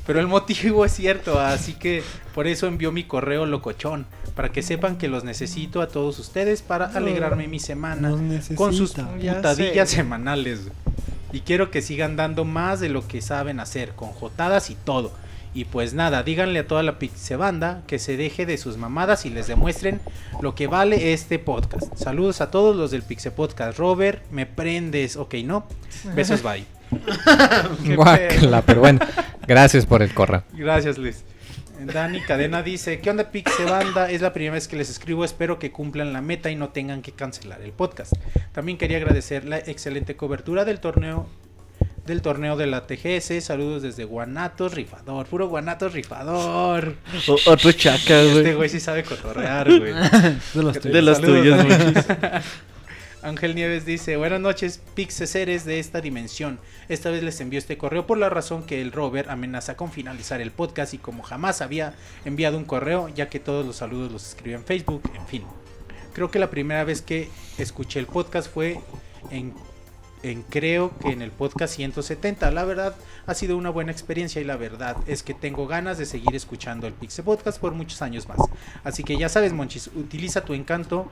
Pero 0.06 0.20
el 0.20 0.26
motivo 0.26 0.84
es 0.84 0.92
cierto, 0.92 1.40
así 1.40 1.74
que 1.74 2.02
por 2.34 2.46
eso 2.46 2.66
envió 2.66 2.92
mi 2.92 3.04
correo 3.04 3.46
locochón, 3.46 4.06
para 4.34 4.50
que 4.52 4.62
sepan 4.62 4.98
que 4.98 5.08
los 5.08 5.24
necesito 5.24 5.80
a 5.80 5.88
todos 5.88 6.18
ustedes 6.18 6.60
para 6.60 6.86
alegrarme 6.86 7.48
mi 7.48 7.58
semana 7.58 8.14
con 8.54 8.74
sus 8.74 8.92
putadillas 8.92 9.90
semanales. 9.90 10.68
Y 11.32 11.40
quiero 11.40 11.70
que 11.70 11.82
sigan 11.82 12.16
dando 12.16 12.44
más 12.44 12.80
de 12.80 12.90
lo 12.90 13.08
que 13.08 13.22
saben 13.22 13.60
hacer, 13.60 13.92
con 13.94 14.10
jotadas 14.10 14.70
y 14.70 14.74
todo. 14.74 15.10
Y 15.54 15.66
pues 15.66 15.94
nada, 15.94 16.24
díganle 16.24 16.58
a 16.58 16.66
toda 16.66 16.82
la 16.82 16.98
pixebanda 16.98 17.84
que 17.86 18.00
se 18.00 18.16
deje 18.16 18.44
de 18.44 18.58
sus 18.58 18.76
mamadas 18.76 19.24
y 19.24 19.30
les 19.30 19.46
demuestren 19.46 20.00
lo 20.42 20.56
que 20.56 20.66
vale 20.66 21.12
este 21.12 21.38
podcast. 21.38 21.96
Saludos 21.96 22.40
a 22.40 22.50
todos 22.50 22.74
los 22.74 22.90
del 22.90 23.02
Pixe 23.02 23.30
Podcast. 23.30 23.78
Robert, 23.78 24.28
me 24.32 24.46
prendes. 24.46 25.16
Ok, 25.16 25.34
no. 25.44 25.66
Besos, 26.16 26.42
bye. 26.42 26.64
Qué 27.84 27.94
Guácala, 27.94 28.62
pero 28.62 28.80
bueno. 28.80 28.98
Gracias 29.46 29.86
por 29.86 30.02
el 30.02 30.12
correo. 30.12 30.42
Gracias, 30.54 30.98
Luis. 30.98 31.24
Dani 31.80 32.20
Cadena 32.20 32.62
dice, 32.62 33.00
¿qué 33.00 33.10
onda 33.10 33.30
Pixe 33.30 33.64
Banda? 33.64 34.10
Es 34.10 34.22
la 34.22 34.32
primera 34.32 34.54
vez 34.54 34.68
que 34.68 34.76
les 34.76 34.90
escribo, 34.90 35.24
espero 35.24 35.58
que 35.58 35.70
cumplan 35.70 36.12
la 36.12 36.20
meta 36.20 36.50
y 36.50 36.56
no 36.56 36.70
tengan 36.70 37.02
que 37.02 37.12
cancelar 37.12 37.60
el 37.62 37.72
podcast. 37.72 38.12
También 38.52 38.78
quería 38.78 38.96
agradecer 38.96 39.44
la 39.44 39.58
excelente 39.58 40.16
cobertura 40.16 40.64
del 40.64 40.80
torneo 40.80 41.28
del 42.06 42.22
torneo 42.22 42.56
de 42.56 42.66
la 42.66 42.86
TGS. 42.86 43.42
Saludos 43.44 43.82
desde 43.82 44.04
Guanatos 44.04 44.74
Rifador, 44.74 45.26
puro 45.26 45.48
Guanatos 45.48 45.92
Rifador. 45.92 46.96
O- 47.28 47.38
otro 47.50 47.72
chaca, 47.72 48.20
Este 48.22 48.42
güey. 48.42 48.54
güey 48.54 48.68
sí 48.68 48.80
sabe 48.80 49.02
cotorrear, 49.04 49.66
güey. 49.68 49.92
De 49.92 50.62
los 50.62 50.80
De 50.82 51.02
los 51.02 51.18
Saludos, 51.18 51.40
tuyos, 51.42 51.58
Ángel. 51.60 51.84
Monchis. 51.94 52.06
Ángel 53.22 53.54
Nieves 53.54 53.86
dice, 53.86 54.18
buenas 54.18 54.38
noches, 54.38 54.82
pixeseres 54.94 55.64
de 55.64 55.78
esta 55.78 56.02
dimensión. 56.02 56.58
Esta 56.90 57.08
vez 57.10 57.22
les 57.22 57.40
envío 57.40 57.58
este 57.58 57.78
correo 57.78 58.06
por 58.06 58.18
la 58.18 58.28
razón 58.28 58.64
que 58.64 58.82
el 58.82 58.92
Robert 58.92 59.30
amenaza 59.30 59.78
con 59.78 59.90
finalizar 59.90 60.42
el 60.42 60.50
podcast 60.50 60.92
y 60.92 60.98
como 60.98 61.22
jamás 61.22 61.62
había 61.62 61.94
enviado 62.26 62.58
un 62.58 62.66
correo, 62.66 63.08
ya 63.14 63.30
que 63.30 63.40
todos 63.40 63.64
los 63.64 63.76
saludos 63.76 64.12
los 64.12 64.28
escribí 64.28 64.52
en 64.54 64.62
Facebook, 64.66 65.10
en 65.16 65.26
fin. 65.26 65.42
Creo 66.12 66.30
que 66.30 66.38
la 66.38 66.50
primera 66.50 66.84
vez 66.84 67.00
que 67.00 67.30
escuché 67.56 67.98
el 67.98 68.04
podcast 68.06 68.52
fue 68.52 68.78
en, 69.30 69.54
en 70.24 70.42
creo 70.42 70.96
que 70.98 71.10
en 71.10 71.20
el 71.22 71.30
podcast 71.30 71.74
170. 71.74 72.50
La 72.50 72.64
verdad 72.64 72.96
ha 73.26 73.34
sido 73.34 73.56
una 73.56 73.70
buena 73.70 73.92
experiencia 73.92 74.40
y 74.40 74.44
la 74.44 74.56
verdad 74.56 74.96
es 75.06 75.22
que 75.22 75.34
tengo 75.34 75.66
ganas 75.66 75.98
de 75.98 76.06
seguir 76.06 76.34
escuchando 76.34 76.86
el 76.86 76.94
Pixel 76.94 77.24
Podcast 77.24 77.60
por 77.60 77.74
muchos 77.74 78.00
años 78.00 78.26
más. 78.26 78.38
Así 78.84 79.04
que 79.04 79.18
ya 79.18 79.28
sabes, 79.28 79.52
Monchis, 79.52 79.88
utiliza 79.94 80.44
tu 80.44 80.54
encanto 80.54 81.10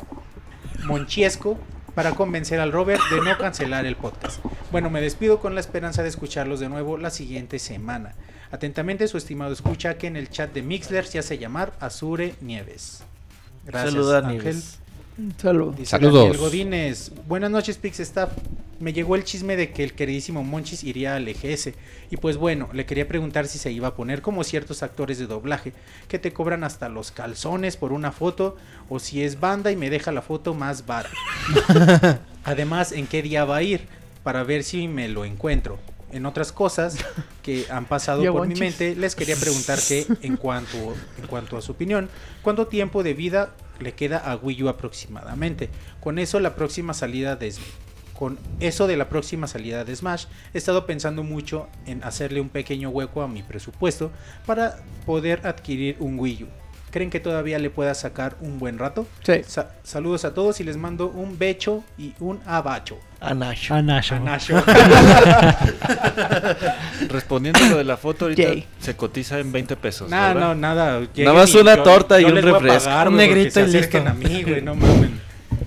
monchiesco 0.85 1.59
para 1.95 2.13
convencer 2.13 2.59
al 2.59 2.73
Robert 2.73 3.03
de 3.11 3.21
no 3.21 3.37
cancelar 3.37 3.85
el 3.85 3.97
podcast. 3.97 4.43
Bueno, 4.71 4.89
me 4.89 5.03
despido 5.03 5.41
con 5.41 5.55
la 5.55 5.61
esperanza 5.61 6.03
de 6.03 6.09
escucharlos 6.09 6.59
de 6.59 6.71
nuevo 6.71 6.97
la 6.97 7.11
siguiente 7.11 7.59
semana. 7.59 8.15
Atentamente 8.51 9.07
su 9.09 9.19
estimado 9.19 9.53
escucha 9.53 9.99
que 9.99 10.07
en 10.07 10.17
el 10.17 10.31
chat 10.31 10.53
de 10.53 10.63
Mixler 10.63 11.07
se 11.07 11.19
hace 11.19 11.37
llamar 11.37 11.75
Azure 11.81 12.35
Nieves. 12.41 13.03
Gracias, 13.67 13.93
Saluda, 13.93 14.19
Ángel. 14.19 14.43
Nieves. 14.43 14.82
Salud. 15.37 15.75
Dice 15.75 15.91
Saludos. 15.91 16.25
Daniel 16.25 16.39
Godínez. 16.39 17.13
Buenas 17.29 17.51
noches, 17.51 17.77
Pix 17.77 18.01
Staff. 18.01 18.33
me 18.81 18.93
llegó 18.93 19.15
el 19.15 19.25
chisme 19.25 19.57
de 19.57 19.71
que 19.71 19.85
el 19.85 19.93
queridísimo 19.93 20.43
Monchis 20.43 20.85
iría 20.85 21.17
al 21.17 21.29
EGS. 21.29 21.71
Y 22.11 22.17
pues 22.17 22.37
bueno, 22.37 22.69
le 22.73 22.87
quería 22.87 23.07
preguntar 23.07 23.47
si 23.47 23.59
se 23.59 23.71
iba 23.71 23.89
a 23.89 23.95
poner 23.95 24.23
como 24.23 24.43
ciertos 24.43 24.83
actores 24.83 25.19
de 25.19 25.27
doblaje, 25.27 25.73
que 26.09 26.19
te 26.19 26.33
cobran 26.33 26.65
hasta 26.65 26.89
los 26.89 27.11
calzones 27.11 27.77
por 27.77 27.93
una 27.93 28.11
foto, 28.11 28.57
o 28.89 28.99
si 28.99 29.23
es 29.23 29.39
banda 29.39 29.71
y 29.71 29.77
me 29.77 29.91
deja 29.91 30.13
la 30.13 30.23
foto 30.23 30.55
más 30.55 30.87
vara. 30.87 31.11
Además, 32.45 32.93
¿en 32.93 33.07
qué 33.07 33.23
día 33.23 33.45
va 33.45 33.57
a 33.57 33.63
ir? 33.63 33.87
Para 34.23 34.43
ver 34.45 34.65
si 34.65 34.89
me 34.89 35.09
lo 35.09 35.25
encuentro. 35.25 35.79
En 36.11 36.27
otras 36.27 36.53
cosas 36.53 36.97
que 37.43 37.67
han 37.71 37.85
pasado 37.85 38.23
por 38.33 38.47
mi 38.47 38.55
mente, 38.55 38.97
les 38.97 39.15
quería 39.15 39.37
preguntar 39.37 39.79
que, 39.87 40.07
en 40.23 40.37
cuanto, 40.37 40.95
en 41.19 41.27
cuanto 41.27 41.57
a 41.57 41.63
su 41.63 41.73
opinión, 41.73 42.09
¿cuánto 42.43 42.67
tiempo 42.67 43.03
de 43.03 43.15
vida 43.15 43.55
le 43.81 43.93
queda 43.93 44.19
a 44.19 44.37
Wii 44.37 44.63
U 44.65 44.69
aproximadamente? 44.69 45.71
Con 46.01 46.19
eso, 46.19 46.41
la 46.41 46.55
próxima 46.55 46.95
salida 46.95 47.37
de 47.37 47.53
con 48.23 48.39
eso 48.61 48.87
de 48.87 48.97
la 48.97 49.09
próxima 49.09 49.49
salida 49.49 49.85
de 49.85 49.97
Smash, 49.97 50.27
he 50.55 50.59
estado 50.59 50.87
pensando 50.87 51.25
mucho 51.25 51.69
en 51.87 52.05
hacerle 52.05 52.41
un 52.41 52.51
pequeño 52.51 52.91
hueco 52.91 53.23
a 53.23 53.27
mi 53.27 53.43
presupuesto 53.43 54.13
para 54.47 54.77
poder 55.07 55.45
adquirir 55.47 55.97
un 55.99 56.21
Wii 56.21 56.45
U. 56.45 56.62
¿Creen 56.93 57.09
que 57.11 57.21
todavía 57.21 57.59
le 57.59 57.71
pueda 57.71 57.95
sacar 57.95 58.37
un 58.41 58.59
buen 58.59 58.79
rato? 58.79 59.07
Sí. 59.25 59.41
Sa- 59.47 59.71
saludos 59.83 60.25
a 60.27 60.35
todos 60.35 60.61
y 60.61 60.65
les 60.65 60.77
mando 60.77 61.09
un 61.09 61.39
becho 61.39 61.83
y 61.99 62.13
un 62.21 62.41
abacho. 62.47 62.99
Anash. 63.21 63.73
Anasho. 63.73 64.17
A 64.17 64.21
Nacho. 64.21 64.63
Respondiendo 67.09 67.61
a 67.65 67.69
lo 67.69 67.77
de 67.79 67.85
la 67.85 67.97
foto, 67.97 68.27
ahorita 68.27 68.53
se 68.81 68.97
cotiza 68.97 69.39
en 69.39 69.53
20 69.53 69.77
pesos. 69.77 70.11
Nah, 70.11 70.35
no, 70.35 70.55
nada. 70.55 71.01
Nada 71.17 71.33
más 71.33 71.55
una 71.55 71.83
torta 71.83 72.21
y 72.21 72.25
un 72.25 72.35
les 72.35 72.45
voy 72.45 72.53
a 72.53 72.59
refresco. 72.59 72.85
pagar, 72.85 73.09
Un 73.09 73.17
negrito 73.17 73.61
y 73.61 73.67
listo. 73.69 73.99
a 73.99 74.13
mí, 74.15 74.43
güey, 74.43 74.63
no 74.63 74.75
mamen. 74.75 75.21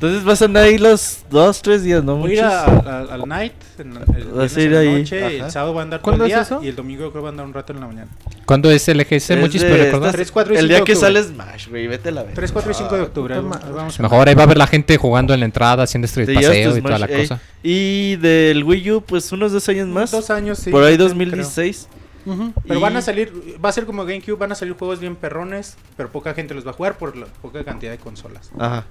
Entonces 0.07 0.25
vas 0.25 0.41
a 0.41 0.45
andar 0.45 0.63
ahí 0.63 0.77
los 0.77 1.19
dos, 1.29 1.61
tres 1.61 1.83
días, 1.83 2.03
¿no? 2.03 2.15
Voy 2.17 2.31
a 2.31 2.33
ir 2.33 2.41
a- 2.43 2.65
Muchos. 2.67 2.87
a- 2.87 2.99
al 3.13 3.27
night, 3.27 3.53
en 3.79 3.91
el 4.15 4.23
Vas 4.33 4.55
a 4.55 4.61
ir 4.61 4.67
en 4.67 4.73
la 4.73 4.79
ahí, 4.79 4.99
noche, 5.01 5.23
ajá. 5.25 5.45
el 5.45 5.51
sábado 5.51 5.73
va 5.73 5.81
a 5.81 5.83
andar 5.83 5.99
todo 5.99 6.03
¿Cuándo 6.03 6.25
el 6.25 6.31
es 6.31 6.35
día 6.37 6.41
eso? 6.43 6.63
y 6.63 6.67
el 6.67 6.75
domingo 6.75 7.11
creo 7.11 7.13
que 7.13 7.19
va 7.19 7.27
a 7.27 7.31
andar 7.31 7.45
un 7.45 7.53
rato 7.53 7.73
en 7.73 7.79
la 7.79 7.87
mañana. 7.87 8.07
¿Cuándo 8.45 8.69
es 8.71 8.87
el 8.87 8.99
EGS, 9.01 9.33
Es 9.33 9.39
Monchis? 9.39 9.61
de- 9.61 9.67
¿Puedes 9.69 9.85
recordar? 9.85 10.07
estás- 10.09 10.15
3, 10.17 10.31
4 10.31 10.53
y 10.53 10.57
El 10.57 10.61
5 10.63 10.67
día 10.69 10.77
de 10.79 10.83
que 10.85 10.91
octubre. 10.93 11.07
sales 11.13 11.27
Smash, 11.27 11.67
güey, 11.69 11.87
vete 11.87 12.09
a 12.09 12.11
la 12.11 12.23
vez. 12.23 12.33
3, 12.35 12.51
4 12.51 12.71
y 12.71 12.73
5 12.75 12.95
de 12.95 13.01
octubre. 13.01 13.35
vamos 13.39 13.99
a- 13.99 14.01
Mejor 14.01 14.27
ahí 14.29 14.35
va 14.35 14.41
a 14.41 14.45
haber 14.45 14.57
la 14.57 14.67
gente 14.67 14.97
jugando 14.97 15.33
en 15.33 15.39
la 15.39 15.45
entrada, 15.45 15.83
haciendo 15.83 16.05
street 16.05 16.27
Te 16.27 16.31
llevas 16.33 16.45
tu 16.45 16.51
paseo 16.51 16.77
y 16.77 16.81
toda 16.81 16.99
la 16.99 17.07
Smash, 17.07 17.19
ey. 17.19 17.27
cosa. 17.27 17.41
Y 17.63 18.15
del 18.17 18.63
Wii 18.63 18.91
U, 18.91 19.01
pues 19.01 19.31
unos 19.31 19.51
dos 19.51 19.67
años 19.69 19.87
más. 19.87 20.11
Dos 20.11 20.29
años, 20.29 20.59
sí. 20.59 20.69
Por 20.71 20.83
ahí 20.83 20.95
creo. 20.95 21.07
2016. 21.07 21.87
Ujú. 22.27 22.53
Pero 22.67 22.79
Y- 22.79 22.81
van 22.81 22.97
a 22.97 23.01
salir, 23.03 23.31
va 23.63 23.69
a 23.69 23.71
ser 23.71 23.85
como 23.85 24.03
GameCube, 24.03 24.35
van 24.37 24.51
a 24.51 24.55
salir 24.55 24.73
juegos 24.75 24.99
bien 24.99 25.15
perrones, 25.15 25.75
pero 25.95 26.09
poca 26.11 26.33
gente 26.33 26.55
los 26.55 26.65
va 26.65 26.71
a 26.71 26.73
jugar 26.73 26.97
por 26.97 27.15
la 27.15 27.27
poca 27.41 27.63
cantidad 27.63 27.91
de 27.91 27.99
consolas. 27.99 28.49
Ajá. 28.57 28.85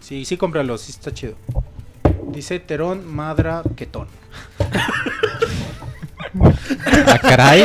Sí, 0.00 0.24
sí, 0.24 0.36
cómpralos, 0.36 0.80
sí 0.82 0.92
está 0.92 1.12
chido. 1.12 1.34
Dice 2.28 2.58
Terón 2.60 3.06
Madra 3.12 3.62
Ketón. 3.76 4.08
Ah, 7.06 7.18
caray. 7.20 7.64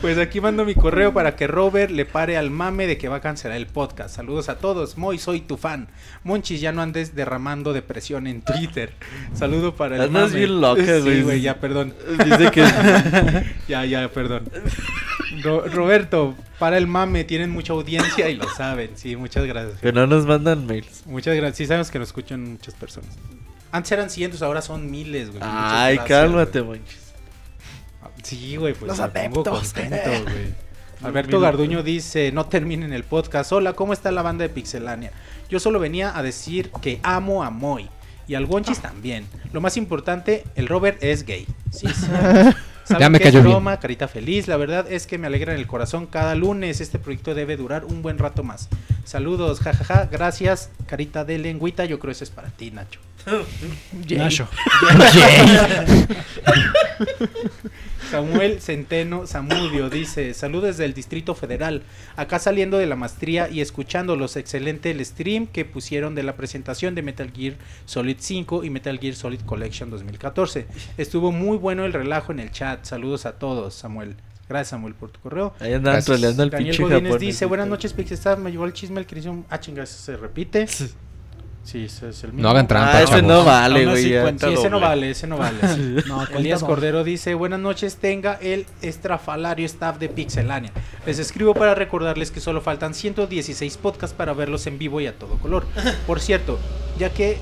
Pues 0.00 0.18
aquí 0.18 0.40
mando 0.40 0.64
mi 0.64 0.74
correo 0.74 1.12
para 1.12 1.36
que 1.36 1.46
Robert 1.46 1.90
le 1.90 2.04
pare 2.04 2.36
al 2.36 2.50
mame 2.50 2.86
de 2.86 2.96
que 2.98 3.08
va 3.08 3.16
a 3.16 3.20
cancelar 3.20 3.56
el 3.56 3.66
podcast. 3.66 4.14
Saludos 4.14 4.48
a 4.48 4.58
todos. 4.58 4.96
Moy, 4.96 5.18
soy 5.18 5.40
tu 5.40 5.56
fan. 5.56 5.88
Monchis, 6.24 6.60
ya 6.60 6.72
no 6.72 6.82
andes 6.82 7.14
derramando 7.14 7.72
depresión 7.72 8.26
en 8.26 8.42
Twitter. 8.42 8.92
Saludo 9.34 9.74
para 9.74 9.96
el 9.96 10.02
Andas 10.02 10.28
mame. 10.30 10.36
bien 10.38 10.60
loca, 10.60 11.00
Sí, 11.02 11.22
güey, 11.22 11.40
ya, 11.40 11.58
perdón. 11.60 11.94
Dice 12.24 12.50
que. 12.50 12.64
Ya, 13.68 13.84
ya, 13.84 14.08
perdón. 14.08 14.48
Ro- 15.42 15.64
Roberto, 15.68 16.34
para 16.58 16.78
el 16.78 16.86
mame, 16.86 17.24
tienen 17.24 17.50
mucha 17.50 17.72
audiencia 17.72 18.28
y 18.28 18.36
lo 18.36 18.48
saben. 18.48 18.90
Sí, 18.96 19.16
muchas 19.16 19.44
gracias. 19.46 19.80
que 19.80 19.92
no 19.92 20.06
nos 20.06 20.26
mandan 20.26 20.66
mails. 20.66 21.02
Muchas 21.06 21.34
gracias. 21.36 21.56
Sí, 21.58 21.66
sabemos 21.66 21.90
que 21.90 21.98
nos 21.98 22.08
escuchan 22.08 22.52
muchas 22.52 22.74
personas. 22.74 23.10
Antes 23.72 23.92
eran 23.92 24.08
cientos, 24.10 24.42
ahora 24.42 24.62
son 24.62 24.90
miles, 24.90 25.28
güey. 25.30 25.40
Ay, 25.44 25.96
gracias, 25.96 26.18
cálmate, 26.20 26.60
güey. 26.60 26.80
manches. 26.80 27.12
Sí, 28.22 28.56
güey, 28.56 28.74
pues 28.74 28.88
Los 28.88 29.00
adeptos. 29.00 29.72
contento, 29.72 30.10
güey. 30.24 30.66
Alberto. 31.02 31.40
Garduño 31.40 31.82
dice, 31.82 32.32
no 32.32 32.46
terminen 32.46 32.92
el 32.92 33.04
podcast. 33.04 33.52
Hola, 33.52 33.74
¿cómo 33.74 33.92
está 33.92 34.10
la 34.10 34.22
banda 34.22 34.44
de 34.44 34.48
Pixelania? 34.48 35.12
Yo 35.50 35.60
solo 35.60 35.78
venía 35.78 36.16
a 36.16 36.22
decir 36.22 36.70
que 36.80 37.00
amo 37.02 37.42
a 37.44 37.50
Moy. 37.50 37.88
Y 38.28 38.34
al 38.34 38.46
Gonchis 38.46 38.80
también. 38.80 39.24
Lo 39.52 39.60
más 39.60 39.76
importante, 39.76 40.42
el 40.56 40.66
Robert 40.66 41.00
es 41.04 41.24
gay. 41.24 41.46
Sí, 41.70 41.86
sí. 41.88 42.06
Ya 42.88 43.10
me 43.10 43.18
cayó 43.18 43.40
bien. 43.40 43.52
broma, 43.52 43.78
carita 43.80 44.08
feliz. 44.08 44.48
La 44.48 44.56
verdad 44.56 44.90
es 44.90 45.06
que 45.06 45.18
me 45.18 45.26
alegra 45.26 45.52
en 45.52 45.58
el 45.58 45.66
corazón 45.66 46.06
cada 46.06 46.34
lunes. 46.34 46.80
Este 46.80 46.98
proyecto 46.98 47.34
debe 47.34 47.56
durar 47.56 47.84
un 47.84 48.02
buen 48.02 48.18
rato 48.18 48.42
más. 48.42 48.68
Saludos, 49.04 49.60
jajaja. 49.60 50.08
Gracias, 50.10 50.70
carita 50.86 51.24
de 51.24 51.38
lengüita. 51.38 51.84
Yo 51.84 51.98
creo 51.98 52.10
que 52.10 52.12
eso 52.12 52.24
es 52.24 52.30
para 52.30 52.48
ti, 52.50 52.70
Nacho. 52.70 53.00
Nacho. 54.08 54.48
Samuel 58.10 58.60
Centeno 58.60 59.26
Zamudio 59.26 59.90
dice, 59.90 60.32
saludos 60.32 60.76
del 60.76 60.94
Distrito 60.94 61.34
Federal, 61.34 61.82
acá 62.14 62.38
saliendo 62.38 62.78
de 62.78 62.86
la 62.86 62.94
maestría 62.94 63.48
y 63.48 63.60
escuchando 63.60 64.14
los 64.14 64.36
excelente 64.36 64.92
el 64.92 65.04
stream 65.04 65.48
que 65.48 65.64
pusieron 65.64 66.14
de 66.14 66.22
la 66.22 66.36
presentación 66.36 66.94
de 66.94 67.02
Metal 67.02 67.32
Gear 67.34 67.56
Solid 67.84 68.16
5 68.20 68.62
y 68.62 68.70
Metal 68.70 68.98
Gear 68.98 69.14
Solid 69.16 69.40
Collection 69.40 69.90
2014. 69.90 70.66
Estuvo 70.96 71.32
muy 71.32 71.58
bueno 71.58 71.84
el 71.84 71.92
relajo 71.92 72.30
en 72.30 72.38
el 72.38 72.52
chat, 72.52 72.84
saludos 72.84 73.26
a 73.26 73.32
todos, 73.32 73.74
Samuel. 73.74 74.14
Gracias 74.48 74.68
Samuel 74.68 74.94
por 74.94 75.10
tu 75.10 75.18
correo. 75.18 75.52
Ahí 75.58 75.72
andan 75.72 76.00
troleando 76.04 76.44
al 76.44 76.50
Daniel 76.50 76.76
pinche 76.76 76.82
Godínez 76.84 77.02
Japón. 77.02 77.18
dice, 77.18 77.44
buenas 77.46 77.66
noches 77.66 77.92
Pixestar, 77.92 78.38
me 78.38 78.52
llegó 78.52 78.64
el 78.64 78.72
chisme 78.72 79.00
el 79.00 79.06
que 79.06 79.18
hizo 79.18 79.32
un... 79.32 79.44
Ah, 79.50 79.58
chinga, 79.58 79.82
ese 79.82 79.98
se 79.98 80.16
repite. 80.16 80.66
Sí, 81.66 81.84
ese 81.86 82.10
es 82.10 82.22
el 82.22 82.30
mismo. 82.32 82.42
No 82.44 82.50
hagan 82.50 82.68
trampa, 82.68 82.92
Ah, 82.98 83.02
ese 83.02 83.10
chavos. 83.14 83.24
no 83.24 83.44
vale, 83.44 83.80
Aún 83.84 83.88
así 83.94 84.02
güey. 84.02 84.12
ya. 84.14 84.22
cuenta 84.22 84.46
Sí, 84.46 84.52
ese 84.54 84.62
no 84.70 84.76
doble. 84.76 84.86
vale, 84.86 85.10
ese 85.10 85.26
no 85.26 85.36
vale. 85.36 85.58
No, 86.06 86.22
Elías. 86.28 86.62
Cordero 86.62 87.02
dice, 87.02 87.34
buenas 87.34 87.58
noches, 87.58 87.96
tenga 87.96 88.34
el 88.34 88.66
estrafalario 88.82 89.66
staff 89.66 89.98
de 89.98 90.08
Pixelania. 90.08 90.70
Les 91.06 91.18
escribo 91.18 91.54
para 91.54 91.74
recordarles 91.74 92.30
que 92.30 92.38
solo 92.38 92.60
faltan 92.60 92.94
116 92.94 93.78
podcasts 93.78 94.14
para 94.16 94.32
verlos 94.32 94.68
en 94.68 94.78
vivo 94.78 95.00
y 95.00 95.08
a 95.08 95.18
todo 95.18 95.38
color. 95.38 95.66
Por 96.06 96.20
cierto, 96.20 96.56
ya 97.00 97.10
que 97.12 97.38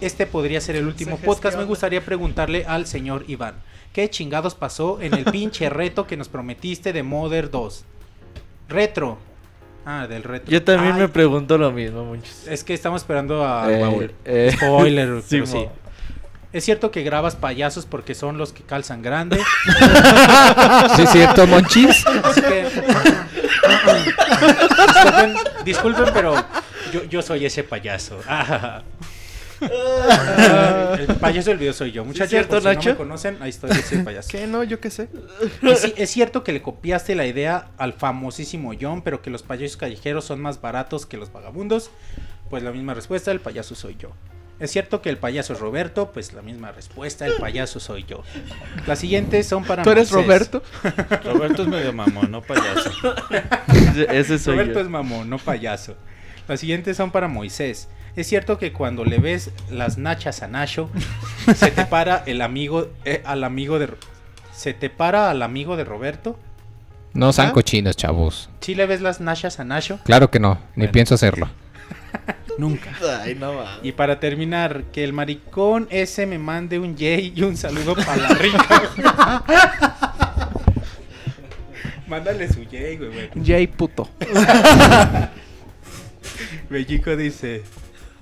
este 0.00 0.26
podría 0.26 0.60
ser 0.60 0.74
el 0.74 0.86
último 0.88 1.16
Se 1.16 1.24
podcast, 1.24 1.44
me 1.44 1.50
gestiona. 1.50 1.66
gustaría 1.68 2.04
preguntarle 2.04 2.64
al 2.66 2.86
señor 2.88 3.24
Iván, 3.28 3.54
¿qué 3.92 4.10
chingados 4.10 4.56
pasó 4.56 5.00
en 5.00 5.14
el 5.14 5.24
pinche 5.26 5.70
reto 5.70 6.08
que 6.08 6.16
nos 6.16 6.28
prometiste 6.28 6.92
de 6.92 7.04
Mother 7.04 7.52
2? 7.52 7.84
Retro. 8.68 9.18
Ah, 9.86 10.06
del 10.06 10.22
retro. 10.22 10.50
Yo 10.50 10.62
también 10.62 10.94
Ay, 10.94 11.00
me 11.02 11.08
pregunto 11.08 11.58
lo 11.58 11.70
mismo, 11.70 12.04
muchos. 12.04 12.46
Es 12.48 12.64
que 12.64 12.72
estamos 12.74 13.02
esperando 13.02 13.44
a 13.46 13.70
Eh, 13.70 13.80
Raúl. 13.80 14.12
eh. 14.24 14.52
Spoiler, 14.56 15.20
Sí, 15.22 15.26
pero 15.40 15.46
sí. 15.46 15.66
Es 16.52 16.64
cierto 16.64 16.90
que 16.92 17.02
grabas 17.02 17.34
payasos 17.34 17.84
porque 17.84 18.14
son 18.14 18.38
los 18.38 18.52
que 18.52 18.62
calzan 18.62 19.02
grande. 19.02 19.38
¿Sí 20.96 21.02
es 21.02 21.10
cierto, 21.10 21.46
Monchis? 21.48 22.06
Así 22.06 22.40
que. 22.40 22.66
disculpen, 24.86 25.34
disculpen, 25.64 26.04
pero 26.14 26.34
yo, 26.92 27.02
yo 27.04 27.22
soy 27.22 27.44
ese 27.46 27.64
payaso. 27.64 28.18
El 29.60 31.16
payaso 31.16 31.50
del 31.50 31.58
video 31.58 31.72
soy 31.72 31.92
yo. 31.92 32.04
Muchachos, 32.04 32.30
cierto, 32.30 32.60
si 32.60 32.66
no 32.66 32.82
me 32.82 32.96
conocen, 32.96 33.38
ahí 33.40 33.50
estoy 33.50 33.70
ese 33.70 33.98
payaso. 33.98 34.28
¿Qué? 34.32 34.46
No, 34.46 34.62
yo 34.62 34.80
qué 34.80 34.90
sé. 34.90 35.08
Es 35.96 36.10
cierto 36.10 36.44
que 36.44 36.52
le 36.52 36.62
copiaste 36.62 37.14
la 37.14 37.26
idea 37.26 37.68
al 37.76 37.92
famosísimo 37.92 38.72
John, 38.80 39.02
pero 39.02 39.22
que 39.22 39.30
los 39.30 39.42
payasos 39.42 39.76
callejeros 39.76 40.24
son 40.24 40.40
más 40.40 40.60
baratos 40.60 41.06
que 41.06 41.16
los 41.16 41.32
vagabundos. 41.32 41.90
Pues 42.50 42.62
la 42.62 42.72
misma 42.72 42.94
respuesta, 42.94 43.30
el 43.32 43.40
payaso 43.40 43.74
soy 43.74 43.96
yo. 43.98 44.10
Es 44.60 44.70
cierto 44.70 45.02
que 45.02 45.10
el 45.10 45.18
payaso 45.18 45.52
es 45.52 45.58
Roberto, 45.58 46.12
pues 46.12 46.32
la 46.32 46.40
misma 46.40 46.70
respuesta, 46.70 47.26
el 47.26 47.34
payaso 47.34 47.80
soy 47.80 48.04
yo. 48.04 48.22
Las 48.86 49.00
siguientes 49.00 49.48
son 49.48 49.64
para 49.64 49.82
¿Tú 49.82 49.90
eres 49.90 50.12
Moisés. 50.12 50.26
Roberto? 50.26 50.62
Roberto 51.24 51.62
es 51.62 51.68
medio 51.68 51.92
mamón, 51.92 52.30
no 52.30 52.40
payaso. 52.40 52.90
Ese 54.10 54.38
soy 54.38 54.54
Roberto 54.54 54.74
yo. 54.74 54.80
es 54.82 54.88
mamón, 54.88 55.28
no 55.28 55.38
payaso. 55.38 55.96
Las 56.46 56.60
siguientes 56.60 56.96
son 56.96 57.10
para 57.10 57.26
Moisés. 57.26 57.88
Es 58.16 58.28
cierto 58.28 58.58
que 58.58 58.72
cuando 58.72 59.04
le 59.04 59.18
ves 59.18 59.50
las 59.70 59.98
nachas 59.98 60.42
a 60.42 60.48
Nacho, 60.48 60.88
se 61.56 61.70
te 61.70 61.84
para 61.84 62.22
el 62.26 62.42
amigo, 62.42 62.88
eh, 63.04 63.22
al 63.24 63.42
amigo 63.44 63.78
de, 63.78 63.88
se 64.52 64.72
te 64.74 64.88
para 64.90 65.30
al 65.30 65.42
amigo 65.42 65.76
de 65.76 65.84
Roberto. 65.84 66.38
No 67.12 67.32
sean 67.32 67.48
¿Ah? 67.48 67.52
cochinos, 67.52 67.96
chavos. 67.96 68.50
¿Sí 68.60 68.74
le 68.74 68.86
ves 68.86 69.00
las 69.00 69.20
nachas 69.20 69.58
a 69.60 69.64
Nacho? 69.64 69.98
Claro 70.04 70.30
que 70.30 70.38
no, 70.40 70.54
ni 70.76 70.82
Bueno. 70.82 70.92
pienso 70.92 71.14
hacerlo. 71.14 71.48
Nunca. 72.58 72.92
Ay, 73.22 73.34
no 73.34 73.56
va. 73.56 73.78
Y 73.82 73.90
para 73.92 74.20
terminar, 74.20 74.84
que 74.92 75.02
el 75.02 75.12
maricón 75.12 75.88
ese 75.90 76.24
me 76.26 76.38
mande 76.38 76.78
un 76.78 76.96
yay 76.96 77.32
y 77.34 77.42
un 77.42 77.56
saludo 77.56 77.96
para 77.96 78.16
la 78.16 78.28
rica. 78.28 79.44
Mándale 82.06 82.46
su 82.52 82.62
yay, 82.62 82.96
güey, 82.96 83.10
güey. 83.10 83.30
Jay 83.44 83.66
puto. 83.66 84.08
Bellico 86.70 87.16
dice, 87.16 87.62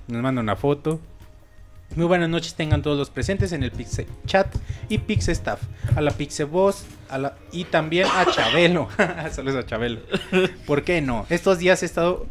nos 0.08 0.22
manda 0.22 0.40
una 0.40 0.56
foto. 0.56 1.00
Muy 1.94 2.06
buenas 2.06 2.30
noches 2.30 2.54
tengan 2.54 2.80
todos 2.80 2.96
los 2.96 3.10
presentes 3.10 3.52
en 3.52 3.62
el 3.62 3.70
Pixel 3.70 4.06
Chat 4.24 4.46
y 4.88 4.96
Pixel 4.96 5.32
Staff. 5.32 5.60
A 5.94 6.00
la 6.00 6.10
Pixel 6.10 6.46
Boss, 6.46 6.86
a 7.10 7.18
la- 7.18 7.36
y 7.52 7.64
también 7.64 8.06
a 8.14 8.24
Chabelo. 8.24 8.88
Saludos 9.30 9.62
a 9.64 9.66
Chabelo. 9.66 10.00
¿Por 10.66 10.84
qué 10.84 11.02
no? 11.02 11.26
Estos 11.28 11.58
días 11.58 11.82
he 11.82 11.86
estado 11.86 12.26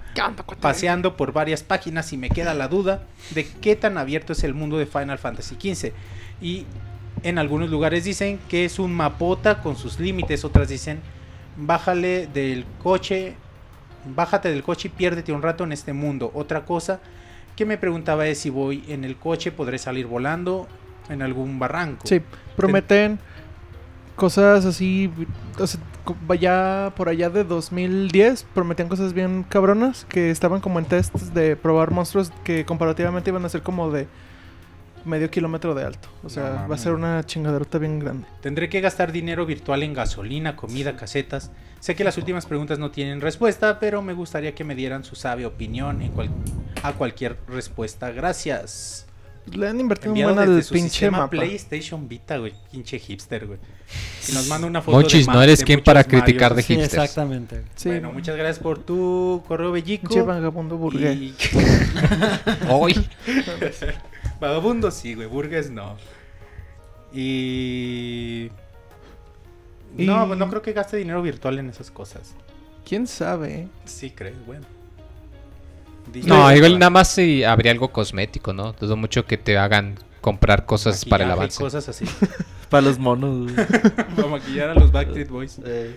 paseando 0.59 1.15
por 1.15 1.31
varias 1.31 1.61
páginas 1.61 2.11
y 2.11 2.17
me 2.17 2.29
queda 2.31 2.55
la 2.55 2.67
duda 2.69 3.03
de 3.35 3.45
qué 3.47 3.75
tan 3.75 3.99
abierto 3.99 4.33
es 4.33 4.43
el 4.43 4.55
mundo 4.55 4.79
de 4.79 4.87
Final 4.87 5.19
Fantasy 5.19 5.55
XV. 5.61 5.91
Y 6.41 6.65
en 7.21 7.37
algunos 7.37 7.69
lugares 7.69 8.03
dicen 8.03 8.39
que 8.49 8.65
es 8.65 8.79
un 8.79 8.91
mapota 8.91 9.61
con 9.61 9.75
sus 9.75 9.99
límites, 9.99 10.43
otras 10.43 10.69
dicen 10.69 11.01
bájale 11.55 12.25
del 12.25 12.65
coche, 12.81 13.35
bájate 14.15 14.49
del 14.49 14.63
coche 14.63 14.87
y 14.87 14.91
piérdete 14.97 15.31
un 15.33 15.43
rato 15.43 15.63
en 15.65 15.71
este 15.71 15.93
mundo. 15.93 16.31
Otra 16.33 16.65
cosa 16.65 16.99
me 17.65 17.77
preguntaba 17.77 18.27
es 18.27 18.39
si 18.39 18.49
voy 18.49 18.83
en 18.87 19.03
el 19.03 19.15
coche 19.15 19.51
podré 19.51 19.77
salir 19.77 20.07
volando 20.07 20.67
en 21.09 21.21
algún 21.21 21.59
barranco. 21.59 22.07
Sí, 22.07 22.21
prometen 22.55 23.19
cosas 24.15 24.65
así, 24.65 25.11
o 25.57 25.67
sea, 25.67 25.79
por 26.95 27.09
allá 27.09 27.29
de 27.29 27.43
2010, 27.43 28.45
prometían 28.53 28.87
cosas 28.87 29.13
bien 29.13 29.43
cabronas 29.47 30.05
que 30.05 30.29
estaban 30.31 30.61
como 30.61 30.79
en 30.79 30.85
tests 30.85 31.33
de 31.33 31.55
probar 31.55 31.91
monstruos 31.91 32.31
que 32.43 32.65
comparativamente 32.65 33.29
iban 33.29 33.45
a 33.45 33.49
ser 33.49 33.61
como 33.61 33.91
de 33.91 34.07
medio 35.05 35.29
kilómetro 35.29 35.73
de 35.75 35.83
alto. 35.83 36.09
O 36.23 36.29
sea, 36.29 36.61
No 36.63 36.69
va 36.69 36.75
a 36.75 36.77
ser 36.77 36.93
una 36.93 37.23
chingaderota 37.25 37.77
bien 37.77 37.99
grande. 37.99 38.27
Tendré 38.41 38.69
que 38.69 38.81
gastar 38.81 39.11
dinero 39.11 39.45
virtual 39.45 39.83
en 39.83 39.93
gasolina, 39.93 40.55
comida, 40.55 40.95
casetas. 40.95 41.51
Sé 41.79 41.95
que 41.95 42.03
las 42.03 42.17
últimas 42.17 42.45
preguntas 42.45 42.77
no 42.79 42.91
tienen 42.91 43.21
respuesta, 43.21 43.79
pero 43.79 44.01
me 44.01 44.13
gustaría 44.13 44.53
que 44.53 44.63
me 44.63 44.75
dieran 44.75 45.03
su 45.03 45.15
sabia 45.15 45.47
opinión 45.47 46.01
en 46.01 46.11
cual- 46.11 46.29
a 46.83 46.93
cualquier 46.93 47.37
respuesta. 47.47 48.11
Gracias. 48.11 49.07
Le 49.51 49.67
han 49.67 49.79
invertido 49.79 50.13
un 50.13 50.21
buen 50.21 50.37
al 50.37 50.63
pinche 50.71 51.09
mapa. 51.09 51.27
PlayStation 51.31 52.07
Vita, 52.07 52.37
güey. 52.37 52.53
Pinche 52.71 52.99
hipster, 52.99 53.47
güey. 53.47 53.57
Y 54.29 54.33
nos 54.33 54.47
manda 54.47 54.67
una 54.67 54.83
foto 54.83 54.97
Monchis, 54.97 55.25
de 55.25 55.33
no 55.33 55.41
eres 55.41 55.57
de 55.59 55.65
quien 55.65 55.83
para 55.83 56.03
criticar 56.03 56.51
de 56.53 56.61
Marios. 56.61 56.65
Sí, 56.67 56.73
hipsters. 56.75 56.93
exactamente. 57.03 57.63
Sí, 57.75 57.89
Bueno, 57.89 58.11
muchas 58.13 58.37
gracias 58.37 58.59
por 58.59 58.77
tu 58.77 59.41
correo 59.47 59.71
bellico. 59.71 60.07
pinche 60.07 60.21
vagabundo 60.21 60.77
burgués. 60.77 61.17
Y- 61.17 61.33
Hoy. 62.69 62.93
Vagabundo 64.41 64.91
sí, 64.91 65.13
güey. 65.13 65.27
Burgues 65.27 65.69
no. 65.71 65.95
Y... 67.13 68.49
Y- 69.97 70.05
No, 70.05 70.25
pues 70.27 70.37
no 70.39 70.49
creo 70.49 70.61
que 70.61 70.73
gaste 70.73 70.97
dinero 70.97 71.21
virtual 71.21 71.59
en 71.59 71.69
esas 71.69 71.91
cosas. 71.91 72.35
¿Quién 72.85 73.07
sabe? 73.07 73.67
Sí, 73.85 74.11
crees, 74.11 74.35
bueno. 74.45 74.65
No, 76.25 76.53
igual 76.53 76.79
nada 76.79 76.89
más 76.89 77.09
si 77.13 77.43
habría 77.43 77.71
algo 77.71 77.91
cosmético, 77.91 78.51
¿no? 78.53 78.73
Dudo 78.73 78.97
mucho 78.97 79.25
que 79.25 79.37
te 79.37 79.57
hagan 79.57 79.95
comprar 80.19 80.65
cosas 80.65 81.05
para 81.05 81.23
el 81.25 81.31
avance. 81.31 81.59
Cosas 81.61 81.87
así. 81.87 82.05
Para 82.69 82.81
los 82.87 82.99
monos. 82.99 83.51
Para 84.15 84.27
maquillar 84.27 84.69
a 84.69 84.75
los 84.75 84.91
Backstreet 84.91 85.29
Boys. 85.29 85.59
Eh, 85.65 85.95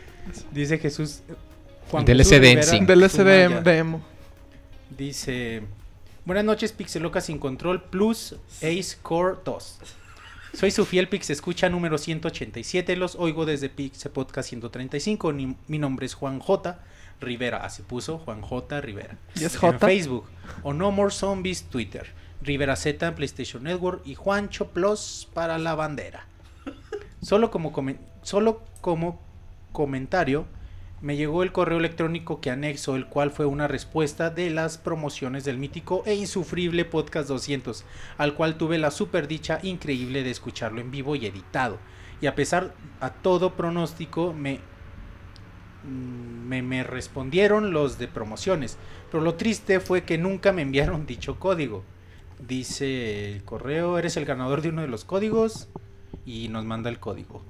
Dice 0.50 0.78
Jesús. 0.78 1.22
Juan 1.90 2.04
Del 2.04 2.20
SD 2.24 2.62
Sumaya. 3.08 3.60
de. 3.62 3.98
Dice: 4.96 5.62
Buenas 6.24 6.44
noches, 6.44 6.72
Pixeloca 6.72 7.20
sin 7.20 7.38
control 7.38 7.82
plus 7.82 8.36
Ace 8.62 8.96
Core 9.02 9.36
2. 9.44 9.78
Soy 10.54 10.70
su 10.70 10.84
fiel 10.86 11.08
Pix 11.08 11.30
Escucha 11.30 11.68
número 11.68 11.98
187. 11.98 12.96
Los 12.96 13.16
oigo 13.16 13.44
desde 13.44 13.68
Pixel 13.68 14.12
Podcast 14.12 14.48
135. 14.48 15.32
Ni- 15.32 15.56
mi 15.66 15.78
nombre 15.78 16.06
es 16.06 16.14
Juan 16.14 16.38
J. 16.38 16.78
Rivera. 17.20 17.58
Así 17.58 17.82
puso 17.82 18.18
Juan 18.18 18.40
J. 18.40 18.80
Rivera. 18.80 19.18
¿Y 19.34 19.44
es 19.44 19.54
En 19.54 19.60
J? 19.60 19.78
Facebook. 19.80 20.24
O 20.62 20.72
No 20.72 20.90
More 20.92 21.10
Zombies 21.10 21.64
Twitter. 21.64 22.06
Rivera 22.40 22.76
Z 22.76 23.06
en 23.06 23.14
PlayStation 23.14 23.62
Network. 23.64 24.02
Y 24.06 24.14
Juancho 24.14 24.68
Plus 24.68 25.28
para 25.34 25.58
la 25.58 25.74
bandera. 25.74 26.26
Solo 27.20 27.50
como, 27.50 27.72
comen- 27.72 27.98
solo 28.22 28.62
como 28.80 29.20
comentario, 29.72 30.46
me 31.00 31.16
llegó 31.16 31.42
el 31.42 31.52
correo 31.52 31.78
electrónico 31.78 32.40
que 32.40 32.50
anexo, 32.50 32.96
el 32.96 33.06
cual 33.06 33.30
fue 33.30 33.46
una 33.46 33.68
respuesta 33.68 34.30
de 34.30 34.50
las 34.50 34.78
promociones 34.78 35.44
del 35.44 35.58
mítico 35.58 36.02
e 36.06 36.14
insufrible 36.14 36.84
Podcast 36.84 37.28
200, 37.28 37.84
al 38.16 38.34
cual 38.34 38.56
tuve 38.56 38.78
la 38.78 38.90
super 38.90 39.28
dicha 39.28 39.58
increíble 39.62 40.22
de 40.22 40.30
escucharlo 40.30 40.80
en 40.80 40.90
vivo 40.90 41.14
y 41.16 41.26
editado. 41.26 41.78
Y 42.20 42.26
a 42.26 42.34
pesar 42.34 42.74
a 43.00 43.10
todo 43.10 43.54
pronóstico, 43.54 44.32
me, 44.32 44.60
me, 45.84 46.62
me 46.62 46.82
respondieron 46.84 47.72
los 47.72 47.98
de 47.98 48.08
promociones. 48.08 48.78
Pero 49.10 49.22
lo 49.22 49.34
triste 49.34 49.80
fue 49.80 50.04
que 50.04 50.16
nunca 50.16 50.52
me 50.52 50.62
enviaron 50.62 51.06
dicho 51.06 51.38
código. 51.38 51.84
Dice 52.38 53.32
el 53.32 53.44
correo, 53.44 53.98
eres 53.98 54.16
el 54.16 54.24
ganador 54.24 54.62
de 54.62 54.70
uno 54.70 54.82
de 54.82 54.88
los 54.88 55.04
códigos 55.04 55.68
y 56.24 56.48
nos 56.48 56.64
manda 56.64 56.90
el 56.90 56.98
código. 56.98 57.42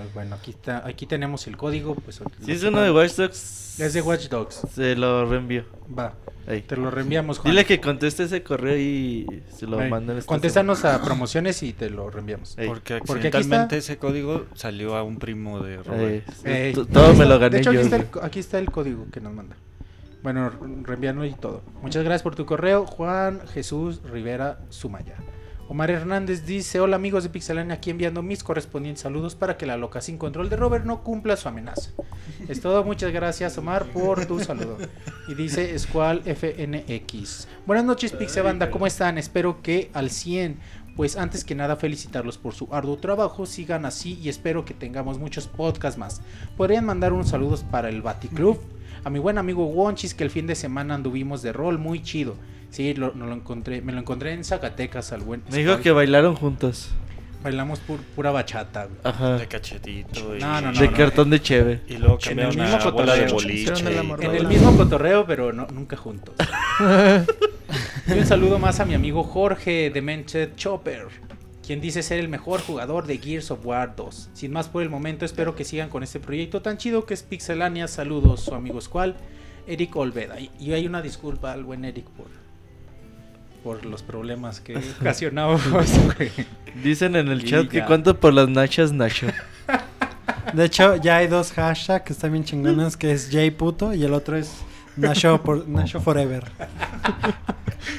Eh, 0.00 0.08
Bueno, 0.14 0.34
aquí 0.36 0.50
está, 0.52 0.86
aquí 0.86 1.06
tenemos 1.06 1.46
el 1.46 1.56
código. 1.56 1.94
Pues, 1.94 2.20
Si 2.44 2.52
es 2.52 2.62
uno 2.62 2.80
de 2.80 2.90
Watch 2.90 3.14
Dogs, 3.16 3.80
Es 3.80 3.92
de 3.94 4.02
Watch 4.02 4.28
Dogs. 4.28 4.62
se 4.74 4.96
lo 4.96 5.24
reenvío. 5.28 5.64
Va, 5.96 6.14
Ahí. 6.46 6.62
te 6.62 6.76
lo 6.76 6.90
reenviamos. 6.90 7.38
Juan. 7.38 7.52
Dile 7.52 7.64
que 7.64 7.80
conteste 7.80 8.24
ese 8.24 8.42
correo 8.42 8.76
y 8.78 9.42
se 9.50 9.66
lo 9.66 9.78
Ahí. 9.78 9.90
mandan. 9.90 10.18
esta 10.18 10.28
Contéstanos 10.28 10.84
a 10.84 11.02
promociones 11.02 11.62
y 11.62 11.72
te 11.72 11.90
lo 11.90 12.10
reenviamos. 12.10 12.56
Ey. 12.58 12.66
Porque 12.68 12.98
Porque 13.06 13.28
aquí 13.28 13.36
accidentalmente 13.36 13.76
ese 13.78 13.98
código 13.98 14.46
salió 14.54 14.96
a 14.96 15.02
un 15.02 15.18
primo 15.18 15.60
de 15.60 15.76
Robert. 15.82 16.28
Ey, 16.44 16.72
t- 16.74 16.84
Todo 16.86 17.14
me 17.14 17.24
lo 17.26 17.38
gané 17.38 17.56
De 17.56 17.60
hecho, 17.60 17.72
yo. 17.72 17.78
aquí 17.80 17.86
está, 17.86 17.96
el, 17.96 18.06
güey. 18.12 18.24
aquí 18.26 18.38
está 18.40 18.58
el 18.58 18.70
código 18.70 19.06
que 19.12 19.20
nos 19.20 19.32
manda. 19.32 19.56
Bueno, 20.22 20.50
reenviarlo 20.82 21.24
y 21.24 21.32
todo. 21.34 21.62
Muchas 21.80 22.02
gracias 22.02 22.22
por 22.24 22.34
tu 22.34 22.44
correo, 22.44 22.86
Juan 22.86 23.40
Jesús 23.54 24.00
Rivera 24.02 24.58
Sumaya. 24.68 25.14
Omar 25.70 25.90
Hernández 25.90 26.46
dice, 26.46 26.80
hola 26.80 26.96
amigos 26.96 27.24
de 27.24 27.28
Pixelania, 27.28 27.74
aquí 27.74 27.90
enviando 27.90 28.22
mis 28.22 28.42
correspondientes 28.42 29.02
saludos 29.02 29.34
para 29.34 29.58
que 29.58 29.66
la 29.66 29.76
loca 29.76 30.00
sin 30.00 30.16
control 30.16 30.48
de 30.48 30.56
Robert 30.56 30.86
no 30.86 31.04
cumpla 31.04 31.36
su 31.36 31.46
amenaza. 31.46 31.90
Es 32.48 32.62
todo, 32.62 32.84
muchas 32.84 33.12
gracias 33.12 33.58
Omar 33.58 33.84
por 33.92 34.24
tu 34.24 34.40
saludo. 34.40 34.78
Y 35.28 35.34
dice 35.34 35.78
Squall 35.78 36.22
FNX. 36.22 37.48
Buenas 37.66 37.84
noches 37.84 38.12
Pixebanda, 38.12 38.70
¿cómo 38.70 38.86
están? 38.86 39.18
Espero 39.18 39.60
que 39.60 39.90
al 39.92 40.08
100. 40.08 40.58
Pues 40.96 41.18
antes 41.18 41.44
que 41.44 41.54
nada 41.54 41.76
felicitarlos 41.76 42.38
por 42.38 42.54
su 42.54 42.68
arduo 42.72 42.96
trabajo, 42.96 43.44
sigan 43.44 43.84
así 43.84 44.18
y 44.22 44.30
espero 44.30 44.64
que 44.64 44.72
tengamos 44.72 45.18
muchos 45.18 45.48
podcasts 45.48 45.98
más. 45.98 46.22
Podrían 46.56 46.86
mandar 46.86 47.12
unos 47.12 47.28
saludos 47.28 47.62
para 47.70 47.90
el 47.90 48.00
Baticlub, 48.00 48.58
a 49.04 49.10
mi 49.10 49.18
buen 49.18 49.36
amigo 49.36 49.66
Wonchis 49.66 50.14
que 50.14 50.24
el 50.24 50.30
fin 50.30 50.46
de 50.46 50.54
semana 50.54 50.94
anduvimos 50.94 51.42
de 51.42 51.52
rol 51.52 51.78
muy 51.78 52.02
chido. 52.02 52.36
Sí, 52.70 52.94
lo, 52.94 53.12
no 53.14 53.26
lo 53.26 53.34
encontré, 53.34 53.80
me 53.82 53.92
lo 53.92 53.98
encontré 54.00 54.32
en 54.32 54.44
Zacatecas 54.44 55.12
al 55.12 55.20
buen. 55.22 55.42
Me 55.50 55.58
dijo 55.58 55.78
que 55.80 55.90
bailaron 55.90 56.34
juntos. 56.36 56.90
bailamos 57.42 57.80
pu- 57.86 57.98
pura 58.14 58.30
bachata. 58.30 58.84
güey. 58.86 58.98
Ajá. 59.04 59.38
De 59.38 59.46
cachetito. 59.46 60.36
Y, 60.36 60.40
No, 60.40 60.60
no, 60.60 60.72
no. 60.72 60.78
de 60.80 60.90
cartón 60.92 61.30
de 61.30 61.40
cheve. 61.40 61.80
Y 61.88 61.96
luego 61.96 62.18
En 62.28 62.38
el 62.40 62.48
mismo 62.48 62.62
una 62.64 62.90
bola 62.90 63.14
de 63.14 63.20
cotorreo. 63.26 63.34
boliche. 63.34 63.72
Y-. 63.72 64.24
En 64.26 64.34
el 64.34 64.46
mismo 64.46 64.76
cotorreo, 64.76 65.24
pero 65.26 65.52
no, 65.52 65.66
nunca 65.68 65.96
juntos. 65.96 66.34
y 68.06 68.12
un 68.12 68.26
saludo 68.26 68.58
más 68.58 68.80
a 68.80 68.84
mi 68.84 68.94
amigo 68.94 69.22
Jorge 69.24 69.90
de 69.90 70.02
Menchet 70.02 70.56
Chopper, 70.56 71.06
quien 71.66 71.80
dice 71.80 72.02
ser 72.02 72.18
el 72.18 72.28
mejor 72.28 72.60
jugador 72.60 73.06
de 73.06 73.18
Gears 73.18 73.50
of 73.50 73.64
War 73.64 73.94
2. 73.96 74.30
Sin 74.32 74.52
más 74.52 74.68
por 74.68 74.82
el 74.82 74.90
momento, 74.90 75.24
espero 75.24 75.54
que 75.54 75.64
sigan 75.64 75.88
con 75.88 76.02
este 76.02 76.20
proyecto 76.20 76.62
tan 76.62 76.76
chido 76.78 77.04
que 77.06 77.14
es 77.14 77.22
Pixelania. 77.22 77.88
Saludos, 77.88 78.40
su 78.42 78.54
amigo 78.54 78.80
Squall, 78.80 79.16
Eric 79.66 79.94
Olveda. 79.96 80.40
Y, 80.40 80.50
y 80.58 80.72
hay 80.72 80.86
una 80.86 81.02
disculpa 81.02 81.52
al 81.52 81.64
buen 81.64 81.84
Eric 81.84 82.06
por, 82.10 82.26
por 83.62 83.84
los 83.84 84.02
problemas 84.02 84.60
que 84.60 84.76
ocasionamos. 85.00 85.62
güey. 85.70 86.30
Dicen 86.82 87.16
en 87.16 87.28
el 87.28 87.42
Y 87.42 87.50
chat 87.50 87.68
que 87.68 87.84
cuánto 87.84 88.18
por 88.18 88.32
las 88.32 88.48
nachas 88.48 88.92
Nacho. 88.92 89.26
De 90.54 90.64
hecho, 90.64 90.96
ya 90.96 91.18
hay 91.18 91.26
dos 91.26 91.52
hashtags 91.52 92.04
que 92.04 92.12
están 92.12 92.32
bien 92.32 92.44
chingones, 92.44 92.96
que 92.96 93.12
es 93.12 93.30
Puto 93.56 93.92
y 93.92 94.02
el 94.04 94.14
otro 94.14 94.36
es 94.36 94.50
Nasho, 94.96 95.42
por, 95.42 95.68
Nasho 95.68 96.00
Forever. 96.00 96.44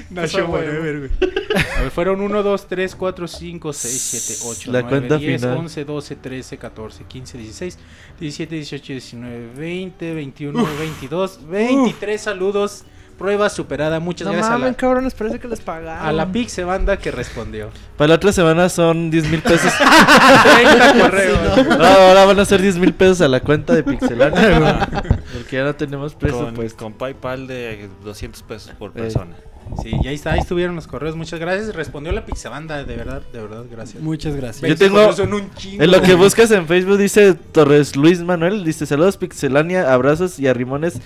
Nacho 0.10 0.48
Forever, 0.48 1.00
güey. 1.00 1.32
A 1.78 1.82
ver, 1.82 1.92
fueron 1.92 2.22
1, 2.22 2.44
2, 2.44 2.68
3, 2.68 2.96
4, 2.96 3.28
5, 3.28 3.74
6, 3.74 4.02
7, 4.02 4.42
8, 4.46 4.72
La 4.72 4.82
9, 4.82 4.90
cuenta 4.90 5.18
10, 5.18 5.42
final. 5.42 5.58
11, 5.58 5.86
12, 5.86 6.16
13, 6.16 6.58
14, 6.58 7.04
15, 7.08 7.38
16, 7.38 7.78
17, 8.20 8.56
18, 8.56 8.94
19, 8.94 9.50
20, 9.56 10.14
21, 10.14 10.68
22, 10.80 11.48
23 11.48 12.22
saludos. 12.22 12.84
Prueba 13.20 13.50
superada. 13.50 14.00
Muchas 14.00 14.26
No 14.26 14.32
gracias 14.32 14.50
a 14.50 14.58
mames, 14.58 14.72
la, 14.72 14.78
cabrones, 14.78 15.14
parece 15.14 15.40
que 15.40 15.48
les 15.48 15.60
pagaron. 15.60 16.08
a 16.08 16.12
la 16.12 16.32
Pixe 16.32 16.64
Banda 16.64 16.98
que 16.98 17.12
respondió. 17.12 17.70
Para 17.98 18.08
la 18.10 18.16
otra 18.16 18.32
semana 18.32 18.70
son 18.70 19.12
10 19.12 19.30
mil 19.30 19.42
pesos. 19.42 19.72
30 20.56 21.00
correos. 21.00 21.68
No, 21.78 21.86
ahora 21.86 22.26
van 22.26 22.40
a 22.40 22.46
ser 22.46 22.62
10 22.62 22.78
mil 22.78 22.94
pesos 22.94 23.22
a 23.22 23.28
la 23.28 23.42
cuenta 23.42 23.76
de 23.76 23.84
Pixelania. 23.84 24.88
Porque 25.34 25.56
ya 25.58 25.64
no 25.66 25.76
tenemos 25.76 26.14
Con, 26.14 26.20
presupuesto. 26.20 26.84
con 26.84 26.94
PayPal 26.94 27.46
de 27.48 27.90
200 28.04 28.42
pesos 28.44 28.72
por 28.80 28.92
Eh. 28.92 28.94
persona. 28.96 29.36
Sí, 29.84 29.92
y 30.04 30.08
ahí 30.08 30.16
está, 30.16 30.32
ahí 30.32 30.40
estuvieron 30.40 30.76
los 30.76 30.88
correos. 30.88 31.16
Muchas 31.16 31.40
gracias. 31.40 31.76
Respondió 31.76 32.12
la 32.12 32.26
Pixe 32.26 32.50
Banda, 32.50 32.84
de 32.84 32.96
verdad, 32.96 33.22
de 33.32 33.40
verdad, 33.40 33.66
gracias. 33.70 34.02
Muchas 34.02 34.36
gracias. 34.36 34.62
Yo 34.62 34.68
20 34.70 34.86
tengo- 34.86 35.14
son 35.14 35.32
un 35.34 35.54
chingo, 35.54 35.84
En 35.84 35.92
lo 35.92 36.02
que 36.02 36.16
buscas 36.16 36.50
en 36.52 36.66
Facebook 36.66 36.98
dice 36.98 37.36
Torres 37.36 37.96
Luis 37.96 38.22
Manuel, 38.22 38.64
dice 38.64 38.88
saludos 38.88 39.18
Pixelania, 39.18 39.94
abrazos 39.94 40.40
y 40.40 40.48
arrimones. 40.48 41.00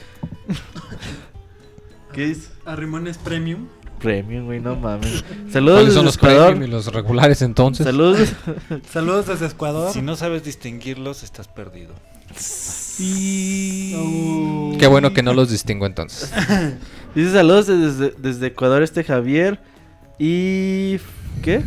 ¿Qué 2.14 2.27
dice? 2.27 2.50
Arrimones 2.66 3.17
Premium. 3.17 3.67
premium, 4.00 4.45
güey, 4.45 4.59
no 4.59 4.75
mames. 4.75 5.24
Saludos 5.51 5.77
¿Cuáles 5.80 5.93
son 5.93 6.06
desde 6.06 6.06
los 6.06 6.16
Ecuador. 6.17 6.48
premium 6.51 6.69
y 6.69 6.72
los 6.72 6.93
regulares 6.93 7.42
entonces? 7.42 7.85
Saludos. 7.85 8.33
Saludos 8.92 9.27
desde 9.27 9.48
Ecuador. 9.48 9.92
Si 9.92 10.01
no 10.01 10.16
sabes 10.16 10.43
distinguirlos, 10.43 11.24
estás 11.24 11.48
perdido. 11.48 11.93
Qué 14.80 14.88
bueno 14.90 15.14
que 15.14 15.24
no 15.24 15.33
los 15.33 15.50
distingo 15.50 15.85
entonces. 15.85 16.32
Dice 17.16 17.32
saludos 17.32 17.67
desde, 17.67 18.11
desde 18.17 18.48
Ecuador 18.48 18.82
este 18.83 19.03
Javier. 19.03 19.59
Y... 20.19 20.98
¿Qué? 21.42 21.61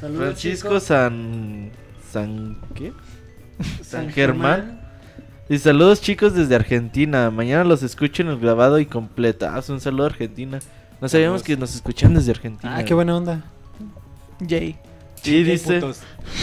Saludos, 0.00 0.24
Francisco. 0.24 0.80
San... 0.80 1.70
San... 2.12 2.58
¿Qué? 2.74 2.92
San 3.82 4.10
Germán. 4.10 4.85
Y 5.48 5.58
saludos 5.58 6.00
chicos 6.00 6.34
desde 6.34 6.56
Argentina. 6.56 7.30
Mañana 7.30 7.62
los 7.62 7.84
escucho 7.84 8.22
en 8.22 8.28
el 8.28 8.38
grabado 8.40 8.80
y 8.80 8.86
completa. 8.86 9.54
Ah, 9.54 9.62
un 9.68 9.80
saludo 9.80 10.04
a 10.04 10.06
Argentina. 10.06 10.58
No 11.00 11.08
sabíamos 11.08 11.44
que 11.44 11.56
nos 11.56 11.72
escuchan 11.72 12.14
desde 12.14 12.32
Argentina. 12.32 12.76
Ah, 12.76 12.84
qué 12.84 12.94
buena 12.94 13.16
onda. 13.16 13.44
Jay. 14.46 14.76
Y 15.24 15.42
dice... 15.44 15.80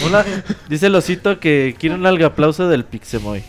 Hola, 0.04 0.24
dice 0.70 0.86
el 0.86 0.94
osito 0.94 1.38
que 1.38 1.76
quiere 1.78 1.96
un 1.96 2.06
alga 2.06 2.28
aplauso 2.28 2.66
del 2.66 2.84
Pixemoy. 2.84 3.42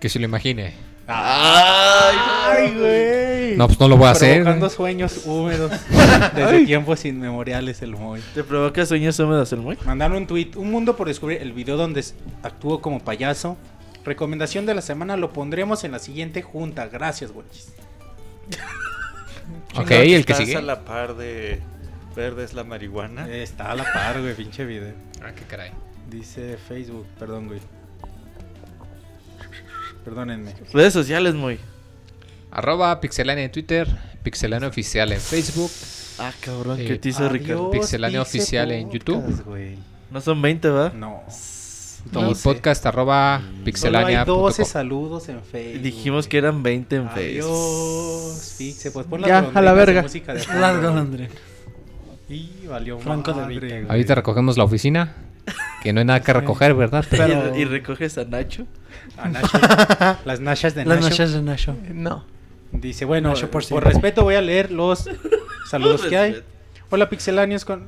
Que 0.00 0.08
se 0.08 0.18
lo 0.18 0.24
imagine. 0.24 0.72
¡Ay, 1.06 2.74
güey! 2.78 3.56
No, 3.56 3.66
pues 3.66 3.78
no 3.78 3.88
lo 3.88 3.96
voy 3.96 4.06
a 4.06 4.12
hacer. 4.12 4.42
Provocando 4.42 4.70
sueños 4.70 5.26
húmedos 5.26 5.72
desde 6.34 6.64
tiempos 6.64 7.04
inmemoriales 7.04 7.82
el 7.82 7.96
Moy. 7.96 8.20
¿Te 8.34 8.44
provoca 8.44 8.86
sueños 8.86 9.18
húmedos 9.18 9.52
el 9.52 9.60
Moy? 9.60 9.76
Mandaron 9.84 10.18
un 10.18 10.26
tweet, 10.26 10.52
un 10.56 10.70
mundo 10.70 10.96
por 10.96 11.08
descubrir, 11.08 11.42
el 11.42 11.52
video 11.52 11.76
donde 11.76 12.04
actuó 12.42 12.80
como 12.80 13.00
payaso. 13.00 13.58
Recomendación 14.04 14.66
de 14.66 14.74
la 14.74 14.82
semana 14.82 15.16
lo 15.16 15.32
pondremos 15.32 15.84
en 15.84 15.92
la 15.92 15.98
siguiente 15.98 16.42
junta. 16.42 16.88
Gracias, 16.88 17.32
güeyes. 17.32 17.72
Ok, 19.76 19.90
el 19.90 20.24
que 20.24 20.32
Estás 20.32 20.38
sigue. 20.38 20.56
a 20.56 20.62
la 20.62 20.84
par 20.84 21.16
de 21.16 21.60
verde 22.16 22.44
es 22.44 22.54
la 22.54 22.64
marihuana. 22.64 23.28
Eh, 23.28 23.42
Está 23.42 23.70
a 23.70 23.74
la 23.76 23.84
par, 23.92 24.20
güey, 24.20 24.34
pinche 24.34 24.64
video. 24.64 24.94
Ah, 25.22 25.32
qué 25.34 25.44
caray. 25.44 25.70
Dice 26.10 26.56
Facebook, 26.56 27.06
perdón, 27.18 27.46
güey. 27.48 27.60
Perdónenme. 30.04 30.54
Redes 30.72 30.92
sociales, 30.92 31.34
Moy. 31.34 31.58
Arroba 32.50 33.00
Pixelania 33.00 33.44
en 33.44 33.52
Twitter, 33.52 33.86
Pixelania 34.22 34.68
Oficial 34.68 35.12
en 35.12 35.20
Facebook, 35.20 35.70
Ah, 36.18 36.32
cabrón, 36.40 36.76
Sí. 36.78 36.84
¿qué 36.86 36.98
te 36.98 37.08
hizo 37.10 37.28
Ricardo? 37.28 37.70
Pixelania 37.70 38.20
oficial 38.20 38.70
en 38.72 38.90
YouTube. 38.90 39.22
No 40.10 40.20
son 40.20 40.42
20, 40.42 40.68
¿va? 40.68 40.90
No. 40.90 41.22
Y 42.06 42.10
12. 42.10 42.42
podcast 42.42 42.86
arroba 42.86 43.38
Solo 43.40 43.48
hay 43.58 43.64
pixelania.com. 43.64 44.26
12 44.42 44.64
saludos 44.64 45.28
en 45.28 45.42
Facebook. 45.42 45.82
Dijimos 45.82 46.28
que 46.28 46.38
eran 46.38 46.62
20 46.62 46.96
en 46.96 47.10
Facebook. 47.10 47.50
Adiós, 47.50 48.54
Pixe. 48.58 48.90
Pues 48.90 49.06
pon 49.06 49.22
Ya, 49.22 49.42
las 49.42 49.56
a 49.56 49.60
la 49.60 49.70
de 49.72 49.76
verga. 49.76 50.02
música 50.02 50.34
de 50.34 50.46
Las 50.46 50.82
golondrinas. 50.82 51.32
Y 52.28 52.66
valió 52.68 52.98
Franco 53.00 53.32
de 53.32 53.40
madre, 53.42 53.54
Vita. 53.54 53.66
güey. 53.76 53.88
Ahorita 53.90 54.14
recogemos 54.14 54.56
la 54.56 54.64
oficina, 54.64 55.14
que 55.82 55.92
no 55.92 55.98
hay 56.00 56.06
nada 56.06 56.20
que 56.20 56.32
recoger, 56.32 56.74
¿verdad? 56.74 57.04
Pero 57.10 57.56
Y, 57.56 57.62
y 57.62 57.64
recoges 57.64 58.16
a 58.18 58.24
Nacho. 58.24 58.66
A 59.18 59.28
Nacho. 59.28 59.58
Las 60.24 60.40
nachas 60.40 60.74
de 60.74 60.84
Las 60.84 60.98
Nacho. 61.00 61.10
noches 61.10 61.32
de 61.32 61.42
Nacho. 61.42 61.76
No. 61.92 62.24
Dice, 62.72 63.04
bueno, 63.04 63.30
Nacho 63.30 63.50
por 63.50 63.66
por, 63.68 63.82
respeto 63.84 64.22
voy 64.22 64.36
a 64.36 64.40
leer 64.42 64.70
los 64.70 65.10
saludos 65.70 66.02
que 66.02 66.16
hay. 66.16 66.42
Hola 66.90 67.08
Pixelanios 67.08 67.64
con 67.64 67.84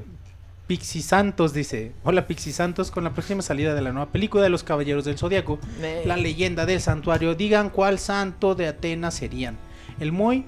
Pixi 0.66 1.02
Santos 1.02 1.52
dice, 1.52 1.92
hola 2.05 2.26
Pixi 2.26 2.52
Santos 2.52 2.91
con 2.91 3.05
la 3.05 3.12
próxima 3.12 3.42
salida 3.42 3.74
de 3.74 3.82
la 3.82 3.92
nueva 3.92 4.10
película 4.10 4.42
de 4.44 4.49
los 4.49 4.62
Caballeros 4.62 5.05
del 5.05 5.18
Zodiaco, 5.18 5.58
la 6.07 6.16
leyenda 6.16 6.65
del 6.66 6.81
santuario, 6.81 7.34
digan 7.34 7.68
cuál 7.68 7.99
santo 7.99 8.55
de 8.55 8.68
Atenas 8.68 9.15
serían. 9.15 9.58
El 10.00 10.12
Moy 10.12 10.47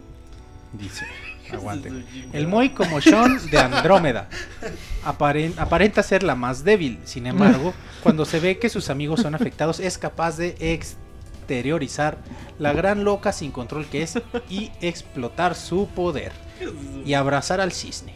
dice, 0.73 1.05
aguanten. 1.53 2.07
El 2.33 2.47
Moy 2.47 2.71
como 2.71 3.01
Sean 3.01 3.39
de 3.51 3.59
Andrómeda. 3.59 4.29
Aparen- 5.05 5.55
aparenta 5.59 6.03
ser 6.03 6.23
la 6.23 6.35
más 6.37 6.65
débil. 6.65 7.01
Sin 7.05 7.27
embargo, 7.27 7.75
cuando 8.03 8.25
se 8.25 8.41
ve 8.41 8.59
que 8.59 8.71
sus 8.71 8.89
amigos 8.91 9.21
son 9.21 9.35
afectados, 9.35 9.79
es 9.81 9.99
capaz 9.99 10.39
de 10.39 10.55
exteriorizar 10.61 12.17
la 12.59 12.73
gran 12.73 13.05
loca 13.05 13.33
sin 13.33 13.51
control 13.51 13.87
que 13.87 14.03
es 14.03 14.19
y 14.49 14.71
explotar 14.81 15.55
su 15.55 15.87
poder. 15.89 16.33
Y 17.05 17.13
abrazar 17.15 17.61
al 17.61 17.73
cisne. 17.73 18.15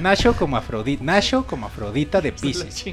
Nacho 0.00 0.34
como 0.34 0.56
Afrodita, 0.56 1.04
Nacho 1.04 1.46
como 1.46 1.66
Afrodita 1.66 2.20
de 2.20 2.32
Pisces. 2.32 2.84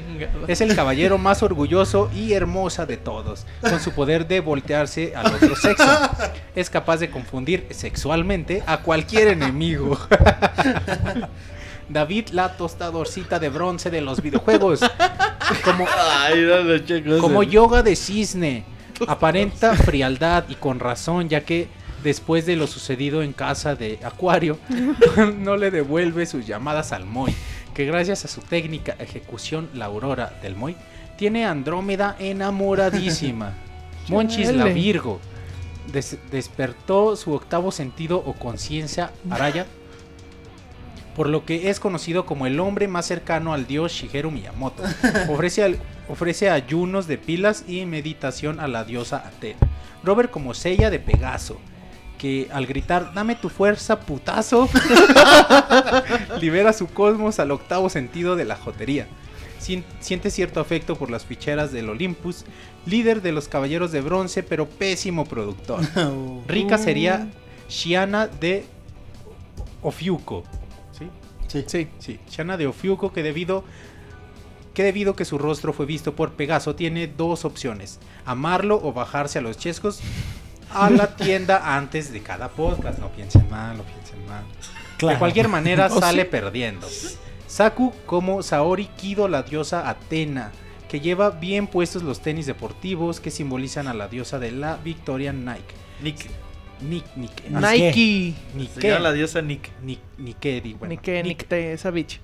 Es 0.46 0.60
el 0.60 0.74
caballero 0.74 1.16
más 1.16 1.42
orgulloso 1.42 2.10
y 2.14 2.32
hermosa 2.34 2.84
de 2.86 2.96
todos, 2.98 3.46
con 3.60 3.80
su 3.80 3.92
poder 3.92 4.26
de 4.26 4.40
voltearse 4.40 5.14
al 5.16 5.34
otro 5.34 5.56
sexo. 5.56 5.88
Es 6.54 6.68
capaz 6.68 6.98
de 6.98 7.10
confundir 7.10 7.66
sexualmente 7.70 8.62
a 8.66 8.78
cualquier 8.78 9.28
enemigo. 9.28 9.98
David, 11.88 12.28
la 12.32 12.56
tostadorcita 12.56 13.38
de 13.38 13.48
bronce 13.48 13.90
de 13.90 14.02
los 14.02 14.20
videojuegos. 14.20 14.80
Como, 15.64 15.86
Ay, 16.20 16.42
no, 16.42 16.62
no, 16.64 16.78
chicos. 16.78 17.20
como 17.20 17.42
yoga 17.42 17.82
de 17.82 17.96
cisne. 17.96 18.64
Aparenta 19.06 19.74
frialdad 19.76 20.44
y 20.48 20.56
con 20.56 20.80
razón, 20.80 21.28
ya 21.28 21.40
que 21.42 21.68
después 22.02 22.46
de 22.46 22.56
lo 22.56 22.66
sucedido 22.66 23.22
en 23.22 23.32
casa 23.32 23.74
de 23.74 23.98
Acuario, 24.02 24.58
no 25.38 25.56
le 25.56 25.70
devuelve 25.70 26.26
sus 26.26 26.46
llamadas 26.46 26.92
al 26.92 27.04
Moy, 27.06 27.34
que 27.74 27.84
gracias 27.84 28.24
a 28.24 28.28
su 28.28 28.40
técnica 28.40 28.94
ejecución, 28.98 29.68
la 29.74 29.86
aurora 29.86 30.38
del 30.42 30.56
Moy, 30.56 30.76
tiene 31.16 31.44
a 31.46 31.50
Andrómeda 31.50 32.16
enamoradísima. 32.18 33.52
Monchis 34.08 34.52
la. 34.52 34.64
Virgo 34.66 35.20
des- 35.92 36.18
despertó 36.30 37.14
su 37.16 37.32
octavo 37.34 37.70
sentido 37.72 38.18
o 38.24 38.32
conciencia 38.34 39.10
Araya, 39.30 39.66
por 41.16 41.28
lo 41.28 41.44
que 41.44 41.68
es 41.70 41.80
conocido 41.80 42.24
como 42.24 42.46
el 42.46 42.60
hombre 42.60 42.86
más 42.88 43.06
cercano 43.06 43.52
al 43.52 43.66
dios 43.66 43.92
Shigeru 43.92 44.30
Miyamoto. 44.30 44.82
Ofrece, 45.28 45.64
al- 45.64 45.78
ofrece 46.08 46.48
ayunos 46.48 47.06
de 47.08 47.18
pilas 47.18 47.64
y 47.66 47.84
meditación 47.86 48.60
a 48.60 48.68
la 48.68 48.84
diosa 48.84 49.24
Atena. 49.26 49.58
Robert 50.04 50.30
como 50.30 50.54
Sella 50.54 50.90
de 50.90 51.00
Pegaso, 51.00 51.58
que 52.18 52.48
al 52.52 52.66
gritar 52.66 53.14
dame 53.14 53.34
tu 53.36 53.48
fuerza 53.48 54.00
putazo, 54.00 54.68
libera 56.40 56.72
su 56.72 56.86
cosmos 56.88 57.38
al 57.38 57.50
octavo 57.50 57.88
sentido 57.88 58.36
de 58.36 58.44
la 58.44 58.56
jotería. 58.56 59.06
Sien- 59.60 59.84
Siente 60.00 60.30
cierto 60.30 60.60
afecto 60.60 60.96
por 60.96 61.10
las 61.10 61.24
ficheras 61.24 61.72
del 61.72 61.88
Olympus, 61.88 62.44
líder 62.86 63.22
de 63.22 63.32
los 63.32 63.48
caballeros 63.48 63.92
de 63.92 64.00
bronce, 64.00 64.42
pero 64.42 64.68
pésimo 64.68 65.24
productor. 65.24 65.80
Rica 66.46 66.78
sería 66.78 67.28
Shiana 67.68 68.26
de 68.26 68.64
Ofiuco. 69.82 70.44
¿Sí? 70.96 71.08
Sí. 71.48 71.64
Sí, 71.66 71.88
sí. 71.98 72.20
Shiana 72.30 72.56
de 72.56 72.66
Ofiuco 72.66 73.12
que 73.12 73.22
debido 73.22 73.64
que 74.74 74.84
debido 74.84 75.16
que 75.16 75.24
su 75.24 75.38
rostro 75.38 75.72
fue 75.72 75.86
visto 75.86 76.14
por 76.14 76.34
Pegaso 76.34 76.76
tiene 76.76 77.08
dos 77.08 77.44
opciones, 77.44 77.98
amarlo 78.24 78.80
o 78.80 78.92
bajarse 78.92 79.40
a 79.40 79.42
los 79.42 79.58
chescos 79.58 79.98
a 80.72 80.90
la 80.90 81.14
tienda 81.16 81.76
antes 81.76 82.12
de 82.12 82.20
cada 82.22 82.48
podcast. 82.48 82.98
No 82.98 83.08
piensen 83.08 83.48
mal, 83.50 83.76
no 83.76 83.82
piensen 83.84 84.24
mal. 84.26 84.44
De 85.00 85.18
cualquier 85.18 85.48
manera 85.48 85.88
sale 85.90 86.22
sí. 86.22 86.28
perdiendo. 86.30 86.88
Saku 87.46 87.92
como 88.06 88.42
Saori 88.42 88.86
Kido, 88.96 89.28
la 89.28 89.42
diosa 89.42 89.88
Atena, 89.88 90.52
que 90.88 91.00
lleva 91.00 91.30
bien 91.30 91.66
puestos 91.66 92.02
los 92.02 92.20
tenis 92.20 92.46
deportivos 92.46 93.20
que 93.20 93.30
simbolizan 93.30 93.88
a 93.88 93.94
la 93.94 94.08
diosa 94.08 94.38
de 94.38 94.52
la 94.52 94.76
victoria 94.76 95.32
Nike. 95.32 95.74
Nick. 96.02 96.30
Nick, 96.80 97.04
Nick, 97.16 97.50
Nike. 97.50 98.34
Se 98.74 98.88
llama 98.88 99.00
la 99.00 99.12
diosa 99.12 99.42
Nick. 99.42 99.70
Nick, 99.82 100.40
di- 100.62 100.74
bueno, 100.74 100.90
Nick, 100.94 101.24
Nick, 101.24 101.50
esa 101.52 101.90
bitch. 101.90 102.20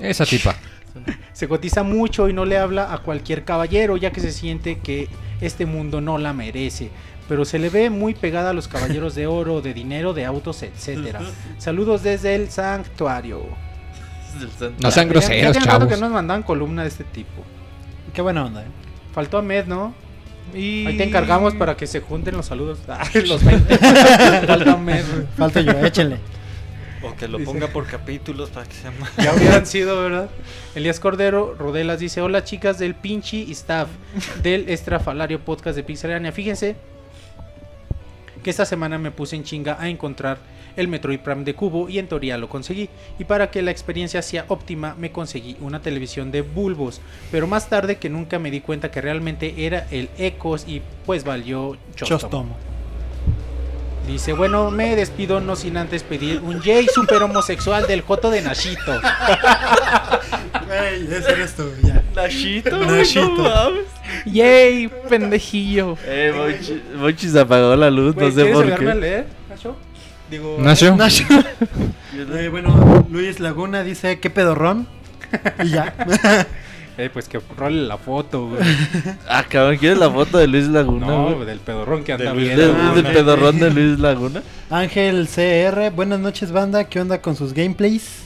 Esa 0.00 0.24
tipa. 0.24 0.54
Se 1.32 1.48
cotiza 1.48 1.82
mucho 1.82 2.28
y 2.28 2.32
no 2.32 2.44
le 2.44 2.58
habla 2.58 2.92
a 2.92 2.98
cualquier 2.98 3.44
caballero, 3.44 3.96
ya 3.96 4.10
que 4.10 4.20
se 4.20 4.32
siente 4.32 4.78
que 4.78 5.08
este 5.40 5.64
mundo 5.66 6.00
no 6.00 6.18
la 6.18 6.32
merece. 6.32 6.90
Pero 7.30 7.44
se 7.44 7.60
le 7.60 7.70
ve 7.70 7.88
muy 7.90 8.12
pegada 8.14 8.50
a 8.50 8.52
los 8.52 8.66
caballeros 8.66 9.14
de 9.14 9.26
oro, 9.28 9.60
de 9.62 9.72
dinero, 9.72 10.12
de 10.12 10.24
autos, 10.24 10.64
etcétera. 10.64 11.20
Saludos 11.58 12.02
desde 12.02 12.34
el 12.34 12.50
santuario. 12.50 13.44
No 14.80 14.90
sean 14.90 15.06
Ya- 15.06 15.12
groseros, 15.12 15.54
ya 15.54 15.60
rato 15.60 15.70
chavos. 15.78 15.88
que 15.94 15.96
nos 16.00 16.10
mandan 16.10 16.42
columna 16.42 16.82
de 16.82 16.88
este 16.88 17.04
tipo. 17.04 17.44
Qué 18.12 18.20
buena 18.20 18.44
onda. 18.44 18.62
eh. 18.62 18.66
Faltó 19.14 19.38
Ahmed, 19.38 19.66
¿no? 19.66 19.94
Y... 20.54 20.84
Ahí 20.86 20.96
te 20.96 21.04
encargamos 21.04 21.54
para 21.54 21.76
que 21.76 21.86
se 21.86 22.00
junten 22.00 22.36
los 22.36 22.46
saludos. 22.46 22.78
Ah, 22.88 23.04
los 23.14 23.44
20. 23.44 23.78
Falta 23.78 24.72
Ahmed. 24.72 25.04
Falta 25.38 25.60
yo, 25.60 25.70
échenle. 25.84 26.16
O 27.02 27.14
que 27.14 27.28
lo 27.28 27.38
Dice- 27.38 27.50
ponga 27.50 27.68
por 27.68 27.86
capítulos 27.86 28.50
para 28.50 28.66
que 28.66 28.74
sea 28.74 28.90
más. 28.98 29.10
Ya 29.16 29.32
hubieran 29.34 29.66
sido, 29.66 30.02
¿verdad? 30.02 30.28
Elías 30.74 30.98
Cordero 31.00 31.54
Rodelas 31.58 32.00
dice: 32.00 32.20
Hola 32.22 32.42
chicas 32.44 32.78
del 32.80 32.94
pinchi 32.96 33.50
staff 33.52 33.88
del 34.42 34.68
Estrafalario 34.68 35.38
Podcast 35.40 35.76
de 35.76 35.84
Pixelania. 35.84 36.32
Fíjense 36.32 36.76
que 38.42 38.50
esta 38.50 38.64
semana 38.64 38.98
me 38.98 39.10
puse 39.10 39.36
en 39.36 39.44
chinga 39.44 39.76
a 39.80 39.88
encontrar 39.88 40.38
el 40.76 40.88
Metroid 40.88 41.20
Prime 41.20 41.44
de 41.44 41.54
Cubo 41.54 41.88
y 41.88 41.98
en 41.98 42.08
teoría 42.08 42.38
lo 42.38 42.48
conseguí. 42.48 42.88
Y 43.18 43.24
para 43.24 43.50
que 43.50 43.62
la 43.62 43.70
experiencia 43.70 44.22
sea 44.22 44.44
óptima 44.48 44.94
me 44.98 45.12
conseguí 45.12 45.56
una 45.60 45.82
televisión 45.82 46.30
de 46.30 46.42
bulbos, 46.42 47.00
pero 47.30 47.46
más 47.46 47.68
tarde 47.68 47.98
que 47.98 48.08
nunca 48.08 48.38
me 48.38 48.50
di 48.50 48.60
cuenta 48.60 48.90
que 48.90 49.00
realmente 49.00 49.66
era 49.66 49.86
el 49.90 50.08
Ecos 50.18 50.66
y 50.66 50.82
pues 51.06 51.24
valió 51.24 51.76
chostomo. 51.94 52.20
Chostomo. 52.20 52.69
Dice, 54.10 54.32
bueno, 54.32 54.70
me 54.72 54.96
despido 54.96 55.40
no 55.40 55.54
sin 55.54 55.76
antes 55.76 56.02
pedir 56.02 56.40
un 56.40 56.60
Jay 56.60 56.86
super 56.92 57.22
homosexual 57.22 57.86
del 57.86 58.00
Joto 58.02 58.28
de 58.30 58.42
Nashito. 58.42 58.92
Ey, 60.70 61.08
ese 61.10 61.32
eres 61.32 61.54
tú, 61.54 61.70
ya. 61.82 62.02
Nashito, 62.14 62.76
Nashito. 62.84 63.72
Yay, 64.26 64.88
pendejillo. 65.08 65.96
Eh, 66.04 66.32
Monchi, 66.36 66.82
Monchi 66.96 67.28
se 67.28 67.38
apagó 67.40 67.76
la 67.76 67.88
luz, 67.90 68.14
Güey, 68.14 68.26
no 68.26 68.32
sé 68.34 68.42
¿quieres 68.42 68.54
por 68.54 68.64
ayudarme 68.64 68.90
a 68.90 68.94
qué. 68.94 69.00
leer, 69.00 69.26
Nacho? 69.48 69.76
Digo, 70.30 70.56
Nacho. 70.60 70.96
Eh, 72.12 72.48
bueno, 72.50 73.06
Luis 73.10 73.38
Laguna 73.40 73.82
dice, 73.84 74.18
¿qué 74.20 74.28
pedorrón? 74.30 74.86
Y 75.64 75.70
ya. 75.70 75.94
eh, 77.04 77.10
pues 77.10 77.28
que 77.28 77.40
role 77.56 77.86
la 77.86 77.96
foto, 77.98 78.48
güey. 78.48 78.60
Ah, 79.28 79.44
cabrón, 79.48 79.76
¿quieres 79.78 79.98
la 79.98 80.10
foto 80.10 80.38
de 80.38 80.46
Luis 80.46 80.68
Laguna? 80.68 81.06
No, 81.06 81.34
güey? 81.34 81.46
del 81.46 81.58
pedorrón 81.60 82.04
que 82.04 82.12
anda 82.12 82.32
Luis- 82.34 82.46
bien. 82.46 82.58
de- 82.58 82.72
¿no? 82.72 82.94
del 82.94 83.06
pedorrón 83.06 83.58
de 83.58 83.70
Luis 83.70 83.98
Laguna. 83.98 84.42
Ángel 84.70 85.28
CR, 85.28 85.90
buenas 85.94 86.20
noches 86.20 86.52
banda, 86.52 86.84
¿qué 86.84 87.00
onda 87.00 87.20
con 87.22 87.36
sus 87.36 87.52
gameplays? 87.54 88.22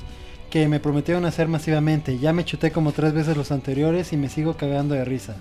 Que 0.51 0.69
me 0.69 0.79
prometieron 0.81 1.25
hacer 1.25 1.49
masivamente. 1.49 2.19
Ya 2.19 2.33
me 2.33 2.45
chuté 2.45 2.71
como 2.71 2.93
tres 2.93 3.13
veces 3.13 3.37
los 3.37 3.51
anteriores 3.51 4.13
y 4.13 4.17
me 4.17 4.29
sigo 4.29 4.57
cagando 4.57 4.95
de 4.95 5.05
risa. 5.05 5.35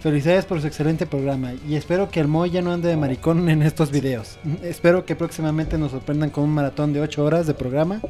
Felicidades 0.00 0.44
por 0.44 0.60
su 0.60 0.68
excelente 0.68 1.04
programa 1.06 1.54
y 1.68 1.74
espero 1.74 2.10
que 2.10 2.20
el 2.20 2.28
Moy 2.28 2.50
ya 2.50 2.62
no 2.62 2.70
ande 2.72 2.88
de 2.88 2.96
maricón 2.96 3.48
en 3.48 3.62
estos 3.62 3.90
videos. 3.90 4.38
espero 4.62 5.04
que 5.04 5.16
próximamente 5.16 5.78
nos 5.78 5.90
sorprendan 5.90 6.30
con 6.30 6.44
un 6.44 6.50
maratón 6.50 6.92
de 6.92 7.00
8 7.00 7.24
horas 7.24 7.46
de 7.48 7.54
programa. 7.54 8.00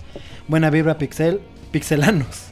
Buena 0.47 0.69
vibra 0.69 0.99
pixel, 0.99 1.41
pixelanos. 1.71 2.49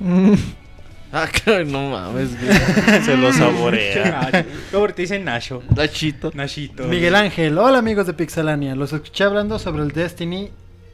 Ah, 1.12 1.26
cabrón, 1.44 1.72
no 1.72 1.90
mames, 1.90 2.30
güey. 2.40 3.02
Se 3.04 3.16
lo 3.16 3.32
saborea. 3.32 4.44
Luego 4.72 4.88
te 4.94 5.02
dicen 5.02 5.24
Nacho. 5.24 5.62
Nachito. 5.74 6.30
Nachito. 6.34 6.84
Miguel 6.84 7.14
Ángel, 7.14 7.56
hola 7.58 7.78
amigos 7.78 8.06
de 8.06 8.12
Pixelania, 8.14 8.74
los 8.74 8.92
escuché 8.92 9.24
hablando 9.24 9.58
sobre 9.58 9.82
el 9.82 9.92
Destiny. 9.92 10.50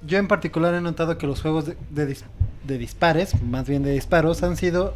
Yo 0.06 0.18
en 0.18 0.28
particular 0.28 0.74
he 0.74 0.80
notado 0.80 1.16
que 1.18 1.26
los 1.26 1.40
juegos 1.40 1.66
de, 1.66 1.76
de 1.90 2.08
dis- 2.08 2.24
de 2.66 2.78
dispares, 2.78 3.40
más 3.42 3.66
bien 3.66 3.82
de 3.82 3.92
disparos, 3.92 4.42
han 4.42 4.56
sido 4.56 4.94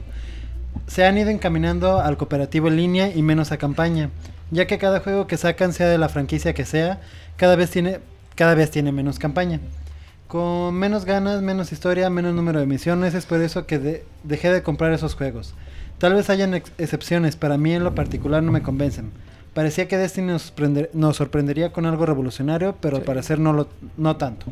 se 0.87 1.05
han 1.07 1.17
ido 1.19 1.31
encaminando 1.31 2.01
al 2.01 2.17
cooperativo 2.17 2.69
en 2.69 2.77
línea 2.77 3.13
y 3.15 3.23
menos 3.23 3.51
a 3.51 3.57
campaña, 3.57 4.11
ya 4.51 4.67
que 4.67 4.79
cada 4.79 5.01
juego 5.01 5.27
que 5.27 5.37
sacan, 5.37 5.73
sea 5.73 5.89
de 5.89 5.97
la 5.99 6.09
franquicia 6.09 6.53
que 6.55 6.65
sea, 6.65 7.01
cada 7.37 7.57
vez 7.57 7.71
tiene 7.71 8.01
cada 8.35 8.55
vez 8.55 8.71
tiene 8.71 8.93
menos 8.93 9.19
campaña. 9.19 9.61
Con 10.29 10.75
menos 10.75 11.05
ganas, 11.05 11.41
menos 11.41 11.71
historia, 11.73 12.11
menos 12.11 12.35
número 12.35 12.59
de 12.59 12.67
misiones, 12.67 13.15
es 13.15 13.27
por 13.27 13.41
eso 13.41 13.67
que 13.67 13.79
de- 13.79 14.05
dejé 14.25 14.53
de 14.53 14.63
comprar 14.63 14.93
esos 14.93 15.15
juegos. 15.15 15.55
Tal 15.99 16.15
vez 16.15 16.29
hayan 16.31 16.55
ex- 16.55 16.73
excepciones, 16.79 17.37
para 17.37 17.57
mí 17.59 17.73
en 17.73 17.85
lo 17.85 17.95
particular 17.95 18.43
no 18.43 18.51
me 18.53 18.63
convencen. 18.63 19.11
Parecía 19.55 19.89
que 19.89 19.97
Destiny 19.97 20.27
nos, 20.27 20.53
sorprender- 20.53 20.91
nos 20.93 21.17
sorprendería 21.17 21.73
con 21.73 21.87
algo 21.87 22.05
revolucionario, 22.07 22.75
pero 22.81 22.97
al 22.97 23.03
parecer 23.05 23.39
no, 23.39 23.53
lo, 23.53 23.69
no 23.97 24.17
tanto. 24.17 24.47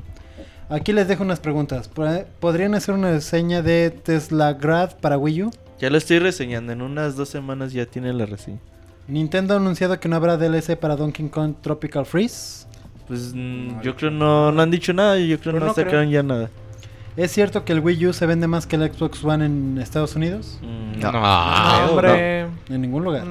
Aquí 0.71 0.93
les 0.93 1.09
dejo 1.09 1.23
unas 1.25 1.41
preguntas. 1.41 1.91
¿Pod- 1.93 2.25
¿Podrían 2.41 2.75
hacer 2.75 2.95
una 2.95 3.11
reseña 3.11 3.61
de 3.61 3.91
Tesla 3.91 4.55
Grad 4.55 4.93
para 5.01 5.19
Wii 5.19 5.43
U? 5.43 5.51
Ya 5.81 5.91
lo 5.91 5.99
estoy 5.99 6.21
reseñando. 6.21 6.73
En 6.73 6.81
unas 6.81 7.17
dos 7.17 7.29
semanas 7.29 7.73
ya 7.73 7.85
tiene 7.85 8.15
la 8.15 8.25
reseña. 8.27 8.59
Nintendo 9.09 9.53
ha 9.55 9.57
anunciado 9.59 10.01
que 10.01 10.09
no 10.09 10.17
habrá 10.17 10.39
DLC 10.39 10.77
para 10.79 10.97
Donkey 10.97 11.29
Kong 11.29 11.55
Tropical 11.61 12.07
Freeze. 12.07 12.65
Pues 13.09 13.33
mm, 13.35 13.69
No, 13.77 13.83
yo 13.83 13.93
de 13.93 13.97
creo 13.99 14.11
no, 14.11 14.51
no 14.53 14.63
han 14.63 14.71
dicho 14.71 14.93
nada. 14.93 15.19
y 15.19 15.29
Yo 15.29 15.39
creo 15.41 15.53
no 15.55 15.61
no 15.67 15.73
creo. 15.73 15.85
sacaron 15.87 16.11
ya 16.11 16.23
nada. 16.23 16.51
¿Es 17.17 17.31
cierto 17.31 17.65
que 17.65 17.73
el 17.73 17.81
Wii 17.81 18.07
U 18.09 18.13
se 18.13 18.27
vende 18.27 18.47
más 18.49 18.67
que 18.67 18.75
el 18.77 18.93
Xbox 18.93 19.23
One 19.25 19.47
en 19.47 19.79
Estados 19.79 20.17
Unidos? 20.17 20.59
Mm, 20.63 21.01
No. 21.01 21.13
No, 21.13 21.91
hombre. 21.91 22.41
En 22.69 22.81
ningún 22.81 23.05
lugar. 23.05 23.23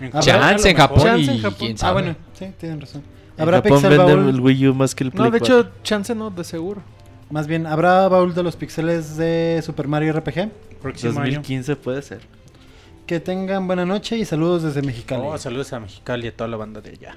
En 0.00 0.10
Chance 0.20 0.70
en 0.70 0.76
Japón 0.76 0.98
mejor. 0.98 1.10
Chance 1.18 1.32
y 1.32 1.36
en 1.36 1.42
Japón. 1.42 1.56
quién 1.58 1.76
Ah, 1.82 1.92
bueno, 1.92 2.16
sí, 2.38 2.46
tienen 2.58 2.80
razón. 2.80 3.02
En 3.36 3.42
¿Habrá 3.42 3.58
Japón 3.62 3.82
Baúl? 3.82 4.28
el 4.28 4.40
Wii 4.40 4.68
U 4.68 4.74
más 4.74 4.94
que 4.94 5.04
el 5.04 5.10
Play 5.10 5.24
No, 5.24 5.30
de 5.30 5.38
4. 5.38 5.58
hecho, 5.60 5.70
chance 5.82 6.14
no, 6.14 6.30
de 6.30 6.44
seguro. 6.44 6.82
Más 7.30 7.46
bien, 7.46 7.66
¿habrá 7.66 8.08
baúl 8.08 8.34
de 8.34 8.42
los 8.42 8.56
pixeles 8.56 9.16
de 9.16 9.62
Super 9.64 9.88
Mario 9.88 10.12
RPG? 10.12 10.50
Próximo 10.82 11.12
año. 11.20 11.32
2015 11.36 11.76
puede 11.76 12.02
ser. 12.02 12.20
Que 13.06 13.20
tengan 13.20 13.66
buena 13.66 13.86
noche 13.86 14.16
y 14.18 14.24
saludos 14.24 14.62
desde 14.64 14.82
Mexicali. 14.82 15.22
Oh, 15.24 15.36
saludos 15.38 15.72
a 15.72 15.80
Mexicali 15.80 16.26
y 16.26 16.28
a 16.28 16.36
toda 16.36 16.48
la 16.48 16.56
banda 16.58 16.80
de 16.80 16.90
allá. 16.90 17.16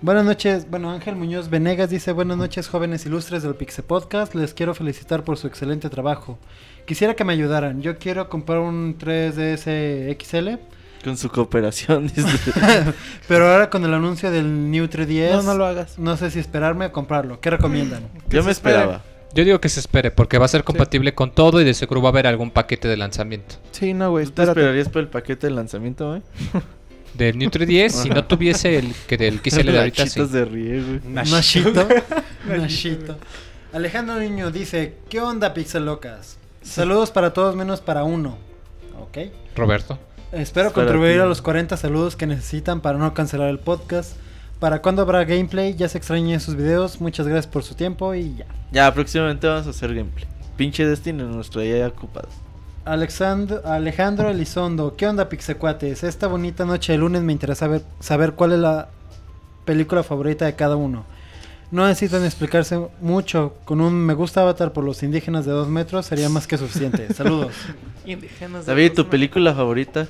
Buenas 0.00 0.24
noches, 0.24 0.70
bueno, 0.70 0.90
Ángel 0.92 1.16
Muñoz 1.16 1.50
Venegas 1.50 1.90
dice 1.90 2.12
buenas 2.12 2.36
noches 2.36 2.68
jóvenes 2.68 3.04
ilustres 3.04 3.42
del 3.42 3.56
Pixe 3.56 3.82
Podcast, 3.82 4.32
les 4.36 4.54
quiero 4.54 4.72
felicitar 4.72 5.24
por 5.24 5.36
su 5.36 5.48
excelente 5.48 5.90
trabajo. 5.90 6.38
Quisiera 6.86 7.14
que 7.14 7.24
me 7.24 7.32
ayudaran, 7.32 7.82
yo 7.82 7.98
quiero 7.98 8.28
comprar 8.28 8.60
un 8.60 8.96
3DS 8.96 10.16
XL, 10.22 10.60
Con 11.02 11.16
su 11.16 11.28
cooperación. 11.30 12.06
dice. 12.14 12.22
pero 13.28 13.50
ahora 13.50 13.70
con 13.70 13.84
el 13.84 13.92
anuncio 13.92 14.30
del 14.30 14.70
New 14.70 14.86
3DS, 14.86 15.32
No, 15.32 15.42
no 15.42 15.54
lo 15.54 15.66
hagas. 15.66 15.98
no 15.98 16.16
sé 16.16 16.30
si 16.30 16.38
esperarme 16.38 16.86
o 16.86 16.92
comprarlo, 16.92 17.40
¿qué 17.40 17.50
recomiendan? 17.50 18.08
Yo 18.30 18.44
me 18.44 18.52
esperaba. 18.52 19.02
Yo 19.34 19.44
digo 19.44 19.60
que 19.60 19.68
se 19.68 19.80
espere 19.80 20.10
porque 20.12 20.38
va 20.38 20.44
a 20.46 20.48
ser 20.48 20.64
compatible 20.64 21.14
con 21.14 21.32
todo 21.32 21.60
y 21.60 21.64
de 21.64 21.74
seguro 21.74 22.00
va 22.00 22.08
a 22.08 22.12
haber 22.12 22.26
algún 22.28 22.50
paquete 22.50 22.88
de 22.88 22.96
lanzamiento. 22.96 23.56
Sí, 23.72 23.92
no, 23.92 24.10
güey. 24.10 24.24
¿Tú 24.24 24.30
te 24.32 24.44
esperarías 24.44 24.88
por 24.88 25.00
el 25.02 25.08
paquete 25.08 25.48
de 25.48 25.52
lanzamiento, 25.54 26.08
güey? 26.10 26.22
Del 27.14 27.38
Nitro 27.38 27.64
10, 27.64 27.92
si 27.92 28.10
no 28.10 28.24
tuviese 28.24 28.78
el 28.78 28.94
que 29.06 29.16
del 29.16 29.40
XL 29.40 29.70
de 29.70 29.78
ahorita 29.78 30.06
sí. 30.06 30.24
De 30.26 30.44
ríe, 30.44 30.82
güey. 30.82 31.00
Nashito. 31.04 31.88
Nashito. 32.46 33.18
Alejandro 33.72 34.18
Niño 34.18 34.50
dice, 34.50 34.94
¿qué 35.08 35.20
onda 35.20 35.52
Pixel 35.52 35.84
Locas? 35.86 36.38
Saludos 36.62 37.10
para 37.10 37.32
todos 37.32 37.54
menos 37.56 37.80
para 37.80 38.04
uno. 38.04 38.38
Ok. 39.00 39.18
Roberto. 39.56 39.98
Espero 40.32 40.72
contribuir 40.72 41.20
a 41.20 41.26
los 41.26 41.40
40 41.40 41.76
saludos 41.76 42.14
que 42.14 42.26
necesitan 42.26 42.80
para 42.80 42.98
no 42.98 43.14
cancelar 43.14 43.48
el 43.48 43.58
podcast. 43.58 44.12
¿Para 44.60 44.82
cuándo 44.82 45.02
habrá 45.02 45.24
gameplay? 45.24 45.74
Ya 45.74 45.88
se 45.88 45.98
extrañan 45.98 46.40
sus 46.40 46.56
videos. 46.56 47.00
Muchas 47.00 47.26
gracias 47.26 47.46
por 47.46 47.62
su 47.62 47.74
tiempo 47.74 48.14
y 48.14 48.36
ya. 48.36 48.46
Ya, 48.72 48.92
próximamente 48.92 49.46
vamos 49.46 49.66
a 49.66 49.70
hacer 49.70 49.94
gameplay. 49.94 50.26
Pinche 50.56 50.84
Destiny 50.86 51.22
nos 51.22 51.48
traía 51.48 51.78
ya 51.78 51.88
ocupados. 51.88 52.32
Alexandro, 52.92 53.60
Alejandro 53.64 54.30
Elizondo, 54.30 54.96
¿qué 54.96 55.06
onda 55.06 55.28
Pixecuates? 55.28 56.02
Esta 56.04 56.26
bonita 56.26 56.64
noche 56.64 56.92
de 56.92 56.98
lunes 56.98 57.22
me 57.22 57.32
interesa 57.32 57.66
saber, 57.66 57.82
saber 58.00 58.32
cuál 58.32 58.52
es 58.52 58.58
la 58.60 58.88
película 59.64 60.02
favorita 60.02 60.46
de 60.46 60.54
cada 60.54 60.76
uno. 60.76 61.04
No 61.70 61.86
necesitan 61.86 62.24
explicarse 62.24 62.80
mucho. 63.02 63.52
Con 63.66 63.82
un 63.82 63.92
me 63.92 64.14
gusta 64.14 64.40
Avatar 64.40 64.72
por 64.72 64.84
los 64.84 65.02
indígenas 65.02 65.44
de 65.44 65.52
dos 65.52 65.68
metros 65.68 66.06
sería 66.06 66.30
más 66.30 66.46
que 66.46 66.56
suficiente. 66.56 67.12
Saludos. 67.14 67.52
Indígenas 68.06 68.64
de 68.64 68.72
David, 68.72 68.92
¿tu 68.94 69.06
película 69.06 69.52
favorita? 69.54 70.06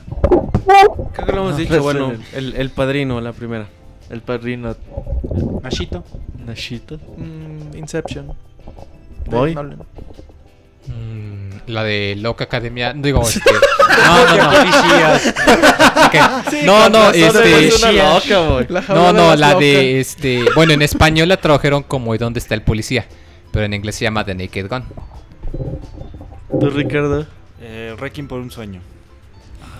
Creo 1.12 1.26
que 1.26 1.32
lo 1.32 1.38
hemos 1.38 1.50
No, 1.52 1.56
dicho, 1.56 1.70
pues, 1.70 1.82
bueno, 1.82 2.12
el- 2.32 2.70
padrino, 2.70 3.20
la 3.20 3.32
primera. 3.32 3.66
El 4.08 4.20
padrino. 4.20 4.76
Nachito. 5.62 6.04
Nashito. 6.46 6.98
Mm, 7.16 7.76
Inception. 7.76 8.28
de 8.28 8.34
Voy. 9.36 9.54
Nolan. 9.54 9.78
Mm, 10.88 11.50
la 11.70 11.84
de 11.84 12.16
Loca 12.16 12.44
Academia. 12.44 12.92
Digo, 12.94 13.22
este. 13.28 13.40
No, 14.04 14.26
no, 14.26 14.36
no. 14.36 14.52
No, 16.64 16.88
no, 16.88 17.10
este. 17.10 17.70
Loca. 17.92 18.66
La 18.68 18.80
No, 18.88 19.06
de 19.08 19.12
no, 19.12 19.36
la 19.36 19.48
locas. 19.48 19.60
de 19.60 20.00
este. 20.00 20.44
Bueno, 20.54 20.72
en 20.72 20.82
español 20.82 21.28
la 21.28 21.36
tradujeron 21.36 21.82
como 21.82 22.14
¿Y 22.14 22.18
dónde 22.18 22.38
está 22.40 22.54
el 22.54 22.62
policía? 22.62 23.06
Pero 23.52 23.66
en 23.66 23.74
inglés 23.74 23.96
se 23.96 24.04
llama 24.04 24.24
The 24.24 24.34
Naked 24.34 24.68
Gun. 24.68 24.84
¿Tú, 26.60 26.70
Ricardo? 26.70 27.26
Eh, 27.60 27.94
Requiem 27.98 28.28
por 28.28 28.40
un 28.40 28.50
sueño. 28.50 28.80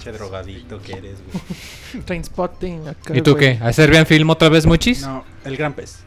Che 0.02 0.12
drogadito 0.12 0.80
que 0.80 0.92
eres, 0.92 1.16
güey. 1.24 2.04
Trainspotting. 2.04 2.82
¿Y 3.14 3.22
tú 3.22 3.34
qué? 3.36 3.58
¿A 3.60 3.72
Serbian 3.72 4.06
Film 4.06 4.30
otra 4.30 4.48
vez, 4.48 4.66
Mochis? 4.66 5.02
No, 5.02 5.24
el 5.44 5.56
gran 5.56 5.72
pez. 5.74 6.00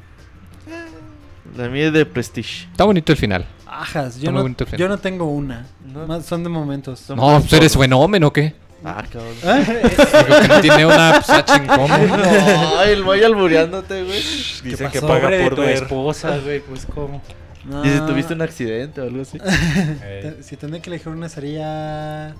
La 1.55 1.67
mía 1.67 1.87
es 1.87 1.93
de 1.93 2.05
Prestige. 2.05 2.67
Está 2.71 2.83
bonito 2.85 3.11
el 3.11 3.17
final. 3.17 3.45
Ajas, 3.67 4.19
yo 4.19 4.31
no, 4.31 4.45
yo 4.77 4.89
no 4.89 4.97
tengo 4.97 5.25
una. 5.25 5.65
No. 5.85 6.05
Más 6.05 6.25
son 6.25 6.43
de 6.43 6.49
momentos. 6.49 6.99
Son 6.99 7.17
No, 7.17 7.39
pues 7.39 7.53
eres 7.53 7.77
fenómeno, 7.77 8.27
¿o 8.27 8.33
qué? 8.33 8.53
Ah, 8.83 9.03
cabrón. 9.11 9.35
Digo 9.43 10.41
que 10.41 10.47
no 10.47 10.61
tiene 10.61 10.85
una 10.85 11.21
pues, 11.25 11.29
ah, 11.29 11.45
chingón. 11.45 11.91
Ay, 12.79 12.93
el 12.93 13.03
voy 13.03 13.23
albureándote, 13.23 14.03
güey. 14.03 14.21
Dicen 14.63 14.89
que 14.91 15.01
paga 15.01 15.29
de 15.29 15.43
por 15.43 15.55
tu 15.55 15.61
ver. 15.61 15.71
esposa, 15.83 16.37
güey, 16.43 16.59
pues 16.61 16.85
cómo. 16.85 17.21
No. 17.63 17.85
Y 17.85 17.89
si 17.89 17.99
tuviste 17.99 18.33
un 18.33 18.41
accidente 18.41 19.01
o 19.01 19.03
algo 19.05 19.21
así. 19.21 19.37
Eh, 20.03 20.37
Si 20.41 20.57
tendría 20.57 20.81
que 20.81 20.89
elegir 20.89 21.09
una 21.09 21.29
sería. 21.29 22.35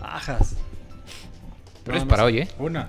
Ajas. 0.00 0.54
Pero 1.84 1.98
es 1.98 2.04
No, 2.04 2.08
para 2.08 2.22
no 2.22 2.26
hoy, 2.28 2.38
¿eh? 2.40 2.48
una. 2.58 2.88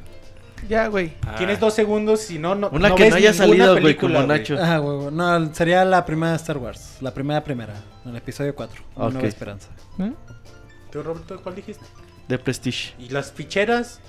Ya, 0.68 0.88
güey. 0.88 1.14
Tienes 1.38 1.60
dos 1.60 1.74
segundos, 1.74 2.22
si 2.22 2.40
no, 2.40 2.56
no. 2.56 2.70
Una 2.70 2.90
no 2.90 2.96
que 2.96 3.04
ves 3.04 3.12
no 3.12 3.18
haya 3.18 3.34
salido, 3.34 3.72
güey, 3.72 3.84
película, 3.84 4.16
como 4.22 4.28
Nacho. 4.28 4.58
Ah, 4.60 4.80
huevo. 4.82 5.12
No, 5.12 5.54
sería 5.54 5.86
la 5.86 6.06
primera 6.06 6.32
de 6.32 6.38
Star 6.38 6.58
Wars. 6.58 6.98
La 7.02 7.14
primera 7.14 7.44
primera. 7.44 7.74
El 8.06 8.16
episodio 8.16 8.56
4. 8.56 8.84
Una 8.96 9.06
Ok. 9.08 9.14
nueva 9.14 9.28
esperanza. 9.28 9.70
¿Tú, 10.92 11.04
Roberto, 11.04 11.40
cuál 11.42 11.56
dijiste? 11.56 11.86
De 12.28 12.38
Prestige. 12.40 12.94
¿Y 13.00 13.10
las 13.10 13.32
ficheras? 13.32 14.00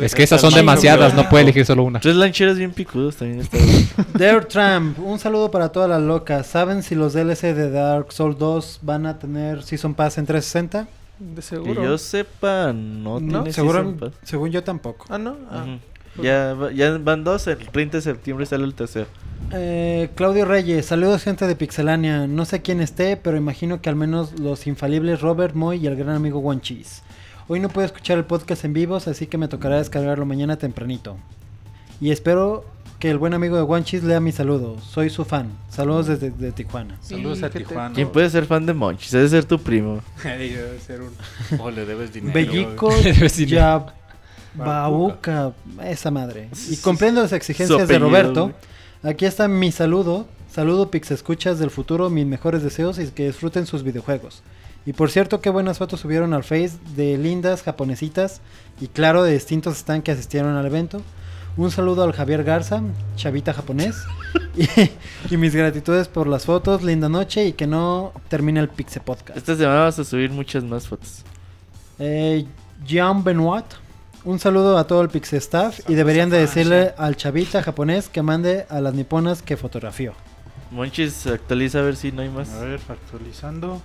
Es 0.00 0.12
que 0.14 0.24
esas 0.24 0.40
son 0.40 0.52
demasiadas, 0.54 1.14
no 1.14 1.28
puede 1.28 1.44
elegir 1.44 1.64
solo 1.64 1.84
una. 1.84 2.00
Tres 2.00 2.16
lancheros 2.16 2.56
bien 2.58 2.72
picudos 2.72 3.14
también. 3.16 3.48
Dare 4.14 4.40
Tramp, 4.46 4.98
un 4.98 5.20
saludo 5.20 5.50
para 5.52 5.68
todas 5.70 5.88
las 5.88 6.02
locas. 6.02 6.46
¿Saben 6.48 6.82
si 6.82 6.96
los 6.96 7.12
DLC 7.12 7.54
de 7.54 7.70
Dark 7.70 8.12
Souls 8.12 8.36
2 8.38 8.80
van 8.82 9.06
a 9.06 9.18
tener 9.20 9.62
Season 9.62 9.94
Pass 9.94 10.18
en 10.18 10.26
360? 10.26 10.88
De 11.20 11.34
Que 11.36 11.42
seguro. 11.42 11.82
yo 11.84 11.96
sepa, 11.98 12.72
no, 12.72 13.20
¿No? 13.20 13.38
tiene 13.42 13.52
Seguro, 13.52 13.78
Season 13.82 13.98
Pass. 13.98 14.12
según 14.24 14.50
yo 14.50 14.64
tampoco. 14.64 15.06
Ah, 15.10 15.18
no. 15.18 15.36
Ah. 15.48 15.64
Ya, 16.22 16.56
ya 16.74 16.98
van 16.98 17.24
dos, 17.24 17.46
el 17.46 17.58
30 17.58 17.98
de 17.98 18.02
septiembre 18.02 18.46
sale 18.46 18.64
el 18.64 18.74
tercero. 18.74 19.06
Eh, 19.52 20.10
Claudio 20.14 20.44
Reyes, 20.44 20.86
saludos 20.86 21.22
gente 21.22 21.46
de 21.46 21.56
Pixelania. 21.56 22.26
No 22.26 22.44
sé 22.44 22.60
quién 22.60 22.80
esté, 22.80 23.16
pero 23.16 23.36
imagino 23.36 23.80
que 23.80 23.88
al 23.88 23.96
menos 23.96 24.38
los 24.38 24.66
infalibles 24.66 25.20
Robert 25.20 25.54
Moy 25.54 25.78
y 25.78 25.86
el 25.86 25.96
gran 25.96 26.14
amigo 26.14 26.40
One 26.40 26.60
Cheese. 26.60 27.02
Hoy 27.46 27.60
no 27.60 27.70
puedo 27.70 27.86
escuchar 27.86 28.18
el 28.18 28.24
podcast 28.24 28.64
en 28.64 28.74
vivos, 28.74 29.08
así 29.08 29.26
que 29.26 29.38
me 29.38 29.48
tocará 29.48 29.78
descargarlo 29.78 30.26
mañana 30.26 30.58
tempranito. 30.58 31.16
Y 32.00 32.10
espero 32.10 32.64
que 32.98 33.10
el 33.10 33.16
buen 33.16 33.32
amigo 33.32 33.56
de 33.56 33.62
One 33.62 33.84
Cheese 33.84 34.04
lea 34.04 34.20
mi 34.20 34.32
saludo. 34.32 34.78
Soy 34.80 35.08
su 35.08 35.24
fan. 35.24 35.50
Saludos 35.70 36.08
desde 36.08 36.30
de 36.30 36.52
Tijuana. 36.52 36.98
Saludos 37.00 37.42
a 37.42 37.48
Tijuana. 37.48 37.94
¿Quién 37.94 38.10
puede 38.10 38.28
ser 38.28 38.44
fan 38.44 38.66
de 38.66 38.74
Monchis? 38.74 39.12
Debe 39.12 39.28
ser 39.28 39.44
tu 39.44 39.58
primo. 39.58 40.00
Debe 40.22 40.78
ser 40.80 41.00
un... 41.00 41.12
O 41.58 41.70
le 41.70 41.86
debes 41.86 42.12
dinero. 42.12 42.34
Bellico 42.34 42.90
ya 43.46 43.86
Bauca, 44.54 45.52
esa 45.84 46.10
madre. 46.10 46.48
Y 46.68 46.76
cumpliendo 46.76 47.22
las 47.22 47.32
exigencias 47.32 47.88
de 47.88 47.98
Roberto, 47.98 48.52
aquí 49.02 49.24
está 49.24 49.48
mi 49.48 49.72
saludo. 49.72 50.26
Saludo 50.50 50.90
Pix 50.90 51.10
Escuchas 51.10 51.58
del 51.58 51.70
futuro, 51.70 52.08
mis 52.10 52.26
mejores 52.26 52.62
deseos 52.62 52.98
y 52.98 53.06
que 53.08 53.26
disfruten 53.26 53.66
sus 53.66 53.82
videojuegos. 53.82 54.42
Y 54.86 54.94
por 54.94 55.10
cierto, 55.10 55.40
qué 55.40 55.50
buenas 55.50 55.78
fotos 55.78 56.00
subieron 56.00 56.32
al 56.32 56.44
Face 56.44 56.72
de 56.96 57.18
lindas 57.18 57.62
japonesitas 57.62 58.40
y 58.80 58.88
claro, 58.88 59.22
de 59.22 59.34
distintos 59.34 59.76
stands 59.76 60.04
que 60.04 60.12
asistieron 60.12 60.56
al 60.56 60.64
evento. 60.64 61.02
Un 61.58 61.70
saludo 61.70 62.04
al 62.04 62.12
Javier 62.12 62.44
Garza, 62.44 62.82
chavita 63.16 63.52
japonés. 63.52 63.96
y, 64.56 65.34
y 65.34 65.36
mis 65.36 65.54
gratitudes 65.54 66.08
por 66.08 66.26
las 66.26 66.46
fotos, 66.46 66.82
linda 66.82 67.08
noche 67.08 67.44
y 67.46 67.52
que 67.52 67.66
no 67.66 68.12
termine 68.28 68.60
el 68.60 68.68
Pixe 68.68 69.00
Podcast. 69.00 69.36
Esta 69.36 69.56
semana 69.56 69.80
vamos 69.80 69.98
a 69.98 70.04
subir 70.04 70.30
muchas 70.30 70.64
más 70.64 70.86
fotos. 70.86 71.24
Eh, 71.98 72.46
Jean 72.86 73.24
Benoit, 73.24 73.64
un 74.24 74.38
saludo 74.38 74.78
a 74.78 74.86
todo 74.86 75.00
el 75.02 75.08
Pixie 75.08 75.38
Staff 75.38 75.80
y 75.88 75.94
deberían 75.94 76.30
de 76.30 76.38
decirle 76.38 76.94
al 76.98 77.16
chavita 77.16 77.62
japonés 77.62 78.08
que 78.08 78.22
mande 78.22 78.66
a 78.68 78.80
las 78.80 78.94
niponas 78.94 79.42
que 79.42 79.56
fotografió. 79.56 80.12
Monchis 80.70 81.26
actualiza 81.26 81.78
a 81.78 81.82
ver 81.82 81.96
si 81.96 82.12
no 82.12 82.22
hay 82.22 82.28
más. 82.28 82.50
A 82.50 82.60
ver, 82.60 82.80
actualizando. 82.88 83.80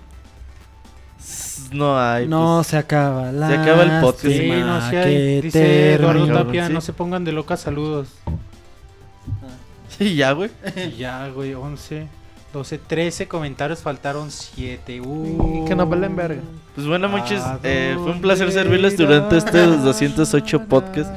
S- 1.20 1.70
No 1.74 1.98
hay. 1.98 2.28
no 2.28 2.58
pues. 2.58 2.68
se 2.68 2.78
acaba 2.78 3.32
la 3.32 3.48
Se 3.48 3.54
acaba 3.56 3.84
el 3.84 4.02
podcast. 4.02 4.26
Sí, 4.36 4.50
no 4.50 4.90
sé, 4.90 4.98
hay- 4.98 5.42
dice 5.42 5.94
Eduardo. 5.94 6.28
Tapia, 6.28 6.68
Sí. 6.68 6.74
no 6.74 6.82
se 6.82 6.92
pongan 6.94 7.24
de 7.24 7.32
locas 7.32 7.62
saludos. 7.62 8.10
Sí, 9.98 10.16
ya, 10.16 10.32
güey. 10.32 10.50
Y 10.76 10.98
ya, 10.98 11.30
güey, 11.30 11.54
11, 11.54 12.08
12, 12.54 12.78
13 12.78 13.28
comentarios, 13.28 13.80
faltaron 13.80 14.30
7. 14.30 15.02
Uh. 15.02 15.66
Que 15.68 15.76
nos 15.76 15.90
valen 15.90 16.16
verga. 16.16 16.42
Pues 16.76 16.86
bueno, 16.88 17.10
Monchis, 17.10 17.40
¿A 17.40 17.60
eh, 17.64 17.96
fue 17.98 18.12
un 18.12 18.22
placer 18.22 18.52
servirles 18.52 18.96
durante 18.96 19.38
estos 19.38 19.84
208 19.84 20.66
podcasts. 20.66 21.12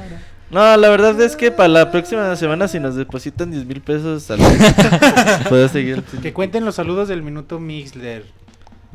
No, 0.51 0.77
la 0.77 0.89
verdad 0.89 1.21
es 1.21 1.37
que 1.37 1.51
para 1.51 1.69
la 1.69 1.91
próxima 1.91 2.35
semana, 2.37 2.69
si 2.69 2.81
nos 2.81 2.95
depositan 2.95 3.51
10 3.51 3.67
mil 3.67 3.81
pesos 3.81 4.31
al 4.31 4.39
puedo 5.49 5.69
seguir. 5.69 6.03
Que 6.23 6.33
cuenten 6.33 6.65
los 6.65 6.77
saludos 6.77 7.09
del 7.09 7.23
minuto 7.23 7.59
Mixler. 7.59 8.25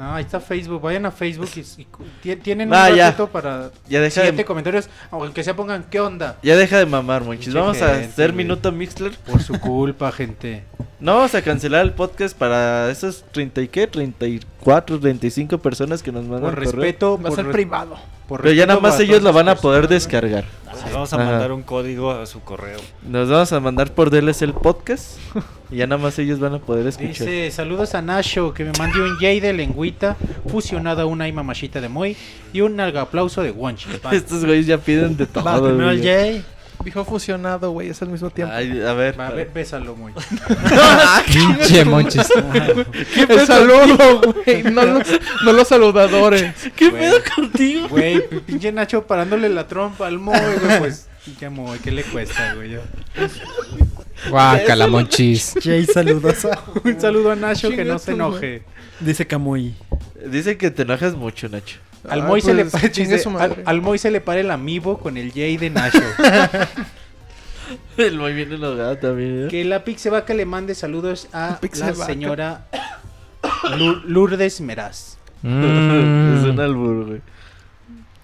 No, 0.02 0.16
ahí 0.16 0.24
está 0.24 0.40
Facebook. 0.40 0.82
Vayan 0.82 1.06
a 1.06 1.12
Facebook 1.12 1.48
y, 1.56 2.36
tienen 2.38 2.74
Ah, 2.74 2.88
un 2.90 2.96
ya. 2.96 3.06
ratito 3.06 3.28
para 3.28 3.70
Ya 3.88 4.02
deja 4.02 4.22
siete 4.24 4.38
de, 4.38 4.46
comentarios, 4.46 4.90
aunque 5.12 5.44
se 5.44 5.54
pongan 5.54 5.86
qué 5.92 6.00
onda. 6.00 6.38
ya 6.42 6.56
deja 6.56 6.80
de 6.80 6.88
mamar, 6.88 7.24
Monchis. 7.24 7.54
Vamos 7.54 7.84
a 7.84 7.92
hacer 7.98 8.34
minuto 8.34 8.72
Mixler. 8.72 9.12
Por 9.20 9.44
su 9.44 9.60
culpa, 9.60 10.12
gente. 10.12 10.64
No 11.02 11.16
vamos 11.16 11.34
a 11.34 11.42
cancelar 11.42 11.84
el 11.84 11.94
podcast 11.94 12.38
para 12.38 12.92
esos 12.92 13.24
30 13.32 13.62
y 13.62 13.68
qué, 13.70 13.88
34, 13.88 15.00
35 15.00 15.58
personas 15.58 16.04
que 16.04 16.12
nos 16.12 16.26
mandan 16.26 16.42
Por 16.54 16.54
correo. 16.64 16.72
respeto, 16.74 17.18
Va 17.18 17.30
a 17.30 17.32
por 17.32 17.36
ser 17.36 17.52
privado. 17.52 17.98
Por 18.32 18.42
Pero 18.44 18.54
ya 18.54 18.66
nada 18.66 18.80
más 18.80 18.98
ellos 19.02 19.22
lo 19.22 19.34
van 19.34 19.50
a 19.50 19.56
poder 19.56 19.90
personas. 19.90 20.04
descargar. 20.06 20.46
Les 20.86 20.94
vamos 20.94 21.12
a 21.12 21.18
Ajá. 21.18 21.26
mandar 21.26 21.52
un 21.52 21.64
código 21.64 22.12
a 22.12 22.26
su 22.26 22.40
correo. 22.42 22.80
Nos 23.06 23.28
vamos 23.30 23.52
a 23.52 23.60
mandar 23.60 23.92
por 23.94 24.10
DLC 24.10 24.44
el 24.44 24.54
podcast 24.54 25.18
y 25.70 25.76
ya 25.76 25.86
nada 25.88 26.02
más 26.02 26.18
ellos 26.18 26.40
van 26.40 26.54
a 26.54 26.60
poder 26.60 26.88
escuchar. 26.88 27.10
Dice, 27.28 27.52
saludos 27.52 27.94
a 27.94 28.02
Nasho, 28.02 28.54
que 28.54 28.64
me 28.64 28.72
mande 28.80 29.02
un 29.02 29.18
Jay 29.18 29.42
de 29.42 29.52
lengüita 29.52 30.16
fusionado 30.48 31.02
a 31.02 31.06
una 31.08 31.28
Imamashita 31.28 31.82
de 31.82 31.90
Moy 31.90 32.16
y 32.54 32.62
un 32.62 32.78
nalga 32.78 33.02
aplauso 33.02 33.44
de 33.44 33.52
Wonchi. 33.52 33.90
Estos 34.14 34.46
güeyes 34.46 34.66
ya 34.66 34.78
piden 34.78 35.18
de 35.18 35.26
todo. 35.26 35.44
Va, 35.44 35.62
primero 35.62 35.92
el. 35.92 36.02
Jay. 36.02 36.46
Dijo 36.84 37.06
fusionado, 37.06 37.72
güey, 37.72 37.90
es 37.90 38.02
al 38.02 38.10
mismo 38.10 38.30
tiempo. 38.32 38.54
Ay, 38.54 38.82
a 38.82 38.94
ver. 38.94 39.20
Va, 39.20 39.30
ve- 39.30 39.50
bésalo, 39.54 39.96
Moy. 39.96 40.14
Pinche 41.28 41.86
Monchis. 41.86 42.28
el 43.30 43.46
saludo, 43.48 44.22
güey. 44.46 44.64
No 44.64 44.84
los, 44.86 45.08
no 45.46 45.54
los 45.54 45.68
saludadores. 45.68 46.54
¿Qué 46.76 46.90
Güey. 46.90 47.02
pedo 47.04 47.18
contigo? 47.36 47.88
Güey, 47.90 48.28
pinche 48.46 48.72
Nacho 48.72 49.06
parándole 49.06 49.50
la 49.50 49.68
trompa 49.68 50.08
al 50.08 50.18
Moy, 50.20 50.38
güey, 50.64 50.80
pues... 50.80 51.08
Pinche 51.24 51.50
Moy, 51.50 51.78
¿qué 51.80 51.92
le 51.92 52.04
cuesta, 52.04 52.56
güey? 52.56 52.78
Guácala, 54.30 54.88
Monchis. 54.88 55.54
Jay 55.62 55.86
saludos. 55.86 56.48
Un 56.84 57.00
saludo 57.00 57.32
a 57.32 57.36
Nacho 57.36 57.70
que 57.70 57.86
no 57.86 58.00
se 58.00 58.12
enoje. 58.14 58.64
Dice 59.00 59.26
Camuy. 59.28 59.76
Dicen 60.26 60.58
que 60.58 60.72
te 60.72 60.82
enojas 60.84 61.16
mucho, 61.16 61.48
Nacho. 61.50 61.78
Al 62.10 62.22
Ay, 62.22 62.28
Moy 62.28 62.42
se 62.42 62.54
le 62.54 62.66
pues, 62.66 62.84
al, 63.26 63.34
madre. 63.34 63.64
al 63.66 63.82
Moy 63.82 63.98
se 63.98 64.12
le 64.12 64.22
para 64.22 64.40
el 64.40 64.50
amiibo 64.52 64.98
con 64.98 65.18
el 65.18 65.32
Jay 65.32 65.58
de 65.58 65.70
Nacho. 65.70 66.02
El 67.98 68.18
muy 68.18 68.34
bien 68.34 68.52
enojado 68.52 68.98
también. 68.98 69.46
¿eh? 69.46 69.48
que 69.50 69.64
la 69.64 69.84
Pixevaca 69.86 70.34
le 70.34 70.46
mande 70.46 70.76
saludos 70.76 71.30
a 71.32 71.52
la 71.52 71.60
Pixevaca. 71.60 72.06
señora 72.06 72.66
Lourdes 74.06 74.60
Meraz. 74.60 75.18
Mm. 75.42 75.64
Es 76.38 76.44
un 76.44 76.60
albur, 76.60 77.06
güey. 77.06 77.22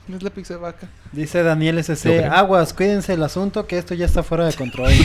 No 0.07 0.15
es 0.15 0.23
la 0.23 0.29
pizza 0.29 0.55
vaca. 0.57 0.87
Dice 1.11 1.43
Daniel 1.43 1.83
SC. 1.83 2.23
Aguas, 2.31 2.73
cuídense 2.73 3.13
el 3.13 3.23
asunto 3.23 3.67
que 3.67 3.77
esto 3.77 3.93
ya 3.93 4.05
está 4.05 4.23
fuera 4.23 4.45
de 4.45 4.53
control. 4.53 4.91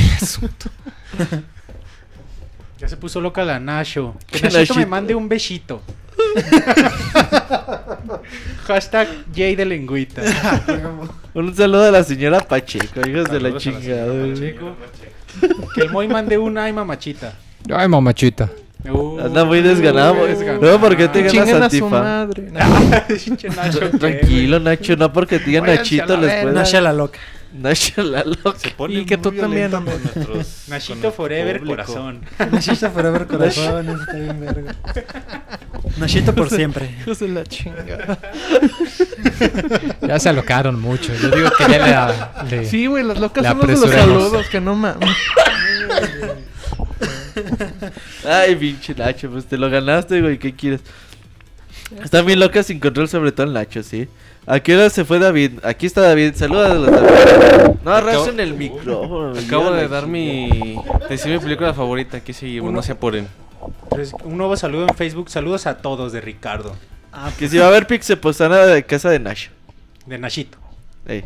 Ya 2.79 2.89
se 2.89 2.97
puso 2.97 3.21
loca 3.21 3.45
la 3.45 3.61
Nacho. 3.61 4.17
Que 4.27 4.41
¿Qué 4.41 4.49
Nachito 4.49 4.75
me 4.75 4.87
mande 4.87 5.15
un 5.15 5.29
besito. 5.29 5.81
Hashtag 8.67 9.09
Jay 9.35 9.57
de 9.57 9.65
lengüita. 9.65 10.23
Un 11.35 11.55
saludo 11.55 11.85
a 11.85 11.91
la 11.91 12.05
señora 12.05 12.41
Pacheco, 12.41 13.01
hijos 13.09 13.31
de 13.31 13.41
la 13.41 13.57
chingada. 13.57 14.07
Pacheco. 14.31 14.77
Que 15.75 15.83
el 15.83 15.91
Moy 15.91 16.09
mande 16.09 16.37
una 16.39 16.65
ay 16.65 16.73
mamachita. 16.73 17.33
Ay, 17.73 17.89
mamachita. 17.89 18.51
Uh, 18.85 19.21
Anda 19.21 19.45
muy 19.45 19.63
desganado. 19.63 20.17
No, 20.61 20.81
porque 20.81 21.07
te 21.09 21.21
ganas 21.23 21.33
Chinguen 21.33 21.63
a 21.63 21.71
su 21.71 21.85
antifa. 21.85 22.03
madre. 22.03 22.53
Pinche 23.25 23.49
Nacho, 23.49 23.91
¿qué, 23.93 23.99
Tranquilo, 23.99 24.59
Nacho, 24.59 24.97
no 24.97 25.13
porque 25.13 25.39
te 25.39 25.45
digan 25.47 25.67
Nachito 25.67 26.17
les 26.17 26.27
verga. 26.27 26.43
pueda. 26.43 26.55
Nasha 26.55 26.81
la 26.81 26.93
loca. 26.93 27.19
Nacho 27.55 28.03
la 28.03 28.25
loca. 28.25 28.55
Se 28.59 28.71
pone 28.71 28.95
Y 28.95 29.05
que 29.05 29.17
muy 29.17 29.23
tú 29.23 29.33
también, 29.41 29.71
con 29.71 29.85
nuestros- 29.87 30.27
con 30.27 30.45
Nachito 30.69 31.07
el 31.09 31.13
Forever 31.13 31.59
público. 31.59 31.77
Corazón. 31.85 32.21
Nashito 32.51 32.91
Forever 32.91 33.27
Corazón, 33.27 33.89
eso 33.89 34.01
está 34.03 34.13
bien 34.15 34.41
verga. 34.41 34.75
Nashito 35.99 36.35
por 36.35 36.49
siempre. 36.49 36.91
Hijos 37.01 37.19
de 37.19 37.29
la 37.29 37.45
chingada. 37.45 38.19
Ya 40.01 40.19
se 40.19 40.29
alocaron 40.31 40.81
mucho. 40.81 41.13
Yo 41.15 41.31
digo 41.31 41.51
que 41.59 41.69
ya 41.71 42.35
le. 42.51 42.57
le- 42.57 42.65
Sí, 42.67 42.87
güey, 42.87 43.05
las 43.05 43.19
locas 43.21 43.43
Le 43.43 43.49
son 43.51 43.59
los 43.59 43.69
de 43.69 43.87
los 43.87 43.91
saludos, 43.95 44.47
que 44.49 44.61
no 44.61 44.75
mames. 44.75 45.09
Ay, 48.27 48.57
pinche 48.57 48.95
Nacho, 48.95 49.31
pues 49.31 49.47
te 49.47 49.57
lo 49.57 49.69
ganaste, 49.71 50.21
güey. 50.21 50.39
¿Qué 50.39 50.55
quieres? 50.55 50.81
Están 52.03 52.25
bien 52.27 52.41
locas 52.41 52.67
sin 52.67 52.81
control, 52.81 53.09
sobre 53.09 53.33
todo 53.33 53.47
el 53.47 53.53
Nacho, 53.53 53.83
¿sí? 53.83 54.09
¿A 54.47 54.59
qué 54.61 54.77
hora 54.77 54.91
se 54.91 55.05
fue 55.05 55.19
David? 55.19 55.61
Aquí 55.63 55.87
está 55.87 56.01
David, 56.01 56.35
saluda 56.35 56.75
David. 56.75 57.77
No, 57.85 57.93
arrasen 57.93 58.41
el 58.41 58.55
micrófono. 58.55 59.39
Acabo 59.39 59.71
de 59.71 59.83
la 59.83 59.89
dar 59.89 60.07
mi. 60.07 60.77
Decir 61.09 61.33
mi 61.33 61.39
película 61.39 61.73
favorita. 61.75 62.17
Aquí 62.17 62.33
seguimos, 62.33 62.69
Uno. 62.69 62.77
no 62.77 62.83
se 62.83 62.93
apuren. 62.93 63.29
Entonces, 63.85 64.15
un 64.25 64.37
nuevo 64.37 64.57
saludo 64.57 64.87
en 64.89 64.95
Facebook. 64.95 65.31
Saludos 65.31 65.67
a 65.67 65.79
todos 65.79 66.13
de 66.13 66.21
Ricardo. 66.21 66.75
Que 67.39 67.49
si 67.49 67.59
va 67.59 67.67
a 67.67 67.69
haber 67.69 67.87
Pixel 67.87 68.19
Posana 68.19 68.67
de 68.67 68.85
casa 68.85 69.11
de 69.11 69.19
Nacho. 69.19 69.51
De 70.07 70.19
Nachito. 70.19 70.59
Ey. 71.07 71.25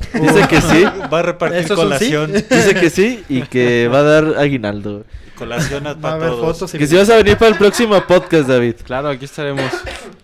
Dice 0.14 0.48
que 0.48 0.60
sí, 0.60 0.84
Va 1.12 1.18
a 1.20 1.22
repartir 1.22 1.58
¿Eso 1.60 1.74
es 1.74 1.78
un 1.80 1.98
sí? 1.98 2.10
colación. 2.12 2.32
dice 2.50 2.74
que 2.74 2.90
sí 2.90 3.24
y 3.28 3.42
que 3.42 3.88
va 3.88 3.98
a 3.98 4.02
dar 4.02 4.38
aguinaldo. 4.38 5.04
Colación 5.36 5.84
Va 5.86 5.90
a 5.90 5.96
para 5.96 6.14
haber 6.16 6.30
todos. 6.30 6.56
fotos 6.58 6.74
y 6.74 6.78
Que 6.78 6.86
si 6.86 6.96
vas 6.96 7.08
a 7.10 7.16
venir 7.16 7.36
para 7.36 7.50
el 7.52 7.56
próximo 7.58 8.00
podcast, 8.06 8.48
David. 8.48 8.74
Claro, 8.84 9.08
aquí 9.08 9.24
estaremos. 9.24 9.70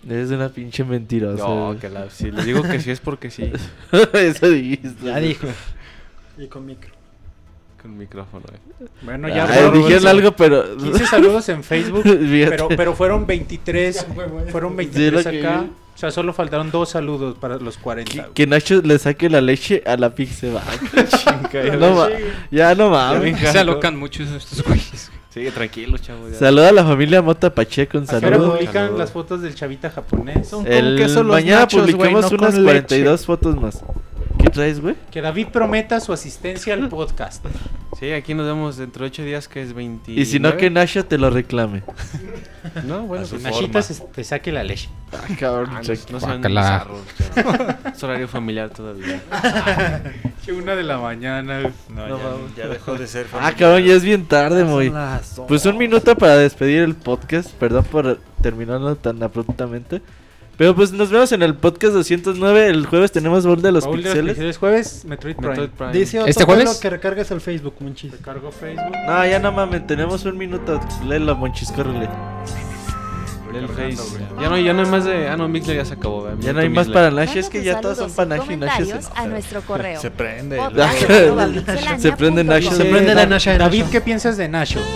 Eres 0.08 0.30
una 0.30 0.48
pinche 0.48 0.82
mentirosa. 0.84 1.42
No, 1.46 1.76
que 1.80 1.88
la. 1.88 2.10
Si 2.10 2.30
le 2.30 2.44
digo 2.44 2.62
que 2.62 2.80
sí 2.80 2.90
es 2.90 3.00
porque 3.00 3.30
sí. 3.30 3.52
Eso 4.12 4.48
dijiste. 4.48 4.92
Ya 5.04 5.18
dijo. 5.18 5.46
Y 6.36 6.46
con 6.48 6.66
micro. 6.66 6.90
Con 7.84 7.98
micrófono. 7.98 8.44
eh. 8.50 8.86
Bueno, 9.02 9.28
ya 9.28 9.44
Ah, 9.44 9.46
dijeron 9.70 9.86
15 9.88 10.08
algo, 10.08 10.32
pero. 10.32 10.76
15 10.78 11.06
saludos 11.06 11.48
en 11.50 11.62
Facebook, 11.62 12.02
pero, 12.48 12.68
pero 12.68 12.94
fueron 12.94 13.26
23, 13.26 14.06
fueron 14.50 14.70
Sí, 14.72 14.76
23 14.76 15.12
lo 15.12 15.30
que 15.30 15.38
acá. 15.40 15.64
O 15.94 15.98
sea, 15.98 16.10
solo 16.10 16.32
faltaron 16.32 16.70
dos 16.70 16.88
saludos 16.88 17.36
para 17.38 17.56
los 17.58 17.76
40. 17.76 18.10
Que, 18.10 18.30
que 18.32 18.46
Nacho 18.46 18.80
le 18.82 18.98
saque 18.98 19.28
la 19.28 19.40
leche 19.42 19.82
a 19.86 19.96
la 19.98 20.14
Pixel. 20.14 20.52
no, 21.78 22.08
ya 22.50 22.74
no 22.74 22.88
mames. 22.90 23.38
Se 23.52 23.58
alocan 23.58 23.96
mucho 23.98 24.22
estos 24.22 24.62
güeyes. 24.64 25.10
Sí, 25.30 25.46
tranquilo, 25.52 25.98
chavo. 25.98 26.28
ya. 26.30 26.36
Saluda 26.38 26.70
a 26.70 26.72
la 26.72 26.84
familia 26.84 27.20
Mota 27.20 27.52
Pacheco, 27.54 27.98
un 27.98 28.04
¿A 28.04 28.06
qué 28.06 28.26
hora 28.26 28.36
saludo. 28.36 28.52
publican 28.54 28.72
Saludos. 28.72 28.98
las 28.98 29.10
fotos 29.12 29.42
del 29.42 29.54
chavita 29.54 29.90
japonés? 29.90 30.48
Son 30.48 30.66
El, 30.66 30.96
queso 30.96 31.22
los 31.22 31.32
mañana 31.32 31.60
nachos, 31.60 31.80
publicamos 31.82 32.30
no 32.32 32.38
unas 32.38 32.54
con 32.54 32.64
42 32.64 33.26
fotos 33.26 33.60
más. 33.60 33.84
¿Qué 34.38 34.50
traes, 34.50 34.80
güey? 34.80 34.94
Que 35.10 35.20
David 35.20 35.48
prometa 35.48 36.00
su 36.00 36.12
asistencia 36.12 36.74
al 36.74 36.88
podcast. 36.88 37.44
Sí, 37.98 38.10
aquí 38.12 38.34
nos 38.34 38.46
vemos 38.46 38.76
dentro 38.76 39.04
de 39.04 39.10
8 39.10 39.22
días, 39.22 39.48
que 39.48 39.62
es 39.62 39.72
20. 39.72 40.12
Y 40.12 40.24
si 40.26 40.38
no, 40.40 40.56
que 40.56 40.68
Nacho 40.70 41.04
te 41.06 41.18
lo 41.18 41.30
reclame. 41.30 41.82
No, 42.86 43.02
bueno, 43.02 43.24
pues 43.28 43.40
Nachita 43.42 43.82
se- 43.82 44.02
te 44.06 44.24
saque 44.24 44.50
la 44.50 44.64
leche. 44.64 44.88
Ah, 45.12 45.18
cabrón. 45.38 45.68
Ah, 45.70 45.80
no, 45.86 45.88
no 46.12 46.20
sean 46.20 46.40
Guácala. 46.40 46.60
bizarros, 46.62 47.00
chavo. 47.34 47.90
Es 47.94 48.02
horario 48.02 48.26
familiar 48.26 48.70
todavía. 48.70 49.20
Que 50.44 50.52
una 50.52 50.74
de 50.74 50.82
la 50.82 50.98
mañana. 50.98 51.60
No, 51.90 52.08
No 52.08 52.18
ya, 52.56 52.64
ya 52.64 52.68
dejó 52.68 52.94
de 52.96 53.06
ser. 53.06 53.26
Ah, 53.26 53.30
familiar. 53.32 53.56
cabrón, 53.56 53.82
ya 53.84 53.94
es 53.94 54.02
bien 54.02 54.26
tarde, 54.26 54.64
muy. 54.64 54.92
Pues 55.46 55.64
un 55.66 55.78
minuto 55.78 56.16
para 56.16 56.36
despedir 56.36 56.82
el 56.82 56.94
podcast. 56.96 57.50
Perdón 57.52 57.84
por 57.84 58.18
terminarlo 58.42 58.96
tan 58.96 59.22
abruptamente. 59.22 60.00
Pero 60.56 60.74
pues 60.74 60.92
nos 60.92 61.10
vemos 61.10 61.32
en 61.32 61.42
el 61.42 61.54
podcast 61.54 61.94
209. 61.94 62.68
El 62.68 62.86
jueves 62.86 63.10
tenemos 63.10 63.44
Bol 63.44 63.60
de 63.60 63.72
los 63.72 63.84
Paul 63.84 64.02
de 64.02 64.14
los 64.14 64.24
Pixeles. 64.24 64.58
Jueves, 64.58 65.04
Metroid 65.04 65.34
Prime. 65.34 65.48
Metroid 65.48 65.70
Prime. 65.70 65.92
Dice 65.92 66.20
Otto 66.20 66.28
¿Este 66.30 66.44
jueves? 66.44 66.78
que 66.78 66.90
recargues 66.90 67.30
el 67.30 67.40
Facebook, 67.40 67.74
Monchis. 67.80 68.12
Recargo 68.12 68.52
Facebook. 68.52 68.96
No, 69.06 69.26
ya 69.26 69.38
no 69.38 69.50
mames, 69.50 69.86
tenemos 69.86 70.24
un 70.24 70.38
minuto. 70.38 70.80
Léelo, 71.06 71.34
Monchis, 71.34 71.72
córrele. 71.72 72.08
Del 73.52 73.68
Face. 73.68 73.96
Ya 74.40 74.48
no, 74.48 74.58
ya 74.58 74.72
no 74.72 74.82
hay 74.82 74.88
más 74.88 75.04
de. 75.04 75.28
Ah, 75.28 75.36
no, 75.36 75.46
Mixler 75.48 75.76
ya 75.76 75.84
se 75.84 75.94
acabó. 75.94 76.28
Ya 76.40 76.52
no 76.52 76.60
hay 76.60 76.68
más 76.68 76.88
para 76.88 77.10
Nash, 77.10 77.36
es 77.36 77.48
que 77.48 77.62
ya 77.62 77.80
todos 77.80 77.98
son 77.98 78.12
para 78.12 78.36
Nash 78.36 78.50
y 78.50 78.56
Nash 78.56 78.70
se 78.70 78.82
comentarios 78.82 79.06
a 79.06 79.10
enoja. 79.10 79.26
nuestro 79.26 79.60
correo. 79.66 80.00
Se 80.00 80.10
prende. 80.10 80.56
Se 81.98 82.12
prende 82.12 82.44
com. 82.44 82.74
Se 82.74 82.84
prende 82.84 83.14
la 83.14 83.26
de 83.26 83.58
David. 83.58 83.84
¿qué 83.92 84.00
piensas 84.00 84.36
de 84.36 84.48
Nacho? 84.48 84.80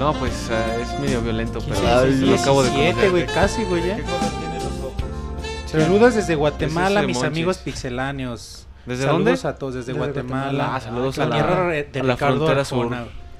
No, 0.00 0.14
pues 0.14 0.48
eh, 0.50 0.82
es 0.82 0.98
medio 0.98 1.20
violento, 1.20 1.60
pero 1.60 1.76
Ay, 1.86 2.16
lo 2.20 2.34
acabo 2.34 2.62
de 2.62 2.70
17, 2.70 2.90
conocer. 2.94 3.10
güey, 3.10 3.26
casi, 3.26 3.64
güey, 3.64 3.86
ya. 3.86 3.96
¿Qué 3.96 4.02
color 4.02 4.20
tiene 4.40 4.54
los 4.54 4.64
ojos? 4.64 5.02
Saludos 5.66 6.14
desde 6.14 6.34
Guatemala, 6.36 7.02
mis 7.02 7.16
Monchis. 7.18 7.32
amigos 7.32 7.58
pixeláneos. 7.58 8.66
¿Desde 8.86 9.04
saludos 9.04 9.42
dónde? 9.42 9.48
a 9.48 9.58
todos 9.58 9.74
desde, 9.74 9.92
Desde 9.92 9.98
Guatemala. 10.06 10.42
Guatemala. 10.44 10.74
Ah, 10.74 10.80
saludos 10.80 11.18
a 11.18 11.26
la- 11.26 11.36
de 11.70 12.00
a 12.00 12.02
la 12.02 12.16
frontera 12.16 12.64
sur. 12.64 12.90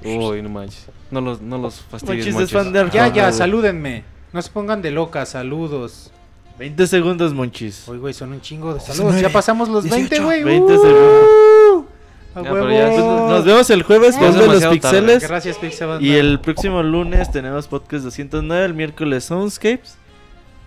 Uy, 0.03 0.41
no 0.43 0.49
manches. 0.49 0.85
No 1.09 1.19
los, 1.19 1.41
no 1.41 1.57
los 1.57 1.81
fastidies, 1.81 2.31
Monchis 2.33 2.53
Monchis. 2.53 2.93
Ya, 2.93 3.07
ya, 3.07 3.31
salúdenme. 3.31 4.03
No 4.31 4.41
se 4.43 4.49
pongan 4.51 4.83
de 4.83 4.91
locas, 4.91 5.29
saludos. 5.29 6.11
20 6.59 6.85
segundos, 6.85 7.33
Monchis. 7.33 7.87
Uy, 7.87 7.97
güey, 7.97 8.13
son 8.13 8.33
un 8.33 8.41
chingo 8.41 8.75
de 8.75 8.81
saludos. 8.81 9.19
Ya 9.19 9.29
pasamos 9.29 9.67
los 9.67 9.89
20, 9.89 10.19
güey. 10.19 10.43
20 10.43 10.73
¡Uh! 10.77 10.81
segundos. 10.81 11.25
A 12.33 12.41
Ya, 12.41 12.49
pero 12.51 12.71
ya- 12.71 12.89
huevo. 12.89 13.29
Nos 13.29 13.45
vemos 13.45 13.69
el 13.69 13.83
jueves, 13.83 14.19
de 14.19 14.47
los. 14.47 14.65
Pixeles. 14.65 15.27
Gracias, 15.27 15.57
Pixabanda. 15.57 16.05
Y 16.05 16.13
el 16.15 16.39
próximo 16.39 16.81
lunes 16.81 17.31
tenemos 17.31 17.67
podcast 17.67 18.03
209, 18.05 18.65
el 18.65 18.73
miércoles 18.73 19.25
Soundscapes. 19.25 19.97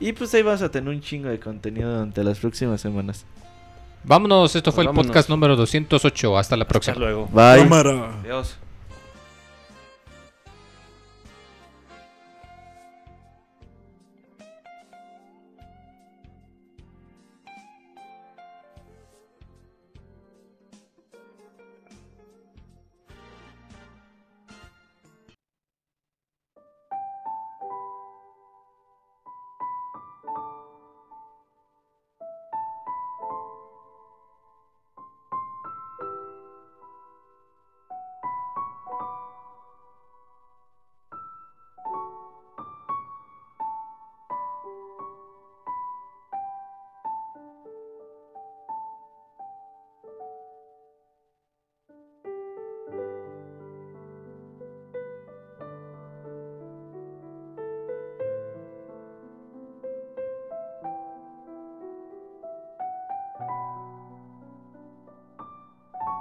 Y 0.01 0.13
pues 0.13 0.35
ahí 0.35 0.43
vas 0.43 0.61
a 0.61 0.71
tener 0.71 0.93
un 0.93 1.01
chingo 1.01 1.29
de 1.29 1.39
contenido 1.39 1.91
durante 1.91 2.23
las 2.25 2.39
próximas 2.39 2.81
semanas. 2.81 3.25
Vámonos, 4.03 4.55
esto 4.55 4.71
fue 4.73 4.85
el 4.85 4.91
podcast 4.91 5.31
número 5.31 5.57
208. 5.57 6.37
Hasta 6.37 6.57
la 6.57 6.67
próxima. 6.67 6.93
Hasta 6.93 7.01
luego. 7.05 7.27
Bye. 7.33 7.67
Adiós. 8.23 8.59